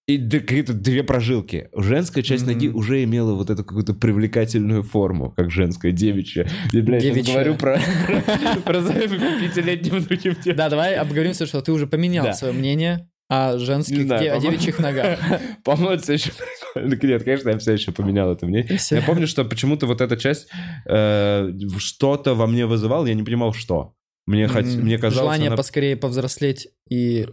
и 0.06 0.16
какие-то 0.26 0.72
две 0.72 1.02
прожилки. 1.04 1.68
Женская 1.76 2.22
часть 2.22 2.44
Мгм. 2.44 2.52
ноги 2.54 2.68
уже 2.68 3.04
имела 3.04 3.34
вот 3.34 3.50
эту 3.50 3.62
какую-то 3.62 3.92
привлекательную 3.92 4.82
форму, 4.82 5.30
как 5.36 5.50
женская, 5.50 5.92
девичья. 5.92 6.48
Я, 6.72 6.82
блядь, 6.82 7.02
Девичья. 7.02 7.32
говорю 7.34 7.56
про, 7.56 7.78
пятилетним 8.66 10.02
другим. 10.04 10.34
Да, 10.56 10.68
давай 10.68 10.94
обговоримся, 10.96 11.46
что 11.46 11.60
ты 11.60 11.72
уже 11.72 11.86
поменял 11.86 12.32
свое 12.34 12.52
мнение 12.54 13.07
о 13.28 13.58
женских, 13.58 13.98
Не 13.98 14.04
знаю, 14.04 14.22
де- 14.22 14.32
о 14.32 14.40
девичьих 14.40 14.78
ногах. 14.78 15.18
По-моему, 15.64 16.00
все 16.00 16.14
еще 16.14 16.30
прикольно. 16.32 16.94
Нет, 17.06 17.24
конечно, 17.24 17.50
я 17.50 17.58
все 17.58 17.72
еще 17.72 17.92
поменял 17.92 18.32
это 18.32 18.46
мнение. 18.46 18.78
Я 18.90 19.02
помню, 19.02 19.26
что 19.26 19.44
почему-то 19.44 19.86
вот 19.86 20.00
эта 20.00 20.16
часть 20.16 20.48
э, 20.86 21.50
что-то 21.78 22.34
во 22.34 22.46
мне 22.46 22.66
вызывал, 22.66 23.06
я 23.06 23.14
не 23.14 23.22
понимал, 23.22 23.52
что. 23.52 23.94
Мне, 24.26 24.46
хот... 24.48 24.64
М, 24.64 24.80
мне 24.82 24.96
казалось, 24.98 25.16
Желание 25.24 25.48
она- 25.48 25.56
поскорее 25.56 25.96
повзрослеть 25.96 26.68
и... 26.90 27.26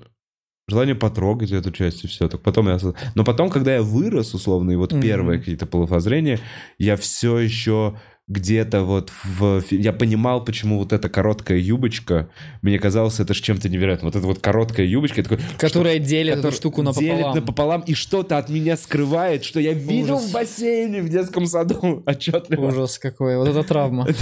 желание 0.70 0.96
потрогать 0.96 1.52
эту 1.52 1.72
часть 1.72 2.04
и 2.04 2.08
все. 2.08 2.28
Так 2.28 2.42
потом 2.42 2.68
я... 2.68 2.78
Но 3.16 3.24
потом, 3.24 3.50
когда 3.50 3.76
я 3.76 3.82
вырос, 3.82 4.34
условно, 4.34 4.72
и 4.72 4.76
вот 4.76 4.92
Мгм. 4.94 5.02
первые 5.02 5.40
какие-то 5.40 5.66
полуфазрения, 5.66 6.40
я 6.78 6.96
все 6.98 7.38
еще 7.40 8.00
где-то 8.27 8.81
вот 8.81 9.11
в... 9.23 9.64
Я 9.69 9.93
понимал, 9.93 10.43
почему 10.43 10.80
вот 10.80 10.93
эта 10.93 11.10
короткая 11.10 11.60
юбочка, 11.60 12.27
мне 12.64 12.80
казалось, 12.80 13.19
это 13.19 13.35
же 13.35 13.41
чем-то 13.43 13.69
невероятным. 13.69 14.10
Вот 14.10 14.15
эта 14.15 14.26
вот 14.26 14.39
короткая 14.39 14.88
юбочка, 14.88 15.22
такой, 15.22 15.39
Которая 15.60 15.99
делит 15.99 16.35
который 16.35 16.49
эту 16.49 16.57
штуку 16.57 16.81
делит 16.81 16.97
напополам. 16.97 17.35
напополам 17.35 17.81
и 17.81 17.93
что-то 17.93 18.39
от 18.39 18.49
меня 18.49 18.77
скрывает, 18.77 19.43
что 19.43 19.60
я 19.60 19.73
видел 19.73 20.15
Ужас. 20.15 20.30
в 20.30 20.34
бассейне 20.34 21.03
в 21.03 21.10
детском 21.10 21.45
саду 21.45 22.02
отчетливо. 22.07 22.68
Ужас 22.68 22.97
какой, 22.97 23.38
вот 23.38 23.47
это 23.47 23.64
травма. 23.64 24.07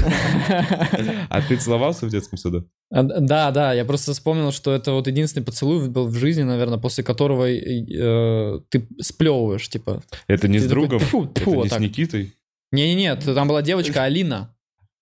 А 1.30 1.42
ты 1.42 1.56
целовался 1.56 2.06
в 2.06 2.10
детском 2.10 2.38
саду? 2.38 2.68
А, 2.92 3.04
Да, 3.04 3.52
да, 3.52 3.74
я 3.74 3.86
просто 3.86 4.12
вспомнил, 4.12 4.52
что 4.52 4.74
это 4.74 4.92
вот 4.92 5.08
единственный 5.08 5.44
поцелуй 5.44 5.88
был 5.88 6.08
в 6.08 6.16
жизни, 6.16 6.44
наверное, 6.44 6.78
после 6.78 7.04
которого 7.04 7.50
э, 7.50 8.60
ты 8.70 8.88
сплевываешь, 9.00 9.68
типа. 9.70 10.04
Это 10.28 10.48
не 10.48 10.60
с 10.60 10.66
другом? 10.66 11.00
«Тьфу, 11.00 11.24
Это 11.26 11.42
тьфу», 11.42 11.64
не 11.64 11.70
с. 11.70 11.80
Никитой? 11.80 12.34
Не-не-не, 12.74 13.16
там 13.16 13.48
была 13.48 13.62
девочка 13.62 14.04
Алина. 14.04 14.54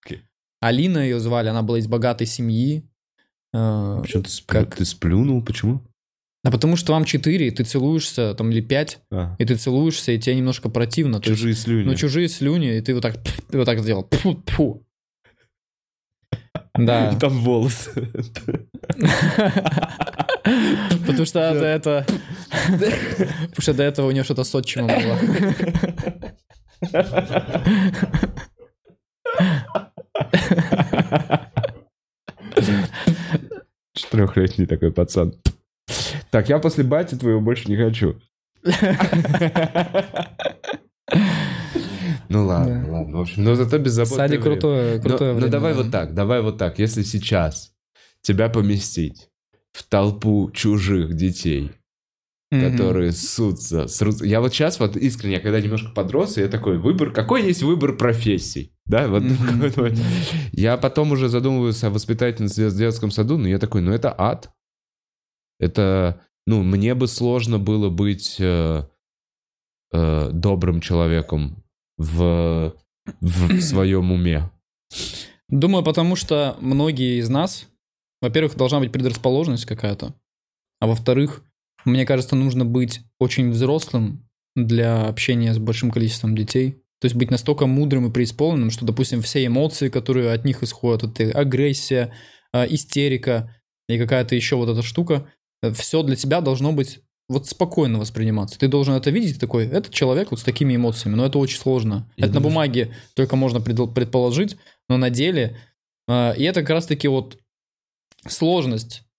Окей. 0.06 0.22
Алина 0.60 1.00
ее 1.00 1.20
звали, 1.20 1.48
она 1.48 1.64
была 1.64 1.80
из 1.80 1.88
богатой 1.88 2.28
семьи. 2.28 2.84
Э, 3.54 4.00
Почему 4.02 4.24
ты, 4.24 4.30
сплю- 4.30 4.46
Как? 4.66 4.76
ты 4.76 4.86
сплюнул? 4.86 5.44
Почему? 5.44 5.82
А 6.44 6.52
потому 6.52 6.76
что 6.76 6.94
вам 6.94 7.06
четыре, 7.06 7.48
и 7.48 7.52
ты 7.52 7.64
целуешься, 7.64 8.34
там, 8.34 8.52
или 8.52 8.62
пять, 8.62 9.00
А, 9.12 9.36
и 9.38 9.46
ты 9.46 9.56
целуешься, 9.56 10.12
и 10.12 10.20
тебе 10.20 10.36
немножко 10.36 10.70
противно. 10.70 11.20
То 11.20 11.30
есть, 11.30 11.40
чужие 11.40 11.56
слюни. 11.56 11.86
ну, 11.86 11.96
чужие 11.96 12.28
слюни, 12.30 12.78
и 12.78 12.82
ты 12.82 12.94
вот 12.96 13.02
так, 13.04 13.16
ты 13.50 13.58
вот 13.58 13.66
так 13.66 13.80
сделал. 13.80 14.04
Пфу, 14.04 14.36
пфу. 14.36 14.86
Да. 16.74 17.14
Там 17.20 17.40
волосы. 17.42 18.10
Потому 21.06 21.26
что 21.26 21.54
до 21.54 21.66
этого... 21.66 22.06
Потому 22.68 23.62
что 23.62 23.74
до 23.74 23.84
этого 23.84 24.08
у 24.08 24.12
нее 24.12 24.24
что-то 24.24 24.44
с 24.44 24.56
отчимом 24.56 24.88
было. 24.88 25.18
Четырехлетний 33.94 34.66
такой 34.66 34.92
пацан. 34.92 35.34
Так, 36.30 36.50
я 36.50 36.60
после 36.60 36.84
бати 36.84 37.16
твоего 37.16 37.42
больше 37.42 37.70
не 37.70 37.76
хочу. 37.78 38.16
Ну 42.30 42.46
ладно, 42.46 42.86
Да. 42.86 42.92
ладно. 42.92 43.18
В 43.18 43.22
общем, 43.22 43.44
но 43.44 43.56
зато 43.56 43.78
беззаботное 43.78 44.18
Садик 44.28 44.42
время. 44.42 44.56
крутое, 44.56 45.00
крутое 45.02 45.32
но 45.34 45.40
время, 45.40 45.52
давай 45.52 45.74
да. 45.74 45.82
вот 45.84 45.92
так, 45.92 46.14
давай 46.14 46.42
вот 46.42 46.58
так. 46.58 46.80
Если 46.80 47.02
сейчас 47.04 47.74
тебя 48.22 48.48
поместить 48.48 49.28
в 49.74 49.84
толпу 49.84 50.50
чужих 50.52 51.16
детей, 51.16 51.72
Которые 52.52 53.14
ссутся, 53.14 53.88
срутся. 53.88 54.26
Я 54.26 54.42
вот 54.42 54.54
сейчас 54.54 54.78
вот 54.78 54.98
искренне, 54.98 55.40
когда 55.40 55.62
немножко 55.62 55.92
подрос, 55.92 56.36
я 56.36 56.50
такой, 56.50 56.78
выбор, 56.78 57.12
какой 57.12 57.44
есть 57.44 57.64
выбор 57.64 57.96
профессий? 57.96 58.74
Да, 58.86 59.08
вот. 59.08 59.24
Я 60.52 60.76
потом 60.76 61.14
уже 61.14 61.30
задумываюсь 61.30 61.82
о 61.86 61.90
воспитательнице 61.90 62.68
в 62.68 62.78
детском 62.78 63.10
саду, 63.10 63.38
но 63.38 63.48
я 63.48 63.58
такой, 63.58 63.82
ну 63.82 63.94
это 63.94 64.14
ад. 64.18 64.52
Это, 65.62 66.20
ну, 66.46 66.62
мне 66.62 66.94
бы 66.94 67.08
сложно 67.08 67.58
было 67.58 67.90
быть 67.90 68.36
э, 68.40 68.84
э, 69.94 70.30
добрым 70.34 70.82
человеком 70.82 71.64
в, 71.98 72.76
в, 73.22 73.48
в 73.48 73.62
своем 73.62 74.12
уме. 74.12 74.52
Думаю, 75.48 75.86
потому 75.86 76.18
что 76.18 76.58
многие 76.60 77.20
из 77.20 77.30
нас, 77.30 77.68
во-первых, 78.22 78.58
должна 78.58 78.80
быть 78.80 78.92
предрасположенность 78.92 79.66
какая-то, 79.66 80.14
а 80.82 80.88
во-вторых, 80.88 81.46
мне 81.86 82.06
кажется, 82.06 82.36
нужно 82.36 82.66
быть 82.66 83.02
очень 83.20 83.52
взрослым 83.52 84.28
для 84.56 85.08
общения 85.08 85.54
с 85.54 85.60
большим 85.60 85.92
количеством 85.92 86.36
детей. 86.36 86.82
То 87.00 87.06
есть 87.06 87.16
быть 87.16 87.32
настолько 87.32 87.66
мудрым 87.66 88.08
и 88.08 88.12
преисполненным, 88.12 88.70
что, 88.70 88.86
допустим, 88.86 89.22
все 89.22 89.46
эмоции, 89.46 89.90
которые 89.90 90.32
от 90.34 90.46
них 90.46 90.62
исходят, 90.62 91.04
это 91.04 91.38
агрессия, 91.38 92.14
э, 92.54 92.68
истерика 92.70 93.56
и 93.90 93.98
какая-то 93.98 94.36
еще 94.36 94.56
вот 94.56 94.70
эта 94.70 94.84
штука, 94.84 95.28
все 95.74 96.04
для 96.04 96.16
тебя 96.16 96.42
должно 96.42 96.74
быть 96.74 97.00
вот 97.32 97.48
спокойно 97.48 97.98
восприниматься. 97.98 98.60
Ты 98.60 98.68
должен 98.68 98.94
это 98.94 99.10
видеть, 99.10 99.40
такой, 99.40 99.66
это 99.66 99.92
человек 99.92 100.32
вот 100.32 100.40
с 100.40 100.44
такими 100.44 100.76
эмоциями, 100.76 101.16
но 101.16 101.26
это 101.26 101.40
очень 101.40 101.58
сложно. 101.58 102.12
Я 102.18 102.26
это 102.26 102.34
думаю, 102.34 102.44
на 102.44 102.50
бумаге 102.50 102.96
только 103.16 103.36
можно 103.36 103.62
предположить, 103.62 104.58
но 104.90 104.98
на 104.98 105.10
деле, 105.10 105.58
э, 106.08 106.36
и 106.38 106.44
это 106.44 106.62
как 106.62 106.72
раз-таки 106.72 107.08
вот 107.08 107.38
сложность 108.28 109.00
э, 109.00 109.11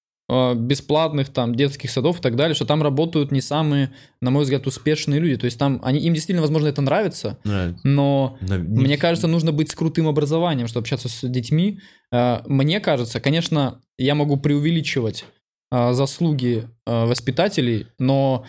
бесплатных 0.56 1.28
там 1.28 1.54
детских 1.54 1.90
садов 1.90 2.18
и 2.18 2.22
так 2.22 2.36
далее, 2.36 2.54
что 2.54 2.64
там 2.64 2.82
работают 2.82 3.32
не 3.32 3.40
самые, 3.40 3.92
на 4.20 4.30
мой 4.30 4.44
взгляд, 4.44 4.66
успешные 4.66 5.20
люди. 5.20 5.36
То 5.36 5.44
есть 5.46 5.58
там, 5.58 5.80
они, 5.82 5.98
им 6.00 6.14
действительно, 6.14 6.40
возможно, 6.42 6.68
это 6.68 6.80
нравится, 6.82 7.38
Да, 7.44 7.74
но 7.84 8.38
на- 8.40 8.58
мне 8.58 8.96
кажется, 8.96 9.26
нужно 9.28 9.52
быть 9.52 9.70
с 9.70 9.74
крутым 9.74 10.08
образованием, 10.08 10.68
чтобы 10.68 10.82
общаться 10.84 11.08
с 11.08 11.28
детьми. 11.28 11.80
Э, 12.10 12.40
Мне 12.46 12.80
кажется, 12.80 13.20
конечно, 13.20 13.80
я 13.98 14.14
могу 14.14 14.36
преувеличивать 14.36 15.24
э, 15.70 15.92
заслуги 15.92 16.68
э, 16.86 17.04
воспитателей, 17.06 17.86
но 17.98 18.44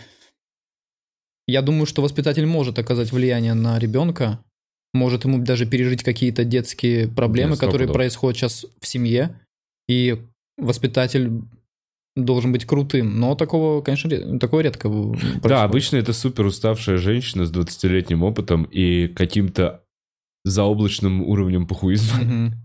я 1.47 1.61
думаю, 1.61 1.85
что 1.85 2.01
воспитатель 2.01 2.45
может 2.45 2.79
оказать 2.79 3.11
влияние 3.11 3.53
на 3.53 3.77
ребенка, 3.79 4.39
может 4.93 5.25
ему 5.25 5.39
даже 5.39 5.65
пережить 5.65 6.03
какие-то 6.03 6.43
детские 6.45 7.07
проблемы, 7.07 7.51
Нет, 7.51 7.59
которые 7.59 7.87
происходят 7.93 8.37
сейчас 8.37 8.65
в 8.79 8.85
семье, 8.87 9.39
и 9.89 10.21
воспитатель 10.57 11.31
должен 12.15 12.51
быть 12.51 12.65
крутым, 12.65 13.19
но 13.19 13.35
такого, 13.35 13.81
конечно, 13.81 14.39
такое 14.39 14.63
редко 14.63 14.89
происходит. 14.89 15.41
Да, 15.41 15.63
обычно 15.63 15.97
это 15.97 16.13
супер 16.13 16.45
уставшая 16.45 16.97
женщина 16.97 17.45
с 17.45 17.51
20-летним 17.51 18.23
опытом 18.23 18.63
и 18.63 19.07
каким-то 19.07 19.81
заоблачным 20.45 21.21
уровнем 21.21 21.67
похуизма. 21.67 22.51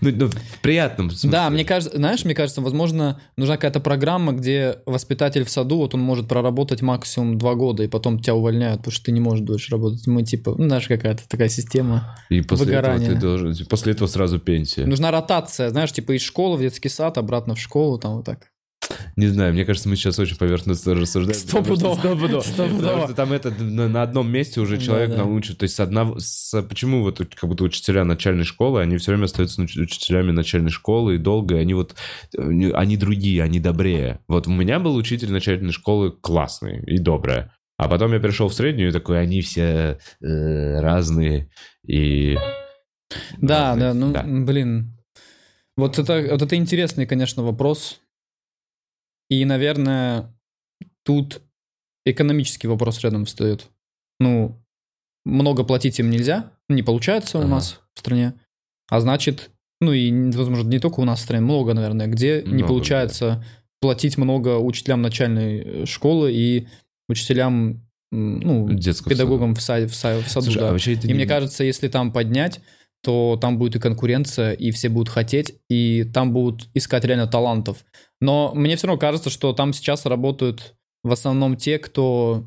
Ну, 0.00 0.10
ну, 0.10 0.28
в 0.28 0.60
приятном 0.62 1.10
смысле. 1.10 1.30
Да, 1.30 1.50
мне 1.50 1.66
кажется, 1.66 1.94
знаешь, 1.94 2.24
мне 2.24 2.34
кажется, 2.34 2.62
возможно, 2.62 3.20
нужна 3.36 3.56
какая-то 3.56 3.80
программа, 3.80 4.32
где 4.32 4.78
воспитатель 4.86 5.44
в 5.44 5.50
саду, 5.50 5.76
вот 5.76 5.94
он 5.94 6.00
может 6.00 6.28
проработать 6.28 6.80
максимум 6.80 7.36
два 7.36 7.54
года, 7.54 7.82
и 7.82 7.86
потом 7.86 8.20
тебя 8.20 8.34
увольняют, 8.34 8.78
потому 8.78 8.92
что 8.92 9.04
ты 9.04 9.12
не 9.12 9.20
можешь 9.20 9.44
дольше 9.44 9.70
работать. 9.72 10.06
Мы 10.06 10.22
типа, 10.22 10.54
ну, 10.56 10.64
знаешь, 10.64 10.88
какая-то 10.88 11.28
такая 11.28 11.50
система. 11.50 12.16
И 12.30 12.40
после 12.40 12.68
этого 12.68 12.76
выгорание. 12.76 13.10
ты 13.10 13.20
должен... 13.20 13.54
После 13.66 13.92
этого 13.92 14.08
сразу 14.08 14.38
пенсия. 14.38 14.86
Нужна 14.86 15.10
ротация, 15.10 15.68
знаешь, 15.68 15.92
типа 15.92 16.16
из 16.16 16.22
школы 16.22 16.56
в 16.56 16.60
детский 16.60 16.88
сад, 16.88 17.18
обратно 17.18 17.54
в 17.54 17.60
школу, 17.60 17.98
там 17.98 18.16
вот 18.16 18.24
так. 18.24 18.50
Не 19.16 19.26
знаю, 19.28 19.52
мне 19.52 19.64
кажется, 19.64 19.88
мы 19.88 19.96
сейчас 19.96 20.18
очень 20.18 20.36
поверхностно 20.36 20.94
рассуждаем. 20.94 21.38
Стопудово. 21.38 21.94
Стопудово. 21.94 22.40
Стопудово. 22.40 22.78
Потому 22.80 23.04
что 23.04 23.14
там 23.14 23.32
это 23.32 23.50
на, 23.50 23.88
на 23.88 24.02
одном 24.02 24.30
месте 24.30 24.60
уже 24.60 24.76
Да, 24.78 24.82
человек 24.82 25.10
да. 25.10 25.16
научит. 25.18 25.58
То 25.58 25.64
есть 25.64 25.74
с 25.76 25.80
одного... 25.80 26.18
с- 26.18 26.60
почему 26.62 27.02
вот 27.02 27.18
как 27.18 27.48
будто 27.48 27.64
учителя 27.64 28.04
начальной 28.04 28.44
школы, 28.44 28.80
они 28.80 28.96
все 28.96 29.12
время 29.12 29.24
остаются 29.26 29.62
уч- 29.62 29.80
учителями 29.80 30.32
начальной 30.32 30.70
школы 30.70 31.14
и 31.14 31.18
долго, 31.18 31.56
и 31.56 31.60
они 31.60 31.74
вот... 31.74 31.94
э, 32.36 32.70
Они 32.72 32.96
другие, 32.96 33.42
они 33.42 33.60
добрее. 33.60 34.20
Вот 34.28 34.46
у 34.46 34.50
меня 34.50 34.80
был 34.80 34.96
учитель 34.96 35.30
начальной 35.30 35.72
школы 35.72 36.10
классный 36.12 36.82
и 36.84 36.98
добрый. 36.98 37.44
А 37.76 37.88
потом 37.88 38.12
я 38.12 38.20
пришел 38.20 38.48
в 38.48 38.54
среднюю 38.54 38.90
и 38.90 38.92
такой, 38.92 39.20
они 39.20 39.40
все 39.40 39.98
э, 40.20 40.80
разные 40.80 41.48
и... 41.86 42.36
Да, 43.40 43.70
разные. 43.70 43.80
да, 43.80 43.94
ну, 43.94 44.12
Да. 44.12 44.22
блин. 44.24 44.96
Вот 45.76 45.98
это, 45.98 46.26
вот 46.30 46.42
это 46.42 46.56
интересный, 46.56 47.06
конечно, 47.06 47.42
вопрос. 47.42 48.00
И, 49.30 49.44
наверное, 49.44 50.34
тут 51.04 51.40
экономический 52.04 52.66
вопрос 52.68 53.00
рядом 53.00 53.24
встает. 53.24 53.68
Ну, 54.18 54.60
много 55.24 55.64
платить 55.64 55.98
им 56.00 56.10
нельзя, 56.10 56.50
не 56.68 56.82
получается 56.82 57.38
у 57.38 57.42
Ага. 57.42 57.50
нас 57.50 57.80
в 57.94 58.00
стране. 58.00 58.34
А 58.90 59.00
значит, 59.00 59.50
ну 59.80 59.92
и, 59.92 60.10
возможно, 60.32 60.68
не 60.68 60.78
только 60.80 61.00
у 61.00 61.04
нас 61.04 61.20
в 61.20 61.22
стране, 61.22 61.44
много, 61.44 61.74
наверное, 61.74 62.06
где 62.06 62.42
не 62.42 62.54
Много, 62.54 62.68
получается 62.68 63.44
платить 63.80 64.18
много 64.18 64.58
учителям 64.58 65.00
начальной 65.00 65.58
э, 65.60 65.86
школы 65.86 66.32
и 66.32 66.66
учителям, 67.08 67.86
ну, 68.12 68.68
Детского 68.70 69.10
педагогам 69.10 69.54
в, 69.54 69.58
са- 69.58 69.86
в 69.86 69.92
са- 69.92 70.20
в 70.22 70.28
саду. 70.28 70.46
Слушай, 70.46 70.58
да. 70.60 70.68
а 70.68 70.72
вообще 70.72 70.94
это 70.94 71.06
И 71.06 71.08
не- 71.08 71.14
мне 71.14 71.26
кажется, 71.26 71.64
если 71.64 71.88
там 71.88 72.12
поднять, 72.12 72.60
то 73.02 73.38
там 73.40 73.58
будет 73.58 73.76
и 73.76 73.78
конкуренция, 73.80 74.52
и 74.52 74.70
все 74.72 74.88
будут 74.88 75.08
хотеть, 75.08 75.54
и 75.70 76.04
там 76.04 76.32
будут 76.32 76.68
искать 76.74 77.04
реально 77.04 77.26
талантов. 77.26 77.84
Но 78.20 78.52
мне 78.54 78.76
все 78.76 78.86
равно 78.86 78.98
кажется, 79.00 79.30
что 79.30 79.52
там 79.52 79.72
сейчас 79.72 80.06
работают 80.06 80.74
в 81.02 81.10
основном 81.12 81.56
те, 81.56 81.78
кто... 81.78 82.46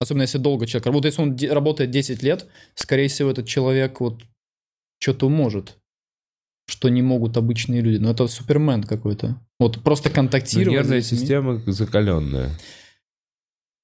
Особенно 0.00 0.22
если 0.22 0.38
долго 0.38 0.66
человек 0.66 0.86
работает. 0.86 1.12
Если 1.14 1.22
он 1.22 1.36
де- 1.36 1.52
работает 1.52 1.90
10 1.90 2.22
лет, 2.22 2.46
скорее 2.74 3.08
всего, 3.08 3.30
этот 3.30 3.48
человек 3.48 4.00
вот 4.00 4.22
что-то 5.00 5.28
может, 5.28 5.76
что 6.68 6.88
не 6.88 7.02
могут 7.02 7.36
обычные 7.36 7.80
люди. 7.80 7.96
Но 7.96 8.10
это 8.10 8.26
супермен 8.28 8.84
какой-то. 8.84 9.40
Вот 9.58 9.82
просто 9.82 10.08
Ну, 10.10 10.14
контактировать. 10.14 10.68
с 10.78 10.82
нервная 10.82 11.00
система 11.02 11.62
закаленная. 11.66 12.50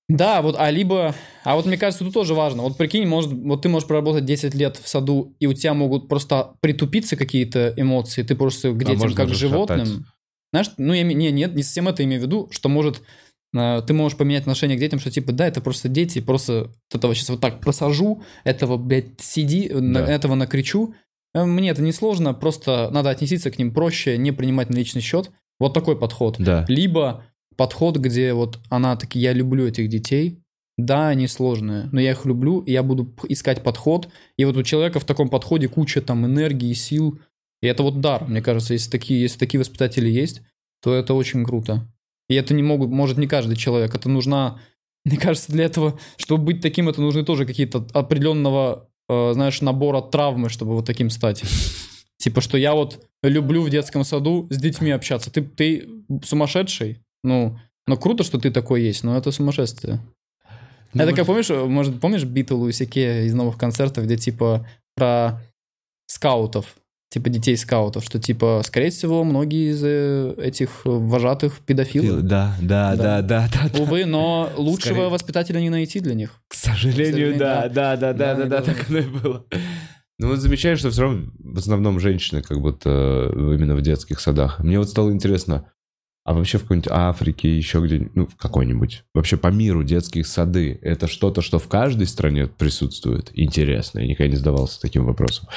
Да, 0.09 0.43
вот, 0.43 0.57
а 0.59 0.71
либо... 0.71 1.15
А 1.45 1.57
вот 1.57 1.65
мне 1.65 1.79
кажется, 1.79 2.05
тут 2.05 2.13
тоже 2.13 2.35
важно. 2.35 2.63
Вот 2.63 2.77
прикинь, 2.77 3.07
может, 3.07 3.33
вот 3.33 3.63
ты 3.63 3.69
можешь 3.71 3.89
проработать 3.89 4.27
10 4.27 4.55
лет 4.55 4.77
в 4.77 4.87
саду, 4.87 5.35
и 5.41 5.47
у 5.47 5.55
тебя 5.55 5.73
могут 5.73 6.09
просто 6.09 6.53
притупиться 6.61 7.17
какие-то 7.17 7.73
эмоции, 7.77 8.23
ты 8.23 8.35
просто 8.35 8.73
к 8.73 8.79
детям 8.85 9.11
А 9.11 9.15
как 9.15 9.31
к 9.31 9.35
животным. 9.35 9.87
шатать. 9.87 10.03
Знаешь, 10.53 10.71
ну, 10.77 10.93
я, 10.93 11.03
не, 11.03 11.31
нет, 11.33 11.55
не 11.55 11.63
совсем 11.63 11.89
это 11.89 12.05
имею 12.05 12.21
в 12.21 12.25
виду, 12.25 12.49
что 12.51 12.69
может... 12.69 13.03
э, 13.57 13.81
Ты 13.87 13.95
можешь 13.95 14.19
поменять 14.19 14.43
отношение 14.43 14.77
к 14.77 14.81
детям, 14.81 15.01
что 15.01 15.11
типа, 15.11 15.33
да, 15.33 15.47
это 15.47 15.61
просто 15.63 15.89
дети, 15.89 16.21
просто 16.21 16.65
вот 16.93 16.99
этого 16.99 17.15
сейчас 17.15 17.31
вот 17.31 17.41
так 17.41 17.61
посажу, 17.61 18.23
этого, 18.45 18.77
блядь, 18.77 19.19
сиди, 19.21 19.71
на- 19.71 20.03
Да. 20.05 20.13
этого 20.13 20.35
накричу. 20.35 20.95
Э, 21.35 21.45
Мне 21.45 21.71
это 21.71 21.81
не 21.81 21.93
сложно, 21.93 22.35
просто 22.35 22.91
надо 22.93 23.09
отнестись 23.09 23.43
к 23.45 23.59
ним 23.59 23.73
проще, 23.73 24.19
не 24.19 24.33
принимать 24.33 24.69
на 24.69 24.77
личный 24.77 25.01
счет. 25.01 25.31
Вот 25.59 25.73
такой 25.73 25.99
подход. 25.99 26.37
Да. 26.39 26.67
Либо 26.69 27.25
подход, 27.57 27.97
где 27.97 28.33
вот 28.33 28.59
она 28.69 28.97
таки, 28.97 29.19
я 29.19 29.33
люблю 29.33 29.67
этих 29.67 29.89
детей, 29.89 30.41
да, 30.77 31.09
они 31.09 31.29
сложные, 31.29 31.89
но 31.93 32.01
я 32.01 32.13
их 32.13 32.25
люблю, 32.25 32.61
и 32.61 32.73
я 32.73 32.83
буду 32.83 33.15
искать 33.29 33.63
подход. 33.63 34.09
И 34.37 34.45
вот 34.45 34.57
у 34.57 34.63
человека 34.63 34.99
в 34.99 35.05
таком 35.05 35.29
подходе 35.29 35.69
куча 35.69 36.01
там 36.01 36.27
энергии, 36.27 36.73
сил. 36.73 37.21
И 37.63 37.67
это 37.67 37.83
вот 37.83 38.01
дар, 38.01 38.27
мне 38.27 38.43
кажется, 38.43 38.73
если 38.73 38.91
такие, 38.91 39.21
если 39.21 39.39
такие 39.39 39.61
воспитатели 39.61 40.09
есть, 40.09 40.43
то 40.83 40.93
это 40.93 41.15
очень 41.15 41.45
круто. 41.45 41.89
И 42.29 42.35
это 42.35 42.55
не 42.55 42.63
могут, 42.63 42.91
может 42.91 43.19
не 43.19 43.29
каждый 43.29 43.57
человек. 43.57 43.95
Это 43.95 44.09
нужна, 44.09 44.61
мне 45.05 45.17
кажется, 45.17 45.53
для 45.53 45.65
этого, 45.65 45.99
чтобы 46.17 46.45
быть 46.45 46.61
таким, 46.61 46.89
это 46.89 47.01
нужны 47.01 47.25
тоже 47.25 47.47
какие-то 47.47 47.87
определенного, 47.93 48.91
э, 49.09 49.33
знаешь, 49.33 49.61
набора 49.61 50.01
травмы, 50.01 50.49
чтобы 50.49 50.75
вот 50.75 50.87
таким 50.87 51.09
стать. 51.09 51.43
Типа, 52.17 52.41
что 52.41 52.59
я 52.59 52.75
вот 52.75 53.07
люблю 53.23 53.63
в 53.63 53.71
детском 53.71 54.03
саду 54.03 54.49
с 54.51 54.57
детьми 54.59 54.91
общаться. 54.91 55.31
Ты, 55.31 55.43
ты 55.43 55.89
сумасшедший? 56.25 57.04
Ну, 57.25 57.59
ну 57.87 57.97
круто, 57.97 58.23
что 58.23 58.39
ты 58.39 58.51
такой 58.51 58.83
есть, 58.83 59.03
но 59.03 59.17
это 59.17 59.33
сумасшествие. 59.33 60.01
Ну, 60.93 61.03
это 61.03 61.13
как 61.13 61.27
помнишь, 61.27 61.49
может, 61.49 62.01
помнишь 62.01 62.23
битву 62.23 62.59
Луиси 62.59 62.87
Кея 62.87 63.25
из 63.25 63.35
новых 63.35 63.59
концертов, 63.59 64.05
где 64.05 64.17
типа 64.17 64.65
про 64.95 65.41
скаутов, 66.07 66.77
типа 67.11 67.31
детей 67.31 67.57
скаутов, 67.57 68.05
что 68.05 68.21
типа, 68.21 68.63
скорее 68.65 68.91
всего, 68.91 69.25
многие 69.25 69.73
из 69.73 69.83
э, 69.83 70.35
этих 70.39 70.83
вожатых 70.85 71.59
педофилы. 71.61 72.23
Да, 72.23 72.57
да, 72.61 72.95
Да. 72.95 73.23
да, 73.23 73.49
да. 73.53 73.81
Увы, 73.81 74.05
но 74.05 74.53
лучшего 74.57 74.93
Скорее. 74.95 75.09
воспитателя 75.09 75.61
не 75.61 75.71
найти 75.71 75.99
для 75.99 76.15
них. 76.15 76.31
К 76.49 76.55
сожалению, 76.55 77.07
сожалению, 77.07 77.39
да, 77.39 77.69
да. 77.69 77.97
да, 77.97 77.97
да, 77.97 78.13
да, 78.13 78.13
Да, 78.13 78.35
да, 78.35 78.49
да, 78.49 78.59
да. 78.61 78.63
так 78.63 78.89
оно 78.89 78.99
и 78.99 79.09
было. 79.09 79.45
Ну 80.21 80.29
вот 80.29 80.39
замечаю, 80.39 80.77
что 80.77 80.91
все 80.91 81.03
равно 81.03 81.31
в 81.39 81.59
основном 81.59 81.99
женщины 81.99 82.41
как 82.43 82.61
будто 82.61 82.89
э, 82.89 83.33
именно 83.35 83.75
в 83.75 83.83
детских 83.83 84.21
садах. 84.21 84.61
Мне 84.61 84.79
вот 84.79 84.89
стало 84.89 85.11
интересно, 85.11 85.67
а 86.25 86.33
вообще 86.33 86.59
в 86.59 86.63
какой-нибудь 86.63 86.91
Африке, 86.91 87.55
еще 87.55 87.81
где-нибудь, 87.81 88.15
ну 88.17 88.27
в 88.27 88.37
какой-нибудь, 88.37 89.05
вообще 89.15 89.37
по 89.37 89.49
миру 89.49 89.85
детские 89.85 90.25
сады, 90.25 90.79
это 90.83 91.07
что-то, 91.07 91.43
что 91.43 91.59
в 91.59 91.69
каждой 91.69 92.07
стране 92.07 92.47
присутствует? 92.47 93.31
Интересно, 93.35 93.99
я 94.01 94.07
никогда 94.07 94.31
не 94.31 94.37
задавался 94.37 94.81
таким 94.81 95.05
вопросом. 95.05 95.49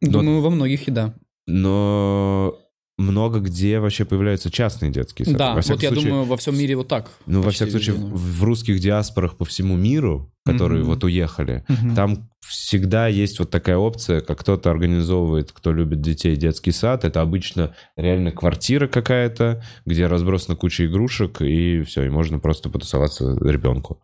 Но- 0.00 0.10
Думаю, 0.10 0.40
во 0.40 0.50
многих 0.50 0.86
и 0.88 0.90
да. 0.92 1.14
Но 1.48 2.56
много 2.98 3.40
где 3.40 3.78
вообще 3.78 4.04
появляются 4.04 4.50
частные 4.50 4.90
детские 4.90 5.26
сады. 5.26 5.38
Да, 5.38 5.50
Во 5.50 5.56
вот 5.56 5.82
я 5.82 5.90
случае, 5.90 5.90
думаю, 5.92 6.24
во 6.24 6.36
всем 6.36 6.58
мире 6.58 6.76
вот 6.76 6.88
так. 6.88 7.10
Ну, 7.26 7.42
во 7.42 7.50
всяком 7.50 7.72
случае, 7.72 7.96
в 7.96 8.36
в 8.40 8.44
русских 8.44 8.80
диаспорах 8.80 9.36
по 9.36 9.44
всему 9.44 9.76
миру, 9.76 10.32
которые 10.44 10.80
Мгм. 10.80 10.90
вот 10.90 11.04
уехали, 11.04 11.64
Мгм. 11.68 11.94
там 11.94 12.30
всегда 12.40 13.08
есть 13.08 13.38
вот 13.38 13.50
такая 13.50 13.76
опция, 13.76 14.20
как 14.20 14.38
кто-то 14.38 14.70
организовывает, 14.70 15.52
кто 15.52 15.72
любит 15.72 16.00
детей, 16.00 16.36
детский 16.36 16.70
сад. 16.70 17.04
Это 17.04 17.20
обычно 17.20 17.74
реально 17.96 18.30
квартира 18.30 18.86
какая-то, 18.86 19.62
где 19.84 20.06
разбросана 20.06 20.56
куча 20.56 20.86
игрушек, 20.86 21.42
и 21.42 21.82
все, 21.82 22.04
и 22.04 22.08
можно 22.08 22.38
просто 22.38 22.70
потусоваться 22.70 23.36
ребенку. 23.42 24.00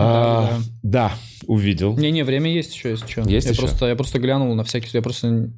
А, 0.00 0.60
да, 0.82 1.12
увидел. 1.46 1.96
Не-не, 1.96 2.22
время 2.24 2.52
есть 2.52 2.74
еще, 2.74 2.90
если 2.90 3.06
что. 3.06 3.22
Есть 3.22 3.46
я 3.46 3.52
еще? 3.52 3.62
Просто, 3.62 3.86
я 3.86 3.96
просто 3.96 4.18
глянул 4.20 4.54
на 4.54 4.62
всякий... 4.62 4.88
Я 4.92 5.02
просто 5.02 5.50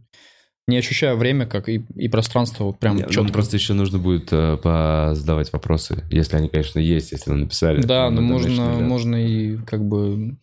не 0.71 0.79
ощущаю 0.79 1.17
время, 1.19 1.45
как 1.47 1.69
и, 1.69 1.85
и 1.95 2.09
пространство 2.09 2.65
вот 2.65 2.79
прям 2.79 2.97
Не, 2.97 3.03
ну, 3.03 3.11
четко. 3.11 3.33
просто 3.33 3.57
еще 3.57 3.75
нужно 3.75 3.99
будет 3.99 4.29
э, 4.33 4.57
позадавать 4.57 5.53
вопросы, 5.53 6.03
если 6.11 6.37
они, 6.37 6.49
конечно, 6.49 6.79
есть, 6.79 7.13
если 7.13 7.31
написали. 7.33 7.83
Да, 7.83 8.09
то 8.09 8.15
ну 8.15 8.23
можно, 8.23 8.65
можно 8.81 9.17
и 9.17 9.57
как 9.59 9.85
бы... 9.87 10.37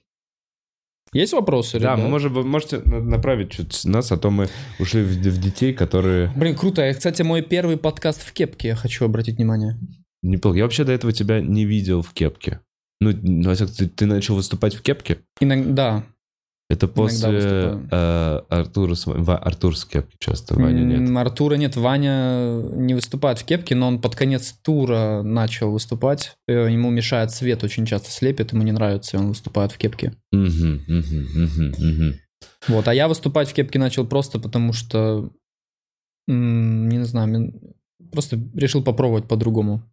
Есть 1.13 1.33
вопросы, 1.33 1.79
Да, 1.79 1.93
ребят? 1.93 1.99
мы 1.99 2.09
можем, 2.09 2.33
вы 2.33 2.43
можете 2.43 2.79
на- 2.85 2.99
направить 2.99 3.51
чуть 3.51 3.85
нас, 3.85 4.11
а 4.11 4.17
то 4.17 4.29
мы 4.29 4.47
ушли 4.77 5.01
в, 5.01 5.07
в 5.07 5.41
детей, 5.41 5.73
которые... 5.73 6.31
Блин, 6.35 6.55
круто. 6.55 6.85
Я, 6.85 6.93
Кстати, 6.93 7.21
мой 7.21 7.41
первый 7.41 7.77
подкаст 7.77 8.21
в 8.23 8.33
кепке, 8.33 8.69
я 8.69 8.75
хочу 8.75 9.05
обратить 9.05 9.37
внимание. 9.37 9.77
Неплохо. 10.21 10.57
Я 10.57 10.63
вообще 10.63 10.83
до 10.83 10.91
этого 10.91 11.13
тебя 11.13 11.39
не 11.41 11.65
видел 11.65 12.01
в 12.01 12.11
кепке. 12.13 12.59
Ну, 12.99 13.11
ну, 13.21 13.55
случае, 13.55 13.67
ты, 13.75 13.87
ты 13.87 14.05
начал 14.05 14.35
выступать 14.35 14.75
в 14.75 14.81
кепке? 14.81 15.19
Иногда. 15.39 16.03
Это 16.69 16.89
после 16.89 17.30
э, 17.91 18.41
Артура, 18.49 18.94
Ва- 19.06 19.38
Артур 19.38 19.77
с 19.77 19.85
кепки 19.85 20.18
часто, 20.19 20.56
Ваня 20.56 20.84
нет. 20.84 21.18
Артура 21.18 21.56
нет, 21.56 21.77
Ваня 21.77 22.61
не 22.73 22.94
выступает 22.94 23.39
в 23.39 23.45
кепке, 23.45 23.73
но 23.73 23.88
он 23.88 24.02
под 24.02 24.15
конец 24.18 24.52
тура 24.61 25.22
начал 25.23 25.72
выступать. 25.72 26.35
Э, 26.48 26.68
Ему 26.69 26.89
мешает 26.89 27.31
свет, 27.31 27.64
очень 27.64 27.85
часто 27.85 28.11
слепит, 28.11 28.52
ему 28.52 28.64
не 28.64 28.73
нравится, 28.73 29.15
и 29.15 29.19
он 29.19 29.30
выступает 29.30 29.72
в 29.72 29.77
кепке. 29.77 30.14
Мгм, 30.34 30.81
мгм, 30.88 31.27
мгм, 31.35 31.73
мгм. 31.80 32.14
Вот, 32.68 32.88
а 32.89 32.94
я 32.94 33.07
выступать 33.07 33.49
в 33.49 33.53
кепке 33.53 33.80
начал 33.80 34.06
просто 34.06 34.38
потому, 34.38 34.73
что, 34.73 35.31
не 36.27 37.03
знаю, 37.06 37.53
просто 38.11 38.39
решил 38.56 38.84
попробовать 38.84 39.27
по-другому. 39.30 39.84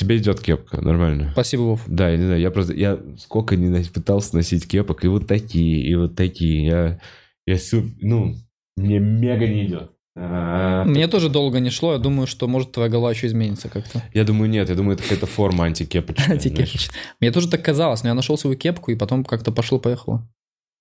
Тебе 0.00 0.16
идет 0.16 0.40
кепка, 0.40 0.80
нормально. 0.80 1.28
Спасибо, 1.32 1.60
Вов. 1.60 1.82
Да, 1.86 2.08
я 2.08 2.16
не 2.16 2.24
знаю, 2.24 2.40
я 2.40 2.50
просто, 2.50 2.72
я 2.72 2.98
сколько 3.18 3.54
не 3.54 3.84
пытался 3.84 4.34
носить 4.34 4.66
кепок, 4.66 5.04
и 5.04 5.08
вот 5.08 5.26
такие, 5.26 5.82
и 5.86 5.94
вот 5.94 6.16
такие. 6.16 6.64
Я, 6.64 7.00
я 7.46 7.58
ну, 8.00 8.34
мне 8.78 8.98
мега 8.98 9.46
не 9.46 9.66
идет. 9.66 9.90
А, 10.16 10.84
Мне 10.84 11.06
тоже 11.06 11.28
долго 11.28 11.60
не 11.60 11.68
шло, 11.68 11.92
я 11.92 11.98
думаю, 11.98 12.26
что 12.26 12.48
может 12.48 12.72
твоя 12.72 12.88
голова 12.88 13.10
еще 13.10 13.26
изменится 13.26 13.68
как-то. 13.68 14.02
Я 14.14 14.24
думаю, 14.24 14.48
нет, 14.48 14.70
я 14.70 14.74
думаю, 14.74 14.94
это 14.94 15.02
какая-то 15.02 15.26
форма 15.26 15.66
антикепочная. 15.66 16.24
знаешь. 16.40 16.46
Антикепочно. 16.46 16.94
Мне 17.20 17.30
тоже 17.30 17.50
так 17.50 17.62
казалось, 17.62 18.02
но 18.02 18.08
я 18.08 18.14
нашел 18.14 18.38
свою 18.38 18.56
кепку 18.56 18.90
и 18.90 18.96
потом 18.96 19.22
как-то 19.22 19.52
пошло-поехало. 19.52 20.26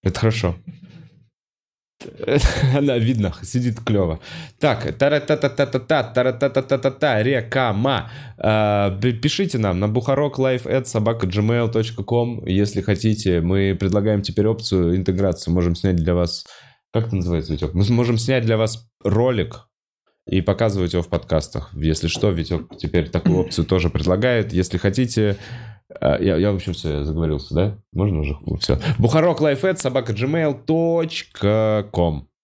Это 0.02 0.18
хорошо. 0.18 0.56
Она 2.78 2.98
видно, 2.98 3.34
сидит 3.44 3.80
клево. 3.82 4.20
Так, 4.60 4.94
тара-та-та-та-та-та, 4.98 6.04
тара-та-та-та-та-та, 6.04 7.24
рекама. 7.24 8.10
А, 8.38 8.92
п- 9.02 9.12
Пишите 9.14 9.58
нам 9.58 9.80
на 9.80 9.88
бухарок.life.собака.gmail.com, 9.88 12.44
если 12.46 12.82
хотите. 12.82 13.42
Мы 13.42 13.76
предлагаем 13.80 14.22
теперь 14.22 14.48
опцию 14.48 14.96
интеграции. 14.96 15.52
Можем 15.52 15.76
снять 15.76 15.96
для 15.98 16.14
вас... 16.14 16.46
Как 16.94 17.08
это 17.08 17.16
называется, 17.18 17.52
Витек? 17.54 17.74
Мы 17.74 17.84
можем 17.90 18.18
снять 18.18 18.46
для 18.46 18.56
вас 18.58 18.88
ролик 19.04 19.66
и 20.26 20.42
показывать 20.42 20.94
его 20.94 21.04
в 21.04 21.08
подкастах. 21.10 21.70
Если 21.74 22.08
что, 22.08 22.30
Витек 22.32 22.78
теперь 22.78 23.10
такую 23.10 23.40
опцию 23.40 23.66
тоже 23.66 23.90
предлагает. 23.90 24.54
Если 24.54 24.78
хотите... 24.78 25.36
а, 26.02 26.18
Я, 26.22 26.38
я 26.38 26.52
в 26.52 26.56
общем, 26.56 26.74
все, 26.74 27.04
заговорился, 27.04 27.54
да? 27.54 27.78
Можно 27.94 28.20
уже? 28.22 28.38
Все. 28.60 28.80
Бухарок 28.98 29.42
лайфэт, 29.42 29.80
собака 29.80 30.14
gmail.com. 30.14 30.68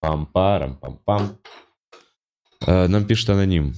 Пам-парам, 0.02 0.78
пам-пам. 0.82 1.38
А, 2.66 2.88
Нам 2.88 3.06
пишет 3.06 3.30
аноним. 3.30 3.74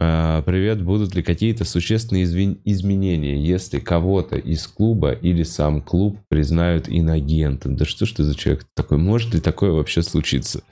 А, 0.00 0.42
Привет, 0.42 0.82
будут 0.82 1.14
ли 1.14 1.22
какие-то 1.22 1.64
существенные 1.64 2.24
изменения, 2.24 3.40
если 3.40 3.78
кого-то 3.78 4.36
из 4.36 4.66
клуба 4.66 5.12
или 5.12 5.42
сам 5.44 5.80
клуб 5.80 6.18
признают 6.28 6.88
инагентом? 6.88 7.76
Да 7.76 7.84
что 7.84 8.04
ж 8.06 8.12
ты 8.12 8.24
за 8.24 8.34
человек 8.34 8.66
такой? 8.74 8.98
Может 8.98 9.34
ли 9.34 9.40
такое 9.40 9.70
вообще 9.72 10.02
случиться? 10.02 10.62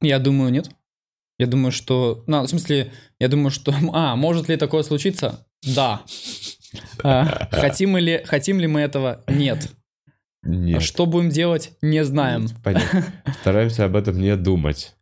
Я 0.00 0.18
думаю, 0.18 0.50
нет. 0.50 0.70
Я 1.38 1.46
думаю, 1.46 1.72
что... 1.72 2.24
Ну, 2.26 2.42
в 2.42 2.48
смысле, 2.48 2.92
я 3.20 3.28
думаю, 3.28 3.50
что... 3.50 3.72
А, 3.92 4.16
может 4.16 4.48
ли 4.48 4.56
такое 4.56 4.82
случиться? 4.82 5.46
Да. 5.74 6.02
А, 7.02 7.48
хотим, 7.52 7.96
ли, 7.96 8.22
хотим 8.24 8.60
ли 8.60 8.66
мы 8.66 8.80
этого? 8.80 9.22
Нет. 9.28 9.70
А 10.44 10.48
Нет. 10.48 10.82
что 10.82 11.06
будем 11.06 11.30
делать? 11.30 11.72
Не 11.82 12.04
знаем. 12.04 12.48
Понятно. 12.62 13.04
Стараемся 13.40 13.84
об 13.84 13.96
этом 13.96 14.18
не 14.20 14.36
думать. 14.36 14.94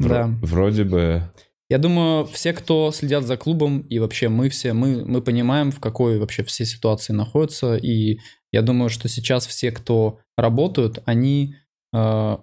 Вро- 0.00 0.08
Да. 0.08 0.30
Вроде 0.42 0.84
бы... 0.84 1.30
Я 1.70 1.78
думаю, 1.78 2.26
все, 2.26 2.52
кто 2.52 2.92
следят 2.92 3.24
за 3.24 3.36
клубом, 3.36 3.80
и 3.80 3.98
вообще 3.98 4.28
мы 4.28 4.48
все, 4.50 4.74
мы, 4.74 5.04
мы 5.04 5.22
понимаем, 5.22 5.70
в 5.72 5.80
какой 5.80 6.18
вообще 6.18 6.44
все 6.44 6.64
ситуации 6.66 7.12
находятся. 7.14 7.76
И 7.76 8.18
я 8.52 8.62
думаю, 8.62 8.90
что 8.90 9.08
сейчас 9.08 9.46
все, 9.46 9.72
кто 9.72 10.20
работают, 10.36 10.98
они 11.06 11.56
э, 11.94 12.36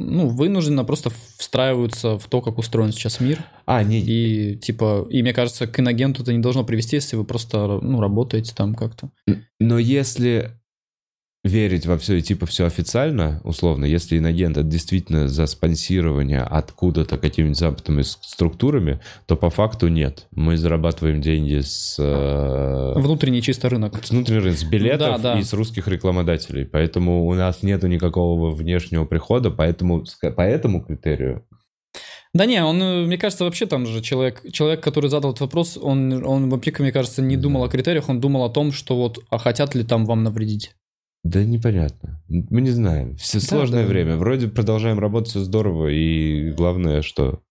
ну, 0.00 0.28
вынужденно 0.28 0.84
просто 0.84 1.10
встраиваются 1.36 2.18
в 2.18 2.26
то, 2.26 2.40
как 2.40 2.58
устроен 2.58 2.92
сейчас 2.92 3.20
мир. 3.20 3.44
А, 3.66 3.82
не, 3.82 4.00
И 4.00 4.56
типа, 4.56 5.06
и 5.10 5.22
мне 5.22 5.32
кажется, 5.32 5.66
к 5.66 5.78
инагенту 5.78 6.22
это 6.22 6.32
не 6.32 6.40
должно 6.40 6.64
привести, 6.64 6.96
если 6.96 7.16
вы 7.16 7.24
просто 7.24 7.78
ну, 7.82 8.00
работаете 8.00 8.54
там 8.54 8.74
как-то. 8.74 9.10
Но 9.58 9.78
если 9.78 10.59
верить 11.42 11.86
во 11.86 11.96
все 11.96 12.16
и 12.16 12.22
типа 12.22 12.46
все 12.46 12.66
официально, 12.66 13.40
условно, 13.44 13.86
если 13.86 14.18
инагент 14.18 14.58
это 14.58 14.66
действительно 14.66 15.26
за 15.28 15.46
спонсирование 15.46 16.42
откуда-то 16.42 17.16
какими-нибудь 17.16 17.58
западными 17.58 18.02
структурами, 18.02 19.00
то 19.26 19.36
по 19.36 19.48
факту 19.48 19.88
нет. 19.88 20.26
Мы 20.32 20.58
зарабатываем 20.58 21.22
деньги 21.22 21.60
с, 21.60 21.96
э, 21.98 22.92
Внутренний 23.00 23.40
чисто 23.40 23.70
рынок. 23.70 24.04
с 24.04 24.10
внутреннего 24.10 24.44
рынка, 24.44 24.60
с 24.60 24.64
билетов 24.64 25.22
Да, 25.22 25.34
да. 25.34 25.38
и 25.40 25.42
с 25.42 25.52
русских 25.54 25.88
рекламодателей. 25.88 26.66
Поэтому 26.66 27.26
у 27.26 27.34
нас 27.34 27.62
нету 27.62 27.86
никакого 27.86 28.50
внешнего 28.54 29.06
прихода, 29.06 29.50
поэтому 29.50 30.04
по 30.36 30.42
этому 30.42 30.84
критерию 30.84 31.46
Да 32.34 32.44
не, 32.44 32.62
он, 32.62 32.82
э, 32.82 33.06
мне 33.06 33.16
кажется, 33.16 33.44
вообще 33.44 33.64
там 33.64 33.86
же 33.86 34.02
человек, 34.02 34.42
человек, 34.52 34.82
который 34.82 35.08
задал 35.08 35.30
этот 35.30 35.40
вопрос, 35.40 35.78
он, 35.80 36.22
он 36.26 36.50
вообще, 36.50 36.70
мне 36.80 36.92
кажется, 36.92 37.22
не 37.22 37.38
думал 37.38 37.64
о 37.64 37.68
критериях, 37.68 38.10
он 38.10 38.20
думал 38.20 38.44
о 38.44 38.50
том, 38.50 38.72
что 38.72 38.94
вот, 38.96 39.20
а 39.30 39.38
хотят 39.38 39.74
ли 39.74 39.84
там 39.84 40.04
вам 40.04 40.22
навредить. 40.22 40.72
Да 41.22 41.44
непонятно. 41.44 42.22
Мы 42.28 42.60
не 42.62 42.70
знаем. 42.70 43.16
Все 43.16 43.40
Да, 43.40 43.46
сложное 43.46 43.82
да. 43.82 43.88
время. 43.88 44.16
Вроде 44.16 44.48
продолжаем 44.48 44.98
работать, 44.98 45.30
все 45.30 45.40
здорово. 45.40 45.88
И 45.88 46.50
главное, 46.52 47.02
что 47.02 47.42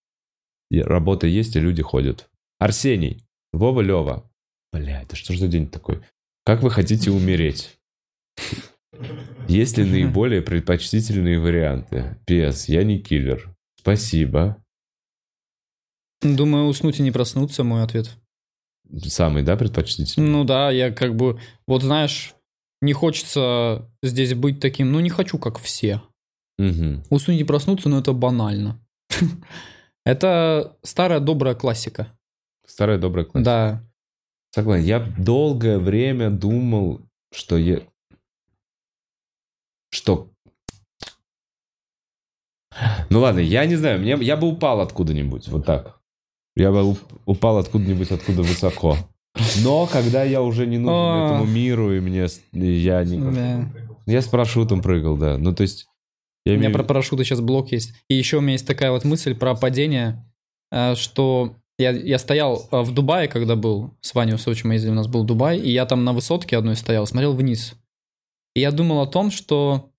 работа 0.71 1.27
есть, 1.27 1.55
и 1.55 1.59
люди 1.59 1.81
ходят. 1.81 2.29
Арсений. 2.57 3.23
Вова 3.53 3.81
Лева. 3.81 4.29
Бля, 4.73 5.01
это 5.03 5.15
что 5.15 5.33
ж 5.33 5.37
за 5.39 5.47
день 5.47 5.67
такой? 5.67 6.01
Как 6.45 6.61
вы 6.63 6.71
хотите 6.71 7.11
умереть? 7.11 7.77
Есть 9.47 9.77
ли 9.77 9.85
наиболее 9.85 10.41
предпочтительные 10.41 11.39
варианты? 11.39 12.17
П.С. 12.25 12.67
Я 12.69 12.83
не 12.83 12.99
киллер. 12.99 13.55
Спасибо. 13.79 14.63
Думаю, 16.21 16.65
уснуть 16.65 16.99
и 16.99 17.03
не 17.03 17.11
проснуться, 17.11 17.63
мой 17.63 17.83
ответ. 17.83 18.17
Самый, 19.03 19.43
да, 19.43 19.55
предпочтительный? 19.55 20.27
Ну 20.27 20.43
да, 20.43 20.69
я 20.71 20.91
как 20.91 21.15
бы, 21.15 21.39
вот 21.67 21.83
знаешь, 21.83 22.33
не 22.81 22.93
хочется 22.93 23.89
здесь 24.01 24.34
быть 24.34 24.60
таким, 24.60 24.91
ну 24.91 24.99
не 24.99 25.10
хочу, 25.10 25.38
как 25.38 25.60
все. 25.60 26.01
Мгм. 26.57 27.03
Уснуть 27.10 27.39
и 27.39 27.43
проснуться, 27.43 27.89
ну 27.89 27.99
это 27.99 28.14
банально. 28.14 28.80
Это 30.06 30.77
старая 30.81 31.19
добрая 31.19 31.56
классика. 31.56 32.18
Старая 32.65 32.97
добрая 32.97 33.26
классика. 33.26 33.43
Да. 33.45 33.84
Согласен. 34.51 34.85
Я 34.85 34.99
долгое 34.99 35.77
время 35.77 36.31
думал, 36.31 37.01
что 37.31 37.57
я... 37.57 37.81
Что... 39.91 40.31
Ну 43.10 43.19
ладно, 43.19 43.39
я 43.39 43.65
не 43.65 43.76
знаю, 43.76 43.99
мне, 43.99 44.18
я 44.22 44.38
бы 44.38 44.47
упал 44.47 44.80
откуда-нибудь, 44.80 45.47
вот 45.49 45.65
так. 45.65 45.99
Я 46.56 46.72
бы 46.72 46.80
уп- 46.80 47.22
упал 47.26 47.57
откуда-нибудь, 47.57 48.11
откуда 48.11 48.41
высоко. 48.41 48.97
Но 49.64 49.88
когда 49.88 50.23
я 50.23 50.41
уже 50.41 50.65
не 50.65 50.77
нужен 50.77 51.26
этому 51.26 51.45
миру, 51.45 51.93
и 51.95 51.99
мне... 51.99 52.27
Я 52.53 53.03
не... 53.03 53.69
Я 54.06 54.22
с 54.22 54.27
парашютом 54.27 54.81
прыгал, 54.81 55.18
да. 55.18 55.38
Ну, 55.38 55.53
то 55.53 55.61
есть... 55.61 55.88
Я 56.45 56.53
У 56.53 56.56
меня 56.56 56.68
имею- 56.68 56.77
про 56.80 56.84
парашюты 56.84 57.23
сейчас 57.23 57.41
блок 57.41 57.72
есть. 57.72 57.93
И 58.10 58.15
еще 58.15 58.38
у 58.38 58.41
меня 58.41 58.53
есть 58.53 58.65
такая 58.65 58.91
вот 58.91 59.03
мысль 59.03 59.35
про 59.35 59.56
падение, 59.56 60.26
э, 60.72 60.95
что 60.95 61.57
я, 61.77 61.91
я 61.91 62.18
стоял 62.18 62.68
э, 62.72 62.81
в 62.81 62.91
Дубае, 62.93 63.27
когда 63.27 63.56
был, 63.56 63.91
с 64.01 64.15
Ваней 64.15 64.34
Усовичем 64.34 64.69
мы 64.69 64.76
ездили, 64.76 64.91
у 64.91 64.95
нас 64.95 65.07
был 65.07 65.23
Дубай, 65.26 65.60
и 65.60 65.69
я 65.69 65.85
там 65.85 66.03
на 66.06 66.14
высотке 66.14 66.57
одной 66.57 66.76
стоял, 66.76 67.06
смотрел 67.06 67.34
вниз. 67.34 67.76
И 68.56 68.61
я 68.61 68.72
думал 68.72 69.01
о 69.01 69.07
том, 69.07 69.31
что 69.31 69.91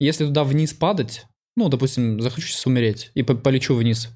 если 0.00 0.26
туда 0.26 0.44
вниз 0.44 0.74
падать, 0.74 1.26
ну, 1.56 1.68
допустим, 1.68 2.20
захочу 2.20 2.48
сейчас 2.48 2.66
умереть 2.66 3.10
и 3.14 3.22
по- 3.22 3.34
полечу 3.36 3.74
вниз, 3.74 4.10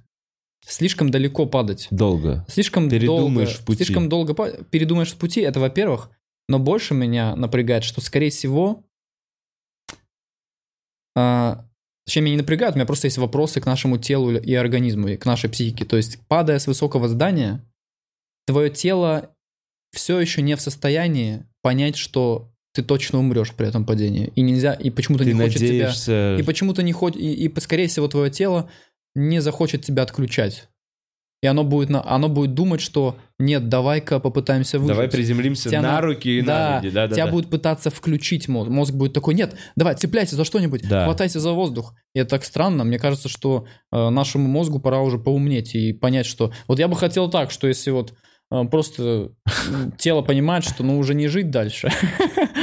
слишком 0.66 1.10
далеко 1.10 1.46
падать. 1.46 1.88
Долго. 1.90 2.44
Слишком 2.48 2.88
Передумаешь 2.88 3.50
долго, 3.50 3.62
в 3.62 3.64
пути. 3.64 3.84
Слишком 3.84 4.08
долго 4.08 4.34
передумаешь 4.70 5.12
в 5.12 5.16
пути, 5.16 5.40
это 5.40 5.60
во-первых. 5.60 6.10
Но 6.48 6.58
больше 6.58 6.94
меня 6.94 7.36
напрягает, 7.36 7.84
что, 7.84 8.00
скорее 8.00 8.30
всего, 8.30 8.84
а, 11.16 11.66
точнее, 12.06 12.22
меня 12.22 12.34
не 12.34 12.40
напрягает, 12.42 12.74
у 12.74 12.76
меня 12.76 12.86
просто 12.86 13.06
есть 13.06 13.18
вопросы 13.18 13.60
к 13.60 13.66
нашему 13.66 13.98
телу 13.98 14.32
и 14.36 14.54
организму, 14.54 15.08
и 15.08 15.16
к 15.16 15.24
нашей 15.24 15.50
психике. 15.50 15.84
То 15.84 15.96
есть, 15.96 16.18
падая 16.28 16.58
с 16.58 16.66
высокого 16.66 17.08
здания, 17.08 17.64
твое 18.46 18.70
тело 18.70 19.34
все 19.92 20.18
еще 20.18 20.42
не 20.42 20.56
в 20.56 20.60
состоянии 20.60 21.44
понять, 21.60 21.96
что 21.96 22.50
ты 22.74 22.82
точно 22.82 23.18
умрешь 23.18 23.52
при 23.52 23.68
этом 23.68 23.84
падении. 23.84 24.32
И 24.34 24.40
нельзя, 24.40 24.72
и 24.72 24.90
почему-то 24.90 25.24
не 25.24 25.34
хочет 25.34 25.58
тебя... 25.58 25.68
надеешься... 25.68 26.36
И 26.40 26.42
почему-то 26.42 26.82
не 26.82 26.92
хочет, 26.92 27.20
и, 27.20 27.46
и, 27.46 27.60
скорее 27.60 27.86
всего, 27.86 28.08
твое 28.08 28.30
тело 28.30 28.70
не 29.14 29.40
захочет 29.40 29.82
тебя 29.84 30.02
отключать. 30.02 30.68
и 31.42 31.46
оно 31.48 31.64
будет, 31.64 31.90
на, 31.90 32.02
оно 32.08 32.28
будет 32.28 32.54
думать, 32.54 32.80
что 32.80 33.16
нет, 33.40 33.68
давай-ка 33.68 34.20
попытаемся 34.20 34.78
выжить. 34.78 34.94
Давай 34.94 35.08
приземлимся 35.08 35.68
Тебя 35.70 35.82
на 35.82 35.92
на- 35.94 36.00
руки 36.00 36.38
и 36.38 36.40
да, 36.42 36.68
на 36.70 36.76
ноги. 36.76 36.90
Да, 36.90 37.08
да, 37.08 37.14
тебя 37.14 37.26
да. 37.26 37.32
будет 37.32 37.50
пытаться 37.50 37.90
включить 37.90 38.46
мозг. 38.46 38.70
Мозг 38.70 38.94
будет 38.94 39.12
такой, 39.12 39.34
нет, 39.34 39.56
давай, 39.74 39.96
цепляйся 39.96 40.36
за 40.36 40.44
что-нибудь, 40.44 40.88
Да. 40.88 41.04
хватайся 41.06 41.40
за 41.40 41.50
воздух. 41.50 41.94
И 42.14 42.20
это 42.20 42.30
так 42.30 42.44
странно. 42.44 42.84
Мне 42.84 42.98
кажется, 43.00 43.28
что 43.28 43.66
э, 43.90 44.08
нашему 44.10 44.46
мозгу 44.48 44.78
пора 44.78 45.00
уже 45.00 45.18
поумнеть 45.18 45.74
и 45.74 45.92
понять, 45.92 46.26
что... 46.26 46.52
Вот 46.68 46.78
я 46.78 46.86
бы 46.86 46.94
хотел 46.94 47.28
так, 47.28 47.50
что 47.50 47.66
если 47.66 47.90
вот 47.90 48.14
э, 48.52 48.64
просто 48.70 49.32
м, 49.68 49.92
тело 49.98 50.22
понимает, 50.22 50.62
что 50.64 50.84
ну 50.84 50.96
уже 50.96 51.14
не 51.14 51.26
жить 51.26 51.50
дальше, 51.50 51.88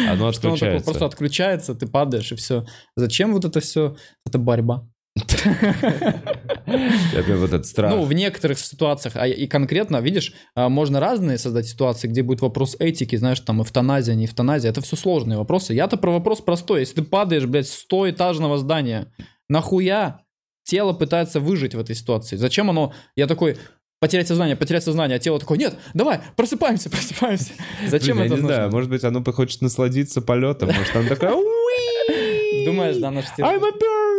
Оно 0.10 0.32
что 0.32 0.48
оно 0.50 0.56
такое 0.56 0.78
отключается. 0.78 0.86
просто 0.86 1.06
отключается, 1.06 1.76
ты 1.76 1.86
падаешь 1.86 2.32
и 2.32 2.36
все. 2.36 2.66
Зачем 2.96 3.34
вот 3.34 3.44
это 3.44 3.60
все? 3.60 3.98
Это 4.26 4.38
борьба. 4.38 4.88
Это 6.66 7.38
вот 7.38 7.48
этот 7.50 7.66
страх. 7.66 7.92
Ну, 7.94 8.04
в 8.04 8.14
некоторых 8.14 8.60
ситуациях, 8.60 9.16
а 9.16 9.28
и 9.28 9.48
конкретно, 9.48 9.98
видишь, 9.98 10.34
а, 10.56 10.70
можно 10.70 11.00
разные 11.00 11.38
создать 11.38 11.68
ситуации, 11.68 12.08
где 12.08 12.22
будет 12.24 12.42
вопрос 12.42 12.76
этики, 12.80 13.16
знаешь, 13.16 13.40
там, 13.40 13.62
эвтаназия, 13.62 14.16
не 14.16 14.26
эвтаназия, 14.26 14.70
это 14.72 14.82
все 14.82 14.96
сложные 14.96 15.38
вопросы. 15.38 15.74
Я-то 15.74 15.98
про 15.98 16.12
вопрос 16.12 16.42
простой. 16.42 16.82
Если 16.82 16.96
ты 16.96 17.04
падаешь, 17.04 17.46
блядь, 17.46 17.68
с 17.68 17.86
100-этажного 17.92 18.58
здания, 18.58 19.12
нахуя 19.50 20.22
тело 20.64 20.94
пытается 20.94 21.40
выжить 21.40 21.74
в 21.76 21.80
этой 21.80 21.96
ситуации? 21.96 22.36
Зачем 22.36 22.70
оно, 22.70 22.94
я 23.16 23.26
такой, 23.28 23.58
потерять 24.00 24.28
сознание, 24.28 24.56
потерять 24.56 24.84
сознание, 24.84 25.18
а 25.18 25.20
тело 25.20 25.40
такое, 25.40 25.58
нет, 25.58 25.76
давай, 25.94 26.20
просыпаемся, 26.36 26.90
просыпаемся. 26.90 27.52
Зачем 27.88 28.18
Блин, 28.18 28.28
это 28.28 28.36
я 28.36 28.42
нужно? 28.42 28.56
знаю, 28.56 28.72
может 28.72 28.90
быть, 28.90 29.04
оно 29.04 29.24
хочет 29.24 29.62
насладиться 29.62 30.22
полетом, 30.22 30.70
может, 30.70 30.96
оно 30.96 31.10
такое... 31.10 31.34
«Уи! 31.34 32.64
Думаешь, 32.66 32.98
да, 32.98 33.12
наш 33.12 33.26
тело- 33.36 33.48
I'm 33.48 33.64
a 33.64 33.72
bird! 33.72 34.19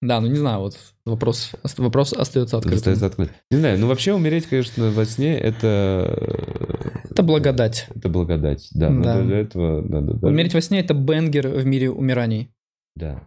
Да, 0.00 0.20
ну 0.20 0.28
не 0.28 0.36
знаю, 0.36 0.60
вот 0.60 0.76
вопрос, 1.04 1.52
вопрос 1.76 2.12
остается 2.12 2.56
открытым. 2.58 2.78
Остается 2.78 3.06
открыт. 3.06 3.32
Не 3.50 3.58
знаю, 3.58 3.78
ну 3.80 3.88
вообще 3.88 4.14
умереть, 4.14 4.46
конечно, 4.46 4.90
во 4.90 5.04
сне 5.04 5.36
это... 5.36 7.02
Это 7.10 7.22
благодать. 7.24 7.88
Это 7.96 8.08
благодать, 8.08 8.68
да. 8.72 8.90
но 8.90 9.02
Да. 9.02 9.22
для 9.22 9.38
этого 9.40 9.82
надо... 9.82 10.14
даже- 10.14 10.26
Умереть 10.26 10.54
во 10.54 10.60
сне— 10.60 10.78
это 10.80 10.94
бенгер 10.94 11.48
в 11.48 11.66
мире 11.66 11.90
умираний. 11.90 12.48
Да. 12.94 13.26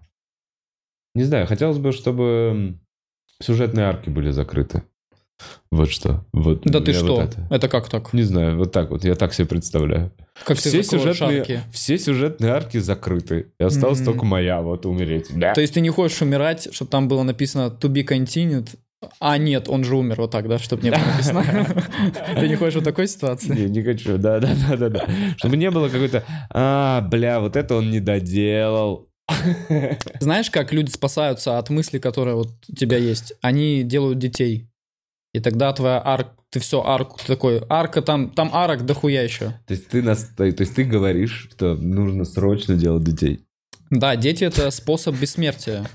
Не 1.13 1.23
знаю, 1.23 1.45
хотелось 1.45 1.77
бы, 1.77 1.91
чтобы 1.91 2.77
сюжетные 3.41 3.85
арки 3.87 4.09
были 4.09 4.31
закрыты. 4.31 4.83
Вот 5.71 5.89
что. 5.89 6.25
Вот 6.31 6.61
Да 6.63 6.79
ты 6.79 6.93
что? 6.93 7.15
вот 7.15 7.23
это. 7.33 7.47
это 7.49 7.67
как 7.67 7.89
так? 7.89 8.13
Не 8.13 8.23
знаю, 8.23 8.57
вот 8.57 8.71
так 8.71 8.91
вот, 8.91 9.03
я 9.03 9.15
так 9.15 9.33
себе 9.33 9.47
представляю. 9.47 10.13
Как 10.43 10.57
все, 10.57 10.83
сюжетные, 10.83 11.41
арки? 11.41 11.61
все 11.71 11.97
сюжетные 11.97 12.51
арки 12.51 12.77
закрыты. 12.79 13.47
И 13.59 13.63
осталась 13.63 13.99
Мгм. 13.99 14.05
только 14.05 14.25
моя, 14.25 14.61
вот 14.61 14.85
умереть. 14.85 15.27
Да. 15.33 15.53
То 15.53 15.61
есть 15.61 15.73
ты 15.73 15.81
не 15.81 15.89
хочешь 15.89 16.21
умирать, 16.21 16.69
чтобы 16.71 16.89
там 16.91 17.07
было 17.07 17.23
написано 17.23 17.75
to 17.79 17.89
be 17.89 18.05
continued, 18.05 18.69
а 19.19 19.37
нет, 19.37 19.67
он 19.67 19.83
же 19.83 19.95
умер, 19.95 20.17
вот 20.17 20.31
так, 20.31 20.47
да, 20.47 20.59
чтобы 20.59 20.83
не 20.83 20.91
было 20.91 20.99
написано. 20.99 21.43
Ты 22.39 22.47
не 22.47 22.55
хочешь 22.55 22.81
в 22.81 22.83
такой 22.83 23.07
ситуации? 23.07 23.51
Не, 23.51 23.65
не 23.65 23.81
хочу, 23.81 24.17
да, 24.19 24.39
да, 24.39 24.49
да, 24.69 24.77
да, 24.77 24.89
да. 24.89 25.07
Чтобы 25.37 25.57
не 25.57 25.71
было 25.71 25.89
какой-то, 25.89 26.23
а, 26.51 27.01
бля, 27.01 27.39
вот 27.39 27.55
это 27.55 27.75
он 27.75 27.89
не 27.89 27.99
доделал. 27.99 29.09
Знаешь, 30.19 30.51
как 30.51 30.71
люди 30.71 30.91
спасаются 30.91 31.57
от 31.57 31.69
мысли, 31.69 31.97
которая 31.97 32.35
вот 32.35 32.49
у 32.67 32.75
тебя 32.75 32.97
есть? 32.97 33.33
Они 33.41 33.83
делают 33.83 34.19
детей. 34.19 34.67
И 35.33 35.39
тогда 35.39 35.71
твоя 35.73 36.01
арка, 36.03 36.35
ты 36.49 36.59
все, 36.59 36.83
арку, 36.83 37.17
ты 37.17 37.25
такой, 37.25 37.63
арка 37.69 38.01
там, 38.01 38.29
там 38.31 38.49
арок 38.53 38.85
дохуя 38.85 39.23
еще. 39.23 39.53
То 39.65 39.73
есть 39.73 39.87
ты 39.87 40.01
нас, 40.01 40.25
то 40.35 40.43
есть 40.43 40.75
ты 40.75 40.83
говоришь, 40.83 41.47
что 41.51 41.75
нужно 41.75 42.25
срочно 42.25 42.75
делать 42.75 43.03
детей. 43.03 43.45
Да, 43.89 44.15
дети 44.15 44.43
это 44.43 44.69
способ 44.71 45.15
бессмертия. 45.17 45.85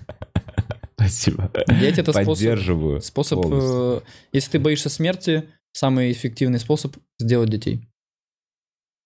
Спасибо. 0.94 1.50
Дети 1.68 2.00
это 2.00 2.12
способ, 2.12 2.34
Поддерживаю. 2.34 3.00
способ 3.02 3.42
полностью. 3.42 3.96
э, 3.98 4.00
если 4.32 4.52
ты 4.52 4.58
боишься 4.58 4.88
смерти, 4.88 5.44
самый 5.72 6.10
эффективный 6.12 6.58
способ 6.58 6.96
сделать 7.18 7.50
детей. 7.50 7.86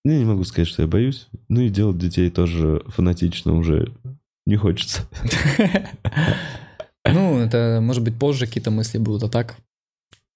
Я 0.05 0.17
не 0.17 0.25
могу 0.25 0.45
сказать, 0.45 0.69
что 0.69 0.83
я 0.83 0.89
боюсь. 0.89 1.27
Ну 1.49 1.61
и 1.63 1.69
делать 1.69 1.99
детей 1.99 2.31
тоже 2.31 2.83
фанатично 2.87 3.55
уже 3.57 3.93
не 4.47 4.57
хочется. 4.57 5.03
Ну, 7.07 7.39
это, 7.39 7.81
может 7.83 8.03
быть, 8.05 8.19
позже 8.19 8.47
какие-то 8.47 8.71
мысли 8.71 8.99
будут, 8.99 9.23
а 9.23 9.29
так. 9.29 9.57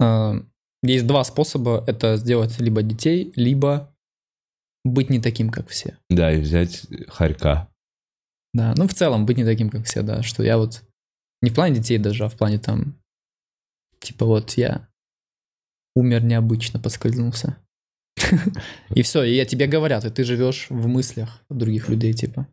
Э, 0.00 0.32
Есть 0.82 1.06
два 1.06 1.24
способа. 1.24 1.84
Это 1.86 2.16
сделать 2.16 2.58
либо 2.60 2.82
детей, 2.82 3.32
либо 3.36 3.94
быть 4.84 5.10
не 5.10 5.20
таким, 5.20 5.50
как 5.50 5.68
все. 5.68 5.98
Да, 6.10 6.32
и 6.32 6.40
взять 6.40 6.86
хорька. 7.08 7.68
Да, 8.52 8.74
ну, 8.76 8.86
в 8.86 8.94
целом, 8.94 9.26
быть 9.26 9.36
не 9.36 9.44
таким, 9.44 9.70
как 9.70 9.84
все, 9.84 10.02
да. 10.02 10.22
Что 10.22 10.42
я 10.42 10.58
вот 10.58 10.82
не 11.42 11.50
в 11.50 11.54
плане 11.54 11.76
детей 11.76 11.98
даже, 11.98 12.24
а 12.24 12.28
в 12.28 12.36
плане 12.36 12.58
там, 12.58 12.94
типа 14.00 14.26
вот 14.26 14.52
я 14.52 14.88
умер 15.96 16.22
необычно, 16.24 16.78
поскользнулся. 16.80 17.58
И 18.94 19.02
все, 19.02 19.22
и 19.24 19.34
я 19.34 19.44
тебе 19.44 19.66
говорят, 19.66 20.04
и 20.04 20.10
ты 20.10 20.24
живешь 20.24 20.66
в 20.70 20.86
мыслях 20.86 21.42
других 21.50 21.88
людей, 21.88 22.12
типа. 22.12 22.46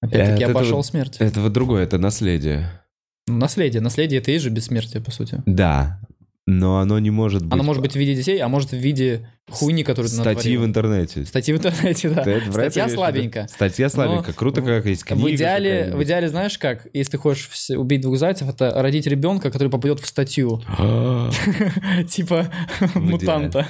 Опять-таки, 0.00 0.42
Это 0.44 0.52
обошел 0.52 0.76
вот- 0.78 0.86
смерть. 0.86 1.16
Это 1.20 1.40
вот 1.40 1.52
другое, 1.52 1.84
это 1.84 1.98
наследие. 1.98 2.81
Ну, 3.28 3.36
Наследие. 3.36 3.80
Наследие 3.80 4.20
это 4.20 4.30
и 4.30 4.38
же 4.38 4.50
бессмертие, 4.50 5.02
по 5.02 5.10
сути. 5.10 5.42
Да, 5.46 6.00
но 6.46 6.78
оно 6.78 6.98
не 6.98 7.10
может 7.10 7.44
быть... 7.44 7.52
Оно 7.52 7.62
может 7.62 7.82
быть 7.82 7.92
в 7.92 7.96
виде 7.96 8.16
детей, 8.16 8.38
а 8.40 8.48
может 8.48 8.72
в 8.72 8.76
виде 8.76 9.28
хуйни, 9.48 9.84
которую 9.84 10.10
ты 10.10 10.16
Статьи 10.16 10.56
в 10.56 10.64
интернете. 10.64 11.24
Статьи 11.24 11.54
в 11.54 11.58
интернете, 11.58 12.10
да. 12.10 12.24
Ты 12.24 12.50
Статья 12.50 12.88
слабенько. 12.88 13.46
Статья 13.48 13.88
слабенько. 13.88 14.28
Но 14.28 14.34
Круто, 14.34 14.60
как 14.60 14.86
есть 14.86 15.04
книга 15.04 15.24
В 15.24 15.30
идеале, 15.30 15.92
в 15.94 16.02
идеале, 16.02 16.28
знаешь 16.28 16.58
как, 16.58 16.88
если 16.92 17.12
ты 17.12 17.18
хочешь 17.18 17.48
убить 17.70 18.00
двух 18.00 18.18
зайцев, 18.18 18.48
это 18.48 18.72
родить 18.82 19.06
ребенка, 19.06 19.52
который 19.52 19.68
попадет 19.68 20.00
в 20.00 20.06
статью. 20.06 20.60
Типа 22.08 22.50
мутанта. 22.94 23.68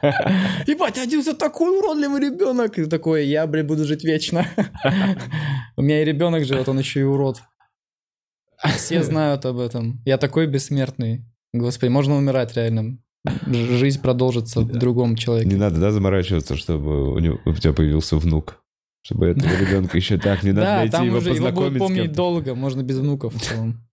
Ебать, 0.66 0.96
родился 0.96 1.34
такой 1.34 1.76
уродливый 1.78 2.20
ребенок. 2.20 2.78
И 2.78 2.86
такой, 2.86 3.26
я, 3.26 3.46
блин, 3.46 3.66
буду 3.66 3.84
жить 3.84 4.04
вечно. 4.04 4.46
У 5.76 5.82
меня 5.82 6.02
и 6.02 6.04
ребенок 6.04 6.44
живет, 6.44 6.68
он 6.68 6.78
еще 6.78 7.00
и 7.00 7.04
урод. 7.04 7.42
Все 8.76 9.02
знают 9.02 9.44
об 9.46 9.58
этом. 9.58 10.00
Я 10.04 10.18
такой 10.18 10.46
бессмертный. 10.46 11.24
Господи, 11.52 11.90
можно 11.90 12.16
умирать 12.16 12.56
реально. 12.56 12.98
Жизнь 13.46 14.00
продолжится 14.00 14.60
в 14.60 14.72
другом 14.72 15.16
человеке. 15.16 15.48
Не 15.48 15.56
надо, 15.56 15.78
да, 15.78 15.92
заморачиваться, 15.92 16.56
чтобы 16.56 17.12
у, 17.12 17.18
него, 17.18 17.38
у 17.44 17.52
тебя 17.54 17.72
появился 17.72 18.16
внук. 18.16 18.62
Чтобы 19.04 19.26
этого 19.28 19.50
ребенка 19.56 19.96
еще 19.96 20.16
так 20.16 20.42
не 20.42 20.52
надо 20.52 20.66
Да, 20.66 20.76
найти 20.76 20.92
там 20.92 21.06
его 21.06 21.18
уже 21.18 21.30
его 21.30 21.38
будут 21.38 21.52
познакомить 21.52 21.76
с 21.76 21.80
помнить 21.80 22.12
долго, 22.12 22.54
можно 22.54 22.82
без 22.82 22.98
внуков 22.98 23.34
в 23.34 23.40
целом. 23.40 23.84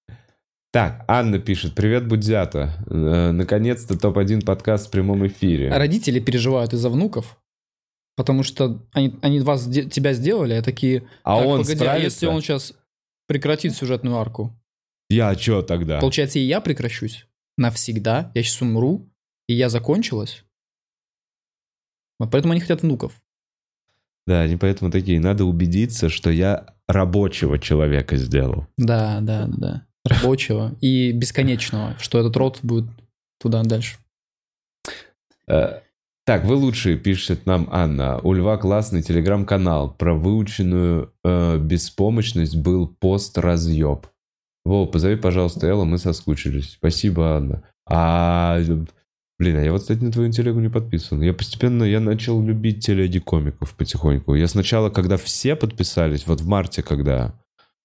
Так, 0.72 1.04
Анна 1.08 1.40
пишет. 1.40 1.74
Привет, 1.74 2.08
Будзята. 2.08 2.76
Э, 2.88 3.32
Наконец-то 3.32 3.98
топ-1 3.98 4.46
подкаст 4.46 4.88
в 4.88 4.92
прямом 4.92 5.26
эфире. 5.26 5.72
А 5.72 5.80
Родители 5.80 6.20
переживают 6.20 6.74
из-за 6.74 6.90
внуков, 6.90 7.40
потому 8.16 8.44
что 8.44 8.86
они, 8.94 9.16
они 9.24 9.40
вас, 9.40 9.66
тебя 9.66 10.14
сделали, 10.14 10.54
а 10.54 10.62
такие, 10.62 11.08
А 11.24 11.40
так, 11.40 11.48
он 11.48 11.62
погоди, 11.62 11.86
а 11.86 11.98
если 11.98 12.28
он 12.28 12.42
сейчас 12.42 12.76
прекратит 13.30 13.76
сюжетную 13.76 14.18
арку, 14.18 14.60
Я 15.08 15.36
чё 15.36 15.62
тогда? 15.62 16.00
получается 16.00 16.40
и 16.40 16.42
я 16.42 16.62
прекращусь 16.62 17.28
навсегда, 17.58 18.32
я 18.34 18.42
сейчас 18.44 18.62
умру, 18.62 19.08
и 19.48 19.54
я 19.54 19.70
закончилась. 19.70 20.44
Вот 22.20 22.32
поэтому 22.32 22.54
они 22.54 22.62
хотят 22.62 22.82
внуков. 22.82 23.14
Да, 24.26 24.42
они 24.42 24.58
поэтому 24.58 24.92
такие. 24.92 25.20
Надо 25.20 25.46
убедиться, 25.46 26.10
что 26.10 26.30
я 26.32 26.76
рабочего 26.88 27.60
человека 27.60 28.18
сделал. 28.18 28.68
Да, 28.78 29.20
да, 29.22 29.48
да. 29.48 29.86
Рабочего 30.06 30.76
и 30.82 31.12
бесконечного, 31.12 31.98
что 32.00 32.20
этот 32.20 32.36
род 32.36 32.60
будет 32.64 32.90
туда 33.40 33.62
дальше. 33.64 33.98
Так, 36.30 36.46
вы 36.46 36.54
лучшие, 36.54 36.96
пишет 36.96 37.48
нам 37.48 37.68
Анна. 37.72 38.20
У 38.20 38.34
Льва 38.34 38.58
классный 38.58 39.02
телеграм-канал. 39.02 39.96
Про 39.98 40.14
выученную 40.14 41.12
э, 41.24 41.58
беспомощность 41.58 42.56
был 42.56 42.86
пост-разъеб. 43.00 44.06
Вов, 44.64 44.92
позови, 44.92 45.16
пожалуйста, 45.16 45.66
Элла, 45.66 45.86
мы 45.86 45.98
соскучились. 45.98 46.74
Спасибо, 46.74 47.36
Анна. 47.38 47.64
А, 47.90 48.60
блин, 49.40 49.58
а 49.58 49.64
я 49.64 49.72
вот, 49.72 49.82
кстати, 49.82 50.04
на 50.04 50.12
твою 50.12 50.32
телегу 50.32 50.60
не 50.60 50.70
подписан. 50.70 51.20
Я 51.20 51.34
постепенно, 51.34 51.84
я 51.84 52.00
начал 52.00 52.40
любить 52.44 52.86
телеги-комиков 52.86 53.74
потихоньку. 53.76 54.36
Я 54.36 54.48
сначала, 54.48 54.92
когда 54.92 55.18
все 55.18 55.56
подписались, 55.56 56.28
вот 56.28 56.42
в 56.42 56.48
марте, 56.48 56.84
когда 56.84 57.34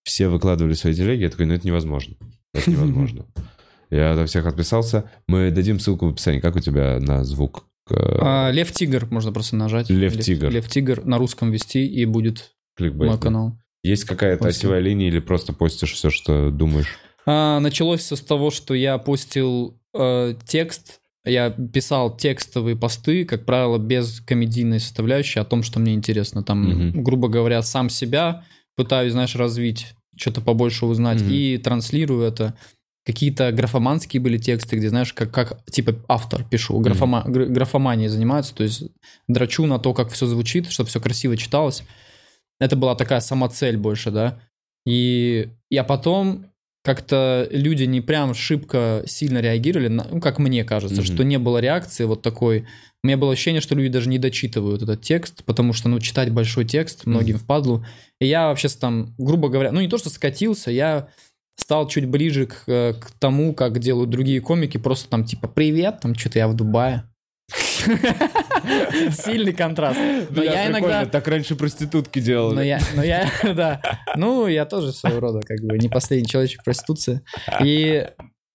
все 0.03 0.29
выкладывали 0.29 0.75
свои 0.75 0.93
телеги, 0.93 1.23
я 1.23 1.31
такой, 1.31 1.47
ну 1.47 1.55
это 1.55 1.67
невозможно. 1.67 2.17
Это 2.53 2.71
невозможно. 2.71 3.25
Я 3.91 4.15
до 4.15 4.27
всех 4.27 4.45
отписался. 4.45 5.11
Мы 5.29 5.51
дадим 5.51 5.81
ссылку 5.81 6.07
в 6.07 6.11
описании. 6.11 6.41
Как 6.41 6.57
у 6.57 6.61
тебя 6.61 6.99
на 7.01 7.25
звук? 7.25 7.65
Э, 7.91 7.95
А, 8.21 8.51
Лев 8.51 8.73
Тигр 8.73 9.07
можно 9.11 9.33
просто 9.33 9.57
нажать. 9.57 9.91
Лев 9.91 10.19
Тигр. 10.19 10.51
Лев 10.51 10.69
Тигр 10.69 11.05
на 11.05 11.19
русском 11.19 11.51
вести, 11.51 11.87
и 11.87 12.05
будет 12.05 12.53
кликбейт? 12.77 13.11
мой 13.11 13.21
канал. 13.21 13.59
Есть 13.83 14.05
какая-то 14.05 14.49
осевая 14.49 14.81
линия 14.81 15.09
или 15.09 15.19
просто 15.21 15.53
постишь 15.53 15.93
все, 15.93 16.09
что 16.11 16.51
думаешь? 16.51 16.89
А, 17.27 17.61
началось 17.61 18.01
все 18.01 18.17
с 18.17 18.21
того, 18.23 18.51
что 18.51 18.73
я 18.75 18.97
постил 18.99 19.79
э, 19.95 20.35
текст, 20.47 21.01
я 21.27 21.51
писал 21.51 22.17
текстовые 22.17 22.77
посты, 22.77 23.25
как 23.25 23.45
правило, 23.47 23.79
без 23.79 24.21
комедийной 24.21 24.81
составляющей 24.81 25.41
о 25.41 25.45
том, 25.45 25.63
что 25.63 25.81
мне 25.81 25.95
интересно. 25.95 26.43
Там, 26.43 26.63
Мгм. 26.91 27.03
грубо 27.03 27.29
говоря, 27.29 27.63
сам 27.63 27.89
себя 27.91 28.45
пытаюсь, 28.77 29.13
знаешь, 29.13 29.35
развить, 29.37 29.95
что-то 30.17 30.41
побольше 30.41 30.87
узнать 30.87 31.21
Мгм. 31.23 31.31
и 31.31 31.59
транслирую 31.59 32.23
это. 32.23 32.55
Какие-то 33.05 33.53
графоманские 33.53 34.21
были 34.21 34.39
тексты, 34.39 34.77
где, 34.77 34.89
знаешь, 34.89 35.13
как, 35.13 35.31
как 35.31 35.65
типа 35.71 35.95
автор 36.09 36.45
пишу, 36.45 36.79
графома, 36.79 37.23
гр- 37.27 37.47
графоманией 37.47 38.09
занимаются, 38.09 38.55
то 38.55 38.63
есть 38.65 38.85
драчу 39.29 39.67
на 39.67 39.79
то, 39.79 39.93
как 39.95 40.11
все 40.11 40.27
звучит, 40.27 40.71
чтобы 40.71 40.89
все 40.89 41.01
красиво 41.01 41.37
читалось. 41.37 41.83
Это 42.61 42.77
была 42.77 42.95
такая 42.95 43.21
самоцель 43.21 43.77
больше, 43.77 44.11
да. 44.11 44.39
И 44.87 45.49
я 45.71 45.85
потом 45.85 46.47
как-то 46.83 47.49
люди 47.51 47.85
не 47.85 48.01
прям 48.03 48.35
шибко 48.35 49.03
сильно 49.07 49.39
реагировали, 49.41 49.89
на- 49.89 50.07
ну, 50.11 50.21
как 50.21 50.39
мне 50.39 50.65
кажется, 50.65 51.01
Мгм. 51.03 51.05
что 51.05 51.25
не 51.25 51.39
было 51.39 51.59
реакции 51.59 52.05
вот 52.05 52.23
такой. 52.23 52.67
У 53.03 53.07
меня 53.07 53.17
было 53.17 53.33
ощущение, 53.33 53.61
что 53.63 53.75
люди 53.75 53.89
даже 53.89 54.09
не 54.09 54.19
дочитывают 54.19 54.83
этот 54.83 55.03
текст, 55.03 55.45
потому 55.45 55.73
что, 55.73 55.89
ну, 55.89 55.99
читать 56.01 56.31
большой 56.31 56.65
текст 56.67 57.07
многим 57.07 57.39
впадлу. 57.39 57.85
И 58.21 58.27
я 58.27 58.49
вообще 58.49 58.69
там, 58.69 59.15
грубо 59.19 59.49
говоря, 59.49 59.73
ну, 59.73 59.81
не 59.81 59.89
то, 59.89 59.99
что 59.99 60.11
скатился, 60.11 60.71
я 60.71 61.09
стал 61.57 61.89
чуть 61.89 62.07
ближе 62.07 62.47
к, 62.47 62.65
э, 62.67 62.95
к 62.95 63.11
тому, 63.19 63.55
как 63.55 63.79
делают 63.79 64.11
другие 64.11 64.41
комики, 64.41 64.79
просто 64.79 65.09
там 65.09 65.25
типа 65.25 65.49
«Привет, 65.49 66.01
там 66.01 66.15
что-то 66.15 66.39
я 66.39 66.49
в 66.49 66.55
Дубае». 66.55 67.05
Сильный 69.13 69.53
контраст. 69.53 69.99
Но 70.31 70.43
я 70.43 70.69
иногда... 70.69 71.05
Так 71.07 71.29
раньше 71.29 71.55
проститутки 71.57 72.19
делали. 72.19 72.55
Но 72.55 72.63
я, 72.63 72.79
но 72.95 73.03
я, 73.03 73.31
да. 73.55 73.83
Ну, 74.17 74.47
я 74.47 74.65
тоже 74.65 74.93
своего 74.93 75.21
рода, 75.21 75.41
как 75.41 75.61
бы, 75.61 75.79
не 75.79 75.89
последний 75.89 76.27
человечек 76.27 76.65
проституции. 76.65 77.21
И 77.63 78.07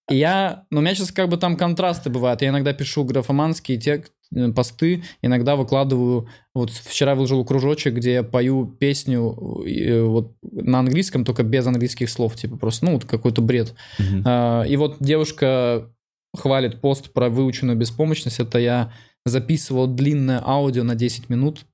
я, 0.10 0.64
ну, 0.72 0.80
у 0.80 0.82
меня 0.82 0.96
сейчас 0.96 1.12
как 1.12 1.30
бы 1.30 1.38
там 1.38 1.56
контрасты 1.56 2.10
бывают. 2.10 2.42
Я 2.42 2.50
иногда 2.50 2.74
пишу 2.74 3.04
графоманские 3.04 3.78
тек, 3.78 4.12
посты, 4.56 5.04
иногда 5.22 5.56
выкладываю, 5.56 6.28
вот 6.54 6.70
вчера 6.70 7.16
выложил 7.16 7.44
кружочек, 7.46 7.96
где 7.96 8.14
я 8.14 8.24
пою 8.24 8.66
песню 8.66 9.36
э, 9.66 10.04
вот 10.04 10.36
на 10.44 10.80
английском, 10.80 11.26
только 11.26 11.44
без 11.44 11.66
английских 11.66 12.10
слов, 12.10 12.36
типа 12.36 12.58
просто, 12.58 12.86
ну, 12.86 12.94
вот 12.94 13.06
какой-то 13.06 13.42
бред. 13.42 13.74
Мгм. 13.98 14.24
А, 14.26 14.64
И 14.64 14.78
вот 14.78 14.98
девушка 15.00 15.90
хвалит 16.36 16.82
пост 16.82 17.12
про 17.12 17.30
выученную 17.30 17.78
беспомощность. 17.78 18.40
Это 18.40 18.60
я 18.60 18.94
записывал 19.26 19.88
длинное 19.88 20.42
аудио 20.46 20.84
на 20.84 20.96
10 20.96 21.30
минут, 21.30 21.66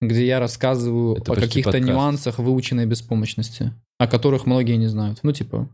где 0.00 0.26
я 0.26 0.40
рассказываю 0.40 1.16
Это 1.16 1.32
о 1.32 1.36
каких-то 1.36 1.80
нюансах 1.80 2.38
выученной 2.38 2.86
беспомощности, 2.86 3.72
о 3.98 4.06
которых 4.06 4.46
многие 4.46 4.76
не 4.76 4.86
знают. 4.86 5.20
Ну, 5.22 5.32
типа, 5.32 5.68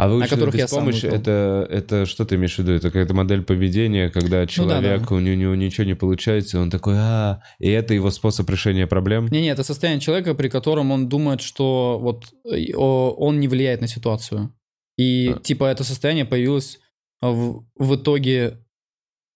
А 0.00 0.08
выученная 0.08 0.28
которых 0.30 0.54
я 0.54 0.66
сам 0.66 0.86
беспомощь, 0.86 1.04
узнал. 1.04 1.14
это, 1.20 1.66
это 1.70 2.06
что 2.06 2.24
ты 2.24 2.36
имеешь 2.36 2.54
в 2.54 2.58
виду? 2.58 2.72
Это 2.72 2.88
какая-то 2.88 3.12
модель 3.14 3.42
поведения, 3.42 4.06
Ну 4.06 4.20
когда 4.20 4.46
человек, 4.46 5.08
да. 5.08 5.14
у 5.14 5.18
него 5.18 5.54
ничего 5.54 5.86
не 5.86 5.94
получается, 5.94 6.58
он 6.58 6.70
такой, 6.70 6.94
а, 6.96 7.42
и 7.58 7.68
это 7.68 7.92
его 7.92 8.10
способ 8.10 8.48
решения 8.48 8.86
проблем? 8.86 9.28
не-не, 9.30 9.48
это 9.48 9.62
состояние 9.62 10.00
человека, 10.00 10.34
при 10.34 10.48
котором 10.48 10.90
он 10.90 11.08
думает, 11.08 11.42
что 11.42 11.98
вот 12.00 12.24
он 12.76 13.40
не 13.40 13.48
влияет 13.48 13.80
на 13.80 13.88
ситуацию. 13.88 14.54
И, 14.96 15.34
А. 15.36 15.38
типа, 15.40 15.64
это 15.64 15.84
состояние 15.84 16.24
появилось 16.24 16.78
в, 17.20 17.64
в 17.76 17.94
итоге 17.96 18.58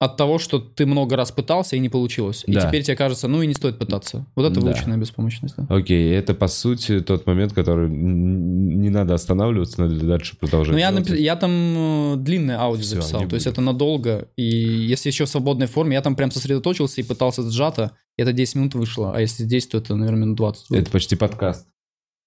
от 0.00 0.16
того, 0.16 0.38
что 0.38 0.58
ты 0.58 0.84
много 0.86 1.16
раз 1.16 1.30
пытался 1.32 1.76
и 1.76 1.78
не 1.78 1.88
получилось. 1.88 2.42
И 2.46 2.52
Да. 2.52 2.66
теперь 2.66 2.82
тебе 2.82 2.96
кажется, 2.96 3.26
ну 3.28 3.40
и 3.42 3.46
не 3.46 3.54
стоит 3.54 3.78
пытаться. 3.78 4.26
Вот 4.34 4.44
это 4.44 4.56
Да. 4.56 4.60
выученная 4.66 4.96
беспомощность. 4.98 5.54
да. 5.56 5.66
Окей, 5.74 6.12
это 6.12 6.34
по 6.34 6.48
сути 6.48 7.00
тот 7.00 7.26
момент, 7.26 7.52
который 7.52 7.88
не 7.88 8.90
надо 8.90 9.14
останавливаться, 9.14 9.80
надо 9.80 9.94
дальше 10.04 10.36
продолжать. 10.36 10.72
Ну, 10.72 10.78
я, 10.78 10.90
напи- 10.90 11.16
я 11.16 11.36
там 11.36 11.50
э, 11.50 12.16
длинное 12.18 12.58
аудио 12.58 12.82
Всё, 12.82 12.96
записал, 12.96 13.20
то 13.28 13.34
есть 13.36 13.46
буду. 13.46 13.52
это 13.54 13.60
надолго. 13.62 14.28
И 14.36 14.44
если 14.44 15.08
еще 15.08 15.24
в 15.24 15.28
свободной 15.28 15.68
форме, 15.68 15.94
я 15.94 16.02
там 16.02 16.16
прям 16.16 16.30
сосредоточился 16.30 17.00
и 17.00 17.04
пытался 17.04 17.48
сжато, 17.48 17.92
и 18.18 18.22
это 18.22 18.32
10 18.32 18.56
минут 18.56 18.74
вышло. 18.74 19.12
А 19.14 19.20
если 19.20 19.44
здесь, 19.44 19.66
то 19.68 19.78
это, 19.78 19.94
наверное, 19.94 20.22
минут 20.22 20.36
20. 20.36 20.68
будет. 20.70 20.82
Это 20.82 20.90
почти 20.90 21.16
подкаст. 21.16 21.66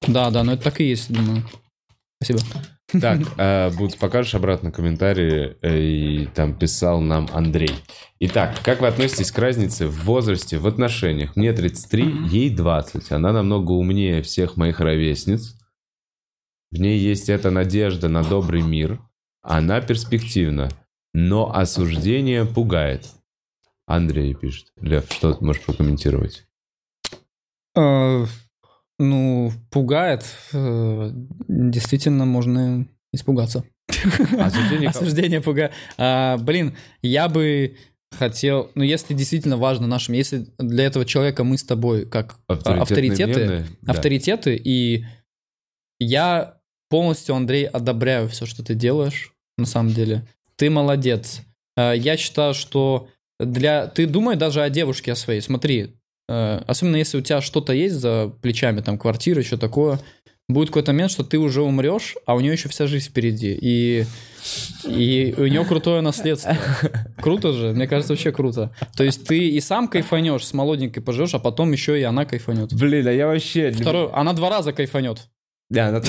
Да, 0.07 0.31
да, 0.31 0.43
но 0.43 0.53
это 0.53 0.63
так 0.63 0.79
и 0.81 0.85
есть, 0.89 1.11
думаю. 1.13 1.43
Спасибо. 2.23 2.39
Так, 2.91 3.19
э, 3.37 3.69
покажешь 3.99 4.35
обратно 4.35 4.71
комментарии, 4.71 5.57
э, 5.61 5.79
и 5.79 6.25
там 6.27 6.57
писал 6.57 7.01
нам 7.01 7.27
Андрей. 7.33 7.75
Итак, 8.19 8.59
как 8.63 8.81
вы 8.81 8.87
относитесь 8.87 9.31
к 9.31 9.37
разнице 9.37 9.87
в 9.87 10.05
возрасте, 10.05 10.57
в 10.57 10.67
отношениях? 10.67 11.35
Мне 11.35 11.53
33, 11.53 12.27
ей 12.27 12.49
20. 12.49 13.11
Она 13.11 13.33
намного 13.33 13.71
умнее 13.71 14.21
всех 14.21 14.55
моих 14.57 14.79
ровесниц. 14.79 15.55
В 16.71 16.77
ней 16.77 16.99
есть 16.99 17.29
эта 17.29 17.51
надежда 17.51 18.09
на 18.09 18.23
добрый 18.23 18.61
мир. 18.61 19.01
Она 19.41 19.79
перспективна, 19.81 20.69
но 21.13 21.53
осуждение 21.53 22.45
пугает. 22.45 23.05
Андрей 23.85 24.33
пишет. 24.33 24.73
Лев, 24.81 25.05
что 25.09 25.33
ты 25.33 25.43
можешь 25.43 25.63
прокомментировать? 25.63 26.45
Ну, 28.99 29.51
пугает. 29.69 30.25
Э, 30.53 31.11
Действительно, 31.47 32.25
можно 32.25 32.87
испугаться. 33.13 33.63
Осуждение... 34.39 34.89
Осуждение 34.89 35.41
пугает. 35.41 35.71
А, 35.97 36.37
Блин, 36.37 36.75
я 37.01 37.29
бы 37.29 37.77
хотел... 38.11 38.71
Ну, 38.75 38.83
если 38.83 39.13
действительно 39.13 39.57
важно 39.57 39.87
нашим... 39.87 40.15
Если 40.15 40.47
для 40.57 40.85
этого 40.85 41.05
человека 41.05 41.43
мы 41.43 41.57
с 41.57 41.63
тобой 41.63 42.05
как 42.05 42.39
а, 42.47 42.53
авторитеты, 42.81 43.45
мнения? 43.45 43.67
Да. 43.81 43.91
авторитеты, 43.93 44.55
и 44.55 45.05
я 45.99 46.57
полностью, 46.89 47.35
Андрей, 47.35 47.65
одобряю 47.65 48.29
все, 48.29 48.45
что 48.45 48.63
ты 48.63 48.75
делаешь, 48.75 49.33
на 49.57 49.65
самом 49.65 49.93
деле. 49.93 50.27
Ты 50.55 50.69
молодец. 50.69 51.41
Э, 51.75 51.93
Я 51.95 52.17
считаю, 52.17 52.53
что 52.53 53.09
для... 53.39 53.87
Ты 53.87 54.07
думай 54.07 54.35
даже 54.35 54.61
о 54.61 54.69
девушке 54.69 55.11
о 55.11 55.15
своей. 55.15 55.41
Смотри, 55.41 55.96
особенно 56.27 56.95
если 56.97 57.17
у 57.17 57.21
тебя 57.21 57.41
что-то 57.41 57.73
есть 57.73 57.95
за 57.95 58.31
плечами, 58.41 58.81
там, 58.81 58.97
квартира, 58.97 59.41
еще 59.41 59.57
такое, 59.57 59.99
будет 60.49 60.69
какой-то 60.69 60.91
момент, 60.93 61.11
что 61.11 61.23
ты 61.23 61.37
уже 61.37 61.61
умрешь, 61.61 62.15
а 62.25 62.35
у 62.35 62.39
нее 62.39 62.53
еще 62.53 62.69
вся 62.69 62.87
жизнь 62.87 63.09
впереди. 63.09 63.57
И, 63.61 64.05
и 64.85 65.33
у 65.37 65.45
нее 65.47 65.65
крутое 65.65 65.99
наследство. 66.01 66.55
Круто 67.21 67.51
же, 67.53 67.73
мне 67.73 67.85
кажется, 67.87 68.13
вообще 68.13 68.31
круто. 68.31 68.71
То 68.95 69.03
есть 69.03 69.25
ты 69.27 69.49
и 69.49 69.59
сам 69.59 69.87
кайфанешь, 69.89 70.45
с 70.45 70.53
молоденькой 70.53 71.03
поживешь, 71.03 71.33
а 71.33 71.39
потом 71.39 71.71
еще 71.73 71.99
и 71.99 72.03
она 72.03 72.23
кайфанет. 72.25 72.73
Блин, 72.73 73.05
а 73.07 73.11
я 73.11 73.27
вообще... 73.27 73.71
Второй, 73.71 74.09
она 74.13 74.31
два 74.33 74.49
раза 74.49 74.71
кайфанет. 74.71 75.27
Да, 75.69 75.87
она- 75.89 76.01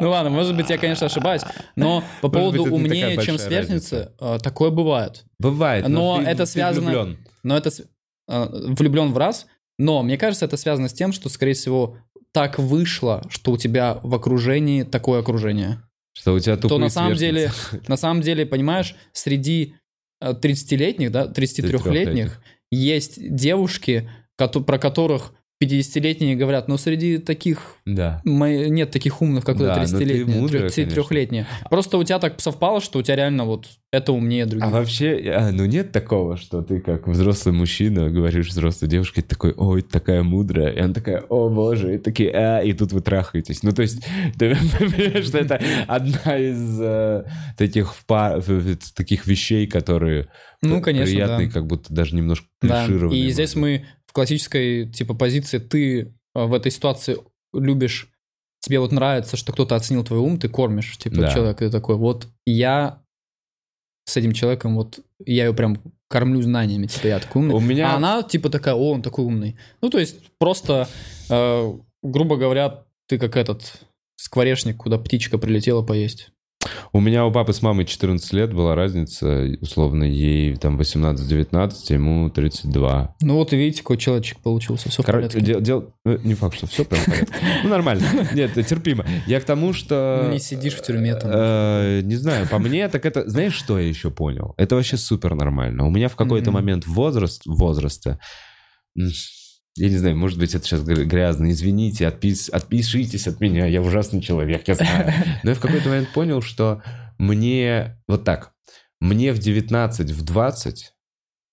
Ну 0.00 0.10
ладно, 0.10 0.30
может 0.30 0.54
быть, 0.56 0.70
я, 0.70 0.78
конечно, 0.78 1.06
ошибаюсь, 1.06 1.42
но 1.74 2.04
по 2.20 2.28
поводу 2.28 2.62
умнее, 2.72 3.16
чем 3.16 3.16
большая 3.16 3.38
сверстницы, 3.38 4.12
э, 4.20 4.38
такое 4.40 4.70
бывает. 4.70 5.24
Бывает, 5.40 5.88
но, 5.88 6.22
это 6.24 6.46
связано-. 6.46 7.16
Но 7.42 7.56
это 7.56 7.70
э, 7.70 8.46
влюблен 8.76 9.12
в 9.12 9.18
раз, 9.18 9.46
но 9.78 10.02
мне 10.02 10.18
кажется, 10.18 10.44
это 10.44 10.56
связано 10.56 10.88
с 10.88 10.92
тем, 10.92 11.12
что, 11.12 11.28
скорее 11.28 11.54
всего, 11.54 11.96
так 12.32 12.58
вышло, 12.58 13.24
что 13.28 13.52
у 13.52 13.56
тебя 13.56 13.98
в 14.02 14.14
окружении 14.14 14.82
такое 14.82 15.20
окружение. 15.20 15.82
Что 16.12 16.34
у 16.34 16.38
тебя 16.38 16.56
То 16.56 16.62
тупые 16.62 16.80
на 16.80 16.88
самом 16.90 17.16
деле, 17.16 17.50
на 17.88 17.96
самом 17.96 18.22
деле, 18.22 18.46
понимаешь, 18.46 18.94
среди 19.12 19.74
э, 20.20 20.32
30-летних, 20.32 21.10
да, 21.10 21.26
33-летних 21.26 22.40
есть 22.70 23.34
девушки, 23.34 24.10
про 24.36 24.78
которых 24.78 25.32
50-летние 25.62 26.36
говорят, 26.36 26.68
но 26.68 26.78
среди 26.78 27.18
таких 27.18 27.76
Да. 27.84 28.22
мои- 28.24 28.70
нет 28.70 28.90
таких 28.90 29.20
умных, 29.20 29.44
как 29.44 29.58
Да, 29.58 29.74
да, 29.74 29.80
но 29.80 29.86
ты 29.86 30.04
30-летние, 30.04 30.40
мудрая, 30.40 30.68
33-летние. 30.68 31.46
Просто 31.68 31.98
у 31.98 32.04
тебя 32.04 32.18
так 32.18 32.40
совпало, 32.40 32.80
что 32.80 32.98
у 32.98 33.02
тебя 33.02 33.16
реально 33.16 33.44
вот 33.44 33.66
это 33.92 34.12
умнее 34.12 34.46
других. 34.46 34.66
А 34.66 34.70
вообще, 34.70 35.20
а, 35.36 35.50
ну 35.52 35.66
нет 35.66 35.92
такого, 35.92 36.36
что 36.36 36.62
ты 36.62 36.80
как 36.80 37.06
взрослый 37.08 37.54
мужчина 37.54 38.08
говоришь 38.08 38.48
взрослой 38.48 38.88
девушке, 38.88 39.20
такой, 39.20 39.52
ой, 39.56 39.82
такая 39.82 40.22
мудрая, 40.22 40.70
и 40.72 40.78
она 40.78 40.94
такая, 40.94 41.20
о 41.28 41.50
боже, 41.50 41.96
и 41.96 41.98
такие, 41.98 42.30
а, 42.30 42.60
и 42.62 42.72
тут 42.72 42.92
вы 42.92 43.00
трахаетесь. 43.02 43.62
Ну 43.62 43.72
то 43.72 43.82
есть, 43.82 44.02
ты 44.38 44.56
понимаешь, 44.56 45.26
что 45.26 45.38
это 45.38 45.60
одна 45.86 46.38
из 46.38 46.78
э, 46.80 47.24
таких, 47.58 47.94
в- 48.08 48.76
таких 48.94 49.26
вещей, 49.26 49.66
которые 49.66 50.28
Ну, 50.62 50.80
конечно, 50.80 51.12
приятные, 51.12 51.48
да. 51.48 51.52
как 51.52 51.66
будто 51.66 51.92
даже 51.92 52.14
немножко 52.14 52.46
Да, 52.62 52.86
и 52.86 53.28
здесь 53.30 53.56
мы 53.56 53.84
в 54.10 54.12
классической 54.12 54.86
типа 54.90 55.14
позиции, 55.14 55.58
ты 55.58 56.00
э, 56.34 56.44
в 56.44 56.52
этой 56.52 56.72
ситуации 56.72 57.16
любишь, 57.54 58.08
тебе 58.58 58.80
вот 58.80 58.90
нравится, 58.90 59.36
что 59.36 59.52
кто-то 59.52 59.76
оценил 59.76 60.02
твой 60.02 60.18
ум, 60.18 60.36
ты 60.36 60.48
кормишь, 60.48 60.98
типа, 60.98 61.14
Да. 61.16 61.30
человека, 61.32 61.64
ты 61.64 61.70
такой, 61.70 61.94
вот 61.94 62.26
я 62.44 63.00
с 64.06 64.16
этим 64.16 64.32
человеком, 64.32 64.74
вот 64.74 64.98
я 65.24 65.44
ее 65.46 65.54
прям 65.54 65.78
кормлю 66.08 66.42
знаниями, 66.42 66.88
типа, 66.88 67.06
я 67.06 67.20
такой 67.20 67.42
умный. 67.42 67.54
У 67.54 67.60
меня- 67.60 67.92
А 67.92 67.96
она, 67.98 68.24
типа, 68.24 68.50
такая, 68.50 68.74
о, 68.74 68.90
он 68.90 69.02
такой 69.02 69.24
умный. 69.24 69.56
Ну, 69.80 69.90
то 69.90 70.00
есть, 70.00 70.16
просто, 70.38 70.88
э, 71.28 71.72
грубо 72.02 72.36
говоря, 72.36 72.82
ты 73.06 73.16
как 73.16 73.36
этот 73.36 73.80
скворечник, 74.16 74.78
куда 74.78 74.98
птичка 74.98 75.38
прилетела 75.38 75.82
поесть. 75.82 76.30
У 76.92 77.00
меня 77.00 77.24
у 77.24 77.30
папы 77.30 77.52
с 77.52 77.62
мамой 77.62 77.84
14 77.84 78.32
лет 78.32 78.52
была 78.52 78.74
разница, 78.74 79.46
условно, 79.60 80.02
ей 80.02 80.56
там 80.56 80.76
18-19, 80.78 81.72
ему 81.92 82.30
32. 82.30 83.14
Ну, 83.22 83.34
вот 83.36 83.52
и 83.52 83.56
видите, 83.56 83.82
какой 83.82 83.96
человечек 83.96 84.38
получился, 84.40 84.88
все 84.88 85.02
в 85.02 85.06
Короче, 85.06 85.28
порядке. 85.28 85.40
дел, 85.52 85.60
дел- 85.60 85.94
ну, 86.04 86.18
не 86.24 86.34
факт, 86.34 86.56
что 86.56 86.66
все 86.66 86.84
прям 86.84 87.00
в 87.02 87.06
порядке. 87.06 87.32
Ну, 87.62 87.68
нормально. 87.70 88.02
Нет, 88.34 88.54
терпимо. 88.66 89.06
Я 89.26 89.40
к 89.40 89.44
тому, 89.44 89.72
что... 89.72 90.22
Ну, 90.24 90.32
не 90.32 90.40
сидишь 90.40 90.74
в 90.74 90.82
тюрьме 90.82 91.14
там. 91.14 91.30
Э, 91.32 92.00
Не 92.02 92.16
знаю, 92.16 92.48
по 92.48 92.58
мне, 92.58 92.88
так 92.88 93.06
это... 93.06 93.28
Знаешь, 93.30 93.54
что 93.54 93.78
я 93.78 93.86
еще 93.88 94.10
понял? 94.10 94.54
Это 94.56 94.74
вообще 94.74 94.96
супер 94.96 95.34
нормально. 95.34 95.86
У 95.86 95.90
меня 95.90 96.08
в 96.08 96.16
какой-то 96.16 96.50
момент 96.50 96.86
возраст, 96.86 97.42
возраста... 97.46 98.18
я 99.76 99.88
не 99.88 99.96
знаю, 99.96 100.16
может 100.16 100.38
быть, 100.38 100.54
это 100.54 100.64
сейчас 100.64 100.82
гря- 100.82 101.04
грязно, 101.04 101.50
извините, 101.50 102.04
отпис- 102.06 102.50
отпишитесь 102.50 103.26
от 103.26 103.40
меня, 103.40 103.66
я 103.66 103.80
ужасный 103.82 104.20
человек, 104.20 104.66
я 104.68 104.74
знаю. 104.74 105.12
Но 105.42 105.50
я 105.50 105.56
в 105.56 105.60
какой-то 105.60 105.88
момент 105.88 106.08
понял, 106.12 106.42
что 106.42 106.82
мне, 107.18 107.98
вот 108.08 108.24
так, 108.24 108.52
мне 109.00 109.32
в 109.32 109.38
19, 109.38 110.10
в 110.10 110.22
20 110.24 110.92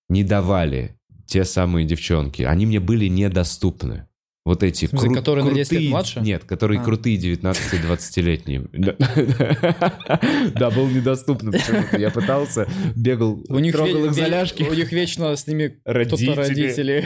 не 0.10 0.24
давали 0.24 0.98
те 1.26 1.44
самые 1.46 1.86
девчонки, 1.86 2.42
они 2.44 2.66
мне 2.66 2.80
были 2.80 3.08
недоступны. 3.08 4.08
Вот 4.46 4.64
эти 4.64 4.86
В 4.86 4.92
смысле, 4.92 5.14
которые 5.14 5.44
на 5.44 5.54
10 5.54 5.72
лет 5.74 5.80
крутые- 5.82 5.90
младше? 5.90 6.20
Нет, 6.22 6.44
которые 6.46 6.80
А. 6.80 6.84
крутые 6.86 7.18
19-20-летние. 7.18 8.62
Да, 10.56 10.70
был 10.72 10.88
недоступен 10.88 11.52
почему-то. 11.52 11.98
Я 11.98 12.10
пытался, 12.12 12.66
бегал, 12.96 13.44
трогал 13.44 14.06
их 14.06 14.14
за 14.14 14.24
ве- 14.24 14.30
ляжки. 14.30 14.64
у 14.64 14.74
них 14.74 14.92
вечно 14.94 15.36
с 15.36 15.48
ними 15.48 15.78
кто-то 15.84 16.36
родители. 16.36 17.06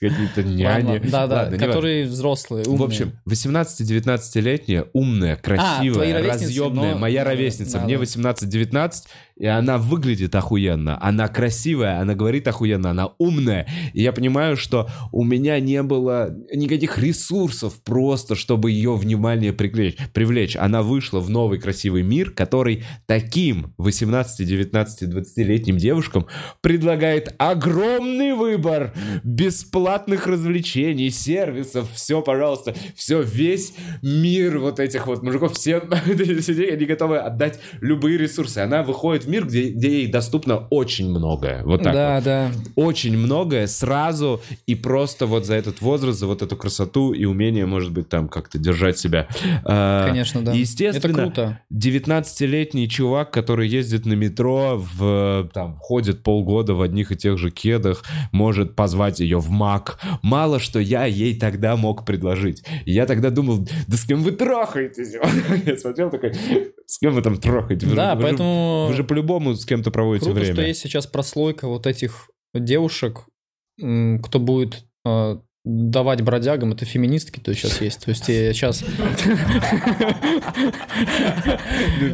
Какие-то 0.00 0.42
няни. 0.44 0.98
Да, 1.10 1.26
да, 1.26 1.34
Ладно, 1.42 1.58
которые 1.58 2.06
взрослые, 2.06 2.64
умные. 2.66 2.78
В 2.78 2.82
общем, 2.84 3.12
18-19-летняя, 3.28 4.86
умная, 4.92 5.36
красивая, 5.36 5.94
твои 5.94 6.12
ровесницы, 6.12 6.44
разъемная, 6.44 6.92
но- 6.94 6.98
моя 6.98 7.24
ровесница. 7.24 7.78
да, 7.78 7.84
Мне 7.84 7.96
да. 7.96 8.02
18-19, 8.04 8.92
и 9.38 9.46
она 9.46 9.78
выглядит 9.78 10.34
охуенно. 10.34 10.98
Она 11.00 11.28
красивая, 11.28 12.00
она 12.00 12.14
говорит 12.14 12.48
охуенно, 12.48 12.90
она 12.90 13.10
умная. 13.18 13.68
И 13.92 14.02
я 14.02 14.12
понимаю, 14.12 14.56
что 14.56 14.88
у 15.12 15.22
меня 15.24 15.60
не 15.60 15.82
было 15.82 16.34
никаких 16.52 16.98
ресурсов 16.98 17.80
просто, 17.84 18.34
чтобы 18.34 18.72
ее 18.72 18.96
внимание 18.96 19.52
привлечь. 19.52 19.96
привлечь. 20.12 20.56
Она 20.56 20.82
вышла 20.82 21.20
в 21.20 21.30
новый 21.30 21.60
красивый 21.60 22.02
мир, 22.02 22.30
который 22.30 22.84
таким 23.06 23.74
18, 23.78 24.46
19, 24.46 25.08
20-летним 25.08 25.76
девушкам 25.78 26.26
предлагает 26.60 27.34
огромный 27.38 28.34
выбор 28.34 28.92
бесплатных 29.22 30.26
развлечений, 30.26 31.10
сервисов, 31.10 31.88
все, 31.94 32.22
пожалуйста, 32.22 32.74
все, 32.96 33.22
весь 33.22 33.74
мир 34.02 34.58
вот 34.58 34.80
этих 34.80 35.06
вот 35.06 35.22
мужиков, 35.22 35.52
все 35.52 35.78
они 35.78 36.86
готовы 36.86 37.18
отдать 37.18 37.60
любые 37.80 38.18
ресурсы. 38.18 38.58
Она 38.58 38.82
выходит 38.82 39.27
в 39.28 39.30
мир, 39.30 39.46
где, 39.46 39.68
где 39.68 39.88
ей 40.02 40.06
доступно 40.06 40.56
очень 40.70 41.08
многое. 41.10 41.62
Вот 41.64 41.82
так 41.82 41.92
Да, 41.92 42.14
вот. 42.16 42.24
да. 42.24 42.50
Очень 42.76 43.16
многое 43.18 43.66
сразу 43.66 44.40
и 44.66 44.74
просто 44.74 45.26
вот 45.26 45.44
за 45.44 45.54
этот 45.54 45.80
возраст, 45.82 46.18
за 46.18 46.26
вот 46.26 46.40
эту 46.42 46.56
красоту 46.56 47.12
и 47.12 47.24
умение, 47.26 47.66
может 47.66 47.92
быть, 47.92 48.08
там 48.08 48.28
как-то 48.28 48.58
держать 48.58 48.98
себя. 48.98 49.28
А, 49.64 50.06
Конечно, 50.08 50.40
да. 50.42 50.52
Естественно, 50.52 51.12
Это 51.12 51.22
круто. 51.22 51.60
19-летний 51.72 52.88
чувак, 52.88 53.30
который 53.30 53.68
ездит 53.68 54.06
на 54.06 54.14
метро, 54.14 54.82
в, 54.96 55.48
там, 55.52 55.76
ходит 55.76 56.22
полгода 56.22 56.74
в 56.74 56.82
одних 56.82 57.12
и 57.12 57.16
тех 57.16 57.38
же 57.38 57.50
кедах, 57.50 58.04
может 58.32 58.74
позвать 58.74 59.20
ее 59.20 59.38
в 59.38 59.50
МАК. 59.50 59.98
Мало 60.22 60.58
что 60.58 60.78
я 60.80 61.04
ей 61.04 61.38
тогда 61.38 61.76
мог 61.76 62.04
предложить. 62.06 62.62
Я 62.86 63.04
тогда 63.06 63.30
думал, 63.30 63.68
да 63.86 63.96
с 63.96 64.04
кем 64.04 64.22
вы 64.22 64.32
трахаетесь? 64.32 65.14
Я 65.66 65.76
смотрел 65.76 66.10
такой, 66.10 66.32
с 66.86 66.98
кем 66.98 67.12
вы 67.12 67.22
там 67.22 67.36
трахаете? 67.36 67.86
Вы 67.86 67.90
же- 67.90 67.96
Да, 67.96 68.14
вы 68.14 68.22
же- 68.22 68.28
поэтому 68.28 68.86
Вы 68.88 68.94
же 68.94 69.04
по-любому 69.18 69.54
с 69.54 69.66
кем-то 69.66 69.90
проводите 69.90 70.26
круто, 70.26 70.40
время. 70.40 70.54
что 70.54 70.62
есть 70.62 70.80
сейчас 70.80 71.06
прослойка 71.06 71.66
вот 71.66 71.86
этих 71.86 72.30
девушек, 72.54 73.24
кто 73.76 74.38
будет 74.38 74.84
э, 75.04 75.38
давать 75.64 76.22
бродягам, 76.22 76.72
это 76.72 76.84
феминистки, 76.84 77.40
то 77.40 77.52
сейчас 77.54 77.80
есть. 77.80 78.04
То 78.04 78.10
есть 78.10 78.24
сейчас... 78.24 78.84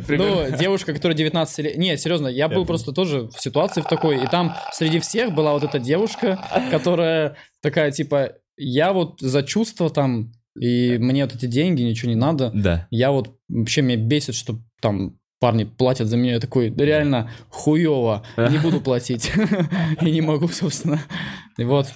Ну, 0.08 0.56
девушка, 0.58 0.92
которая 0.94 1.16
19 1.16 1.58
лет... 1.58 1.76
Нет, 1.76 2.00
серьезно, 2.00 2.28
я 2.28 2.48
был 2.48 2.64
просто 2.66 2.92
тоже 2.92 3.28
в 3.28 3.40
ситуации 3.40 3.82
в 3.82 3.86
такой, 3.86 4.22
и 4.22 4.26
там 4.26 4.56
среди 4.72 4.98
всех 5.00 5.34
была 5.34 5.52
вот 5.52 5.64
эта 5.64 5.78
девушка, 5.78 6.38
которая 6.70 7.36
такая, 7.62 7.90
типа, 7.90 8.32
я 8.56 8.92
вот 8.92 9.20
за 9.20 9.42
чувства 9.42 9.90
там, 9.90 10.32
и 10.58 10.98
мне 10.98 11.24
вот 11.24 11.34
эти 11.34 11.46
деньги, 11.46 11.82
ничего 11.82 12.10
не 12.10 12.16
надо. 12.16 12.50
Да. 12.54 12.86
Я 12.90 13.10
вот 13.10 13.36
вообще 13.48 13.82
меня 13.82 13.96
бесит, 13.96 14.34
что 14.34 14.58
там 14.80 15.18
парни 15.40 15.64
платят 15.64 16.08
за 16.08 16.16
меня. 16.16 16.34
Я 16.34 16.40
такой, 16.40 16.70
да 16.70 16.84
реально 16.84 17.30
хуево, 17.50 18.22
не 18.36 18.58
буду 18.62 18.80
платить. 18.80 19.32
И 20.00 20.10
не 20.10 20.20
могу, 20.20 20.48
собственно. 20.48 21.00
И 21.56 21.64
вот. 21.64 21.86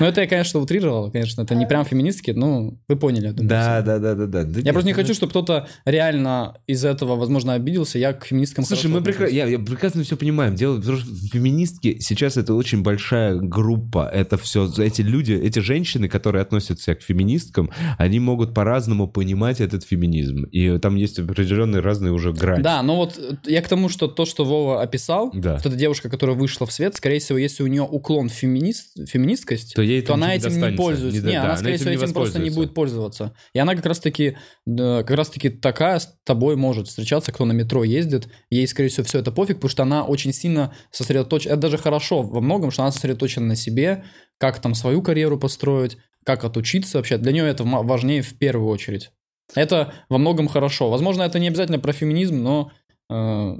Ну, 0.00 0.06
это 0.06 0.20
я, 0.22 0.26
конечно, 0.26 0.60
утрировал, 0.60 1.10
конечно. 1.10 1.42
Это 1.42 1.54
не 1.54 1.66
прям 1.66 1.84
феминистки, 1.84 2.30
но 2.32 2.74
вы 2.88 2.96
поняли, 2.96 3.26
я 3.26 3.32
думаю. 3.32 3.48
Да, 3.48 3.82
да, 3.82 3.98
да, 3.98 4.14
да, 4.14 4.26
да. 4.26 4.40
Я 4.40 4.44
нет, 4.62 4.72
просто 4.72 4.86
не 4.88 4.92
хочу, 4.92 5.14
чтобы 5.14 5.30
кто-то 5.30 5.68
реально 5.84 6.56
из 6.66 6.84
этого, 6.84 7.16
возможно, 7.16 7.54
обиделся. 7.54 7.98
Я 7.98 8.12
к 8.12 8.24
феминисткам 8.24 8.64
Слушай, 8.64 8.90
мы 8.90 9.00
прекра- 9.00 9.30
я, 9.30 9.46
я 9.46 9.58
прекрасно 9.58 10.02
все 10.04 10.16
понимаем. 10.16 10.54
Дело 10.54 10.76
в 10.76 10.84
том, 10.86 10.96
что 10.98 11.06
феминистки 11.32 11.98
сейчас 12.00 12.36
это 12.36 12.54
очень 12.54 12.82
большая 12.82 13.36
группа. 13.36 14.08
Это 14.12 14.36
все 14.36 14.70
эти 14.78 15.02
люди, 15.02 15.32
эти 15.32 15.58
женщины, 15.60 16.08
которые 16.08 16.42
относятся 16.42 16.94
к 16.94 17.02
феминисткам, 17.02 17.70
они 17.98 18.20
могут 18.20 18.54
по-разному 18.54 19.08
понимать 19.08 19.60
этот 19.60 19.84
феминизм. 19.84 20.44
И 20.44 20.78
там 20.78 20.96
есть 20.96 21.18
определенные 21.18 21.80
разные 21.80 22.12
уже 22.12 22.32
грани. 22.32 22.62
Да, 22.62 22.82
но 22.82 22.96
вот 22.96 23.18
э, 23.18 23.36
я 23.46 23.62
к 23.62 23.68
тому, 23.68 23.88
что 23.88 24.08
то, 24.08 24.24
что 24.24 24.44
Вова 24.44 24.82
описал, 24.82 25.30
Да. 25.34 25.54
вот 25.54 25.66
эта 25.66 25.76
девушка, 25.76 26.08
которая 26.08 26.36
вышла 26.36 26.66
в 26.66 26.72
свет, 26.72 26.94
скорее 26.96 27.18
всего, 27.20 27.38
если 27.38 27.62
у 27.62 27.66
нее 27.66 27.82
уклон 27.82 28.28
феминист, 28.28 28.87
феминисткость, 29.06 29.74
То 29.74 29.82
ей 29.82 30.02
то 30.02 30.14
она 30.14 30.34
этим 30.34 30.58
не 30.58 30.76
пользуется. 30.76 31.20
Не 31.20 31.26
Не, 31.26 31.32
да, 31.32 31.44
она, 31.44 31.56
скорее 31.56 31.74
этим 31.74 31.82
всего, 31.82 31.90
не 31.90 32.04
этим 32.04 32.14
просто 32.14 32.38
не 32.38 32.50
будет 32.50 32.74
пользоваться. 32.74 33.34
И 33.52 33.58
она 33.58 33.74
как 33.74 33.86
раз-таки, 33.86 34.36
да, 34.66 35.02
как 35.02 35.16
раз-таки 35.16 35.50
такая 35.50 35.98
с 35.98 36.14
тобой 36.24 36.56
может 36.56 36.88
встречаться, 36.88 37.32
кто 37.32 37.44
на 37.44 37.52
метро 37.52 37.84
ездит. 37.84 38.28
Ей, 38.50 38.66
скорее 38.66 38.88
всего, 38.88 39.04
все 39.04 39.18
это 39.18 39.32
пофиг, 39.32 39.56
потому 39.56 39.70
что 39.70 39.82
она 39.82 40.04
очень 40.04 40.32
сильно 40.32 40.74
сосредоточена. 40.90 41.52
Это 41.52 41.62
даже 41.62 41.78
хорошо 41.78 42.22
во 42.22 42.40
многом, 42.40 42.70
что 42.70 42.82
она 42.82 42.92
сосредоточена 42.92 43.46
на 43.46 43.56
себе, 43.56 44.04
как 44.38 44.60
там 44.60 44.74
свою 44.74 45.02
карьеру 45.02 45.38
построить, 45.38 45.96
как 46.24 46.44
отучиться 46.44 46.98
вообще. 46.98 47.18
Для 47.18 47.32
нее 47.32 47.46
это 47.46 47.64
важнее 47.64 48.22
в 48.22 48.36
первую 48.38 48.68
очередь. 48.68 49.10
Это 49.54 49.94
во 50.08 50.18
многом 50.18 50.48
хорошо. 50.48 50.90
Возможно, 50.90 51.22
это 51.22 51.38
не 51.38 51.48
обязательно 51.48 51.78
про 51.78 51.92
феминизм, 51.92 52.42
но 52.42 52.70
э, 53.10 53.58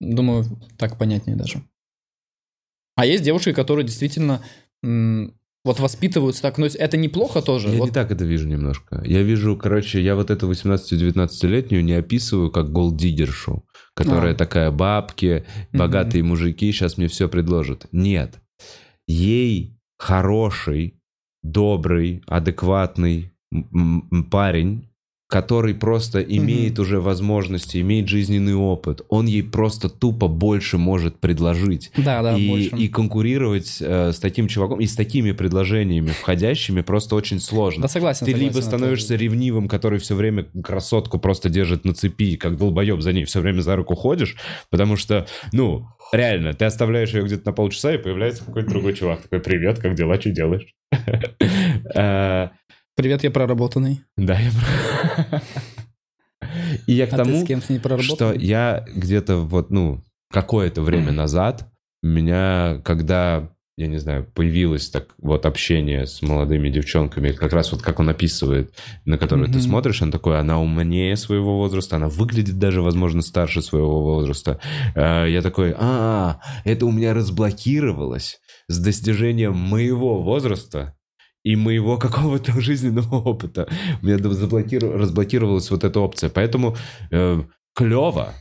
думаю, 0.00 0.44
так 0.76 0.98
понятнее 0.98 1.36
даже. 1.36 1.62
А 3.00 3.06
есть 3.06 3.24
девушки, 3.24 3.52
которые 3.52 3.86
действительно 3.86 4.42
вот 4.82 5.78
воспитываются 5.78 6.40
так, 6.42 6.56
но 6.58 6.66
это 6.66 6.96
неплохо 6.96 7.42
тоже. 7.42 7.68
Я 7.68 7.78
Вот- 7.78 7.86
не 7.88 7.92
так 7.92 8.10
это 8.10 8.24
вижу 8.24 8.48
немножко. 8.48 9.02
Я 9.04 9.22
вижу, 9.22 9.56
короче, 9.56 10.02
я 10.02 10.14
вот 10.16 10.30
эту 10.30 10.46
18-19-летнюю 10.48 11.84
не 11.84 11.92
описываю 11.92 12.50
как 12.50 12.72
голддиггершу, 12.72 13.64
которая 13.94 14.32
А. 14.32 14.36
такая 14.36 14.70
бабки, 14.70 15.44
богатые 15.72 16.22
мужики 16.22 16.72
сейчас 16.72 16.96
мне 16.98 17.08
все 17.08 17.28
предложат. 17.28 17.86
Нет. 17.92 18.40
Ей 19.06 19.76
хороший, 19.98 21.00
добрый, 21.42 22.22
адекватный 22.26 23.32
парень, 24.30 24.89
который 25.30 25.74
просто 25.76 26.20
имеет 26.20 26.80
уже 26.80 27.00
возможности, 27.00 27.80
имеет 27.80 28.08
жизненный 28.08 28.54
опыт, 28.56 29.02
он 29.08 29.26
ей 29.26 29.44
просто 29.44 29.88
тупо 29.88 30.26
больше 30.26 30.76
может 30.76 31.20
предложить 31.20 31.92
Да, 31.96 32.20
да, 32.20 32.36
и, 32.36 32.48
больше. 32.48 32.76
и 32.76 32.88
конкурировать 32.88 33.78
э, 33.80 34.10
с 34.12 34.18
таким 34.18 34.48
чуваком 34.48 34.80
и 34.80 34.86
с 34.86 34.96
такими 34.96 35.30
предложениями 35.30 36.08
входящими 36.10 36.80
просто 36.80 37.14
очень 37.14 37.38
сложно. 37.38 37.82
Да, 37.82 37.88
согласен. 37.88 38.26
Ты 38.26 38.32
согласен, 38.32 38.48
либо 38.48 38.58
это- 38.58 38.66
становишься 38.66 39.14
ревнивым, 39.14 39.68
который 39.68 40.00
все 40.00 40.16
время 40.16 40.46
красотку 40.64 41.20
просто 41.20 41.48
держит 41.48 41.84
на 41.84 41.94
цепи, 41.94 42.34
как 42.34 42.56
долбоеб 42.56 43.00
за 43.00 43.12
ней 43.12 43.24
все 43.24 43.38
время 43.40 43.60
за 43.60 43.76
руку 43.76 43.94
ходишь, 43.94 44.34
потому 44.68 44.96
что, 44.96 45.28
ну, 45.52 45.86
реально, 46.12 46.54
ты 46.54 46.64
оставляешь 46.64 47.14
ее 47.14 47.22
где-то 47.22 47.46
на 47.46 47.52
полчаса, 47.52 47.94
и 47.94 47.98
появляется 47.98 48.44
какой-то 48.44 48.68
другой 48.70 48.94
чувак. 48.94 49.22
Такой, 49.22 49.38
привет, 49.38 49.78
как 49.78 49.94
дела, 49.94 50.20
что 50.20 50.30
делаешь? 50.30 50.74
Привет, 53.00 53.24
я 53.24 53.30
проработанный. 53.30 54.02
Да, 54.18 54.38
я... 54.38 55.40
И 56.86 56.92
я 56.92 57.06
к 57.06 57.14
А 57.14 57.16
ты 57.16 57.24
тому, 57.24 57.42
с 57.42 57.46
кем-то 57.46 57.72
не 57.72 58.02
что 58.02 58.34
я 58.34 58.84
где-то 58.94 59.38
вот, 59.38 59.70
ну, 59.70 60.02
какое-то 60.30 60.82
время 60.82 61.10
назад, 61.10 61.72
меня, 62.02 62.82
когда, 62.84 63.54
я 63.78 63.86
не 63.86 63.96
знаю, 63.96 64.26
появилось 64.34 64.90
так 64.90 65.14
вот 65.16 65.46
общение 65.46 66.06
с 66.06 66.20
молодыми 66.20 66.68
девчонками, 66.68 67.32
как 67.32 67.54
раз 67.54 67.72
вот 67.72 67.80
как 67.80 68.00
он 68.00 68.10
описывает, 68.10 68.74
на 69.06 69.16
которую 69.16 69.46
ты 69.46 69.54
Мгм. 69.54 69.62
смотришь, 69.62 70.02
он 70.02 70.10
такой, 70.12 70.38
она 70.38 70.60
умнее 70.60 71.16
своего 71.16 71.56
возраста, 71.56 71.96
она 71.96 72.10
выглядит 72.10 72.58
даже, 72.58 72.82
возможно, 72.82 73.22
старше 73.22 73.62
своего 73.62 74.02
возраста. 74.02 74.60
Э, 74.94 75.24
Я 75.26 75.40
такой, 75.40 75.74
а, 75.74 76.38
это 76.64 76.84
у 76.84 76.92
меня 76.92 77.14
разблокировалось 77.14 78.40
с 78.68 78.78
достижением 78.78 79.56
моего 79.56 80.20
возраста, 80.20 80.96
и 81.44 81.56
моего 81.56 81.96
какого-то 81.98 82.52
жизненного 82.60 83.16
опыта. 83.16 83.68
У 84.02 84.06
меня 84.06 84.16
заблокиру- 84.18 84.92
разблокировалась 84.96 85.70
вот 85.70 85.84
эта 85.84 86.00
опция. 86.00 86.30
Поэтому 86.30 86.76
э, 87.10 87.42
клево. 87.74 88.34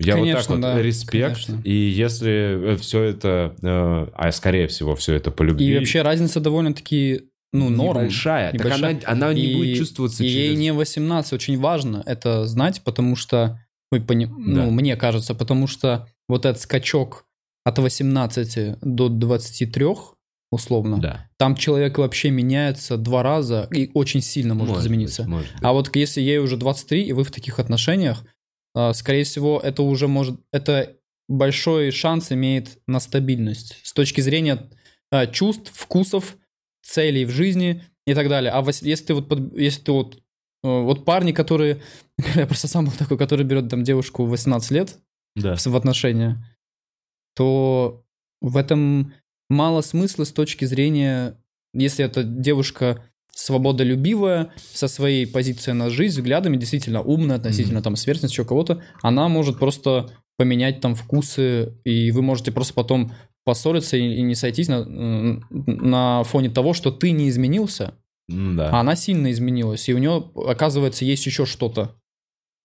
Я 0.00 0.14
вот 0.14 0.20
Конечно, 0.22 0.40
так 0.42 0.48
вот, 0.50 0.60
да, 0.60 0.80
респект. 0.82 1.34
конечно. 1.44 1.60
И 1.64 1.72
если 1.74 2.76
все 2.80 3.02
это, 3.02 3.54
э, 3.62 4.06
а 4.14 4.32
скорее 4.32 4.68
всего 4.68 4.94
все 4.94 5.14
это 5.14 5.30
по 5.32 5.42
любви, 5.42 5.66
И 5.66 5.76
вообще 5.76 6.02
разница 6.02 6.38
довольно-таки, 6.40 7.22
ну, 7.52 7.68
норм. 7.68 8.02
небольшая, 8.02 8.52
так 8.52 8.60
Небольшая. 8.64 8.90
она, 9.06 9.26
она 9.26 9.34
не 9.34 9.46
И- 9.46 9.56
будет 9.56 9.76
чувствоваться 9.78 10.22
И 10.22 10.28
ей 10.28 10.48
через... 10.50 10.58
не 10.60 10.72
18. 10.72 11.32
Очень 11.32 11.58
важно 11.58 12.02
это 12.06 12.46
знать, 12.46 12.82
потому 12.84 13.16
что, 13.16 13.58
вы 13.90 14.00
пони- 14.00 14.26
Да. 14.26 14.32
ну, 14.36 14.70
мне 14.70 14.94
кажется, 14.96 15.34
потому 15.34 15.66
что 15.66 16.06
вот 16.28 16.46
этот 16.46 16.62
скачок 16.62 17.24
от 17.64 17.78
18 17.80 18.76
до 18.80 19.08
23, 19.08 19.86
условно. 20.50 20.98
Да. 20.98 21.28
Там 21.36 21.54
человек 21.56 21.98
вообще 21.98 22.30
меняется 22.30 22.96
два 22.96 23.22
раза 23.22 23.68
и 23.72 23.90
очень 23.94 24.20
сильно 24.20 24.54
может, 24.54 24.78
измениться. 24.78 25.22
быть, 25.22 25.30
может 25.30 25.52
быть. 25.52 25.62
А 25.62 25.72
вот 25.72 25.94
если 25.94 26.20
ей 26.20 26.38
уже 26.38 26.56
23, 26.56 27.02
и 27.02 27.12
вы 27.12 27.24
в 27.24 27.30
таких 27.30 27.58
отношениях, 27.58 28.24
а, 28.74 28.92
скорее 28.92 29.24
всего, 29.24 29.60
это 29.62 29.82
уже 29.82 30.08
может... 30.08 30.40
Это 30.52 30.96
большой 31.28 31.90
шанс 31.90 32.32
имеет 32.32 32.78
на 32.86 33.00
стабильность 33.00 33.78
с 33.82 33.92
точки 33.92 34.20
зрения 34.20 34.70
а, 35.10 35.26
чувств, 35.26 35.70
вкусов, 35.74 36.36
целей 36.82 37.24
в 37.26 37.30
жизни 37.30 37.84
и 38.06 38.14
так 38.14 38.28
далее. 38.28 38.50
А 38.52 38.64
если 38.66 39.04
ты 39.04 39.14
вот, 39.14 39.54
если 39.54 39.82
ты 39.82 39.92
вот, 39.92 40.16
э, 40.16 40.20
вот 40.62 41.04
парни, 41.04 41.32
которые, 41.32 41.82
я 42.34 42.46
просто 42.46 42.68
сам 42.68 42.86
был 42.86 42.92
такой, 42.92 43.18
который 43.18 43.44
берет 43.44 43.68
там 43.68 43.84
девушку 43.84 44.24
в 44.24 44.30
18 44.30 44.70
лет 44.70 44.98
Да. 45.36 45.54
в 45.56 45.76
отношения, 45.76 46.42
то 47.34 48.04
в 48.40 48.56
этом 48.56 49.12
мало 49.48 49.80
смысла 49.80 50.24
с 50.24 50.32
точки 50.32 50.64
зрения, 50.64 51.36
если 51.74 52.04
эта 52.04 52.22
девушка 52.22 53.02
свободолюбивая, 53.38 54.52
со 54.72 54.88
своей 54.88 55.26
позицией 55.26 55.74
на 55.74 55.90
жизнь, 55.90 56.20
взглядами, 56.20 56.56
действительно 56.56 57.02
умная 57.02 57.36
относительно 57.36 57.82
там 57.82 57.94
сверстницы, 57.94 58.32
еще 58.32 58.44
кого-то, 58.44 58.82
она 59.00 59.28
может 59.28 59.60
просто 59.60 60.10
поменять 60.36 60.80
там 60.80 60.94
вкусы, 60.94 61.74
и 61.84 62.10
вы 62.10 62.22
можете 62.22 62.50
просто 62.50 62.74
потом 62.74 63.12
поссориться 63.44 63.96
и, 63.96 64.16
и 64.16 64.22
не 64.22 64.34
сойтись 64.34 64.68
на, 64.68 64.84
на 65.50 66.24
фоне 66.24 66.50
того, 66.50 66.74
что 66.74 66.90
ты 66.90 67.12
не 67.12 67.28
изменился, 67.28 67.94
да. 68.28 68.70
а 68.70 68.80
она 68.80 68.96
сильно 68.96 69.30
изменилась, 69.30 69.88
и 69.88 69.94
у 69.94 69.98
нее, 69.98 70.30
оказывается, 70.46 71.04
есть 71.04 71.24
еще 71.24 71.46
что-то. 71.46 71.94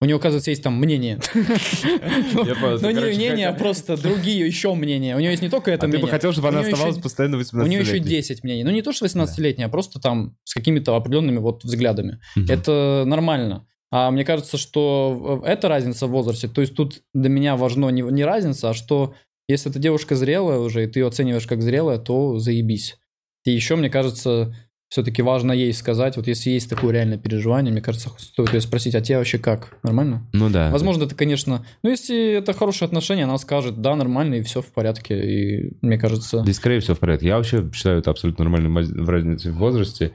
У 0.04 0.06
нее, 0.06 0.16
оказывается, 0.16 0.50
есть 0.50 0.62
там 0.62 0.74
мнение. 0.74 1.18
Я 1.34 1.40
понял, 2.60 2.78
Ну, 2.78 2.90
не 2.90 3.16
мнение, 3.16 3.48
а 3.48 3.54
просто 3.54 3.96
другие 3.96 4.46
еще 4.46 4.74
мнения. 4.74 5.16
У 5.16 5.18
нее 5.18 5.30
есть 5.30 5.42
не 5.42 5.48
только 5.48 5.70
это 5.70 5.86
А 5.86 5.88
ты 5.88 5.92
бы 5.92 5.96
мнение. 5.96 6.10
хотел, 6.10 6.32
чтобы 6.32 6.48
она 6.48 6.60
оставалась 6.60 6.98
постоянно 6.98 7.38
18 7.38 7.66
У 7.66 7.70
нее 7.70 7.80
еще 7.80 7.98
10 7.98 8.44
мнений. 8.44 8.64
Ну, 8.64 8.70
не 8.70 8.82
то, 8.82 8.92
что 8.92 9.06
18-летняя, 9.06 9.64
а 9.64 9.70
просто 9.70 10.00
там 10.00 10.36
с 10.44 10.52
какими-то 10.52 10.94
определенными 10.94 11.38
вот 11.38 11.64
взглядами. 11.64 12.20
Это 12.50 13.04
нормально. 13.06 13.66
А 13.90 14.10
мне 14.10 14.26
кажется, 14.26 14.58
что 14.58 15.42
это 15.46 15.68
разница 15.68 16.06
в 16.06 16.10
возрасте. 16.10 16.48
То 16.48 16.60
есть 16.60 16.74
тут 16.74 17.00
для 17.14 17.30
меня 17.30 17.56
важно 17.56 17.88
не, 17.88 18.02
не 18.02 18.24
разница, 18.24 18.70
а 18.70 18.74
что 18.74 19.14
если 19.48 19.70
эта 19.70 19.78
девушка 19.78 20.16
зрелая 20.16 20.58
уже, 20.58 20.84
и 20.84 20.86
ты 20.86 21.00
ее 21.00 21.06
оцениваешь 21.06 21.46
как 21.46 21.62
зрелая, 21.62 21.96
то 21.96 22.38
заебись. 22.38 22.98
И 23.46 23.52
еще, 23.52 23.76
мне 23.76 23.88
кажется, 23.88 24.54
все-таки 24.94 25.22
важно 25.22 25.50
ей 25.50 25.72
сказать, 25.72 26.16
вот 26.16 26.28
если 26.28 26.50
есть 26.50 26.70
такое 26.70 26.92
реальное 26.92 27.18
переживание, 27.18 27.72
мне 27.72 27.82
кажется, 27.82 28.10
стоит 28.16 28.54
ее 28.54 28.60
спросить, 28.60 28.94
а 28.94 29.00
тебе 29.00 29.18
вообще 29.18 29.38
как? 29.38 29.76
Нормально? 29.82 30.24
Ну 30.32 30.50
да. 30.50 30.70
Возможно, 30.70 31.02
это, 31.02 31.16
конечно... 31.16 31.66
Ну, 31.82 31.90
если 31.90 32.34
это 32.34 32.52
хорошие 32.52 32.86
отношения, 32.86 33.24
она 33.24 33.36
скажет, 33.38 33.80
да, 33.80 33.96
нормально, 33.96 34.34
и 34.36 34.42
все 34.42 34.62
в 34.62 34.66
порядке. 34.66 35.18
И 35.18 35.76
мне 35.82 35.98
кажется... 35.98 36.44
Да, 36.44 36.52
скорее 36.52 36.78
всего 36.78 36.94
в 36.94 37.00
порядке. 37.00 37.26
Я 37.26 37.38
вообще 37.38 37.68
считаю 37.72 37.98
это 37.98 38.12
абсолютно 38.12 38.44
нормальной 38.44 38.68
маз- 38.68 38.88
в 38.88 39.08
разнице 39.08 39.50
в 39.50 39.56
возрасте. 39.56 40.14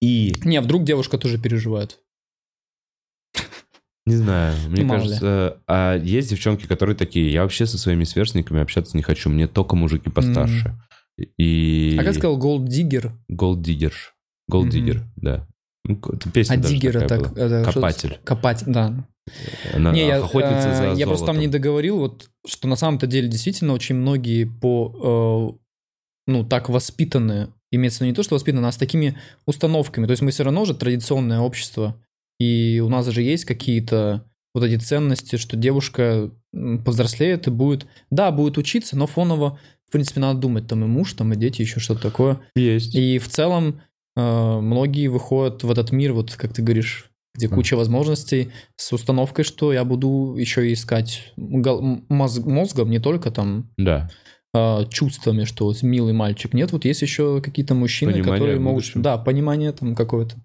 И 0.00 0.32
Не, 0.42 0.56
а 0.56 0.62
вдруг 0.62 0.84
девушка 0.84 1.18
тоже 1.18 1.36
переживает. 1.36 1.98
не 4.06 4.16
знаю, 4.16 4.56
мне 4.68 4.84
Мало 4.84 5.00
ли. 5.00 5.04
кажется, 5.04 5.60
а 5.66 5.98
есть 5.98 6.30
девчонки, 6.30 6.64
которые 6.66 6.96
такие, 6.96 7.30
я 7.30 7.42
вообще 7.42 7.66
со 7.66 7.76
своими 7.76 8.04
сверстниками 8.04 8.62
общаться 8.62 8.96
не 8.96 9.02
хочу, 9.02 9.28
мне 9.28 9.48
только 9.48 9.76
мужики 9.76 10.08
постарше. 10.08 10.74
И... 11.36 11.98
А 12.00 12.04
как 12.04 12.14
сказал 12.14 12.38
Gold 12.38 12.68
Digger? 12.68 13.10
Gold 13.30 13.60
Digger. 13.60 13.92
Gold. 14.50 14.70
Digger, 14.70 15.02
да. 15.16 15.46
Ну, 15.86 15.96
песня 16.32 16.54
А 16.54 16.62
такая 16.62 17.04
это... 17.04 17.18
была. 17.18 17.64
Копатель. 17.64 18.18
Копатель, 18.24 18.66
да. 18.68 19.06
Она 19.74 19.92
не, 19.92 20.06
я, 20.06 20.18
охотница 20.18 20.68
э, 20.68 20.74
за 20.74 20.84
я 20.98 21.06
просто 21.06 21.26
там 21.26 21.36
золотом. 21.36 21.40
не 21.40 21.48
договорил, 21.48 21.98
вот, 21.98 22.30
что 22.46 22.68
на 22.68 22.76
самом-то 22.76 23.06
деле 23.06 23.28
действительно 23.28 23.72
очень 23.72 23.94
многие 23.94 24.44
по, 24.44 25.56
э, 25.56 26.30
ну, 26.30 26.44
так 26.44 26.68
воспитаны, 26.68 27.48
имеется 27.70 27.98
в 27.98 28.00
виду 28.02 28.10
не 28.10 28.14
то, 28.14 28.22
что 28.22 28.34
воспитаны, 28.34 28.66
а 28.66 28.72
с 28.72 28.76
такими 28.76 29.18
установками. 29.46 30.06
То 30.06 30.10
есть 30.10 30.22
мы 30.22 30.30
все 30.30 30.44
равно 30.44 30.64
же 30.66 30.74
традиционное 30.74 31.40
общество, 31.40 31.98
и 32.38 32.80
у 32.84 32.88
нас 32.88 33.06
же 33.06 33.22
есть 33.22 33.44
какие-то 33.46 34.24
вот 34.54 34.64
эти 34.64 34.76
ценности, 34.80 35.36
что 35.36 35.56
девушка 35.56 36.30
повзрослеет 36.52 37.46
и 37.46 37.50
будет, 37.50 37.86
да, 38.10 38.30
будет 38.30 38.58
учиться, 38.58 38.96
но 38.96 39.06
фоново, 39.06 39.58
в 39.88 39.92
принципе, 39.92 40.20
надо 40.20 40.40
думать, 40.40 40.66
там 40.66 40.84
и 40.84 40.86
муж, 40.86 41.14
там 41.14 41.32
и 41.32 41.36
дети, 41.36 41.62
еще 41.62 41.80
что-то 41.80 42.02
такое. 42.02 42.40
Есть. 42.54 42.94
И 42.94 43.18
в 43.18 43.28
целом 43.28 43.80
многие 44.16 45.08
выходят 45.08 45.64
в 45.64 45.70
этот 45.70 45.92
мир, 45.92 46.12
вот 46.12 46.34
как 46.34 46.52
ты 46.52 46.62
говоришь, 46.62 47.10
где 47.34 47.48
куча 47.48 47.76
возможностей, 47.76 48.52
с 48.76 48.92
установкой, 48.92 49.44
что 49.44 49.72
я 49.72 49.84
буду 49.84 50.36
еще 50.38 50.72
искать 50.72 51.32
мозгом, 51.36 52.90
не 52.90 53.00
только 53.00 53.32
там 53.32 53.70
Да. 53.76 54.08
э, 54.54 54.84
чувствами, 54.88 55.44
что 55.44 55.74
милый 55.82 56.12
мальчик. 56.12 56.54
Нет, 56.54 56.70
вот 56.70 56.84
есть 56.84 57.02
еще 57.02 57.40
какие-то 57.42 57.74
мужчины, 57.74 58.12
Понимание 58.12 58.32
которые 58.34 58.60
могут... 58.60 58.84
Да, 58.94 59.18
понимание 59.18 59.72
там 59.72 59.96
какое-то 59.96 60.36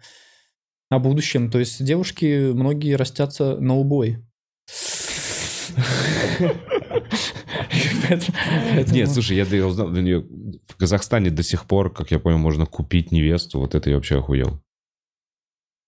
о 0.89 0.97
будущем. 0.97 1.51
То 1.51 1.59
есть 1.59 1.83
девушки, 1.83 2.51
многие 2.51 2.95
растятся 2.95 3.57
на 3.57 3.75
убой. 3.75 4.25
Нет, 8.91 9.11
слушай, 9.11 9.37
я, 9.37 9.45
узнал, 9.65 9.89
Казахстане 10.79 11.29
до 11.29 11.43
сих 11.43 11.65
пор, 11.65 11.93
как 11.93 12.09
я 12.11 12.19
понял, 12.19 12.37
можно 12.37 12.65
купить 12.65 13.11
невесту, 13.11 13.59
вот 13.59 13.75
это 13.75 13.89
я 13.89 13.97
вообще 13.97 14.19
охуел. 14.19 14.61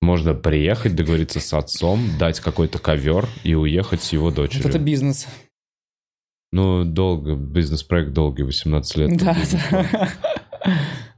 Можно 0.01 0.33
приехать, 0.33 0.95
договориться 0.95 1.39
с 1.39 1.53
отцом, 1.53 2.17
дать 2.19 2.39
какой-то 2.39 2.79
ковер 2.79 3.27
и 3.43 3.53
уехать 3.55 4.01
с 4.01 4.11
его 4.11 4.25
Вот 4.25 4.35
дочерью. 4.35 4.67
это 4.67 4.79
бизнес. 4.79 5.27
Ну, 6.51 6.83
долго, 6.83 7.35
бизнес-проект 7.35 8.11
долгий, 8.11 8.43
18 8.43 8.97
лет. 8.97 9.17
Да, 9.17 9.37
да. 9.61 10.09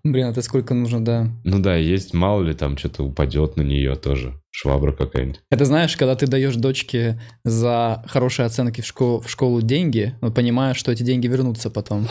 Блин, 0.03 0.27
это 0.27 0.41
сколько 0.41 0.73
нужно, 0.73 1.03
да. 1.03 1.31
Ну 1.45 1.59
да, 1.59 1.75
есть, 1.75 2.13
мало 2.13 2.43
ли, 2.43 2.53
там 2.53 2.77
что-то 2.77 3.03
упадет 3.03 3.55
на 3.55 3.61
нее 3.61 3.95
тоже. 3.95 4.39
Швабра 4.51 4.91
какая-нибудь. 4.91 5.39
Это 5.49 5.63
знаешь, 5.65 5.95
когда 5.95 6.15
ты 6.15 6.27
даешь 6.27 6.55
дочке 6.55 7.19
за 7.45 8.03
хорошие 8.05 8.45
оценки 8.45 8.81
в, 8.81 8.85
школу, 8.85 9.21
в 9.21 9.29
школу 9.29 9.61
деньги, 9.61 10.13
но 10.21 10.29
понимаешь, 10.29 10.77
что 10.77 10.91
эти 10.91 11.03
деньги 11.03 11.27
вернутся 11.27 11.69
потом. 11.71 12.07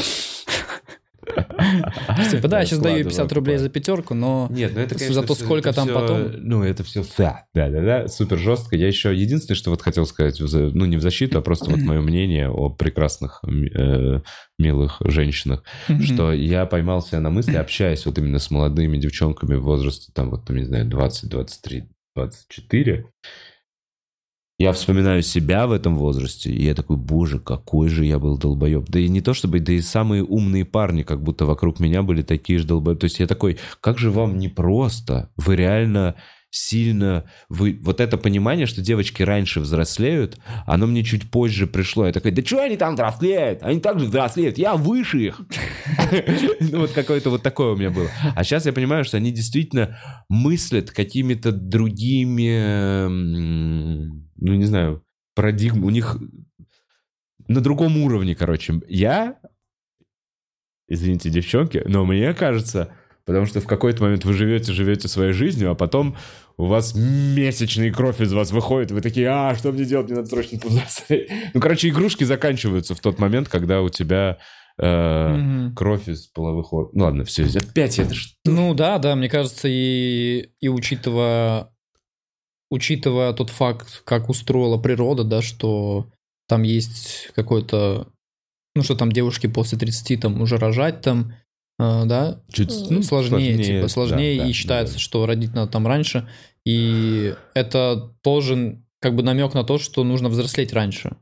Типа, 2.30 2.48
да, 2.48 2.60
я 2.60 2.66
сейчас 2.66 2.80
даю 2.80 2.96
ей 2.96 3.04
50 3.04 3.32
рублей 3.32 3.56
за 3.58 3.68
пятерку, 3.68 4.14
но 4.14 4.48
Нет, 4.50 4.72
ну 4.74 4.80
это, 4.80 4.98
Зато 5.12 5.34
сколько 5.34 5.72
там 5.72 5.88
потом? 5.88 6.32
Ну, 6.38 6.62
это 6.64 6.82
все, 6.84 7.04
да, 7.16 7.44
да, 7.54 7.68
да, 7.68 7.80
да, 7.80 8.08
супер 8.08 8.38
жестко. 8.38 8.76
Я 8.76 8.88
еще 8.88 9.14
единственное, 9.14 9.56
что 9.56 9.70
вот 9.70 9.82
хотел 9.82 10.06
сказать, 10.06 10.40
ну, 10.40 10.84
не 10.84 10.96
в 10.96 11.02
защиту, 11.02 11.38
а 11.38 11.42
просто 11.42 11.70
вот 11.70 11.80
мое 11.80 12.00
мнение 12.00 12.48
о 12.48 12.70
прекрасных, 12.70 13.40
э, 13.44 14.20
милых 14.58 14.96
женщинах, 15.04 15.64
что 16.00 16.32
я 16.32 16.66
поймал 16.66 17.02
себя 17.02 17.20
на 17.20 17.30
мысли, 17.30 17.56
общаясь 17.56 18.06
вот 18.06 18.18
именно 18.18 18.38
с 18.38 18.50
молодыми 18.50 18.96
девчонками 18.98 19.54
в 19.54 19.62
возрасте, 19.62 20.12
там, 20.14 20.30
вот, 20.30 20.44
там, 20.44 20.56
не 20.56 20.64
знаю, 20.64 20.86
20, 20.86 21.28
23, 21.28 21.84
24, 22.14 23.06
я 24.62 24.72
вспоминаю 24.72 25.22
себя 25.22 25.66
в 25.66 25.72
этом 25.72 25.96
возрасте, 25.96 26.52
и 26.52 26.62
я 26.62 26.74
такой, 26.74 26.96
боже, 26.96 27.40
какой 27.40 27.88
же 27.88 28.04
я 28.04 28.20
был 28.20 28.38
долбоеб. 28.38 28.88
Да 28.88 29.00
и 29.00 29.08
не 29.08 29.20
то 29.20 29.34
чтобы, 29.34 29.58
да 29.58 29.72
и 29.72 29.80
самые 29.80 30.22
умные 30.22 30.64
парни, 30.64 31.02
как 31.02 31.20
будто 31.20 31.46
вокруг 31.46 31.80
меня 31.80 32.04
были 32.04 32.22
такие 32.22 32.60
же 32.60 32.66
долбоеб. 32.66 33.00
То 33.00 33.06
есть 33.06 33.18
я 33.18 33.26
такой, 33.26 33.58
как 33.80 33.98
же 33.98 34.12
вам 34.12 34.38
непросто? 34.38 35.30
Вы 35.36 35.56
реально 35.56 36.14
сильно... 36.50 37.24
Вы... 37.48 37.76
Вот 37.82 38.00
это 38.00 38.16
понимание, 38.18 38.66
что 38.66 38.82
девочки 38.82 39.24
раньше 39.24 39.58
взрослеют, 39.58 40.38
оно 40.64 40.86
мне 40.86 41.02
чуть 41.02 41.28
позже 41.28 41.66
пришло. 41.66 42.06
Я 42.06 42.12
такой, 42.12 42.30
да 42.30 42.42
что 42.44 42.62
они 42.62 42.76
там 42.76 42.94
взрослеют? 42.94 43.62
Они 43.62 43.80
так 43.80 43.98
же 43.98 44.06
взрослеют, 44.06 44.58
я 44.58 44.76
выше 44.76 45.18
их. 45.26 45.40
Ну, 46.60 46.80
вот 46.80 46.92
какое-то 46.92 47.30
вот 47.30 47.42
такое 47.42 47.72
у 47.72 47.76
меня 47.76 47.90
было. 47.90 48.08
А 48.34 48.44
сейчас 48.44 48.66
я 48.66 48.72
понимаю, 48.72 49.04
что 49.04 49.16
они 49.16 49.30
действительно 49.30 49.98
мыслят 50.28 50.90
какими-то 50.90 51.52
другими, 51.52 53.06
ну, 53.08 54.54
не 54.54 54.64
знаю, 54.64 55.04
парадигм. 55.34 55.84
У 55.84 55.90
них 55.90 56.16
на 57.48 57.60
другом 57.60 57.96
уровне, 57.98 58.34
короче. 58.34 58.80
Я, 58.88 59.38
извините, 60.88 61.30
девчонки, 61.30 61.82
но 61.86 62.04
мне 62.04 62.32
кажется, 62.34 62.94
потому 63.24 63.46
что 63.46 63.60
в 63.60 63.66
какой-то 63.66 64.02
момент 64.02 64.24
вы 64.24 64.32
живете, 64.32 64.72
живете 64.72 65.08
своей 65.08 65.32
жизнью, 65.32 65.70
а 65.70 65.74
потом 65.74 66.16
у 66.56 66.66
вас 66.66 66.94
месячный 66.94 67.90
кровь 67.90 68.20
из 68.20 68.32
вас 68.32 68.52
выходит, 68.52 68.90
вы 68.90 69.00
такие, 69.00 69.28
а, 69.28 69.54
что 69.54 69.72
мне 69.72 69.84
делать, 69.84 70.06
мне 70.06 70.16
надо 70.16 70.28
срочно 70.28 70.58
повзрослеть. 70.58 71.30
Ну, 71.54 71.60
короче, 71.60 71.88
игрушки 71.88 72.24
заканчиваются 72.24 72.94
в 72.94 73.00
тот 73.00 73.18
момент, 73.18 73.48
когда 73.48 73.80
у 73.82 73.88
тебя 73.88 74.38
э, 74.78 75.28
Мгм. 75.36 75.74
кровь 75.74 76.08
из 76.08 76.26
половых 76.26 76.72
органов. 76.72 76.94
Ну, 76.94 77.04
ладно, 77.04 77.24
все, 77.24 77.44
опять 77.44 77.98
это 77.98 78.14
ж... 78.14 78.34
Ну 78.44 78.74
да, 78.74 78.98
да, 78.98 79.14
мне 79.14 79.28
кажется, 79.28 79.68
и, 79.68 80.50
и 80.60 80.68
учитывая, 80.68 81.68
учитывая 82.70 83.32
тот 83.32 83.50
факт, 83.50 84.02
как 84.04 84.28
устроила 84.28 84.78
природа, 84.78 85.24
да, 85.24 85.42
что 85.42 86.10
там 86.48 86.62
есть 86.62 87.30
какой-то, 87.34 88.08
ну 88.74 88.82
что 88.82 88.94
там 88.94 89.12
девушки 89.12 89.46
после 89.46 89.78
30 89.78 90.20
там 90.20 90.40
уже 90.40 90.56
рожать 90.56 91.00
там, 91.00 91.34
э, 91.78 92.04
да, 92.04 92.42
Чуть 92.52 92.72
ну, 92.90 93.02
сложнее, 93.02 93.62
типа 93.62 93.88
сложнее, 93.88 94.36
да, 94.36 94.44
да, 94.44 94.50
и 94.50 94.52
считается, 94.52 94.94
да. 94.94 95.00
что 95.00 95.26
родить 95.26 95.54
надо 95.54 95.70
там 95.70 95.86
раньше, 95.86 96.28
и 96.64 97.34
это 97.54 98.14
тоже 98.22 98.82
как 99.00 99.16
бы 99.16 99.22
намек 99.22 99.52
на 99.54 99.64
то, 99.64 99.78
что 99.78 100.04
нужно 100.04 100.28
взрослеть 100.28 100.72
раньше. 100.72 101.16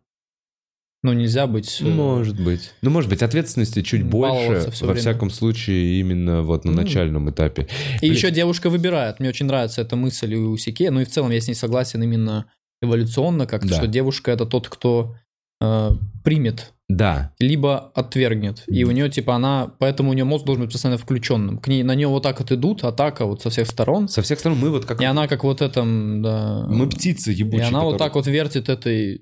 Ну, 1.03 1.13
нельзя 1.15 1.47
быть... 1.47 1.81
э, 1.81 1.85
Может 1.85 2.39
быть. 2.39 2.73
Ну, 2.83 2.91
может 2.91 3.09
быть, 3.09 3.23
ответственности 3.23 3.81
чуть 3.83 4.03
больше, 4.05 4.71
во 4.81 4.87
время. 4.89 4.95
всяком 5.01 5.31
случае, 5.31 5.99
именно 6.01 6.43
вот 6.43 6.65
на 6.67 6.73
Ну, 6.73 6.83
начальном 6.83 7.31
этапе. 7.31 7.69
И 7.97 8.01
Блин. 8.01 8.13
еще 8.13 8.31
девушка 8.31 8.69
выбирает. 8.69 9.19
Мне 9.19 9.31
очень 9.31 9.47
нравится 9.47 9.81
эта 9.81 9.97
мысль 9.97 10.35
у 10.35 10.57
Сике. 10.59 10.91
Ну 10.91 11.01
и 11.01 11.05
в 11.05 11.09
целом 11.09 11.31
я 11.31 11.41
с 11.41 11.49
ней 11.49 11.55
согласен 11.55 12.03
именно 12.03 12.47
эволюционно 12.83 13.47
как-то, 13.47 13.69
Да. 13.69 13.77
что 13.77 13.87
девушка 13.87 14.31
это 14.31 14.45
тот, 14.45 14.69
кто 14.69 15.15
э, 15.63 15.91
примет, 16.25 16.73
Да, 16.89 17.33
либо 17.39 17.91
отвергнет. 17.95 18.65
И 18.67 18.85
у 18.85 18.91
нее, 18.91 19.09
типа, 19.11 19.35
она... 19.37 19.71
Поэтому 19.79 20.11
у 20.11 20.13
нее 20.13 20.25
мозг 20.25 20.45
должен 20.45 20.65
быть 20.65 20.73
постоянно 20.73 20.99
включенным. 20.99 21.59
К 21.59 21.69
ней, 21.69 21.83
на 21.83 21.95
нее 21.95 22.09
вот 22.09 22.23
так 22.23 22.41
вот 22.41 22.51
идут, 22.53 22.83
атака 22.85 23.25
вот 23.27 23.41
со 23.43 23.49
всех 23.51 23.69
сторон. 23.69 24.09
со 24.09 24.21
всех 24.23 24.39
сторон 24.41 24.59
мы 24.59 24.71
вот 24.71 24.85
как... 24.87 25.01
И 25.01 25.05
она 25.05 25.29
как 25.29 25.45
вот 25.45 25.61
этом, 25.63 26.21
да... 26.23 26.67
Мы 26.69 26.89
птицы 26.89 27.33
И 27.33 27.37
ебучие. 27.37 27.67
она 27.69 27.81
вот 27.85 27.93
которые- 27.95 27.99
так 27.99 28.15
вот 28.17 28.27
вертит 28.27 28.69
этой, 28.69 29.21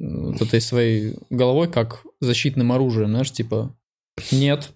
вот 0.00 0.40
этой 0.42 0.60
своей 0.60 1.16
головой, 1.30 1.70
как 1.70 2.02
защитным 2.20 2.72
оружием, 2.72 3.10
знаешь, 3.10 3.30
типа, 3.32 3.76
нет, 4.32 4.70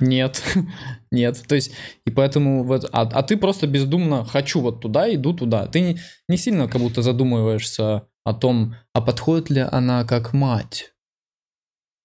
нет, 0.00 0.42
нет. 1.10 1.42
То 1.46 1.54
есть, 1.54 1.72
и 2.04 2.10
поэтому 2.10 2.64
вот, 2.64 2.88
а, 2.92 3.02
а 3.02 3.22
ты 3.22 3.36
просто 3.36 3.66
бездумно 3.66 4.24
хочу 4.24 4.60
вот 4.60 4.80
туда, 4.80 5.12
иду 5.14 5.32
туда. 5.32 5.66
Ты 5.66 5.80
не, 5.80 5.98
не 6.28 6.36
сильно 6.36 6.68
как 6.68 6.80
будто 6.80 7.02
задумываешься 7.02 8.08
о 8.24 8.34
том, 8.34 8.74
а 8.92 9.00
подходит 9.00 9.48
ли 9.50 9.60
она 9.60 10.04
как 10.04 10.32
мать. 10.32 10.92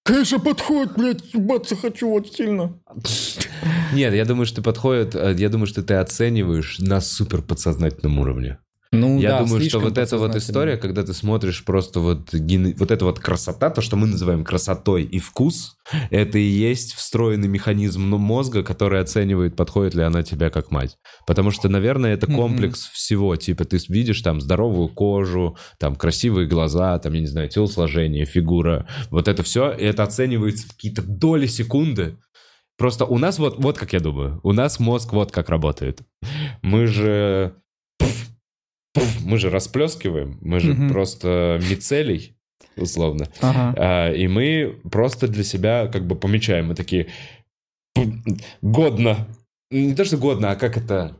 Конечно, 0.04 0.38
подходит, 0.38 0.96
блядь, 0.96 1.32
ебаться 1.32 1.76
хочу 1.76 2.10
вот 2.10 2.32
сильно. 2.32 2.78
Нет, 3.94 4.12
я 4.12 4.26
думаю, 4.26 4.44
что 4.44 4.60
подходит... 4.62 5.14
э, 5.14 5.34
Я 5.38 5.48
думаю, 5.48 5.66
что 5.66 5.82
ты 5.82 5.94
оцениваешь 5.94 6.78
на 6.78 7.00
супер 7.00 7.40
подсознательном 7.40 8.18
уровне. 8.18 8.58
Ну, 8.94 9.20
Я 9.20 9.30
да, 9.30 9.38
думаю, 9.44 9.60
что 9.68 9.78
вот 9.80 9.98
эта 9.98 10.18
вот 10.18 10.36
история, 10.36 10.76
когда 10.76 11.02
ты 11.02 11.12
смотришь 11.14 11.64
просто 11.64 12.00
вот, 12.00 12.32
ген- 12.32 12.74
вот 12.78 12.90
эта 12.90 13.04
вот 13.04 13.18
красота, 13.18 13.70
то, 13.70 13.80
что 13.80 13.96
мы 13.96 14.06
называем 14.06 14.44
красотой 14.44 15.02
и 15.02 15.18
вкус, 15.18 15.76
это 16.10 16.38
и 16.38 16.42
есть 16.42 16.94
встроенный 16.94 17.48
механизм 17.48 18.02
мозга, 18.02 18.62
который 18.62 19.00
оценивает, 19.00 19.56
подходит 19.56 19.94
ли 19.94 20.02
она 20.02 20.22
тебе 20.22 20.50
как 20.50 20.70
мать. 20.70 20.96
Потому 21.26 21.50
что, 21.50 21.68
наверное, 21.68 22.14
это 22.14 22.26
комплекс 22.26 22.88
всего. 22.92 23.36
Типа 23.36 23.64
ты 23.64 23.78
видишь 23.88 24.20
там 24.22 24.40
здоровую 24.40 24.88
кожу, 24.88 25.56
там 25.78 25.96
красивые 25.96 26.46
глаза, 26.46 26.98
там, 26.98 27.12
я 27.12 27.20
не 27.20 27.26
знаю, 27.26 27.48
телосложение, 27.48 28.24
фигура. 28.24 28.86
Вот 29.10 29.28
это 29.28 29.42
все, 29.42 29.70
и 29.72 29.84
это 29.84 30.02
оценивается 30.02 30.66
в 30.66 30.72
какие-то 30.72 31.02
доли 31.02 31.46
секунды. 31.46 32.16
Просто 32.76 33.04
у 33.04 33.18
нас 33.18 33.38
вот, 33.38 33.58
вот 33.58 33.78
как 33.78 33.92
я 33.92 34.00
думаю, 34.00 34.40
у 34.42 34.52
нас 34.52 34.80
мозг 34.80 35.12
вот 35.12 35.30
как 35.30 35.48
работает. 35.48 36.00
Мы 36.62 36.86
же 36.86 37.54
пф, 38.94 39.20
мы 39.26 39.38
же 39.38 39.50
расплескиваем, 39.50 40.38
мы 40.40 40.60
же 40.60 40.72
Мгм. 40.72 40.88
просто 40.90 41.60
мицелий, 41.68 42.36
условно. 42.76 43.28
Ага. 43.40 43.74
А, 43.76 44.12
и 44.12 44.26
мы 44.28 44.80
просто 44.90 45.28
для 45.28 45.44
себя 45.44 45.88
как 45.88 46.06
бы 46.06 46.16
помечаем. 46.16 46.68
Мы 46.68 46.74
такие, 46.74 47.08
«П- 47.94 48.12
годно. 48.62 49.28
Не 49.70 49.94
то, 49.94 50.04
что 50.04 50.16
годно, 50.16 50.50
а 50.52 50.56
как 50.56 50.76
это... 50.76 51.16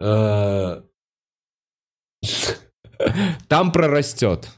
Э, 0.00 0.82
Там 3.48 3.72
прорастет. 3.72 4.50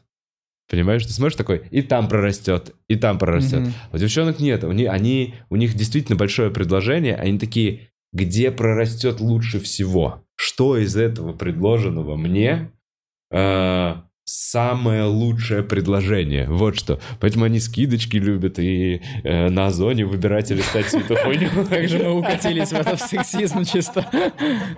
Понимаешь, 0.68 1.04
ты 1.06 1.12
смотришь 1.12 1.36
такой, 1.36 1.62
и 1.70 1.80
там 1.80 2.08
прорастет, 2.08 2.74
и 2.88 2.96
там 2.96 3.18
прорастет. 3.18 3.60
Мгм. 3.60 3.72
У 3.92 3.98
девчонок 3.98 4.40
нет, 4.40 4.64
у 4.64 4.72
них, 4.72 4.90
они, 4.90 5.36
у 5.48 5.54
них 5.56 5.74
действительно 5.74 6.16
большое 6.16 6.50
предложение, 6.50 7.14
они 7.14 7.38
такие, 7.38 7.90
где 8.12 8.50
прорастет 8.50 9.20
лучше 9.20 9.60
всего? 9.60 10.25
Что 10.36 10.76
из 10.76 10.96
этого 10.96 11.32
предложенного 11.32 12.16
мне 12.16 12.70
э, 13.30 13.94
самое 14.24 15.04
лучшее 15.04 15.62
предложение? 15.62 16.46
Вот 16.48 16.76
что. 16.76 17.00
Поэтому 17.20 17.46
они 17.46 17.58
скидочки 17.58 18.16
любят 18.16 18.58
и 18.58 19.00
э, 19.24 19.48
на 19.48 19.68
Озоне 19.68 20.04
выбирать 20.04 20.50
или 20.50 20.60
стать 20.60 20.86
хуйню. 20.90 21.48
Как 21.70 21.88
же 21.88 21.98
мы 21.98 22.18
укатились 22.18 22.68
в 22.68 22.74
этот 22.74 23.00
сексизм 23.00 23.64
чисто. 23.64 24.06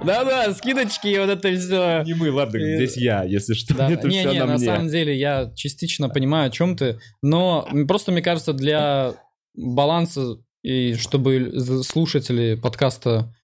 Да-да, 0.04 0.54
скидочки 0.54 1.08
и 1.08 1.18
вот 1.18 1.30
это 1.30 1.56
все. 1.56 2.02
Не 2.04 2.14
мы, 2.14 2.30
ладно, 2.30 2.60
здесь 2.60 2.96
я, 2.96 3.24
если 3.24 3.54
что, 3.54 3.74
это 3.74 4.08
все 4.08 4.32
на 4.32 4.46
на 4.46 4.58
самом 4.58 4.88
деле 4.88 5.16
я 5.16 5.50
частично 5.56 6.08
понимаю, 6.08 6.48
о 6.48 6.50
чем 6.50 6.76
ты, 6.76 7.00
но 7.22 7.68
просто 7.86 8.12
мне 8.12 8.22
кажется, 8.22 8.52
для 8.52 9.14
баланса 9.54 10.36
и 10.62 10.94
чтобы 10.94 11.52
слушатели 11.82 12.54
подкаста 12.54 13.34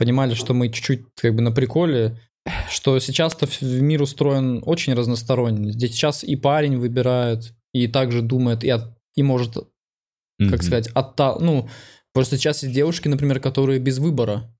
понимали, 0.00 0.32
что 0.34 0.54
мы 0.54 0.70
чуть-чуть 0.70 1.02
как 1.20 1.34
бы 1.34 1.42
на 1.42 1.52
приколе, 1.52 2.18
что 2.70 2.98
сейчас-то 2.98 3.46
мир 3.60 4.00
устроен 4.02 4.62
очень 4.64 4.94
разносторонне. 4.94 5.72
Здесь 5.72 5.92
сейчас 5.92 6.24
и 6.24 6.36
парень 6.36 6.78
выбирает, 6.78 7.52
и 7.74 7.86
также 7.86 8.22
думает, 8.22 8.64
и, 8.64 8.70
от- 8.70 8.96
и 9.14 9.22
может, 9.22 9.54
как 9.54 9.66
Мгм. 10.38 10.62
сказать, 10.62 10.88
отта... 10.94 11.36
ну, 11.38 11.68
просто 12.14 12.38
сейчас 12.38 12.62
есть 12.62 12.74
девушки, 12.74 13.08
например, 13.08 13.40
которые 13.40 13.78
без 13.78 13.98
выбора. 13.98 14.56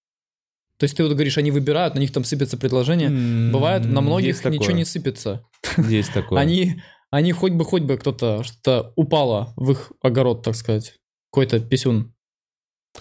То 0.79 0.85
есть 0.85 0.97
ты 0.97 1.03
вот 1.05 1.13
говоришь, 1.13 1.39
они 1.39 1.51
выбирают, 1.51 1.95
на 1.95 2.01
них 2.01 2.13
там 2.13 2.25
сыпятся 2.25 2.59
предложения. 2.59 3.07
М, 3.07 3.51
Бывает, 3.53 3.87
на 3.87 4.03
многих 4.03 4.29
есть 4.29 4.43
такое. 4.43 4.59
ничего 4.59 4.73
не 4.77 4.85
сыпется. 4.85 5.43
Есть 5.79 6.13
такое. 6.13 6.39
Они, 6.39 6.83
они 7.11 7.33
хоть 7.33 7.53
бы, 7.53 7.65
хоть 7.65 7.83
бы 7.83 7.97
кто-то 7.97 8.43
что-то 8.45 8.93
упало 8.97 9.55
в 9.57 9.71
их 9.73 9.93
огород, 10.03 10.43
так 10.43 10.55
сказать. 10.55 10.97
Какой-то 11.33 11.61
писюн. 11.61 12.13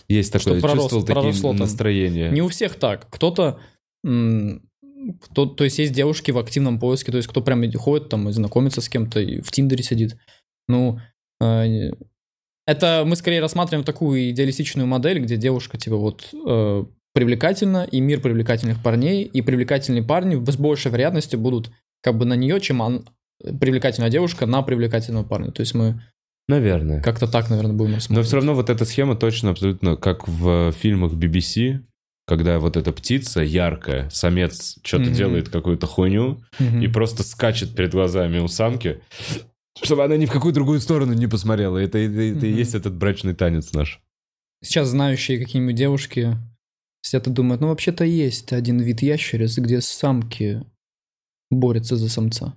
Есть 0.08 0.32
такое. 0.34 0.60
что 0.60 0.68
пророс- 0.68 0.76
Чувствовал 0.76 1.06
такие 1.06 1.34
там. 1.42 1.56
настроения. 1.58 2.30
Не 2.30 2.42
у 2.42 2.48
всех 2.48 2.76
так. 2.76 3.08
Кто-то... 3.10 3.60
Кто, 5.22 5.46
то 5.46 5.64
есть 5.64 5.80
есть 5.80 5.94
девушки 5.94 6.32
в 6.32 6.38
активном 6.38 6.78
поиске, 6.80 7.12
то 7.12 7.18
есть 7.18 7.30
кто 7.30 7.42
прям 7.42 7.70
ходит 7.74 8.10
там 8.10 8.28
и 8.28 8.32
знакомится 8.34 8.82
с 8.82 8.90
кем-то, 8.90 9.20
и 9.22 9.40
в 9.42 9.50
Тиндере 9.50 9.82
сидит. 9.82 10.18
Ну, 10.68 11.00
э, 11.42 11.92
это 12.68 13.04
мы 13.06 13.16
скорее 13.16 13.40
рассматриваем 13.40 13.86
такую 13.86 14.30
идеалистичную 14.32 14.88
модель, 14.88 15.20
где 15.20 15.38
девушка 15.38 15.78
типа 15.78 15.96
вот 15.96 16.30
э, 16.34 16.86
привлекательна, 17.14 17.88
и 17.90 18.02
мир 18.02 18.20
привлекательных 18.20 18.84
парней, 18.84 19.24
и 19.24 19.42
привлекательные 19.42 20.04
парни 20.04 20.36
с 20.52 20.58
большей 20.58 20.92
вероятностью 20.92 21.40
будут 21.40 21.72
как 22.02 22.18
бы 22.18 22.26
на 22.26 22.34
нее, 22.36 22.60
чем 22.60 22.82
он- 22.82 23.06
привлекательная 23.40 24.10
девушка 24.10 24.46
на 24.46 24.62
привлекательного 24.64 25.24
парня. 25.24 25.52
То 25.52 25.62
есть 25.62 25.74
мы 25.74 26.02
Наверное. 26.50 27.02
как-то 27.02 27.28
так, 27.28 27.50
наверное, 27.50 27.74
будем 27.74 27.92
Но 27.92 27.96
рассматривать. 27.98 28.28
все 28.28 28.36
равно 28.38 28.56
вот 28.56 28.70
эта 28.70 28.84
схема 28.86 29.16
точно 29.16 29.52
абсолютно 29.52 29.96
как 29.96 30.28
в 30.28 30.72
фильмах 30.74 31.14
BBC, 31.14 31.80
когда 32.28 32.60
вот 32.60 32.76
эта 32.76 32.92
птица 32.92 33.42
яркая, 33.42 34.10
самец 34.10 34.78
что-то 34.84 35.06
Мгм. 35.06 35.14
делает 35.14 35.50
какую-то 35.50 35.88
хуйню 35.88 36.42
Мгм. 36.60 36.82
и 36.82 36.88
просто 36.88 37.24
скачет 37.24 37.76
перед 37.76 37.92
глазами 37.92 38.40
у 38.40 38.48
самки, 38.48 39.00
чтобы 39.82 40.04
она 40.04 40.18
ни 40.18 40.26
в 40.26 40.32
какую 40.32 40.54
другую 40.54 40.80
сторону 40.82 41.14
не 41.14 41.28
посмотрела. 41.28 41.78
Это, 41.78 41.98
это- 41.98 42.20
это 42.38 42.46
и 42.46 42.52
есть 42.52 42.76
этот 42.76 42.94
брачный 42.96 43.34
танец 43.36 43.72
наш. 43.74 44.02
Сейчас 44.64 44.90
знающие 44.90 45.40
какие-нибудь 45.40 45.76
девушки 45.76 46.36
сидят 47.02 47.28
и 47.28 47.32
думают, 47.32 47.62
ну 47.62 47.68
вообще-то 47.70 48.04
есть 48.04 48.52
один 48.54 48.80
вид 48.82 49.02
ящериц, 49.02 49.58
где 49.58 49.80
самки 49.82 50.64
борются 51.50 51.96
за 51.96 52.10
самца. 52.10 52.54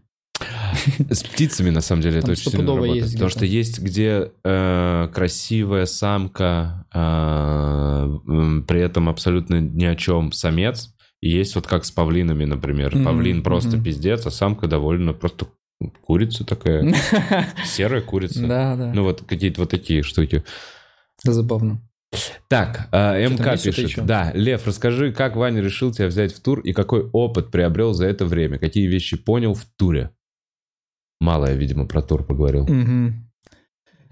С 1.11 1.23
птицами, 1.23 1.71
на 1.71 1.81
самом 1.81 2.03
деле, 2.03 2.19
это 2.19 2.33
очень 2.33 2.51
сильно 2.51 2.75
работает. 2.75 3.13
Потому 3.13 3.31
что 3.31 3.45
есть, 3.45 3.81
где 3.81 4.31
э, 4.45 5.09
красивая 5.13 5.87
самка, 5.87 6.87
э, 6.93 8.63
при 8.67 8.81
этом 8.81 9.09
абсолютно 9.09 9.61
ни 9.61 9.85
о 9.85 9.95
чем 9.97 10.33
самец. 10.33 10.95
И 11.21 11.31
есть 11.31 11.55
вот 11.55 11.67
как 11.67 11.85
с 11.85 11.91
павлинами, 11.91 12.45
например. 12.45 12.93
Павлин 13.05 13.43
просто 13.43 13.81
пиздец, 13.81 14.27
а 14.27 14.31
самка 14.31 14.67
довольно 14.67 15.13
просто 15.13 15.47
курица 16.05 16.45
такая, 16.45 16.95
серая 17.65 18.03
курица. 18.03 18.47
Да, 18.47 18.77
да. 18.77 18.93
Ну 18.93 19.05
вот 19.05 19.23
какие-то 19.27 19.63
вот 19.63 19.71
такие 19.71 20.03
штуки. 20.03 20.45
Это 21.23 21.33
забавно. 21.33 21.81
Так, 22.49 22.89
э, 22.93 23.27
МК 23.29 23.57
пишет. 23.57 24.05
Да, 24.05 24.33
Лев, 24.35 24.67
расскажи, 24.67 25.13
как 25.13 25.37
Ваня 25.37 25.63
решил 25.63 25.93
тебя 25.93 26.09
взять 26.09 26.35
в 26.35 26.41
тур 26.41 26.61
и 26.61 26.73
какой 26.73 27.09
опыт 27.13 27.51
приобрел 27.51 27.95
за 27.95 28.07
это 28.07 28.27
время? 28.27 28.59
Какие 28.59 28.87
вещи 28.87 29.17
понял 29.17 29.55
в 29.55 29.65
туре? 29.77 30.11
Мало 31.23 31.47
я, 31.47 31.55
видимо, 31.55 31.87
про 31.87 32.03
тур 32.03 32.25
поговорил. 32.25 32.67
Мгм. 32.67 33.31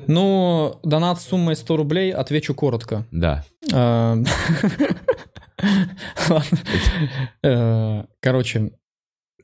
Ну, 0.06 0.78
донат 0.84 1.20
с 1.20 1.24
суммой 1.24 1.56
100 1.56 1.76
рублей, 1.76 2.12
отвечу 2.12 2.54
коротко. 2.54 3.04
Да. 3.10 3.44
А. 3.72 4.16
Э, 7.42 8.04
Короче, 8.20 8.70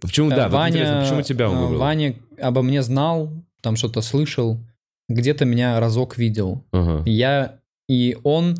Почему, 0.00 0.30
да, 0.30 0.48
Ваня, 0.48 1.02
почему 1.02 1.22
тебя 1.22 1.50
он 1.50 1.56
э, 1.56 1.60
выбрал? 1.60 1.80
Ваня 1.80 2.14
обо 2.40 2.62
мне 2.62 2.82
знал, 2.82 3.30
там 3.60 3.76
что-то 3.76 4.00
слышал, 4.00 4.58
где-то 5.08 5.44
меня 5.44 5.80
разок 5.80 6.16
видел. 6.16 6.64
Я 7.04 7.58
и 7.88 8.16
он, 8.22 8.56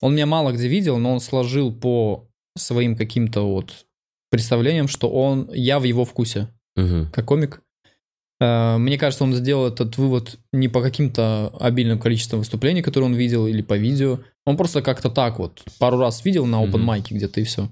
он 0.00 0.14
меня 0.14 0.26
мало 0.26 0.52
где 0.52 0.68
видел, 0.68 0.98
но 0.98 1.12
он 1.12 1.20
сложил 1.20 1.74
по 1.74 2.28
своим 2.56 2.96
каким-то 2.96 3.42
вот 3.42 3.86
представлениям, 4.30 4.88
что 4.88 5.10
он, 5.10 5.50
я 5.52 5.78
в 5.80 5.84
его 5.84 6.04
вкусе, 6.04 6.48
как 6.76 7.26
комик. 7.26 7.60
Э, 8.40 8.76
Мне 8.78 8.98
кажется, 8.98 9.24
он 9.24 9.34
сделал 9.34 9.66
этот 9.66 9.96
вывод 9.98 10.38
не 10.52 10.68
по 10.68 10.82
каким-то 10.82 11.48
обильным 11.58 11.98
количествам 11.98 12.40
выступлений, 12.40 12.82
которые 12.82 13.10
он 13.10 13.14
видел, 13.16 13.46
или 13.46 13.62
по 13.62 13.76
видео. 13.76 14.18
Он 14.44 14.56
просто 14.56 14.82
как-то 14.82 15.10
так 15.10 15.38
вот 15.38 15.62
пару 15.78 15.98
раз 15.98 16.24
видел 16.24 16.46
на 16.46 16.62
open 16.64 16.78
майке 16.78 17.14
где-то 17.14 17.40
и 17.40 17.44
все. 17.44 17.70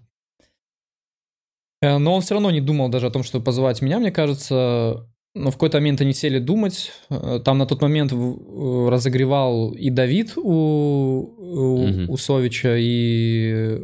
Но 1.83 2.15
он 2.15 2.23
все 2.23 2.35
равно 2.35 2.51
не 2.51 2.63
думал 2.63 2.89
даже 2.89 3.07
о 3.07 3.11
том, 3.11 3.23
чтобы 3.23 3.45
позвать 3.45 3.83
меня. 3.83 3.99
Мне 3.99 4.11
кажется, 4.11 5.07
ну, 5.35 5.51
в 5.51 5.55
какой-то 5.55 5.79
момент 5.79 6.01
они 6.01 6.15
сели 6.15 6.39
думать. 6.39 6.93
Э, 7.11 7.41
Там 7.45 7.59
на 7.59 7.67
тот 7.67 7.83
момент 7.83 8.13
э, 8.13 8.89
разогревал 8.89 9.73
и 9.73 9.91
Давид 9.91 10.33
у, 10.37 10.43
у, 10.43 11.87
Мгм. 11.87 12.11
у 12.11 12.17
Совича, 12.17 12.77
и 12.79 13.81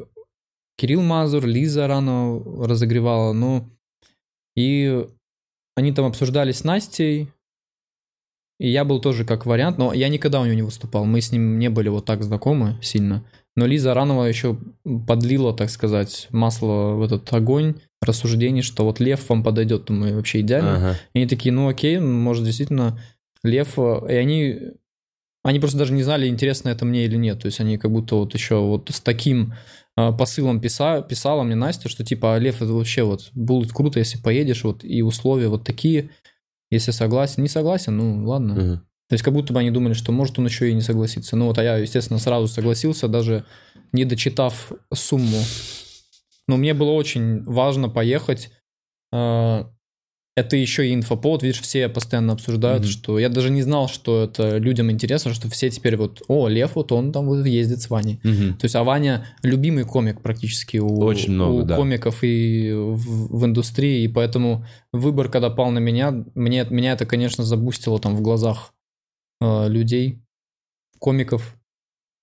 Кирилл 0.79 1.03
Мазур, 1.03 1.45
Лиза 1.45 1.87
рано 1.87 2.39
разогревала. 2.67 3.35
Ну, 3.35 3.69
и 4.57 5.07
они 5.77 5.93
там 5.93 6.07
обсуждали 6.07 6.53
с 6.53 6.65
Настей, 6.65 7.29
и 8.61 8.69
я 8.69 8.85
был 8.85 9.01
тоже 9.01 9.25
как 9.25 9.47
вариант, 9.47 9.79
но 9.79 9.95
я 9.95 10.09
никогда 10.09 10.41
у 10.41 10.45
него 10.45 10.55
не 10.55 10.63
выступал. 10.63 11.07
Мы 11.07 11.23
с 11.23 11.33
ним 11.33 11.59
не 11.59 11.71
были 11.71 11.89
вот 11.89 12.05
так 12.05 12.23
знакомы 12.23 12.77
сильно. 12.83 13.25
Но 13.57 13.67
Лиза 13.67 13.95
Ранова 13.95 14.25
еще 14.25 14.59
подлила, 15.07 15.55
так 15.55 15.71
сказать, 15.71 16.29
масло 16.31 16.95
в 16.95 17.03
этот 17.03 17.33
огонь 17.33 17.77
рассуждений, 18.03 18.63
что 18.63 18.85
вот 18.85 19.01
Лев 19.01 19.29
вам 19.29 19.43
подойдет, 19.43 19.87
думаю, 19.87 20.15
вообще 20.15 20.41
идеально. 20.41 20.77
Ага. 20.77 20.99
И 21.15 21.19
они 21.19 21.27
такие, 21.27 21.53
ну 21.53 21.69
окей, 21.69 21.99
может 21.99 22.45
действительно 22.45 23.01
Лев, 23.43 23.79
э, 23.79 24.01
и 24.11 24.15
они, 24.15 24.59
они 25.43 25.59
просто 25.59 25.79
даже 25.79 25.93
не 25.93 26.03
знали, 26.03 26.29
интересно 26.29 26.69
это 26.69 26.85
мне 26.85 27.05
или 27.05 27.17
нет, 27.17 27.41
то 27.41 27.47
есть 27.47 27.61
они 27.61 27.79
как 27.79 27.91
будто 27.91 28.17
вот 28.17 28.35
еще 28.35 28.61
вот 28.61 28.91
с 28.91 29.01
таким 29.01 29.55
посылом 30.19 30.61
писа, 30.61 31.03
писала 31.03 31.43
мне 31.43 31.55
Настя, 31.55 31.89
что 31.89 32.05
типа, 32.05 32.35
а 32.35 32.39
Лев, 32.39 32.63
это 32.63 32.73
вообще 32.73 33.03
вот 33.03 33.31
будет 33.33 33.73
круто, 33.73 33.99
если 33.99 34.19
поедешь, 34.19 34.65
вот 34.65 34.85
и 34.85 35.03
условия 35.03 35.49
вот 35.49 35.65
такие, 35.65 36.11
если 36.71 36.91
согласен, 36.91 37.43
не 37.43 37.49
согласен, 37.49 37.97
ну 37.97 38.27
ладно. 38.27 38.55
Мгм. 38.55 38.77
То 39.09 39.15
есть 39.15 39.25
как 39.25 39.35
будто 39.35 39.53
бы 39.53 39.59
они 39.59 39.73
думали, 39.73 39.93
что 39.93 40.13
может 40.13 40.39
он 40.39 40.47
еще 40.47 40.71
и 40.71 40.75
не 40.75 40.83
согласится. 40.83 41.37
Ну 41.37 41.47
вот, 41.47 41.59
а 41.59 41.65
я, 41.65 41.79
естественно, 41.79 42.21
сразу 42.21 42.47
согласился, 42.47 43.09
даже 43.09 43.45
не 43.93 44.05
дочитав 44.05 44.73
сумму. 44.95 45.43
Но 46.47 46.57
мне 46.57 46.75
было 46.75 46.93
очень 46.93 47.43
важно 47.43 47.89
поехать. 47.89 48.51
Э, 49.13 49.65
Это 50.41 50.57
еще 50.57 50.89
и 50.89 50.95
инфоповод, 50.95 51.43
видишь, 51.43 51.61
все 51.61 51.89
постоянно 51.89 52.33
обсуждают, 52.33 52.83
Мгм. 52.85 52.91
что 52.91 53.19
я 53.19 53.29
даже 53.29 53.51
не 53.51 53.61
знал, 53.63 53.89
что 53.89 54.25
это 54.25 54.57
людям 54.59 54.91
интересно, 54.91 55.35
что 55.35 55.49
все 55.51 55.69
теперь 55.71 55.97
вот, 55.97 56.23
о, 56.29 56.49
Лев, 56.49 56.77
вот 56.77 56.93
он 56.93 57.13
там 57.13 57.27
вот 57.27 57.45
ездит 57.45 57.81
с 57.83 57.91
Ваней. 57.91 58.21
Мгм. 58.23 58.57
То 58.57 58.65
есть, 58.65 58.75
а 58.75 58.83
Ваня 58.85 59.27
любимый 59.43 59.85
комик 59.85 60.23
практически 60.23 60.79
у, 60.79 60.99
Очень 61.01 61.33
много, 61.33 61.53
у 61.61 61.63
да. 61.65 61.77
комиков 61.77 62.19
и 62.23 62.73
в, 62.73 63.39
в 63.39 63.45
индустрии, 63.45 64.03
и 64.05 64.09
поэтому 64.09 64.65
выбор, 64.93 65.29
когда 65.29 65.51
пал 65.51 65.71
на 65.71 65.79
меня, 65.79 66.25
мне, 66.35 66.67
меня 66.71 66.93
это, 66.93 67.05
конечно, 67.07 67.45
забустило 67.45 67.99
там 67.99 68.17
в 68.17 68.23
глазах 68.23 68.73
э, 69.43 69.69
людей, 69.69 70.21
комиков. 70.99 71.57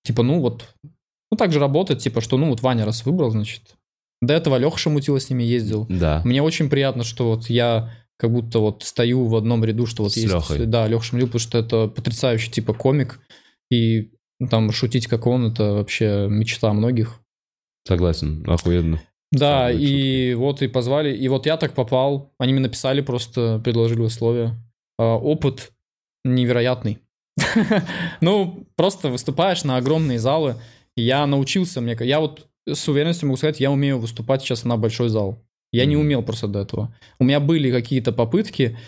Типа, 0.04 0.22
ну 0.22 0.40
вот, 0.40 0.74
ну 1.30 1.36
так 1.36 1.52
же 1.52 1.60
работает, 1.60 2.00
типа, 2.00 2.20
что 2.20 2.36
ну 2.38 2.48
вот 2.48 2.62
Ваня 2.62 2.84
раз 2.84 3.04
выбрал, 3.04 3.30
значит. 3.30 3.62
До 4.20 4.34
этого 4.34 4.56
Леха 4.56 4.76
Шамутила 4.78 5.20
с 5.20 5.30
ними 5.30 5.44
ездил. 5.44 5.86
Да. 5.88 6.22
Мне 6.24 6.42
очень 6.42 6.68
приятно, 6.68 7.04
что 7.04 7.30
вот 7.30 7.48
я 7.50 7.90
как 8.18 8.32
будто 8.32 8.58
вот 8.58 8.82
стою 8.82 9.26
в 9.26 9.36
одном 9.36 9.64
ряду, 9.64 9.86
что 9.86 10.02
вот 10.02 10.12
С 10.12 10.16
есть... 10.16 10.28
Лёхой. 10.28 10.66
Да, 10.66 10.86
Леха 10.86 11.04
Шамутил, 11.04 11.28
потому 11.28 11.40
что 11.40 11.58
это 11.58 11.86
потрясающий 11.86 12.50
типа 12.50 12.74
комик, 12.74 13.20
и 13.70 14.10
ну, 14.40 14.48
там 14.48 14.72
шутить 14.72 15.06
как 15.06 15.26
он, 15.26 15.52
это 15.52 15.72
вообще 15.72 16.26
мечта 16.28 16.72
многих. 16.72 17.20
Согласен, 17.86 18.44
охуенно. 18.48 19.00
Да, 19.30 19.70
и 19.70 20.34
вот 20.34 20.62
и 20.62 20.68
позвали, 20.68 21.14
и 21.14 21.28
вот 21.28 21.46
я 21.46 21.56
так 21.56 21.74
попал, 21.74 22.32
они 22.38 22.52
мне 22.52 22.62
написали, 22.62 23.02
просто 23.02 23.60
предложили 23.62 24.00
условия. 24.00 24.54
А, 24.98 25.16
Опыт 25.16 25.72
невероятный. 26.24 26.98
Ну, 28.20 28.66
просто 28.74 29.08
выступаешь 29.08 29.64
на 29.64 29.76
огромные 29.76 30.18
залы. 30.18 30.56
Я 30.96 31.26
научился, 31.26 31.80
мне, 31.80 31.96
я 32.00 32.20
вот 32.20 32.48
с 32.66 32.88
уверенностью 32.88 33.28
могу 33.28 33.36
сказать, 33.36 33.60
я 33.60 33.70
умею 33.70 33.98
выступать 33.98 34.42
сейчас 34.42 34.64
на 34.64 34.76
большой 34.76 35.08
зал. 35.08 35.38
Я 35.72 35.84
не 35.86 35.96
Мгм. 35.96 36.04
умел 36.06 36.22
просто 36.22 36.48
до 36.48 36.60
этого. 36.60 36.94
У 37.18 37.24
меня 37.24 37.40
были 37.40 37.70
какие-то 37.70 38.12
попытки, 38.12 38.78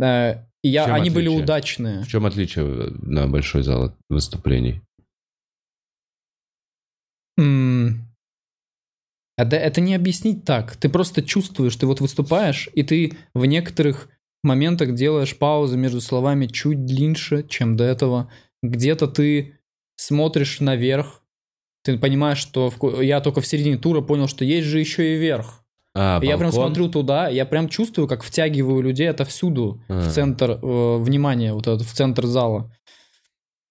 э, 0.00 0.34
и 0.62 0.68
я, 0.68 0.84
они 0.86 1.10
были 1.10 1.26
отличие? 1.26 1.42
удачные. 1.44 2.02
В 2.02 2.08
чем 2.08 2.26
отличие 2.26 2.64
э, 2.66 2.90
на 3.02 3.26
большой 3.28 3.62
зал 3.62 3.84
от 3.84 3.96
выступлений? 4.10 4.82
М, 7.38 8.04
Это, 9.36 9.54
это 9.54 9.80
не 9.80 9.94
объяснить 9.94 10.44
так. 10.44 10.76
Ты 10.76 10.88
просто 10.88 11.22
чувствуешь, 11.22 11.76
ты 11.76 11.86
вот 11.86 12.00
выступаешь, 12.00 12.68
и 12.74 12.82
ты 12.82 13.12
в 13.34 13.44
некоторых 13.44 14.08
моментах 14.42 14.94
делаешь 14.94 15.36
паузы 15.38 15.76
между 15.76 16.00
словами 16.00 16.46
чуть 16.48 16.84
длиннее, 16.84 17.46
чем 17.48 17.76
до 17.76 17.84
этого. 17.84 18.32
Где-то 18.64 19.06
ты 19.06 19.54
смотришь 19.94 20.58
наверх, 20.58 21.22
ты 21.84 21.96
понимаешь, 21.98 22.38
что 22.38 22.70
в 22.70 23.00
я 23.00 23.20
только 23.20 23.40
в 23.40 23.46
середине 23.46 23.78
тура 23.78 24.00
понял, 24.00 24.26
что 24.26 24.44
есть 24.44 24.66
же 24.66 24.80
еще 24.80 25.14
и 25.14 25.18
верх. 25.18 25.64
А, 26.00 26.20
я 26.22 26.38
прям 26.38 26.52
смотрю 26.52 26.88
туда, 26.88 27.28
я 27.28 27.44
прям 27.44 27.68
чувствую, 27.68 28.06
как 28.06 28.22
втягиваю 28.22 28.82
людей 28.82 29.10
отовсюду 29.10 29.82
А. 29.88 30.00
в 30.00 30.12
центр 30.12 30.52
э, 30.52 30.96
внимания, 30.98 31.52
вот 31.52 31.66
этот, 31.66 31.82
в 31.82 31.92
центр 31.92 32.26
зала. 32.26 32.72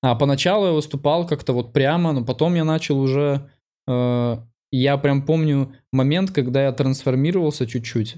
А 0.01 0.13
поначалу 0.15 0.67
я 0.67 0.71
выступал 0.73 1.25
как-то 1.25 1.53
вот 1.53 1.71
прямо, 1.71 2.11
но 2.11 2.25
потом 2.25 2.55
я 2.55 2.65
начал 2.65 2.99
уже... 2.99 3.49
э, 3.87 4.37
я 4.71 4.97
прям 4.97 5.25
помню 5.25 5.73
момент, 5.93 6.31
когда 6.31 6.65
я 6.65 6.73
трансформировался 6.73 7.65
чуть-чуть, 7.65 8.17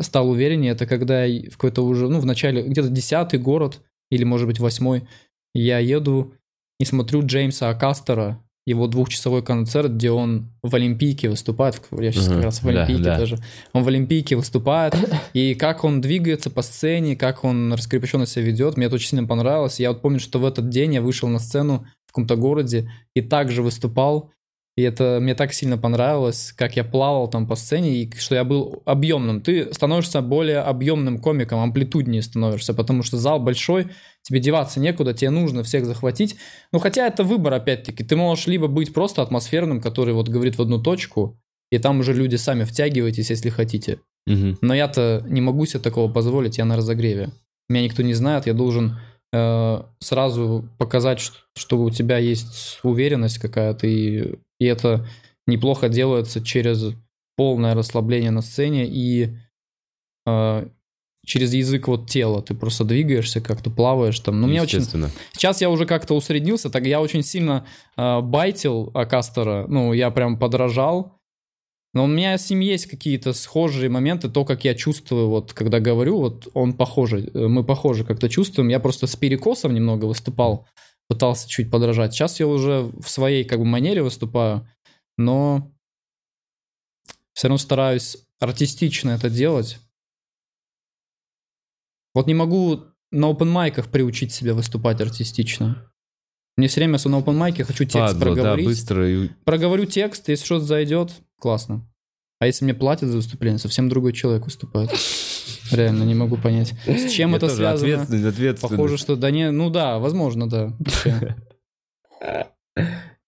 стал 0.00 0.28
увереннее. 0.28 0.72
Это 0.72 0.86
когда 0.86 1.24
я 1.24 1.48
в 1.48 1.56
какой-то 1.56 1.82
уже, 1.82 2.08
ну, 2.08 2.18
в 2.18 2.26
начале, 2.26 2.62
где-то 2.62 2.88
десятый 2.88 3.38
город, 3.38 3.80
или, 4.10 4.24
может 4.24 4.48
быть, 4.48 4.58
восьмой, 4.58 5.08
я 5.54 5.78
еду 5.78 6.34
и 6.80 6.84
смотрю 6.84 7.24
Джеймса 7.24 7.70
Акастера, 7.70 8.42
его 8.66 8.88
двухчасовой 8.88 9.42
концерт, 9.42 9.92
где 9.92 10.10
он 10.10 10.50
в 10.62 10.74
Олимпийке 10.74 11.30
выступает, 11.30 11.80
я 11.92 12.10
сейчас 12.10 12.28
как 12.28 12.42
раз 12.42 12.58
в 12.60 12.64
да, 12.64 12.70
Олимпийке 12.70 13.02
да. 13.02 13.18
тоже, 13.18 13.38
он 13.72 13.84
в 13.84 13.88
Олимпийке 13.88 14.34
выступает, 14.34 14.94
и 15.32 15.54
как 15.54 15.84
он 15.84 16.00
двигается 16.00 16.50
по 16.50 16.62
сцене, 16.62 17.14
как 17.14 17.44
он 17.44 17.72
раскрепощенно 17.72 18.26
себя 18.26 18.44
ведет, 18.44 18.76
мне 18.76 18.86
это 18.86 18.96
очень 18.96 19.10
сильно 19.10 19.26
понравилось. 19.26 19.78
Я 19.78 19.92
вот 19.92 20.02
помню, 20.02 20.18
что 20.18 20.40
в 20.40 20.44
этот 20.44 20.68
день 20.68 20.94
я 20.94 21.00
вышел 21.00 21.28
на 21.28 21.38
сцену 21.38 21.86
в 22.06 22.08
каком-то 22.08 22.34
городе 22.34 22.90
и 23.14 23.20
также 23.20 23.62
выступал, 23.62 24.32
и 24.76 24.82
это 24.82 25.18
мне 25.22 25.34
так 25.34 25.54
сильно 25.54 25.78
понравилось, 25.78 26.52
как 26.54 26.76
я 26.76 26.84
плавал 26.84 27.28
там 27.28 27.46
по 27.46 27.56
сцене, 27.56 27.96
и 27.96 28.16
что 28.16 28.34
я 28.34 28.44
был 28.44 28.82
объемным. 28.84 29.40
Ты 29.40 29.72
становишься 29.72 30.20
более 30.20 30.58
объемным 30.58 31.18
комиком, 31.18 31.60
амплитуднее 31.60 32.20
становишься, 32.20 32.74
потому 32.74 33.02
что 33.02 33.16
зал 33.16 33.40
большой, 33.40 33.88
тебе 34.22 34.38
деваться 34.38 34.78
некуда, 34.78 35.14
тебе 35.14 35.30
нужно 35.30 35.62
всех 35.62 35.86
захватить. 35.86 36.36
Ну, 36.72 36.78
хотя 36.78 37.06
это 37.06 37.24
выбор, 37.24 37.54
опять-таки. 37.54 38.04
Ты 38.04 38.16
можешь 38.16 38.46
либо 38.46 38.66
быть 38.66 38.92
просто 38.92 39.22
атмосферным, 39.22 39.80
который 39.80 40.12
вот 40.12 40.28
говорит 40.28 40.58
в 40.58 40.62
одну 40.62 40.82
точку, 40.82 41.40
и 41.70 41.78
там 41.78 42.00
уже 42.00 42.12
люди 42.12 42.36
сами 42.36 42.64
втягивайтесь, 42.64 43.30
если 43.30 43.48
хотите. 43.48 44.00
Мгм. 44.26 44.58
Но 44.60 44.74
я-то 44.74 45.24
не 45.26 45.40
могу 45.40 45.64
себе 45.64 45.80
такого 45.80 46.12
позволить, 46.12 46.58
я 46.58 46.66
на 46.66 46.76
разогреве. 46.76 47.30
Меня 47.70 47.84
никто 47.84 48.02
не 48.02 48.14
знает, 48.14 48.46
я 48.46 48.52
должен 48.52 48.98
э, 49.32 49.82
сразу 50.00 50.68
показать, 50.78 51.20
что 51.56 51.78
у 51.78 51.90
тебя 51.90 52.18
есть 52.18 52.80
уверенность 52.82 53.38
какая-то, 53.38 53.86
и, 53.86 54.34
и 54.58 54.66
это 54.66 55.06
неплохо 55.46 55.88
делается 55.88 56.42
через 56.42 56.94
полное 57.36 57.74
расслабление 57.74 58.30
на 58.30 58.42
сцене 58.42 58.86
и 58.86 59.36
э, 60.26 60.68
через 61.26 61.52
язык 61.52 61.88
вот 61.88 62.08
тела. 62.08 62.40
Ты 62.42 62.54
просто 62.54 62.84
двигаешься, 62.84 63.40
как-то 63.40 63.70
плаваешь 63.70 64.18
там. 64.20 64.40
Ну, 64.40 64.46
мне 64.46 64.62
очень. 64.62 64.82
Сейчас 65.32 65.60
я 65.60 65.68
уже 65.68 65.84
как-то 65.84 66.14
усреднился, 66.14 66.70
так 66.70 66.86
я 66.86 67.00
очень 67.00 67.22
сильно 67.22 67.66
э, 67.96 68.20
байтил 68.20 68.90
Акастера, 68.94 69.66
ну, 69.68 69.92
я 69.92 70.10
прям 70.10 70.38
подражал. 70.38 71.16
Но 71.92 72.04
у 72.04 72.08
меня 72.08 72.36
с 72.36 72.50
ним 72.50 72.60
есть 72.60 72.86
какие-то 72.86 73.32
схожие 73.32 73.88
моменты, 73.88 74.28
то, 74.28 74.44
как 74.44 74.66
я 74.66 74.74
чувствую, 74.74 75.28
вот, 75.28 75.54
когда 75.54 75.80
говорю, 75.80 76.18
вот, 76.18 76.46
он 76.52 76.74
похожий, 76.74 77.30
э, 77.32 77.46
мы 77.48 77.64
похожи 77.64 78.04
как-то 78.04 78.28
чувствуем. 78.28 78.68
Я 78.68 78.80
просто 78.80 79.06
с 79.06 79.16
перекосом 79.16 79.74
немного 79.74 80.04
выступал, 80.04 80.66
пытался 81.08 81.48
чуть 81.48 81.70
подражать. 81.70 82.14
Сейчас 82.14 82.40
я 82.40 82.46
уже 82.46 82.82
в 82.82 83.08
своей, 83.08 83.44
как 83.44 83.58
бы, 83.58 83.64
манере 83.64 84.02
выступаю, 84.02 84.68
но 85.16 85.72
все 87.32 87.48
равно 87.48 87.58
стараюсь 87.58 88.18
артистично 88.40 89.10
это 89.10 89.30
делать. 89.30 89.78
Вот 92.14 92.26
не 92.26 92.34
могу 92.34 92.82
на 93.12 93.30
open 93.30 93.44
майках 93.46 93.90
приучить 93.90 94.32
себя 94.32 94.54
выступать 94.54 95.00
артистично. 95.00 95.90
Мне 96.56 96.68
все 96.68 96.80
время, 96.80 96.98
что 96.98 97.10
на 97.10 97.16
open 97.20 97.34
майке 97.34 97.64
хочу 97.64 97.84
текст 97.84 98.14
да, 98.14 98.20
проговорить. 98.20 98.66
быстро. 98.66 99.08
и- 99.08 99.28
Проговорю 99.44 99.84
текст, 99.84 100.28
если 100.28 100.44
что-то 100.44 100.64
зайдет, 100.64 101.12
классно. 101.38 101.86
А 102.38 102.46
если 102.46 102.64
мне 102.64 102.74
платят 102.74 103.08
за 103.08 103.16
выступление, 103.16 103.58
совсем 103.58 103.88
другой 103.88 104.12
человек 104.12 104.44
выступает. 104.44 104.90
Реально, 105.72 106.04
не 106.04 106.14
могу 106.14 106.36
понять. 106.36 106.74
С 106.86 107.10
чем 107.10 107.30
Я 107.30 107.36
это 107.36 107.46
тоже 107.46 107.56
связано? 107.56 107.92
Ответственность, 107.92 108.26
ответственность. 108.26 108.76
Похоже, 108.76 108.98
что 108.98 109.16
да 109.16 109.30
не, 109.30 109.50
ну 109.50 109.70
да, 109.70 109.98
возможно, 109.98 110.48
да. 110.48 110.72
Вообще. 110.78 111.36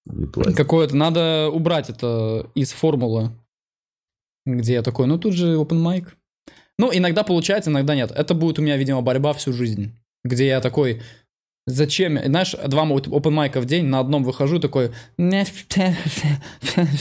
Не 0.04 0.26
платят. 0.26 0.56
Какое-то 0.56 0.96
надо 0.96 1.48
убрать 1.52 1.90
это 1.90 2.50
из 2.54 2.72
формулы, 2.72 3.30
где 4.46 4.74
я 4.74 4.82
такой, 4.82 5.06
ну 5.06 5.18
тут 5.18 5.34
же 5.34 5.56
open 5.56 5.82
mic. 5.82 6.08
Ну, 6.78 6.90
иногда 6.92 7.24
получается, 7.24 7.70
иногда 7.70 7.94
нет. 7.94 8.12
Это 8.12 8.34
будет 8.34 8.58
у 8.58 8.62
меня, 8.62 8.76
видимо, 8.76 9.02
борьба 9.02 9.32
всю 9.32 9.52
жизнь, 9.52 9.92
где 10.24 10.46
я 10.46 10.60
такой, 10.60 11.02
зачем, 11.68 12.18
знаешь, 12.24 12.54
два 12.66 12.84
open 13.08 13.30
майка 13.30 13.60
в 13.60 13.64
день, 13.66 13.86
на 13.86 14.00
одном 14.00 14.24
выхожу 14.24 14.58
такой, 14.58 14.92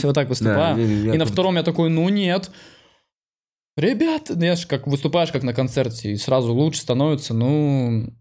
вот 0.03 0.13
так 0.15 0.25
Да, 0.27 0.29
выступаю, 0.29 0.77
не- 0.77 1.15
и 1.15 1.17
на 1.17 1.25
втором 1.25 1.55
я 1.55 1.63
такой, 1.63 1.89
ну 1.89 2.07
нет, 2.09 2.51
ребят, 3.75 4.27
знаешь, 4.27 4.65
как 4.65 4.87
выступаешь 4.87 5.31
как 5.31 5.43
на 5.43 5.53
концерте, 5.53 6.11
и 6.11 6.17
сразу 6.17 6.53
лучше 6.53 6.81
становится, 6.81 7.33
ну, 7.33 8.13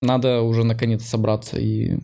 надо 0.00 0.42
уже 0.42 0.64
наконец 0.64 1.04
собраться 1.04 1.58
и... 1.58 1.98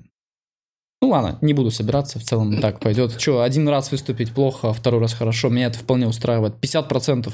Ну 1.00 1.10
ладно, 1.10 1.38
не 1.42 1.52
буду 1.54 1.70
собираться, 1.70 2.18
в 2.18 2.24
целом 2.24 2.60
так 2.60 2.80
пойдет. 2.80 3.16
Че, 3.18 3.40
один 3.40 3.68
раз 3.68 3.92
выступить 3.92 4.32
плохо, 4.32 4.70
а 4.70 4.72
второй 4.72 5.00
раз 5.00 5.14
хорошо, 5.14 5.48
меня 5.48 5.66
это 5.66 5.78
вполне 5.78 6.08
устраивает. 6.08 6.54
50% 6.60 7.32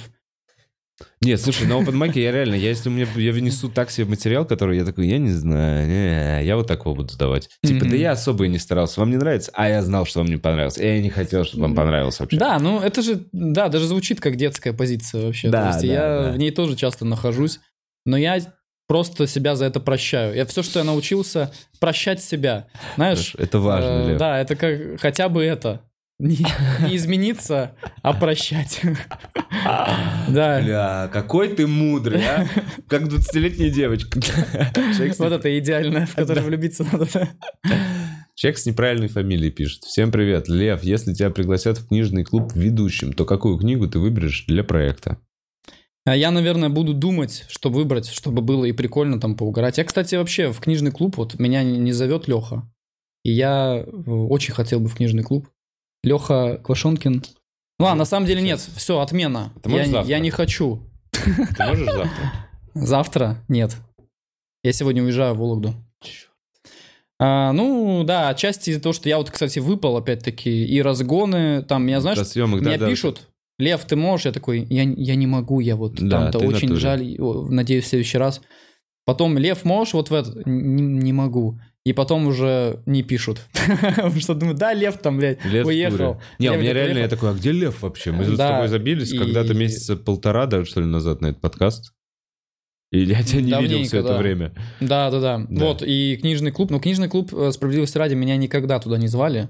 Нет, 1.20 1.40
слушай, 1.40 1.66
на 1.66 1.72
open 1.72 1.94
mic 1.94 2.12
я 2.18 2.30
реально, 2.30 2.54
я, 2.54 2.68
если 2.68 2.88
у 2.88 2.92
меня, 2.92 3.06
я 3.16 3.32
внесу 3.32 3.68
так 3.68 3.90
себе 3.90 4.06
материал, 4.06 4.44
который 4.44 4.76
я 4.78 4.84
такой, 4.84 5.08
я 5.08 5.18
не 5.18 5.30
знаю, 5.32 5.88
не, 5.88 6.44
я 6.46 6.56
вот 6.56 6.68
такого 6.68 6.94
буду 6.94 7.16
давать. 7.16 7.48
Типа, 7.64 7.80
да 7.80 7.90
Мгм. 7.90 7.96
я 7.96 8.12
особо 8.12 8.44
и 8.44 8.48
не 8.48 8.58
старался, 8.58 9.00
вам 9.00 9.10
не 9.10 9.16
нравится, 9.16 9.50
а 9.54 9.68
я 9.68 9.82
знал, 9.82 10.06
что 10.06 10.20
вам 10.20 10.28
не 10.28 10.36
понравилось. 10.36 10.78
И 10.78 10.84
я 10.86 11.00
не 11.00 11.10
хотел, 11.10 11.44
чтобы 11.44 11.64
вам 11.64 11.74
понравилось 11.74 12.20
вообще. 12.20 12.36
Да, 12.36 12.58
ну 12.60 12.80
это 12.80 13.02
же, 13.02 13.24
да, 13.32 13.68
даже 13.68 13.86
звучит 13.86 14.20
как 14.20 14.36
детская 14.36 14.72
позиция 14.72 15.26
вообще. 15.26 15.48
Да, 15.48 15.62
То 15.62 15.66
есть 15.68 15.80
да, 15.80 15.86
я 15.86 16.22
да. 16.26 16.32
в 16.32 16.36
ней 16.38 16.50
тоже 16.52 16.76
часто 16.76 17.04
нахожусь, 17.04 17.58
но 18.06 18.16
я 18.16 18.38
просто 18.86 19.26
себя 19.26 19.56
за 19.56 19.64
это 19.64 19.80
прощаю. 19.80 20.34
Я 20.36 20.44
все, 20.46 20.62
что 20.62 20.78
я 20.78 20.84
научился, 20.84 21.50
прощать 21.80 22.22
себя. 22.22 22.66
Знаешь, 22.96 23.34
Это 23.38 23.58
важно, 23.58 24.10
э, 24.12 24.16
да, 24.18 24.38
это 24.40 24.54
как 24.56 25.00
хотя 25.00 25.28
бы 25.28 25.42
это. 25.42 25.80
Не, 26.24 26.38
не 26.88 26.96
измениться, 26.96 27.76
а 28.00 28.14
прощать. 28.14 28.80
Да. 30.26 30.60
Бля, 30.62 31.10
какой 31.12 31.48
ты 31.48 31.66
мудрый, 31.66 32.24
а? 32.24 32.48
Как 32.88 33.02
20-летняя 33.02 33.68
девочка. 33.68 34.20
Вот 35.18 35.32
это 35.32 35.58
идеально, 35.58 36.06
в 36.06 36.14
которое 36.14 36.40
влюбиться 36.40 36.86
надо. 36.90 37.06
человек 38.34 38.58
с 38.58 38.64
неправильной 38.64 39.08
фамилией 39.08 39.50
пишет. 39.50 39.84
Всем 39.84 40.10
привет, 40.10 40.48
Лев. 40.48 40.82
Если 40.82 41.12
тебя 41.12 41.28
пригласят 41.28 41.76
в 41.76 41.88
книжный 41.88 42.24
клуб 42.24 42.52
ведущим, 42.54 43.12
то 43.12 43.26
какую 43.26 43.58
книгу 43.58 43.86
ты 43.86 43.98
выберешь 43.98 44.46
для 44.48 44.64
проекта? 44.64 45.18
А 46.06 46.16
Я, 46.16 46.30
наверное, 46.30 46.70
буду 46.70 46.94
думать, 46.94 47.44
что 47.48 47.68
выбрать, 47.68 48.08
чтобы 48.08 48.40
было 48.40 48.64
и 48.64 48.72
прикольно 48.72 49.20
там 49.20 49.36
поугарать. 49.36 49.76
Я, 49.76 49.84
кстати, 49.84 50.14
вообще 50.14 50.52
в 50.52 50.60
книжный 50.60 50.90
клуб, 50.90 51.18
вот 51.18 51.38
меня 51.38 51.62
не 51.62 51.78
не 51.78 51.92
зовет 51.92 52.28
Леха. 52.28 52.66
И 53.24 53.30
я 53.30 53.84
э, 53.86 54.10
очень 54.10 54.54
хотел 54.54 54.80
бы 54.80 54.88
в 54.88 54.96
книжный 54.96 55.22
клуб. 55.22 55.48
Леха 56.04 56.60
Квашонкин. 56.62 57.22
Ну, 57.78 57.84
ладно, 57.84 58.00
на 58.00 58.04
самом 58.04 58.26
деле 58.26 58.42
нет, 58.42 58.60
все, 58.60 59.00
отмена. 59.00 59.52
Ты 59.62 59.70
Я, 59.70 59.84
завтра? 59.86 60.10
я 60.10 60.18
не 60.20 60.30
хочу. 60.30 60.80
Ты 61.10 61.66
можешь 61.66 61.86
завтра? 61.86 62.32
Завтра? 62.74 63.44
Нет. 63.48 63.76
Я 64.64 64.72
сегодня 64.72 65.02
уезжаю 65.02 65.34
в 65.34 65.38
Вологду. 65.38 65.74
А, 67.20 67.52
ну, 67.52 68.02
да, 68.04 68.28
отчасти 68.28 68.70
из-за 68.70 68.82
того, 68.82 68.92
что 68.92 69.08
я 69.08 69.18
вот, 69.18 69.30
кстати, 69.30 69.60
выпал 69.60 69.96
опять-таки, 69.96 70.66
и 70.66 70.82
разгоны, 70.82 71.62
там, 71.62 71.86
меня, 71.86 72.00
знаешь, 72.00 72.18
До 72.18 72.24
съемок, 72.24 72.62
да, 72.62 72.70
меня 72.70 72.78
да. 72.78 72.88
пишут, 72.88 73.28
Лев, 73.58 73.84
ты 73.84 73.94
можешь? 73.94 74.26
Я 74.26 74.32
такой, 74.32 74.66
я, 74.68 74.82
я 74.82 75.14
не 75.14 75.26
могу, 75.26 75.60
я 75.60 75.76
вот 75.76 75.94
Да, 75.94 76.30
там-то 76.32 76.40
очень 76.40 76.74
жаль, 76.74 77.16
надеюсь, 77.18 77.84
в 77.84 77.88
следующий 77.88 78.18
раз. 78.18 78.40
Потом, 79.04 79.38
Лев, 79.38 79.64
можешь 79.64 79.94
вот 79.94 80.10
в 80.10 80.14
это? 80.14 80.42
Не, 80.44 80.82
не 80.82 81.12
могу. 81.12 81.60
И 81.84 81.92
потом 81.92 82.26
уже 82.26 82.80
не 82.86 83.02
пишут. 83.02 83.42
Потому 83.96 84.18
что 84.18 84.34
думаю, 84.34 84.56
да, 84.56 84.72
Лев 84.72 84.96
там, 84.98 85.18
блядь, 85.18 85.44
Лев 85.44 85.66
уехал. 85.66 86.20
Не, 86.38 86.50
у 86.50 86.58
меня 86.58 86.72
реально, 86.72 86.98
я 86.98 87.08
такой, 87.08 87.30
а 87.30 87.34
где 87.34 87.52
Лев 87.52 87.82
вообще? 87.82 88.10
Мы 88.10 88.24
тут 88.24 88.34
с 88.34 88.38
тобой 88.38 88.68
забились 88.68 89.12
когда-то 89.16 89.54
месяца 89.54 89.96
полтора, 89.96 90.46
даже 90.46 90.64
что 90.66 90.80
ли, 90.80 90.86
назад 90.86 91.20
на 91.20 91.28
этот 91.28 91.40
подкаст. 91.40 91.92
И 92.90 93.00
я 93.00 93.22
тебя 93.22 93.40
не 93.40 93.46
видел 93.46 93.60
Давненько, 93.60 93.88
все 93.88 93.98
это 93.98 94.08
да. 94.08 94.18
время. 94.18 94.52
Да, 94.80 95.10
да, 95.10 95.20
да, 95.20 95.46
Да. 95.48 95.64
Вот, 95.64 95.82
и 95.84 96.16
книжный 96.20 96.52
клуб. 96.52 96.70
Ну, 96.70 96.78
книжный 96.78 97.08
клуб, 97.08 97.34
э, 97.34 97.50
справедливости 97.50 97.98
ради, 97.98 98.14
меня 98.14 98.36
никогда 98.36 98.78
туда 98.78 98.98
не 98.98 99.08
звали. 99.08 99.48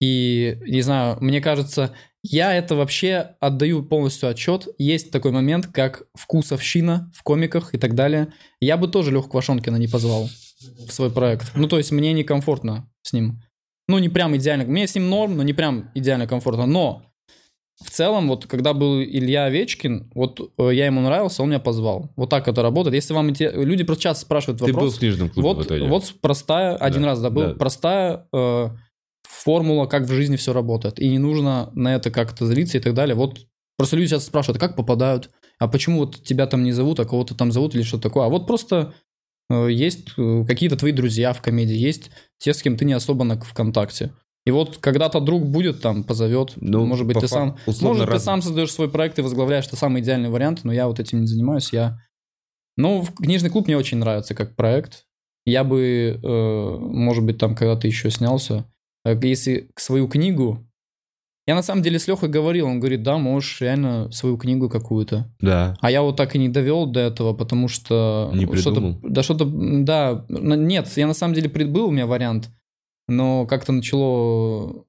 И, 0.00 0.58
не 0.66 0.82
знаю, 0.82 1.18
мне 1.20 1.40
кажется, 1.40 1.92
я 2.22 2.54
это 2.54 2.76
вообще 2.76 3.34
отдаю 3.40 3.82
полностью 3.82 4.28
отчет. 4.28 4.68
Есть 4.78 5.10
такой 5.10 5.32
момент, 5.32 5.66
как 5.66 6.04
вкусовщина 6.14 7.10
в 7.12 7.22
комиках 7.24 7.74
и 7.74 7.78
так 7.78 7.94
далее. 7.96 8.32
Я 8.60 8.76
бы 8.76 8.86
тоже 8.88 9.10
Леху 9.10 9.28
Квашонкина 9.30 9.76
не 9.76 9.88
позвал 9.88 10.28
в 10.60 10.90
свой 10.92 11.10
проект. 11.10 11.52
Ну, 11.54 11.68
то 11.68 11.78
есть 11.78 11.92
мне 11.92 12.12
некомфортно 12.12 12.88
с 13.02 13.12
ним. 13.12 13.40
Ну, 13.88 13.98
не 13.98 14.08
прям 14.08 14.36
идеально. 14.36 14.64
Мне 14.64 14.86
с 14.86 14.94
ним 14.94 15.08
норм, 15.10 15.36
но 15.36 15.42
не 15.42 15.52
прям 15.52 15.90
идеально 15.94 16.26
комфортно. 16.26 16.66
Но 16.66 17.02
в 17.84 17.90
целом, 17.90 18.28
вот 18.28 18.46
когда 18.46 18.72
был 18.72 19.00
Илья 19.02 19.44
Овечкин, 19.44 20.10
вот 20.14 20.40
э, 20.58 20.70
я 20.72 20.86
ему 20.86 21.02
нравился, 21.02 21.42
он 21.42 21.50
меня 21.50 21.60
позвал. 21.60 22.10
Вот 22.16 22.30
так 22.30 22.48
это 22.48 22.62
работает. 22.62 22.94
Если 22.94 23.12
вам 23.12 23.28
инте- 23.28 23.52
люди 23.52 23.84
просто 23.84 24.04
часто 24.04 24.22
спрашивают 24.24 24.58
Ты 24.60 24.66
был 24.66 24.72
вопрос. 24.74 24.96
в 24.96 24.98
книжном 24.98 25.28
клубе 25.28 25.48
в 25.48 25.54
вот, 25.54 25.66
итоге? 25.66 25.86
вот 25.86 26.14
простая, 26.22 26.74
один 26.76 27.02
Да, 27.02 27.08
раз 27.08 27.20
да, 27.20 27.30
был, 27.30 27.42
да. 27.48 27.54
простая 27.54 28.26
э, 28.32 28.68
формула, 29.28 29.86
как 29.86 30.04
в 30.04 30.12
жизни 30.12 30.36
все 30.36 30.52
работает. 30.54 30.98
И 30.98 31.08
не 31.08 31.18
нужно 31.18 31.70
на 31.74 31.94
это 31.94 32.10
как-то 32.10 32.46
злиться 32.46 32.78
и 32.78 32.80
так 32.80 32.94
далее. 32.94 33.14
Вот 33.14 33.40
просто 33.76 33.96
люди 33.96 34.08
часто 34.10 34.26
спрашивают, 34.28 34.56
а 34.56 34.66
как 34.66 34.74
попадают? 34.74 35.30
А 35.58 35.68
почему 35.68 35.98
вот 36.00 36.22
тебя 36.24 36.46
там 36.46 36.64
не 36.64 36.72
зовут, 36.72 36.98
а 37.00 37.04
кого-то 37.04 37.34
там 37.34 37.52
зовут 37.52 37.74
или 37.74 37.82
что 37.82 37.98
такое? 37.98 38.24
А 38.24 38.28
вот 38.28 38.46
просто 38.46 38.94
есть 39.48 40.08
э, 40.16 40.44
какие-то 40.46 40.76
твои 40.76 40.92
друзья 40.92 41.32
в 41.32 41.40
комедии, 41.42 41.76
есть 41.76 42.10
те, 42.38 42.52
с 42.52 42.62
кем 42.62 42.76
ты 42.76 42.84
не 42.84 42.92
особо 42.92 43.24
на 43.24 43.38
ВКонтакте. 43.40 44.12
И 44.44 44.50
вот 44.52 44.78
когда-то 44.78 45.20
друг 45.20 45.44
будет 45.44 45.80
там, 45.80 46.04
позовет, 46.04 46.52
Ну, 46.56 46.86
может 46.86 47.06
быть, 47.06 47.18
ты 47.18 47.26
сам, 47.26 47.56
может, 47.80 48.06
ты 48.06 48.12
раз- 48.12 48.24
сам 48.24 48.42
создаешь 48.42 48.72
свой 48.72 48.88
проект 48.88 49.18
и 49.18 49.22
возглавляешь, 49.22 49.66
это 49.66 49.76
самый 49.76 50.02
идеальный 50.02 50.30
вариант, 50.30 50.60
но 50.62 50.72
я 50.72 50.86
вот 50.86 51.00
этим 51.00 51.20
не 51.20 51.26
занимаюсь, 51.26 51.72
я... 51.72 51.98
Ну, 52.76 53.04
книжный 53.16 53.50
клуб 53.50 53.66
мне 53.66 53.76
очень 53.76 53.98
нравится 53.98 54.34
как 54.34 54.54
проект. 54.54 55.04
Я 55.46 55.64
бы, 55.64 56.20
э, 56.22 56.78
может 56.78 57.24
быть, 57.24 57.38
там 57.38 57.54
когда-то 57.54 57.86
еще 57.86 58.10
снялся. 58.10 58.66
Э, 59.04 59.18
Если 59.22 59.70
к 59.74 59.80
свою 59.80 60.08
книгу... 60.08 60.65
Я 61.46 61.54
на 61.54 61.62
самом 61.62 61.82
деле 61.82 61.98
с 61.98 62.08
Лехой 62.08 62.28
говорил, 62.28 62.66
он 62.66 62.80
говорит, 62.80 63.04
да, 63.04 63.18
можешь 63.18 63.60
реально 63.60 64.10
свою 64.10 64.36
книгу 64.36 64.68
какую-то. 64.68 65.32
Да. 65.40 65.76
А 65.80 65.90
я 65.90 66.02
вот 66.02 66.16
так 66.16 66.34
и 66.34 66.38
не 66.38 66.48
довел 66.48 66.86
до 66.86 67.00
этого, 67.00 67.34
потому 67.34 67.68
что... 67.68 68.32
Не 68.34 68.46
что-то- 68.46 68.70
придумал? 68.80 68.98
Да 69.02 69.22
что-то, 69.22 69.44
да. 69.44 70.24
Нет, 70.28 70.90
я 70.96 71.06
на 71.06 71.14
самом 71.14 71.34
деле 71.34 71.48
был 71.48 71.86
у 71.86 71.90
меня 71.92 72.06
вариант, 72.06 72.50
но 73.06 73.46
как-то 73.46 73.72
начало... 73.72 74.85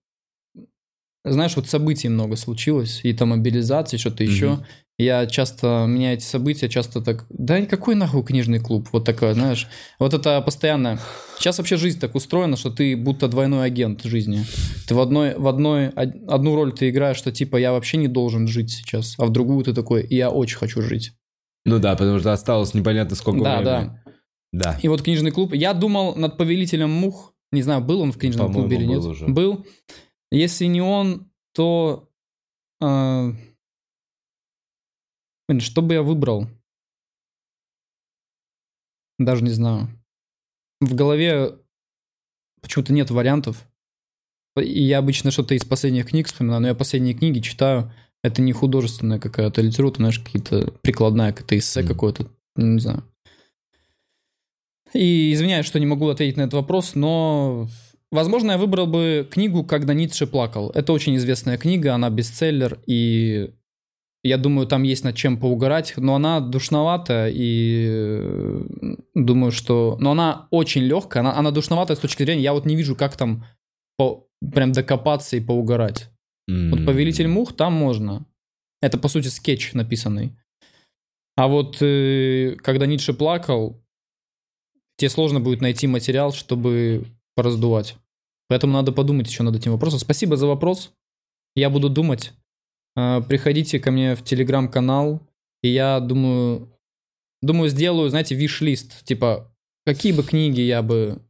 Знаешь, 1.32 1.56
вот 1.56 1.68
событий 1.68 2.10
много 2.10 2.36
случилось, 2.36 3.02
и 3.04 3.14
там 3.14 3.30
мобилизации, 3.30 3.98
что-то 3.98 4.24
Мгм. 4.24 4.32
еще. 4.34 4.60
Я 5.00 5.28
часто, 5.28 5.86
меня 5.88 6.14
эти 6.14 6.24
события 6.24 6.68
часто 6.70 7.02
так... 7.02 7.28
Да 7.30 7.64
какой 7.68 7.94
нахуй 7.94 8.24
книжный 8.24 8.60
клуб? 8.60 8.88
Вот 8.92 9.06
такое, 9.06 9.36
знаешь. 9.36 9.68
Вот 10.00 10.16
это 10.16 10.42
постоянно... 10.42 11.00
Сейчас 11.38 11.60
вообще 11.60 11.78
жизнь 11.78 12.00
так 12.00 12.16
устроена, 12.16 12.58
что 12.58 12.72
ты 12.72 12.98
будто 12.98 13.28
двойной 13.28 13.68
агент 13.68 14.04
жизни. 14.04 14.44
Ты 14.88 14.96
в 14.96 15.00
одной, 15.00 15.36
в 15.38 15.48
одной, 15.48 15.90
од- 15.90 16.16
одну 16.28 16.56
роль 16.56 16.74
ты 16.74 16.90
играешь, 16.90 17.18
что 17.18 17.32
типа 17.32 17.58
я 17.58 17.74
вообще 17.74 17.98
не 17.98 18.08
должен 18.08 18.48
жить 18.48 18.72
сейчас, 18.72 19.14
а 19.20 19.28
в 19.28 19.30
другую 19.32 19.64
ты 19.64 19.74
такой, 19.76 20.04
я 20.10 20.32
очень 20.32 20.58
хочу 20.58 20.82
жить. 20.82 21.12
Ну 21.64 21.78
да, 21.78 21.96
потому 21.96 22.18
что 22.18 22.34
осталось 22.34 22.74
непонятно 22.74 23.16
сколько 23.16 23.44
да, 23.44 23.58
времени. 23.58 23.66
да. 23.74 24.02
Да. 24.52 24.80
И 24.82 24.88
вот 24.88 25.04
книжный 25.04 25.30
клуб. 25.30 25.54
Я 25.54 25.74
думал 25.74 26.16
над 26.16 26.38
повелителем 26.38 26.90
мух. 26.90 27.34
Не 27.52 27.62
знаю, 27.62 27.82
был 27.82 28.02
он 28.02 28.12
в 28.12 28.18
книжном 28.18 28.48
По-моему, 28.48 28.68
клубе 28.68 28.78
или 28.78 28.86
нет. 28.86 29.04
уже. 29.06 29.28
Был. 29.28 29.66
Если 30.32 30.66
не 30.66 30.82
он, 30.82 31.32
то... 31.54 32.10
э, 32.82 33.32
Блин, 35.48 35.62
что 35.62 35.82
бы 35.82 35.94
я 35.94 36.04
выбрал? 36.04 36.48
Даже 39.18 39.44
не 39.44 39.52
знаю. 39.52 39.88
В 40.82 40.94
голове 40.94 41.58
почему-то 42.62 42.94
нет 42.94 43.10
вариантов. 43.10 43.68
И 44.58 44.84
я 44.84 45.00
обычно 45.00 45.32
что-то 45.32 45.54
из 45.56 45.64
последних 45.64 46.10
книг 46.10 46.28
вспоминаю, 46.28 46.62
но 46.62 46.68
я 46.68 46.76
последние 46.76 47.14
книги 47.14 47.40
читаю. 47.40 47.94
Это 48.24 48.42
не 48.42 48.52
художественная 48.52 49.20
какая-то 49.20 49.62
литература, 49.62 49.98
знаешь, 49.98 50.20
какие-то 50.20 50.72
прикладная, 50.82 51.32
какая-то 51.32 51.58
эссе 51.58 51.82
Мгм. 51.82 51.88
какое-то, 51.88 52.28
не 52.56 52.80
знаю. 52.80 53.04
И 54.94 55.32
извиняюсь, 55.34 55.66
что 55.66 55.80
не 55.80 55.86
могу 55.86 56.08
ответить 56.10 56.38
на 56.38 56.42
этот 56.42 56.54
вопрос, 56.56 56.96
но, 56.96 57.68
возможно, 58.12 58.52
я 58.52 58.58
выбрал 58.58 58.88
бы 58.88 59.28
книгу 59.30 59.64
«Когда 59.64 59.94
Ницше 59.94 60.28
плакал». 60.28 60.70
Это 60.72 60.94
очень 60.94 61.16
известная 61.16 61.58
книга, 61.58 61.94
она 61.94 62.10
бестселлер, 62.10 62.80
и 62.88 63.52
я 64.24 64.38
думаю, 64.38 64.68
там 64.68 64.84
есть 64.84 65.04
над 65.04 65.16
чем 65.16 65.38
поугарать, 65.38 65.94
но 65.98 66.16
она 66.16 66.40
душновата, 66.40 67.30
и 67.32 67.86
э, 67.90 68.66
думаю, 69.16 69.52
что... 69.52 69.98
Но 70.00 70.12
она 70.12 70.48
очень 70.52 70.84
легкая, 70.84 71.22
она, 71.22 71.38
она 71.38 71.52
душноватая 71.52 71.96
с 71.96 72.00
точки 72.00 72.24
зрения, 72.24 72.42
я 72.42 72.54
вот 72.54 72.66
не 72.66 72.76
вижу, 72.76 72.96
как 72.96 73.16
там 73.16 73.46
по- 73.98 74.28
прям 74.54 74.72
докопаться 74.72 75.38
и 75.38 75.42
поугарать. 75.42 76.10
Вот 76.48 76.86
«Повелитель 76.86 77.28
мух» 77.28 77.56
там 77.56 77.74
можно. 77.74 78.26
Это, 78.82 78.98
по 78.98 79.10
сути, 79.10 79.28
скетч 79.28 79.74
написанный. 79.74 80.32
А 81.36 81.48
вот 81.48 81.78
э, 81.82 82.56
когда 82.62 82.86
Ницше 82.86 83.14
плакал, 83.14 83.84
тебе 84.98 85.10
сложно 85.10 85.40
будет 85.40 85.62
найти 85.62 85.88
материал, 85.88 86.32
чтобы 86.34 87.06
пораздувать. 87.38 87.96
Поэтому 88.50 88.74
надо 88.74 88.92
подумать 88.92 89.28
еще 89.28 89.44
над 89.44 89.56
этим 89.56 89.72
вопросом. 89.72 90.00
Спасибо 90.00 90.38
за 90.38 90.48
вопрос. 90.48 90.92
Я 91.56 91.70
буду 91.70 91.88
думать. 91.88 92.34
Э, 92.96 93.22
Приходите 93.22 93.80
ко 93.80 93.92
мне 93.92 94.16
в 94.16 94.24
телеграм-канал, 94.24 95.22
и 95.62 95.70
я 95.70 96.00
думаю, 96.00 96.74
думаю, 97.44 97.70
сделаю, 97.70 98.10
знаете, 98.10 98.34
виш-лист. 98.34 99.06
Типа, 99.06 99.54
какие 99.86 100.14
бы 100.14 100.24
книги 100.24 100.62
я 100.62 100.82
бы 100.82 101.22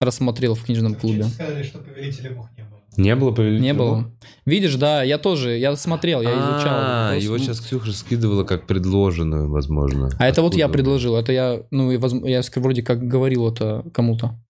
рассмотрел 0.00 0.56
в 0.56 0.64
книжном 0.64 0.96
клубе. 0.96 1.24
Сказали, 1.24 1.62
что 1.62 1.78
повелителя 1.78 2.32
мух 2.32 2.48
не 2.56 2.64
было. 2.64 2.80
Не 2.96 3.14
было 3.14 3.30
повелителя? 3.30 3.64
Не 3.64 3.74
было. 3.74 4.10
Видишь, 4.44 4.74
да, 4.74 5.04
я 5.04 5.18
тоже, 5.18 5.56
я 5.58 5.76
смотрел, 5.76 6.22
я 6.22 6.32
изучал. 6.32 6.74
А, 6.74 7.14
его 7.14 7.38
сейчас 7.38 7.60
Ксюша 7.60 7.92
скидывала 7.92 8.42
как 8.42 8.66
предложенную, 8.66 9.48
возможно. 9.48 10.10
А 10.18 10.26
это 10.26 10.42
вот 10.42 10.56
я 10.56 10.68
предложил, 10.68 11.14
это 11.14 11.32
я, 11.32 11.62
ну, 11.70 11.92
я 11.92 12.42
вроде 12.56 12.82
как 12.82 13.06
говорил 13.06 13.48
это 13.48 13.84
кому-то. 13.94 14.41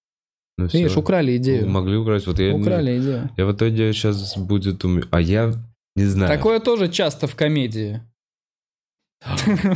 Ну, 0.62 0.68
Видишь, 0.78 0.90
всё. 0.92 1.00
украли 1.00 1.36
идею. 1.36 1.68
Могли 1.68 1.96
украсть. 1.96 2.26
Вот 2.26 2.38
я, 2.38 2.52
не- 2.52 2.60
Украли 2.60 2.98
идею. 2.98 3.30
я 3.36 3.46
в 3.46 3.52
итоге 3.52 3.92
сейчас 3.92 4.36
будет... 4.36 4.84
у 4.84 4.88
ме- 4.88 5.04
А 5.10 5.20
я 5.20 5.52
не 5.96 6.04
знаю. 6.06 6.30
Такое 6.34 6.60
тоже 6.60 6.88
часто 6.88 7.26
в 7.26 7.34
комедии. 7.34 8.00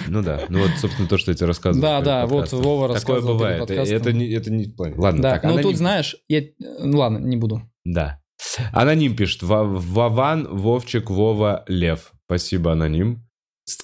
Ну 0.09 0.23
да. 0.23 0.43
Ну 0.49 0.61
вот, 0.61 0.71
собственно, 0.81 1.09
то, 1.09 1.19
что 1.19 1.31
я 1.31 1.37
тебе 1.37 1.47
рассказывал. 1.47 1.83
Да, 1.83 2.01
да, 2.01 2.27
вот. 2.27 2.51
Вова 2.53 2.89
Такое 2.89 2.95
рассказывал 2.95 3.39
перед 3.39 3.61
бывает. 3.61 3.71
Это 3.91 4.13
не... 4.13 4.29
Это 4.33 4.51
не... 4.51 4.75
Ладно, 4.97 5.23
Да, 5.23 5.39
так, 5.39 5.45
ну 5.45 5.63
тут, 5.63 5.77
знаешь, 5.77 6.17
я... 6.29 6.43
ну 6.81 6.99
ладно, 6.99 7.19
не 7.19 7.37
буду. 7.37 7.63
Да. 7.85 8.21
Аноним 8.73 9.15
пишет. 9.17 9.43
Ва- 9.43 9.65
Вован, 9.65 10.49
Вовчик, 10.51 11.11
Вова, 11.11 11.65
Лев. 11.69 12.13
Спасибо, 12.27 12.73
аноним. 12.73 13.25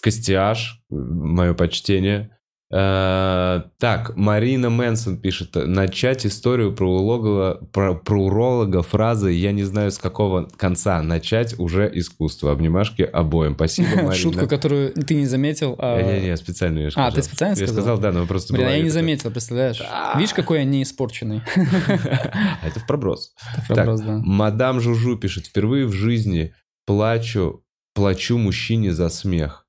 Костяш, 0.01 0.83
мое 0.91 1.55
почтение. 1.55 2.37
Э, 2.73 3.63
Так, 3.79 4.17
Марина 4.17 4.71
Мэнсон 4.71 5.19
пишет. 5.19 5.51
Начать 5.55 6.25
историю 6.25 6.75
про 6.75 6.91
уролога, 6.91 7.61
про, 7.73 7.95
про 7.95 8.23
уролога 8.25 8.83
фразой 8.83 9.37
«Я 9.37 9.53
не 9.53 9.63
знаю, 9.65 9.91
с 9.91 9.99
какого 9.99 10.49
конца 10.57 11.03
начать 11.03 11.59
уже 11.59 11.91
искусство». 11.93 12.51
Обнимашки 12.53 13.03
обоим. 13.03 13.55
Спасибо, 13.55 13.89
Марина. 13.97 14.15
Шутку, 14.15 14.49
которую 14.49 14.93
ты 14.95 15.15
не 15.15 15.27
заметил. 15.27 15.77
а- 15.79 16.01
Не-не-не, 16.03 16.37
специально 16.37 16.79
я 16.79 16.87
А, 16.89 16.91
сказал. 16.91 17.13
ты 17.13 17.23
специально 17.23 17.53
Я 17.53 17.67
сказал? 17.67 17.75
сказал, 17.83 17.99
да, 17.99 18.13
но 18.13 18.27
просто... 18.27 18.55
Блин, 18.55 18.67
а 18.67 18.71
я 18.71 18.83
не 18.83 18.91
заметил, 18.91 19.31
представляешь? 19.31 19.83
Видишь, 20.17 20.33
какой 20.35 20.59
я 20.61 20.65
не 20.65 20.83
испорченный. 20.83 21.43
А 21.55 22.59
это 22.67 22.81
в 22.81 22.87
проброс. 22.87 23.33
Да. 23.69 23.85
Мадам 24.25 24.81
Жужу 24.81 25.17
пишет, 25.19 25.47
впервые 25.47 25.87
в 25.87 25.93
жизни 25.93 26.55
плачу, 26.87 27.65
плачу 27.95 28.39
мужчине 28.39 28.93
за 28.93 29.09
смех. 29.11 29.62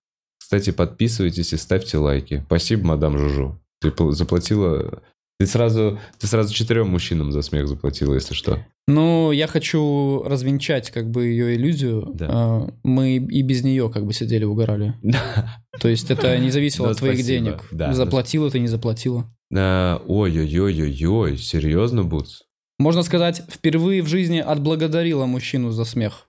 Кстати, 0.54 0.76
подписывайтесь 0.76 1.52
и 1.52 1.58
ставьте 1.58 1.98
лайки. 1.98 2.44
Спасибо, 2.46 2.86
мадам 2.86 3.18
Жужу. 3.18 3.60
Ты 3.82 3.90
пл- 3.90 4.12
заплатила... 4.12 5.02
Ты 5.40 5.48
сразу, 5.48 6.00
ты 6.20 6.28
сразу 6.28 6.54
четырем 6.54 6.90
мужчинам 6.90 7.32
за 7.32 7.42
смех 7.42 7.68
заплатила, 7.68 8.14
если 8.14 8.36
что. 8.36 8.60
Ну, 8.88 9.32
я 9.32 9.48
хочу 9.48 10.22
развенчать 10.24 10.92
как 10.92 11.10
бы 11.10 11.26
ее 11.26 11.56
иллюзию. 11.56 12.12
Да. 12.14 12.28
А, 12.30 12.68
Мы 12.84 13.16
и 13.16 13.42
без 13.42 13.64
нее 13.64 13.90
как 13.90 14.06
бы 14.06 14.14
сидели, 14.14 14.44
угорали. 14.44 14.94
То 15.82 15.88
есть 15.88 16.12
это 16.12 16.38
не 16.38 16.52
зависело 16.52 16.86
Ну, 16.86 16.92
от 16.92 16.98
твоих 17.00 17.16
спасибо. 17.16 17.46
денег. 17.46 17.64
Да. 17.72 17.92
Заплатила 17.94 18.52
ты, 18.52 18.60
не 18.60 18.68
заплатила. 18.68 19.26
А, 19.56 20.04
Ой-ой-ой-ой-ой, 20.08 21.38
серьезно, 21.38 22.04
Буц? 22.04 22.42
Можно 22.78 23.02
сказать, 23.02 23.42
впервые 23.50 24.04
в 24.04 24.08
жизни 24.08 24.38
отблагодарила 24.38 25.26
мужчину 25.26 25.72
за 25.72 25.84
смех. 25.84 26.28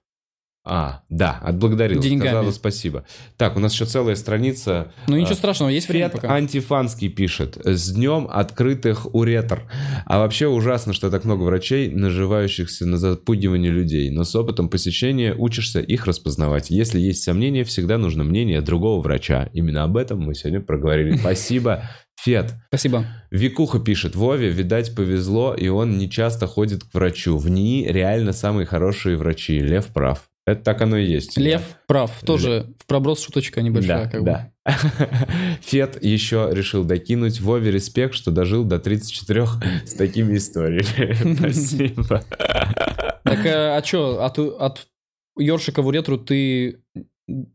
А, 0.66 1.02
да, 1.10 1.38
отблагодарил, 1.42 2.00
Деньгами. 2.00 2.28
сказала 2.28 2.50
спасибо. 2.50 3.04
Так, 3.36 3.54
у 3.56 3.60
нас 3.60 3.74
еще 3.74 3.84
целая 3.84 4.14
страница 4.14 4.94
Ну 5.08 5.18
ничего 5.18 5.34
страшного, 5.34 5.68
есть 5.68 5.88
время 5.90 6.06
Фет 6.06 6.22
пока. 6.22 6.34
Антифанский 6.34 7.10
пишет. 7.10 7.58
С 7.62 7.92
днем 7.92 8.26
открытых 8.30 9.14
уретр. 9.14 9.64
А 10.06 10.18
вообще 10.20 10.46
ужасно, 10.48 10.94
что 10.94 11.10
так 11.10 11.26
много 11.26 11.42
врачей, 11.42 11.90
наживающихся 11.90 12.86
на 12.86 12.96
запугивании 12.96 13.68
людей. 13.68 14.10
Но 14.10 14.24
с 14.24 14.34
опытом 14.34 14.70
посещения 14.70 15.34
учишься 15.34 15.80
их 15.80 16.06
распознавать. 16.06 16.70
Если 16.70 16.98
есть 16.98 17.22
сомнения, 17.22 17.64
всегда 17.64 17.98
нужно 17.98 18.24
мнение 18.24 18.62
другого 18.62 19.02
врача. 19.02 19.50
Именно 19.52 19.84
об 19.84 19.98
этом 19.98 20.20
мы 20.20 20.34
сегодня 20.34 20.60
проговорили. 20.60 21.16
Спасибо, 21.18 21.90
Фет. 22.22 22.54
Спасибо. 22.68 23.04
Викуха 23.30 23.80
пишет, 23.80 24.16
Вове, 24.16 24.48
видать, 24.48 24.94
повезло, 24.94 25.52
и 25.54 25.68
он 25.68 25.98
не 25.98 26.08
часто 26.08 26.46
ходит 26.46 26.84
к 26.84 26.94
врачу. 26.94 27.36
В 27.36 27.50
НИИ 27.50 27.88
реально 27.92 28.32
самые 28.32 28.64
хорошие 28.64 29.18
врачи. 29.18 29.60
Лев 29.60 29.88
прав. 29.88 30.22
Это 30.46 30.62
так 30.62 30.82
оно 30.82 30.98
и 30.98 31.06
есть. 31.06 31.38
Лев 31.38 31.62
прав. 31.86 32.20
Тоже 32.24 32.66
в 32.78 32.86
проброс 32.86 33.22
шуточка 33.22 33.62
небольшая. 33.62 34.04
Да, 34.04 34.10
как 34.10 34.20
бы. 34.20 34.26
да. 34.26 34.50
Фет 35.62 36.02
еще 36.02 36.50
решил 36.52 36.84
докинуть 36.84 37.40
Вове 37.40 37.70
респект, 37.70 38.14
что 38.14 38.30
дожил 38.30 38.64
до 38.64 38.78
34 38.78 39.46
с 39.86 39.94
такими 39.94 40.36
историями. 40.36 41.34
Спасибо. 41.38 42.24
Так 43.24 43.46
а, 43.46 43.82
что, 43.84 44.22
от, 44.24 44.38
от 44.38 44.86
ёршика 45.38 45.80
в 45.80 45.86
уретру 45.86 46.18
ты 46.18 46.82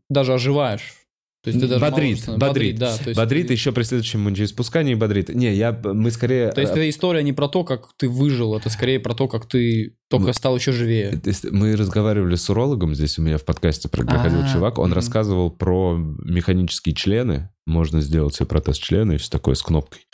даже 0.08 0.34
оживаешь. 0.34 0.99
То 1.42 1.48
есть 1.48 1.58
ты 1.58 1.68
даже 1.68 1.80
Бодрит, 1.80 2.26
молодишься. 2.26 2.36
бодрит. 2.36 2.78
да. 2.78 2.96
То 2.98 3.08
есть, 3.08 3.18
Бодрит 3.18 3.46
ты- 3.46 3.54
еще 3.54 3.72
при 3.72 3.82
следующем 3.84 4.20
мочеиспускании 4.20 4.94
бодрит. 4.94 5.30
Не, 5.30 5.54
я, 5.54 5.72
мы 5.72 6.10
скорее... 6.10 6.52
То 6.52 6.60
есть 6.60 6.72
э, 6.72 6.76
эта 6.76 6.90
история 6.90 7.22
не 7.22 7.32
про 7.32 7.48
то, 7.48 7.64
как 7.64 7.94
ты 7.96 8.10
выжил, 8.10 8.54
это 8.54 8.68
скорее 8.68 9.00
про 9.00 9.14
то, 9.14 9.26
как 9.26 9.46
ты 9.46 9.96
только 10.10 10.26
Ну, 10.26 10.32
стал 10.34 10.56
еще 10.56 10.72
живее. 10.72 11.16
То 11.18 11.30
есть 11.30 11.44
Мы 11.50 11.76
разговаривали 11.76 12.34
с 12.34 12.50
урологом, 12.50 12.94
здесь 12.94 13.18
у 13.18 13.22
меня 13.22 13.38
в 13.38 13.44
подкасте 13.46 13.88
А, 13.90 14.52
чувак, 14.52 14.78
он 14.78 14.92
рассказывал 14.92 15.50
про 15.50 15.96
механические 15.96 16.94
члены, 16.94 17.48
можно 17.66 18.02
сделать 18.02 18.34
себе 18.34 18.44
протез 18.46 18.76
члена 18.76 19.12
и 19.12 19.16
все 19.16 19.30
такое 19.30 19.54
с 19.54 19.62
кнопкой. 19.62 20.06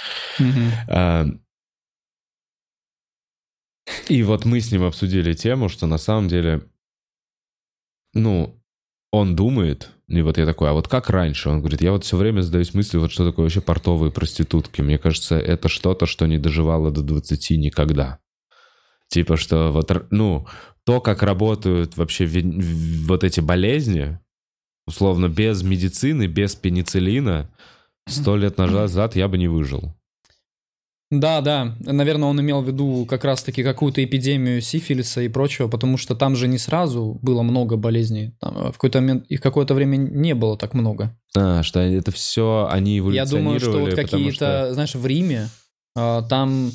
А, 0.88 1.26
И 4.08 4.22
вот 4.22 4.44
мы 4.44 4.60
с 4.60 4.70
ним 4.70 4.84
обсудили 4.84 5.32
тему, 5.32 5.68
что 5.68 5.86
на 5.86 5.98
самом 5.98 6.28
деле, 6.28 6.68
ну, 8.14 8.60
он 9.12 9.34
думает, 9.36 9.90
и 10.08 10.22
вот 10.22 10.38
я 10.38 10.46
такой, 10.46 10.70
а 10.70 10.72
вот 10.72 10.86
как 10.86 11.10
раньше? 11.10 11.48
Он 11.48 11.58
говорит, 11.58 11.82
я 11.82 11.90
вот 11.90 12.04
все 12.04 12.16
время 12.16 12.40
задаюсь 12.40 12.74
мыслью, 12.74 13.00
вот 13.00 13.10
что 13.10 13.26
такое 13.28 13.44
вообще 13.44 13.60
портовые 13.60 14.12
проститутки. 14.12 14.80
Мне 14.80 14.98
кажется, 14.98 15.36
это 15.36 15.68
что-то, 15.68 16.06
что 16.06 16.26
не 16.26 16.38
доживало 16.38 16.92
до 16.92 17.02
20 17.02 17.50
никогда. 17.58 18.20
Типа, 19.08 19.36
что 19.36 19.72
вот, 19.72 20.06
ну, 20.10 20.46
то, 20.84 21.00
как 21.00 21.22
работают 21.22 21.96
вообще 21.96 22.26
вот 23.06 23.24
эти 23.24 23.40
болезни, 23.40 24.20
условно, 24.86 25.28
без 25.28 25.64
медицины, 25.64 26.28
без 26.28 26.54
пенициллина, 26.54 27.50
сто 28.08 28.36
лет 28.36 28.58
назад 28.58 29.16
я 29.16 29.26
бы 29.26 29.38
не 29.38 29.48
выжил. 29.48 29.92
Да, 31.10 31.40
да. 31.40 31.76
Наверное, 31.80 32.28
он 32.28 32.40
имел 32.40 32.62
в 32.62 32.66
виду 32.66 33.06
как 33.08 33.24
раз-таки 33.24 33.62
какую-то 33.62 34.02
эпидемию 34.02 34.60
сифилиса 34.60 35.22
и 35.22 35.28
прочего, 35.28 35.68
потому 35.68 35.98
что 35.98 36.16
там 36.16 36.34
же 36.34 36.48
не 36.48 36.58
сразу 36.58 37.18
было 37.22 37.42
много 37.42 37.76
болезней. 37.76 38.32
Там, 38.40 38.56
э, 38.58 38.68
в 38.70 38.72
какой-то 38.72 39.00
момент 39.00 39.24
их 39.28 39.40
какое-то 39.40 39.74
время 39.74 39.96
не 39.96 40.34
было 40.34 40.56
так 40.58 40.74
много. 40.74 41.16
А, 41.36 41.62
что 41.62 41.78
это 41.78 42.10
все 42.10 42.66
они 42.70 42.94
Я 42.94 42.98
эволюционировали. 43.00 43.38
думаю, 43.44 43.60
что 43.60 43.78
вот 43.78 43.94
какие-то, 43.94 44.34
что- 44.34 44.74
знаешь, 44.74 44.94
в 44.96 45.06
Риме 45.06 45.48
а, 45.96 46.22
там 46.22 46.72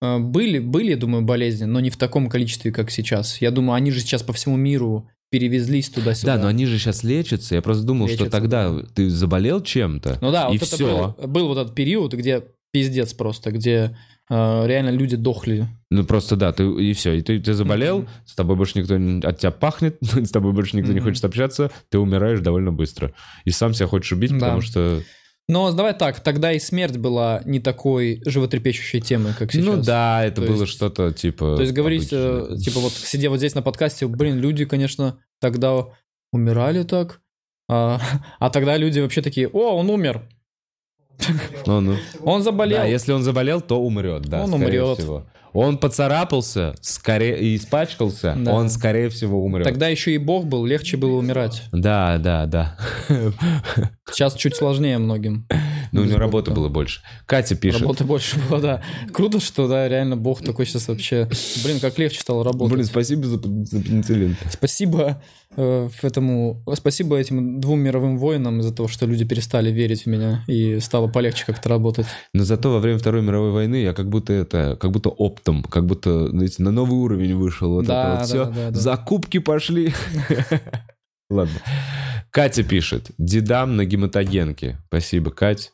а, 0.00 0.18
были, 0.18 0.58
были, 0.58 0.90
я 0.92 0.96
думаю, 0.96 1.22
болезни, 1.22 1.64
но 1.64 1.78
не 1.80 1.90
в 1.90 1.96
таком 1.98 2.30
количестве, 2.30 2.72
как 2.72 2.90
сейчас. 2.90 3.42
Я 3.42 3.50
думаю, 3.50 3.74
они 3.74 3.90
же 3.90 4.00
сейчас 4.00 4.22
по 4.22 4.32
всему 4.32 4.56
миру 4.56 5.08
перевезлись 5.30 5.90
туда-сюда. 5.90 6.36
Да, 6.36 6.42
но 6.42 6.48
они 6.48 6.64
же 6.66 6.78
сейчас 6.78 7.04
лечатся. 7.04 7.54
Я 7.54 7.62
просто 7.62 7.84
думал, 7.84 8.06
что 8.08 8.14
Лечатся, 8.24 8.30
тогда 8.32 8.74
ты 8.94 9.08
заболел 9.10 9.62
чем-то, 9.62 10.18
Ну 10.22 10.30
да, 10.32 10.48
и 10.48 10.58
вот 10.58 10.62
это 10.68 10.74
все. 10.74 11.14
был, 11.18 11.26
был 11.28 11.48
вот 11.48 11.58
этот 11.58 11.74
период, 11.74 12.12
где 12.14 12.42
пиздец 12.72 13.14
просто, 13.14 13.50
где 13.50 13.96
а, 14.30 14.64
реально 14.66 14.90
люди 14.90 15.16
дохли. 15.16 15.66
Ну 15.90 16.04
просто 16.04 16.36
да, 16.36 16.52
ты 16.52 16.64
и 16.64 16.92
все. 16.94 17.12
И 17.18 17.22
ты, 17.22 17.38
ты 17.38 17.52
заболел, 17.52 17.98
Мгм. 18.00 18.08
с 18.24 18.34
тобой 18.34 18.56
больше 18.56 18.78
никто 18.78 18.96
не- 18.96 19.20
от 19.22 19.38
тебя 19.38 19.50
пахнет, 19.50 19.98
с 20.00 20.30
тобой 20.30 20.52
больше 20.52 20.76
никто 20.76 20.92
не 20.92 21.00
Мгм. 21.00 21.10
хочет 21.10 21.24
общаться, 21.24 21.70
ты 21.90 21.98
умираешь 21.98 22.40
довольно 22.40 22.72
быстро. 22.72 23.12
И 23.44 23.50
сам 23.50 23.74
себя 23.74 23.86
хочешь 23.88 24.12
убить, 24.12 24.30
Да. 24.32 24.38
потому 24.38 24.60
что... 24.62 25.02
Но 25.48 25.70
давай 25.72 25.92
так, 25.92 26.20
тогда 26.20 26.52
и 26.52 26.58
смерть 26.60 26.96
была 26.98 27.42
не 27.44 27.58
такой 27.58 28.22
животрепещущей 28.24 29.00
темой, 29.00 29.34
как 29.36 29.52
сейчас. 29.52 29.66
Ну 29.66 29.82
да, 29.82 30.24
это 30.24 30.40
То 30.40 30.46
было 30.48 30.60
есть- 30.62 30.72
что-то 30.72 31.12
типа... 31.12 31.56
То 31.56 31.62
есть 31.62 31.74
говорить, 31.74 32.08
э, 32.12 32.56
типа 32.64 32.78
вот 32.80 32.92
сидя 32.92 33.28
вот 33.28 33.38
здесь 33.38 33.54
на 33.54 33.60
подкасте, 33.60 34.06
блин, 34.06 34.38
люди, 34.38 34.64
конечно, 34.64 35.18
тогда 35.40 35.84
умирали 36.32 36.84
так, 36.84 37.20
а, 37.68 38.00
а 38.38 38.50
тогда 38.50 38.76
люди 38.78 39.00
вообще 39.00 39.20
такие, 39.20 39.48
о, 39.48 39.76
он 39.76 39.90
умер, 39.90 40.22
Ну, 41.66 41.80
ну. 41.80 41.96
он 42.24 42.42
заболел. 42.42 42.78
Да, 42.78 42.84
если 42.84 43.12
он 43.12 43.22
заболел, 43.22 43.60
то 43.60 43.80
умрет, 43.80 44.22
да, 44.22 44.42
Он 44.42 44.54
умрет. 44.54 44.98
всего. 44.98 45.24
Он 45.52 45.76
поцарапался, 45.76 46.74
скорее 46.80 47.38
и 47.38 47.56
испачкался, 47.56 48.34
Да. 48.38 48.54
он, 48.54 48.70
скорее 48.70 49.10
всего, 49.10 49.44
умрет. 49.44 49.64
Тогда 49.64 49.88
еще 49.88 50.12
и 50.12 50.18
Бог 50.18 50.46
был, 50.46 50.64
легче 50.64 50.96
было 50.96 51.16
умирать. 51.16 51.64
Да, 51.72 52.16
да, 52.18 52.46
да. 52.46 52.76
Сейчас 54.10 54.34
чуть 54.34 54.56
сложнее 54.56 54.98
многим. 54.98 55.46
Ну, 55.92 56.02
у 56.02 56.04
него 56.04 56.18
работы 56.18 56.50
было 56.50 56.68
больше. 56.68 57.02
Катя 57.26 57.54
пишет. 57.54 57.82
Работы 57.82 58.04
больше 58.04 58.38
было, 58.48 58.60
да. 58.60 58.82
Круто, 59.12 59.40
что, 59.40 59.68
да, 59.68 59.88
реально 59.88 60.16
Бог 60.16 60.42
такой 60.42 60.66
сейчас 60.66 60.88
вообще... 60.88 61.28
Блин, 61.62 61.80
как 61.80 61.98
легче 61.98 62.20
стало 62.20 62.44
работать. 62.44 62.72
Блин, 62.72 62.86
спасибо 62.86 63.26
за, 63.26 63.36
за 63.36 63.82
пенициллин. 63.82 64.36
Спасибо 64.50 65.22
э, 65.56 65.88
этому, 66.00 66.62
спасибо 66.74 67.18
этим 67.18 67.60
двум 67.60 67.80
мировым 67.80 68.18
войнам 68.18 68.62
за 68.62 68.72
то, 68.72 68.88
что 68.88 69.06
люди 69.06 69.24
перестали 69.24 69.70
верить 69.70 70.04
в 70.04 70.06
меня 70.06 70.44
и 70.46 70.80
стало 70.80 71.08
полегче 71.08 71.44
как-то 71.46 71.68
работать. 71.68 72.06
Но 72.32 72.44
зато 72.44 72.72
во 72.72 72.80
время 72.80 72.98
Второй 72.98 73.22
мировой 73.22 73.52
войны 73.52 73.82
я 73.82 73.92
как 73.92 74.08
будто 74.08 74.32
это, 74.32 74.76
как 74.80 74.90
будто 74.90 75.10
оптом, 75.10 75.62
как 75.62 75.84
будто, 75.86 76.28
знаете, 76.30 76.62
на 76.62 76.70
новый 76.70 76.98
уровень 76.98 77.36
вышел. 77.36 77.70
Вот 77.70 77.86
Да, 77.86 78.02
это 78.02 78.10
вот 78.10 78.18
да, 78.18 78.24
все. 78.24 78.44
да, 78.46 78.70
да. 78.70 78.80
Закупки 78.80 79.38
пошли. 79.38 79.92
Ладно. 81.32 81.54
Катя 82.30 82.62
пишет. 82.62 83.10
Дедам 83.18 83.76
на 83.76 83.84
гематогенке. 83.84 84.78
Спасибо, 84.88 85.30
Кать. 85.30 85.72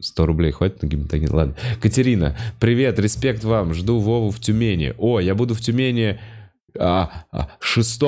100 0.00 0.26
рублей 0.26 0.50
хватит 0.50 0.82
на 0.82 0.86
гематоген? 0.86 1.32
Ладно. 1.32 1.56
Катерина, 1.80 2.36
привет, 2.58 2.98
респект 2.98 3.44
вам. 3.44 3.74
Жду 3.74 4.00
Вову 4.00 4.30
в 4.30 4.40
Тюмени. 4.40 4.94
О, 4.98 5.20
я 5.20 5.34
буду 5.34 5.54
в 5.54 5.60
Тюмени 5.60 6.18
а, 6.78 7.24
а, 7.32 7.48
6 7.60 8.02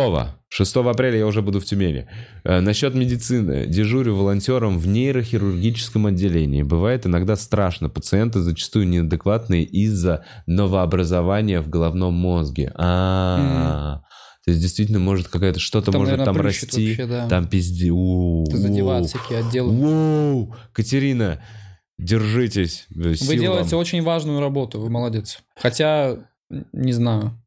6 0.49 0.77
апреля 0.77 1.19
я 1.19 1.27
уже 1.27 1.43
буду 1.43 1.61
в 1.61 1.65
Тюмени. 1.65 2.09
Э, 2.45 2.61
насчет 2.61 2.95
медицины. 2.95 3.67
Дежурю 3.67 4.15
волонтером 4.15 4.79
в 4.79 4.87
нейрохирургическом 4.87 6.07
отделении. 6.07 6.63
Бывает 6.63 7.07
иногда 7.07 7.37
страшно. 7.37 7.89
Пациенты 7.89 8.41
зачастую 8.41 8.87
неадекватные 8.89 9.65
из-за 9.65 10.25
новообразования 10.47 11.61
в 11.61 11.69
головном 11.69 12.15
мозге. 12.15 12.73
А, 12.75 14.03
то 14.45 14.51
есть 14.51 14.61
действительно 14.61 14.99
может 14.99 15.29
какая-то 15.29 15.61
что-то 15.61 15.93
может 15.93 16.19
наверное, 16.19 16.25
там 16.25 16.37
расти, 16.41 16.89
вообще, 16.89 17.07
да. 17.07 17.29
там 17.29 17.47
пизди. 17.49 17.91
у, 17.91 18.43
у. 18.43 18.45
отделы. 19.39 19.73
Катерина, 20.73 21.41
держитесь. 21.97 22.87
Вы 22.91 23.15
делаете 23.37 23.77
очень 23.77 24.03
важную 24.03 24.41
работу, 24.41 24.81
вы 24.81 24.91
молодец. 24.91 25.39
Хотя, 25.55 26.19
не 26.73 26.93
знаю. 26.93 27.41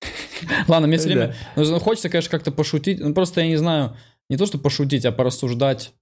Ладно, 0.68 0.86
мне 0.86 0.98
все 0.98 1.08
время... 1.08 1.34
ну, 1.56 1.78
Хочется, 1.80 2.08
конечно, 2.08 2.30
как-то 2.30 2.52
пошутить. 2.52 3.00
Ну, 3.00 3.12
просто 3.12 3.40
я 3.40 3.48
не 3.48 3.56
знаю, 3.56 3.96
не 4.28 4.36
то, 4.36 4.46
что 4.46 4.58
пошутить, 4.58 5.04
а 5.04 5.12
порассуждать 5.12 5.92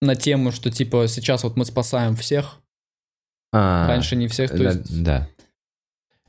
на 0.00 0.16
тему, 0.16 0.50
что, 0.50 0.70
типа, 0.70 1.06
сейчас 1.08 1.44
вот 1.44 1.56
мы 1.56 1.64
спасаем 1.64 2.16
всех, 2.16 2.60
А, 3.52 3.86
раньше 3.86 4.16
не 4.16 4.28
всех, 4.28 4.50
то 4.50 4.62
есть... 4.62 5.02
да. 5.02 5.28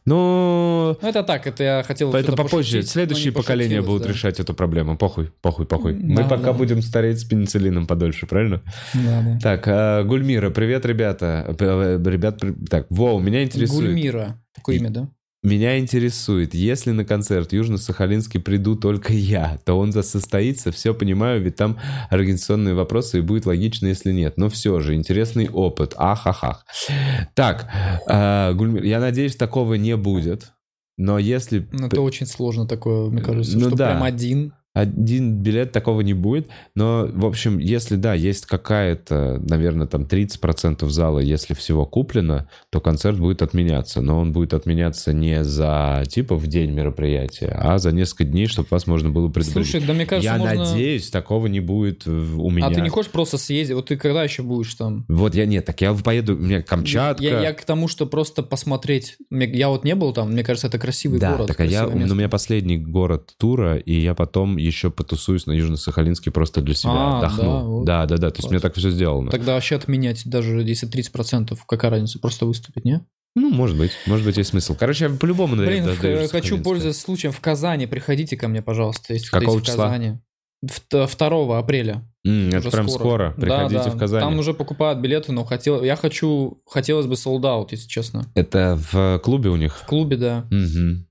Ну, 0.07 0.97
Ну, 1.01 1.07
это 1.07 1.21
так, 1.21 1.45
это 1.47 1.63
я 1.63 1.83
хотел... 1.83 2.13
это 2.13 2.31
попозже. 2.31 2.49
пошутить, 2.57 2.75
но 2.85 2.87
Следующие 2.91 3.33
поколения 3.33 3.81
будут 3.81 4.03
да. 4.03 4.09
решать 4.09 4.39
эту 4.39 4.53
проблему. 4.53 4.97
Похуй, 4.97 5.31
похуй, 5.41 5.65
похуй. 5.65 5.95
Мы 5.95 6.23
Да, 6.23 6.29
пока 6.29 6.43
да. 6.43 6.53
будем 6.53 6.81
стареть 6.81 7.19
с 7.19 7.25
пенициллином 7.25 7.87
подольше, 7.87 8.25
правильно? 8.25 8.61
Да, 8.93 9.21
да. 9.21 9.39
Так, 9.41 9.63
а, 9.67 10.03
Гульмира, 10.03 10.49
привет, 10.49 10.85
ребята. 10.85 11.55
Э, 11.59 12.01
Ребят, 12.05 12.39
при- 12.39 12.53
так, 12.53 12.87
Воу, 12.89 13.19
меня 13.19 13.43
интересует. 13.43 13.91
Гульмира. 13.91 14.41
Такое 14.55 14.77
имя, 14.77 14.89
да? 14.89 15.09
Меня 15.47 15.79
интересует, 15.79 16.53
если 16.53 16.91
на 16.91 17.05
концерт 17.05 17.53
Южно-Сахалинский 17.53 18.41
приду 18.41 18.75
только 18.75 19.13
я, 19.13 19.57
то 19.63 19.79
он 19.79 19.93
состоится, 19.93 20.73
все 20.73 20.93
понимаю, 20.93 21.41
ведь 21.41 21.55
там 21.55 21.79
организационные 22.09 22.75
вопросы, 22.75 23.19
и 23.19 23.21
будет 23.21 23.45
логично, 23.45 23.87
если 23.87 24.11
нет. 24.11 24.35
Но 24.35 24.49
все 24.49 24.81
же, 24.81 24.93
интересный 24.93 25.47
опыт. 25.47 25.93
Ах-ах-ах. 25.95 26.65
Так, 27.33 27.69
а, 28.09 28.51
Гульмир, 28.51 28.83
я 28.83 28.99
надеюсь, 28.99 29.37
такого 29.37 29.75
не 29.75 29.95
будет. 29.95 30.51
Но 30.97 31.17
если 31.17 31.65
Ну, 31.71 31.87
это 31.87 32.01
очень 32.01 32.25
сложно 32.25 32.67
такое, 32.67 33.09
мне 33.09 33.21
кажется, 33.21 33.57
Ну 33.57 33.69
что 33.69 33.77
да. 33.77 33.91
прям 33.91 34.03
один. 34.03 34.53
Один 34.79 35.41
билет 35.41 35.71
такого 35.71 36.01
не 36.01 36.13
будет. 36.13 36.47
Но, 36.75 37.07
в 37.11 37.25
общем, 37.25 37.57
если, 37.57 37.95
да, 37.95 38.13
есть 38.13 38.45
какая-то, 38.45 39.41
наверное, 39.47 39.87
там 39.87 40.03
30% 40.03 40.87
зала, 40.89 41.19
если 41.19 41.53
всего 41.53 41.85
куплено, 41.85 42.49
то 42.69 42.79
концерт 42.79 43.19
будет 43.19 43.41
отменяться. 43.41 44.01
Но 44.01 44.19
он 44.19 44.33
будет 44.33 44.53
отменяться 44.53 45.13
не 45.13 45.43
за, 45.43 46.03
типа, 46.07 46.35
в 46.35 46.47
день 46.47 46.71
мероприятия, 46.71 47.55
а 47.57 47.77
за 47.77 47.91
несколько 47.91 48.23
дней, 48.25 48.47
чтобы 48.47 48.67
вас 48.71 48.87
можно 48.87 49.09
было 49.09 49.29
предупредить. 49.29 49.71
Слушай, 49.71 49.85
да 49.85 49.93
мне 49.93 50.05
кажется, 50.05 50.33
я 50.33 50.37
можно... 50.37 50.65
надеюсь, 50.65 51.09
такого 51.09 51.47
не 51.47 51.59
будет 51.59 52.05
в- 52.05 52.41
у 52.41 52.49
меня. 52.49 52.67
А 52.67 52.73
ты 52.73 52.81
не 52.81 52.89
хочешь 52.89 53.11
просто 53.11 53.37
съездить? 53.37 53.75
Вот 53.75 53.87
ты 53.87 53.97
когда 53.97 54.23
еще 54.23 54.43
будешь 54.43 54.73
там? 54.75 55.05
Вот 55.07 55.35
я 55.35 55.45
нет, 55.45 55.65
так 55.65 55.81
я 55.81 55.93
поеду, 55.93 56.35
у 56.35 56.39
меня 56.39 56.61
Камчатка. 56.61 57.23
Я, 57.23 57.41
я 57.41 57.53
к 57.53 57.63
тому, 57.65 57.87
что 57.87 58.05
просто 58.05 58.43
посмотреть. 58.43 59.17
Я 59.29 59.69
вот 59.69 59.83
не 59.83 59.95
был 59.95 60.13
там, 60.13 60.31
мне 60.31 60.43
кажется, 60.43 60.67
это 60.67 60.79
красивый 60.79 61.19
да, 61.19 61.33
город. 61.33 61.47
так 61.47 61.59
а 61.59 61.65
я, 61.65 61.87
у 61.87 61.97
меня 61.97 62.29
последний 62.29 62.77
город 62.77 63.33
тура, 63.37 63.77
и 63.77 63.93
я 63.93 64.13
потом 64.13 64.57
еще 64.67 64.89
потусуюсь 64.91 65.45
на 65.47 65.51
Южно-Сахалинске 65.53 66.31
просто 66.31 66.61
для 66.61 66.75
себя, 66.75 66.91
А, 66.93 67.17
отдохну. 67.19 67.43
да, 67.43 67.59
вот. 67.63 67.85
Да, 67.85 68.05
да, 68.05 68.17
да, 68.17 68.29
то 68.29 68.35
есть 68.37 68.41
Класс. 68.41 68.51
мне 68.51 68.59
так 68.59 68.75
все 68.75 68.89
сделано. 68.91 69.31
Тогда 69.31 69.53
вообще 69.55 69.75
отменять 69.75 70.23
даже 70.29 70.61
если 70.61 70.87
30%, 70.87 71.57
какая 71.67 71.91
разница, 71.91 72.19
просто 72.19 72.45
выступить, 72.45 72.85
не? 72.85 73.01
Ну, 73.35 73.49
может 73.49 73.77
быть, 73.77 73.91
может 74.07 74.25
быть, 74.25 74.37
есть 74.37 74.49
смысл. 74.49 74.75
Короче, 74.79 75.05
я 75.05 75.11
по-любому, 75.11 75.55
наверное, 75.55 75.95
Блин, 75.95 76.21
до 76.23 76.27
хочу 76.27 76.57
пользоваться 76.61 76.99
случаем 77.01 77.31
в 77.31 77.39
Казани, 77.39 77.85
приходите 77.85 78.35
ко 78.35 78.47
мне, 78.47 78.61
пожалуйста, 78.61 79.13
если 79.13 79.29
Какого 79.29 79.59
в 79.59 79.63
числа? 79.63 79.85
Казани. 79.85 80.17
В- 80.63 80.81
2 80.89 81.59
апреля. 81.59 82.03
М, 82.25 82.49
это 82.49 82.57
Уже 82.59 82.71
прям 82.71 82.89
скоро. 82.89 83.35
Да, 83.37 83.41
Приходите 83.41 83.83
да. 83.83 83.89
в 83.91 83.97
Казань. 83.97 84.21
Там 84.21 84.39
уже 84.39 84.53
покупают 84.55 84.99
билеты, 84.99 85.31
но 85.31 85.43
хотел, 85.45 85.83
я 85.83 85.95
хочу, 85.95 86.61
хотелось 86.65 87.05
бы 87.05 87.15
солдат, 87.15 87.71
если 87.71 87.87
честно. 87.87 88.25
Это 88.33 88.77
в 88.91 89.19
клубе 89.19 89.49
у 89.51 89.55
них? 89.55 89.77
В 89.77 89.85
клубе, 89.85 90.17
да. 90.17 90.47
Мгм. 90.49 91.06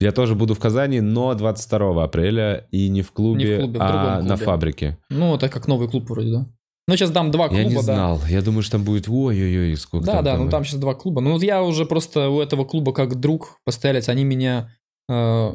Я 0.00 0.12
тоже 0.12 0.34
буду 0.34 0.54
в 0.54 0.58
Казани, 0.58 1.00
но 1.00 1.34
22 1.34 2.04
апреля 2.04 2.66
и 2.70 2.88
не 2.88 3.02
в 3.02 3.12
клубе, 3.12 3.44
Не 3.48 3.56
в 3.56 3.60
клубе, 3.60 3.78
в 3.78 3.82
а 3.82 4.16
на 4.20 4.28
клубе. 4.28 4.44
фабрике. 4.44 4.98
Ну, 5.08 5.34
это 5.36 5.48
как 5.48 5.66
новый 5.68 5.88
клуб 5.88 6.08
вроде, 6.10 6.32
да? 6.32 6.46
Ну, 6.88 6.96
сейчас 6.96 7.10
дам 7.10 7.30
два 7.30 7.48
клуба, 7.48 7.62
я 7.62 7.68
не 7.68 7.74
да. 7.74 7.80
знал. 7.82 8.20
Я 8.28 8.42
думаю, 8.42 8.62
что 8.62 8.72
там 8.72 8.84
будет 8.84 9.08
ой-ой-ой, 9.08 9.74
сколько 9.76 10.06
Да, 10.06 10.12
там. 10.16 10.24
да, 10.24 10.32
там 10.36 10.44
ну 10.44 10.50
там 10.50 10.64
сейчас 10.64 10.78
два 10.80 10.94
клуба. 10.94 11.20
Ну 11.20 11.32
вот 11.32 11.42
я 11.42 11.62
уже 11.62 11.84
просто 11.86 12.28
у 12.28 12.40
этого 12.40 12.64
клуба 12.64 12.92
как 12.92 13.16
друг 13.18 13.58
постоялец, 13.64 14.08
они 14.08 14.22
меня 14.24 14.70
э, 15.10 15.54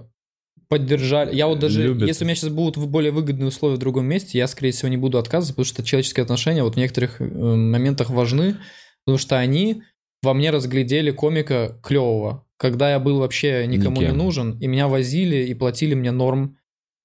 поддержали. 0.69 1.35
Я 1.35 1.47
вот 1.47 1.59
даже, 1.59 1.83
Любят. 1.83 2.07
если 2.07 2.23
у 2.23 2.27
меня 2.27 2.35
сейчас 2.35 2.49
будут 2.49 2.77
в- 2.77 2.87
более 2.87 3.11
выгодные 3.11 3.47
условия 3.47 3.75
в 3.75 3.79
другом 3.79 4.05
месте, 4.05 4.37
я, 4.37 4.47
скорее 4.47 4.71
всего, 4.71 4.89
не 4.89 4.97
буду 4.97 5.17
отказываться, 5.17 5.53
потому 5.53 5.65
что 5.65 5.83
человеческие 5.83 6.23
отношения 6.23 6.63
вот 6.63 6.75
в 6.75 6.77
некоторых 6.77 7.19
э, 7.21 7.25
моментах 7.25 8.09
важны, 8.09 8.57
потому 9.05 9.17
что 9.17 9.37
они 9.37 9.83
во 10.23 10.33
мне 10.33 10.49
разглядели 10.51 11.11
комика 11.11 11.77
клевого, 11.83 12.45
когда 12.61 12.91
я 12.91 12.99
был 12.99 13.17
вообще 13.17 13.65
никому 13.65 14.01
Никем. 14.01 14.11
не 14.11 14.17
нужен, 14.23 14.59
и 14.59 14.67
меня 14.67 14.87
возили 14.87 15.47
и 15.47 15.53
платили 15.55 15.95
мне 15.95 16.11
норм. 16.11 16.57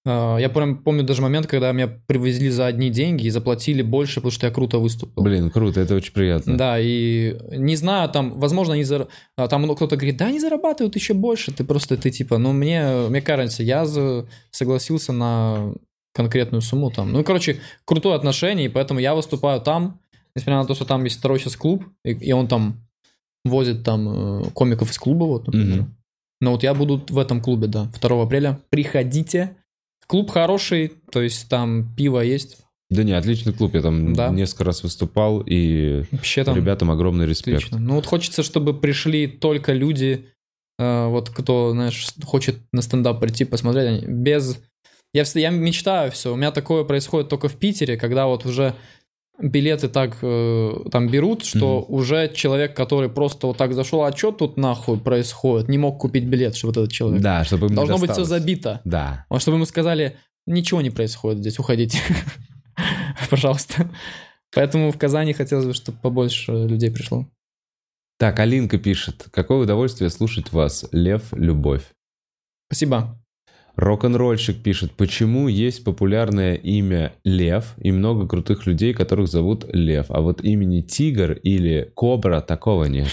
Э, 0.04 0.36
Я 0.38 0.50
прям 0.50 0.82
помню 0.82 1.02
даже 1.02 1.22
момент, 1.22 1.46
когда 1.46 1.72
меня 1.72 1.88
привезли 2.06 2.50
за 2.50 2.66
одни 2.66 2.90
деньги 2.90 3.24
и 3.24 3.30
заплатили 3.30 3.80
больше, 3.80 4.16
потому 4.16 4.32
что 4.32 4.46
я 4.46 4.52
круто 4.52 4.78
выступил. 4.78 5.22
Блин, 5.22 5.50
круто, 5.50 5.80
это 5.80 5.94
очень 5.94 6.12
приятно. 6.12 6.58
Да, 6.58 6.76
и 6.78 7.38
не 7.56 7.74
знаю, 7.74 8.10
там, 8.10 8.38
возможно, 8.38 8.74
они 8.74 8.84
зар... 8.84 9.08
а, 9.38 9.48
там 9.48 9.74
кто-то 9.74 9.96
говорит, 9.96 10.18
да, 10.18 10.26
они 10.26 10.40
зарабатывают 10.40 10.94
еще 10.94 11.14
больше, 11.14 11.52
ты 11.52 11.64
просто, 11.64 11.96
ты 11.96 12.10
типа, 12.10 12.36
ну, 12.36 12.52
мне, 12.52 13.06
мне 13.08 13.22
кажется, 13.22 13.62
я 13.62 13.86
согласился 14.50 15.14
на 15.14 15.72
конкретную 16.12 16.60
сумму 16.60 16.90
там. 16.90 17.12
Ну, 17.12 17.24
короче, 17.24 17.60
крутое 17.86 18.14
отношение, 18.14 18.66
и 18.66 18.68
поэтому 18.68 19.00
я 19.00 19.14
выступаю 19.14 19.62
там, 19.62 20.00
несмотря 20.34 20.58
на 20.60 20.66
то, 20.66 20.74
что 20.74 20.84
там 20.84 21.02
есть 21.04 21.18
второй 21.18 21.38
сейчас 21.38 21.56
клуб, 21.56 21.82
и, 22.04 22.10
и 22.10 22.32
он 22.32 22.46
там 22.46 22.85
возит 23.48 23.84
там 23.84 24.08
э, 24.42 24.50
комиков 24.54 24.90
из 24.90 24.98
клуба, 24.98 25.24
вот, 25.24 25.46
например. 25.46 25.82
Мгм. 25.82 25.96
Но 26.40 26.52
вот 26.52 26.62
я 26.62 26.74
буду 26.74 27.02
в 27.08 27.18
этом 27.18 27.40
клубе, 27.40 27.66
да, 27.66 27.88
2 28.00 28.22
апреля. 28.22 28.60
Приходите. 28.70 29.56
Клуб 30.06 30.30
хороший, 30.30 30.92
то 31.10 31.22
есть 31.22 31.48
там 31.48 31.94
пиво 31.96 32.20
есть. 32.20 32.58
Да 32.90 33.02
не, 33.02 33.12
отличный 33.12 33.52
клуб. 33.52 33.74
Я 33.74 33.82
там 33.82 34.14
Да. 34.14 34.28
несколько 34.28 34.64
раз 34.64 34.82
выступал, 34.82 35.40
и 35.40 36.04
Вообще 36.12 36.44
там... 36.44 36.54
ребятам 36.56 36.90
огромный 36.90 37.26
респект. 37.26 37.58
Отлично. 37.58 37.78
Ну 37.78 37.94
вот 37.96 38.06
хочется, 38.06 38.42
чтобы 38.42 38.78
пришли 38.78 39.26
только 39.26 39.72
люди, 39.72 40.26
э, 40.78 41.06
вот 41.08 41.30
кто, 41.30 41.72
знаешь, 41.72 42.06
хочет 42.24 42.58
на 42.72 42.82
стендап 42.82 43.18
прийти 43.20 43.44
посмотреть, 43.44 44.06
без... 44.06 44.60
Я, 45.12 45.24
я 45.34 45.50
мечтаю 45.50 46.12
все. 46.12 46.32
У 46.32 46.36
меня 46.36 46.52
такое 46.52 46.84
происходит 46.84 47.28
только 47.28 47.48
в 47.48 47.56
Питере, 47.56 47.96
когда 47.96 48.26
вот 48.26 48.44
уже 48.46 48.74
билеты 49.38 49.88
так 49.88 50.18
э, 50.22 50.72
там 50.90 51.08
берут, 51.08 51.44
что 51.44 51.82
уже 51.82 52.28
человек, 52.34 52.74
который 52.74 53.08
просто 53.08 53.46
вот 53.48 53.56
так 53.56 53.74
зашел, 53.74 54.04
а 54.04 54.16
что 54.16 54.32
тут 54.32 54.56
нахуй 54.56 54.98
происходит? 54.98 55.68
Не 55.68 55.78
мог 55.78 56.00
купить 56.00 56.24
билет, 56.24 56.56
что 56.56 56.68
вот 56.68 56.76
этот 56.76 56.92
человек. 56.92 57.22
Да, 57.22 57.44
чтобы 57.44 57.68
не 57.68 57.74
Должно 57.74 57.98
быть 57.98 58.10
все 58.10 58.24
забито. 58.24 58.80
Да. 58.84 59.26
Вот 59.28 59.42
чтобы 59.42 59.56
ему 59.56 59.66
сказали, 59.66 60.16
ничего 60.46 60.80
не 60.80 60.90
происходит 60.90 61.40
здесь, 61.40 61.58
уходите. 61.58 61.98
Пожалуйста. 63.30 63.90
Поэтому 64.54 64.90
в 64.90 64.98
Казани 64.98 65.32
хотелось 65.32 65.66
бы, 65.66 65.74
чтобы 65.74 65.98
побольше 65.98 66.52
людей 66.52 66.90
пришло. 66.90 67.26
Так, 68.18 68.38
Алинка 68.40 68.78
пишет. 68.78 69.28
Какое 69.30 69.58
удовольствие 69.58 70.08
слушать 70.08 70.52
вас, 70.52 70.86
Лев, 70.92 71.32
Любовь. 71.32 71.84
Спасибо. 72.68 73.20
Рок-н-ролльщик 73.76 74.62
пишет, 74.62 74.92
почему 74.92 75.48
есть 75.48 75.84
популярное 75.84 76.54
имя 76.54 77.12
Лев 77.24 77.74
и 77.78 77.92
много 77.92 78.26
крутых 78.26 78.66
людей, 78.66 78.94
которых 78.94 79.28
зовут 79.28 79.66
Лев, 79.72 80.06
а 80.08 80.22
вот 80.22 80.42
имени 80.42 80.80
Тигр 80.80 81.32
или 81.32 81.92
Кобра 81.94 82.40
такого 82.40 82.84
нет. 82.84 83.08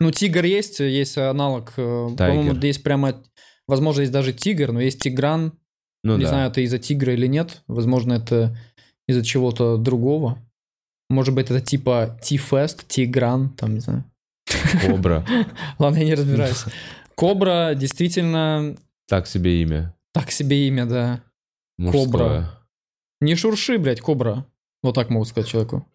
Ну, 0.00 0.10
тигр 0.10 0.44
есть, 0.44 0.80
есть 0.80 1.16
аналог. 1.16 1.72
э. 1.76 2.08
По-моему, 2.16 2.54
здесь 2.54 2.78
прямо, 2.78 3.22
возможно, 3.68 4.00
есть 4.00 4.12
даже 4.12 4.32
тигр, 4.32 4.72
но 4.72 4.80
есть 4.80 5.00
тигран. 5.00 5.52
Ну 6.02 6.16
не 6.16 6.24
да. 6.24 6.30
знаю, 6.30 6.50
это 6.50 6.60
из-за 6.62 6.78
тигра 6.78 7.12
или 7.12 7.26
нет. 7.26 7.62
Возможно, 7.68 8.14
это 8.14 8.56
из-за 9.06 9.24
чего-то 9.24 9.76
другого. 9.76 10.38
Может 11.08 11.34
быть, 11.34 11.50
это 11.50 11.60
типа 11.60 12.18
Ти-фест, 12.22 12.86
Тигран, 12.86 13.50
там, 13.50 13.74
не 13.74 13.80
знаю. 13.80 14.04
Кобра. 14.86 15.26
Ладно, 15.78 15.98
я 15.98 16.04
не 16.04 16.14
разбираюсь. 16.14 16.64
Кобра 17.16 17.74
действительно 17.74 18.76
Так 19.08 19.26
себе 19.26 19.60
имя. 19.62 19.94
Так 20.12 20.30
себе 20.30 20.66
имя, 20.68 20.86
да. 20.86 21.22
Мужское. 21.78 22.04
Кобра. 22.04 22.58
Не 23.20 23.34
шурши, 23.36 23.78
блядь, 23.78 24.00
кобра. 24.00 24.46
Вот 24.82 24.94
так 24.94 25.10
могу 25.10 25.24
сказать 25.24 25.48
человеку. 25.48 25.86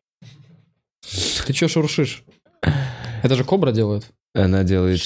Ты 1.45 1.53
чё 1.53 1.67
шуршишь? 1.67 2.23
Это 3.23 3.35
же 3.35 3.43
кобра 3.43 3.71
делает. 3.71 4.07
Она 4.33 4.63
делает... 4.63 5.01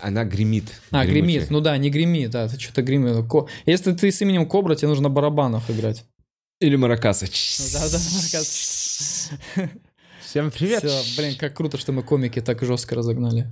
Она 0.00 0.24
гремит. 0.24 0.64
А, 0.90 1.04
Гремучая. 1.04 1.22
гремит. 1.22 1.50
Ну 1.50 1.60
да, 1.60 1.76
не 1.78 1.90
гремит, 1.90 2.30
да, 2.30 2.48
ты 2.48 2.58
что-то 2.60 2.82
гремит. 2.82 3.26
Ко- 3.28 3.46
Если 3.64 3.92
ты 3.92 4.10
с 4.12 4.20
именем 4.20 4.46
Кобра, 4.46 4.74
тебе 4.74 4.88
нужно 4.88 5.04
на 5.04 5.14
барабанах 5.14 5.70
играть. 5.70 6.04
Или 6.60 6.76
маракасы. 6.76 7.26
Да-да, 7.72 7.98
маракасы. 7.98 9.38
Всем 10.36 10.50
привет! 10.50 10.84
Все, 10.84 11.16
блин, 11.16 11.34
как 11.38 11.54
круто, 11.54 11.78
что 11.78 11.92
мы 11.92 12.02
комики 12.02 12.42
так 12.42 12.60
жестко 12.60 12.94
разогнали. 12.94 13.48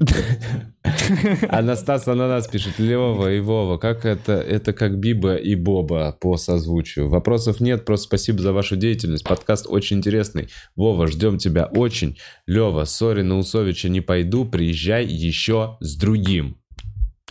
Анастас 1.48 2.06
Ананас 2.09 2.47
пишет, 2.47 2.78
Лева 2.78 3.32
и 3.32 3.40
Вова, 3.40 3.78
как 3.78 4.05
это, 4.05 4.35
это 4.35 4.74
как 4.74 4.98
Биба 4.98 5.36
и 5.36 5.55
Боба 5.55 6.15
по 6.20 6.36
созвучию? 6.36 7.09
Вопросов 7.09 7.61
нет, 7.61 7.86
просто 7.86 8.05
спасибо 8.05 8.43
за 8.43 8.52
вашу 8.52 8.77
деятельность. 8.77 9.24
Подкаст 9.24 9.65
очень 9.66 9.97
интересный. 9.97 10.51
Вова, 10.77 11.06
ждем 11.06 11.39
тебя 11.39 11.65
очень. 11.65 12.19
Лева, 12.47 12.85
сори, 12.85 13.23
на 13.23 13.39
Усовича 13.39 13.89
не 13.89 14.02
пойду, 14.02 14.44
приезжай 14.44 15.06
еще 15.06 15.78
с 15.81 15.97
другим. 15.97 16.59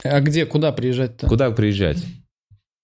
А 0.03 0.19
где, 0.21 0.47
куда 0.47 0.71
приезжать-то? 0.71 1.27
Куда 1.27 1.51
приезжать? 1.51 2.03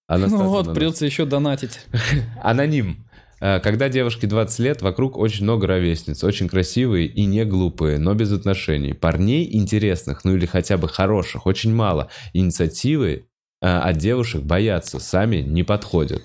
Анастас 0.06 0.40
Ну 0.40 0.50
вот, 0.50 0.66
Ананас. 0.66 0.78
придется 0.78 1.06
еще 1.08 1.26
донатить. 1.26 1.80
Аноним. 2.44 3.09
Э, 3.42 3.60
Когда 3.60 3.90
девушке 3.90 4.28
20 4.28 4.60
лет, 4.60 4.82
вокруг 4.82 5.18
очень 5.18 5.44
много 5.44 5.68
ровесниц, 5.68 6.24
очень 6.24 6.48
красивые 6.48 7.08
и 7.08 7.26
не 7.26 7.46
глупые, 7.46 7.98
но 8.00 8.14
без 8.14 8.32
отношений. 8.32 8.94
Парней 8.94 9.48
интересных, 9.56 10.24
ну 10.24 10.36
или 10.36 10.46
хотя 10.46 10.78
бы 10.78 10.88
хороших, 10.90 11.46
очень 11.46 11.74
мало. 11.74 12.10
Инициативы 12.34 13.28
э, 13.62 13.68
от 13.68 13.98
девушек 13.98 14.42
боятся, 14.44 15.00
сами 15.00 15.38
не 15.38 15.64
подходят. 15.64 16.24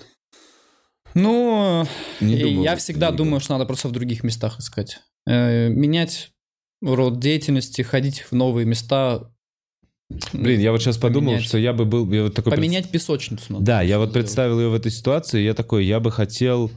Ну, 1.13 1.85
Не 2.19 2.35
и 2.37 2.43
думаю, 2.43 2.63
я 2.63 2.75
всегда 2.75 3.09
не 3.11 3.17
думаю, 3.17 3.39
что 3.39 3.53
надо 3.53 3.65
просто 3.65 3.87
в 3.87 3.91
других 3.91 4.23
местах 4.23 4.59
искать. 4.59 4.99
Э, 5.27 5.69
Менять 5.69 6.31
род 6.81 7.19
деятельности, 7.19 7.81
ходить 7.83 8.19
в 8.21 8.33
новые 8.33 8.65
места. 8.65 9.31
Блин, 10.33 10.59
я 10.59 10.71
вот 10.71 10.81
сейчас 10.81 10.97
подумал, 10.97 11.31
Поменять. 11.31 11.47
что 11.47 11.57
я 11.57 11.73
бы 11.73 11.85
был... 11.85 12.11
я 12.11 12.23
вот 12.23 12.35
такой 12.35 12.51
пред- 12.51 12.59
Поменять 12.59 12.89
песочницу 12.91 13.53
надо. 13.53 13.65
Да, 13.65 13.81
я 13.81 13.97
вот 13.97 14.09
сделать. 14.09 14.25
представил 14.25 14.59
ее 14.59 14.69
в 14.69 14.73
этой 14.75 14.91
ситуации, 14.91 15.41
я 15.41 15.53
такой, 15.53 15.85
я 15.85 15.99
бы 15.99 16.11
хотел... 16.11 16.69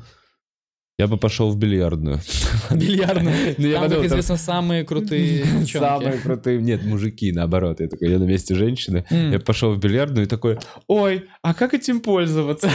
Я 1.01 1.07
бы 1.07 1.17
пошел 1.17 1.51
в 1.53 1.57
бильярдную. 1.57 2.19
Бильярдную. 2.71 3.55
Ну, 3.59 3.73
Там, 3.73 3.89
как 3.89 4.05
известно, 4.05 4.37
самые 4.37 4.85
крутые. 4.85 5.45
Самые 5.67 6.19
крутые. 6.19 6.61
Нет, 6.61 6.85
мужики, 6.85 7.31
наоборот. 7.33 7.79
Я 7.81 7.87
такой, 7.89 8.11
я 8.11 8.19
на 8.19 8.25
месте 8.25 8.55
женщины. 8.57 9.05
Я 9.11 9.39
пошел 9.39 9.73
в 9.75 9.79
бильярдную 9.79 10.27
и 10.27 10.29
такой, 10.29 10.59
ой, 10.89 11.29
а 11.43 11.55
как 11.55 11.73
этим 11.75 12.01
пользоваться? 12.01 12.69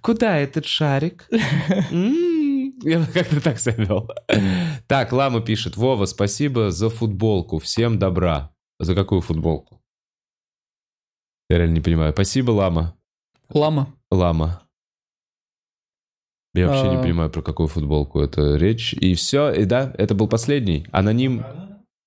Куда 0.00 0.38
этот 0.38 0.64
шарик? 0.64 1.28
М, 1.90 2.72
Я 2.82 3.04
как-то 3.12 3.40
так 3.42 3.58
себя. 3.60 3.86
Так, 4.86 5.12
Лама 5.12 5.40
пишет, 5.42 5.76
Вова, 5.76 6.06
спасибо 6.06 6.70
за 6.70 6.88
футболку. 6.88 7.58
Всем 7.58 7.98
добра. 7.98 8.50
За 8.78 8.94
какую 8.94 9.20
футболку? 9.20 9.82
Я 11.50 11.58
реально 11.58 11.74
не 11.74 11.80
понимаю. 11.80 12.12
Спасибо, 12.14 12.52
Лама. 12.52 12.96
Лама. 13.52 13.94
Лама. 14.10 14.62
Я 16.54 16.66
вообще 16.68 16.88
не 16.88 16.96
А. 16.96 17.02
понимаю, 17.02 17.30
про 17.30 17.42
какую 17.42 17.68
футболку 17.68 18.20
это 18.20 18.56
речь. 18.56 18.92
И 18.94 19.14
все, 19.14 19.52
и 19.52 19.64
да, 19.64 19.94
это 19.96 20.14
был 20.16 20.26
последний. 20.26 20.84
Аноним, 20.90 21.44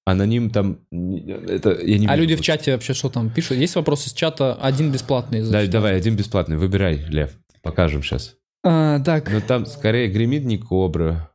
аноним 0.05 0.49
там, 0.49 0.79
это 0.91 1.79
я 1.81 1.97
не 1.97 2.07
А 2.07 2.15
люди 2.17 2.35
в 2.35 2.41
чате 2.41 2.73
вообще 2.73 2.93
что 2.93 3.09
там 3.09 3.29
пишут? 3.29 3.57
Есть 3.57 3.75
вопросы 3.75 4.09
с 4.09 4.13
чата? 4.13 4.53
Один 4.55 4.91
бесплатный. 4.91 5.49
Да, 5.49 5.65
давай, 5.67 5.95
один 5.95 6.17
бесплатный, 6.17 6.57
выбирай, 6.57 6.97
Лев, 7.07 7.37
покажем 7.61 8.03
сейчас. 8.03 8.35
А, 8.65 8.99
так, 8.99 9.31
Но 9.31 9.39
там 9.39 9.65
скорее 9.65 10.09
гремит 10.09 10.43
не 10.43 10.57
кобра. 10.57 11.31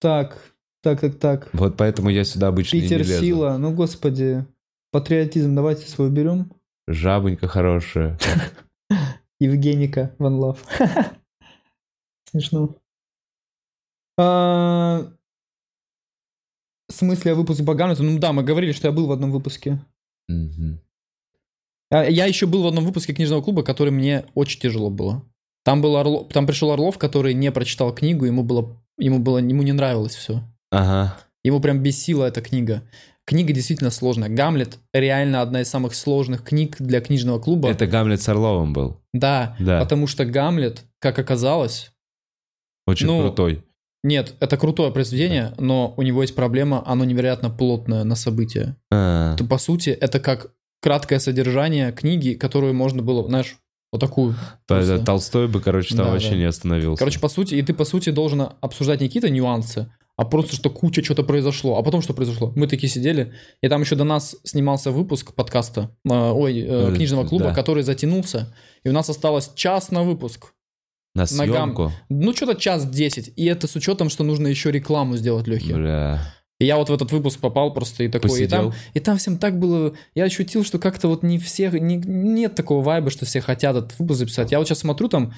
так, 0.00 0.38
так, 0.82 1.00
так, 1.00 1.18
так. 1.18 1.48
Вот 1.52 1.76
поэтому 1.76 2.10
я 2.10 2.24
сюда 2.24 2.48
обычно 2.48 2.76
и 2.76 2.80
не 2.80 2.86
Питер 2.88 2.98
лезу. 3.00 3.20
Сила. 3.20 3.56
Ну, 3.58 3.72
господи. 3.72 4.44
Патриотизм 4.90 5.54
давайте 5.54 5.88
свой 5.88 6.10
берем. 6.10 6.50
Жабонька 6.88 7.46
хорошая. 7.48 8.18
Евгеника 9.40 10.14
Ван 10.18 10.34
Лав. 10.36 10.64
Смешно. 12.30 12.76
А, 14.18 15.10
В 16.88 16.92
смысле, 16.92 17.34
выпуск 17.34 17.62
Баганова? 17.62 18.02
Ну 18.02 18.18
да, 18.18 18.32
мы 18.32 18.42
говорили, 18.42 18.72
что 18.72 18.88
я 18.88 18.92
был 18.92 19.06
в 19.06 19.12
одном 19.12 19.30
выпуске. 19.30 19.78
А, 21.90 22.04
Я 22.04 22.26
еще 22.26 22.46
был 22.46 22.62
в 22.62 22.66
одном 22.66 22.84
выпуске 22.84 23.14
книжного 23.14 23.42
клуба, 23.42 23.62
который 23.62 23.90
мне 23.90 24.26
очень 24.34 24.60
тяжело 24.60 24.90
было. 24.90 25.24
Там, 25.64 25.82
был 25.82 25.96
Орлов, 25.96 26.32
там 26.32 26.46
пришел 26.46 26.70
Орлов, 26.70 26.98
который 26.98 27.34
не 27.34 27.52
прочитал 27.52 27.94
книгу, 27.94 28.24
ему 28.24 28.42
было, 28.42 28.82
ему 28.96 29.18
было, 29.18 29.38
ему 29.38 29.62
не 29.62 29.72
нравилось 29.72 30.14
все. 30.14 30.42
Ага. 30.70 31.16
Ему 31.44 31.60
прям 31.60 31.82
бесила 31.82 32.24
эта 32.24 32.40
книга. 32.40 32.82
Книга 33.28 33.52
действительно 33.52 33.90
сложная. 33.90 34.30
Гамлет 34.30 34.78
реально 34.94 35.42
одна 35.42 35.60
из 35.60 35.68
самых 35.68 35.94
сложных 35.94 36.42
книг 36.44 36.76
для 36.78 37.02
книжного 37.02 37.38
клуба. 37.38 37.68
Это 37.68 37.86
Гамлет 37.86 38.22
с 38.22 38.28
Орловым 38.30 38.72
был. 38.72 39.02
Да, 39.12 39.54
Да. 39.58 39.80
потому 39.80 40.06
что 40.06 40.24
Гамлет, 40.24 40.84
как 40.98 41.18
оказалось, 41.18 41.90
Очень 42.86 43.06
Ну, 43.06 43.20
крутой. 43.20 43.62
нет, 44.02 44.34
это 44.40 44.56
крутое 44.56 44.90
произведение, 44.90 45.52
но 45.58 45.92
у 45.98 46.02
него 46.02 46.22
есть 46.22 46.34
проблема, 46.34 46.82
оно 46.86 47.04
невероятно 47.04 47.50
плотное 47.50 48.02
на 48.04 48.14
события. 48.14 48.76
А, 48.90 49.36
То, 49.36 49.44
по 49.44 49.58
сути, 49.58 49.90
это 49.90 50.20
как 50.20 50.52
краткое 50.80 51.18
содержание 51.18 51.92
книги, 51.92 52.32
которую 52.32 52.72
можно 52.72 53.02
было, 53.02 53.28
знаешь, 53.28 53.58
вот 53.92 54.00
такую. 54.00 54.36
просто. 54.66 55.04
Толстой 55.04 55.48
бы, 55.48 55.60
короче, 55.60 55.94
там 55.96 56.06
Да, 56.06 56.12
вообще 56.12 56.30
да. 56.30 56.36
не 56.36 56.44
остановился. 56.44 56.98
Короче, 56.98 57.20
по 57.20 57.28
сути, 57.28 57.56
и 57.56 57.62
ты, 57.62 57.74
по 57.74 57.84
сути, 57.84 58.08
должен 58.08 58.48
обсуждать 58.62 59.02
не 59.02 59.08
какие-то 59.08 59.28
нюансы, 59.28 59.92
а 60.18 60.24
просто, 60.24 60.56
что 60.56 60.68
куча 60.68 61.02
что-то 61.02 61.22
произошло. 61.22 61.78
А 61.78 61.82
потом 61.82 62.02
что 62.02 62.12
произошло? 62.12 62.52
Мы 62.56 62.66
такие 62.66 62.90
сидели, 62.90 63.32
и 63.62 63.68
там 63.68 63.80
еще 63.82 63.94
до 63.94 64.02
нас 64.04 64.36
снимался 64.42 64.90
выпуск 64.90 65.32
подкаста, 65.32 65.96
э, 66.04 66.10
ой, 66.12 66.58
э, 66.58 66.88
Э, 66.90 66.94
книжного 66.94 67.24
клуба, 67.24 67.46
да. 67.46 67.54
который 67.54 67.84
затянулся, 67.84 68.52
и 68.84 68.88
у 68.88 68.92
нас 68.92 69.08
осталось 69.08 69.52
час 69.54 69.92
на 69.92 70.02
выпуск. 70.02 70.52
На 71.14 71.24
ногам. 71.30 71.54
съемку? 71.74 71.92
Ну, 72.08 72.34
что-то 72.34 72.54
час 72.56 72.88
десять. 72.88 73.32
И 73.36 73.44
это 73.46 73.66
с 73.66 73.74
учетом, 73.76 74.08
что 74.10 74.24
нужно 74.24 74.48
еще 74.48 74.70
рекламу 74.70 75.16
сделать, 75.16 75.46
Лехе. 75.46 75.74
Бля. 75.74 76.20
И 76.60 76.64
я 76.66 76.76
вот 76.76 76.90
в 76.90 76.92
этот 76.92 77.12
выпуск 77.12 77.38
попал 77.38 77.72
просто 77.72 78.02
и 78.02 78.08
такой, 78.08 78.42
и 78.42 78.46
там, 78.48 78.72
и 78.92 78.98
там 79.00 79.16
всем 79.18 79.38
так 79.38 79.58
было, 79.60 79.94
я 80.16 80.24
ощутил, 80.24 80.64
что 80.64 80.80
как-то 80.80 81.06
вот 81.06 81.22
не 81.22 81.38
все, 81.38 81.70
не- 81.70 81.96
нет 82.04 82.56
такого 82.56 82.82
вайба, 82.82 83.10
что 83.10 83.24
все 83.24 83.40
хотят 83.40 83.76
этот 83.76 83.96
выпуск 84.00 84.18
записать. 84.18 84.50
Я 84.50 84.58
вот 84.58 84.66
сейчас 84.66 84.80
смотрю 84.80 85.08
там 85.08 85.34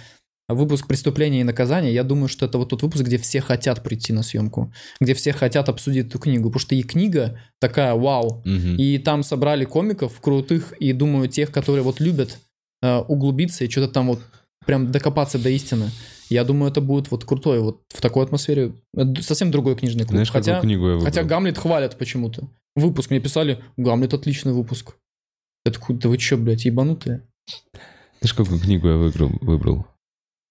выпуск 0.54 0.86
«Преступления 0.86 1.40
и 1.40 1.44
наказания», 1.44 1.92
я 1.92 2.02
думаю, 2.04 2.28
что 2.28 2.46
это 2.46 2.58
вот 2.58 2.68
тот 2.70 2.82
выпуск, 2.82 3.04
где 3.04 3.18
все 3.18 3.40
хотят 3.40 3.82
прийти 3.82 4.12
на 4.12 4.22
съемку, 4.22 4.72
где 5.00 5.14
все 5.14 5.32
хотят 5.32 5.68
обсудить 5.68 6.06
эту 6.08 6.18
книгу, 6.18 6.48
потому 6.48 6.60
что 6.60 6.74
и 6.74 6.82
книга 6.82 7.38
такая 7.60 7.94
вау, 7.94 8.42
Мгм. 8.44 8.76
и 8.76 8.98
там 8.98 9.22
собрали 9.22 9.64
комиков 9.64 10.20
крутых, 10.20 10.72
и 10.80 10.92
думаю, 10.92 11.28
тех, 11.28 11.50
которые 11.50 11.82
вот 11.82 12.00
любят 12.00 12.38
э, 12.82 12.96
углубиться 12.98 13.64
и 13.64 13.68
что-то 13.70 13.88
там 13.88 14.06
вот 14.08 14.20
прям 14.66 14.90
докопаться 14.90 15.38
до 15.38 15.50
истины. 15.50 15.90
Я 16.30 16.44
думаю, 16.44 16.70
это 16.70 16.80
будет 16.80 17.10
вот 17.10 17.24
крутой, 17.24 17.60
вот 17.60 17.82
в 17.88 18.00
такой 18.00 18.24
атмосфере. 18.24 18.72
Это 18.94 19.22
совсем 19.22 19.50
другой 19.50 19.74
книжный 19.76 20.04
клуб. 20.04 20.12
Знаешь, 20.12 20.30
хотя, 20.30 20.60
книгу 20.60 20.84
я 20.86 20.92
выбрал? 20.94 21.04
хотя 21.04 21.22
Гамлет 21.24 21.58
хвалят 21.58 21.98
почему-то. 21.98 22.48
Выпуск 22.76 23.10
мне 23.10 23.20
писали, 23.20 23.62
Гамлет 23.76 24.14
отличный 24.14 24.52
выпуск. 24.52 24.94
Я 25.66 25.72
такой, 25.72 25.96
да 25.96 26.08
вы 26.08 26.16
чё, 26.18 26.36
блядь, 26.38 26.64
ебанутые? 26.64 27.26
Знаешь, 28.20 28.34
какую 28.34 28.60
книгу 28.60 28.86
я 28.88 28.96
выиграл, 28.96 29.30
выбрал? 29.40 29.86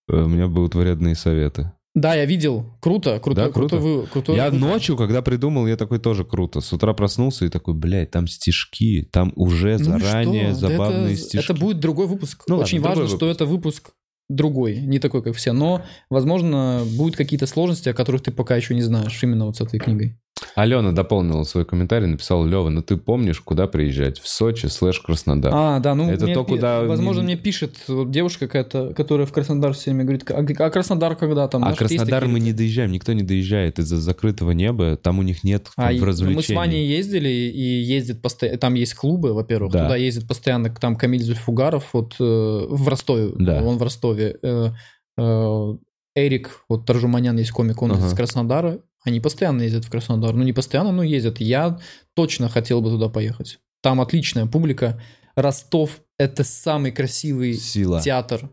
Э, 0.10 0.24
У 0.24 0.28
меня 0.28 0.48
будут 0.48 0.76
вредные 0.76 1.16
советы. 1.16 1.72
Да, 1.96 2.14
я 2.16 2.26
видел. 2.26 2.66
Круто, 2.82 3.20
круто, 3.20 3.46
Да, 3.48 3.52
круто. 3.52 3.78
крутой 3.78 3.80
вы- 4.02 4.08
крутой 4.08 4.36
я 4.38 4.50
выпуск. 4.52 4.62
ночью, 4.62 4.96
когда 4.98 5.22
придумал, 5.22 5.66
я 5.68 5.76
такой 5.76 6.00
тоже 6.00 6.24
круто. 6.24 6.62
С 6.62 6.72
утра 6.72 6.94
проснулся 6.94 7.46
и 7.46 7.50
такой, 7.50 7.74
блядь, 7.74 8.12
там 8.12 8.28
стишки, 8.28 9.08
там 9.12 9.34
уже 9.36 9.78
Ну 9.80 9.84
заранее 10.00 10.54
что? 10.54 10.62
Да 10.62 10.68
забавные 10.70 11.14
это, 11.14 11.22
стишки. 11.22 11.46
Это 11.52 11.60
будет 11.60 11.80
другой 11.80 12.08
выпуск. 12.08 12.44
Ну 12.48 12.56
ладно, 12.56 12.66
Очень 12.66 12.78
другой 12.80 12.96
важно, 13.02 13.08
что 13.08 13.26
выпуск. 13.26 13.36
это 13.42 13.46
выпуск 13.48 13.90
другой, 14.30 14.80
не 14.82 15.00
такой, 15.00 15.24
как 15.24 15.36
все. 15.36 15.52
Но, 15.52 15.82
возможно, 16.12 16.84
будут 16.96 17.16
какие-то 17.16 17.48
сложности, 17.48 17.90
о 17.90 17.94
которых 17.96 18.22
ты 18.22 18.32
пока 18.32 18.56
еще 18.56 18.76
не 18.76 18.84
знаешь, 18.84 19.18
именно 19.24 19.48
вот 19.48 19.58
с 19.58 19.62
этой 19.62 19.80
книгой. 19.80 20.20
Алена 20.56 20.92
дополнила 20.92 21.44
свой 21.44 21.66
комментарий, 21.66 22.08
написала, 22.08 22.46
Лева, 22.46 22.70
ну 22.70 22.82
ты 22.82 22.98
помнишь, 22.98 23.40
куда 23.42 23.68
приезжать? 23.68 24.20
В 24.20 24.28
Сочи 24.28 24.68
слэш 24.68 25.00
Краснодар. 25.00 25.52
А, 25.54 25.80
да, 25.80 25.96
ну, 25.96 26.10
Это 26.10 26.26
мне 26.26 26.34
то, 26.34 26.44
куда 26.44 26.84
Возможно, 26.84 27.22
не- 27.22 27.26
мне 27.28 27.36
пишет 27.38 27.76
вот 27.88 28.12
девушка 28.12 28.48
какая-то, 28.48 28.94
которая 28.94 29.26
в 29.28 29.32
Краснодар 29.32 29.74
все 29.74 29.92
время 29.92 30.04
говорит, 30.06 30.30
а, 30.32 30.66
а 30.66 30.70
Краснодар 30.70 31.16
когда 31.16 31.48
там? 31.48 31.64
А 31.64 31.74
Краснодар 31.74 32.26
мы 32.28 32.40
не 32.40 32.54
доезжаем, 32.54 32.92
никто 32.92 33.14
не 33.14 33.24
доезжает 33.24 33.80
из-за 33.80 33.98
закрытого 33.98 34.52
неба, 34.52 34.96
там 34.98 35.20
у 35.20 35.22
них 35.24 35.44
нет 35.44 35.68
А, 35.76 35.90
в 35.92 35.94
ну, 35.94 35.94
мы 35.94 36.00
с 36.00 36.04
развлечений. 36.04 36.58
Ваней 36.58 36.88
ездили, 36.88 37.30
и 37.30 37.62
ездит 37.82 38.22
постоянно, 38.22 38.58
там 38.60 38.74
есть 38.76 38.94
клубы, 38.96 39.34
во-первых, 39.34 39.72
Да. 39.74 39.84
туда 39.84 39.96
ездит 39.96 40.28
постоянно 40.28 40.70
там 40.74 40.96
Камиль 40.96 41.24
Зульфугаров, 41.24 41.90
вот 41.94 42.16
э, 42.20 42.24
в 42.24 42.88
Ростове, 42.88 43.32
Да. 43.38 43.62
он 43.64 43.78
в 43.78 43.84
Ростове, 43.84 44.38
Э, 44.44 44.70
э, 45.18 45.74
Эрик, 46.16 46.64
вот 46.70 46.86
Таржуманян 46.86 47.38
есть 47.38 47.52
комик, 47.52 47.82
он 47.82 47.92
Ага. 47.94 48.08
из 48.08 48.14
Краснодара, 48.14 48.80
они 49.04 49.20
постоянно 49.20 49.62
ездят 49.62 49.86
в 49.86 49.90
Краснодар, 49.90 50.34
ну 50.34 50.44
не 50.44 50.54
постоянно, 50.54 50.92
но 50.92 51.04
ездят, 51.04 51.40
я 51.40 51.80
точно 52.16 52.50
хотел 52.50 52.82
бы 52.82 52.90
туда 52.90 53.10
поехать, 53.10 53.60
там 53.82 54.02
отличная 54.02 54.46
публика, 54.46 55.02
Ростов 55.36 56.02
это 56.18 56.44
самый 56.44 56.92
красивый 56.92 57.54
Сила. 57.54 58.02
театр 58.02 58.50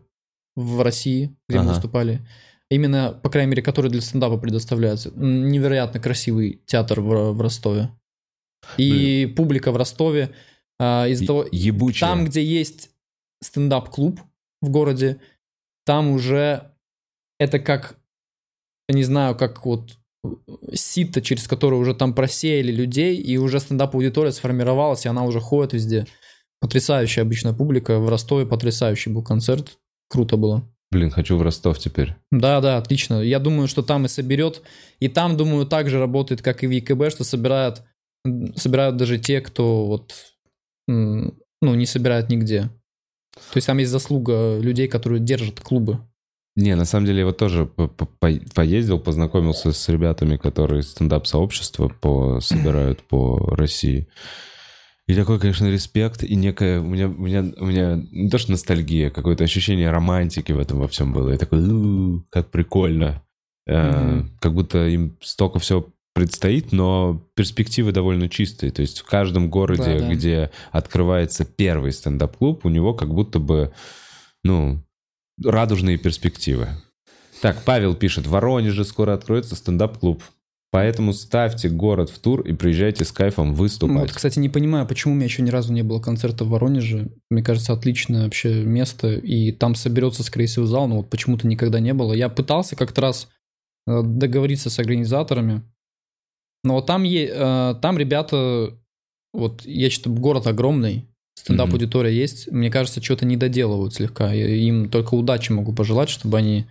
в 0.55 0.81
России, 0.81 1.35
где 1.49 1.59
мы 1.59 1.65
Ага. 1.65 1.73
выступали. 1.73 2.25
Именно, 2.69 3.11
по 3.23 3.29
крайней 3.29 3.49
мере, 3.51 3.61
который 3.61 3.89
для 3.91 4.01
стендапа 4.01 4.37
предоставляется. 4.37 5.11
Невероятно 5.15 5.99
красивый 5.99 6.61
театр 6.65 6.99
в, 7.01 7.31
в 7.33 7.41
Ростове. 7.41 7.89
И 8.77 9.31
публика 9.37 9.71
в 9.71 9.77
Ростове 9.77 10.31
а, 10.79 11.07
из-за 11.07 11.25
того... 11.25 11.45
Ебучая. 11.51 12.09
Там, 12.09 12.25
где 12.25 12.43
есть 12.43 12.91
стендап-клуб 13.41 14.19
в 14.61 14.69
городе, 14.69 15.19
там 15.85 16.09
уже 16.09 16.71
это 17.39 17.59
как 17.59 17.97
не 18.89 19.03
знаю, 19.03 19.35
как 19.35 19.65
вот 19.65 19.97
э, 20.23 20.29
сито, 20.73 21.21
через 21.21 21.47
которое 21.47 21.77
уже 21.77 21.93
там 21.93 22.13
просеяли 22.13 22.71
людей, 22.71 23.17
и 23.17 23.37
уже 23.37 23.59
стендап-аудитория 23.59 24.31
сформировалась, 24.31 25.05
и 25.05 25.09
она 25.09 25.23
уже 25.23 25.39
ходит 25.39 25.73
везде. 25.73 26.05
Потрясающая 26.59 27.23
обычная 27.23 27.53
публика. 27.53 27.99
В 27.99 28.09
Ростове 28.09 28.45
потрясающий 28.45 29.09
был 29.09 29.23
концерт. 29.23 29.77
Круто 30.09 30.37
было. 30.37 30.67
Блин, 30.89 31.11
хочу 31.11 31.37
в 31.37 31.41
Ростов 31.41 31.79
теперь. 31.79 32.15
Да, 32.31 32.61
да, 32.61 32.77
отлично. 32.77 33.21
Я 33.21 33.39
думаю, 33.39 33.67
что 33.67 33.83
там 33.83 34.05
и 34.05 34.07
соберет. 34.07 34.61
И 34.99 35.09
там, 35.09 35.35
думаю, 35.35 35.65
так 35.65 35.89
же 35.89 35.99
работает, 35.99 36.41
как 36.41 36.63
и 36.63 36.67
в 36.67 36.71
ЕКБ, 36.71 37.11
что 37.11 37.25
собирают, 37.25 37.83
собирают 38.55 38.95
даже 38.95 39.19
те, 39.19 39.41
кто 39.41 39.85
вот, 39.85 40.15
ну, 40.87 41.35
не 41.61 41.85
собирают 41.85 42.29
нигде. 42.29 42.69
То 43.51 43.57
есть 43.57 43.67
там 43.67 43.77
есть 43.77 43.91
заслуга 43.91 44.57
людей, 44.59 44.87
которые 44.87 45.19
держат 45.19 45.59
клубы. 45.59 45.99
Не, 46.57 46.75
на 46.75 46.85
самом 46.85 47.05
деле 47.05 47.19
я 47.19 47.25
вот 47.27 47.37
тоже 47.37 47.65
по- 47.67 47.87
по- 47.87 48.05
по- 48.07 48.39
поездил, 48.55 48.99
познакомился 48.99 49.71
с 49.71 49.89
ребятами, 49.89 50.37
которые 50.37 50.81
стендап-сообщество 50.81 51.87
по, 51.87 52.39
собирают 52.41 53.03
по 53.03 53.37
России. 53.55 54.07
И 55.07 55.13
такой, 55.13 55.39
конечно, 55.39 55.67
респект, 55.67 56.23
и 56.23 56.35
некая... 56.35 56.81
У 56.81 56.85
меня, 56.87 57.07
у 57.07 57.11
меня, 57.21 57.45
у 57.57 57.65
меня 57.65 58.03
не 58.11 58.29
то, 58.29 58.39
что 58.39 58.51
ностальгия, 58.51 59.09
какое-то 59.11 59.43
ощущение 59.43 59.89
романтики 59.91 60.51
в 60.51 60.59
этом 60.59 60.79
во 60.79 60.87
всем 60.87 61.13
было. 61.13 61.29
Я 61.29 61.37
такой, 61.37 61.59
«У, 61.59 62.23
как 62.31 62.49
прикольно. 62.49 63.23
Э, 63.67 63.91
Мгм. 64.17 64.31
Как 64.41 64.53
будто 64.53 64.87
им 64.87 65.15
столько 65.21 65.59
всего 65.59 65.87
предстоит, 66.13 66.71
но 66.71 67.21
перспективы 67.35 67.91
довольно 67.91 68.27
чистые. 68.29 68.71
То 68.71 68.81
есть 68.81 68.99
в 69.01 69.05
каждом 69.05 69.49
городе, 69.51 69.99
Да-да. 69.99 70.09
где 70.11 70.49
открывается 70.71 71.45
первый 71.45 71.91
стендап-клуб, 71.93 72.65
у 72.65 72.69
него 72.69 72.95
как 72.95 73.13
будто 73.13 73.37
бы, 73.37 73.71
ну, 74.43 74.81
радужные 75.43 75.97
перспективы. 75.97 76.69
Так, 77.41 77.63
Павел 77.63 77.95
пишет, 77.95 78.25
в 78.25 78.31
Воронеже 78.31 78.83
скоро 78.83 79.13
откроется 79.13 79.55
стендап-клуб. 79.55 80.23
Поэтому 80.69 81.13
ставьте 81.13 81.69
город 81.69 82.09
в 82.09 82.19
тур 82.19 82.41
и 82.41 82.51
приезжайте 82.53 83.05
с 83.05 83.11
кайфом 83.11 83.53
выступать. 83.53 83.97
Вот, 83.97 84.11
кстати, 84.11 84.37
не 84.37 84.49
понимаю, 84.49 84.85
почему 84.85 85.13
у 85.13 85.15
меня 85.15 85.25
еще 85.25 85.41
ни 85.41 85.49
разу 85.49 85.71
не 85.71 85.81
было 85.81 86.01
концерта 86.01 86.43
в 86.43 86.49
Воронеже. 86.49 87.09
Мне 87.29 87.41
кажется, 87.41 87.71
отличное 87.71 88.25
вообще 88.25 88.63
место, 88.63 89.13
и 89.13 89.51
там 89.53 89.75
соберется, 89.75 90.23
скорее 90.23 90.47
всего, 90.47 90.65
зал, 90.65 90.87
но 90.89 90.97
вот 90.97 91.09
почему-то 91.09 91.47
никогда 91.47 91.79
не 91.79 91.93
было. 91.93 92.11
Я 92.11 92.27
пытался 92.27 92.75
как-то 92.75 93.01
раз 93.01 93.29
э, 93.87 94.01
договориться 94.03 94.69
с 94.69 94.77
организаторами, 94.77 95.63
но 96.65 96.75
вот 96.75 96.85
там, 96.85 97.05
э, 97.05 97.75
там 97.81 97.97
ребята, 97.97 98.77
вот 99.33 99.65
я 99.65 99.89
считаю, 99.89 100.17
город 100.17 100.47
огромный, 100.47 101.06
стендап-аудитория 101.37 102.13
есть, 102.15 102.51
мне 102.51 102.69
кажется, 102.71 103.01
что-то 103.01 103.25
не 103.25 103.37
доделывают 103.37 103.93
слегка. 103.93 104.33
Им 104.33 104.89
только 104.89 105.13
удачи 105.15 105.51
могу 105.51 105.71
пожелать, 105.73 106.09
чтобы 106.09 106.37
они 106.37 106.65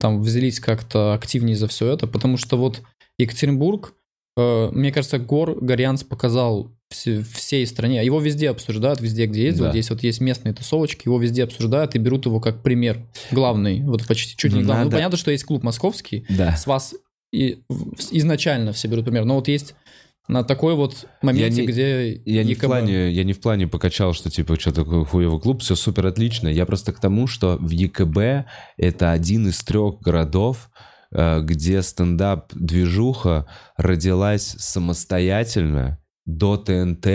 там 0.00 0.20
взялись 0.20 0.58
как-то 0.60 1.14
активнее 1.14 1.56
за 1.56 1.68
все 1.68 1.92
это, 1.92 2.06
потому 2.06 2.36
что 2.36 2.56
вот 2.56 2.82
Екатеринбург, 3.18 3.94
э, 4.36 4.70
мне 4.72 4.92
кажется, 4.92 5.18
Гор 5.18 5.56
Горянц 5.60 6.02
показал 6.02 6.70
все- 6.90 7.22
всей 7.22 7.66
стране, 7.66 8.04
его 8.04 8.20
везде 8.20 8.50
обсуждают, 8.50 9.00
везде, 9.00 9.26
где 9.26 9.44
ездил, 9.44 9.64
Да. 9.64 9.70
здесь 9.72 9.90
вот 9.90 10.02
есть 10.02 10.20
местные 10.20 10.54
тусовочки, 10.54 11.08
его 11.08 11.18
везде 11.18 11.44
обсуждают 11.44 11.94
и 11.94 11.98
берут 11.98 12.26
его 12.26 12.40
как 12.40 12.62
пример 12.62 12.98
главный, 13.32 13.80
вот 13.82 14.06
почти 14.06 14.36
чуть 14.36 14.52
не 14.52 14.62
главный. 14.62 14.84
Ну, 14.84 14.90
понятно, 14.90 15.16
что 15.18 15.30
есть 15.30 15.44
клуб 15.44 15.62
московский, 15.62 16.24
Да. 16.28 16.54
с 16.56 16.66
вас 16.66 16.94
и 17.32 17.58
изначально 18.12 18.72
все 18.72 18.88
берут 18.88 19.04
пример, 19.04 19.24
но 19.24 19.34
вот 19.34 19.48
есть 19.48 19.74
на 20.28 20.42
такой 20.42 20.74
вот 20.74 21.06
моменте, 21.22 21.60
не- 21.62 21.66
где 21.68 22.14
Я 22.24 22.42
не, 22.44 22.54
в 22.54 22.60
плане, 22.60 23.10
я 23.12 23.24
не 23.24 23.32
в 23.32 23.40
плане 23.40 23.66
покачал, 23.68 24.12
что 24.12 24.30
типа 24.30 24.58
что 24.58 24.72
такое 24.72 25.04
хуевый 25.04 25.40
клуб, 25.40 25.62
все 25.62 25.76
супер 25.76 26.06
отлично. 26.06 26.48
Я 26.48 26.66
просто 26.66 26.92
к 26.92 27.00
тому, 27.00 27.26
что 27.26 27.56
в 27.60 27.70
ЕКБ 27.70 28.46
это 28.76 29.12
один 29.12 29.48
из 29.48 29.62
трех 29.62 30.00
городов, 30.00 30.70
э, 31.12 31.40
где 31.42 31.80
стендап-движуха 31.82 33.46
родилась 33.76 34.54
самостоятельно 34.58 35.98
до 36.24 36.56
ТНТ 36.56 37.06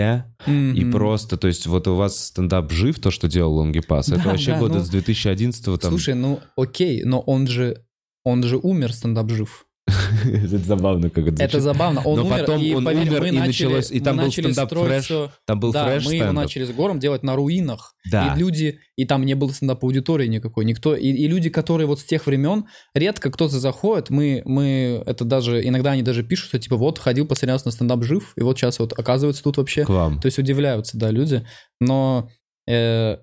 и 0.47 0.49
Мгм. 0.49 0.91
просто, 0.91 1.35
то 1.35 1.47
есть 1.47 1.67
вот 1.67 1.87
у 1.89 1.95
вас 1.95 2.27
стендап 2.27 2.71
жив, 2.71 2.97
то, 2.99 3.11
что 3.11 3.27
делал 3.27 3.55
Лонгипас, 3.55 4.07
это 4.07 4.23
Да, 4.23 4.29
вообще 4.29 4.51
да, 4.53 4.59
года 4.59 4.75
ну, 4.75 4.83
с 4.85 4.89
2011 4.89 5.63
там... 5.81 5.91
Слушай, 5.91 6.13
ну 6.15 6.39
окей, 6.55 7.03
но 7.03 7.19
он 7.19 7.45
же 7.47 7.83
он 8.23 8.43
же 8.43 8.57
умер, 8.57 8.93
стендап 8.93 9.29
жив. 9.31 9.65
это 10.25 10.57
забавно, 10.59 11.09
как 11.09 11.27
это 11.27 11.43
Это 11.43 11.59
забавно. 11.59 12.01
Он 12.05 12.19
Но 12.19 12.25
умер, 12.25 12.39
потом 12.39 12.61
и 12.61 12.73
он 12.73 12.85
поверь, 12.85 13.09
умер, 13.09 13.23
и 13.25 13.31
начали, 13.31 13.47
началось- 13.47 13.91
и 13.91 13.99
там 13.99 14.17
был 14.17 14.31
стендап 14.31 14.69
фреш, 14.69 15.03
всё- 15.05 15.31
Там 15.45 15.59
был 15.59 15.71
да, 15.71 15.85
фреш 15.85 16.05
мы 16.05 16.13
его 16.13 16.23
стендап. 16.25 16.43
начали 16.43 16.65
с 16.65 16.71
гором 16.71 16.99
делать 16.99 17.23
на 17.23 17.35
руинах. 17.35 17.93
Да. 18.11 18.33
И 18.33 18.39
люди, 18.39 18.79
и 18.95 19.05
там 19.05 19.25
не 19.25 19.33
было 19.33 19.49
стендап-аудитории 19.51 20.27
никакой. 20.27 20.65
Никто, 20.65 20.95
и, 20.95 21.07
и 21.07 21.27
люди, 21.27 21.49
которые 21.49 21.87
вот 21.87 21.99
с 21.99 22.03
тех 22.03 22.25
времен, 22.25 22.65
редко 22.93 23.31
кто-то 23.31 23.59
заходит, 23.59 24.09
мы, 24.09 24.41
мы, 24.45 25.03
это 25.05 25.25
даже, 25.25 25.65
иногда 25.67 25.91
они 25.91 26.03
даже 26.03 26.23
пишут, 26.23 26.49
что 26.49 26.59
типа 26.59 26.77
вот, 26.77 26.99
ходил 26.99 27.25
последний 27.27 27.53
раз 27.53 27.65
на 27.65 27.71
стендап 27.71 28.03
жив, 28.03 28.33
и 28.35 28.41
вот 28.41 28.57
сейчас 28.57 28.79
вот 28.79 28.93
оказывается 28.97 29.43
тут 29.43 29.57
вообще. 29.57 29.85
К 29.85 29.89
вам. 29.89 30.19
То 30.19 30.27
есть 30.27 30.37
удивляются, 30.39 30.97
да, 30.97 31.09
люди. 31.11 31.45
Но 31.79 32.29
э, 32.67 33.17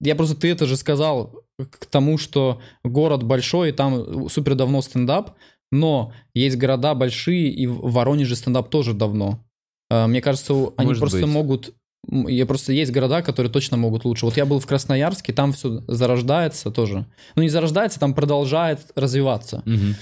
я 0.00 0.16
просто, 0.16 0.34
ты 0.36 0.50
это 0.50 0.66
же 0.66 0.76
сказал 0.76 1.42
к 1.58 1.86
тому, 1.86 2.18
что 2.18 2.60
город 2.82 3.22
большой, 3.22 3.68
и 3.68 3.72
там 3.72 4.28
супер 4.28 4.56
давно 4.56 4.82
стендап, 4.82 5.32
но 5.72 6.12
есть 6.34 6.56
города 6.58 6.94
большие, 6.94 7.50
и 7.50 7.66
в 7.66 7.90
Воронеже 7.90 8.36
стендап 8.36 8.68
тоже 8.68 8.92
давно. 8.94 9.44
Э, 9.90 10.06
Мне 10.06 10.20
кажется, 10.20 10.52
они 10.76 10.88
Может 10.88 11.00
просто 11.00 11.22
быть. 11.22 11.28
могут... 11.28 11.74
Я 12.08 12.46
просто 12.46 12.72
есть 12.72 12.92
города, 12.92 13.22
которые 13.22 13.50
точно 13.50 13.76
могут 13.76 14.04
лучше. 14.04 14.26
Вот 14.26 14.36
я 14.36 14.44
был 14.44 14.60
в 14.60 14.66
Красноярске, 14.66 15.32
там 15.32 15.52
все 15.52 15.82
зарождается 15.86 16.70
тоже. 16.70 17.06
Ну, 17.36 17.42
не 17.42 17.48
зарождается, 17.48 17.98
там 17.98 18.12
продолжает 18.12 18.80
развиваться. 18.94 19.62
Мгм. 19.64 19.96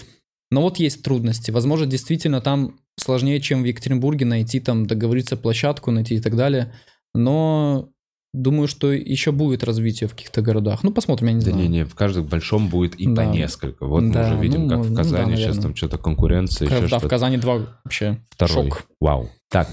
Но 0.50 0.62
вот 0.62 0.78
есть 0.78 1.02
трудности. 1.02 1.50
Возможно, 1.50 1.86
действительно 1.86 2.40
там 2.40 2.80
сложнее, 2.98 3.40
чем 3.40 3.62
в 3.62 3.66
Екатеринбурге 3.66 4.26
найти 4.26 4.60
там, 4.60 4.86
договориться 4.86 5.36
площадку 5.36 5.90
найти 5.90 6.16
и 6.16 6.20
так 6.20 6.36
далее. 6.36 6.72
Но 7.14 7.90
думаю, 8.32 8.68
что 8.68 8.92
еще 8.92 9.32
будет 9.32 9.64
развитие 9.64 10.08
в 10.08 10.12
каких-то 10.12 10.40
городах. 10.42 10.82
Ну, 10.84 10.92
посмотрим, 10.92 11.28
я 11.28 11.32
не 11.34 11.40
Да 11.44 11.50
знаю. 11.50 11.62
не-не, 11.68 11.84
в 11.84 11.94
каждом 11.94 12.26
большом 12.26 12.68
будет 12.68 12.94
и 12.94 13.06
Да. 13.06 13.22
по 13.24 13.26
несколько. 13.28 13.86
Вот 13.86 14.02
мы 14.02 14.12
Да, 14.12 14.26
уже 14.26 14.36
видим, 14.40 14.66
ну, 14.66 14.68
как 14.68 14.78
в 14.80 14.90
ну 14.90 14.96
да, 14.96 15.02
Казани 15.02 15.24
сейчас 15.36 15.38
наверное. 15.46 15.62
там 15.62 15.76
что-то 15.76 15.98
конкуренция, 15.98 16.68
К- 16.68 16.70
еще 16.70 16.80
да, 16.82 16.86
что-то. 16.88 17.06
в 17.06 17.10
Казани 17.10 17.36
два 17.38 17.58
вообще 17.84 18.20
Второй. 18.30 18.70
шок. 18.70 18.84
Вау. 19.00 19.30
Так. 19.50 19.68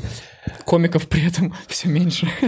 Комиков 0.66 1.08
при 1.08 1.27
этом 1.27 1.53
все 1.68 1.88
меньше. 1.90 2.27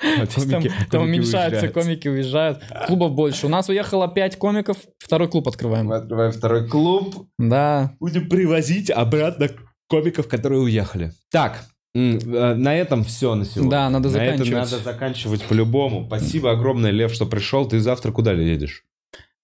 То 0.00 0.22
есть 0.22 0.50
Там 0.50 0.62
Комики- 0.62 0.72
там 0.90 1.02
уменьшаются, 1.04 1.66
уезжают. 1.66 1.74
комики 1.74 2.08
уезжают. 2.08 2.60
Клубов 2.88 3.12
больше. 3.12 3.46
У 3.46 3.48
нас 3.48 3.68
уехало 3.68 4.08
5 4.08 4.36
комиков, 4.38 4.76
второй 4.98 5.28
клуб 5.28 5.46
открываем. 5.46 5.86
Мы 5.86 5.96
открываем 5.96 6.32
второй 6.32 6.68
клуб. 6.68 7.28
Да. 7.38 7.92
Будем 8.00 8.28
привозить 8.28 8.90
обратно 8.90 9.48
комиков, 9.88 10.26
которые 10.26 10.60
уехали. 10.60 11.12
Так, 11.30 11.64
на 11.94 12.74
этом 12.74 13.04
все 13.04 13.34
на 13.34 13.44
сегодня. 13.44 13.70
Да, 13.70 13.90
надо 13.90 14.08
на 14.08 14.12
заканчивать. 14.12 14.50
надо 14.50 14.78
заканчивать 14.78 15.42
по-любому. 15.44 16.04
Спасибо 16.06 16.52
огромное, 16.52 16.90
Лев, 16.90 17.12
что 17.12 17.26
пришел. 17.26 17.66
Ты 17.66 17.80
завтра 17.80 18.12
куда 18.12 18.32
едешь? 18.32 18.84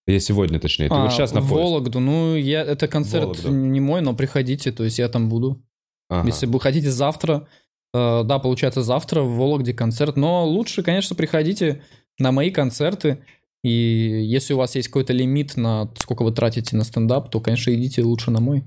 Я 0.06 0.20
сегодня, 0.20 0.58
точнее. 0.58 0.88
Ты 0.88 0.94
А, 0.94 1.02
вот 1.02 1.12
сейчас 1.12 1.34
на 1.34 1.40
поезд. 1.40 1.54
Вологду. 1.54 2.00
Ну, 2.00 2.34
я, 2.34 2.62
это 2.62 2.88
концерт 2.88 3.26
Вологду. 3.26 3.50
не 3.50 3.80
мой, 3.80 4.00
но 4.00 4.14
приходите, 4.14 4.72
то 4.72 4.82
есть 4.84 4.98
я 4.98 5.08
там 5.08 5.28
буду. 5.28 5.62
Ага. 6.08 6.26
Если 6.26 6.46
вы 6.46 6.58
хотите 6.60 6.90
завтра, 6.90 7.46
э, 7.92 8.22
да, 8.24 8.38
получается 8.38 8.82
завтра 8.82 9.20
в 9.20 9.36
Вологде 9.36 9.74
концерт, 9.74 10.16
но 10.16 10.46
лучше, 10.46 10.82
конечно, 10.82 11.14
приходите 11.14 11.82
на 12.18 12.32
мои 12.32 12.50
концерты, 12.50 13.18
и 13.62 13.70
если 13.70 14.54
у 14.54 14.56
вас 14.56 14.76
есть 14.76 14.88
какой-то 14.88 15.12
лимит 15.12 15.56
на 15.56 15.90
сколько 15.98 16.22
вы 16.22 16.32
тратите 16.32 16.74
на 16.74 16.84
стендап, 16.84 17.30
то, 17.30 17.40
конечно, 17.40 17.74
идите 17.74 18.02
лучше 18.02 18.30
на 18.30 18.40
мой. 18.40 18.64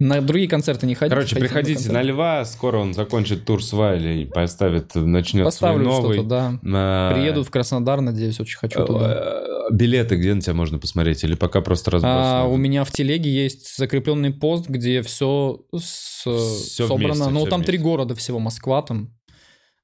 На 0.00 0.20
другие 0.20 0.48
концерты 0.48 0.86
не 0.86 0.94
ходите. 0.94 1.14
Короче, 1.14 1.34
ходите 1.34 1.40
на 1.42 1.48
приходите 1.48 1.74
концерт. 1.74 1.94
на 1.94 2.02
Льва, 2.02 2.44
скоро 2.44 2.78
он 2.78 2.94
закончит 2.94 3.44
тур 3.44 3.62
с 3.64 3.72
Вайлей, 3.72 4.26
поставит, 4.26 4.94
начнет 4.94 5.44
Поставлю 5.44 5.84
свой 5.90 5.94
новый. 6.02 6.14
что-то, 6.18 6.28
да. 6.28 6.58
А, 6.64 7.12
Приеду 7.14 7.42
в 7.42 7.50
Краснодар, 7.50 8.00
надеюсь, 8.00 8.38
очень 8.38 8.58
хочу 8.58 8.84
туда. 8.86 9.42
э, 9.70 9.72
Билеты 9.74 10.16
где 10.16 10.34
на 10.34 10.40
тебя 10.40 10.54
можно 10.54 10.78
посмотреть? 10.78 11.24
Или 11.24 11.34
пока 11.34 11.60
просто 11.62 11.90
А, 11.90 11.92
разбросано? 11.94 12.46
у 12.48 12.56
меня 12.56 12.84
в 12.84 12.90
телеге 12.92 13.28
есть 13.30 13.76
закрепленный 13.76 14.30
пост, 14.32 14.68
где 14.68 15.02
все, 15.02 15.60
Всё 15.76 16.38
собрано. 16.86 17.14
вместе, 17.14 17.30
ну, 17.30 17.40
всё 17.40 17.50
там 17.50 17.62
три 17.64 17.78
вместе. 17.78 17.84
города 17.90 18.14
всего, 18.14 18.38
Москва 18.38 18.82
там. 18.82 19.12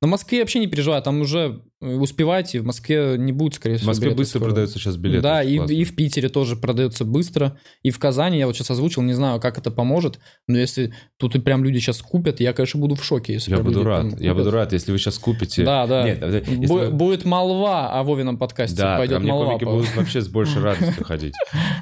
В 0.00 0.06
Москве 0.06 0.40
вообще 0.40 0.58
не 0.58 0.66
переживай, 0.66 1.00
там 1.02 1.20
уже 1.22 1.62
успевайте, 1.80 2.60
в 2.60 2.64
Москве 2.64 3.16
не 3.18 3.32
будет, 3.32 3.54
скорее 3.54 3.74
В 3.74 3.78
всего, 3.78 3.90
Москве 3.90 4.06
билетов 4.06 4.18
быстро 4.18 4.38
скоро. 4.38 4.48
продаются 4.50 4.78
сейчас 4.78 4.96
билеты. 4.96 5.22
Да, 5.22 5.42
и, 5.42 5.56
Классно. 5.56 5.72
и 5.74 5.84
в 5.84 5.94
Питере 5.96 6.28
тоже 6.28 6.56
продается 6.56 7.04
быстро. 7.04 7.58
И 7.82 7.90
в 7.90 7.98
Казани, 7.98 8.38
я 8.38 8.46
вот 8.46 8.56
сейчас 8.56 8.70
озвучил, 8.70 9.02
не 9.02 9.12
знаю, 9.12 9.40
как 9.40 9.58
это 9.58 9.70
поможет, 9.70 10.18
но 10.48 10.58
если 10.58 10.94
тут 11.18 11.34
и 11.36 11.40
прям 11.40 11.62
люди 11.64 11.78
сейчас 11.78 12.00
купят, 12.00 12.40
я, 12.40 12.52
конечно, 12.52 12.80
буду 12.80 12.94
в 12.94 13.04
шоке. 13.04 13.34
Если 13.34 13.50
Я 13.50 13.58
буду 13.58 13.82
рад. 13.82 14.10
там 14.10 14.20
Я 14.20 14.34
буду 14.34 14.50
рад, 14.50 14.72
если 14.72 14.92
вы 14.92 14.98
сейчас 14.98 15.18
купите. 15.18 15.64
Да, 15.64 15.86
да. 15.86 16.04
Нет, 16.04 16.20
да, 16.20 16.28
если 16.38 16.52
Бу- 16.66 16.86
вы- 16.86 16.90
Будет 16.90 17.24
молва 17.24 17.90
о 17.90 18.02
Вовином 18.02 18.38
подкасте, 18.38 18.76
Да, 18.76 18.96
пойдет 18.96 19.20
мне 19.20 19.32
молва. 19.32 19.46
комики 19.52 19.64
по- 19.64 19.72
будут 19.72 19.94
вообще 19.96 20.20
с 20.20 20.28
большей 20.28 20.62
радостью 20.62 21.04
ходить. 21.04 21.34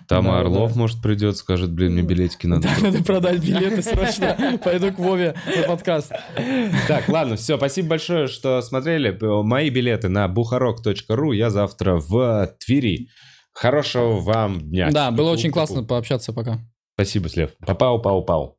Там 0.09 0.25
Да, 0.25 0.41
Орлов, 0.41 0.73
да. 0.73 0.79
может, 0.79 1.03
придет, 1.03 1.37
скажет, 1.37 1.71
блин, 1.71 1.93
мне 1.93 2.03
билетики 2.03 2.47
надо. 2.47 2.63
Да, 2.69 2.91
надо 2.91 3.05
продать 3.05 3.41
билеты 3.45 3.83
срочно. 3.83 4.59
Пойду 4.65 4.91
к 4.93 4.99
Вове 4.99 5.35
на 5.57 5.63
подкаст. 5.69 6.11
Так, 6.89 7.09
ладно, 7.09 7.37
все, 7.37 7.57
спасибо 7.57 7.89
большое, 7.91 8.27
что 8.27 8.61
смотрели. 8.63 9.17
Мои 9.43 9.69
билеты 9.69 9.82
на 10.09 10.29
бухарок.ру. 10.29 11.33
Я 11.33 11.51
завтра 11.51 11.97
в 11.97 12.55
Твери. 12.65 13.09
Хорошего 13.53 14.21
вам 14.21 14.61
дня. 14.61 14.91
Да, 14.91 15.11
было 15.11 15.31
очень 15.31 15.51
классно 15.51 15.85
пообщаться 15.85 16.33
пока. 16.33 16.61
Спасибо, 16.95 17.29
Слев. 17.29 17.51
Папау, 17.67 18.01
пау, 18.01 18.25
пау. 18.25 18.59